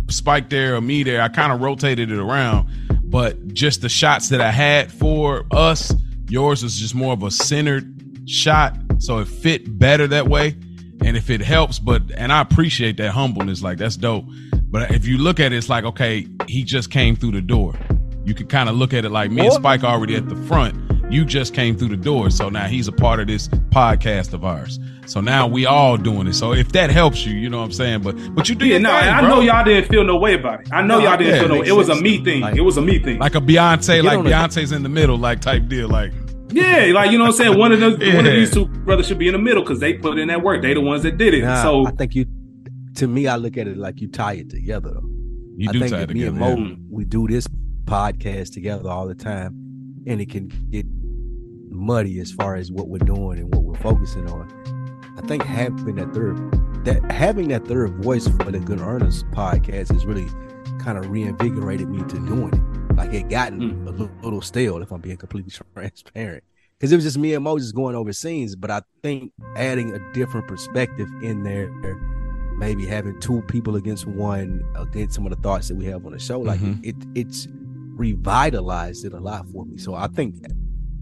Spike 0.09 0.49
there 0.49 0.75
or 0.75 0.81
me 0.81 1.03
there. 1.03 1.21
I 1.21 1.29
kind 1.29 1.51
of 1.51 1.61
rotated 1.61 2.11
it 2.11 2.19
around, 2.19 2.69
but 3.03 3.53
just 3.53 3.81
the 3.81 3.89
shots 3.89 4.29
that 4.29 4.41
I 4.41 4.51
had 4.51 4.91
for 4.91 5.45
us, 5.51 5.93
yours 6.29 6.63
was 6.63 6.79
just 6.79 6.95
more 6.95 7.13
of 7.13 7.23
a 7.23 7.31
centered 7.31 7.91
shot, 8.27 8.75
so 8.99 9.19
it 9.19 9.27
fit 9.27 9.77
better 9.77 10.07
that 10.07 10.27
way. 10.27 10.55
And 11.03 11.15
if 11.17 11.29
it 11.29 11.41
helps, 11.41 11.77
but 11.77 12.01
and 12.15 12.31
I 12.31 12.41
appreciate 12.41 12.97
that 12.97 13.11
humbleness, 13.11 13.61
like 13.61 13.77
that's 13.77 13.97
dope. 13.97 14.25
But 14.63 14.91
if 14.91 15.05
you 15.05 15.17
look 15.17 15.39
at 15.39 15.53
it, 15.53 15.57
it's 15.57 15.69
like 15.69 15.83
okay, 15.83 16.27
he 16.47 16.63
just 16.63 16.89
came 16.89 17.15
through 17.15 17.31
the 17.33 17.41
door. 17.41 17.75
You 18.23 18.33
could 18.33 18.49
kind 18.49 18.69
of 18.69 18.75
look 18.75 18.93
at 18.93 19.05
it 19.05 19.09
like 19.09 19.29
me 19.29 19.45
and 19.45 19.53
Spike 19.53 19.83
already 19.83 20.15
at 20.15 20.27
the 20.27 20.35
front. 20.47 20.84
You 21.09 21.23
just 21.23 21.53
came 21.53 21.77
through 21.77 21.89
the 21.89 21.97
door, 21.97 22.29
so 22.29 22.49
now 22.49 22.65
he's 22.65 22.87
a 22.87 22.91
part 22.91 23.19
of 23.19 23.27
this 23.27 23.47
podcast 23.47 24.33
of 24.33 24.43
ours. 24.43 24.79
So 25.05 25.21
now 25.21 25.45
we 25.47 25.65
all 25.65 25.97
doing 25.97 26.25
it. 26.27 26.33
So 26.33 26.51
if 26.53 26.71
that 26.71 26.89
helps 26.89 27.25
you, 27.25 27.33
you 27.35 27.47
know 27.49 27.59
what 27.59 27.65
I'm 27.65 27.71
saying. 27.71 28.01
But 28.01 28.15
but 28.33 28.49
you 28.49 28.55
do 28.55 28.65
Yeah, 28.65 28.71
your 28.73 28.79
no, 28.81 28.89
thing, 28.99 29.09
I 29.09 29.19
bro. 29.21 29.29
know 29.29 29.41
y'all 29.41 29.63
didn't 29.63 29.87
feel 29.89 30.03
no 30.03 30.17
way 30.17 30.33
about 30.33 30.61
it. 30.61 30.69
I 30.73 30.81
know 30.81 30.97
No, 30.99 31.03
y'all 31.05 31.17
didn't 31.17 31.35
yeah, 31.35 31.39
feel 31.41 31.49
no. 31.49 31.61
It 31.61 31.71
was 31.71 31.89
a 31.89 31.95
me 32.01 32.23
thing. 32.23 32.41
Like- 32.41 32.55
it 32.57 32.61
was 32.61 32.77
a 32.77 32.81
me 32.81 32.97
thing. 32.99 33.19
like 33.19 33.35
a 33.35 33.39
Beyonce, 33.39 34.03
like 34.03 34.17
on 34.17 34.23
the- 34.25 34.31
Beyonce's 34.31 34.71
in 34.71 34.81
the 34.83 34.89
middle, 34.89 35.17
like 35.17 35.41
type 35.41 35.67
deal. 35.67 35.87
Like 35.87 36.11
yeah, 36.51 36.91
like 36.93 37.11
you 37.11 37.17
know 37.19 37.25
what 37.25 37.31
I'm 37.31 37.37
saying. 37.37 37.57
One 37.57 37.71
of 37.71 37.79
the 37.79 37.89
one 38.15 38.25
of 38.25 38.33
these 38.33 38.51
two 38.51 38.65
brothers 38.65 39.07
should 39.07 39.19
be 39.19 39.27
in 39.27 39.33
the 39.33 39.39
middle 39.39 39.61
because 39.61 39.79
they 39.79 39.93
put 39.93 40.17
in 40.17 40.27
that 40.29 40.41
work. 40.41 40.63
They 40.63 40.73
the 40.73 40.81
ones 40.81 41.03
that 41.03 41.17
did 41.17 41.33
it. 41.35 41.43
Nah, 41.43 41.61
so 41.61 41.85
I 41.85 41.91
think 41.91 42.15
you. 42.15 42.25
To 42.95 43.07
me, 43.07 43.27
I 43.27 43.35
look 43.35 43.57
at 43.57 43.67
it 43.67 43.77
like 43.77 44.01
you 44.01 44.07
tie 44.09 44.33
it 44.33 44.49
together 44.49 44.89
though. 44.89 45.07
You 45.57 45.69
I 45.69 45.71
do 45.71 45.79
think 45.79 45.91
tie 45.91 45.99
that 45.99 46.09
me 46.09 46.21
together. 46.21 46.43
and 46.45 46.57
mm. 46.57 46.59
Mo, 46.59 46.69
yeah. 46.69 46.75
we 46.89 47.05
do 47.05 47.27
this 47.27 47.47
podcast 47.85 48.53
together 48.53 48.89
all 48.89 49.07
the 49.07 49.15
time, 49.15 49.64
and 50.07 50.21
it 50.21 50.29
can 50.29 50.47
get 50.69 50.85
muddy 51.69 52.19
as 52.19 52.31
far 52.31 52.55
as 52.55 52.71
what 52.71 52.87
we're 52.87 52.97
doing 52.99 53.39
and 53.39 53.53
what 53.53 53.63
we're 53.63 53.75
focusing 53.75 54.29
on. 54.29 54.49
I 55.17 55.25
think 55.27 55.43
having 55.43 55.95
that 55.95 56.13
third, 56.13 56.37
that 56.85 57.11
having 57.11 57.47
that 57.49 57.65
third 57.67 58.03
voice 58.03 58.27
for 58.27 58.51
the 58.51 58.59
Good 58.59 58.79
Earners 58.79 59.23
podcast 59.31 59.91
has 59.91 60.05
really 60.05 60.27
kind 60.79 60.97
of 60.97 61.09
reinvigorated 61.09 61.89
me 61.89 61.99
to 61.99 62.19
doing 62.25 62.53
it. 62.53 62.95
Like 62.95 63.13
it 63.13 63.29
gotten 63.29 63.87
a 63.87 63.91
li- 63.91 64.09
little 64.23 64.41
stale, 64.41 64.81
if 64.81 64.91
I'm 64.91 65.01
being 65.01 65.17
completely 65.17 65.51
transparent, 65.73 66.43
because 66.77 66.91
it 66.91 66.95
was 66.95 67.03
just 67.05 67.17
me 67.17 67.33
and 67.33 67.43
Mo 67.43 67.57
just 67.57 67.75
going 67.75 67.95
over 67.95 68.13
scenes. 68.13 68.55
But 68.55 68.71
I 68.71 68.81
think 69.03 69.31
adding 69.57 69.93
a 69.93 70.13
different 70.13 70.47
perspective 70.47 71.09
in 71.21 71.43
there 71.43 71.69
maybe 72.57 72.85
having 72.85 73.19
two 73.19 73.41
people 73.49 73.75
against 73.75 74.05
one 74.07 74.63
against 74.77 75.13
some 75.13 75.25
of 75.25 75.29
the 75.29 75.41
thoughts 75.41 75.67
that 75.67 75.75
we 75.75 75.83
have 75.83 76.05
on 76.05 76.13
the 76.13 76.19
show 76.19 76.39
like 76.39 76.57
Mhm. 76.61 76.79
it, 76.85 76.95
it's 77.13 77.49
revitalized 77.95 79.05
it 79.05 79.13
a 79.13 79.19
lot 79.19 79.47
for 79.49 79.65
me 79.65 79.77
so 79.77 79.93
i 79.95 80.07
think 80.07 80.35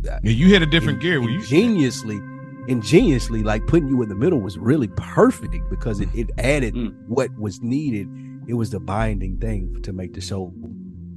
Yeah, 0.03 0.19
you 0.23 0.47
hit 0.47 0.61
a 0.61 0.65
different 0.65 0.99
gear 1.01 1.19
when 1.19 1.29
you 1.29 1.39
ingeniously 1.39 2.19
ingeniously 2.67 3.43
like 3.43 3.65
putting 3.67 3.89
you 3.89 4.01
in 4.01 4.09
the 4.09 4.15
middle 4.15 4.39
was 4.39 4.57
really 4.57 4.87
perfect 4.95 5.69
because 5.69 5.99
it, 5.99 6.09
it 6.15 6.29
added 6.37 6.73
Mm. 6.75 6.93
what 7.07 7.29
was 7.37 7.61
needed 7.61 8.07
it 8.47 8.53
was 8.53 8.69
the 8.69 8.79
binding 8.79 9.37
thing 9.37 9.81
to 9.83 9.91
make 9.93 10.13
the 10.13 10.21
show 10.21 10.53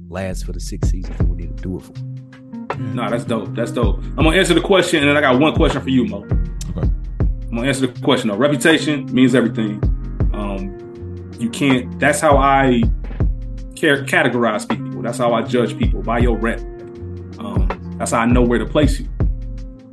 last 0.09 0.45
for 0.45 0.51
the 0.51 0.59
six 0.59 0.89
seasons 0.89 1.17
we 1.23 1.35
need 1.37 1.55
to 1.57 1.63
do 1.63 1.77
it 1.77 1.83
for 1.83 1.93
No, 2.77 3.09
that's 3.09 3.23
dope. 3.25 3.53
That's 3.55 3.71
dope. 3.71 3.97
I'm 4.17 4.23
gonna 4.25 4.37
answer 4.37 4.53
the 4.53 4.61
question, 4.61 4.99
and 5.01 5.09
then 5.09 5.17
I 5.17 5.21
got 5.21 5.39
one 5.39 5.53
question 5.55 5.81
for 5.81 5.89
you, 5.89 6.05
Mo. 6.05 6.19
Okay. 6.25 6.87
I'm 7.49 7.55
gonna 7.55 7.67
answer 7.67 7.87
the 7.87 8.01
question. 8.01 8.29
though. 8.29 8.37
reputation 8.37 9.11
means 9.13 9.33
everything. 9.33 9.81
Um, 10.33 10.61
you 11.39 11.49
can't. 11.49 11.99
That's 11.99 12.19
how 12.21 12.37
I 12.37 12.83
care, 13.75 14.03
categorize 14.05 14.67
people. 14.69 14.86
That's 15.01 15.17
how 15.17 15.33
I 15.33 15.41
judge 15.41 15.77
people 15.77 16.01
by 16.01 16.19
your 16.19 16.37
rep. 16.37 16.59
Um, 17.39 17.95
that's 17.97 18.11
how 18.11 18.19
I 18.19 18.25
know 18.25 18.41
where 18.41 18.59
to 18.59 18.65
place 18.65 18.99
you. 18.99 19.07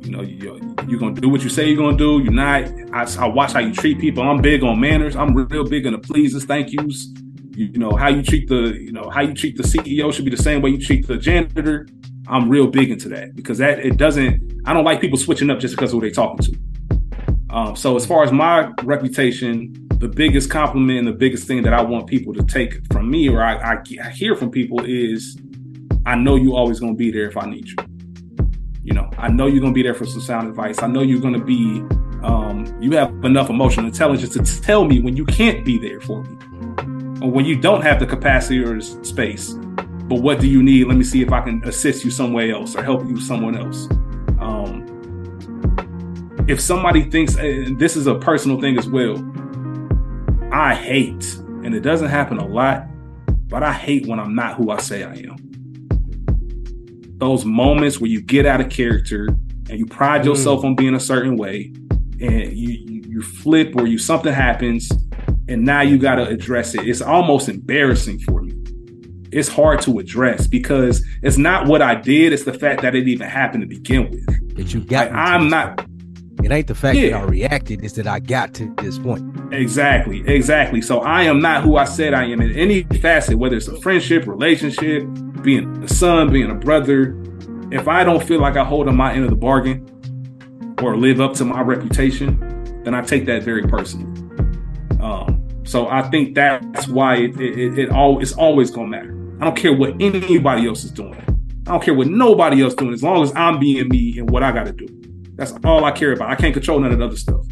You 0.01 0.11
know, 0.11 0.21
you, 0.21 0.75
you're 0.87 0.99
gonna 0.99 1.19
do 1.19 1.29
what 1.29 1.41
you 1.41 1.49
say 1.49 1.67
you're 1.67 1.77
gonna 1.77 1.97
do. 1.97 2.21
You're 2.23 2.33
not. 2.33 2.63
I, 2.93 3.23
I 3.23 3.27
watch 3.27 3.53
how 3.53 3.59
you 3.59 3.73
treat 3.73 3.99
people. 3.99 4.23
I'm 4.23 4.41
big 4.41 4.63
on 4.63 4.79
manners. 4.79 5.15
I'm 5.15 5.33
real 5.33 5.63
big 5.63 5.87
on 5.87 5.93
the 5.93 5.99
pleases, 5.99 6.45
thank 6.45 6.71
yous. 6.71 7.07
You, 7.51 7.67
you 7.67 7.79
know 7.79 7.95
how 7.95 8.09
you 8.09 8.21
treat 8.21 8.47
the. 8.47 8.77
You 8.79 8.91
know 8.91 9.09
how 9.09 9.21
you 9.21 9.33
treat 9.33 9.57
the 9.57 9.63
CEO 9.63 10.13
should 10.13 10.25
be 10.25 10.31
the 10.31 10.41
same 10.41 10.61
way 10.61 10.71
you 10.71 10.79
treat 10.79 11.07
the 11.07 11.17
janitor. 11.17 11.87
I'm 12.27 12.49
real 12.49 12.67
big 12.67 12.91
into 12.91 13.09
that 13.09 13.35
because 13.35 13.57
that 13.59 13.79
it 13.79 13.97
doesn't. 13.97 14.61
I 14.65 14.73
don't 14.73 14.83
like 14.83 15.01
people 15.01 15.17
switching 15.17 15.49
up 15.49 15.59
just 15.59 15.75
because 15.75 15.91
of 15.91 16.01
who 16.01 16.01
they 16.01 16.11
talking 16.11 16.45
to. 16.45 16.59
Um, 17.49 17.75
so 17.75 17.95
as 17.95 18.05
far 18.05 18.23
as 18.23 18.31
my 18.31 18.71
reputation, 18.83 19.84
the 20.07 20.13
biggest 20.15 20.51
compliment 20.51 20.99
and 20.99 21.07
the 21.07 21.11
biggest 21.11 21.47
thing 21.47 21.63
that 21.63 21.73
I 21.73 21.81
want 21.81 22.05
people 22.05 22.31
to 22.35 22.43
take 22.43 22.79
from 22.93 23.09
me, 23.09 23.27
or 23.27 23.41
I, 23.41 23.73
I, 23.73 24.09
hear 24.11 24.35
from 24.35 24.51
people, 24.51 24.85
is 24.85 25.35
I 26.05 26.15
know 26.15 26.35
you 26.35 26.55
always 26.55 26.79
gonna 26.79 26.93
be 26.93 27.09
there 27.09 27.27
if 27.27 27.37
I 27.37 27.47
need 27.47 27.67
you. 27.67 27.75
You 28.83 28.93
know, 28.93 29.09
I 29.17 29.29
know 29.29 29.47
you're 29.47 29.61
gonna 29.61 29.73
be 29.73 29.81
there 29.81 29.95
for 29.95 30.05
some 30.05 30.21
sound 30.21 30.47
advice. 30.47 30.83
I 30.83 30.87
know 30.87 31.01
you're 31.01 31.21
gonna 31.21 31.43
be. 31.43 31.83
Um, 32.21 32.71
you 32.79 32.91
have 32.91 33.09
enough 33.25 33.49
emotional 33.49 33.87
intelligence 33.87 34.33
to 34.33 34.61
tell 34.61 34.85
me 34.85 34.99
when 34.99 35.17
you 35.17 35.25
can't 35.25 35.65
be 35.65 35.79
there 35.79 35.99
for 35.99 36.21
me, 36.21 36.37
or 37.23 37.31
when 37.31 37.45
you 37.45 37.59
don't 37.59 37.81
have 37.81 37.99
the 37.99 38.05
capacity 38.05 38.59
or 38.59 38.75
the 38.75 38.83
space. 39.03 39.53
But 39.53 40.21
what 40.21 40.39
do 40.39 40.47
you 40.47 40.61
need? 40.61 40.85
Let 40.85 40.97
me 40.97 41.03
see 41.03 41.23
if 41.23 41.31
I 41.31 41.41
can 41.41 41.63
assist 41.67 42.05
you 42.05 42.11
somewhere 42.11 42.53
else 42.53 42.75
or 42.75 42.83
help 42.83 43.07
you 43.07 43.19
someone 43.19 43.57
else. 43.57 43.87
Um, 44.39 44.85
if 46.47 46.61
somebody 46.61 47.09
thinks 47.09 47.35
this 47.35 47.95
is 47.95 48.05
a 48.05 48.13
personal 48.13 48.61
thing 48.61 48.77
as 48.77 48.87
well 48.87 49.15
i 50.55 50.73
hate 50.73 51.35
and 51.63 51.75
it 51.75 51.81
doesn't 51.81 52.07
happen 52.07 52.37
a 52.37 52.47
lot 52.47 52.87
but 53.47 53.61
i 53.61 53.73
hate 53.73 54.07
when 54.07 54.19
i'm 54.19 54.33
not 54.33 54.55
who 54.55 54.71
i 54.71 54.77
say 54.79 55.03
i 55.03 55.13
am. 55.13 55.35
Those 57.17 57.45
moments 57.45 57.99
where 57.99 58.09
you 58.09 58.21
get 58.21 58.45
out 58.45 58.61
of 58.61 58.69
character 58.69 59.27
and 59.69 59.79
you 59.79 59.85
pride 59.85 60.21
mm. 60.21 60.25
yourself 60.25 60.63
on 60.63 60.75
being 60.75 60.95
a 60.95 60.99
certain 60.99 61.37
way 61.37 61.73
and 62.21 62.53
you, 62.53 62.69
you 62.69 63.01
you 63.05 63.21
flip 63.21 63.75
or 63.75 63.87
you 63.87 63.97
something 63.97 64.33
happens 64.33 64.89
and 65.47 65.63
now 65.63 65.81
you 65.81 65.97
got 65.97 66.15
to 66.15 66.27
address 66.27 66.73
it. 66.73 66.87
It's 66.87 67.01
almost 67.01 67.47
embarrassing 67.49 68.19
for 68.19 68.41
me. 68.41 68.53
It's 69.31 69.47
hard 69.47 69.81
to 69.81 69.99
address 69.99 70.47
because 70.47 71.05
it's 71.21 71.37
not 71.37 71.67
what 71.67 71.81
i 71.81 71.95
did 71.95 72.31
it's 72.31 72.43
the 72.43 72.53
fact 72.53 72.81
that 72.81 72.95
it 72.95 73.07
even 73.07 73.27
happened 73.27 73.61
to 73.61 73.67
begin 73.67 74.09
with. 74.09 74.55
That 74.55 74.73
you 74.73 74.81
got 74.81 75.11
like, 75.11 75.15
i'm 75.15 75.49
not 75.49 75.77
point. 75.77 75.94
It 76.45 76.51
ain't 76.51 76.67
the 76.67 76.75
fact 76.75 76.97
that 76.97 77.13
i 77.13 77.21
reacted 77.23 77.83
it's 77.83 77.95
that 77.95 78.07
i 78.07 78.19
got 78.19 78.53
to 78.53 78.73
this 78.77 78.97
point 78.99 79.23
Exactly, 79.51 80.23
exactly. 80.27 80.81
So 80.81 80.99
I 80.99 81.23
am 81.23 81.39
not 81.39 81.63
who 81.63 81.77
I 81.77 81.85
said 81.85 82.13
I 82.13 82.25
am 82.25 82.41
in 82.41 82.51
any 82.55 82.83
facet, 82.83 83.37
whether 83.37 83.55
it's 83.55 83.67
a 83.67 83.79
friendship, 83.79 84.27
relationship, 84.27 85.07
being 85.41 85.83
a 85.83 85.87
son, 85.87 86.31
being 86.31 86.49
a 86.49 86.55
brother. 86.55 87.17
If 87.71 87.87
I 87.87 88.03
don't 88.03 88.23
feel 88.23 88.39
like 88.39 88.57
I 88.57 88.63
hold 88.63 88.87
on 88.87 88.95
my 88.95 89.13
end 89.13 89.23
of 89.23 89.29
the 89.29 89.35
bargain 89.35 89.85
or 90.81 90.97
live 90.97 91.21
up 91.21 91.33
to 91.35 91.45
my 91.45 91.61
reputation, 91.61 92.39
then 92.83 92.93
I 92.93 93.01
take 93.01 93.25
that 93.25 93.43
very 93.43 93.63
personally. 93.63 94.11
Um, 95.01 95.43
so 95.63 95.87
I 95.87 96.03
think 96.09 96.35
that's 96.35 96.87
why 96.87 97.15
it 97.15 97.39
it, 97.39 97.57
it, 97.57 97.79
it 97.79 97.89
all 97.91 98.21
it's 98.21 98.33
always 98.33 98.71
gonna 98.71 98.87
matter. 98.87 99.11
I 99.39 99.45
don't 99.45 99.57
care 99.57 99.73
what 99.73 99.93
anybody 100.01 100.67
else 100.67 100.83
is 100.83 100.91
doing. 100.91 101.13
I 101.67 101.71
don't 101.71 101.83
care 101.83 101.93
what 101.93 102.07
nobody 102.07 102.61
else 102.61 102.73
is 102.73 102.77
doing, 102.77 102.93
as 102.93 103.03
long 103.03 103.23
as 103.23 103.33
I'm 103.35 103.59
being 103.59 103.87
me 103.89 104.19
and 104.19 104.29
what 104.29 104.43
I 104.43 104.51
got 104.51 104.67
to 104.67 104.71
do. 104.71 104.87
That's 105.35 105.53
all 105.63 105.83
I 105.85 105.91
care 105.91 106.11
about. 106.13 106.29
I 106.29 106.35
can't 106.35 106.53
control 106.53 106.79
none 106.79 106.91
of 106.91 106.99
the 106.99 107.05
other 107.05 107.17
stuff. 107.17 107.45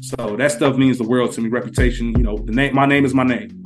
So 0.00 0.36
that 0.36 0.50
stuff 0.52 0.76
means 0.76 0.98
the 0.98 1.04
world 1.08 1.32
to 1.32 1.40
me. 1.40 1.48
Reputation, 1.48 2.08
you 2.16 2.22
know, 2.24 2.36
the 2.36 2.52
name, 2.52 2.74
my 2.74 2.86
name 2.86 3.04
is 3.04 3.14
my 3.14 3.24
name. 3.24 3.62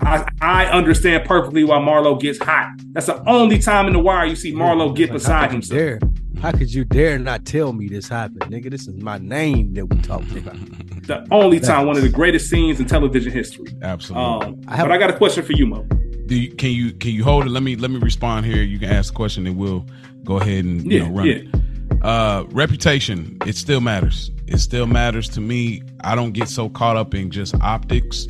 I, 0.00 0.26
I 0.42 0.66
understand 0.66 1.24
perfectly 1.24 1.62
why 1.64 1.76
Marlo 1.78 2.20
gets 2.20 2.38
hot. 2.40 2.68
That's 2.92 3.06
the 3.06 3.22
only 3.28 3.58
time 3.60 3.86
in 3.86 3.92
the 3.92 4.00
wire 4.00 4.26
you 4.26 4.34
see 4.34 4.52
Marlo 4.52 4.94
get 4.94 5.02
Like, 5.02 5.08
how 5.10 5.12
beside 5.14 5.50
could 5.50 5.70
you 5.70 5.76
himself. 5.76 5.78
dare 5.78 5.98
how 6.42 6.52
could 6.52 6.72
you 6.72 6.84
dare 6.84 7.18
not 7.18 7.44
tell 7.44 7.72
me 7.72 7.88
this 7.88 8.08
happened 8.08 8.42
nigga 8.42 8.70
this 8.70 8.86
is 8.86 8.94
my 9.02 9.18
name 9.18 9.74
that 9.74 9.86
we 9.86 10.00
talking 10.02 10.38
about 10.38 10.56
The 11.08 11.26
only 11.30 11.58
time, 11.58 11.86
one 11.86 11.96
of 11.96 12.02
the 12.02 12.08
greatest 12.08 12.50
scenes 12.50 12.78
in 12.80 12.86
television 12.86 13.32
history. 13.32 13.66
Absolutely. 13.82 14.46
Um, 14.48 14.60
I 14.68 14.76
have- 14.76 14.86
but 14.88 14.92
I 14.92 14.98
got 14.98 15.08
a 15.10 15.16
question 15.16 15.42
for 15.44 15.52
you, 15.52 15.66
Mo. 15.66 15.82
Do 16.26 16.34
you, 16.38 16.52
can 16.54 16.70
you 16.70 16.92
can 16.92 17.12
you 17.12 17.24
hold 17.24 17.46
it? 17.46 17.48
Let 17.50 17.62
me 17.62 17.76
let 17.76 17.90
me 17.90 17.98
respond 17.98 18.44
here. 18.44 18.62
You 18.62 18.78
can 18.78 18.90
ask 18.90 19.12
the 19.12 19.16
question, 19.16 19.46
and 19.46 19.56
we'll 19.56 19.86
go 20.24 20.36
ahead 20.36 20.66
and 20.66 20.84
you 20.84 20.98
Yeah, 20.98 21.08
know 21.08 21.14
run 21.14 21.26
yeah. 21.26 21.34
it. 21.36 21.48
Uh, 22.02 22.44
reputation. 22.50 23.36
It 23.46 23.56
still 23.56 23.80
matters. 23.80 24.30
It 24.46 24.58
still 24.58 24.86
matters 24.86 25.28
to 25.30 25.40
me. 25.40 25.82
I 26.02 26.14
don't 26.14 26.32
get 26.32 26.48
so 26.48 26.68
caught 26.68 26.96
up 26.96 27.14
in 27.14 27.30
just 27.30 27.54
optics. 27.56 28.26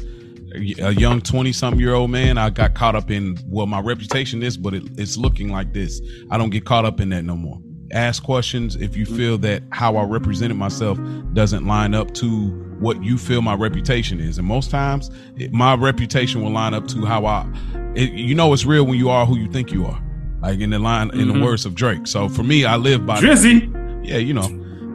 A 0.81 0.95
young 0.95 1.20
twenty 1.20 1.53
something 1.53 1.78
year 1.78 1.93
old 1.93 2.11
man, 2.11 2.39
I 2.39 2.49
got 2.49 2.74
caught 2.74 2.97
up 2.97 3.11
in 3.11 3.39
well, 3.47 3.66
my 3.66 3.81
reputation 3.81 4.43
is, 4.43 4.57
but 4.57 4.73
it, 4.73 4.82
it's 4.99 5.19
looking 5.19 5.51
like 5.51 5.74
this. 5.74 6.01
I 6.31 6.39
don't 6.39 6.51
get 6.51 6.65
caught 6.65 6.86
up 6.86 7.01
in 7.01 7.11
that 7.11 7.24
no 7.24 7.36
more. 7.36 7.61
Ask 7.93 8.23
questions 8.23 8.74
if 8.77 8.97
you 8.97 9.05
feel 9.05 9.36
that 9.39 9.62
how 9.70 9.97
I 9.97 10.05
represented 10.05 10.57
myself 10.57 10.99
doesn't 11.35 11.66
line 11.66 11.95
up 11.95 12.15
to 12.15 12.49
what 12.81 13.03
you 13.05 13.19
feel 13.19 13.43
my 13.43 13.55
reputation 13.55 14.20
is, 14.20 14.39
and 14.39 14.47
most 14.47 14.70
times 14.70 15.11
it, 15.36 15.53
my 15.53 15.74
reputation 15.74 16.43
will 16.43 16.51
line 16.51 16.73
up 16.73 16.89
to 16.89 17.05
how 17.05 17.27
I. 17.27 17.47
It, 17.95 18.12
you 18.12 18.35
know, 18.35 18.53
it's 18.55 18.65
real 18.65 18.86
when 18.86 18.99
you 18.99 19.11
are 19.11 19.27
who 19.27 19.36
you 19.36 19.51
think 19.53 19.70
you 19.70 19.85
are. 19.85 20.03
Like 20.40 20.60
in 20.60 20.70
the 20.70 20.78
line, 20.78 21.10
in 21.12 21.28
the 21.28 21.35
Mhm. 21.35 21.44
words 21.44 21.66
of 21.66 21.74
Drake. 21.74 22.06
So 22.06 22.28
for 22.28 22.43
me, 22.43 22.65
I 22.65 22.77
live 22.77 23.05
by 23.06 23.20
Drizzy. 23.20 23.70
yeah, 24.05 24.19
you 24.19 24.35
know. 24.35 24.48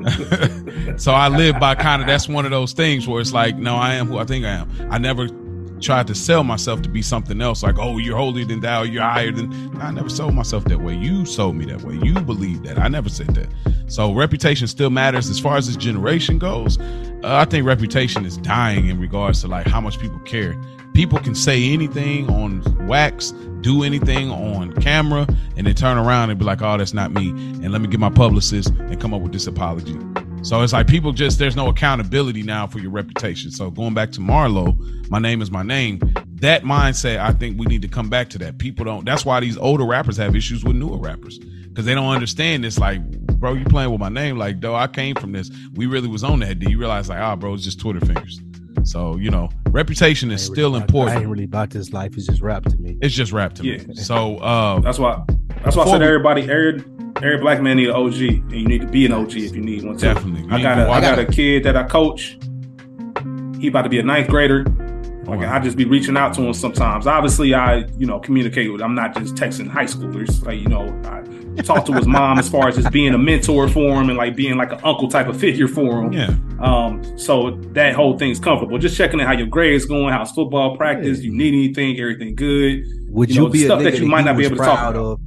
so 0.98 1.14
I 1.14 1.28
live 1.30 1.60
by 1.60 1.76
kind 1.76 2.02
of 2.02 2.08
that's 2.08 2.28
one 2.28 2.46
of 2.46 2.52
those 2.52 2.74
things 2.74 3.08
where 3.08 3.22
it's 3.22 3.34
like, 3.34 3.58
no, 3.58 3.76
I 3.76 3.94
am 3.96 4.08
who 4.08 4.18
I 4.18 4.26
think 4.26 4.46
I 4.46 4.50
am. 4.50 4.70
I 4.90 4.98
never 4.98 5.28
tried 5.80 6.08
to 6.08 6.16
sell 6.16 6.44
myself 6.46 6.82
to 6.82 6.90
be 6.90 7.02
something 7.02 7.42
else, 7.42 7.62
like, 7.62 7.78
oh, 7.78 7.98
you're 7.98 8.16
holier 8.18 8.46
than 8.46 8.62
thou, 8.62 8.84
you're 8.84 9.04
higher 9.04 9.32
than. 9.32 9.52
I 9.82 9.92
never 9.92 10.08
sold 10.10 10.34
myself 10.34 10.64
that 10.66 10.80
way. 10.82 10.96
You 10.96 11.26
sold 11.26 11.56
me 11.58 11.66
that 11.66 11.82
way. 11.82 11.96
You 12.02 12.14
believe 12.22 12.64
that. 12.64 12.80
I 12.80 12.88
never 12.88 13.10
said 13.10 13.28
that. 13.36 13.48
So 13.88 14.14
reputation 14.14 14.68
still 14.68 14.90
matters 14.90 15.30
as 15.30 15.40
far 15.40 15.58
as 15.58 15.68
this 15.68 15.76
generation 15.76 16.38
goes. 16.40 16.80
Uh, 16.80 17.36
I 17.36 17.46
think 17.46 17.66
reputation 17.66 18.26
is 18.26 18.38
dying 18.38 18.88
in 18.88 19.00
regards 19.00 19.42
to 19.42 19.48
like 19.48 19.68
how 19.68 19.82
much 19.82 20.00
people 20.00 20.20
care. 20.20 20.56
People 20.94 21.20
can 21.20 21.36
say 21.36 21.72
anything 21.72 22.30
on 22.30 22.62
wax, 22.88 23.32
do 23.62 23.84
anything 23.84 24.30
on 24.30 24.74
camera, 24.74 25.28
and 25.58 25.66
then 25.66 25.74
turn 25.74 25.98
around 25.98 26.30
and 26.30 26.38
be 26.38 26.46
like, 26.46 26.62
"Oh, 26.62 26.78
that's 26.78 26.94
not 26.94 27.12
me," 27.12 27.30
and 27.30 27.72
let 27.72 27.82
me 27.82 27.88
get 27.88 28.00
my 28.00 28.10
publicist 28.10 28.70
and 28.70 29.00
come 29.02 29.14
up 29.14 29.22
with 29.22 29.34
this 29.34 29.48
apology. 29.48 29.98
So 30.44 30.62
it's 30.62 30.74
like 30.74 30.88
people 30.88 31.14
just 31.14 31.40
there's 31.40 31.56
no 31.56 31.70
accountability 31.70 32.44
now 32.44 32.68
for 32.68 32.80
your 32.80 32.92
reputation. 32.92 33.50
So 33.50 33.72
going 33.72 33.94
back 33.94 34.12
to 34.12 34.20
Marlo, 34.20 34.78
my 35.10 35.18
name 35.18 35.42
is 35.42 35.50
my 35.50 35.64
name. 35.64 36.00
That 36.36 36.64
mindset, 36.64 37.20
I 37.20 37.32
think 37.32 37.58
we 37.58 37.66
need 37.66 37.82
to 37.82 37.88
come 37.88 38.10
back 38.10 38.30
to 38.32 38.38
that. 38.40 38.58
People 38.58 38.84
don't. 38.84 39.06
That's 39.06 39.26
why 39.26 39.40
these 39.40 39.58
older 39.58 39.86
rappers 39.86 40.18
have 40.18 40.36
issues 40.36 40.64
with 40.64 40.76
newer 40.76 40.98
rappers 40.98 41.40
because 41.40 41.86
they 41.86 41.96
don't 41.96 42.10
understand 42.14 42.64
this. 42.64 42.78
Like, 42.78 43.02
bro, 43.40 43.54
you 43.54 43.66
playing 43.66 43.90
with 43.90 44.02
my 44.02 44.10
name? 44.10 44.38
Like, 44.38 44.62
though 44.62 44.76
I 44.76 44.88
came 44.88 45.16
from 45.16 45.32
this. 45.32 45.50
We 45.74 45.86
really 45.86 46.10
was 46.10 46.24
on 46.24 46.40
that. 46.42 46.60
Do 46.60 46.70
you 46.70 46.78
realize 46.78 47.10
like, 47.10 47.20
ah, 47.20 47.36
bro, 47.36 47.54
it's 47.54 47.64
just 47.64 47.80
Twitter 47.80 48.06
fingers. 48.06 48.42
So 48.84 49.18
you 49.18 49.30
know, 49.32 49.50
reputation 49.70 50.32
is 50.32 50.44
still 50.44 50.72
really 50.74 50.84
about- 50.84 51.08
I 51.10 51.20
ain't 51.20 51.28
really 51.28 51.44
about 51.46 51.70
this 51.72 51.94
life. 51.94 52.16
It's 52.18 52.28
just 52.28 52.42
rap 52.42 52.64
to 52.66 52.78
me. 52.78 52.98
It's 53.02 53.14
just 53.16 53.32
rap 53.32 53.54
to 53.56 53.64
Yeah. 53.64 53.78
me. 53.84 53.96
So 53.96 54.38
uh, 54.38 54.80
That's 54.80 55.00
why. 55.00 55.22
That's 55.64 55.76
why 55.76 55.84
I 55.84 55.88
said 55.92 56.02
we- 56.02 56.08
everybody, 56.08 56.42
every, 56.44 56.84
every 57.18 57.38
black 57.40 57.62
man 57.62 57.78
need 57.78 57.90
an 57.90 57.96
OG, 57.96 58.22
and 58.22 58.52
you 58.54 58.66
need 58.68 58.82
to 58.82 58.88
be 58.88 59.06
an 59.06 59.14
OG 59.14 59.38
if 59.46 59.56
you 59.56 59.62
need 59.62 59.84
one. 59.84 59.96
Too. 59.98 60.08
Definitely. 60.14 60.46
I 60.52 60.62
got 60.62 60.80
a, 60.80 60.82
I 60.84 60.98
I 60.98 61.02
got 61.02 61.20
a 61.20 61.26
kid 61.26 61.64
that 61.64 61.76
I 61.78 61.84
coach. 61.84 62.38
He 63.60 63.68
about 63.70 63.84
to 63.84 63.90
be 63.90 64.00
a 64.00 64.04
ninth 64.04 64.28
grader. 64.28 64.66
Like 65.26 65.40
Wow. 65.40 65.56
I 65.56 65.60
just 65.60 65.78
be 65.78 65.86
reaching 65.86 66.18
out 66.18 66.34
to 66.36 66.42
them 66.42 66.54
sometimes. 66.54 67.08
Obviously, 67.08 67.54
I 67.54 67.86
you 67.98 68.06
know 68.06 68.20
communicate 68.20 68.72
with. 68.72 68.82
I'm 68.82 68.96
not 68.96 69.16
just 69.16 69.36
texting 69.36 69.68
high 69.70 69.86
schoolers. 69.86 70.44
Like 70.46 70.60
you 70.60 70.68
know, 70.68 70.88
I 71.06 71.62
talk 71.62 71.86
to 71.86 71.94
his 71.94 72.06
mom 72.08 72.40
as 72.40 72.50
far 72.50 72.68
as 72.68 72.76
just 72.76 72.92
being 72.92 73.14
a 73.14 73.18
mentor 73.18 73.70
for 73.70 74.02
him 74.02 74.10
and 74.10 74.18
like 74.18 74.36
being 74.36 74.58
like 74.58 74.72
an 74.72 74.80
uncle 74.84 75.08
type 75.08 75.28
of 75.28 75.40
figure 75.40 75.68
for 75.68 76.02
him. 76.02 76.12
Yeah. 76.14 76.36
Um, 76.60 77.18
so 77.18 77.52
that 77.74 77.94
whole 77.96 78.18
thing's 78.18 78.40
comfortable. 78.40 78.78
Just 78.78 78.98
checking 78.98 79.20
in 79.20 79.26
how 79.26 79.34
your 79.34 79.48
grades 79.48 79.86
going, 79.86 80.12
how's 80.14 80.32
football 80.32 80.76
practice, 80.76 81.22
you 81.22 81.32
need 81.32 81.54
anything, 81.54 82.00
everything 82.00 82.36
good. 82.36 82.84
Would 83.10 83.30
You 83.30 83.36
you, 83.36 83.42
know, 83.42 83.48
the 83.48 83.52
be 83.52 83.64
a 83.64 83.66
stuff 83.66 83.80
nigga 83.80 83.84
that 83.84 84.00
you 84.00 84.08
might 84.08 84.26
not 84.26 84.38
be 84.38 84.46
able 84.46 84.58
to 84.58 84.64
talk 84.64 84.78
proud 84.80 84.96
about. 84.96 85.14
of? 85.14 85.20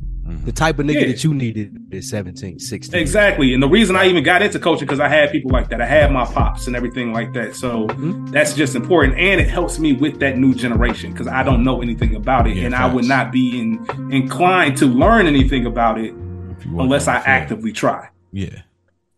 The 0.44 0.52
type 0.52 0.78
of 0.78 0.86
nigga 0.86 1.00
Yeah. 1.00 1.06
that 1.08 1.24
you 1.24 1.34
needed 1.34 1.76
at 1.92 2.04
17, 2.04 2.58
16. 2.60 3.00
Exactly. 3.00 3.52
And 3.54 3.62
the 3.62 3.68
reason 3.68 3.96
I 3.96 4.06
even 4.08 4.22
got 4.22 4.42
into 4.42 4.58
coaching 4.60 4.86
because 4.86 5.00
I 5.00 5.08
had 5.08 5.32
people 5.32 5.50
like 5.50 5.68
that. 5.70 5.80
I 5.80 5.86
had 5.86 6.12
my 6.12 6.24
pops 6.24 6.66
and 6.68 6.76
everything 6.76 7.12
like 7.12 7.32
that. 7.34 7.54
So 7.56 7.88
Mhm. 7.88 8.30
that's 8.30 8.54
just 8.54 8.76
important. 8.76 9.18
And 9.18 9.40
it 9.40 9.48
helps 9.48 9.78
me 9.80 9.92
with 9.92 10.20
that 10.20 10.38
new 10.38 10.54
generation 10.54 11.10
because 11.12 11.26
I 11.26 11.42
don't 11.42 11.64
know 11.64 11.82
anything 11.82 12.14
about 12.14 12.46
it. 12.46 12.56
Yeah, 12.56 12.66
and 12.66 12.74
I 12.74 12.92
would 12.92 13.06
not 13.06 13.32
be 13.32 13.58
in, 13.58 13.84
inclined 14.12 14.76
to 14.78 14.86
learn 14.86 15.26
anything 15.26 15.66
about 15.66 15.98
it 15.98 16.14
If 16.58 16.64
you 16.64 16.72
wasn't 16.72 16.80
unless 16.80 17.08
I 17.08 17.16
actively 17.16 17.72
try. 17.72 18.08
Yeah. 18.32 18.50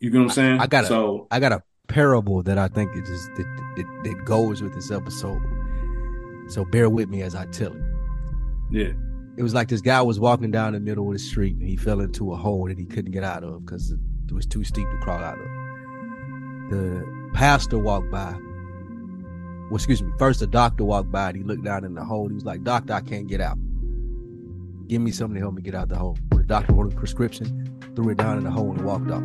You 0.00 0.10
get 0.10 0.18
what 0.18 0.24
I'm 0.24 0.30
saying? 0.30 0.60
I 0.60 0.66
got 0.66 0.84
it. 0.84 0.88
So 0.88 1.26
I 1.30 1.40
got 1.40 1.52
a 1.52 1.62
parable 1.88 2.42
that 2.44 2.56
I 2.58 2.68
think 2.68 2.90
it 2.94 3.04
just 3.04 3.28
that, 3.36 3.46
that, 3.76 3.86
that 4.04 4.24
goes 4.24 4.62
with 4.62 4.74
this 4.74 4.90
episode. 4.90 5.40
So 6.48 6.64
bear 6.64 6.88
with 6.88 7.08
me 7.10 7.20
as 7.22 7.34
I 7.34 7.44
tell 7.46 7.72
it. 7.72 7.82
yeah. 8.70 8.92
It 9.38 9.42
was 9.44 9.54
like 9.54 9.68
this 9.68 9.80
guy 9.80 10.02
was 10.02 10.18
walking 10.18 10.50
down 10.50 10.72
the 10.72 10.80
middle 10.80 11.06
of 11.06 11.12
the 11.12 11.18
street 11.20 11.54
and 11.54 11.62
he 11.62 11.76
fell 11.76 12.00
into 12.00 12.32
a 12.32 12.36
hole 12.36 12.66
that 12.66 12.76
he 12.76 12.84
couldn't 12.84 13.12
get 13.12 13.22
out 13.22 13.44
of 13.44 13.64
because 13.64 13.92
it 13.92 14.32
was 14.32 14.46
too 14.46 14.64
steep 14.64 14.84
to 14.90 14.98
crawl 15.00 15.22
out 15.22 15.38
of. 15.38 15.46
The 16.70 17.30
pastor 17.34 17.78
walked 17.78 18.10
by. 18.10 18.34
Well, 19.70 19.76
excuse 19.76 20.02
me. 20.02 20.10
First, 20.18 20.40
the 20.40 20.48
doctor 20.48 20.82
walked 20.82 21.12
by 21.12 21.28
and 21.28 21.36
he 21.36 21.44
looked 21.44 21.62
down 21.62 21.84
in 21.84 21.94
the 21.94 22.04
hole. 22.04 22.26
He 22.26 22.34
was 22.34 22.44
like, 22.44 22.64
"Doctor, 22.64 22.94
I 22.94 23.00
can't 23.00 23.28
get 23.28 23.40
out. 23.40 23.56
Give 24.88 25.00
me 25.00 25.12
something 25.12 25.36
to 25.36 25.40
help 25.40 25.54
me 25.54 25.62
get 25.62 25.76
out 25.76 25.88
the 25.88 25.96
hole." 25.96 26.18
The 26.32 26.42
doctor 26.42 26.72
wrote 26.72 26.92
a 26.92 26.96
prescription, 26.96 27.78
threw 27.94 28.08
it 28.08 28.18
down 28.18 28.38
in 28.38 28.44
the 28.44 28.50
hole, 28.50 28.72
and 28.72 28.84
walked 28.84 29.08
off. 29.12 29.22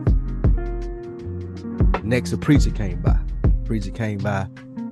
Next, 2.03 2.34
a 2.34 2.38
preacher 2.38 2.69
came 2.69 3.02
by. 3.02 3.18
Preacher 3.65 3.90
came 3.90 4.19
by. 4.19 4.48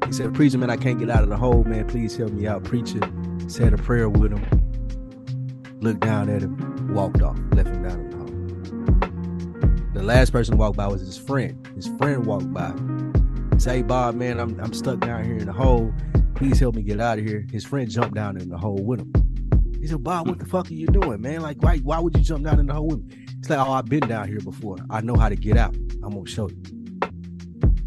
He 0.07 0.13
said, 0.13 0.33
"Preacher, 0.33 0.57
man, 0.57 0.71
I 0.71 0.77
can't 0.77 0.97
get 0.97 1.11
out 1.11 1.21
of 1.21 1.29
the 1.29 1.37
hole, 1.37 1.63
man. 1.63 1.85
Please 1.85 2.17
help 2.17 2.31
me 2.31 2.47
out." 2.47 2.63
Preacher 2.63 3.01
said 3.45 3.71
a 3.71 3.77
prayer 3.77 4.09
with 4.09 4.31
him 4.31 4.60
looked 5.81 6.01
down 6.01 6.29
at 6.29 6.41
him, 6.41 6.93
walked 6.93 7.21
off, 7.21 7.37
left 7.51 7.69
him 7.69 7.83
down 7.83 7.99
in 7.99 8.09
the 8.09 8.17
hall. 8.17 9.91
The 9.93 10.03
last 10.03 10.31
person 10.31 10.53
to 10.53 10.57
walk 10.57 10.75
by 10.75 10.87
was 10.87 11.01
his 11.01 11.17
friend. 11.17 11.67
His 11.75 11.87
friend 11.97 12.25
walked 12.25 12.53
by. 12.53 12.73
Say, 13.57 13.77
hey, 13.77 13.81
Bob, 13.81 14.15
man, 14.15 14.39
I'm, 14.39 14.59
I'm 14.59 14.73
stuck 14.73 14.99
down 14.99 15.23
here 15.23 15.37
in 15.37 15.45
the 15.45 15.53
hole. 15.53 15.93
Please 16.35 16.59
help 16.59 16.75
me 16.75 16.81
get 16.81 16.99
out 16.99 17.19
of 17.19 17.25
here. 17.25 17.45
His 17.51 17.65
friend 17.65 17.89
jumped 17.89 18.15
down 18.15 18.37
in 18.37 18.49
the 18.49 18.57
hole 18.57 18.81
with 18.81 19.01
him. 19.01 19.13
He 19.79 19.87
said, 19.87 20.03
Bob, 20.03 20.27
what 20.27 20.39
the 20.39 20.45
fuck 20.45 20.69
are 20.69 20.73
you 20.73 20.87
doing, 20.87 21.21
man? 21.21 21.41
Like, 21.41 21.61
why, 21.61 21.77
why 21.79 21.99
would 21.99 22.15
you 22.15 22.23
jump 22.23 22.45
down 22.45 22.59
in 22.59 22.67
the 22.67 22.73
hole 22.73 22.87
with 22.87 23.03
me? 23.03 23.25
It's 23.39 23.49
like, 23.49 23.59
oh, 23.59 23.71
I've 23.71 23.85
been 23.85 24.07
down 24.07 24.27
here 24.27 24.39
before. 24.39 24.77
I 24.91 25.01
know 25.01 25.15
how 25.15 25.29
to 25.29 25.35
get 25.35 25.57
out. 25.57 25.75
I'm 26.03 26.11
gonna 26.11 26.27
show 26.27 26.49
you. 26.49 26.55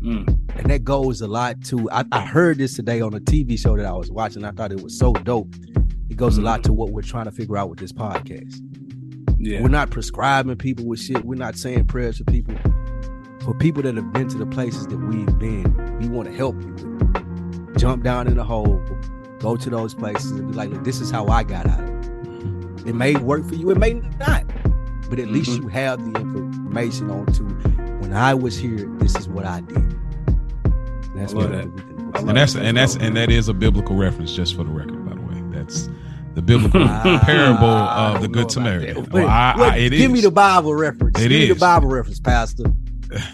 Mm. 0.02 0.58
And 0.58 0.70
that 0.70 0.84
goes 0.84 1.20
a 1.20 1.26
lot 1.26 1.62
to 1.64 1.88
I, 1.90 2.04
I 2.12 2.26
heard 2.26 2.58
this 2.58 2.74
today 2.74 3.00
on 3.00 3.14
a 3.14 3.20
TV 3.20 3.58
show 3.58 3.76
that 3.76 3.86
I 3.86 3.92
was 3.92 4.10
watching. 4.10 4.44
I 4.44 4.50
thought 4.50 4.72
it 4.72 4.82
was 4.82 4.98
so 4.98 5.12
dope. 5.12 5.54
It 6.10 6.16
goes 6.16 6.36
a 6.38 6.42
lot 6.42 6.62
to 6.64 6.72
what 6.72 6.90
we're 6.90 7.02
trying 7.02 7.24
to 7.24 7.32
figure 7.32 7.56
out 7.56 7.70
with 7.70 7.78
this 7.78 7.92
podcast. 7.92 8.60
Yeah. 9.38 9.62
We're 9.62 9.68
not 9.68 9.90
prescribing 9.90 10.56
people 10.56 10.84
with 10.86 11.00
shit. 11.00 11.24
We're 11.24 11.34
not 11.34 11.56
saying 11.56 11.86
prayers 11.86 12.18
for 12.18 12.24
people. 12.24 12.54
For 13.42 13.54
people 13.54 13.82
that 13.82 13.94
have 13.96 14.12
been 14.12 14.28
to 14.28 14.38
the 14.38 14.46
places 14.46 14.86
that 14.86 14.96
we've 14.96 15.38
been, 15.38 15.98
we 15.98 16.08
want 16.08 16.28
to 16.28 16.34
help 16.34 16.60
you. 16.62 16.74
Jump 17.76 18.04
down 18.04 18.26
in 18.26 18.36
the 18.36 18.44
hole, 18.44 18.80
go 19.40 19.56
to 19.56 19.68
those 19.70 19.94
places 19.94 20.30
and 20.32 20.48
be 20.48 20.54
like, 20.54 20.70
look, 20.70 20.84
this 20.84 21.00
is 21.00 21.10
how 21.10 21.26
I 21.26 21.42
got 21.42 21.66
out 21.66 21.80
of 21.80 21.88
it. 21.90 22.88
It 22.88 22.94
may 22.94 23.14
work 23.16 23.44
for 23.46 23.54
you, 23.54 23.70
it 23.70 23.78
may 23.78 23.94
not. 24.18 24.44
But 25.10 25.18
at 25.18 25.28
least 25.28 25.50
Mhm. 25.50 25.62
you 25.62 25.68
have 25.68 26.12
the 26.12 26.20
information 26.20 27.10
on 27.10 27.26
to 27.26 27.42
when 28.00 28.14
I 28.14 28.32
was 28.34 28.56
here, 28.56 28.88
this 28.98 29.14
is 29.16 29.28
what 29.28 29.44
I 29.44 29.60
did. 29.62 29.94
That's 31.14 31.32
I 31.34 31.36
love 31.36 31.50
what 31.50 31.52
that. 31.52 31.66
we 31.74 31.80
can- 31.80 32.10
I 32.14 32.18
And 32.20 32.36
that's 32.36 32.54
and 32.54 32.76
that's 32.76 32.96
and 32.96 33.16
that 33.16 33.30
is 33.30 33.48
a 33.48 33.54
biblical 33.54 33.96
reference, 33.96 34.34
just 34.34 34.54
for 34.54 34.64
the 34.64 34.70
record, 34.70 35.03
by 35.66 35.72
the 35.72 36.04
the 36.34 36.42
biblical 36.42 36.80
parable 37.20 37.66
of 37.66 38.20
the 38.20 38.28
Good 38.28 38.50
Samaritan. 38.50 39.08
Well, 39.10 39.28
I, 39.28 39.54
I, 39.56 39.76
it 39.76 39.90
give 39.90 40.10
me 40.10 40.20
the 40.20 40.30
Bible 40.30 40.74
reference. 40.74 41.18
It 41.20 41.28
give 41.28 41.40
me 41.40 41.46
the 41.46 41.54
Bible 41.54 41.88
reference, 41.88 42.20
Pastor. 42.20 42.64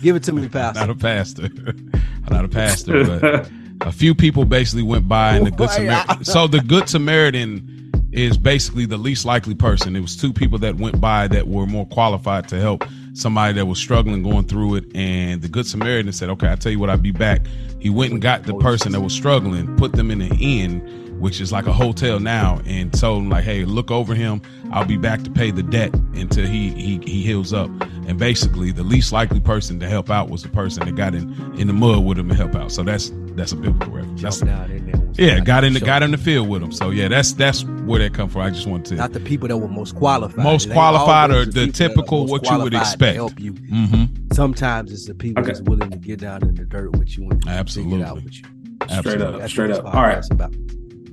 Give 0.02 0.16
it 0.16 0.22
to 0.24 0.32
me, 0.32 0.48
Pastor. 0.50 0.80
not 0.80 0.90
a 0.90 0.94
pastor. 0.94 1.44
I'm 1.46 2.02
not 2.30 2.44
a 2.44 2.48
pastor, 2.48 3.04
but 3.04 3.50
a 3.80 3.92
few 3.92 4.14
people 4.14 4.44
basically 4.44 4.82
went 4.82 5.08
by 5.08 5.36
and 5.36 5.46
the 5.46 5.50
good 5.50 5.70
Samaritan. 5.70 6.24
So 6.24 6.46
the 6.46 6.60
good 6.60 6.88
Samaritan 6.88 7.76
is 8.12 8.36
basically 8.36 8.86
the 8.86 8.98
least 8.98 9.24
likely 9.24 9.54
person. 9.54 9.96
It 9.96 10.00
was 10.00 10.16
two 10.16 10.32
people 10.32 10.58
that 10.58 10.76
went 10.76 11.00
by 11.00 11.28
that 11.28 11.48
were 11.48 11.66
more 11.66 11.86
qualified 11.86 12.48
to 12.48 12.60
help 12.60 12.84
somebody 13.14 13.54
that 13.54 13.66
was 13.66 13.78
struggling 13.78 14.22
going 14.22 14.44
through 14.44 14.74
it. 14.76 14.84
And 14.94 15.40
the 15.40 15.48
good 15.48 15.66
Samaritan 15.66 16.12
said, 16.12 16.28
"Okay, 16.30 16.48
I'll 16.48 16.56
tell 16.56 16.72
you 16.72 16.78
what, 16.78 16.90
I'll 16.90 16.98
be 16.98 17.12
back." 17.12 17.46
He 17.78 17.88
went 17.88 18.12
and 18.12 18.20
got 18.20 18.42
the 18.42 18.54
oh, 18.54 18.58
person 18.58 18.92
that 18.92 19.00
was 19.00 19.14
struggling, 19.14 19.74
put 19.76 19.92
them 19.92 20.10
in 20.10 20.20
an 20.20 20.36
inn, 20.38 21.09
which 21.20 21.40
is 21.40 21.52
like 21.52 21.66
a 21.66 21.72
hotel 21.72 22.18
now, 22.18 22.60
and 22.66 22.92
told 22.92 23.22
him 23.22 23.28
like, 23.30 23.44
"Hey, 23.44 23.64
look 23.64 23.90
over 23.90 24.14
him. 24.14 24.42
I'll 24.72 24.84
be 24.84 24.96
back 24.96 25.22
to 25.24 25.30
pay 25.30 25.50
the 25.50 25.62
debt 25.62 25.94
until 26.14 26.46
he 26.46 26.70
he 26.70 26.98
he 27.04 27.22
heals 27.22 27.52
up." 27.52 27.70
And 28.08 28.18
basically, 28.18 28.72
the 28.72 28.82
least 28.82 29.12
likely 29.12 29.38
person 29.40 29.78
to 29.80 29.88
help 29.88 30.10
out 30.10 30.30
was 30.30 30.42
the 30.42 30.48
person 30.48 30.84
that 30.86 30.96
got 30.96 31.14
in 31.14 31.30
in 31.58 31.66
the 31.68 31.72
mud 31.72 32.04
with 32.04 32.18
him 32.18 32.28
to 32.28 32.34
help 32.34 32.54
out. 32.56 32.72
So 32.72 32.82
that's 32.82 33.12
that's 33.36 33.52
a 33.52 33.56
biblical 33.56 33.92
reference. 33.92 34.20
That's, 34.22 34.40
Jump 34.40 34.70
in 34.70 34.86
there. 34.90 35.26
yeah, 35.28 35.40
got 35.40 35.62
in 35.64 35.72
the 35.74 35.80
got 35.80 36.02
in 36.02 36.10
the 36.10 36.18
field 36.18 36.48
with 36.48 36.62
him. 36.62 36.72
So 36.72 36.90
yeah, 36.90 37.08
that's 37.08 37.32
that's 37.32 37.62
where 37.64 38.00
that 38.00 38.12
come 38.14 38.28
from. 38.28 38.42
I 38.42 38.50
just 38.50 38.66
wanted 38.66 38.86
to. 38.86 38.94
Not 38.96 39.12
the 39.12 39.20
people 39.20 39.46
that 39.48 39.56
were 39.58 39.68
most 39.68 39.94
qualified. 39.96 40.42
Most 40.44 40.70
qualified 40.70 41.30
or 41.30 41.44
the 41.44 41.52
people 41.52 41.52
that 41.66 41.68
are 41.68 41.88
typical 41.88 42.26
what 42.26 42.48
you 42.50 42.58
would 42.58 42.74
expect. 42.74 43.14
Help 43.16 43.38
you. 43.38 43.52
Mm-hmm. 43.52 44.32
Sometimes 44.32 44.92
it's 44.92 45.06
the 45.06 45.14
people 45.14 45.42
Okay. 45.42 45.48
that's 45.52 45.60
willing 45.60 45.90
to 45.90 45.98
get 45.98 46.20
down 46.20 46.42
in 46.42 46.54
the 46.54 46.64
dirt 46.64 46.96
with 46.96 47.16
you 47.16 47.28
and 47.30 47.42
figure 47.44 47.50
it 47.52 47.54
out 47.54 47.58
Absolutely. 47.60 48.22
with 48.24 48.34
you. 48.34 48.44
straight 48.88 48.90
Absolutely. 48.90 49.42
up, 49.42 49.50
straight 49.50 49.70
up. 49.70 49.84
All 49.86 50.02
right. 50.02 50.24
About. 50.30 50.54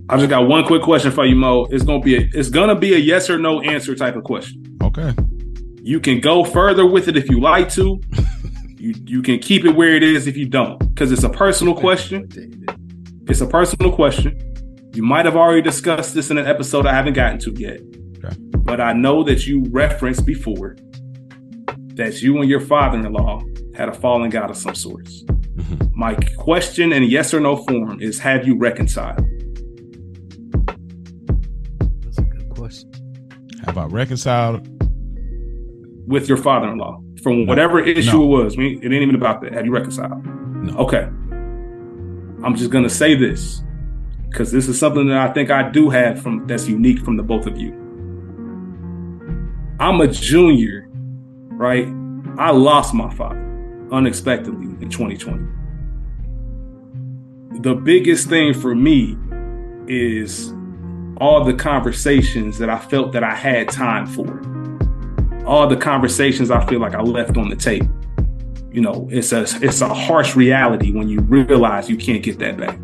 I 0.10 0.16
just 0.18 0.30
got 0.30 0.48
one 0.48 0.66
quick 0.66 0.82
question 0.84 1.12
for 1.12 1.26
you, 1.26 1.36
Mo. 1.36 1.66
It's 1.70 1.84
gonna 1.84 2.02
be 2.02 2.16
a 2.16 2.30
it's 2.34 2.50
gonna 2.50 2.76
be 2.76 2.94
a 2.94 2.98
yes 2.98 3.30
or 3.30 3.38
no 3.38 3.62
answer 3.62 3.94
type 3.96 4.16
of 4.16 4.24
question. 4.24 4.64
Okay. 4.82 5.14
You 5.82 6.00
can 6.00 6.22
go 6.22 6.44
further 6.44 6.86
with 6.86 7.08
it 7.08 7.18
if 7.18 7.30
you 7.30 7.40
like 7.42 7.70
to. 7.74 8.00
you 8.78 8.94
you 9.06 9.22
can 9.22 9.40
keep 9.40 9.66
it 9.66 9.72
where 9.72 9.96
it 9.96 10.04
is 10.04 10.28
if 10.28 10.38
you 10.38 10.48
don't, 10.48 10.78
because 10.80 11.12
it's 11.12 11.24
a 11.24 11.30
personal 11.30 11.76
question. 11.76 12.30
It's 13.28 13.42
a 13.42 13.48
personal 13.48 13.92
question. 13.92 14.40
You 14.94 15.04
might 15.04 15.26
have 15.26 15.36
already 15.36 15.62
discussed 15.62 16.14
this 16.14 16.32
in 16.32 16.38
an 16.38 16.48
episode 16.48 16.86
I 16.86 16.94
haven't 16.94 17.14
gotten 17.14 17.40
to 17.40 17.52
yet. 17.52 17.82
Okay. 18.24 18.36
But 18.40 18.80
I 18.80 18.94
know 18.94 19.24
that 19.24 19.46
you 19.46 19.66
referenced 19.70 20.26
before 20.26 20.78
that 21.96 22.22
you 22.22 22.38
and 22.40 22.50
your 22.50 22.62
father-in-law 22.62 23.42
had 23.76 23.90
a 23.90 23.94
falling 23.94 24.36
out 24.38 24.50
of 24.50 24.56
some 24.58 24.76
sorts. 24.76 25.24
Mhm. 25.24 25.92
My 25.94 26.14
question 26.38 26.94
in 26.94 27.04
yes 27.04 27.34
or 27.34 27.40
no 27.42 27.58
form 27.58 28.00
is 28.02 28.20
have 28.20 28.48
you 28.48 28.58
reconciled? 28.58 29.26
About 33.78 33.92
reconciled? 33.92 34.68
with 36.08 36.30
your 36.30 36.38
father-in-law 36.38 37.02
from 37.22 37.46
whatever 37.46 37.82
issue 37.82 38.14
No. 38.20 38.24
it 38.24 38.28
was. 38.28 38.56
It 38.58 38.62
ain't 38.62 38.94
even 38.94 39.16
about 39.16 39.42
that. 39.42 39.52
Have 39.52 39.66
you 39.66 39.74
reconciled? 39.74 40.26
No. 40.26 40.74
Okay. 40.78 41.04
I'm 42.46 42.56
just 42.56 42.70
gonna 42.72 42.90
say 42.90 43.14
this 43.14 43.62
because 44.30 44.50
this 44.54 44.70
is 44.70 44.80
something 44.80 45.08
that 45.10 45.18
I 45.30 45.34
think 45.34 45.52
I 45.52 45.70
do 45.70 45.90
have 45.90 46.22
from 46.22 46.48
that's 46.48 46.66
unique 46.70 47.00
from 47.00 47.18
the 47.18 47.24
both 47.24 47.46
of 47.46 47.58
you. 47.58 47.74
I'm 49.82 50.00
a 50.00 50.08
junior, 50.08 50.88
right? 51.52 51.88
I 52.38 52.52
lost 52.52 52.94
my 52.94 53.14
father 53.14 53.44
unexpectedly 53.92 54.68
in 54.82 54.90
2020. 54.90 55.44
The 57.60 57.76
biggest 57.76 58.30
thing 58.30 58.54
for 58.54 58.74
me 58.76 59.18
is 59.88 60.54
all 61.20 61.44
the 61.44 61.54
conversations 61.54 62.58
that 62.60 62.70
I 62.70 62.80
felt 62.80 63.12
that 63.14 63.24
I 63.24 63.36
had 63.36 63.70
time 63.70 64.06
for 64.06 64.26
all 65.48 65.66
the 65.66 65.78
conversations 65.78 66.52
I 66.52 66.66
feel 66.66 66.80
like 66.80 66.94
I 66.94 67.02
left 67.02 67.38
on 67.38 67.50
the 67.50 67.56
table. 67.56 67.88
You 68.72 68.82
know, 68.82 69.08
it's 69.10 69.32
a 69.32 69.46
it's 69.62 69.82
a 69.82 69.92
harsh 69.92 70.36
reality 70.36 70.92
when 70.92 71.08
you 71.08 71.22
realize 71.22 71.90
you 71.90 71.98
can't 71.98 72.22
get 72.22 72.38
that 72.40 72.58
back. 72.58 72.78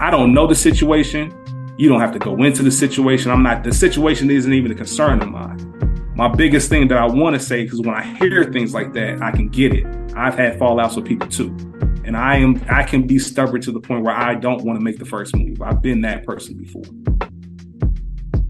I 0.00 0.10
don't 0.10 0.32
know 0.32 0.46
the 0.46 0.54
situation. 0.54 1.36
You 1.78 1.88
don't 1.88 2.00
have 2.00 2.12
to 2.12 2.18
go 2.18 2.42
into 2.42 2.62
the 2.62 2.70
situation. 2.70 3.30
I'm 3.30 3.42
not 3.42 3.62
the 3.62 3.72
situation 3.72 4.30
isn't 4.30 4.52
even 4.52 4.72
a 4.72 4.74
concern 4.74 5.22
of 5.22 5.28
mine. 5.28 5.66
My 6.16 6.28
biggest 6.28 6.68
thing 6.68 6.88
that 6.88 6.98
I 6.98 7.06
want 7.06 7.34
to 7.34 7.40
say, 7.40 7.64
because 7.64 7.80
when 7.80 7.94
I 7.94 8.02
hear 8.02 8.44
things 8.44 8.74
like 8.74 8.92
that, 8.94 9.22
I 9.22 9.30
can 9.30 9.48
get 9.48 9.72
it. 9.72 9.86
I've 10.16 10.34
had 10.34 10.58
fallouts 10.58 10.96
with 10.96 11.06
people 11.06 11.28
too. 11.28 11.54
And 12.04 12.16
I 12.16 12.38
am 12.38 12.60
I 12.68 12.82
can 12.82 13.06
be 13.06 13.18
stubborn 13.18 13.60
to 13.60 13.72
the 13.72 13.80
point 13.80 14.04
where 14.04 14.14
I 14.14 14.34
don't 14.34 14.64
want 14.64 14.78
to 14.78 14.82
make 14.82 14.98
the 14.98 15.04
first 15.04 15.36
move. 15.36 15.62
I've 15.62 15.82
been 15.82 16.00
that 16.00 16.24
person 16.24 16.56
before. 16.56 16.82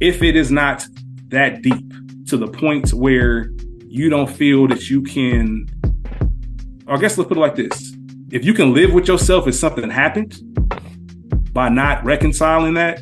If 0.01 0.22
it 0.22 0.36
is 0.36 0.51
not 0.51 0.86
that 1.28 1.62
deep 1.62 1.93
to 2.27 2.36
the 2.36 2.48
point 2.48 2.93
where 2.93 3.51
you 3.86 4.09
don't 4.09 4.31
feel 4.31 4.66
that 4.68 4.89
you 4.89 5.02
can 5.02 5.66
I 6.86 6.97
guess 6.97 7.16
let's 7.16 7.28
put 7.28 7.36
it 7.36 7.40
like 7.40 7.55
this. 7.55 7.97
If 8.32 8.44
you 8.44 8.52
can 8.52 8.74
live 8.74 8.93
with 8.93 9.06
yourself 9.06 9.47
if 9.47 9.55
something 9.55 9.89
happened, 9.89 10.40
by 11.52 11.68
not 11.68 12.05
reconciling 12.05 12.74
that, 12.74 13.01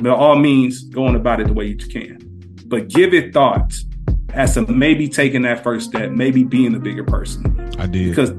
by 0.00 0.10
all 0.10 0.36
means, 0.36 0.82
going 0.84 1.14
about 1.14 1.40
it 1.40 1.46
the 1.46 1.52
way 1.52 1.66
you 1.66 1.76
can. 1.76 2.18
But 2.66 2.88
give 2.88 3.14
it 3.14 3.32
thought 3.32 3.72
as 4.32 4.54
to 4.54 4.66
maybe 4.66 5.08
taking 5.08 5.42
that 5.42 5.62
first 5.62 5.90
step, 5.90 6.10
maybe 6.10 6.42
being 6.42 6.74
a 6.74 6.80
bigger 6.80 7.04
person. 7.04 7.72
I 7.78 7.86
did. 7.86 8.10
Because 8.10 8.30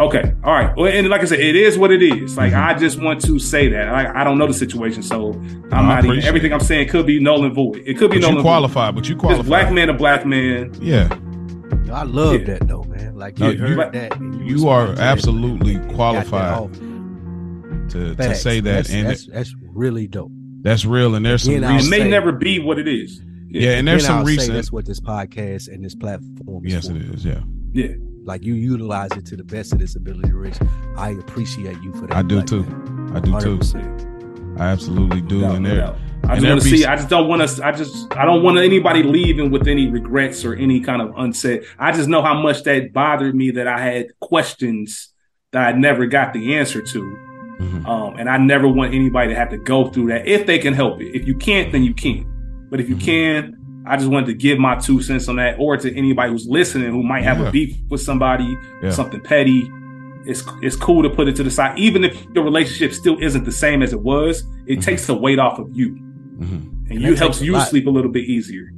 Okay. 0.00 0.34
All 0.44 0.52
right. 0.52 0.74
Well, 0.74 0.90
and 0.90 1.08
like 1.08 1.20
I 1.20 1.26
said, 1.26 1.40
it 1.40 1.54
is 1.54 1.76
what 1.76 1.90
it 1.90 2.02
is. 2.02 2.36
Like 2.36 2.52
mm-hmm. 2.52 2.70
I 2.70 2.74
just 2.74 2.98
want 3.00 3.20
to 3.26 3.38
say 3.38 3.68
that. 3.68 3.88
I, 3.88 4.22
I 4.22 4.24
don't 4.24 4.38
know 4.38 4.46
the 4.46 4.54
situation, 4.54 5.02
so 5.02 5.32
I'm 5.34 5.70
no, 5.70 5.82
not 5.82 6.04
even. 6.06 6.22
Everything 6.22 6.54
I'm 6.54 6.60
saying 6.60 6.88
could 6.88 7.06
be 7.06 7.20
null 7.20 7.44
and 7.44 7.54
void. 7.54 7.82
It 7.84 7.98
could 7.98 8.10
be 8.10 8.18
but 8.18 8.28
null 8.28 8.36
you 8.36 8.42
qualify, 8.42 8.90
but 8.92 9.08
you 9.08 9.16
qualify. 9.16 9.42
black 9.42 9.72
man, 9.72 9.90
a 9.90 9.92
black 9.92 10.24
man. 10.24 10.74
Yeah. 10.80 11.08
I 11.92 12.04
love 12.04 12.40
yeah. 12.40 12.54
that 12.54 12.68
though, 12.68 12.84
man. 12.84 13.16
Like 13.16 13.38
you 13.38 13.52
no, 13.52 13.66
heard 13.66 13.94
you, 13.94 14.00
that. 14.00 14.20
You, 14.20 14.58
you 14.58 14.68
are 14.68 14.88
absolutely 14.98 15.78
qualified 15.94 16.72
to, 17.90 18.14
to 18.14 18.34
say 18.34 18.60
that, 18.60 18.72
that's, 18.72 18.90
and 18.90 19.08
that's, 19.08 19.26
that's, 19.26 19.54
really 19.74 20.06
dope. 20.06 20.30
That's 20.62 20.84
real, 20.84 21.14
and 21.14 21.26
there's 21.26 21.42
some. 21.42 21.54
Reason. 21.54 21.92
It 21.92 21.98
may 21.98 22.08
never 22.08 22.32
be 22.32 22.58
what 22.58 22.78
it 22.78 22.88
is. 22.88 23.20
Yeah, 23.48 23.70
yeah 23.70 23.76
and 23.76 23.88
there's 23.88 24.06
some 24.06 24.24
reason. 24.24 24.54
That's 24.54 24.72
what 24.72 24.86
this 24.86 25.00
podcast 25.00 25.68
and 25.68 25.84
this 25.84 25.94
platform. 25.94 26.64
Yes, 26.64 26.88
for. 26.88 26.96
it 26.96 27.02
is. 27.02 27.24
Yeah. 27.24 27.40
Yeah. 27.72 27.94
Like 28.30 28.44
you 28.44 28.54
utilize 28.54 29.10
it 29.16 29.26
to 29.26 29.36
the 29.36 29.42
best 29.42 29.72
of 29.72 29.80
this 29.80 29.96
ability, 29.96 30.30
Rich. 30.30 30.56
I 30.96 31.10
appreciate 31.10 31.82
you 31.82 31.92
for 31.92 32.06
that. 32.06 32.16
I 32.16 32.22
do 32.22 32.40
too. 32.40 32.62
Man. 32.62 33.16
I 33.16 33.18
do 33.18 33.32
100%. 33.32 33.72
too. 33.72 34.56
I 34.56 34.68
absolutely 34.68 35.20
do. 35.20 35.40
No, 35.40 35.54
and 35.56 35.66
there. 35.66 35.96
I 36.28 36.36
just 36.36 36.46
want 36.46 36.62
to 36.62 36.68
see. 36.68 36.84
I 36.84 36.94
just 36.94 37.08
don't 37.08 37.26
want 37.26 37.48
to. 37.48 37.66
I 37.66 37.72
just. 37.72 38.16
I 38.16 38.24
don't 38.24 38.44
want 38.44 38.58
anybody 38.58 39.02
leaving 39.02 39.50
with 39.50 39.66
any 39.66 39.88
regrets 39.88 40.44
or 40.44 40.54
any 40.54 40.78
kind 40.78 41.02
of 41.02 41.12
unsaid. 41.16 41.64
I 41.76 41.90
just 41.90 42.08
know 42.08 42.22
how 42.22 42.40
much 42.40 42.62
that 42.62 42.92
bothered 42.92 43.34
me 43.34 43.50
that 43.50 43.66
I 43.66 43.80
had 43.80 44.16
questions 44.20 45.12
that 45.50 45.66
I 45.66 45.76
never 45.76 46.06
got 46.06 46.32
the 46.32 46.54
answer 46.54 46.82
to, 46.82 47.00
mm-hmm. 47.00 47.84
um, 47.84 48.14
and 48.16 48.30
I 48.30 48.36
never 48.36 48.68
want 48.68 48.94
anybody 48.94 49.30
to 49.30 49.34
have 49.34 49.50
to 49.50 49.58
go 49.58 49.90
through 49.90 50.10
that 50.10 50.28
if 50.28 50.46
they 50.46 50.60
can 50.60 50.72
help 50.72 51.00
it. 51.00 51.16
If 51.16 51.26
you 51.26 51.34
can't, 51.34 51.72
then 51.72 51.82
you 51.82 51.94
can't. 51.94 52.28
But 52.70 52.78
if 52.78 52.88
you 52.88 52.94
mm-hmm. 52.94 53.04
can, 53.04 53.59
I 53.90 53.96
just 53.96 54.08
wanted 54.08 54.26
to 54.26 54.34
give 54.34 54.58
my 54.58 54.76
two 54.76 55.02
cents 55.02 55.28
on 55.28 55.36
that, 55.36 55.56
or 55.58 55.76
to 55.76 55.96
anybody 55.96 56.30
who's 56.30 56.46
listening 56.46 56.90
who 56.90 57.02
might 57.02 57.24
have 57.24 57.40
yeah. 57.40 57.48
a 57.48 57.50
beef 57.50 57.76
with 57.88 58.00
somebody, 58.00 58.56
yeah. 58.82 58.90
something 58.90 59.20
petty. 59.20 59.68
It's 60.24 60.44
it's 60.62 60.76
cool 60.76 61.02
to 61.02 61.10
put 61.10 61.26
it 61.26 61.34
to 61.36 61.42
the 61.42 61.50
side, 61.50 61.76
even 61.78 62.04
if 62.04 62.32
the 62.32 62.40
relationship 62.40 62.92
still 62.92 63.20
isn't 63.20 63.44
the 63.44 63.52
same 63.52 63.82
as 63.82 63.92
it 63.92 64.00
was. 64.00 64.40
It 64.40 64.44
mm-hmm. 64.44 64.80
takes 64.80 65.06
the 65.06 65.14
weight 65.14 65.40
off 65.40 65.58
of 65.58 65.76
you, 65.76 65.94
mm-hmm. 65.94 66.44
and, 66.44 66.90
and 66.90 67.02
you 67.02 67.14
helps 67.16 67.40
you 67.40 67.58
sleep 67.62 67.86
a 67.86 67.90
little 67.90 68.12
bit 68.12 68.24
easier. 68.26 68.70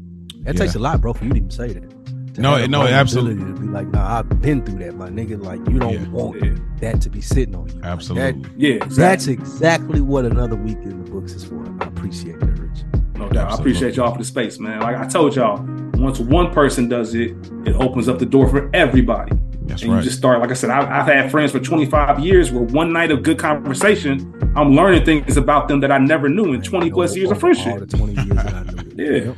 That 0.45 0.55
yeah. 0.55 0.61
takes 0.61 0.77
a 0.77 0.79
lot, 0.79 1.01
bro, 1.01 1.13
for 1.13 1.25
you 1.25 1.31
to 1.31 1.37
even 1.37 1.51
say 1.51 1.69
that. 1.69 2.39
no, 2.39 2.65
no, 2.67 2.83
absolutely. 2.83 3.45
To 3.45 3.61
be 3.61 3.67
like, 3.67 3.89
nah, 3.89 4.21
I've 4.21 4.41
been 4.41 4.65
through 4.65 4.79
that, 4.79 4.95
my 4.95 5.11
nigga. 5.11 5.43
Like, 5.43 5.61
you 5.69 5.79
don't 5.79 5.93
yeah. 5.93 6.09
want 6.09 6.43
yeah. 6.43 6.57
that 6.81 7.03
to 7.03 7.11
be 7.11 7.21
sitting 7.21 7.55
on 7.55 7.69
you. 7.69 7.81
Absolutely. 7.83 8.33
Like 8.33 8.43
that, 8.43 8.59
yeah, 8.59 8.75
exactly. 8.77 9.03
that's 9.03 9.27
exactly 9.29 10.01
what 10.01 10.25
another 10.25 10.57
week 10.57 10.79
in 10.79 11.05
the 11.05 11.11
books 11.11 11.33
is 11.33 11.45
for. 11.45 11.63
I 11.81 11.87
appreciate 11.87 12.41
that, 12.41 12.59
Rich. 12.59 13.02
No 13.23 13.29
doubt. 13.29 13.53
I 13.53 13.55
appreciate 13.55 13.95
y'all 13.95 14.11
for 14.11 14.19
the 14.19 14.25
space, 14.25 14.59
man. 14.59 14.81
Like 14.81 14.97
I 14.97 15.07
told 15.07 15.37
y'all, 15.37 15.65
once 15.95 16.19
one 16.19 16.53
person 16.53 16.89
does 16.89 17.15
it, 17.15 17.37
it 17.65 17.75
opens 17.77 18.09
up 18.09 18.19
the 18.19 18.27
door 18.27 18.49
for 18.49 18.69
everybody. 18.75 19.33
That's 19.63 19.83
and 19.83 19.93
right. 19.93 19.99
you 19.99 20.05
just 20.05 20.19
start, 20.19 20.41
like 20.41 20.51
I 20.51 20.55
said, 20.55 20.71
I, 20.71 20.85
have 20.85 21.07
had 21.07 21.31
friends 21.31 21.53
for 21.53 21.61
25 21.61 22.19
years 22.19 22.51
where 22.51 22.65
one 22.65 22.93
night 22.93 23.13
of 23.13 23.23
good 23.23 23.39
conversation, 23.39 24.35
I'm 24.57 24.75
learning 24.75 25.05
things 25.05 25.37
about 25.37 25.69
them 25.69 25.79
that 25.81 25.93
I 25.93 25.99
never 25.99 26.29
knew 26.29 26.53
in 26.53 26.63
20 26.63 26.91
plus 26.91 27.15
years 27.15 27.31
of 27.31 27.39
friendship. 27.39 27.75
All 27.75 27.79
the 27.79 27.87
20 27.87 28.13
years 28.13 28.29
that 28.31 28.55
I 28.55 28.63
knew. 28.65 29.05
yeah. 29.27 29.35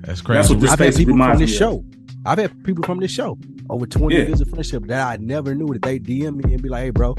That's 0.00 0.20
crazy. 0.20 0.36
That's 0.36 0.50
what 0.50 0.60
this 0.60 0.70
I've 0.70 0.78
had 0.78 0.94
people 0.94 1.16
from 1.16 1.38
this 1.38 1.56
show. 1.56 1.82
I've 2.26 2.38
had 2.38 2.64
people 2.64 2.84
from 2.84 3.00
this 3.00 3.10
show 3.10 3.38
over 3.70 3.86
20 3.86 4.14
yeah. 4.14 4.24
years 4.24 4.42
of 4.42 4.50
friendship 4.50 4.84
that 4.86 5.06
I 5.06 5.16
never 5.16 5.54
knew 5.54 5.68
that 5.68 5.80
they 5.80 5.98
DM 5.98 6.44
me 6.44 6.52
and 6.52 6.62
be 6.62 6.68
like, 6.68 6.82
hey, 6.84 6.90
bro, 6.90 7.16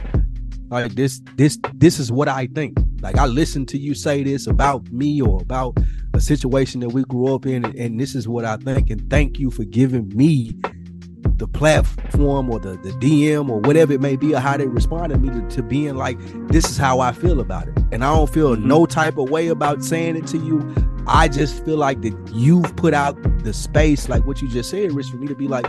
like 0.69 0.93
this, 0.93 1.21
this, 1.35 1.57
this 1.73 1.99
is 1.99 2.11
what 2.11 2.27
I 2.27 2.47
think. 2.47 2.77
Like 3.01 3.17
I 3.17 3.25
listened 3.25 3.67
to 3.69 3.77
you 3.77 3.93
say 3.93 4.23
this 4.23 4.47
about 4.47 4.89
me 4.91 5.21
or 5.21 5.41
about 5.41 5.77
a 6.13 6.21
situation 6.21 6.79
that 6.79 6.89
we 6.89 7.03
grew 7.03 7.33
up 7.33 7.45
in, 7.45 7.65
and 7.65 7.99
this 7.99 8.15
is 8.15 8.27
what 8.27 8.45
I 8.45 8.57
think. 8.57 8.89
And 8.89 9.09
thank 9.09 9.39
you 9.39 9.51
for 9.51 9.63
giving 9.63 10.09
me 10.09 10.55
the 11.37 11.47
platform 11.47 12.49
or 12.49 12.59
the, 12.59 12.77
the 12.77 12.91
DM 12.91 13.49
or 13.49 13.59
whatever 13.59 13.93
it 13.93 14.01
may 14.01 14.15
be, 14.15 14.33
or 14.33 14.39
how 14.39 14.57
they 14.57 14.67
respond 14.67 15.11
to 15.11 15.19
me 15.19 15.29
to, 15.29 15.55
to 15.55 15.63
being 15.63 15.95
like, 15.95 16.17
this 16.47 16.69
is 16.69 16.77
how 16.77 16.99
I 16.99 17.11
feel 17.11 17.39
about 17.39 17.67
it. 17.67 17.77
And 17.91 18.03
I 18.03 18.15
don't 18.15 18.31
feel 18.33 18.55
mm-hmm. 18.55 18.67
no 18.67 18.85
type 18.85 19.17
of 19.17 19.29
way 19.29 19.49
about 19.49 19.83
saying 19.83 20.15
it 20.15 20.27
to 20.27 20.37
you. 20.37 20.73
I 21.07 21.27
just 21.27 21.63
feel 21.65 21.77
like 21.77 22.01
that 22.01 22.31
you've 22.33 22.75
put 22.75 22.93
out 22.93 23.21
the 23.43 23.53
space, 23.53 24.09
like 24.09 24.25
what 24.25 24.41
you 24.41 24.47
just 24.47 24.69
said, 24.69 24.91
Rich, 24.93 25.09
for 25.09 25.17
me 25.17 25.27
to 25.27 25.35
be 25.35 25.47
like, 25.47 25.65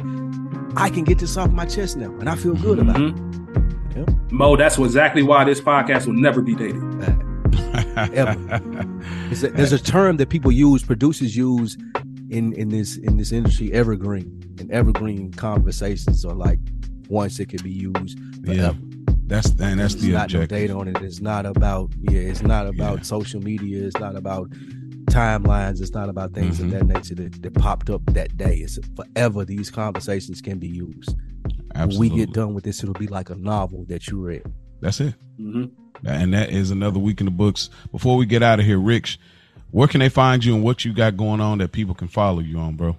I 0.76 0.90
can 0.90 1.04
get 1.04 1.18
this 1.18 1.36
off 1.36 1.50
my 1.50 1.66
chest 1.66 1.96
now, 1.96 2.10
and 2.18 2.28
I 2.28 2.36
feel 2.36 2.54
good 2.54 2.78
about 2.78 2.96
mm-hmm. 2.96 3.65
It. 3.96 4.32
Mo, 4.32 4.56
that's 4.56 4.78
exactly 4.78 5.22
why 5.22 5.44
this 5.44 5.60
podcast 5.60 6.06
will 6.06 6.14
never 6.14 6.42
be 6.42 6.54
dated. 6.54 6.82
Ever. 7.96 8.36
A, 9.26 9.48
there's 9.48 9.72
a 9.72 9.78
term 9.78 10.18
that 10.18 10.28
people 10.28 10.52
use, 10.52 10.84
producers 10.84 11.36
use 11.36 11.76
in 12.30 12.52
in 12.54 12.68
this 12.68 12.96
in 12.96 13.16
this 13.16 13.32
industry, 13.32 13.72
evergreen. 13.72 14.32
And 14.58 14.70
evergreen 14.70 15.32
conversations 15.32 16.24
are 16.24 16.34
like 16.34 16.58
once 17.08 17.38
it 17.38 17.48
can 17.48 17.62
be 17.62 17.70
used 17.70 18.18
forever. 18.44 18.54
Yeah. 18.54 18.72
That's 19.26 19.50
and 19.60 19.80
that's 19.80 19.94
the 19.96 20.12
not 20.12 20.26
objective. 20.26 20.50
no 20.50 20.56
date 20.58 20.70
on 20.70 20.88
it. 20.88 21.02
It's 21.02 21.20
not 21.20 21.46
about 21.46 21.90
yeah. 22.02 22.20
It's 22.20 22.42
not 22.42 22.66
about 22.66 22.98
yeah. 22.98 23.02
social 23.02 23.40
media. 23.40 23.86
It's 23.86 23.98
not 23.98 24.16
about 24.16 24.50
timelines. 25.06 25.80
It's 25.80 25.92
not 25.92 26.08
about 26.08 26.32
things 26.32 26.58
mm-hmm. 26.58 26.74
of 26.74 26.88
that 26.88 26.94
nature 26.94 27.14
that, 27.16 27.42
that 27.42 27.54
popped 27.54 27.90
up 27.90 28.02
that 28.06 28.36
day. 28.36 28.56
It's 28.56 28.78
forever. 28.94 29.44
These 29.44 29.70
conversations 29.70 30.40
can 30.40 30.58
be 30.58 30.68
used. 30.68 31.14
Absolutely. 31.76 32.08
When 32.08 32.18
we 32.18 32.24
get 32.26 32.34
done 32.34 32.54
with 32.54 32.64
this, 32.64 32.82
it'll 32.82 32.94
be 32.94 33.06
like 33.06 33.30
a 33.30 33.34
novel 33.34 33.84
that 33.88 34.08
you 34.08 34.20
read. 34.20 34.42
That's 34.80 35.00
it. 35.00 35.14
Mm-hmm. 35.40 36.06
And 36.06 36.34
that 36.34 36.50
is 36.50 36.70
another 36.70 36.98
week 36.98 37.20
in 37.20 37.26
the 37.26 37.30
books. 37.30 37.70
Before 37.92 38.16
we 38.16 38.26
get 38.26 38.42
out 38.42 38.60
of 38.60 38.66
here, 38.66 38.78
Rich, 38.78 39.18
where 39.70 39.88
can 39.88 40.00
they 40.00 40.08
find 40.08 40.44
you 40.44 40.54
and 40.54 40.62
what 40.62 40.84
you 40.84 40.92
got 40.92 41.16
going 41.16 41.40
on 41.40 41.58
that 41.58 41.72
people 41.72 41.94
can 41.94 42.08
follow 42.08 42.40
you 42.40 42.58
on, 42.58 42.76
bro? 42.76 42.96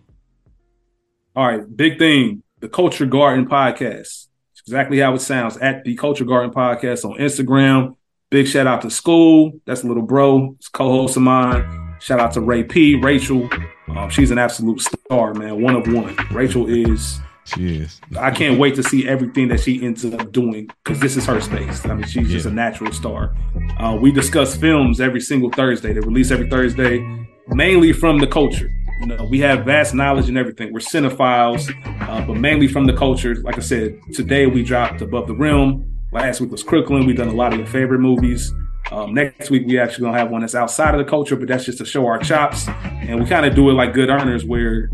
All 1.35 1.45
right, 1.45 1.75
big 1.75 1.99
thing, 1.99 2.43
the 2.59 2.69
Culture 2.69 3.06
Garden 3.06 3.47
podcast. 3.47 4.27
It's 4.51 4.61
exactly 4.65 4.99
how 4.99 5.14
it 5.14 5.22
sounds 5.22 5.57
at 5.57 5.83
the 5.83 5.95
Culture 5.95 6.25
Garden 6.25 6.51
podcast 6.51 7.06
on 7.06 7.19
Instagram. 7.19 7.95
Big 8.30 8.47
shout 8.47 8.67
out 8.67 8.81
to 8.81 8.89
School. 8.89 9.59
That's 9.65 9.83
a 9.83 9.88
little 9.88 10.03
bro. 10.03 10.56
It's 10.57 10.67
co-host 10.67 11.15
of 11.15 11.23
mine. 11.23 11.95
Shout 11.99 12.19
out 12.19 12.33
to 12.33 12.41
Ray 12.41 12.64
P. 12.64 12.95
Rachel. 12.95 13.49
Um, 13.88 14.09
she's 14.09 14.31
an 14.31 14.38
absolute 14.38 14.81
star, 14.81 15.33
man. 15.33 15.61
One 15.61 15.75
of 15.75 15.88
one. 15.93 16.15
Rachel 16.31 16.67
is 16.67 17.19
she 17.48 17.77
is. 17.77 18.01
I 18.19 18.32
can't 18.32 18.59
wait 18.59 18.76
to 18.76 18.84
see 18.84 19.08
everything 19.08 19.48
that 19.50 19.59
she 19.59 19.84
ends 19.84 20.03
up 20.06 20.32
doing 20.32 20.69
because 20.84 21.00
this 21.00 21.16
is 21.16 21.26
her 21.26 21.40
space. 21.42 21.85
I 21.85 21.93
mean, 21.93 22.03
she's 22.03 22.27
yeah. 22.27 22.35
just 22.35 22.45
a 22.45 22.51
natural 22.51 22.92
star. 22.92 23.35
Uh, 23.80 23.98
we 24.00 24.11
discuss 24.11 24.56
films 24.56 25.00
every 25.00 25.22
single 25.22 25.50
Thursday. 25.51 25.93
They 25.93 26.00
release 26.00 26.32
every 26.32 26.50
Thursday, 26.50 27.00
mainly 27.48 27.93
from 27.93 28.19
the 28.19 28.27
culture. 28.27 28.69
You 29.00 29.08
know, 29.08 29.27
we 29.30 29.40
have 29.40 29.64
vast 29.64 29.93
knowledge 29.93 30.27
and 30.27 30.38
everything. 30.38 30.74
We're 30.74 30.80
cinephiles, 30.80 31.72
uh, 32.09 32.26
but 32.26 32.35
mainly 32.35 32.67
from 32.67 32.85
the 32.85 32.93
culture. 32.93 33.35
Like 33.35 33.58
I 33.58 33.61
said, 33.61 34.00
today 34.14 34.48
we 34.48 34.64
dropped 34.64 35.01
Above 35.01 35.27
the 35.27 35.35
Rim. 35.35 35.85
Last 36.11 36.42
week 36.42 36.51
was 36.51 36.64
Crooklyn. 36.64 37.06
We've 37.06 37.16
done 37.16 37.27
a 37.27 37.34
lot 37.34 37.53
of 37.53 37.59
your 37.59 37.67
favorite 37.67 38.00
movies. 38.00 38.51
Um, 38.92 39.14
next 39.14 39.50
week 39.50 39.67
we 39.67 39.77
actually 39.77 40.06
gonna 40.06 40.17
have 40.17 40.32
one 40.32 40.42
that's 40.42 40.56
outside 40.56 40.95
of 40.95 41.00
the 41.00 41.09
culture, 41.09 41.35
but 41.35 41.48
that's 41.48 41.66
just 41.66 41.77
to 41.80 41.85
show 41.85 42.06
our 42.08 42.17
chops. 42.17 42.67
And 42.67 43.19
we 43.19 43.26
kind 43.26 43.45
of 43.45 43.53
do 43.53 43.69
it 43.69 43.74
like 43.74 43.93
good 43.93 44.09
earners, 44.09 44.45
where 44.45 44.90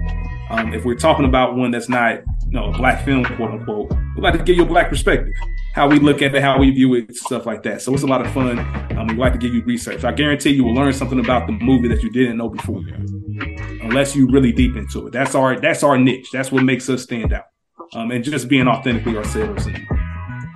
um, 0.50 0.74
if 0.74 0.84
we're 0.84 0.96
talking 0.96 1.26
about 1.26 1.56
one 1.56 1.72
that's 1.72 1.90
not 1.90 2.22
know, 2.54 2.72
black 2.72 3.04
film, 3.04 3.26
quote 3.26 3.52
unquote. 3.52 3.92
We 4.16 4.22
like 4.22 4.38
to 4.38 4.44
give 4.44 4.56
you 4.56 4.64
a 4.64 4.68
black 4.68 4.90
perspective, 4.90 5.34
how 5.74 5.90
we 5.90 6.00
look 6.00 6.22
at 6.22 6.34
it, 6.34 6.42
how 6.42 6.60
we 6.60 6.72
view 6.72 6.94
it, 6.94 7.16
stuff 7.16 7.46
like 7.46 7.64
that. 7.64 7.82
So 7.82 7.94
it's 7.94 8.04
a 8.04 8.08
lot 8.08 8.26
of 8.26 8.32
fun. 8.32 8.60
Um, 8.98 9.08
we 9.08 9.16
like 9.16 9.34
to 9.34 9.40
give 9.40 9.54
you 9.54 9.64
research. 9.64 10.04
I 10.04 10.12
guarantee 10.12 10.52
you 10.52 10.64
will 10.64 10.76
learn 10.76 10.94
something 10.94 11.20
about 11.20 11.48
the 11.48 11.54
movie 11.54 11.88
that 11.90 12.04
you 12.04 12.12
didn't 12.12 12.38
know 12.38 12.50
before, 12.50 12.82
unless 13.82 14.16
you 14.16 14.30
really 14.30 14.52
deep 14.52 14.76
into 14.76 15.08
it. 15.08 15.12
That's 15.12 15.36
our 15.36 15.60
that's 15.60 15.84
our 15.84 15.98
niche. 15.98 16.30
That's 16.32 16.52
what 16.52 16.64
makes 16.64 16.90
us 16.90 17.04
stand 17.04 17.34
out. 17.34 17.46
Um, 17.96 18.12
and 18.12 18.24
just 18.24 18.48
being 18.48 18.68
authentically 18.68 19.18
ourselves 19.18 19.66
and 19.66 19.76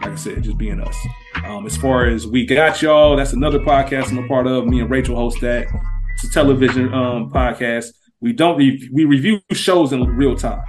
like 0.01 0.11
I 0.11 0.15
said, 0.15 0.43
just 0.43 0.57
being 0.57 0.79
us. 0.79 0.95
Um, 1.43 1.65
as 1.65 1.75
far 1.75 2.05
as 2.05 2.27
we 2.27 2.45
got 2.45 2.81
y'all, 2.81 3.15
that's 3.15 3.33
another 3.33 3.59
podcast 3.59 4.11
I'm 4.11 4.19
a 4.19 4.27
part 4.27 4.45
of. 4.45 4.65
Me 4.67 4.79
and 4.79 4.89
Rachel 4.89 5.15
host 5.15 5.41
that. 5.41 5.67
It's 6.13 6.23
a 6.25 6.29
television 6.29 6.93
um, 6.93 7.31
podcast. 7.31 7.87
We 8.21 8.33
don't 8.33 8.57
re- 8.57 8.89
we 8.93 9.05
review 9.05 9.39
shows 9.51 9.93
in 9.93 10.03
real 10.03 10.35
time. 10.35 10.63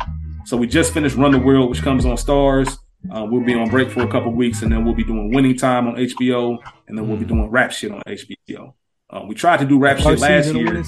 So 0.49 0.57
we 0.57 0.67
just 0.67 0.95
finished 0.95 1.15
Run 1.15 1.33
the 1.33 1.39
World, 1.39 1.69
which 1.69 1.83
comes 1.83 2.07
on 2.07 2.17
Starz. 2.17 2.79
Uh, 3.13 3.27
we'll 3.31 3.45
be 3.45 3.53
on 3.53 3.69
break 3.69 3.91
for 3.91 4.01
a 4.01 4.09
couple 4.09 4.33
weeks, 4.33 4.63
and 4.63 4.73
then 4.73 4.83
we'll 4.83 4.95
be 4.95 5.05
doing 5.05 5.31
Winning 5.31 5.55
Time 5.55 5.87
on 5.87 5.97
HBO, 5.97 6.57
and 6.87 6.97
then 6.97 7.07
we'll 7.07 7.19
be 7.19 7.27
doing 7.27 7.51
Rap 7.51 7.71
Shit 7.71 7.93
on 7.93 8.01
HBO. 8.07 8.73
Um, 9.11 9.29
we 9.29 9.35
tried 9.35 9.59
to 9.59 9.67
do 9.67 9.79
Rap 9.79 9.99
Shit 9.99 10.19
last 10.19 10.55
year. 10.55 10.83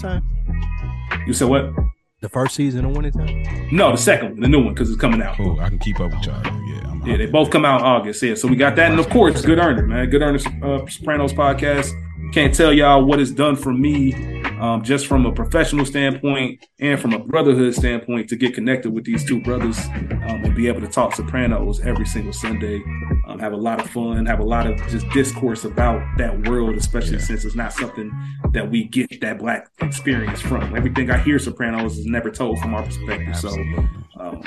You 1.26 1.34
said 1.34 1.48
what? 1.48 1.74
The 2.22 2.30
first 2.30 2.54
season 2.54 2.86
of 2.86 2.96
Winning 2.96 3.12
Time? 3.12 3.68
No, 3.70 3.90
the 3.90 3.98
second 3.98 4.30
one, 4.30 4.40
the 4.40 4.48
new 4.48 4.64
one, 4.64 4.72
because 4.72 4.88
it's 4.88 4.98
coming 4.98 5.20
out. 5.20 5.38
Oh, 5.38 5.58
I 5.58 5.68
can 5.68 5.78
keep 5.78 6.00
up 6.00 6.10
with 6.10 6.24
y'all. 6.24 6.42
Yeah, 6.42 6.88
I'm 6.88 7.06
yeah, 7.06 7.18
they 7.18 7.26
both 7.26 7.50
come 7.50 7.66
out 7.66 7.80
in 7.80 7.86
August. 7.86 8.22
Yeah, 8.22 8.36
so 8.36 8.48
we 8.48 8.56
got 8.56 8.76
that, 8.76 8.90
and 8.90 8.98
of 8.98 9.10
course, 9.10 9.44
Good 9.44 9.58
Earner, 9.58 9.86
man, 9.86 10.08
Good 10.08 10.22
Earner 10.22 10.38
uh, 10.64 10.86
Sopranos 10.86 11.34
podcast. 11.34 11.90
Can't 12.32 12.54
tell 12.54 12.72
y'all 12.72 13.04
what 13.04 13.18
it's 13.18 13.32
done 13.32 13.56
for 13.56 13.72
me, 13.72 14.14
um, 14.60 14.84
just 14.84 15.08
from 15.08 15.26
a 15.26 15.32
professional 15.32 15.84
standpoint 15.84 16.64
and 16.78 17.00
from 17.00 17.12
a 17.12 17.18
brotherhood 17.18 17.74
standpoint, 17.74 18.28
to 18.28 18.36
get 18.36 18.54
connected 18.54 18.92
with 18.92 19.04
these 19.04 19.24
two 19.26 19.42
brothers 19.42 19.76
um, 19.86 20.44
and 20.44 20.54
be 20.54 20.68
able 20.68 20.80
to 20.80 20.86
talk 20.86 21.14
Sopranos 21.16 21.80
every 21.80 22.06
single 22.06 22.32
Sunday. 22.32 22.80
Um, 23.26 23.40
have 23.40 23.52
a 23.52 23.56
lot 23.56 23.80
of 23.80 23.90
fun, 23.90 24.26
have 24.26 24.38
a 24.38 24.44
lot 24.44 24.66
of 24.68 24.76
just 24.88 25.08
discourse 25.10 25.64
about 25.64 26.00
that 26.18 26.46
world, 26.48 26.76
especially 26.76 27.14
Yeah. 27.14 27.24
since 27.24 27.44
it's 27.44 27.56
not 27.56 27.72
something 27.72 28.12
that 28.52 28.70
we 28.70 28.84
get 28.84 29.20
that 29.22 29.40
black 29.40 29.68
experience 29.80 30.40
from. 30.40 30.76
Everything 30.76 31.10
I 31.10 31.18
hear 31.18 31.38
Sopranos 31.40 31.98
is 31.98 32.06
never 32.06 32.30
told 32.30 32.60
from 32.60 32.74
our 32.74 32.84
perspective. 32.84 33.36
So 33.36 33.48
Absolutely. 33.48 33.88
um, 34.20 34.42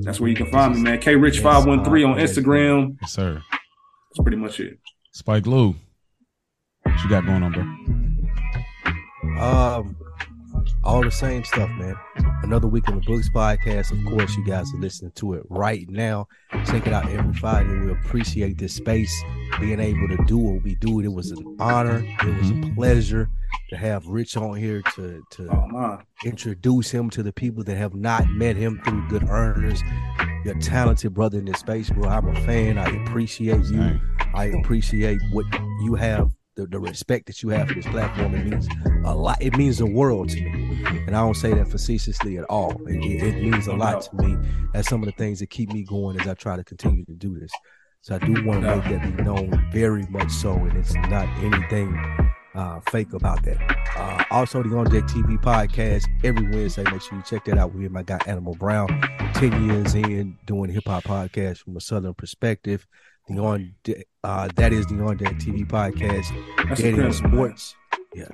that's 0.00 0.18
where 0.18 0.28
you 0.28 0.36
can 0.36 0.50
find 0.50 0.74
me, 0.74 0.82
man. 0.82 0.98
K 0.98 1.14
Rich 1.14 1.38
five 1.38 1.66
one 1.66 1.84
three 1.84 2.02
on 2.02 2.16
Instagram. 2.16 2.96
Yes, 3.00 3.12
sir. 3.12 3.42
That's 3.52 4.22
pretty 4.24 4.38
much 4.38 4.58
it. 4.58 4.78
Spike 5.12 5.46
Lou. 5.46 5.76
What 6.98 7.04
you 7.04 7.10
got 7.10 7.26
going 7.26 7.44
on, 7.44 7.52
bro? 7.52 7.62
Um, 9.40 9.96
all 10.82 11.00
the 11.00 11.12
same 11.12 11.44
stuff, 11.44 11.70
man. 11.78 11.94
Another 12.42 12.66
week 12.66 12.88
in 12.88 12.96
the 12.96 13.00
books 13.02 13.28
podcast. 13.28 13.92
Of 13.92 14.04
course, 14.04 14.34
you 14.36 14.44
guys 14.44 14.74
are 14.74 14.78
listening 14.78 15.12
to 15.12 15.34
it 15.34 15.44
right 15.48 15.88
now. 15.88 16.26
Check 16.66 16.88
it 16.88 16.92
out 16.92 17.08
every 17.08 17.34
Friday. 17.34 17.72
We 17.72 17.92
appreciate 17.92 18.58
this 18.58 18.74
space, 18.74 19.14
being 19.60 19.78
able 19.78 20.08
to 20.08 20.16
do 20.24 20.38
what 20.38 20.64
we 20.64 20.74
do. 20.74 20.98
It 20.98 21.12
was 21.12 21.30
an 21.30 21.56
honor. 21.60 22.04
It 22.04 22.36
was 22.36 22.50
a 22.50 22.74
pleasure 22.74 23.30
to 23.70 23.76
have 23.76 24.04
Rich 24.08 24.36
on 24.36 24.56
here 24.56 24.82
to 24.96 25.22
to 25.30 25.48
Oh 25.52 26.00
introduce 26.24 26.90
him 26.90 27.10
to 27.10 27.22
the 27.22 27.32
people 27.32 27.62
that 27.62 27.76
have 27.76 27.94
not 27.94 28.28
met 28.30 28.56
him 28.56 28.82
through 28.84 29.08
Good 29.08 29.28
Earners. 29.28 29.84
You're 30.44 30.56
a 30.56 30.60
talented 30.60 31.14
brother 31.14 31.38
in 31.38 31.44
this 31.44 31.60
space, 31.60 31.90
bro. 31.90 32.08
I'm 32.08 32.26
a 32.26 32.34
fan. 32.44 32.76
I 32.76 32.88
appreciate 33.04 33.64
you. 33.66 34.00
I 34.34 34.46
appreciate 34.46 35.20
what 35.32 35.46
you 35.82 35.94
have, 35.94 36.32
the, 36.58 36.66
the 36.66 36.78
respect 36.78 37.26
that 37.26 37.42
you 37.42 37.48
have 37.50 37.68
for 37.68 37.74
this 37.74 37.86
platform. 37.86 38.34
It 38.34 38.44
means 38.44 38.68
a 39.04 39.14
lot. 39.14 39.38
It 39.40 39.56
means 39.56 39.78
the 39.78 39.86
world 39.86 40.28
to 40.30 40.40
me. 40.40 40.84
And 41.06 41.16
I 41.16 41.20
don't 41.20 41.34
say 41.34 41.54
that 41.54 41.68
facetiously 41.68 42.36
at 42.36 42.44
all. 42.44 42.72
It, 42.88 42.96
it- 42.96 43.28
it 43.38 43.42
means 43.42 43.66
a 43.68 43.74
lot 43.74 44.02
to 44.02 44.16
me. 44.16 44.36
That's 44.72 44.88
some 44.88 45.02
of 45.02 45.06
the 45.06 45.12
things 45.12 45.38
that 45.38 45.50
keep 45.50 45.72
me 45.72 45.84
going 45.84 46.20
as 46.20 46.26
I 46.26 46.34
try 46.34 46.56
to 46.56 46.64
continue 46.64 47.04
to 47.04 47.14
do 47.14 47.38
this. 47.38 47.50
So 48.00 48.16
I 48.16 48.18
do 48.18 48.44
want 48.44 48.62
to 48.64 48.76
make 48.76 48.84
that 48.84 49.16
be 49.16 49.22
known 49.22 49.70
very 49.72 50.06
much 50.08 50.30
so. 50.30 50.52
And 50.54 50.76
it's 50.76 50.94
not 50.94 51.28
anything 51.38 51.96
uh, 52.54 52.80
fake 52.90 53.12
about 53.12 53.42
that. 53.44 53.58
Uh, 53.96 54.24
also, 54.30 54.62
the 54.62 54.76
On 54.76 54.84
Deck 54.90 55.04
TV 55.04 55.40
podcast 55.40 56.04
every 56.24 56.48
Wednesday. 56.50 56.82
Make 56.90 57.02
sure 57.02 57.16
you 57.18 57.24
check 57.24 57.44
that 57.44 57.58
out. 57.58 57.72
We 57.74 57.84
and 57.84 57.92
my 57.94 58.02
guy 58.02 58.18
Animal 58.26 58.54
Brown, 58.56 58.88
10 59.34 59.68
years 59.68 59.94
in 59.94 60.36
doing 60.46 60.70
hip 60.70 60.84
hop 60.86 61.04
podcast 61.04 61.58
from 61.58 61.76
a 61.76 61.80
Southern 61.80 62.14
perspective. 62.14 62.86
The 63.28 63.38
on 63.38 63.74
uh, 64.24 64.48
that 64.56 64.72
is 64.72 64.86
the 64.86 64.94
On 65.02 65.16
Deck 65.16 65.34
TV 65.34 65.66
podcast. 65.66 66.26
That's 66.68 66.80
Dead 66.80 66.94
End 66.94 67.02
man. 67.02 67.12
Sports. 67.12 67.74
Yeah, 68.14 68.24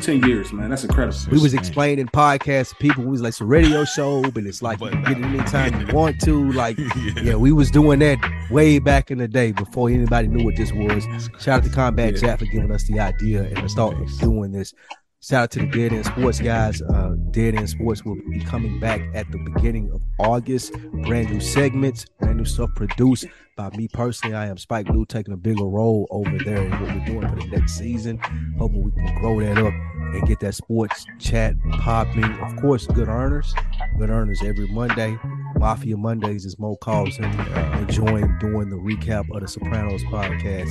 Ten 0.00 0.20
years, 0.24 0.52
man. 0.52 0.68
That's 0.70 0.82
incredible. 0.82 1.16
we 1.30 1.38
was 1.38 1.54
explaining 1.54 2.06
podcasts 2.06 2.70
to 2.70 2.74
people. 2.76 3.04
We 3.04 3.10
was 3.10 3.22
like, 3.22 3.28
it's 3.30 3.40
a 3.40 3.44
radio 3.44 3.84
show, 3.84 4.22
but 4.32 4.44
it's 4.44 4.62
like 4.62 4.80
you 4.80 4.90
But- 4.90 4.92
can 4.94 5.02
get 5.04 5.18
it 5.18 5.24
anytime 5.24 5.86
you 5.86 5.94
want 5.94 6.20
to. 6.22 6.50
Like, 6.52 6.76
yeah. 6.78 7.12
yeah, 7.22 7.34
we 7.36 7.52
was 7.52 7.70
doing 7.70 8.00
that 8.00 8.18
way 8.50 8.80
back 8.80 9.10
in 9.12 9.18
the 9.18 9.28
day 9.28 9.52
before 9.52 9.88
anybody 9.90 10.26
knew 10.28 10.44
what 10.44 10.56
this 10.56 10.72
was. 10.72 11.04
Shout 11.38 11.58
out 11.60 11.64
to 11.64 11.70
Combat 11.70 12.14
Yeah. 12.14 12.20
Jack 12.20 12.40
for 12.40 12.46
giving 12.46 12.72
us 12.72 12.84
the 12.88 12.98
idea 12.98 13.42
and 13.44 13.58
the 13.58 13.68
start 13.68 13.94
of 13.94 14.18
doing 14.18 14.50
this. 14.50 14.74
Shout 15.22 15.44
out 15.44 15.50
to 15.52 15.60
the 15.60 15.66
Dead 15.66 15.92
End 15.92 16.04
Sports 16.04 16.40
guys. 16.40 16.82
Uh, 16.82 17.14
Dead 17.30 17.54
End 17.54 17.70
Sports 17.70 18.04
will 18.04 18.16
be 18.30 18.40
coming 18.40 18.78
back 18.80 19.00
at 19.14 19.30
the 19.30 19.38
beginning 19.38 19.90
of 19.92 20.02
August. 20.18 20.72
Brand 21.04 21.30
new 21.30 21.40
segments, 21.40 22.06
brand 22.20 22.38
new 22.38 22.44
stuff 22.44 22.70
produced 22.74 23.26
by 23.56 23.70
me 23.70 23.88
personally. 23.88 24.36
I 24.36 24.46
am 24.46 24.58
Spike 24.58 24.88
Lou 24.90 25.04
taking 25.06 25.34
a 25.34 25.36
bigger 25.36 25.64
role 25.64 26.06
over 26.10 26.38
there 26.44 26.62
in 26.62 26.70
what 26.70 26.82
we're 26.82 27.04
doing 27.06 27.28
for 27.28 27.36
the 27.36 27.46
next 27.46 27.76
season. 27.76 28.18
Hoping 28.58 28.84
we 28.84 28.90
can 28.92 29.14
grow 29.18 29.40
that 29.40 29.58
up 29.58 29.72
and 29.72 30.26
get 30.26 30.40
that 30.40 30.54
sports 30.54 31.06
chat 31.18 31.54
popping. 31.80 32.24
Of 32.24 32.56
course, 32.56 32.86
good 32.86 33.08
earners. 33.08 33.52
Good 33.98 34.10
earners 34.10 34.40
every 34.44 34.68
Monday. 34.68 35.18
Mafia 35.56 35.96
Mondays, 35.96 36.44
is 36.44 36.58
Mo 36.58 36.76
calls 36.76 37.16
him, 37.16 37.32
uh, 37.38 37.78
enjoying 37.80 38.36
doing 38.38 38.68
the 38.68 38.76
recap 38.76 39.24
of 39.34 39.40
the 39.40 39.48
Sopranos 39.48 40.02
podcast. 40.04 40.70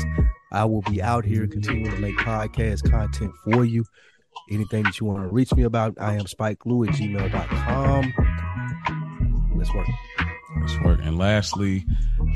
I 0.52 0.64
will 0.64 0.84
be 0.84 1.02
out 1.02 1.26
here 1.26 1.48
continuing 1.48 1.92
to 1.92 1.98
make 1.98 2.16
podcast 2.18 2.90
content 2.90 3.34
for 3.44 3.66
you. 3.66 3.84
Anything 4.52 4.84
that 4.84 5.00
you 5.00 5.08
want 5.08 5.24
to 5.24 5.28
reach 5.28 5.54
me 5.56 5.64
about, 5.64 5.96
I 6.00 6.14
am 6.14 6.28
Spike 6.28 6.66
Lou 6.66 6.84
at 6.84 6.92
gmail.com. 6.92 8.14
Let's 9.58 9.74
work. 9.74 9.88
Let's 10.60 10.80
work. 10.82 11.00
And 11.04 11.18
lastly, 11.18 11.86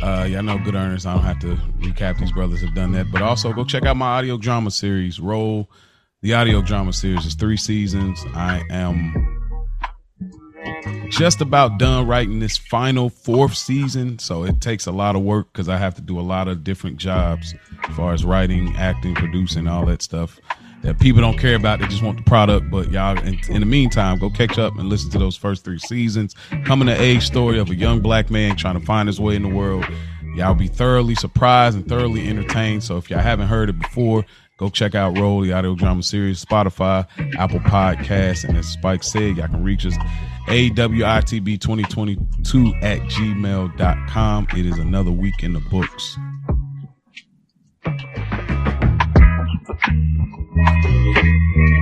uh, 0.01 0.27
y'all 0.30 0.43
know 0.43 0.57
good 0.59 0.75
earners. 0.75 1.06
I 1.06 1.14
don't 1.14 1.23
have 1.23 1.39
to 1.39 1.56
recap. 1.80 2.19
These 2.19 2.31
brothers 2.31 2.61
have 2.61 2.75
done 2.75 2.91
that. 2.93 3.11
But 3.11 3.22
also 3.22 3.53
go 3.53 3.64
check 3.64 3.83
out 3.83 3.98
my 3.98 4.17
audio 4.17 4.38
drama 4.38 4.72
series, 4.72 5.19
Role. 5.19 5.69
The 6.22 6.33
audio 6.33 6.61
drama 6.61 6.93
series 6.93 7.25
is 7.25 7.35
three 7.35 7.57
seasons. 7.57 8.23
I 8.33 8.61
am 8.69 9.38
just 11.09 11.41
about 11.41 11.80
done 11.80 12.07
writing 12.07 12.39
this 12.39 12.57
final 12.57 13.09
fourth 13.09 13.56
season. 13.56 14.19
So 14.19 14.43
it 14.43 14.61
takes 14.61 14.85
a 14.85 14.91
lot 14.91 15.15
of 15.15 15.22
work 15.22 15.51
because 15.51 15.69
I 15.69 15.77
have 15.77 15.95
to 15.95 16.01
do 16.01 16.19
a 16.19 16.22
lot 16.22 16.48
of 16.48 16.64
different 16.64 16.98
jobs 16.98 17.56
as 17.88 17.95
far 17.95 18.14
as 18.14 18.25
writing, 18.25 18.75
acting, 18.75 19.15
producing, 19.15 19.67
all 19.67 19.85
that 19.85 20.01
stuff 20.01 20.39
that 20.82 20.99
people 20.99 21.22
don't 21.22 21.38
care 21.38 21.56
about. 21.56 21.80
They 21.80 21.88
just 21.88 22.03
want 22.03 22.17
the 22.17 22.24
product. 22.24 22.69
But 22.69 22.91
y'all, 22.91 23.17
in, 23.19 23.40
in 23.49 23.61
the 23.61 23.66
meantime, 23.66 24.19
go 24.19 24.30
catch 24.30 24.58
up 24.58 24.77
and 24.77 24.90
listen 24.90 25.09
to 25.11 25.19
those 25.19 25.35
first 25.35 25.64
three 25.64 25.80
seasons. 25.80 26.35
Coming 26.66 26.88
to 26.88 26.99
age 26.99 27.25
story 27.25 27.59
of 27.59 27.69
a 27.69 27.75
young 27.75 28.01
black 28.01 28.30
man 28.30 28.56
trying 28.56 28.80
to 28.80 28.85
find 28.85 29.08
his 29.08 29.19
way 29.19 29.35
in 29.35 29.43
the 29.43 29.49
world. 29.49 29.85
Y'all 30.35 30.53
be 30.53 30.67
thoroughly 30.67 31.16
surprised 31.16 31.75
and 31.75 31.88
thoroughly 31.88 32.27
entertained. 32.27 32.83
So 32.83 32.98
if 32.98 33.09
y'all 33.09 33.19
haven't 33.19 33.48
heard 33.48 33.69
it 33.69 33.80
before, 33.80 34.25
go 34.58 34.69
check 34.69 34.95
out 34.95 35.17
Role, 35.17 35.41
the 35.41 35.53
audio 35.53 35.75
drama 35.75 36.03
series, 36.03 36.45
Spotify, 36.45 37.08
Apple 37.38 37.59
Podcasts, 37.59 38.48
and 38.48 38.58
as 38.58 38.67
Spike 38.67 39.03
said, 39.03 39.38
y'all 39.38 39.48
can 39.48 39.64
reach 39.64 39.85
us 39.85 39.95
AWITB2022 40.48 42.83
at 42.83 42.99
gmail.com. 42.99 44.48
It 44.56 44.66
is 44.66 44.77
another 44.77 45.11
week 45.11 45.43
in 45.43 45.53
the 45.53 45.59
books. 45.59 46.17
Thank 49.69 51.23
you. 51.56 51.78